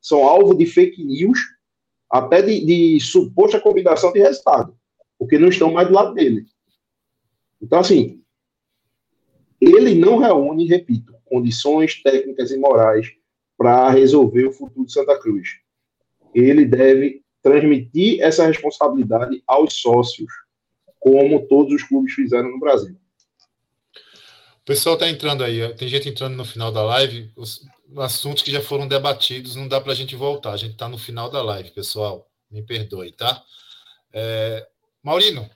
são 0.00 0.26
alvo 0.26 0.54
de 0.54 0.66
fake 0.66 1.04
news, 1.04 1.38
até 2.08 2.40
de, 2.40 2.64
de 2.64 3.00
suposta 3.00 3.58
combinação 3.58 4.12
de 4.12 4.20
resultado, 4.20 4.76
porque 5.18 5.38
não 5.38 5.48
estão 5.48 5.72
mais 5.72 5.88
do 5.88 5.94
lado 5.94 6.14
dele. 6.14 6.44
Então, 7.60 7.80
assim, 7.80 8.21
ele 9.64 9.94
não 9.94 10.18
reúne, 10.18 10.66
repito, 10.66 11.14
condições 11.24 12.02
técnicas 12.02 12.50
e 12.50 12.58
morais 12.58 13.12
para 13.56 13.88
resolver 13.90 14.46
o 14.46 14.52
futuro 14.52 14.86
de 14.86 14.92
Santa 14.92 15.16
Cruz. 15.20 15.50
Ele 16.34 16.64
deve 16.64 17.22
transmitir 17.40 18.20
essa 18.20 18.46
responsabilidade 18.46 19.42
aos 19.46 19.74
sócios, 19.74 20.32
como 20.98 21.46
todos 21.46 21.74
os 21.74 21.82
clubes 21.84 22.12
fizeram 22.12 22.50
no 22.50 22.58
Brasil. 22.58 22.96
O 24.62 24.64
pessoal 24.64 24.94
está 24.94 25.08
entrando 25.08 25.44
aí, 25.44 25.72
tem 25.74 25.88
gente 25.88 26.08
entrando 26.08 26.36
no 26.36 26.44
final 26.44 26.72
da 26.72 26.82
live, 26.82 27.30
os 27.36 27.64
assuntos 27.96 28.42
que 28.42 28.50
já 28.50 28.60
foram 28.60 28.88
debatidos, 28.88 29.54
não 29.54 29.68
dá 29.68 29.80
para 29.80 29.92
a 29.92 29.94
gente 29.94 30.16
voltar, 30.16 30.52
a 30.52 30.56
gente 30.56 30.72
está 30.72 30.88
no 30.88 30.98
final 30.98 31.30
da 31.30 31.42
live, 31.42 31.70
pessoal, 31.70 32.28
me 32.50 32.62
perdoe, 32.62 33.12
tá? 33.12 33.42
É, 34.12 34.66
Maurino, 35.02 35.48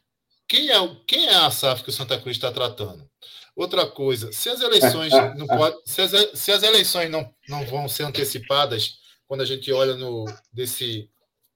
quem 0.48 0.70
é, 0.70 0.96
quem 1.06 1.26
é 1.26 1.34
a 1.34 1.50
SAF 1.50 1.82
que 1.82 1.90
o 1.90 1.92
Santa 1.92 2.18
Cruz 2.20 2.36
está 2.36 2.52
tratando? 2.52 3.08
Outra 3.56 3.86
coisa, 3.86 4.30
se 4.32 4.50
as 4.50 4.60
eleições 4.60 5.10
não 5.36 5.46
pode, 5.46 5.78
se 5.86 6.02
as, 6.02 6.12
se 6.38 6.52
as 6.52 6.62
eleições 6.62 7.10
não, 7.10 7.34
não 7.48 7.64
vão 7.64 7.88
ser 7.88 8.02
antecipadas, 8.04 8.98
quando 9.26 9.40
a 9.40 9.46
gente 9.46 9.72
olha 9.72 9.94
no 9.96 10.26
desse 10.52 11.08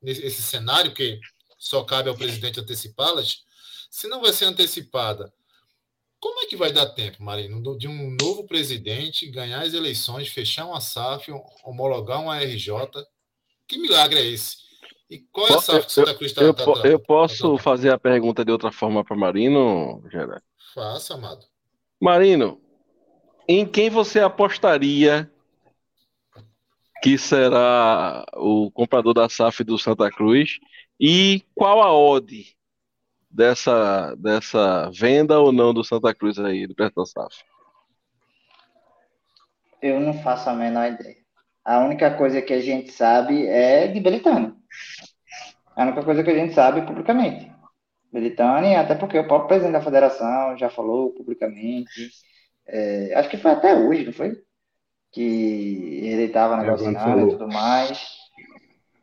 nesse 0.03 0.25
esse 0.25 0.43
cenário 0.43 0.95
que 0.95 1.21
só 1.59 1.85
cabe 1.85 2.09
ao 2.09 2.17
presidente 2.17 2.59
antecipá-las, 2.59 3.43
se 3.91 4.09
não 4.09 4.23
vai 4.23 4.33
ser 4.33 4.47
antecipada, 4.47 5.31
como 6.19 6.41
é 6.41 6.47
que 6.47 6.57
vai 6.57 6.73
dar 6.73 6.87
tempo, 6.87 7.23
Marino, 7.23 7.77
de 7.77 7.87
um 7.87 8.17
novo 8.19 8.47
presidente 8.47 9.31
ganhar 9.31 9.63
as 9.63 9.75
eleições, 9.75 10.29
fechar 10.29 10.67
uma 10.67 10.81
SAF, 10.81 11.31
homologar 11.65 12.21
uma 12.23 12.39
RJ? 12.39 12.73
Que 13.69 13.79
milagre 13.79 14.21
é 14.21 14.27
esse? 14.27 14.57
E 15.11 15.19
qual 15.19 15.49
é 15.49 15.55
a 15.55 15.61
SAF 15.61 15.87
que 15.87 15.93
Santa 15.93 16.15
Cruz 16.15 16.31
está 16.31 16.43
Eu, 16.43 16.55
tá, 16.55 16.65
po- 16.65 16.81
tá- 16.81 16.89
eu 16.89 16.99
tá 16.99 17.05
posso 17.05 17.59
fazer 17.59 17.91
a 17.93 17.99
pergunta 17.99 18.43
de 18.43 18.53
outra 18.53 18.73
forma 18.73 19.05
para 19.05 19.17
Marino, 19.17 20.03
Gerard? 20.11 20.43
Faça, 20.75 21.15
amado. 21.15 21.45
Marino, 22.01 22.59
em 23.47 23.67
quem 23.67 23.91
você 23.91 24.21
apostaria 24.21 25.31
que 27.03 27.19
será 27.19 28.25
o 28.37 28.71
comprador 28.71 29.15
da 29.15 29.29
SAF 29.29 29.65
do 29.65 29.79
Santa 29.79 30.11
Cruz? 30.11 30.59
E 30.99 31.43
qual 31.55 31.83
a 31.83 31.93
odd 31.93 32.57
dessa, 33.31 34.15
dessa 34.17 34.91
venda 34.91 35.39
ou 35.39 35.53
não 35.53 35.75
do 35.75 35.85
Santa 35.85 36.15
Cruz 36.15 36.39
aí, 36.39 36.67
do 36.67 36.75
da 36.75 37.07
SAF? 37.07 37.45
Eu 39.83 40.01
não 40.01 40.15
faço 40.23 40.49
a 40.51 40.55
menor 40.55 40.93
ideia. 40.93 41.17
A 41.65 41.79
única 41.81 42.15
coisa 42.17 42.41
que 42.41 42.53
a 42.53 42.61
gente 42.61 42.91
sabe 42.93 43.47
é 43.47 43.87
de 43.87 44.01
Belitani. 44.01 44.55
A 45.77 45.85
única 45.85 46.03
coisa 46.03 46.23
que 46.23 46.31
a 46.31 46.35
gente 46.35 46.55
sabe 46.55 46.83
publicamente. 46.83 47.50
Belitani, 48.13 48.75
até 48.75 48.95
porque 48.95 49.19
o 49.19 49.27
próprio 49.27 49.49
presidente 49.49 49.73
da 49.75 49.83
federação 49.83 50.57
já 50.57 50.69
falou 50.71 51.13
publicamente. 51.15 52.11
É, 52.67 53.15
acho 53.15 53.29
que 53.31 53.37
foi 53.39 53.53
até 53.53 53.75
hoje, 53.75 54.05
não 54.07 54.13
foi? 54.13 54.33
Que 55.13 56.01
ele 56.05 56.25
estava 56.25 56.55
É, 56.55 56.59
negociando 56.59 57.21
e 57.23 57.29
tudo 57.29 57.49
mais. 57.49 58.09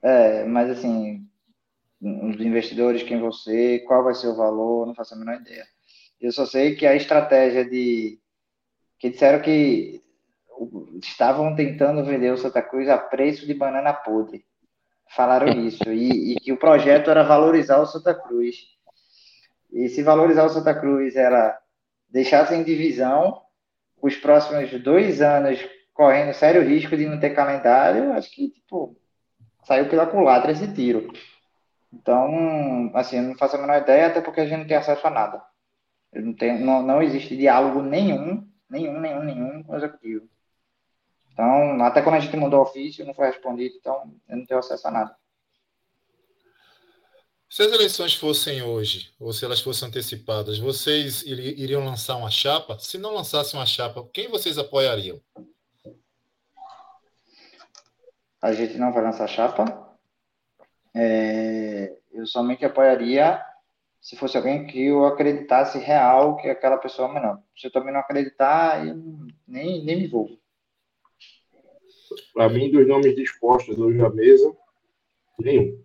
É, 0.01 0.45
mas 0.45 0.69
assim, 0.69 1.27
os 2.01 2.39
investidores, 2.41 3.03
quem 3.03 3.19
você, 3.19 3.79
qual 3.87 4.03
vai 4.03 4.13
ser 4.13 4.27
o 4.27 4.35
valor, 4.35 4.85
não 4.87 4.95
faço 4.95 5.15
a 5.15 5.17
menor 5.17 5.41
ideia. 5.41 5.65
Eu 6.19 6.31
só 6.31 6.45
sei 6.45 6.75
que 6.75 6.85
a 6.85 6.95
estratégia 6.95 7.65
de. 7.65 8.19
que 8.99 9.09
disseram 9.09 9.41
que 9.41 10.01
estavam 11.01 11.55
tentando 11.55 12.03
vender 12.03 12.31
o 12.31 12.37
Santa 12.37 12.61
Cruz 12.61 12.89
a 12.89 12.97
preço 12.97 13.45
de 13.45 13.53
banana 13.53 13.93
podre. 13.93 14.45
Falaram 15.15 15.47
isso. 15.67 15.83
E, 15.91 16.33
e 16.33 16.35
que 16.39 16.51
o 16.51 16.57
projeto 16.57 17.09
era 17.11 17.23
valorizar 17.23 17.79
o 17.79 17.85
Santa 17.85 18.13
Cruz. 18.15 18.55
E 19.71 19.89
se 19.89 20.03
valorizar 20.03 20.45
o 20.45 20.49
Santa 20.49 20.73
Cruz 20.73 21.15
era 21.15 21.57
deixar 22.09 22.45
sem 22.47 22.63
divisão, 22.63 23.41
os 24.01 24.15
próximos 24.15 24.71
dois 24.81 25.21
anos 25.21 25.59
correndo 25.93 26.33
sério 26.33 26.61
risco 26.61 26.95
de 26.95 27.07
não 27.07 27.19
ter 27.19 27.31
calendário, 27.31 28.13
acho 28.13 28.29
que, 28.31 28.49
tipo, 28.49 28.95
saiu 29.63 29.89
pela 29.89 30.05
culatra 30.05 30.51
esse 30.51 30.71
tiro. 30.73 31.11
Então, 31.91 32.91
assim, 32.93 33.17
eu 33.17 33.23
não 33.23 33.35
faço 33.35 33.55
a 33.55 33.59
menor 33.59 33.81
ideia, 33.81 34.07
até 34.07 34.21
porque 34.21 34.41
a 34.41 34.45
gente 34.45 34.59
não 34.59 34.67
tem 34.67 34.77
acesso 34.77 35.05
a 35.07 35.09
nada. 35.09 35.41
Eu 36.13 36.21
não, 36.21 36.33
tenho, 36.33 36.63
não, 36.63 36.83
não 36.83 37.01
existe 37.01 37.35
diálogo 37.35 37.81
nenhum, 37.81 38.47
nenhum, 38.69 38.99
nenhum, 38.99 39.23
nenhum 39.23 39.63
com 39.63 39.73
o 39.73 39.75
executivo. 39.75 40.27
Então, 41.33 41.83
até 41.83 42.01
quando 42.01 42.15
a 42.15 42.19
gente 42.19 42.35
mandou 42.37 42.61
ofício, 42.61 43.05
não 43.05 43.13
foi 43.13 43.27
respondido, 43.27 43.75
então 43.79 44.11
eu 44.27 44.37
não 44.37 44.45
tenho 44.45 44.59
acesso 44.59 44.87
a 44.87 44.91
nada. 44.91 45.15
Se 47.49 47.63
as 47.63 47.71
eleições 47.71 48.13
fossem 48.13 48.61
hoje, 48.61 49.09
ou 49.19 49.31
se 49.31 49.45
elas 49.45 49.61
fossem 49.61 49.87
antecipadas, 49.87 50.59
vocês 50.59 51.21
iri- 51.23 51.55
iriam 51.57 51.83
lançar 51.83 52.17
uma 52.17 52.29
chapa? 52.29 52.77
Se 52.77 52.97
não 52.97 53.13
lançassem 53.13 53.57
uma 53.57 53.65
chapa, 53.65 54.07
quem 54.13 54.27
vocês 54.27 54.57
apoiariam? 54.57 55.21
A 58.41 58.53
gente 58.53 58.77
não 58.77 58.91
vai 58.91 59.01
lançar 59.01 59.27
chapa. 59.27 59.97
É, 60.93 61.97
eu 62.11 62.27
somente 62.27 62.65
apoiaria 62.65 63.41
se 64.01 64.15
fosse 64.17 64.35
alguém 64.37 64.67
que 64.67 64.85
eu 64.85 65.05
acreditasse 65.05 65.79
real 65.79 66.35
que 66.37 66.49
aquela 66.49 66.77
pessoa, 66.77 67.07
mas 67.07 67.23
não. 67.23 67.43
Se 67.57 67.67
eu 67.67 67.71
também 67.71 67.93
não 67.93 68.01
acreditar, 68.01 68.85
eu 68.85 68.95
nem, 69.47 69.83
nem 69.83 69.97
me 69.97 70.05
envolvo. 70.05 70.37
Para 72.33 72.49
mim, 72.49 72.69
dos 72.71 72.87
nomes 72.87 73.15
dispostos 73.15 73.77
hoje 73.77 74.01
à 74.01 74.09
mesa, 74.09 74.55
nenhum. 75.39 75.83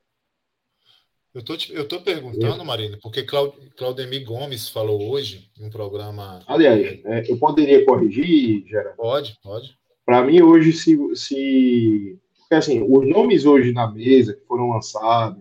Eu 1.35 1.43
tô, 1.43 1.55
eu 1.71 1.89
tô 1.89 2.01
perguntando, 2.03 2.63
Marina, 2.65 2.99
porque 3.03 3.23
Clau- 3.23 3.55
Claudemir 3.77 4.23
Gomes 4.25 4.69
falou 4.69 5.11
hoje 5.11 5.51
em 5.59 5.65
um 5.67 5.71
programa. 5.71 6.41
Aliás, 6.47 7.01
é, 7.05 7.31
eu 7.31 7.39
poderia 7.39 7.85
corrigir, 7.87 8.67
Gerard. 8.67 8.97
Pode, 8.97 9.39
pode. 9.43 9.79
Para 10.05 10.23
mim, 10.25 10.43
hoje, 10.43 10.73
se, 10.75 10.99
se. 11.17 12.19
Porque, 12.39 12.55
assim, 12.57 12.83
os 12.83 13.09
nomes 13.09 13.47
hoje 13.47 13.73
na 13.73 13.91
mesa 13.91 14.35
que 14.35 14.45
foram 14.45 14.69
lançados, 14.71 15.41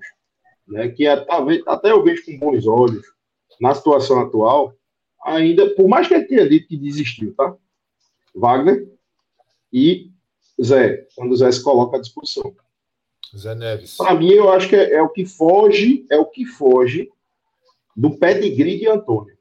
né, 0.66 0.88
que 0.88 1.06
a- 1.06 1.26
talvez, 1.26 1.62
até 1.68 1.92
eu 1.92 2.02
vejo 2.04 2.24
com 2.26 2.38
bons 2.40 2.66
olhos, 2.68 3.06
na 3.60 3.76
situação 3.76 4.22
atual, 4.22 4.74
ainda, 5.26 5.70
por 5.76 5.90
mais 5.90 6.08
que 6.08 6.14
ele 6.14 6.24
tenha 6.26 6.48
dito 6.48 6.70
que 6.70 6.78
desistiu, 6.78 7.34
tá? 7.36 7.54
Wagner 8.34 8.88
e 9.74 10.10
Zé, 10.64 11.06
quando 11.16 11.34
o 11.34 11.36
Zé 11.36 11.52
se 11.52 11.62
coloca 11.62 11.98
à 11.98 12.00
disposição. 12.00 12.56
Zé 13.38 13.56
Neves. 13.56 13.98
Para 13.98 14.16
mim, 14.16 14.32
eu 14.32 14.52
acho 14.52 14.68
que 14.68 14.76
é, 14.76 14.94
é, 14.94 15.02
o 15.02 15.10
que 15.10 15.26
foge, 15.26 16.06
é 16.10 16.18
o 16.18 16.26
que 16.26 16.46
foge 16.46 17.10
do 17.96 18.18
pedigree 18.18 18.80
de 18.80 18.88
Antônio. 18.88 19.38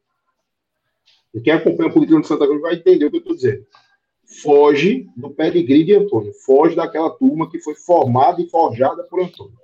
E 1.35 1.41
quem 1.41 1.53
acompanha 1.53 1.91
a 1.91 1.93
política 1.93 2.21
de 2.21 2.27
Santa 2.27 2.47
Cruz 2.47 2.61
vai 2.61 2.75
entender 2.75 3.07
o 3.07 3.11
que 3.11 3.17
eu 3.17 3.21
estou 3.21 3.35
dizendo. 3.35 3.67
Foge 4.43 5.09
do 5.17 5.31
pedigree 5.31 5.85
de 5.85 5.95
Antônio, 5.95 6.33
foge 6.33 6.77
daquela 6.77 7.11
turma 7.11 7.51
que 7.51 7.59
foi 7.59 7.75
formada 7.75 8.41
e 8.41 8.49
forjada 8.49 9.03
por 9.05 9.21
Antônio. 9.21 9.59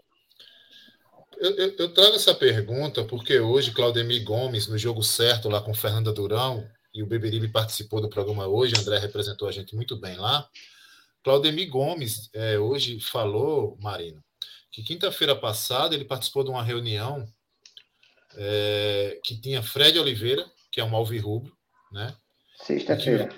Eu, 1.39 1.51
eu, 1.57 1.75
eu, 1.79 1.93
trago 1.93 2.17
essa 2.17 2.35
pergunta 2.35 3.05
porque 3.05 3.39
hoje 3.39 3.73
Claudemir 3.73 4.25
Gomes, 4.25 4.69
no 4.69 4.79
jogo 4.79 5.03
certo 5.03 5.49
lá 5.49 5.61
com 5.61 5.75
Fernanda 5.75 6.13
Durão, 6.13 6.67
e 6.95 7.03
o 7.03 7.07
Beberibe 7.07 7.49
participou 7.49 8.01
do 8.01 8.09
programa 8.09 8.47
hoje, 8.47 8.75
André 8.77 8.99
representou 8.99 9.47
a 9.47 9.53
gente 9.53 9.77
muito 9.77 9.97
bem 9.97 10.17
lá. 10.17 10.49
Claudemir 11.27 11.69
Gomes 11.69 12.31
é, 12.33 12.57
hoje 12.57 13.01
falou, 13.01 13.77
Marino, 13.81 14.23
que 14.71 14.81
quinta-feira 14.81 15.35
passada 15.35 15.93
ele 15.93 16.05
participou 16.05 16.45
de 16.45 16.51
uma 16.51 16.63
reunião 16.63 17.27
é, 18.37 19.19
que 19.25 19.37
tinha 19.37 19.61
Fred 19.61 19.99
Oliveira, 19.99 20.49
que 20.71 20.81
é 20.81 20.85
um 20.85 20.95
alvirrubro, 20.95 21.53
né? 21.91 22.15
Sexta-feira. 22.63 23.29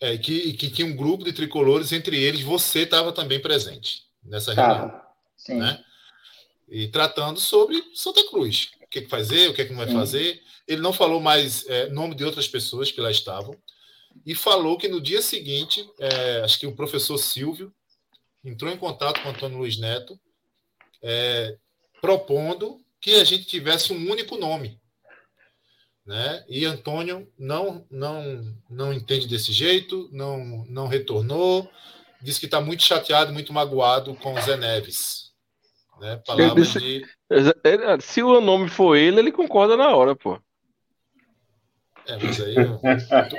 É, 0.00 0.16
que, 0.18 0.52
que 0.52 0.70
tinha 0.70 0.86
um 0.86 0.94
grupo 0.94 1.24
de 1.24 1.32
tricolores, 1.32 1.92
entre 1.92 2.16
eles 2.16 2.42
você 2.42 2.82
estava 2.82 3.12
também 3.12 3.40
presente 3.40 4.04
nessa 4.22 4.54
reunião. 4.54 4.88
Tava. 4.90 5.06
Sim. 5.36 5.56
Né? 5.56 5.84
E 6.68 6.86
tratando 6.86 7.40
sobre 7.40 7.82
Santa 7.92 8.24
Cruz. 8.30 8.70
O 8.84 8.86
que, 8.86 9.02
que 9.02 9.08
fazer, 9.08 9.50
o 9.50 9.54
que, 9.54 9.64
que 9.64 9.70
não 9.72 9.78
vai 9.78 9.88
Sim. 9.88 9.94
fazer. 9.94 10.40
Ele 10.64 10.80
não 10.80 10.92
falou 10.92 11.20
mais 11.20 11.68
é, 11.68 11.88
nome 11.88 12.14
de 12.14 12.24
outras 12.24 12.46
pessoas 12.46 12.92
que 12.92 13.00
lá 13.00 13.10
estavam. 13.10 13.52
E 14.24 14.34
falou 14.34 14.76
que 14.76 14.88
no 14.88 15.00
dia 15.00 15.22
seguinte, 15.22 15.88
é, 15.98 16.40
acho 16.40 16.58
que 16.58 16.66
o 16.66 16.74
professor 16.74 17.18
Silvio 17.18 17.72
entrou 18.44 18.70
em 18.72 18.76
contato 18.76 19.22
com 19.22 19.28
o 19.28 19.32
Antônio 19.32 19.58
Luiz 19.58 19.78
Neto, 19.78 20.18
é, 21.02 21.56
propondo 22.00 22.80
que 23.00 23.14
a 23.14 23.24
gente 23.24 23.44
tivesse 23.44 23.92
um 23.92 24.10
único 24.10 24.36
nome. 24.36 24.78
Né? 26.04 26.44
E 26.48 26.64
Antônio 26.64 27.30
não, 27.38 27.86
não, 27.90 28.54
não 28.68 28.92
entende 28.92 29.26
desse 29.26 29.52
jeito, 29.52 30.08
não, 30.12 30.64
não 30.68 30.86
retornou, 30.86 31.70
diz 32.20 32.38
que 32.38 32.46
está 32.46 32.60
muito 32.60 32.82
chateado, 32.82 33.32
muito 33.32 33.52
magoado 33.52 34.14
com 34.16 34.34
o 34.34 34.40
Zé 34.40 34.56
Neves. 34.56 35.30
Né? 36.00 36.20
Palavras 36.26 36.72
de... 36.72 37.06
Se 38.00 38.22
o 38.22 38.40
nome 38.40 38.68
for 38.68 38.96
ele, 38.96 39.20
ele 39.20 39.32
concorda 39.32 39.76
na 39.76 39.94
hora, 39.94 40.16
pô. 40.16 40.40
É, 42.10 42.16
mas 42.20 42.40
aí 42.40 42.56
eu, 42.56 42.80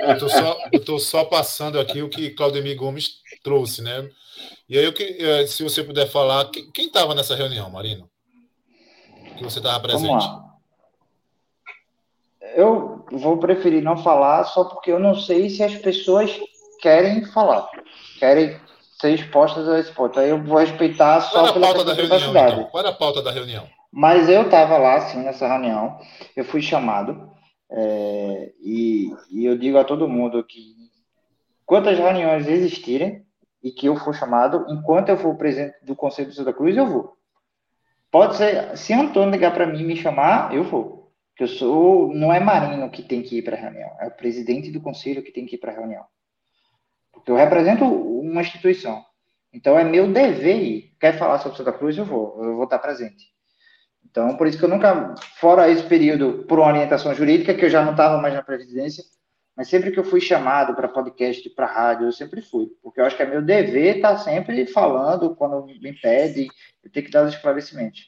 eu, 0.08 0.18
tô, 0.18 0.28
só, 0.30 0.58
eu 0.72 0.84
tô 0.84 0.98
só 0.98 1.24
passando 1.26 1.78
aqui 1.78 2.02
o 2.02 2.08
que 2.08 2.30
Claudemir 2.30 2.74
Gomes 2.74 3.16
trouxe, 3.44 3.82
né? 3.82 4.08
E 4.66 4.78
aí, 4.78 4.84
eu, 4.84 4.94
eh, 4.98 5.46
se 5.46 5.62
você 5.62 5.84
puder 5.84 6.08
falar, 6.08 6.50
quem 6.72 6.86
estava 6.86 7.14
nessa 7.14 7.36
reunião, 7.36 7.68
Marino? 7.68 8.08
Que 9.36 9.44
você 9.44 9.58
estava 9.58 9.78
presente? 9.80 10.24
Eu 12.54 13.04
vou 13.12 13.36
preferir 13.36 13.82
não 13.82 13.98
falar 13.98 14.44
só 14.44 14.64
porque 14.64 14.90
eu 14.90 14.98
não 14.98 15.14
sei 15.14 15.50
se 15.50 15.62
as 15.62 15.74
pessoas 15.74 16.30
querem 16.80 17.26
falar, 17.26 17.68
querem 18.18 18.58
ser 18.98 19.10
expostas 19.10 19.68
a 19.68 19.80
esse 19.80 19.92
ponto. 19.92 20.18
Aí 20.18 20.30
eu 20.30 20.42
vou 20.42 20.58
respeitar 20.58 21.20
só 21.20 21.42
Qual 21.42 21.52
pela 21.52 21.66
pauta 21.66 21.84
da 21.84 21.94
reunião, 21.94 22.30
então? 22.30 22.64
Qual 22.64 22.80
era 22.80 22.90
a 22.90 22.96
pauta 22.96 23.22
da 23.22 23.30
reunião? 23.30 23.68
Mas 23.92 24.30
eu 24.30 24.42
estava 24.42 24.78
lá, 24.78 24.98
sim, 25.02 25.18
nessa 25.18 25.46
reunião. 25.46 25.98
Eu 26.34 26.44
fui 26.46 26.62
chamado. 26.62 27.30
É, 27.74 28.52
e, 28.60 29.10
e, 29.30 29.46
eu 29.46 29.56
digo 29.56 29.78
a 29.78 29.84
todo 29.84 30.08
mundo 30.08 30.44
que 30.44 30.74
quantas 31.64 31.98
reuniões 31.98 32.46
existirem 32.46 33.24
e 33.62 33.70
que 33.70 33.86
eu 33.86 33.96
for 33.96 34.14
chamado, 34.14 34.66
enquanto 34.68 35.08
eu 35.08 35.16
for 35.16 35.36
presidente 35.36 35.82
do 35.82 35.96
Conselho 35.96 36.28
de 36.28 36.36
Santa 36.36 36.52
Cruz, 36.52 36.76
eu 36.76 36.86
vou. 36.86 37.16
Pode 38.10 38.36
ser, 38.36 38.76
se 38.76 38.92
Antônio 38.92 39.30
ligar 39.30 39.54
para 39.54 39.66
mim 39.66 39.80
e 39.80 39.84
me 39.84 39.96
chamar, 39.96 40.54
eu 40.54 40.64
vou. 40.64 41.10
Porque 41.30 41.44
eu 41.44 41.48
sou, 41.48 42.14
não 42.14 42.30
é 42.30 42.38
Marino 42.38 42.90
que 42.90 43.02
tem 43.02 43.22
que 43.22 43.38
ir 43.38 43.42
para 43.42 43.56
a 43.56 43.60
reunião, 43.60 43.90
é 44.00 44.06
o 44.06 44.16
presidente 44.16 44.70
do 44.70 44.82
conselho 44.82 45.22
que 45.22 45.32
tem 45.32 45.46
que 45.46 45.56
ir 45.56 45.58
para 45.58 45.72
a 45.72 45.74
reunião. 45.74 46.04
Porque 47.10 47.30
eu 47.30 47.36
represento 47.36 47.84
uma 47.84 48.42
instituição. 48.42 49.02
Então 49.50 49.78
é 49.78 49.84
meu 49.84 50.12
dever 50.12 50.62
ir. 50.62 50.96
Quer 51.00 51.18
falar 51.18 51.38
sobre 51.38 51.56
Santa 51.56 51.72
Cruz, 51.72 51.96
eu 51.96 52.04
vou, 52.04 52.42
eu 52.44 52.54
vou 52.54 52.64
estar 52.64 52.78
presente. 52.78 53.31
Então, 54.12 54.36
por 54.36 54.46
isso 54.46 54.58
que 54.58 54.64
eu 54.64 54.68
nunca, 54.68 55.14
fora 55.40 55.70
esse 55.70 55.84
período, 55.84 56.44
por 56.46 56.58
orientação 56.58 57.14
jurídica, 57.14 57.54
que 57.54 57.64
eu 57.64 57.70
já 57.70 57.82
não 57.82 57.92
estava 57.92 58.20
mais 58.20 58.34
na 58.34 58.42
presidência, 58.42 59.02
mas 59.56 59.68
sempre 59.68 59.90
que 59.90 59.98
eu 59.98 60.04
fui 60.04 60.20
chamado 60.20 60.74
para 60.74 60.86
podcast, 60.86 61.48
para 61.48 61.64
rádio, 61.64 62.06
eu 62.06 62.12
sempre 62.12 62.42
fui. 62.42 62.66
Porque 62.82 63.00
eu 63.00 63.06
acho 63.06 63.16
que 63.16 63.22
é 63.22 63.26
meu 63.26 63.40
dever 63.40 63.96
estar 63.96 64.18
sempre 64.18 64.66
falando 64.66 65.34
quando 65.34 65.64
me 65.64 65.94
pede, 65.94 66.48
eu 66.84 66.92
tenho 66.92 67.06
que 67.06 67.10
dar 67.10 67.24
os 67.24 67.32
esclarecimentos. 67.32 68.06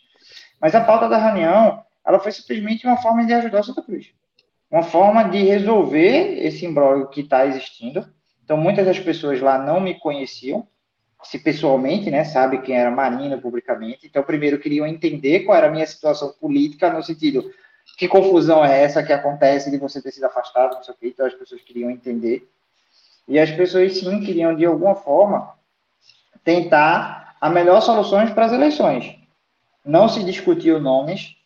Mas 0.60 0.74
a 0.74 0.84
pauta 0.84 1.08
da 1.08 1.16
reunião, 1.16 1.83
ela 2.07 2.18
foi 2.18 2.33
simplesmente 2.33 2.86
uma 2.86 2.99
forma 2.99 3.24
de 3.24 3.33
ajudar 3.33 3.60
o 3.60 3.65
Santa 3.65 3.83
Cruz. 3.83 4.12
Uma 4.70 4.83
forma 4.83 5.24
de 5.31 5.39
resolver 5.39 6.39
esse 6.44 6.66
imbróglio 6.66 7.08
que 7.08 7.23
está 7.23 7.47
existindo. 7.47 8.07
Então, 8.44 8.58
muitas 8.58 8.84
das 8.84 9.00
pessoas 9.00 9.41
lá 9.41 9.57
não 9.57 9.81
me 9.81 9.99
conheciam, 9.99 10.68
se 11.25 11.39
pessoalmente, 11.39 12.11
né, 12.11 12.25
sabe 12.25 12.59
quem 12.59 12.77
era 12.77 12.91
Marina 12.91 13.39
publicamente. 13.39 14.07
Então, 14.07 14.23
primeiro 14.23 14.59
queriam 14.59 14.86
entender 14.86 15.41
qual 15.41 15.57
era 15.57 15.69
a 15.69 15.70
minha 15.70 15.86
situação 15.86 16.33
política, 16.41 16.93
no 16.93 17.03
sentido, 17.03 17.51
que 17.97 18.09
confusão 18.09 18.65
é 18.65 18.83
essa 18.83 19.03
que 19.03 19.12
acontece 19.12 19.70
de 19.70 19.78
você 19.78 20.01
ter 20.01 20.12
sido 20.12 20.25
afastado, 20.25 20.75
não 20.75 20.83
sei 20.83 20.94
o 20.94 21.07
então 21.07 21.27
as 21.27 21.35
pessoas 21.35 21.62
queriam 21.62 21.91
entender. 21.91 22.49
E 23.27 23.39
as 23.39 23.51
pessoas, 23.51 23.99
sim, 23.99 24.20
queriam, 24.20 24.55
de 24.55 24.67
alguma 24.67 24.94
forma, 24.94 25.55
tentar 26.44 27.36
a 27.41 27.49
melhor 27.49 27.81
soluções 27.81 28.31
para 28.31 28.47
as 28.47 28.53
eleições. 28.53 29.17
Não 29.85 30.09
se 30.09 30.23
discutiu 30.25 30.81
nomes, 30.81 31.36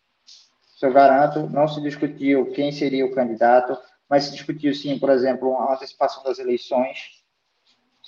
eu 0.81 0.93
garanto, 0.93 1.41
não 1.51 1.67
se 1.67 1.81
discutiu 1.81 2.53
quem 2.53 2.71
seria 2.71 3.05
o 3.05 3.13
candidato, 3.13 3.77
mas 4.09 4.25
se 4.25 4.33
discutiu, 4.33 4.73
sim, 4.75 4.99
por 4.99 5.11
exemplo, 5.11 5.57
a 5.57 5.75
antecipação 5.75 6.23
das 6.23 6.39
eleições, 6.39 7.18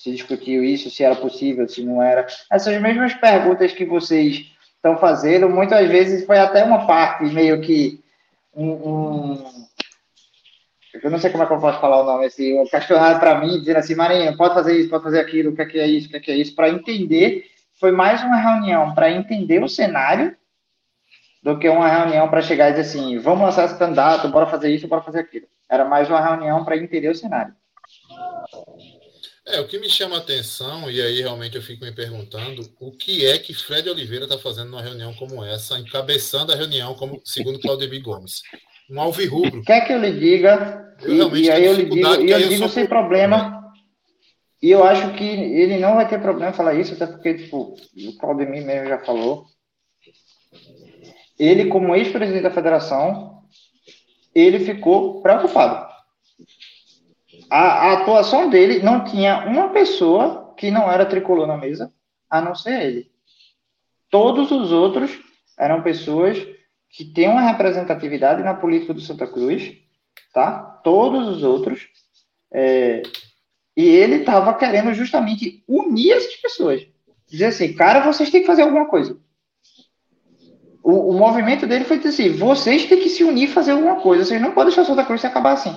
se 0.00 0.10
discutiu 0.10 0.64
isso, 0.64 0.90
se 0.90 1.04
era 1.04 1.14
possível, 1.14 1.68
se 1.68 1.84
não 1.84 2.02
era. 2.02 2.26
Essas 2.50 2.80
mesmas 2.80 3.12
perguntas 3.12 3.72
que 3.72 3.84
vocês 3.84 4.46
estão 4.74 4.96
fazendo, 4.96 5.46
muitas 5.46 5.86
vezes 5.88 6.24
foi 6.24 6.38
até 6.38 6.64
uma 6.64 6.86
parte 6.86 7.24
meio 7.24 7.60
que 7.60 8.02
um, 8.54 8.70
um 8.70 9.44
eu 11.02 11.10
não 11.10 11.18
sei 11.18 11.30
como 11.30 11.44
é 11.44 11.46
que 11.46 11.52
eu 11.52 11.60
posso 11.60 11.80
falar 11.80 12.00
o 12.00 12.04
nome, 12.04 12.24
assim, 12.24 12.58
um 12.58 12.64
questionário 12.64 13.20
para 13.20 13.38
mim, 13.40 13.58
dizendo 13.60 13.76
assim, 13.76 13.94
Marinho, 13.94 14.36
pode 14.38 14.54
fazer 14.54 14.76
isso, 14.76 14.88
pode 14.88 15.04
fazer 15.04 15.20
aquilo, 15.20 15.50
o 15.50 15.54
que 15.54 15.62
é, 15.62 15.66
que 15.66 15.78
é 15.78 15.86
isso, 15.86 16.08
o 16.08 16.10
que 16.10 16.16
é, 16.16 16.20
que 16.20 16.30
é 16.30 16.36
isso, 16.36 16.54
para 16.54 16.70
entender. 16.70 17.44
Foi 17.78 17.92
mais 17.92 18.22
uma 18.22 18.36
reunião 18.36 18.94
para 18.94 19.10
entender 19.10 19.62
o 19.62 19.68
cenário 19.68 20.34
do 21.42 21.58
que 21.58 21.68
uma 21.68 21.88
reunião 21.88 22.28
para 22.28 22.42
chegar 22.42 22.70
e 22.70 22.72
dizer 22.72 22.82
assim, 22.82 23.18
vamos 23.18 23.42
lançar 23.42 23.66
esse 23.66 23.78
candidato, 23.78 24.28
bora 24.28 24.46
fazer 24.46 24.74
isso, 24.74 24.88
bora 24.88 25.02
fazer 25.02 25.20
aquilo. 25.20 25.46
Era 25.68 25.84
mais 25.84 26.08
uma 26.08 26.20
reunião 26.20 26.64
para 26.64 26.76
entender 26.76 27.10
o 27.10 27.14
cenário. 27.14 27.54
É, 29.52 29.60
o 29.60 29.66
que 29.66 29.78
me 29.78 29.88
chama 29.88 30.16
a 30.16 30.18
atenção, 30.18 30.90
e 30.90 31.00
aí 31.00 31.20
realmente 31.20 31.56
eu 31.56 31.62
fico 31.62 31.84
me 31.84 31.92
perguntando, 31.92 32.62
o 32.78 32.92
que 32.92 33.26
é 33.26 33.38
que 33.38 33.52
Fred 33.52 33.88
Oliveira 33.88 34.24
está 34.24 34.38
fazendo 34.38 34.70
numa 34.70 34.82
reunião 34.82 35.12
como 35.14 35.44
essa, 35.44 35.78
encabeçando 35.78 36.52
a 36.52 36.56
reunião, 36.56 36.94
como 36.94 37.20
segundo 37.24 37.58
Claudemir 37.58 38.02
Gomes? 38.02 38.42
Um 38.90 39.00
alvirrubro. 39.00 39.62
Quer 39.62 39.86
que 39.86 39.92
eu 39.92 39.98
lhe 39.98 40.12
diga? 40.12 40.94
Eu 41.02 41.36
e, 41.36 41.42
e 41.42 41.50
aí 41.50 41.64
eu 41.64 41.74
lhe 41.74 41.84
digo, 41.84 42.22
e 42.22 42.30
eu 42.30 42.48
digo 42.48 42.68
sem 42.68 42.86
problema. 42.86 43.60
E 44.62 44.70
eu 44.70 44.84
acho 44.84 45.14
que 45.14 45.24
ele 45.24 45.78
não 45.78 45.94
vai 45.94 46.08
ter 46.08 46.20
problema 46.20 46.52
falar 46.52 46.74
isso, 46.74 46.94
até 46.94 47.06
porque, 47.06 47.34
tipo, 47.34 47.74
o 47.74 48.18
Claudemir 48.18 48.64
mesmo 48.64 48.88
já 48.88 48.98
falou. 48.98 49.46
Ele, 51.38 51.66
como 51.66 51.96
ex-presidente 51.96 52.42
da 52.42 52.50
federação, 52.50 53.42
ele 54.34 54.60
ficou 54.60 55.22
preocupado 55.22 55.90
a, 57.50 57.58
a, 57.58 57.92
atuação 57.94 58.48
dele 58.48 58.80
não 58.80 59.04
tinha 59.04 59.44
uma 59.46 59.70
pessoa 59.70 60.54
que 60.56 60.70
não 60.70 60.90
era 60.90 61.04
tricolor 61.04 61.46
na 61.46 61.56
mesa, 61.56 61.92
a 62.28 62.40
não 62.40 62.54
ser 62.54 62.82
ele. 62.82 63.10
Todos 64.08 64.50
os 64.50 64.72
outros 64.72 65.18
eram 65.58 65.82
pessoas 65.82 66.38
que 66.88 67.04
têm 67.04 67.28
uma 67.28 67.42
representatividade 67.42 68.42
na 68.42 68.54
política 68.54 68.94
do 68.94 69.00
Santa 69.00 69.26
Cruz, 69.26 69.72
tá? 70.32 70.80
Todos 70.82 71.28
os 71.28 71.42
outros. 71.42 71.88
É, 72.52 73.02
e 73.76 73.86
ele 73.86 74.16
estava 74.16 74.54
querendo 74.54 74.92
justamente 74.94 75.62
unir 75.68 76.12
essas 76.12 76.36
pessoas. 76.36 76.86
Dizer 77.28 77.46
assim, 77.46 77.72
cara, 77.72 78.00
vocês 78.00 78.30
têm 78.30 78.40
que 78.40 78.46
fazer 78.46 78.62
alguma 78.62 78.86
coisa. 78.86 79.16
O, 80.82 81.10
o 81.10 81.18
movimento 81.18 81.66
dele 81.66 81.84
foi 81.84 81.98
dizer 81.98 82.08
assim, 82.08 82.36
vocês 82.36 82.86
têm 82.86 83.00
que 83.00 83.08
se 83.08 83.22
unir 83.22 83.44
e 83.44 83.52
fazer 83.52 83.72
alguma 83.72 84.00
coisa. 84.00 84.24
Vocês 84.24 84.40
não 84.40 84.52
podem 84.52 84.74
deixar 84.74 84.82
o 84.82 84.86
Santa 84.86 85.04
Cruz 85.04 85.20
se 85.20 85.26
acabar 85.26 85.52
assim. 85.52 85.74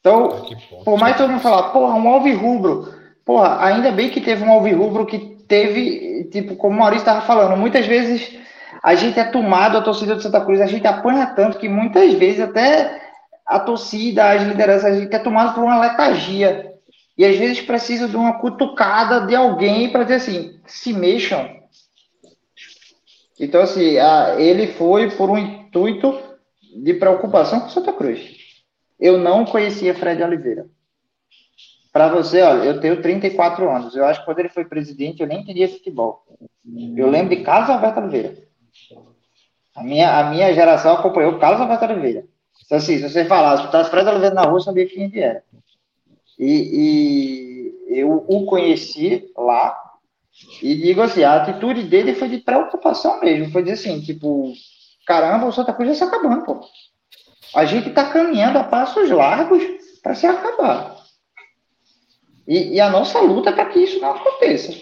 Então, 0.00 0.46
por 0.84 0.98
mais 0.98 1.16
todo 1.16 1.30
mundo 1.30 1.42
falar, 1.42 1.70
porra, 1.70 1.94
um 1.94 2.08
alvirrubro, 2.08 2.92
porra, 3.24 3.62
ainda 3.64 3.92
bem 3.92 4.08
que 4.08 4.20
teve 4.20 4.42
um 4.42 4.50
alvirrubro 4.50 5.04
que 5.04 5.18
teve, 5.46 6.24
tipo, 6.32 6.56
como 6.56 6.74
o 6.76 6.78
Maurício 6.78 7.02
estava 7.02 7.20
falando, 7.20 7.56
muitas 7.56 7.86
vezes 7.86 8.38
a 8.82 8.94
gente 8.94 9.18
é 9.18 9.24
tomado, 9.24 9.76
a 9.76 9.82
torcida 9.82 10.14
do 10.14 10.22
Santa 10.22 10.40
Cruz, 10.40 10.60
a 10.60 10.66
gente 10.66 10.86
apanha 10.86 11.26
tanto 11.26 11.58
que 11.58 11.68
muitas 11.68 12.14
vezes 12.14 12.40
até 12.40 12.98
a 13.46 13.60
torcida, 13.60 14.30
as 14.30 14.42
lideranças, 14.42 14.84
a 14.84 14.98
gente 14.98 15.14
é 15.14 15.18
tomado 15.18 15.54
por 15.54 15.64
uma 15.64 15.80
letargia. 15.80 16.72
E 17.18 17.24
às 17.24 17.36
vezes 17.36 17.60
precisa 17.60 18.08
de 18.08 18.16
uma 18.16 18.38
cutucada 18.38 19.26
de 19.26 19.34
alguém 19.34 19.90
para 19.90 20.04
dizer 20.04 20.14
assim, 20.14 20.58
se 20.66 20.92
mexam. 20.92 21.60
Então, 23.38 23.60
assim, 23.60 23.98
a, 23.98 24.36
ele 24.38 24.68
foi 24.68 25.10
por 25.10 25.28
um 25.28 25.36
intuito 25.36 26.18
de 26.82 26.94
preocupação 26.94 27.60
com 27.60 27.68
Santa 27.68 27.92
Cruz. 27.92 28.39
Eu 29.00 29.18
não 29.18 29.44
conhecia 29.44 29.94
Fred 29.94 30.22
Oliveira. 30.22 30.66
Para 31.92 32.08
você, 32.08 32.42
olha, 32.42 32.64
eu 32.64 32.80
tenho 32.80 33.02
34 33.02 33.68
anos. 33.68 33.96
Eu 33.96 34.04
acho 34.04 34.20
que 34.20 34.26
quando 34.26 34.38
ele 34.38 34.48
foi 34.48 34.64
presidente, 34.64 35.20
eu 35.20 35.26
nem 35.26 35.40
entendia 35.40 35.68
futebol. 35.68 36.24
Eu 36.96 37.10
lembro 37.10 37.34
de 37.34 37.42
Carlos 37.42 37.70
Alberto 37.70 38.00
Oliveira. 38.00 38.36
A 39.74 39.82
minha, 39.82 40.18
a 40.18 40.30
minha 40.30 40.52
geração 40.52 40.94
acompanhou 40.94 41.38
Carlos 41.38 41.60
Alberto 41.60 41.84
Oliveira. 41.86 42.24
Então, 42.64 42.78
assim, 42.78 42.98
se 42.98 43.08
você 43.08 43.24
falasse, 43.24 43.64
se 43.64 43.90
Fred 43.90 44.08
Oliveira 44.08 44.34
na 44.34 44.42
rua, 44.42 44.60
sabia 44.60 44.86
quem 44.86 45.04
ele 45.04 45.20
era. 45.20 45.42
E, 46.38 47.74
e 47.88 47.98
eu 47.98 48.24
o 48.28 48.46
conheci 48.46 49.30
lá 49.36 49.76
e 50.62 50.74
digo 50.74 51.02
assim, 51.02 51.22
a 51.22 51.42
atitude 51.42 51.84
dele 51.84 52.14
foi 52.14 52.28
de 52.28 52.38
preocupação 52.38 53.20
mesmo. 53.20 53.52
Foi 53.52 53.62
dizer 53.62 53.74
assim, 53.74 54.00
tipo, 54.00 54.52
caramba, 55.06 55.46
o 55.46 55.52
Santa 55.52 55.72
Cruz 55.72 55.88
já 55.88 55.94
se 55.94 56.04
acabando, 56.04 56.44
pô. 56.44 56.60
A 57.54 57.64
gente 57.64 57.88
está 57.88 58.10
caminhando 58.10 58.58
a 58.58 58.64
passos 58.64 59.10
largos 59.10 59.62
para 60.02 60.14
se 60.14 60.26
acabar. 60.26 60.96
E, 62.46 62.74
e, 62.74 62.80
a 62.80 62.90
nossa 62.90 63.20
luta 63.20 63.50
é 63.50 63.52
para 63.52 63.66
que 63.66 63.80
isso 63.80 64.00
não 64.00 64.10
aconteça. 64.10 64.74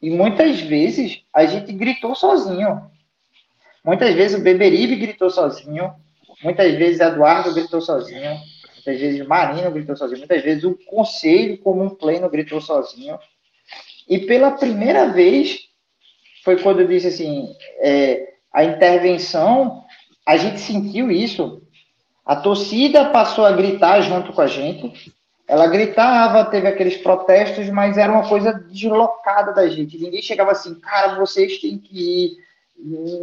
E 0.00 0.10
muitas 0.10 0.60
vezes 0.60 1.22
a 1.32 1.46
gente 1.46 1.72
gritou 1.72 2.14
sozinho. 2.14 2.90
Muitas 3.84 4.14
vezes 4.14 4.38
o 4.38 4.42
Beberibe 4.42 4.96
gritou 4.96 5.30
sozinho. 5.30 5.92
Muitas 6.42 6.74
vezes 6.74 7.00
Eduardo 7.00 7.54
gritou 7.54 7.80
sozinho. 7.80 8.38
Muitas 8.74 9.00
vezes 9.00 9.26
Marino 9.26 9.70
gritou 9.70 9.96
sozinho. 9.96 10.18
Muitas 10.18 10.42
vezes 10.42 10.64
o 10.64 10.78
conselho 10.86 11.58
como 11.58 11.82
um 11.82 11.90
pleno 11.90 12.30
gritou 12.30 12.60
sozinho. 12.60 13.18
E 14.08 14.20
pela 14.20 14.52
primeira 14.52 15.08
vez 15.10 15.68
foi 16.44 16.60
quando 16.62 16.80
eu 16.80 16.88
disse 16.88 17.08
assim, 17.08 17.54
é, 17.80 18.34
a 18.52 18.64
intervenção, 18.64 19.84
a 20.28 20.36
gente 20.36 20.60
sentiu 20.60 21.10
isso. 21.10 21.62
A 22.22 22.36
torcida 22.36 23.06
passou 23.06 23.46
a 23.46 23.52
gritar 23.52 24.02
junto 24.02 24.30
com 24.30 24.42
a 24.42 24.46
gente. 24.46 25.10
Ela 25.46 25.66
gritava, 25.66 26.44
teve 26.44 26.68
aqueles 26.68 26.98
protestos, 26.98 27.70
mas 27.70 27.96
era 27.96 28.12
uma 28.12 28.28
coisa 28.28 28.52
deslocada 28.52 29.54
da 29.54 29.66
gente. 29.66 29.96
Ninguém 29.96 30.20
chegava 30.20 30.52
assim, 30.52 30.74
cara, 30.74 31.14
vocês 31.14 31.58
têm 31.58 31.78
que 31.78 31.98
ir. 31.98 32.36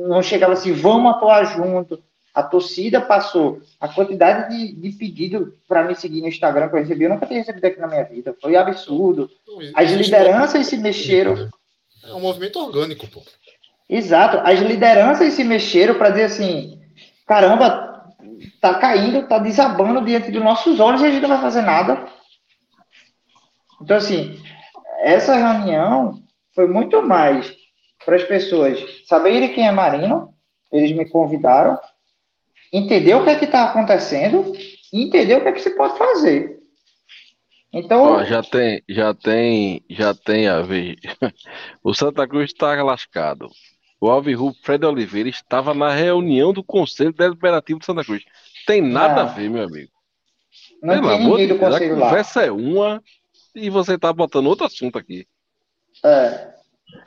Não 0.08 0.24
chegava 0.24 0.54
assim, 0.54 0.74
vamos 0.74 1.12
atuar 1.12 1.44
junto. 1.56 2.02
A 2.34 2.42
torcida 2.42 3.00
passou. 3.00 3.62
A 3.80 3.88
quantidade 3.88 4.50
de, 4.50 4.74
de 4.74 4.98
pedido 4.98 5.54
para 5.68 5.84
me 5.84 5.94
seguir 5.94 6.22
no 6.22 6.28
Instagram 6.28 6.70
que 6.70 6.76
eu 6.76 6.80
recebi, 6.80 7.04
eu 7.04 7.12
nunca 7.12 7.28
tinha 7.28 7.38
recebido 7.38 7.66
aqui 7.66 7.80
na 7.80 7.88
minha 7.88 8.04
vida. 8.04 8.36
Foi 8.42 8.56
absurdo. 8.56 9.30
As 9.76 9.92
lideranças 9.92 10.66
se 10.66 10.76
mexeram. 10.76 11.52
É 12.04 12.14
um 12.16 12.22
movimento 12.22 12.58
orgânico, 12.58 13.08
pô. 13.10 13.22
Exato. 13.88 14.38
As 14.38 14.60
lideranças 14.60 15.34
se 15.34 15.44
mexeram 15.44 15.94
para 15.94 16.10
dizer 16.10 16.24
assim: 16.24 16.82
caramba, 17.26 18.14
tá 18.62 18.76
caindo, 18.76 19.28
tá 19.28 19.40
desabando 19.40 20.04
diante 20.06 20.32
dos 20.32 20.44
nossos 20.44 20.80
olhos 20.80 21.02
e 21.02 21.06
a 21.06 21.12
gente 21.12 21.22
não 21.22 21.30
vai 21.30 21.42
fazer 21.42 21.62
nada. 21.62 22.08
Então, 23.82 23.98
assim, 23.98 24.40
essa 25.02 25.36
reunião 25.36 26.22
foi 26.54 26.68
muito 26.68 27.02
mais 27.02 27.54
para 28.06 28.16
as 28.16 28.24
pessoas 28.24 28.80
saberem 29.08 29.54
quem 29.54 29.68
é 29.68 29.72
Marino, 29.72 30.34
eles 30.72 30.92
me 30.92 31.10
convidaram, 31.10 31.80
entender 32.72 33.16
o 33.16 33.24
que 33.24 33.30
é 33.30 33.36
que 33.36 33.46
está 33.46 33.66
acontecendo 33.66 34.54
e 34.94 35.04
entender 35.04 35.36
o 35.36 35.42
que 35.42 35.48
é 35.48 35.52
que 35.52 35.62
se 35.62 35.76
pode 35.76 35.98
fazer. 35.98 36.60
Então. 37.74 38.04
Ó, 38.04 38.24
já 38.24 38.42
tem, 38.42 38.82
já 38.88 39.14
tem, 39.14 39.84
já 39.90 40.14
tem 40.14 40.48
a 40.48 40.62
ver. 40.62 40.96
O 41.84 41.94
Santa 41.94 42.28
Cruz 42.28 42.52
está 42.52 42.82
lascado. 42.82 43.50
O 44.06 44.12
Alvirru 44.12 44.54
Fred 44.62 44.86
Oliveira 44.86 45.30
estava 45.30 45.74
na 45.74 45.90
reunião 45.90 46.54
do 46.54 46.64
Conselho 46.64 47.12
Deliberativo 47.12 47.80
de 47.80 47.88
Santa 47.88 48.04
Cruz. 48.04 48.24
Tem 48.68 48.80
nada 48.80 49.22
a 49.22 49.26
ver, 49.26 49.50
meu 49.50 49.64
amigo. 49.64 49.90
Não 50.80 51.02
Pelo 51.02 51.48
do 51.48 51.58
conselho 51.58 51.98
lá. 51.98 52.06
A 52.06 52.10
conversa 52.10 52.42
lá. 52.42 52.46
é 52.46 52.52
uma 52.52 53.04
e 53.56 53.68
você 53.68 53.98
tá 53.98 54.14
botando 54.14 54.46
outro 54.46 54.68
assunto 54.68 55.00
aqui. 55.00 55.26
É. 56.04 56.54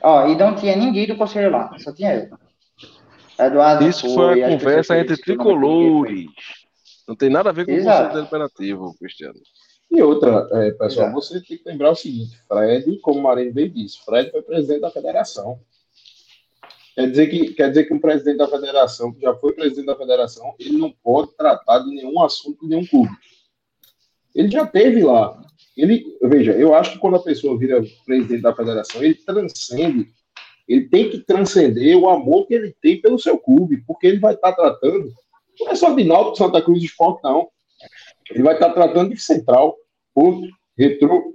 Ó, 0.03 0.27
e 0.27 0.35
não 0.35 0.53
tinha 0.55 0.75
ninguém 0.75 1.07
do 1.07 1.15
conselho 1.15 1.49
lá, 1.49 1.73
só 1.79 1.93
tinha 1.93 2.15
eu. 2.15 2.37
Eduardo 3.45 3.87
Isso 3.87 4.01
foi, 4.13 4.41
foi 4.41 4.43
a 4.43 4.49
conversa 4.49 4.99
entre 4.99 5.15
tricolores. 5.15 6.25
Não 7.07 7.15
tem 7.15 7.29
nada 7.29 7.49
a 7.49 7.53
ver 7.53 7.65
com 7.65 7.71
Exato. 7.71 7.97
o 7.97 8.07
conselho 8.07 8.23
deliberativo, 8.23 8.95
Cristiano. 8.99 9.39
E 9.89 10.01
outra, 10.01 10.49
é, 10.51 10.71
pessoal, 10.71 11.07
Exato. 11.07 11.13
você 11.13 11.39
tem 11.39 11.59
que 11.59 11.63
lembrar 11.65 11.91
o 11.91 11.95
seguinte: 11.95 12.37
Fred, 12.45 12.99
como 12.99 13.21
o 13.21 13.23
Marinho 13.23 13.53
bem 13.53 13.71
disse, 13.71 14.03
Fred 14.03 14.29
foi 14.31 14.41
presidente 14.41 14.81
da 14.81 14.91
federação. 14.91 15.61
Quer 16.99 17.11
dizer, 17.11 17.27
que, 17.27 17.53
quer 17.53 17.69
dizer 17.69 17.85
que 17.85 17.93
um 17.93 17.99
presidente 17.99 18.39
da 18.39 18.47
federação, 18.49 19.13
que 19.13 19.21
já 19.21 19.33
foi 19.33 19.53
presidente 19.53 19.85
da 19.85 19.95
federação, 19.95 20.53
ele 20.59 20.77
não 20.77 20.91
pode 21.01 21.33
tratar 21.37 21.79
de 21.79 21.91
nenhum 21.91 22.21
assunto 22.21 22.59
de 22.59 22.67
nenhum 22.67 22.85
clube. 22.85 23.09
Ele 24.35 24.51
já 24.51 24.67
teve 24.67 25.01
lá. 25.01 25.41
Ele, 25.77 26.03
veja, 26.21 26.51
eu 26.51 26.73
acho 26.73 26.91
que 26.91 26.99
quando 26.99 27.15
a 27.15 27.23
pessoa 27.23 27.57
vira 27.57 27.81
presidente 28.05 28.41
da 28.41 28.53
federação, 28.53 29.01
ele 29.01 29.13
transcende, 29.13 30.09
ele 30.67 30.89
tem 30.89 31.09
que 31.09 31.19
transcender 31.19 31.97
o 31.97 32.09
amor 32.09 32.45
que 32.45 32.53
ele 32.53 32.75
tem 32.81 32.99
pelo 32.99 33.17
seu 33.17 33.37
clube, 33.37 33.81
porque 33.87 34.05
ele 34.05 34.19
vai 34.19 34.33
estar 34.33 34.51
tratando, 34.51 35.09
não 35.57 35.69
é 35.69 35.75
só 35.75 35.93
de 35.93 36.03
Náutico, 36.03 36.35
Santa 36.35 36.61
Cruz 36.61 36.83
Esporte, 36.83 37.23
não. 37.23 37.47
Ele 38.29 38.43
vai 38.43 38.55
estar 38.55 38.73
tratando 38.73 39.15
de 39.15 39.21
Central, 39.21 39.77
Porto, 40.13 40.49
Retro, 40.77 41.33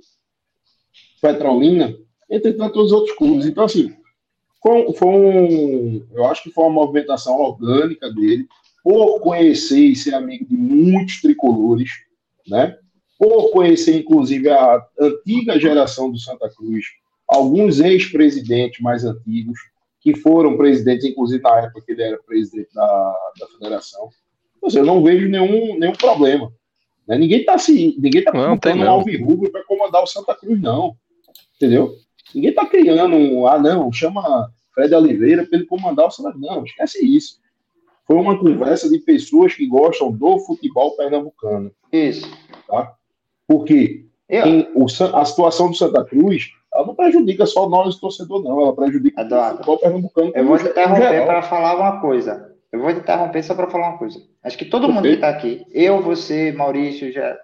Petrolina, 1.22 1.96
entre 2.30 2.52
tantos 2.52 2.92
outros 2.92 3.16
clubes. 3.16 3.46
Então, 3.46 3.64
assim, 3.64 3.96
foi, 4.64 4.94
foi 4.94 5.08
um, 5.08 6.06
eu 6.14 6.24
acho 6.24 6.42
que 6.42 6.50
foi 6.50 6.64
uma 6.64 6.72
movimentação 6.72 7.38
orgânica 7.38 8.10
dele, 8.10 8.48
por 8.82 9.20
conhecer 9.20 9.78
e 9.78 9.94
ser 9.94 10.14
amigo 10.14 10.46
de 10.46 10.56
muitos 10.56 11.20
tricolores, 11.20 11.90
né? 12.48 12.74
por 13.18 13.50
conhecer, 13.50 13.98
inclusive, 13.98 14.48
a 14.48 14.82
antiga 14.98 15.60
geração 15.60 16.10
do 16.10 16.18
Santa 16.18 16.48
Cruz, 16.48 16.86
alguns 17.28 17.78
ex-presidentes 17.78 18.80
mais 18.80 19.04
antigos, 19.04 19.58
que 20.00 20.16
foram 20.16 20.56
presidentes, 20.56 21.04
inclusive 21.04 21.42
na 21.42 21.58
época 21.60 21.82
que 21.84 21.92
ele 21.92 22.02
era 22.02 22.22
presidente 22.22 22.68
da, 22.74 23.16
da 23.38 23.46
federação. 23.48 24.08
Ou 24.62 24.70
seja, 24.70 24.80
eu 24.80 24.86
não 24.86 25.02
vejo 25.02 25.28
nenhum, 25.28 25.78
nenhum 25.78 25.92
problema. 25.92 26.50
Né? 27.06 27.18
Ninguém 27.18 27.40
está 27.40 27.58
se, 27.58 27.94
ninguém 27.98 28.24
tá 28.24 28.32
colocando 28.32 28.82
um 28.82 28.90
alvirrubro 28.90 29.50
para 29.50 29.64
comandar 29.64 30.02
o 30.02 30.06
Santa 30.06 30.34
Cruz, 30.34 30.60
não. 30.60 30.96
Entendeu? 31.56 31.96
Ninguém 32.34 32.50
está 32.50 32.66
criando 32.66 33.16
um, 33.16 33.46
ah, 33.46 33.58
não, 33.58 33.92
chama 33.92 34.50
Fred 34.72 34.94
Oliveira 34.94 35.44
para 35.46 35.58
ele 35.58 35.66
comandar 35.66 36.06
o 36.06 36.10
Santa 36.10 36.36
Não, 36.38 36.64
esquece 36.64 37.04
isso. 37.04 37.40
Foi 38.06 38.16
uma 38.16 38.38
conversa 38.38 38.88
de 38.88 38.98
pessoas 38.98 39.54
que 39.54 39.66
gostam 39.66 40.12
do 40.12 40.38
futebol 40.40 40.96
pernambucano. 40.96 41.72
Isso. 41.90 42.30
Tá? 42.68 42.94
Porque 43.46 44.06
em, 44.28 44.68
o, 44.74 44.86
a 45.14 45.24
situação 45.24 45.70
do 45.70 45.76
Santa 45.76 46.04
Cruz, 46.04 46.50
ela 46.72 46.86
não 46.86 46.94
prejudica 46.94 47.46
só 47.46 47.68
nós, 47.68 47.96
torcedor, 47.96 48.42
não. 48.42 48.60
Ela 48.60 48.74
prejudica 48.74 49.22
Eduardo, 49.22 49.54
o 49.54 49.56
futebol 49.58 49.78
pernambucano. 49.78 50.32
Eu 50.34 50.46
vou 50.46 50.58
te 50.58 50.68
interromper 50.68 51.26
para 51.26 51.42
falar 51.42 51.76
uma 51.76 52.00
coisa. 52.00 52.54
Eu 52.72 52.80
vou 52.80 52.92
te 52.92 52.98
interromper 52.98 53.42
só 53.42 53.54
para 53.54 53.70
falar 53.70 53.90
uma 53.90 53.98
coisa. 53.98 54.18
Acho 54.42 54.58
que 54.58 54.64
todo 54.64 54.88
mundo 54.88 55.02
que 55.02 55.14
está 55.14 55.28
aqui, 55.28 55.64
eu, 55.70 56.02
você, 56.02 56.52
Maurício, 56.52 57.12
já, 57.12 57.38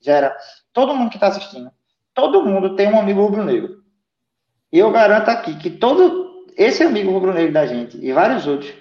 já 0.00 0.14
era, 0.14 0.36
todo 0.72 0.94
mundo 0.94 1.10
que 1.10 1.16
está 1.16 1.28
assistindo, 1.28 1.70
todo 2.14 2.44
mundo 2.44 2.74
tem 2.74 2.88
um 2.88 2.98
amigo 2.98 3.20
rubro-negro. 3.20 3.79
E 4.72 4.78
eu 4.78 4.90
garanto 4.90 5.28
aqui 5.28 5.56
que 5.56 5.70
todo 5.70 6.46
esse 6.56 6.82
amigo 6.82 7.10
rubro-negro 7.10 7.52
da 7.52 7.66
gente 7.66 7.96
e 7.96 8.12
vários 8.12 8.46
outros, 8.46 8.72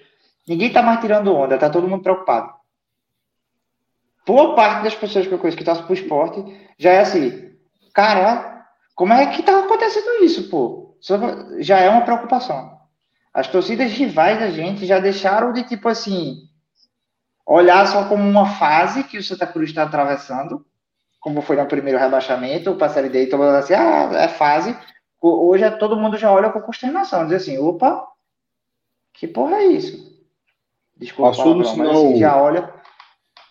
ninguém 0.48 0.68
está 0.68 0.82
mais 0.82 1.00
tirando 1.00 1.34
onda, 1.34 1.58
tá 1.58 1.70
todo 1.70 1.88
mundo 1.88 2.04
preocupado. 2.04 2.54
Boa 4.26 4.56
parte 4.56 4.84
das 4.84 4.96
pessoas 4.96 5.26
que 5.26 5.34
eu 5.34 5.40
conheço 5.40 5.58
que 5.58 5.64
torcem 5.64 5.86
pro 5.86 5.94
esporte 5.94 6.44
já 6.78 6.92
é 6.92 7.00
assim, 7.00 7.56
cara, 7.94 8.66
como 8.94 9.14
é 9.14 9.26
que 9.28 9.42
tá 9.42 9.58
acontecendo 9.60 10.24
isso, 10.24 10.50
pô? 10.50 10.98
Já 11.60 11.80
é 11.80 11.90
uma 11.90 12.02
preocupação. 12.02 12.78
As 13.34 13.48
torcidas 13.48 13.92
rivais 13.94 14.40
da 14.40 14.50
gente 14.50 14.86
já 14.86 15.00
deixaram 15.00 15.54
de, 15.54 15.64
tipo 15.64 15.88
assim, 15.88 16.50
olhar 17.46 17.88
só 17.88 18.08
como 18.10 18.22
uma 18.22 18.46
fase 18.46 19.04
que 19.04 19.18
o 19.18 19.24
Santa 19.24 19.48
Cruz 19.48 19.70
está 19.70 19.84
atravessando, 19.84 20.66
como 21.20 21.42
foi 21.42 21.56
no 21.56 21.66
primeiro 21.66 21.98
rebaixamento, 21.98 22.76
para 22.76 22.88
a 22.88 22.90
Série 22.90 23.10
D, 23.10 23.28
todo 23.28 23.44
mundo 23.44 23.56
assim, 23.56 23.74
ah, 23.74 24.10
é 24.14 24.28
fase. 24.28 24.76
Hoje 25.22 25.64
é, 25.64 25.72
todo 25.72 25.98
mundo 25.98 26.18
já 26.18 26.32
olha 26.32 26.50
com 26.50 26.62
consternação, 26.62 27.28
diz 27.28 27.42
assim, 27.42 27.58
opa, 27.58 28.08
que 29.14 29.28
porra 29.28 29.58
é 29.58 29.66
isso? 29.66 30.10
Desculpa, 30.96 31.32
Passou 31.32 31.64
sinal... 31.66 31.78
mas 31.78 31.98
assim, 31.98 32.18
já 32.18 32.42
olha, 32.42 32.74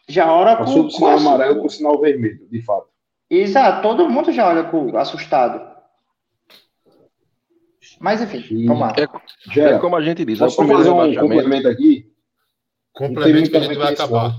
já 0.09 0.33
olha 0.33 0.57
com... 0.57 0.65
Do 0.65 0.91
sinal 0.91 1.13
com 1.13 1.19
amarelo 1.19 1.61
com 1.61 1.67
o 1.67 1.71
sinal 1.71 2.01
vermelho, 2.01 2.49
de 2.49 2.63
fato. 2.63 2.89
Exato, 3.29 3.83
todo 3.83 4.09
mundo 4.09 4.33
já 4.33 4.49
olha 4.49 4.65
com 4.65 4.97
assustado. 4.97 5.69
Mas 8.01 8.23
enfim, 8.23 8.67
vamos 8.67 8.81
lá. 8.81 8.95
É, 8.97 9.61
é, 9.61 9.79
como 9.79 9.97
a 9.97 10.03
gente 10.03 10.25
diz, 10.25 10.39
Posso 10.39 10.63
é 10.63 10.67
fazer 10.67 10.91
um 10.91 11.15
complemento 11.15 11.69
aqui? 11.69 12.11
Complemento 12.93 13.51
que 13.51 13.57
a 13.57 13.61
gente 13.61 13.77
vai 13.77 13.93
acabar. 13.93 14.35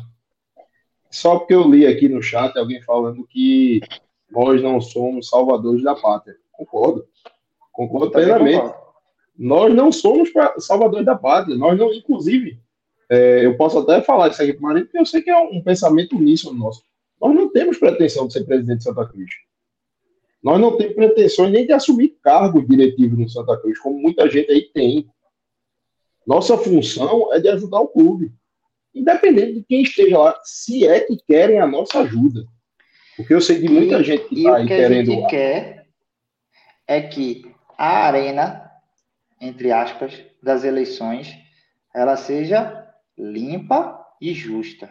Só 1.12 1.40
porque 1.40 1.54
eu 1.54 1.68
li 1.70 1.86
aqui 1.86 2.08
no 2.08 2.22
chat 2.22 2.58
alguém 2.58 2.82
falando 2.82 3.26
que 3.28 3.82
nós 4.30 4.62
não 4.62 4.80
somos 4.80 5.30
salvadores 5.30 5.84
da 5.84 5.96
pátria. 5.96 6.38
Concordo. 6.60 7.08
Concordo 7.72 8.12
plenamente. 8.12 8.74
Nós 9.38 9.74
não 9.74 9.92
somos 9.92 10.30
salvadores 10.58 11.06
da 11.06 11.16
pátria. 11.16 11.56
Nós 11.56 11.80
não, 11.80 11.94
inclusive, 11.94 12.60
é, 13.10 13.46
eu 13.46 13.56
posso 13.56 13.80
até 13.80 14.02
falar 14.02 14.30
isso 14.30 14.42
aqui 14.42 14.52
para 14.52 14.60
o 14.60 14.64
marido, 14.64 14.86
porque 14.88 15.00
eu 15.00 15.06
sei 15.06 15.22
que 15.22 15.30
é 15.30 15.38
um 15.38 15.64
pensamento 15.64 16.18
uníssono 16.18 16.60
nosso. 16.60 16.84
Nós 17.22 17.34
não 17.34 17.50
temos 17.50 17.78
pretensão 17.78 18.28
de 18.28 18.34
ser 18.34 18.44
presidente 18.44 18.80
de 18.80 18.84
Santa 18.84 19.08
Cruz. 19.08 19.30
Nós 20.44 20.60
não 20.60 20.76
temos 20.78 20.96
pretensões 20.96 21.52
nem 21.52 21.66
de 21.66 21.72
assumir 21.72 22.18
cargos 22.22 22.68
diretivos 22.68 23.18
no 23.18 23.30
Santa 23.30 23.58
Cruz, 23.58 23.80
como 23.80 23.98
muita 23.98 24.30
gente 24.30 24.52
aí 24.52 24.70
tem. 24.74 25.10
Nossa 26.28 26.58
função 26.58 27.34
é 27.34 27.40
de 27.40 27.48
ajudar 27.48 27.80
o 27.80 27.88
clube. 27.88 28.34
Independente 28.94 29.54
de 29.54 29.64
quem 29.64 29.84
esteja 29.84 30.18
lá, 30.18 30.40
se 30.44 30.86
é 30.86 31.00
que 31.00 31.18
querem 31.26 31.60
a 31.60 31.68
nossa 31.68 32.00
ajuda. 32.00 32.46
Porque 33.16 33.34
eu 33.34 33.42
sei 33.42 33.60
de 33.60 33.70
muita 33.70 34.00
e, 34.00 34.04
gente 34.04 34.26
que 34.26 34.36
está 34.40 34.58
aí 34.58 34.64
que 34.64 34.76
querendo. 34.76 35.12
A 35.12 35.16
gente 35.16 35.30
quer 35.30 35.79
é 36.90 37.02
que 37.02 37.56
a 37.78 38.08
arena, 38.08 38.68
entre 39.40 39.72
aspas, 39.72 40.26
das 40.42 40.64
eleições, 40.64 41.38
ela 41.94 42.18
seja 42.18 42.88
limpa 43.16 44.04
e 44.20 44.34
justa. 44.34 44.90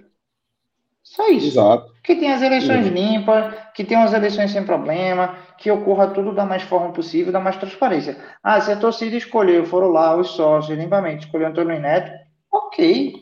Só 1.02 1.28
isso. 1.28 1.48
Exato. 1.48 1.92
Que 2.04 2.14
tenha 2.14 2.36
as 2.36 2.42
eleições 2.42 2.86
limpas, 2.86 3.52
que 3.74 3.82
tenha 3.82 4.04
as 4.04 4.12
eleições 4.12 4.52
sem 4.52 4.64
problema, 4.64 5.36
que 5.58 5.70
ocorra 5.72 6.08
tudo 6.08 6.32
da 6.32 6.46
mais 6.46 6.62
forma 6.62 6.92
possível, 6.92 7.32
da 7.32 7.40
mais 7.40 7.56
transparência. 7.56 8.16
Ah, 8.44 8.60
se 8.60 8.70
a 8.70 8.76
torcida 8.76 9.16
escolheu, 9.16 9.66
foram 9.66 9.88
lá 9.88 10.16
os 10.16 10.28
sócios 10.28 10.78
limpamente, 10.78 11.26
escolheu 11.26 11.48
Antônio 11.48 11.80
Neto, 11.80 12.12
ok. 12.52 13.12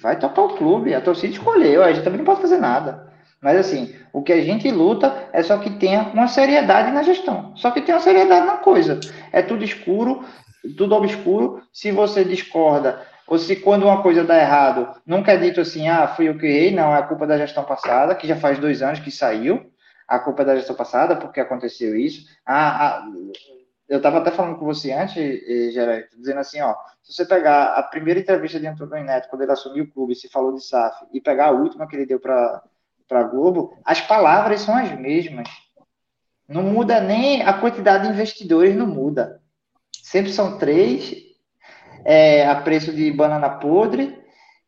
Vai 0.00 0.18
tocar 0.18 0.42
o 0.42 0.56
clube, 0.56 0.94
a 0.94 1.00
torcida 1.00 1.32
escolheu, 1.32 1.82
a 1.82 1.92
gente 1.92 2.04
também 2.04 2.18
não 2.18 2.24
pode 2.24 2.42
fazer 2.42 2.58
nada. 2.58 3.12
Mas 3.40 3.56
assim, 3.56 3.94
o 4.16 4.22
que 4.22 4.32
a 4.32 4.42
gente 4.42 4.70
luta 4.70 5.28
é 5.30 5.42
só 5.42 5.58
que 5.58 5.68
tenha 5.68 6.04
uma 6.14 6.26
seriedade 6.26 6.90
na 6.90 7.02
gestão. 7.02 7.54
Só 7.54 7.70
que 7.70 7.82
tenha 7.82 7.98
uma 7.98 8.02
seriedade 8.02 8.46
na 8.46 8.56
coisa. 8.56 8.98
É 9.30 9.42
tudo 9.42 9.62
escuro, 9.62 10.24
tudo 10.74 10.94
obscuro. 10.94 11.62
Se 11.70 11.92
você 11.92 12.24
discorda, 12.24 13.06
ou 13.26 13.38
se 13.38 13.56
quando 13.56 13.82
uma 13.82 14.02
coisa 14.02 14.24
dá 14.24 14.38
errado, 14.38 14.88
nunca 15.04 15.32
é 15.32 15.36
dito 15.36 15.60
assim, 15.60 15.86
ah, 15.86 16.08
fui 16.08 16.30
eu 16.30 16.38
que 16.38 16.46
errei, 16.46 16.74
não, 16.74 16.94
é 16.94 16.98
a 16.98 17.02
culpa 17.02 17.26
da 17.26 17.36
gestão 17.36 17.62
passada, 17.62 18.14
que 18.14 18.26
já 18.26 18.36
faz 18.36 18.58
dois 18.58 18.80
anos 18.80 19.00
que 19.00 19.10
saiu, 19.10 19.70
a 20.08 20.18
culpa 20.18 20.40
é 20.40 20.44
da 20.46 20.56
gestão 20.56 20.74
passada, 20.74 21.14
porque 21.16 21.38
aconteceu 21.38 21.94
isso. 21.94 22.26
Ah, 22.46 22.86
ah 22.86 23.04
eu 23.86 23.98
estava 23.98 24.16
até 24.16 24.30
falando 24.30 24.58
com 24.58 24.64
você 24.64 24.92
antes, 24.92 25.14
Gerard, 25.74 26.08
dizendo 26.16 26.40
assim, 26.40 26.62
ó, 26.62 26.74
se 27.02 27.12
você 27.12 27.26
pegar 27.26 27.74
a 27.74 27.82
primeira 27.82 28.18
entrevista 28.18 28.58
de 28.58 28.66
Antônio 28.66 29.04
Neto, 29.04 29.28
quando 29.28 29.42
ele 29.42 29.52
assumiu 29.52 29.84
o 29.84 29.90
clube, 29.90 30.14
se 30.14 30.26
falou 30.30 30.54
de 30.54 30.64
SAF, 30.64 31.04
e 31.12 31.20
pegar 31.20 31.48
a 31.48 31.50
última 31.50 31.86
que 31.86 31.94
ele 31.94 32.06
deu 32.06 32.18
para 32.18 32.62
a 33.10 33.22
Globo, 33.22 33.76
as 33.84 34.00
palavras 34.00 34.60
são 34.60 34.76
as 34.76 34.92
mesmas. 34.98 35.48
Não 36.48 36.62
muda 36.62 37.00
nem 37.00 37.42
a 37.42 37.52
quantidade 37.52 38.06
de 38.06 38.12
investidores, 38.12 38.74
não 38.74 38.86
muda. 38.86 39.40
Sempre 40.02 40.32
são 40.32 40.58
três, 40.58 41.14
é, 42.04 42.46
a 42.46 42.54
preço 42.56 42.92
de 42.92 43.10
banana 43.10 43.50
podre 43.50 44.16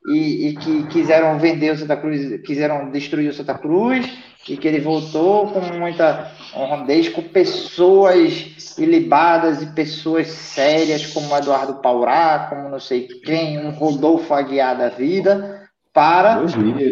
e, 0.07 0.49
e, 0.49 0.57
que 0.57 0.87
quiseram 0.89 1.39
vender 1.39 1.73
o 1.73 1.79
Santa 1.79 1.97
Cruz, 1.97 2.41
quiseram 2.43 2.91
destruir 2.91 3.31
o 3.31 3.35
Santa 3.35 3.57
Cruz 3.57 4.11
e 4.49 4.57
que 4.57 4.67
ele 4.67 4.81
voltou 4.81 5.49
com 5.49 5.61
muita 5.61 6.33
honradez, 6.57 7.09
com 7.09 7.23
pessoas 7.23 8.77
ilibadas 8.79 9.63
e 9.63 9.67
pessoas 9.75 10.29
sérias 10.29 11.07
como 11.07 11.37
Eduardo 11.37 11.81
Paurá, 11.83 12.47
como 12.49 12.69
não 12.69 12.81
sei 12.81 13.07
quem, 13.07 13.59
um 13.59 13.71
Rodolfo 13.71 14.33
Aguiar 14.33 14.77
da 14.77 14.89
vida, 14.89 15.68
para, 15.99 16.47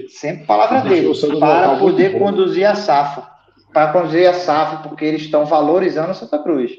sempre 0.08 0.46
palavra 0.46 0.80
dele, 0.80 1.12
para 1.38 1.78
poder 1.78 2.18
conduzir 2.18 2.66
a 2.66 2.74
SAFA, 2.74 3.30
para 3.72 3.92
conduzir 3.92 4.28
a 4.28 4.32
SAFA, 4.32 4.88
porque 4.88 5.04
eles 5.04 5.22
estão 5.22 5.46
valorizando 5.46 6.12
Santa 6.12 6.40
Cruz. 6.40 6.72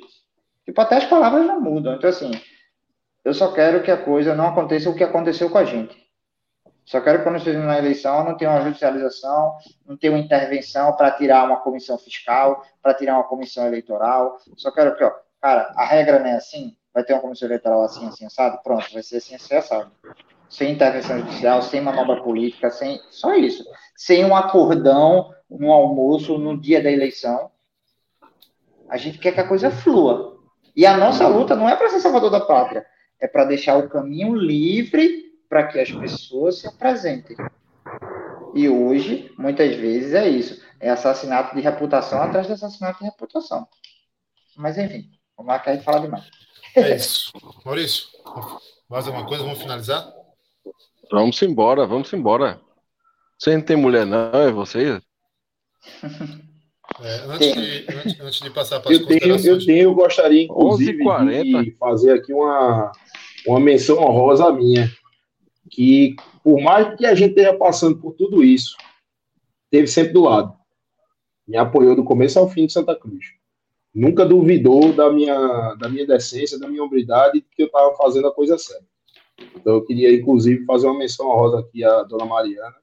Tipo, 0.65 0.81
até 0.81 0.97
as 0.97 1.05
palavras 1.05 1.47
não 1.47 1.61
mudam. 1.61 1.95
Então, 1.95 2.09
assim, 2.09 2.31
eu 3.23 3.33
só 3.33 3.53
quero 3.53 3.81
que 3.81 3.89
a 3.89 3.95
coisa 3.95 4.35
não 4.35 4.47
aconteça 4.47 4.89
o 4.89 4.93
que 4.93 5.05
aconteceu 5.05 5.49
com 5.49 5.57
a 5.57 5.63
gente. 5.63 5.95
Só 6.83 6.99
quero 6.99 7.19
que 7.19 7.23
quando 7.23 7.37
esteja 7.37 7.59
na 7.59 7.77
eleição 7.77 8.25
não 8.25 8.35
tenha 8.35 8.51
uma 8.51 8.61
judicialização, 8.61 9.55
não 9.87 9.95
tenha 9.95 10.11
uma 10.11 10.19
intervenção 10.19 10.97
para 10.97 11.11
tirar 11.11 11.45
uma 11.45 11.61
comissão 11.61 11.97
fiscal, 11.97 12.61
para 12.83 12.93
tirar 12.93 13.13
uma 13.13 13.23
comissão 13.23 13.65
eleitoral. 13.65 14.37
Só 14.57 14.69
quero 14.71 14.97
que, 14.97 15.03
ó, 15.05 15.13
cara, 15.41 15.71
a 15.77 15.85
regra 15.85 16.19
não 16.19 16.27
é 16.27 16.35
assim, 16.35 16.75
vai 16.93 17.05
ter 17.05 17.13
uma 17.13 17.21
comissão 17.21 17.47
eleitoral 17.47 17.83
assim, 17.83 18.05
assim, 18.05 18.25
assado, 18.25 18.59
pronto, 18.61 18.91
vai 18.91 19.01
ser 19.01 19.17
assim, 19.17 19.35
assim, 19.35 19.55
assado. 19.55 19.89
Sem 20.49 20.73
intervenção 20.73 21.19
judicial, 21.19 21.61
sem 21.61 21.81
manobra 21.81 22.21
política, 22.21 22.69
sem 22.69 22.99
só 23.09 23.35
isso. 23.35 23.63
Sem 23.95 24.23
um 24.23 24.35
acordão 24.35 25.33
no 25.49 25.71
almoço, 25.71 26.37
no 26.37 26.59
dia 26.59 26.81
da 26.81 26.91
eleição. 26.91 27.51
A 28.89 28.97
gente 28.97 29.17
quer 29.17 29.33
que 29.33 29.41
a 29.41 29.47
coisa 29.47 29.69
flua. 29.69 30.37
E 30.75 30.85
a 30.85 30.95
nossa 30.95 31.27
luta 31.27 31.55
não 31.55 31.67
é 31.67 31.75
para 31.75 31.89
ser 31.89 31.99
salvador 31.99 32.29
da 32.29 32.39
pátria, 32.39 32.85
é 33.19 33.27
para 33.27 33.45
deixar 33.45 33.77
o 33.77 33.89
caminho 33.89 34.35
livre 34.35 35.33
para 35.49 35.67
que 35.67 35.79
as 35.79 35.91
pessoas 35.91 36.59
se 36.59 36.67
apresentem. 36.67 37.35
E 38.53 38.69
hoje, 38.69 39.33
muitas 39.37 39.75
vezes, 39.75 40.13
é 40.13 40.27
isso. 40.27 40.61
É 40.79 40.89
assassinato 40.89 41.55
de 41.55 41.61
reputação 41.61 42.21
atrás 42.21 42.47
de 42.47 42.53
assassinato 42.53 42.99
de 42.99 43.05
reputação. 43.05 43.67
Mas, 44.55 44.77
enfim, 44.77 45.09
vamos 45.35 45.51
lá 45.51 45.59
que 45.59 45.69
a 45.69 45.73
gente 45.73 45.83
fala 45.83 45.99
demais. 45.99 46.29
É 46.75 46.95
isso. 46.95 47.31
Maurício, 47.65 48.07
mais 48.89 49.07
alguma 49.07 49.25
coisa? 49.25 49.43
Vamos 49.43 49.59
finalizar? 49.59 50.13
Vamos 51.11 51.41
embora, 51.41 51.85
vamos 51.85 52.11
embora. 52.13 52.59
Você 53.37 53.55
não 53.55 53.63
tem 53.63 53.77
mulher, 53.77 54.05
não, 54.05 54.31
é 54.33 54.51
vocês? 54.51 55.01
É, 57.01 57.15
antes, 57.25 57.53
de, 57.53 57.85
antes, 57.95 58.19
antes, 58.21 58.39
de, 58.39 58.49
passar 58.49 58.79
para 58.79 58.91
as 58.91 58.99
eu 58.99 59.05
tenho, 59.05 59.45
eu 59.45 59.65
tenho, 59.65 59.83
eu 59.83 59.93
gostaria, 59.93 60.43
inclusive, 60.43 61.03
de 61.63 61.75
fazer 61.77 62.13
aqui 62.13 62.33
uma, 62.33 62.91
uma 63.45 63.59
menção 63.59 63.99
honrosa 63.99 64.51
minha. 64.51 64.89
Que, 65.69 66.15
por 66.41 66.61
mais 66.61 66.97
que 66.97 67.05
a 67.05 67.13
gente 67.13 67.31
esteja 67.31 67.53
passando 67.53 67.97
por 67.97 68.13
tudo 68.13 68.43
isso, 68.43 68.75
teve 69.69 69.85
sempre 69.87 70.13
do 70.13 70.23
lado. 70.23 70.55
Me 71.45 71.57
apoiou 71.57 71.95
do 71.95 72.03
começo 72.03 72.39
ao 72.39 72.49
fim 72.49 72.65
de 72.65 72.73
Santa 72.73 72.95
Cruz. 72.95 73.25
Nunca 73.93 74.25
duvidou 74.25 74.93
da 74.93 75.11
minha, 75.11 75.75
da 75.75 75.89
minha 75.89 76.07
decência, 76.07 76.57
da 76.57 76.67
minha 76.67 76.83
hombridade, 76.83 77.41
que 77.41 77.63
eu 77.63 77.67
estava 77.67 77.95
fazendo 77.95 78.27
a 78.27 78.33
coisa 78.33 78.57
certa. 78.57 78.85
Então, 79.55 79.75
eu 79.75 79.85
queria, 79.85 80.13
inclusive, 80.13 80.65
fazer 80.65 80.87
uma 80.87 80.97
menção 80.97 81.29
honrosa 81.29 81.59
aqui 81.59 81.83
à 81.83 82.03
dona 82.03 82.25
Mariana, 82.25 82.75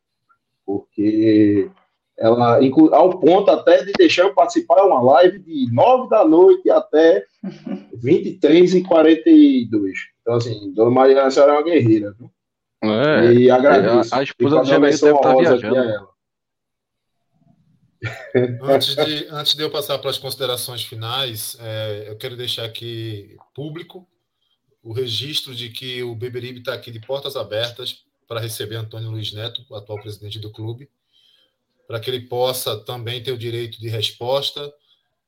porque 0.64 1.70
ela, 2.16 2.60
ao 2.92 3.18
ponto 3.18 3.50
até 3.50 3.84
de 3.84 3.92
deixar 3.92 4.22
eu 4.22 4.34
participar 4.34 4.76
de 4.76 4.86
uma 4.86 5.02
live 5.02 5.38
de 5.40 5.72
9 5.72 6.08
da 6.08 6.24
noite 6.24 6.70
até 6.70 7.24
23 7.94 8.74
e 8.74 8.82
42. 8.82 9.98
Então, 10.20 10.34
assim, 10.34 10.72
Dona 10.72 10.90
Mariana, 10.90 11.26
a 11.26 11.30
senhora 11.30 11.52
é 11.52 11.56
uma 11.56 11.62
guerreira, 11.62 12.14
viu? 12.18 12.30
É, 12.82 13.32
e 13.32 13.50
agradeço. 13.50 14.14
A, 14.14 14.18
a 14.18 14.22
esposa 14.22 14.60
do 14.60 14.64
deve 14.64 14.88
estar 14.90 15.36
viajando. 15.36 16.08
antes, 18.62 18.94
de, 18.94 19.26
antes 19.30 19.54
de 19.54 19.62
eu 19.62 19.70
passar 19.70 19.98
para 19.98 20.10
as 20.10 20.18
considerações 20.18 20.84
finais, 20.84 21.56
é, 21.60 22.06
eu 22.08 22.16
quero 22.16 22.36
deixar 22.36 22.64
aqui 22.64 23.36
público 23.54 24.06
o 24.84 24.92
registro 24.92 25.54
de 25.54 25.70
que 25.70 26.02
o 26.04 26.14
Beberibe 26.14 26.60
está 26.60 26.74
aqui 26.74 26.92
de 26.92 27.00
portas 27.00 27.34
abertas 27.34 28.04
para 28.28 28.40
receber 28.40 28.76
Antônio 28.76 29.10
Luiz 29.10 29.32
Neto, 29.32 29.64
o 29.68 29.74
atual 29.74 30.00
presidente 30.00 30.38
do 30.38 30.50
clube 30.50 30.88
para 31.86 32.00
que 32.00 32.10
ele 32.10 32.20
possa 32.20 32.78
também 32.78 33.22
ter 33.22 33.32
o 33.32 33.38
direito 33.38 33.80
de 33.80 33.88
resposta, 33.88 34.72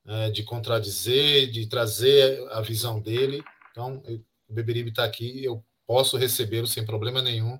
é, 0.07 0.31
de 0.31 0.43
contradizer, 0.43 1.51
de 1.51 1.67
trazer 1.67 2.41
a 2.52 2.60
visão 2.60 3.01
dele. 3.01 3.43
Então, 3.70 4.02
o 4.49 4.55
Beberibe 4.55 4.91
está 4.91 5.05
aqui, 5.05 5.44
eu 5.44 5.62
posso 5.86 6.17
recebê-lo 6.17 6.67
sem 6.67 6.85
problema 6.85 7.20
nenhum 7.20 7.59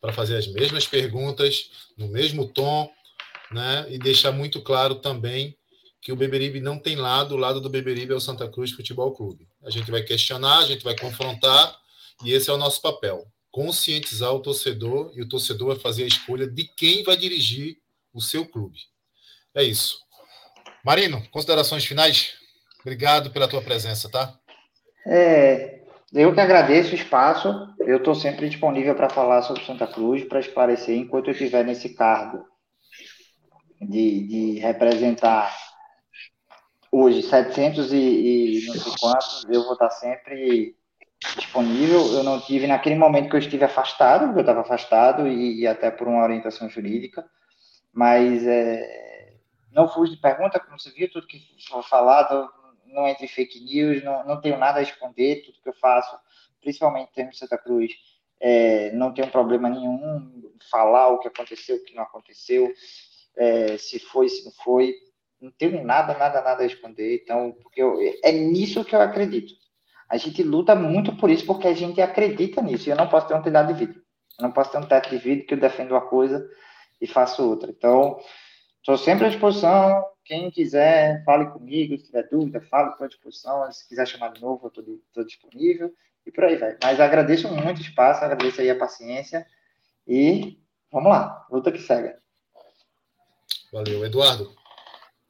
para 0.00 0.12
fazer 0.12 0.36
as 0.36 0.46
mesmas 0.46 0.86
perguntas, 0.86 1.70
no 1.96 2.08
mesmo 2.08 2.46
tom, 2.46 2.90
né? 3.50 3.86
e 3.90 3.98
deixar 3.98 4.30
muito 4.30 4.60
claro 4.62 4.96
também 4.96 5.56
que 6.00 6.12
o 6.12 6.16
Beberibe 6.16 6.60
não 6.60 6.78
tem 6.78 6.96
lado, 6.96 7.34
o 7.34 7.38
lado 7.38 7.60
do 7.60 7.68
Beberibe 7.68 8.12
é 8.12 8.16
o 8.16 8.20
Santa 8.20 8.48
Cruz 8.48 8.72
Futebol 8.72 9.12
Clube. 9.12 9.48
A 9.64 9.70
gente 9.70 9.90
vai 9.90 10.02
questionar, 10.02 10.58
a 10.58 10.66
gente 10.66 10.84
vai 10.84 10.96
confrontar, 10.96 11.76
e 12.24 12.32
esse 12.32 12.48
é 12.50 12.52
o 12.52 12.58
nosso 12.58 12.80
papel. 12.80 13.26
Conscientizar 13.50 14.32
o 14.32 14.40
torcedor, 14.40 15.12
e 15.14 15.22
o 15.22 15.28
torcedor 15.28 15.68
vai 15.68 15.78
fazer 15.78 16.04
a 16.04 16.08
escolha 16.08 16.46
de 16.46 16.64
quem 16.64 17.02
vai 17.02 17.16
dirigir 17.16 17.78
o 18.12 18.20
seu 18.20 18.46
clube. 18.46 18.78
É 19.54 19.62
isso. 19.62 19.98
Marino, 20.84 21.22
considerações 21.30 21.84
finais? 21.84 22.34
Obrigado 22.80 23.30
pela 23.30 23.48
tua 23.48 23.60
presença, 23.60 24.08
tá? 24.08 24.38
É, 25.06 25.82
eu 26.12 26.32
que 26.32 26.40
agradeço 26.40 26.92
o 26.92 26.94
espaço. 26.94 27.48
Eu 27.80 27.98
estou 27.98 28.14
sempre 28.14 28.48
disponível 28.48 28.94
para 28.94 29.10
falar 29.10 29.42
sobre 29.42 29.64
Santa 29.64 29.86
Cruz, 29.86 30.24
para 30.24 30.40
esclarecer 30.40 30.96
enquanto 30.96 31.26
eu 31.26 31.32
estiver 31.32 31.64
nesse 31.64 31.90
cargo 31.90 32.44
de, 33.80 34.26
de 34.26 34.58
representar 34.60 35.54
hoje 37.00 37.22
700 37.22 37.92
e, 37.92 37.96
e 37.96 38.66
não 38.66 38.74
sei 38.74 38.92
quantos, 39.00 39.46
eu 39.48 39.64
vou 39.64 39.74
estar 39.74 39.90
sempre 39.90 40.76
disponível. 41.36 42.00
Eu 42.12 42.22
não 42.22 42.40
tive 42.40 42.66
naquele 42.66 42.96
momento 42.96 43.30
que 43.30 43.36
eu 43.36 43.40
estive 43.40 43.64
afastado, 43.64 44.26
porque 44.26 44.38
eu 44.38 44.42
estava 44.42 44.60
afastado 44.60 45.26
e, 45.26 45.60
e 45.60 45.66
até 45.66 45.90
por 45.90 46.08
uma 46.08 46.22
orientação 46.22 46.68
jurídica 46.68 47.24
mas 47.98 48.46
é, 48.46 49.34
não 49.72 49.88
fujo 49.88 50.14
de 50.14 50.20
pergunta, 50.20 50.60
como 50.60 50.78
você 50.78 50.88
viu, 50.92 51.10
tudo 51.10 51.26
que 51.26 51.42
foi 51.68 51.82
falado, 51.82 52.48
não 52.86 53.08
entre 53.08 53.26
fake 53.26 53.58
news, 53.64 54.04
não, 54.04 54.24
não 54.24 54.40
tenho 54.40 54.56
nada 54.56 54.78
a 54.78 54.82
esconder, 54.82 55.44
tudo 55.44 55.60
que 55.60 55.68
eu 55.68 55.74
faço, 55.74 56.16
principalmente 56.60 57.10
em 57.16 57.28
de 57.28 57.36
Santa 57.36 57.58
Cruz, 57.58 57.92
é, 58.40 58.92
não 58.92 59.12
tenho 59.12 59.28
problema 59.32 59.68
nenhum 59.68 60.52
falar 60.70 61.08
o 61.08 61.18
que 61.18 61.26
aconteceu, 61.26 61.74
o 61.74 61.84
que 61.84 61.94
não 61.94 62.04
aconteceu, 62.04 62.72
é, 63.36 63.76
se 63.78 63.98
foi, 63.98 64.28
se 64.28 64.44
não 64.44 64.52
foi, 64.52 64.94
não 65.40 65.50
tenho 65.52 65.84
nada, 65.84 66.16
nada, 66.16 66.42
nada 66.42 66.62
a 66.62 66.66
esconder, 66.66 67.20
então, 67.22 67.52
porque 67.62 67.82
eu, 67.82 67.96
é 68.22 68.32
nisso 68.32 68.84
que 68.84 68.94
eu 68.94 69.00
acredito. 69.00 69.54
A 70.08 70.16
gente 70.16 70.42
luta 70.42 70.74
muito 70.74 71.14
por 71.16 71.30
isso, 71.30 71.46
porque 71.46 71.68
a 71.68 71.74
gente 71.74 72.00
acredita 72.00 72.62
nisso, 72.62 72.88
e 72.88 72.92
eu 72.92 72.96
não 72.96 73.08
posso 73.08 73.28
ter 73.28 73.34
um 73.34 73.42
telhado 73.42 73.72
de 73.72 73.78
vidro, 73.78 74.02
eu 74.38 74.42
não 74.42 74.52
posso 74.52 74.72
ter 74.72 74.78
um 74.78 74.86
teto 74.86 75.10
de 75.10 75.18
vidro 75.18 75.46
que 75.46 75.54
eu 75.54 75.60
defendo 75.60 75.92
uma 75.92 76.00
coisa 76.00 76.48
e 77.00 77.06
faço 77.06 77.48
outra, 77.48 77.70
então, 77.70 78.18
estou 78.80 78.96
sempre 78.96 79.26
à 79.26 79.28
disposição, 79.28 80.04
quem 80.28 80.50
quiser, 80.50 81.24
fale 81.24 81.46
comigo, 81.46 81.96
se 81.96 82.04
tiver 82.04 82.28
dúvida, 82.28 82.60
fale, 82.60 82.90
estou 82.90 83.06
à 83.06 83.08
disposição. 83.08 83.72
Se 83.72 83.88
quiser 83.88 84.06
chamar 84.06 84.30
de 84.34 84.42
novo, 84.42 84.68
estou 84.68 85.24
disponível. 85.24 85.90
E 86.26 86.30
por 86.30 86.44
aí 86.44 86.56
vai. 86.56 86.76
Mas 86.82 87.00
agradeço 87.00 87.48
muito 87.48 87.78
o 87.78 87.80
espaço, 87.80 88.22
agradeço 88.22 88.60
aí 88.60 88.68
a 88.68 88.78
paciência. 88.78 89.46
E 90.06 90.60
vamos 90.92 91.08
lá, 91.10 91.46
luta 91.50 91.72
que 91.72 91.78
segue. 91.78 92.14
Valeu. 93.72 94.04
Eduardo, 94.04 94.54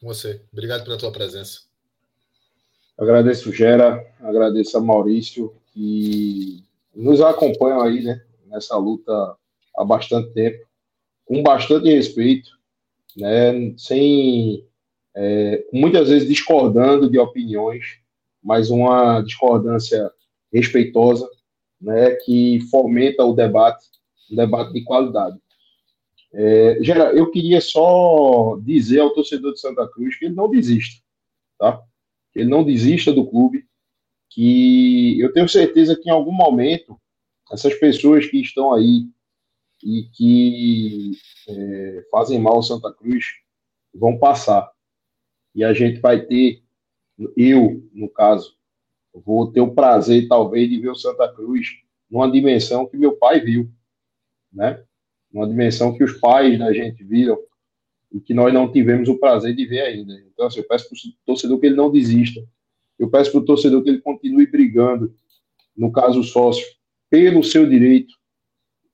com 0.00 0.06
você. 0.06 0.40
Obrigado 0.52 0.84
pela 0.84 0.98
tua 0.98 1.12
presença. 1.12 1.62
Agradeço, 2.96 3.52
Gera, 3.52 4.04
agradeço 4.20 4.76
a 4.76 4.80
Maurício, 4.80 5.54
que 5.72 6.64
nos 6.94 7.20
acompanham 7.20 7.82
aí, 7.82 8.02
né, 8.02 8.20
nessa 8.46 8.76
luta 8.76 9.36
há 9.76 9.84
bastante 9.84 10.32
tempo, 10.32 10.66
com 11.24 11.42
bastante 11.42 11.88
respeito, 11.88 12.50
né, 13.16 13.72
sem 13.76 14.66
é, 15.14 15.64
muitas 15.72 16.08
vezes 16.08 16.28
discordando 16.28 17.08
de 17.08 17.18
opiniões, 17.18 18.00
mas 18.42 18.70
uma 18.70 19.20
discordância 19.20 20.10
respeitosa, 20.52 21.28
né, 21.80 22.12
que 22.24 22.60
fomenta 22.70 23.24
o 23.24 23.34
debate, 23.34 23.86
um 24.30 24.36
debate 24.36 24.72
de 24.72 24.82
qualidade. 24.82 25.38
É, 26.32 26.82
Gera, 26.82 27.12
eu 27.12 27.30
queria 27.30 27.60
só 27.60 28.58
dizer 28.62 29.00
ao 29.00 29.14
torcedor 29.14 29.52
de 29.54 29.60
Santa 29.60 29.88
Cruz 29.88 30.16
que 30.16 30.26
ele 30.26 30.34
não 30.34 30.50
desista, 30.50 31.02
tá? 31.58 31.82
Que 32.32 32.40
ele 32.40 32.50
não 32.50 32.64
desista 32.64 33.12
do 33.12 33.26
clube, 33.26 33.66
que 34.30 35.18
eu 35.20 35.32
tenho 35.32 35.48
certeza 35.48 35.96
que 35.96 36.08
em 36.08 36.12
algum 36.12 36.32
momento 36.32 37.00
essas 37.50 37.74
pessoas 37.74 38.26
que 38.26 38.40
estão 38.40 38.74
aí 38.74 39.08
e 39.82 40.04
que 40.12 41.12
é, 41.48 42.04
fazem 42.10 42.38
mal 42.38 42.56
ao 42.56 42.62
Santa 42.62 42.92
Cruz 42.92 43.24
vão 43.94 44.18
passar 44.18 44.70
e 45.54 45.64
a 45.64 45.72
gente 45.72 45.98
vai 46.00 46.24
ter, 46.24 46.62
eu, 47.36 47.88
no 47.92 48.08
caso, 48.08 48.56
vou 49.12 49.50
ter 49.50 49.60
o 49.60 49.74
prazer, 49.74 50.28
talvez, 50.28 50.68
de 50.68 50.78
ver 50.78 50.90
o 50.90 50.94
Santa 50.94 51.32
Cruz 51.34 51.80
numa 52.08 52.30
dimensão 52.30 52.86
que 52.86 52.96
meu 52.96 53.16
pai 53.16 53.40
viu, 53.40 53.68
né? 54.52 54.84
Uma 55.32 55.46
dimensão 55.46 55.94
que 55.96 56.02
os 56.02 56.14
pais 56.14 56.58
da 56.58 56.72
gente 56.72 57.04
viram 57.04 57.38
e 58.12 58.20
que 58.20 58.32
nós 58.32 58.52
não 58.52 58.70
tivemos 58.70 59.08
o 59.08 59.18
prazer 59.18 59.54
de 59.54 59.66
ver 59.66 59.80
ainda. 59.80 60.14
Então, 60.32 60.46
assim, 60.46 60.60
eu 60.60 60.66
peço 60.66 60.88
para 60.88 60.96
o 60.96 61.12
torcedor 61.26 61.60
que 61.60 61.66
ele 61.66 61.76
não 61.76 61.90
desista. 61.90 62.40
Eu 62.98 63.10
peço 63.10 63.30
para 63.30 63.40
o 63.40 63.44
torcedor 63.44 63.82
que 63.82 63.90
ele 63.90 64.00
continue 64.00 64.46
brigando, 64.46 65.14
no 65.76 65.92
caso 65.92 66.22
sócio, 66.22 66.66
pelo 67.10 67.44
seu 67.44 67.68
direito 67.68 68.14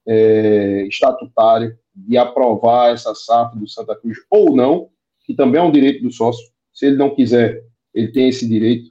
é, 0.07 0.87
estatutário 0.87 1.79
de 1.95 2.17
aprovar 2.17 2.93
essa 2.93 3.15
SAF 3.15 3.57
do 3.59 3.69
Santa 3.69 3.97
Cruz 3.97 4.19
ou 4.29 4.55
não, 4.55 4.91
que 5.25 5.35
também 5.35 5.61
é 5.61 5.65
um 5.65 5.73
direito 5.73 6.03
do 6.03 6.13
sócio. 6.13 6.45
Se 6.73 6.87
ele 6.87 6.97
não 6.97 7.15
quiser, 7.15 7.65
ele 7.95 8.09
tem 8.09 8.29
esse 8.29 8.47
direito, 8.49 8.91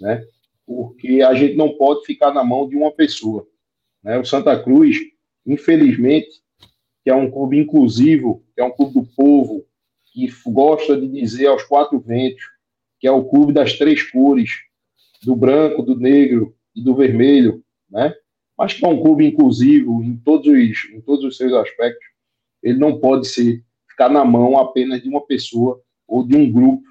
né? 0.00 0.24
Porque 0.66 1.22
a 1.22 1.34
gente 1.34 1.56
não 1.56 1.76
pode 1.76 2.04
ficar 2.04 2.32
na 2.32 2.44
mão 2.44 2.68
de 2.68 2.76
uma 2.76 2.92
pessoa. 2.92 3.46
Né? 4.02 4.18
O 4.18 4.24
Santa 4.24 4.60
Cruz, 4.62 4.98
infelizmente, 5.46 6.28
que 7.06 7.10
é 7.10 7.14
um 7.14 7.30
clube 7.30 7.56
inclusivo, 7.56 8.42
que 8.52 8.60
é 8.60 8.64
um 8.64 8.72
clube 8.72 8.94
do 8.94 9.06
povo, 9.14 9.64
que 10.12 10.28
gosta 10.48 11.00
de 11.00 11.06
dizer 11.06 11.46
aos 11.46 11.62
quatro 11.62 12.00
ventos, 12.00 12.42
que 12.98 13.06
é 13.06 13.12
o 13.12 13.24
clube 13.24 13.52
das 13.52 13.74
três 13.74 14.02
cores, 14.10 14.50
do 15.22 15.36
branco, 15.36 15.84
do 15.84 15.94
negro 15.94 16.52
e 16.74 16.82
do 16.82 16.96
vermelho, 16.96 17.62
né? 17.88 18.12
Mas 18.58 18.72
que 18.74 18.84
é 18.84 18.88
um 18.88 19.00
clube 19.00 19.24
inclusivo 19.24 20.02
em 20.02 20.16
todos 20.16 20.48
os, 20.48 20.90
em 20.92 21.00
todos 21.00 21.24
os 21.24 21.36
seus 21.36 21.52
aspectos. 21.52 22.04
Ele 22.60 22.76
não 22.76 22.98
pode 22.98 23.28
ser 23.28 23.62
ficar 23.88 24.08
na 24.08 24.24
mão 24.24 24.58
apenas 24.58 25.00
de 25.00 25.08
uma 25.08 25.24
pessoa 25.24 25.80
ou 26.08 26.26
de 26.26 26.34
um 26.34 26.50
grupo 26.50 26.82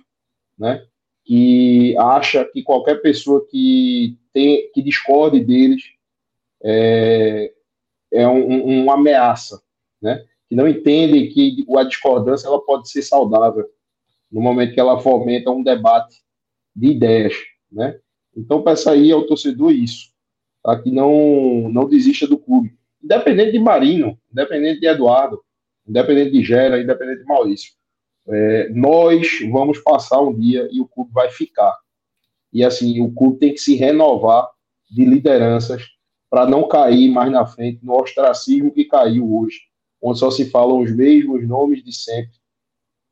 né? 0.58 0.82
Que 1.26 1.94
acha 1.98 2.45
que 2.45 2.64
qualquer 2.64 3.02
pessoa 3.02 3.45
que 3.52 4.18
tem 4.32 4.72
que 4.72 4.82
discorde 4.82 5.44
deles 5.44 5.84
é, 6.64 7.52
é 8.14 8.26
um, 8.26 8.50
um, 8.50 8.84
uma 8.84 8.94
ameaça, 8.94 9.61
né? 10.01 10.24
Que 10.48 10.56
não 10.56 10.67
entendem 10.67 11.30
que 11.30 11.65
a 11.77 11.83
discordância 11.83 12.48
ela 12.48 12.64
pode 12.64 12.90
ser 12.90 13.01
saudável 13.01 13.65
no 14.32 14.41
momento 14.41 14.74
que 14.74 14.80
ela 14.80 14.99
fomenta 14.99 15.51
um 15.51 15.64
debate 15.64 16.17
de 16.75 16.88
ideias, 16.88 17.33
né? 17.72 17.99
Então 18.35 18.61
peça 18.61 18.91
aí 18.91 19.11
ao 19.11 19.25
torcedor 19.25 19.72
isso, 19.72 20.11
tá? 20.64 20.80
Que 20.82 20.91
não 20.91 21.69
não 21.69 21.88
desista 21.88 22.27
do 22.27 22.38
clube, 22.38 22.77
independente 23.01 23.53
de 23.53 23.59
Marino, 23.59 24.19
independente 24.32 24.82
de 24.82 24.88
Eduardo, 24.88 25.41
independente 25.88 26.32
de 26.32 26.43
Gera, 26.43 26.82
independente 26.82 27.19
de 27.19 27.25
Maurício. 27.25 27.74
É, 28.27 28.69
nós 28.69 29.40
vamos 29.51 29.80
passar 29.80 30.19
um 30.19 30.38
dia 30.38 30.67
e 30.72 30.82
o 30.82 30.88
clube 30.88 31.11
vai 31.14 31.30
ficar. 31.30 31.77
E 32.51 32.64
assim, 32.64 33.01
o 33.01 33.11
clube 33.14 33.38
tem 33.38 33.53
que 33.53 33.59
se 33.59 33.75
renovar 33.75 34.49
de 34.90 35.06
lideranças 35.06 35.83
para 36.30 36.45
não 36.45 36.67
cair 36.67 37.09
mais 37.09 37.32
na 37.32 37.45
frente 37.45 37.80
no 37.83 37.93
ostracismo 37.93 38.72
que 38.72 38.85
caiu 38.85 39.32
hoje, 39.38 39.61
onde 40.06 40.19
só 40.19 40.30
se 40.30 40.45
falam 40.51 40.82
os 40.82 40.95
mesmos 40.95 41.48
nomes 41.48 41.84
de 41.84 41.92
sempre. 41.92 42.38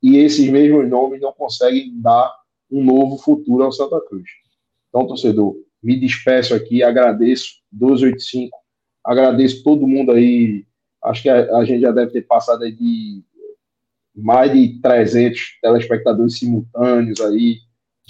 E 0.02 0.18
esses 0.18 0.48
mesmos 0.48 0.88
nomes 0.88 1.20
não 1.20 1.34
conseguem 1.34 2.00
dar 2.00 2.32
um 2.70 2.84
novo 2.84 3.18
futuro 3.18 3.64
ao 3.64 3.72
Santa 3.72 4.00
Cruz. 4.02 4.30
Então, 4.90 5.08
torcedor, 5.08 5.56
me 5.82 6.00
despeço 6.00 6.54
aqui, 6.54 6.84
agradeço 6.84 7.56
1285, 7.72 8.56
agradeço 9.04 9.64
todo 9.64 9.88
mundo 9.88 10.12
aí. 10.12 10.68
Acho 11.04 11.24
que 11.24 11.30
a, 11.30 11.58
a 11.58 11.66
gente 11.66 11.82
já 11.82 11.92
deve 11.92 12.12
ter 12.12 12.22
passado 12.28 12.64
aí 12.64 12.72
de 12.72 13.24
mais 14.16 14.54
de 14.54 14.80
300 14.80 15.60
telespectadores 15.64 16.38
simultâneos 16.38 17.20
aí, 17.22 17.58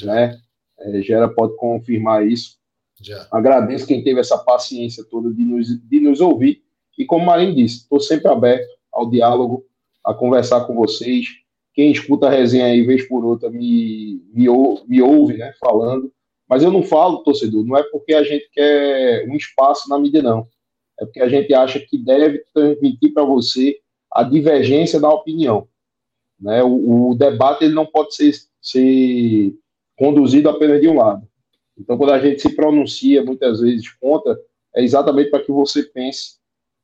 né? 0.03 0.37
É, 0.77 1.01
Gera 1.01 1.29
pode 1.29 1.55
confirmar 1.55 2.27
isso. 2.27 2.57
Já. 3.01 3.27
Agradeço 3.31 3.87
quem 3.87 4.03
teve 4.03 4.19
essa 4.19 4.37
paciência 4.37 5.05
toda 5.09 5.33
de 5.33 5.41
nos, 5.41 5.67
de 5.67 5.99
nos 6.01 6.19
ouvir. 6.19 6.62
E 6.97 7.05
como 7.05 7.25
Marinho 7.25 7.55
disse, 7.55 7.77
estou 7.77 7.99
sempre 7.99 8.27
aberto 8.27 8.69
ao 8.91 9.09
diálogo, 9.09 9.65
a 10.03 10.13
conversar 10.13 10.65
com 10.65 10.75
vocês. 10.75 11.27
Quem 11.73 11.91
escuta 11.91 12.27
a 12.27 12.29
resenha 12.29 12.65
aí, 12.65 12.83
vez 12.83 13.07
por 13.07 13.25
outra, 13.25 13.49
me, 13.49 14.21
me, 14.33 14.45
me 14.87 15.01
ouve, 15.01 15.37
né, 15.37 15.53
falando. 15.59 16.11
Mas 16.47 16.61
eu 16.61 16.71
não 16.71 16.83
falo, 16.83 17.23
torcedor, 17.23 17.65
não 17.65 17.77
é 17.77 17.83
porque 17.83 18.13
a 18.13 18.23
gente 18.23 18.47
quer 18.51 19.27
um 19.27 19.35
espaço 19.35 19.89
na 19.89 19.97
mídia, 19.97 20.21
não. 20.21 20.47
É 20.99 21.05
porque 21.05 21.21
a 21.21 21.29
gente 21.29 21.53
acha 21.53 21.79
que 21.79 21.97
deve 21.97 22.43
transmitir 22.53 23.13
para 23.13 23.23
você 23.23 23.79
a 24.11 24.23
divergência 24.23 24.99
da 24.99 25.09
opinião. 25.09 25.67
Né? 26.39 26.61
O, 26.63 27.09
o, 27.09 27.15
debate 27.15 27.63
ele 27.63 27.73
não 27.73 27.85
pode 27.85 28.13
ser, 28.13 28.33
ser 28.61 29.53
conduzido 29.97 30.49
apenas 30.49 30.79
de 30.79 30.87
um 30.87 30.97
lado. 30.97 31.27
Então, 31.77 31.97
quando 31.97 32.11
a 32.11 32.19
gente 32.19 32.41
se 32.41 32.55
pronuncia 32.55 33.23
muitas 33.23 33.61
vezes 33.61 33.89
contra, 33.93 34.37
é 34.75 34.83
exatamente 34.83 35.31
para 35.31 35.43
que 35.43 35.51
você 35.51 35.83
pense, 35.83 36.37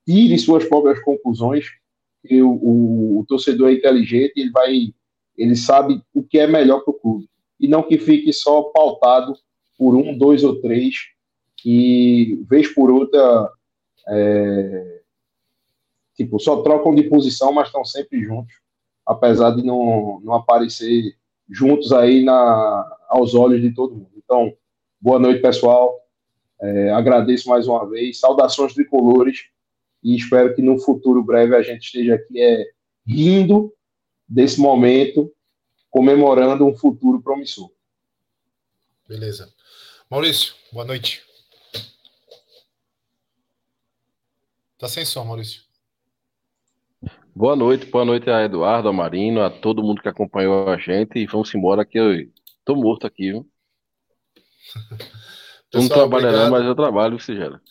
tire 0.10 0.40
suas 0.40 0.66
próprias 0.66 1.00
conclusões. 1.04 1.68
E 2.28 2.42
o, 2.42 2.50
o, 2.50 3.20
o 3.20 3.26
torcedor 3.28 3.70
é 3.70 3.74
inteligente, 3.74 4.34
ele 4.36 4.50
vai, 4.50 4.94
ele 5.38 5.56
sabe 5.56 6.02
o 6.14 6.24
que 6.24 6.40
é 6.40 6.48
melhor 6.48 6.82
para 6.82 6.92
o 6.92 7.00
clube 7.00 7.30
e 7.60 7.68
não 7.68 7.84
que 7.84 7.98
fique 7.98 8.34
só 8.34 8.64
pautado 8.64 9.34
por 9.78 9.96
um, 9.96 10.18
dois 10.18 10.44
ou 10.44 10.60
três 10.60 10.96
que 11.56 12.44
vez 12.50 12.68
por 12.74 12.90
outra 12.90 13.50
é, 14.10 15.02
tipo 16.16 16.40
só 16.40 16.62
trocam 16.62 16.94
de 16.94 17.04
posição, 17.04 17.54
mas 17.54 17.68
estão 17.68 17.86
sempre 17.86 18.22
juntos 18.22 18.54
apesar 19.06 19.52
de 19.52 19.64
não, 19.64 20.20
não 20.24 20.34
aparecer 20.34 21.16
juntos 21.50 21.94
aí 21.94 22.24
na, 22.24 22.98
aos 23.10 23.34
olhos 23.34 23.62
de 23.62 23.74
todo 23.74 23.96
mundo. 23.96 24.12
Então, 24.16 24.54
boa 25.02 25.18
noite, 25.18 25.42
pessoal. 25.42 25.98
É, 26.62 26.92
agradeço 26.92 27.50
mais 27.50 27.68
uma 27.68 27.90
vez. 27.90 28.20
Saudações 28.20 28.74
tricolores 28.76 29.46
e 30.04 30.16
espero 30.16 30.56
que 30.56 30.62
no 30.62 30.80
futuro 30.80 31.24
breve 31.24 31.56
a 31.56 31.62
gente 31.62 31.84
esteja 31.84 32.16
aqui 32.16 32.42
é, 32.42 32.66
rindo 33.06 33.74
desse 34.28 34.60
momento, 34.60 35.32
comemorando 35.90 36.66
um 36.66 36.76
futuro 36.76 37.22
promissor. 37.22 37.72
Beleza. 39.08 39.52
Maurício, 40.10 40.54
boa 40.72 40.86
noite. 40.86 41.24
Tá 44.78 44.88
sem 44.88 45.04
som, 45.04 45.26
Maurício. 45.26 45.64
Boa 47.36 47.56
noite, 47.56 47.86
boa 47.86 48.06
noite 48.06 48.30
a 48.30 48.44
Eduardo, 48.44 48.90
a 48.90 48.94
Marino, 48.94 49.42
a 49.42 49.50
todo 49.50 49.84
mundo 49.84 50.02
que 50.02 50.10
acompanhou 50.10 50.70
a 50.70 50.78
gente 50.78 51.20
e 51.20 51.26
vamos 51.26 51.54
embora 51.54 51.86
que 51.86 51.98
eu 51.98 52.12
tô 52.66 52.76
morto 52.76 53.06
aqui, 53.08 53.32
viu? 53.32 53.50
Tu 55.72 55.78
não 55.78 55.88
Pessoal, 55.88 56.10
trabalha 56.10 56.32
não, 56.32 56.48
obrigado. 56.48 56.52
mas 56.52 56.66
eu 56.66 56.76
trabalho, 56.76 57.20
gera. 57.20 57.62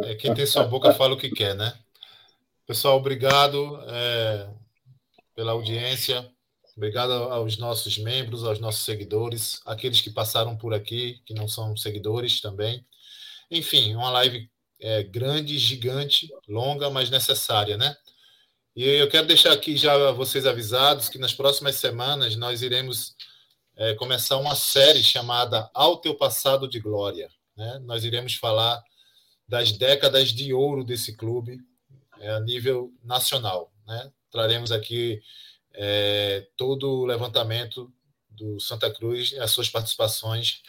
É, 0.00 0.14
quem 0.14 0.34
tem 0.34 0.46
sua 0.46 0.64
boca 0.64 0.92
fala 0.94 1.14
o 1.14 1.16
que 1.18 1.30
quer, 1.30 1.54
né? 1.54 1.78
Pessoal, 2.66 2.96
obrigado 2.96 3.80
é, 3.88 4.48
pela 5.34 5.52
audiência. 5.52 6.30
Obrigado 6.76 7.12
aos 7.12 7.58
nossos 7.58 7.98
membros, 7.98 8.44
aos 8.44 8.58
nossos 8.58 8.84
seguidores, 8.84 9.60
aqueles 9.66 10.00
que 10.00 10.10
passaram 10.10 10.56
por 10.56 10.72
aqui, 10.72 11.20
que 11.26 11.34
não 11.34 11.46
são 11.46 11.76
seguidores 11.76 12.40
também. 12.40 12.86
Enfim, 13.50 13.94
uma 13.94 14.10
live 14.10 14.48
é, 14.80 15.02
grande, 15.02 15.58
gigante, 15.58 16.28
longa, 16.48 16.88
mas 16.88 17.10
necessária, 17.10 17.76
né? 17.76 17.94
E 18.74 18.84
eu 18.84 19.08
quero 19.08 19.26
deixar 19.26 19.52
aqui 19.52 19.76
já 19.76 20.10
vocês 20.12 20.46
avisados 20.46 21.08
que 21.08 21.18
nas 21.18 21.34
próximas 21.34 21.74
semanas 21.74 22.36
nós 22.36 22.62
iremos 22.62 23.14
é, 23.76 23.94
começar 23.94 24.36
uma 24.36 24.54
série 24.54 25.02
chamada 25.02 25.68
Ao 25.74 26.00
Teu 26.00 26.14
Passado 26.14 26.68
de 26.68 26.78
Glória. 26.78 27.28
Né? 27.56 27.80
Nós 27.84 28.04
iremos 28.04 28.34
falar 28.34 28.80
das 29.50 29.72
décadas 29.72 30.28
de 30.28 30.54
ouro 30.54 30.84
desse 30.84 31.16
clube 31.16 31.58
é, 32.20 32.30
a 32.30 32.38
nível 32.38 32.92
nacional. 33.02 33.72
Né? 33.84 34.12
Traremos 34.30 34.70
aqui 34.70 35.20
é, 35.74 36.46
todo 36.56 36.88
o 36.88 37.04
levantamento 37.04 37.92
do 38.30 38.60
Santa 38.60 38.88
Cruz 38.92 39.32
e 39.32 39.40
as 39.40 39.50
suas 39.50 39.68
participações 39.68 40.62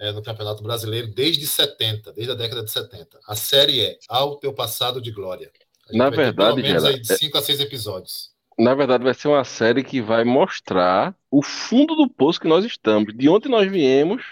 é, 0.00 0.12
no 0.12 0.22
Campeonato 0.22 0.62
Brasileiro 0.62 1.08
desde 1.08 1.46
70, 1.46 2.14
desde 2.14 2.32
a 2.32 2.34
década 2.34 2.64
de 2.64 2.70
70. 2.70 3.20
A 3.28 3.36
série 3.36 3.84
é 3.84 3.98
Ao 4.08 4.36
Teu 4.36 4.54
Passado 4.54 4.98
de 4.98 5.10
Glória. 5.10 5.52
Na 5.92 6.08
verdade, 6.08 6.56
pelo 6.56 6.68
menos 6.68 6.82
Gera, 6.84 6.94
aí 6.94 7.00
de 7.00 7.18
5 7.18 7.36
a 7.36 7.42
6 7.42 7.60
episódios. 7.60 8.30
Na 8.58 8.74
verdade, 8.74 9.04
vai 9.04 9.12
ser 9.12 9.28
uma 9.28 9.44
série 9.44 9.84
que 9.84 10.00
vai 10.00 10.24
mostrar 10.24 11.14
o 11.30 11.42
fundo 11.42 11.94
do 11.94 12.08
poço 12.08 12.40
que 12.40 12.48
nós 12.48 12.64
estamos, 12.64 13.14
de 13.14 13.28
onde 13.28 13.46
nós 13.46 13.70
viemos, 13.70 14.22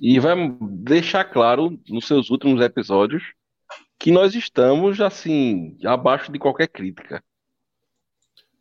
e 0.00 0.18
vai 0.20 0.34
deixar 0.60 1.24
claro 1.24 1.78
nos 1.88 2.06
seus 2.06 2.30
últimos 2.30 2.60
episódios 2.60 3.22
que 3.98 4.12
nós 4.12 4.34
estamos, 4.34 5.00
assim, 5.00 5.76
abaixo 5.84 6.30
de 6.30 6.38
qualquer 6.38 6.68
crítica. 6.68 7.22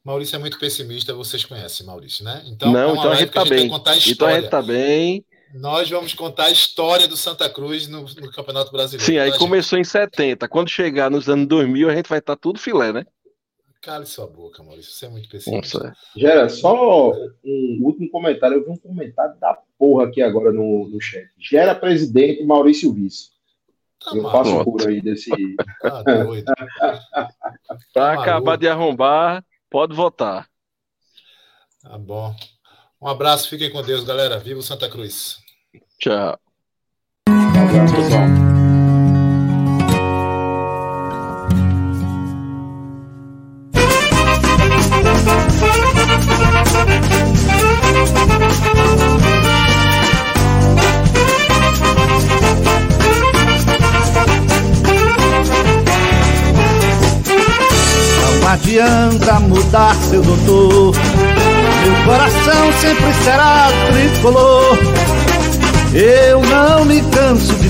Maurício 0.04 0.36
é 0.36 0.40
muito 0.40 0.58
pessimista, 0.58 1.14
vocês 1.14 1.44
conhecem 1.44 1.86
Maurício, 1.86 2.24
né? 2.24 2.44
Então, 2.48 2.72
Não, 2.72 2.92
é 2.92 2.94
então 2.94 3.12
a 3.12 3.16
gente 3.16 3.30
a 3.30 3.34
tá 3.34 3.42
gente 3.46 3.50
bem. 3.56 3.70
contar 3.70 3.92
a 3.92 3.96
Então 3.98 4.08
a 4.08 4.12
história. 4.12 4.42
gente 4.42 4.50
tá 4.50 4.62
bem. 4.62 5.26
Nós 5.54 5.90
vamos 5.90 6.14
contar 6.14 6.46
a 6.46 6.52
história 6.52 7.08
do 7.08 7.16
Santa 7.18 7.50
Cruz 7.50 7.88
no, 7.88 8.02
no 8.04 8.32
Campeonato 8.32 8.72
Brasileiro. 8.72 9.06
Sim, 9.06 9.18
aí 9.18 9.30
tá, 9.32 9.38
gente? 9.38 9.40
começou 9.40 9.78
em 9.78 9.84
70. 9.84 10.48
Quando 10.48 10.70
chegar 10.70 11.10
nos 11.12 11.30
anos 11.30 11.48
2000, 11.48 11.90
a 11.90 11.96
gente 11.96 12.10
vai 12.10 12.20
estar 12.20 12.36
tudo 12.36 12.60
filé, 12.60 12.92
né? 12.92 13.06
Cale 13.82 14.06
sua 14.06 14.28
boca, 14.28 14.64
Maurício. 14.64 14.92
Você 14.92 15.06
é 15.06 15.10
muito 15.10 15.30
pessimista. 15.30 15.78
Nossa. 15.80 15.96
Gera, 16.16 16.50
só 16.50 17.12
um 17.44 17.80
último 17.84 18.10
comentário. 18.10 18.58
Eu 18.58 18.66
vi 18.66 18.72
um 18.72 18.78
comentário 18.78 19.38
da 19.40 19.58
porra 19.78 20.06
aqui 20.06 20.22
agora 20.22 20.52
no, 20.52 20.88
no 20.90 21.00
chat. 21.00 21.30
Gera 21.38 21.76
presidente, 21.76 22.44
Maurício 22.44 22.92
vice. 22.94 23.30
Tá 24.04 24.16
Eu 24.16 24.24
faço 24.24 24.52
Pronto. 24.56 24.72
por 24.72 24.88
aí 24.88 25.02
desse. 25.02 25.32
tá 25.82 26.04
doido. 26.04 26.52
Pra 27.94 28.14
acabar 28.14 28.58
de 28.58 28.68
arrombar, 28.68 29.44
pode 29.70 29.96
votar. 29.96 30.48
Tá 31.82 31.98
bom. 31.98 32.36
Um 33.02 33.08
abraço, 33.08 33.50
fiquem 33.50 33.72
com 33.72 33.82
Deus, 33.82 34.04
galera. 34.04 34.40
Viva 34.40 34.60
o 34.60 34.64
Santa 34.64 34.90
Cruz. 34.90 35.38
Tchau. 36.00 36.40
Um 37.30 37.60
abraço, 37.64 37.96
pessoal. 37.96 38.58
Não 58.48 58.54
adianta 58.54 59.42
mudar, 59.42 59.94
seu 59.96 60.22
doutor. 60.22 60.96
Meu 61.84 62.06
coração 62.06 62.72
sempre 62.80 63.14
será 63.22 63.68
tricolor. 63.92 64.78
Eu 65.94 66.42
não 66.44 66.86
me 66.86 67.02
canso 67.02 67.54
de 67.56 67.68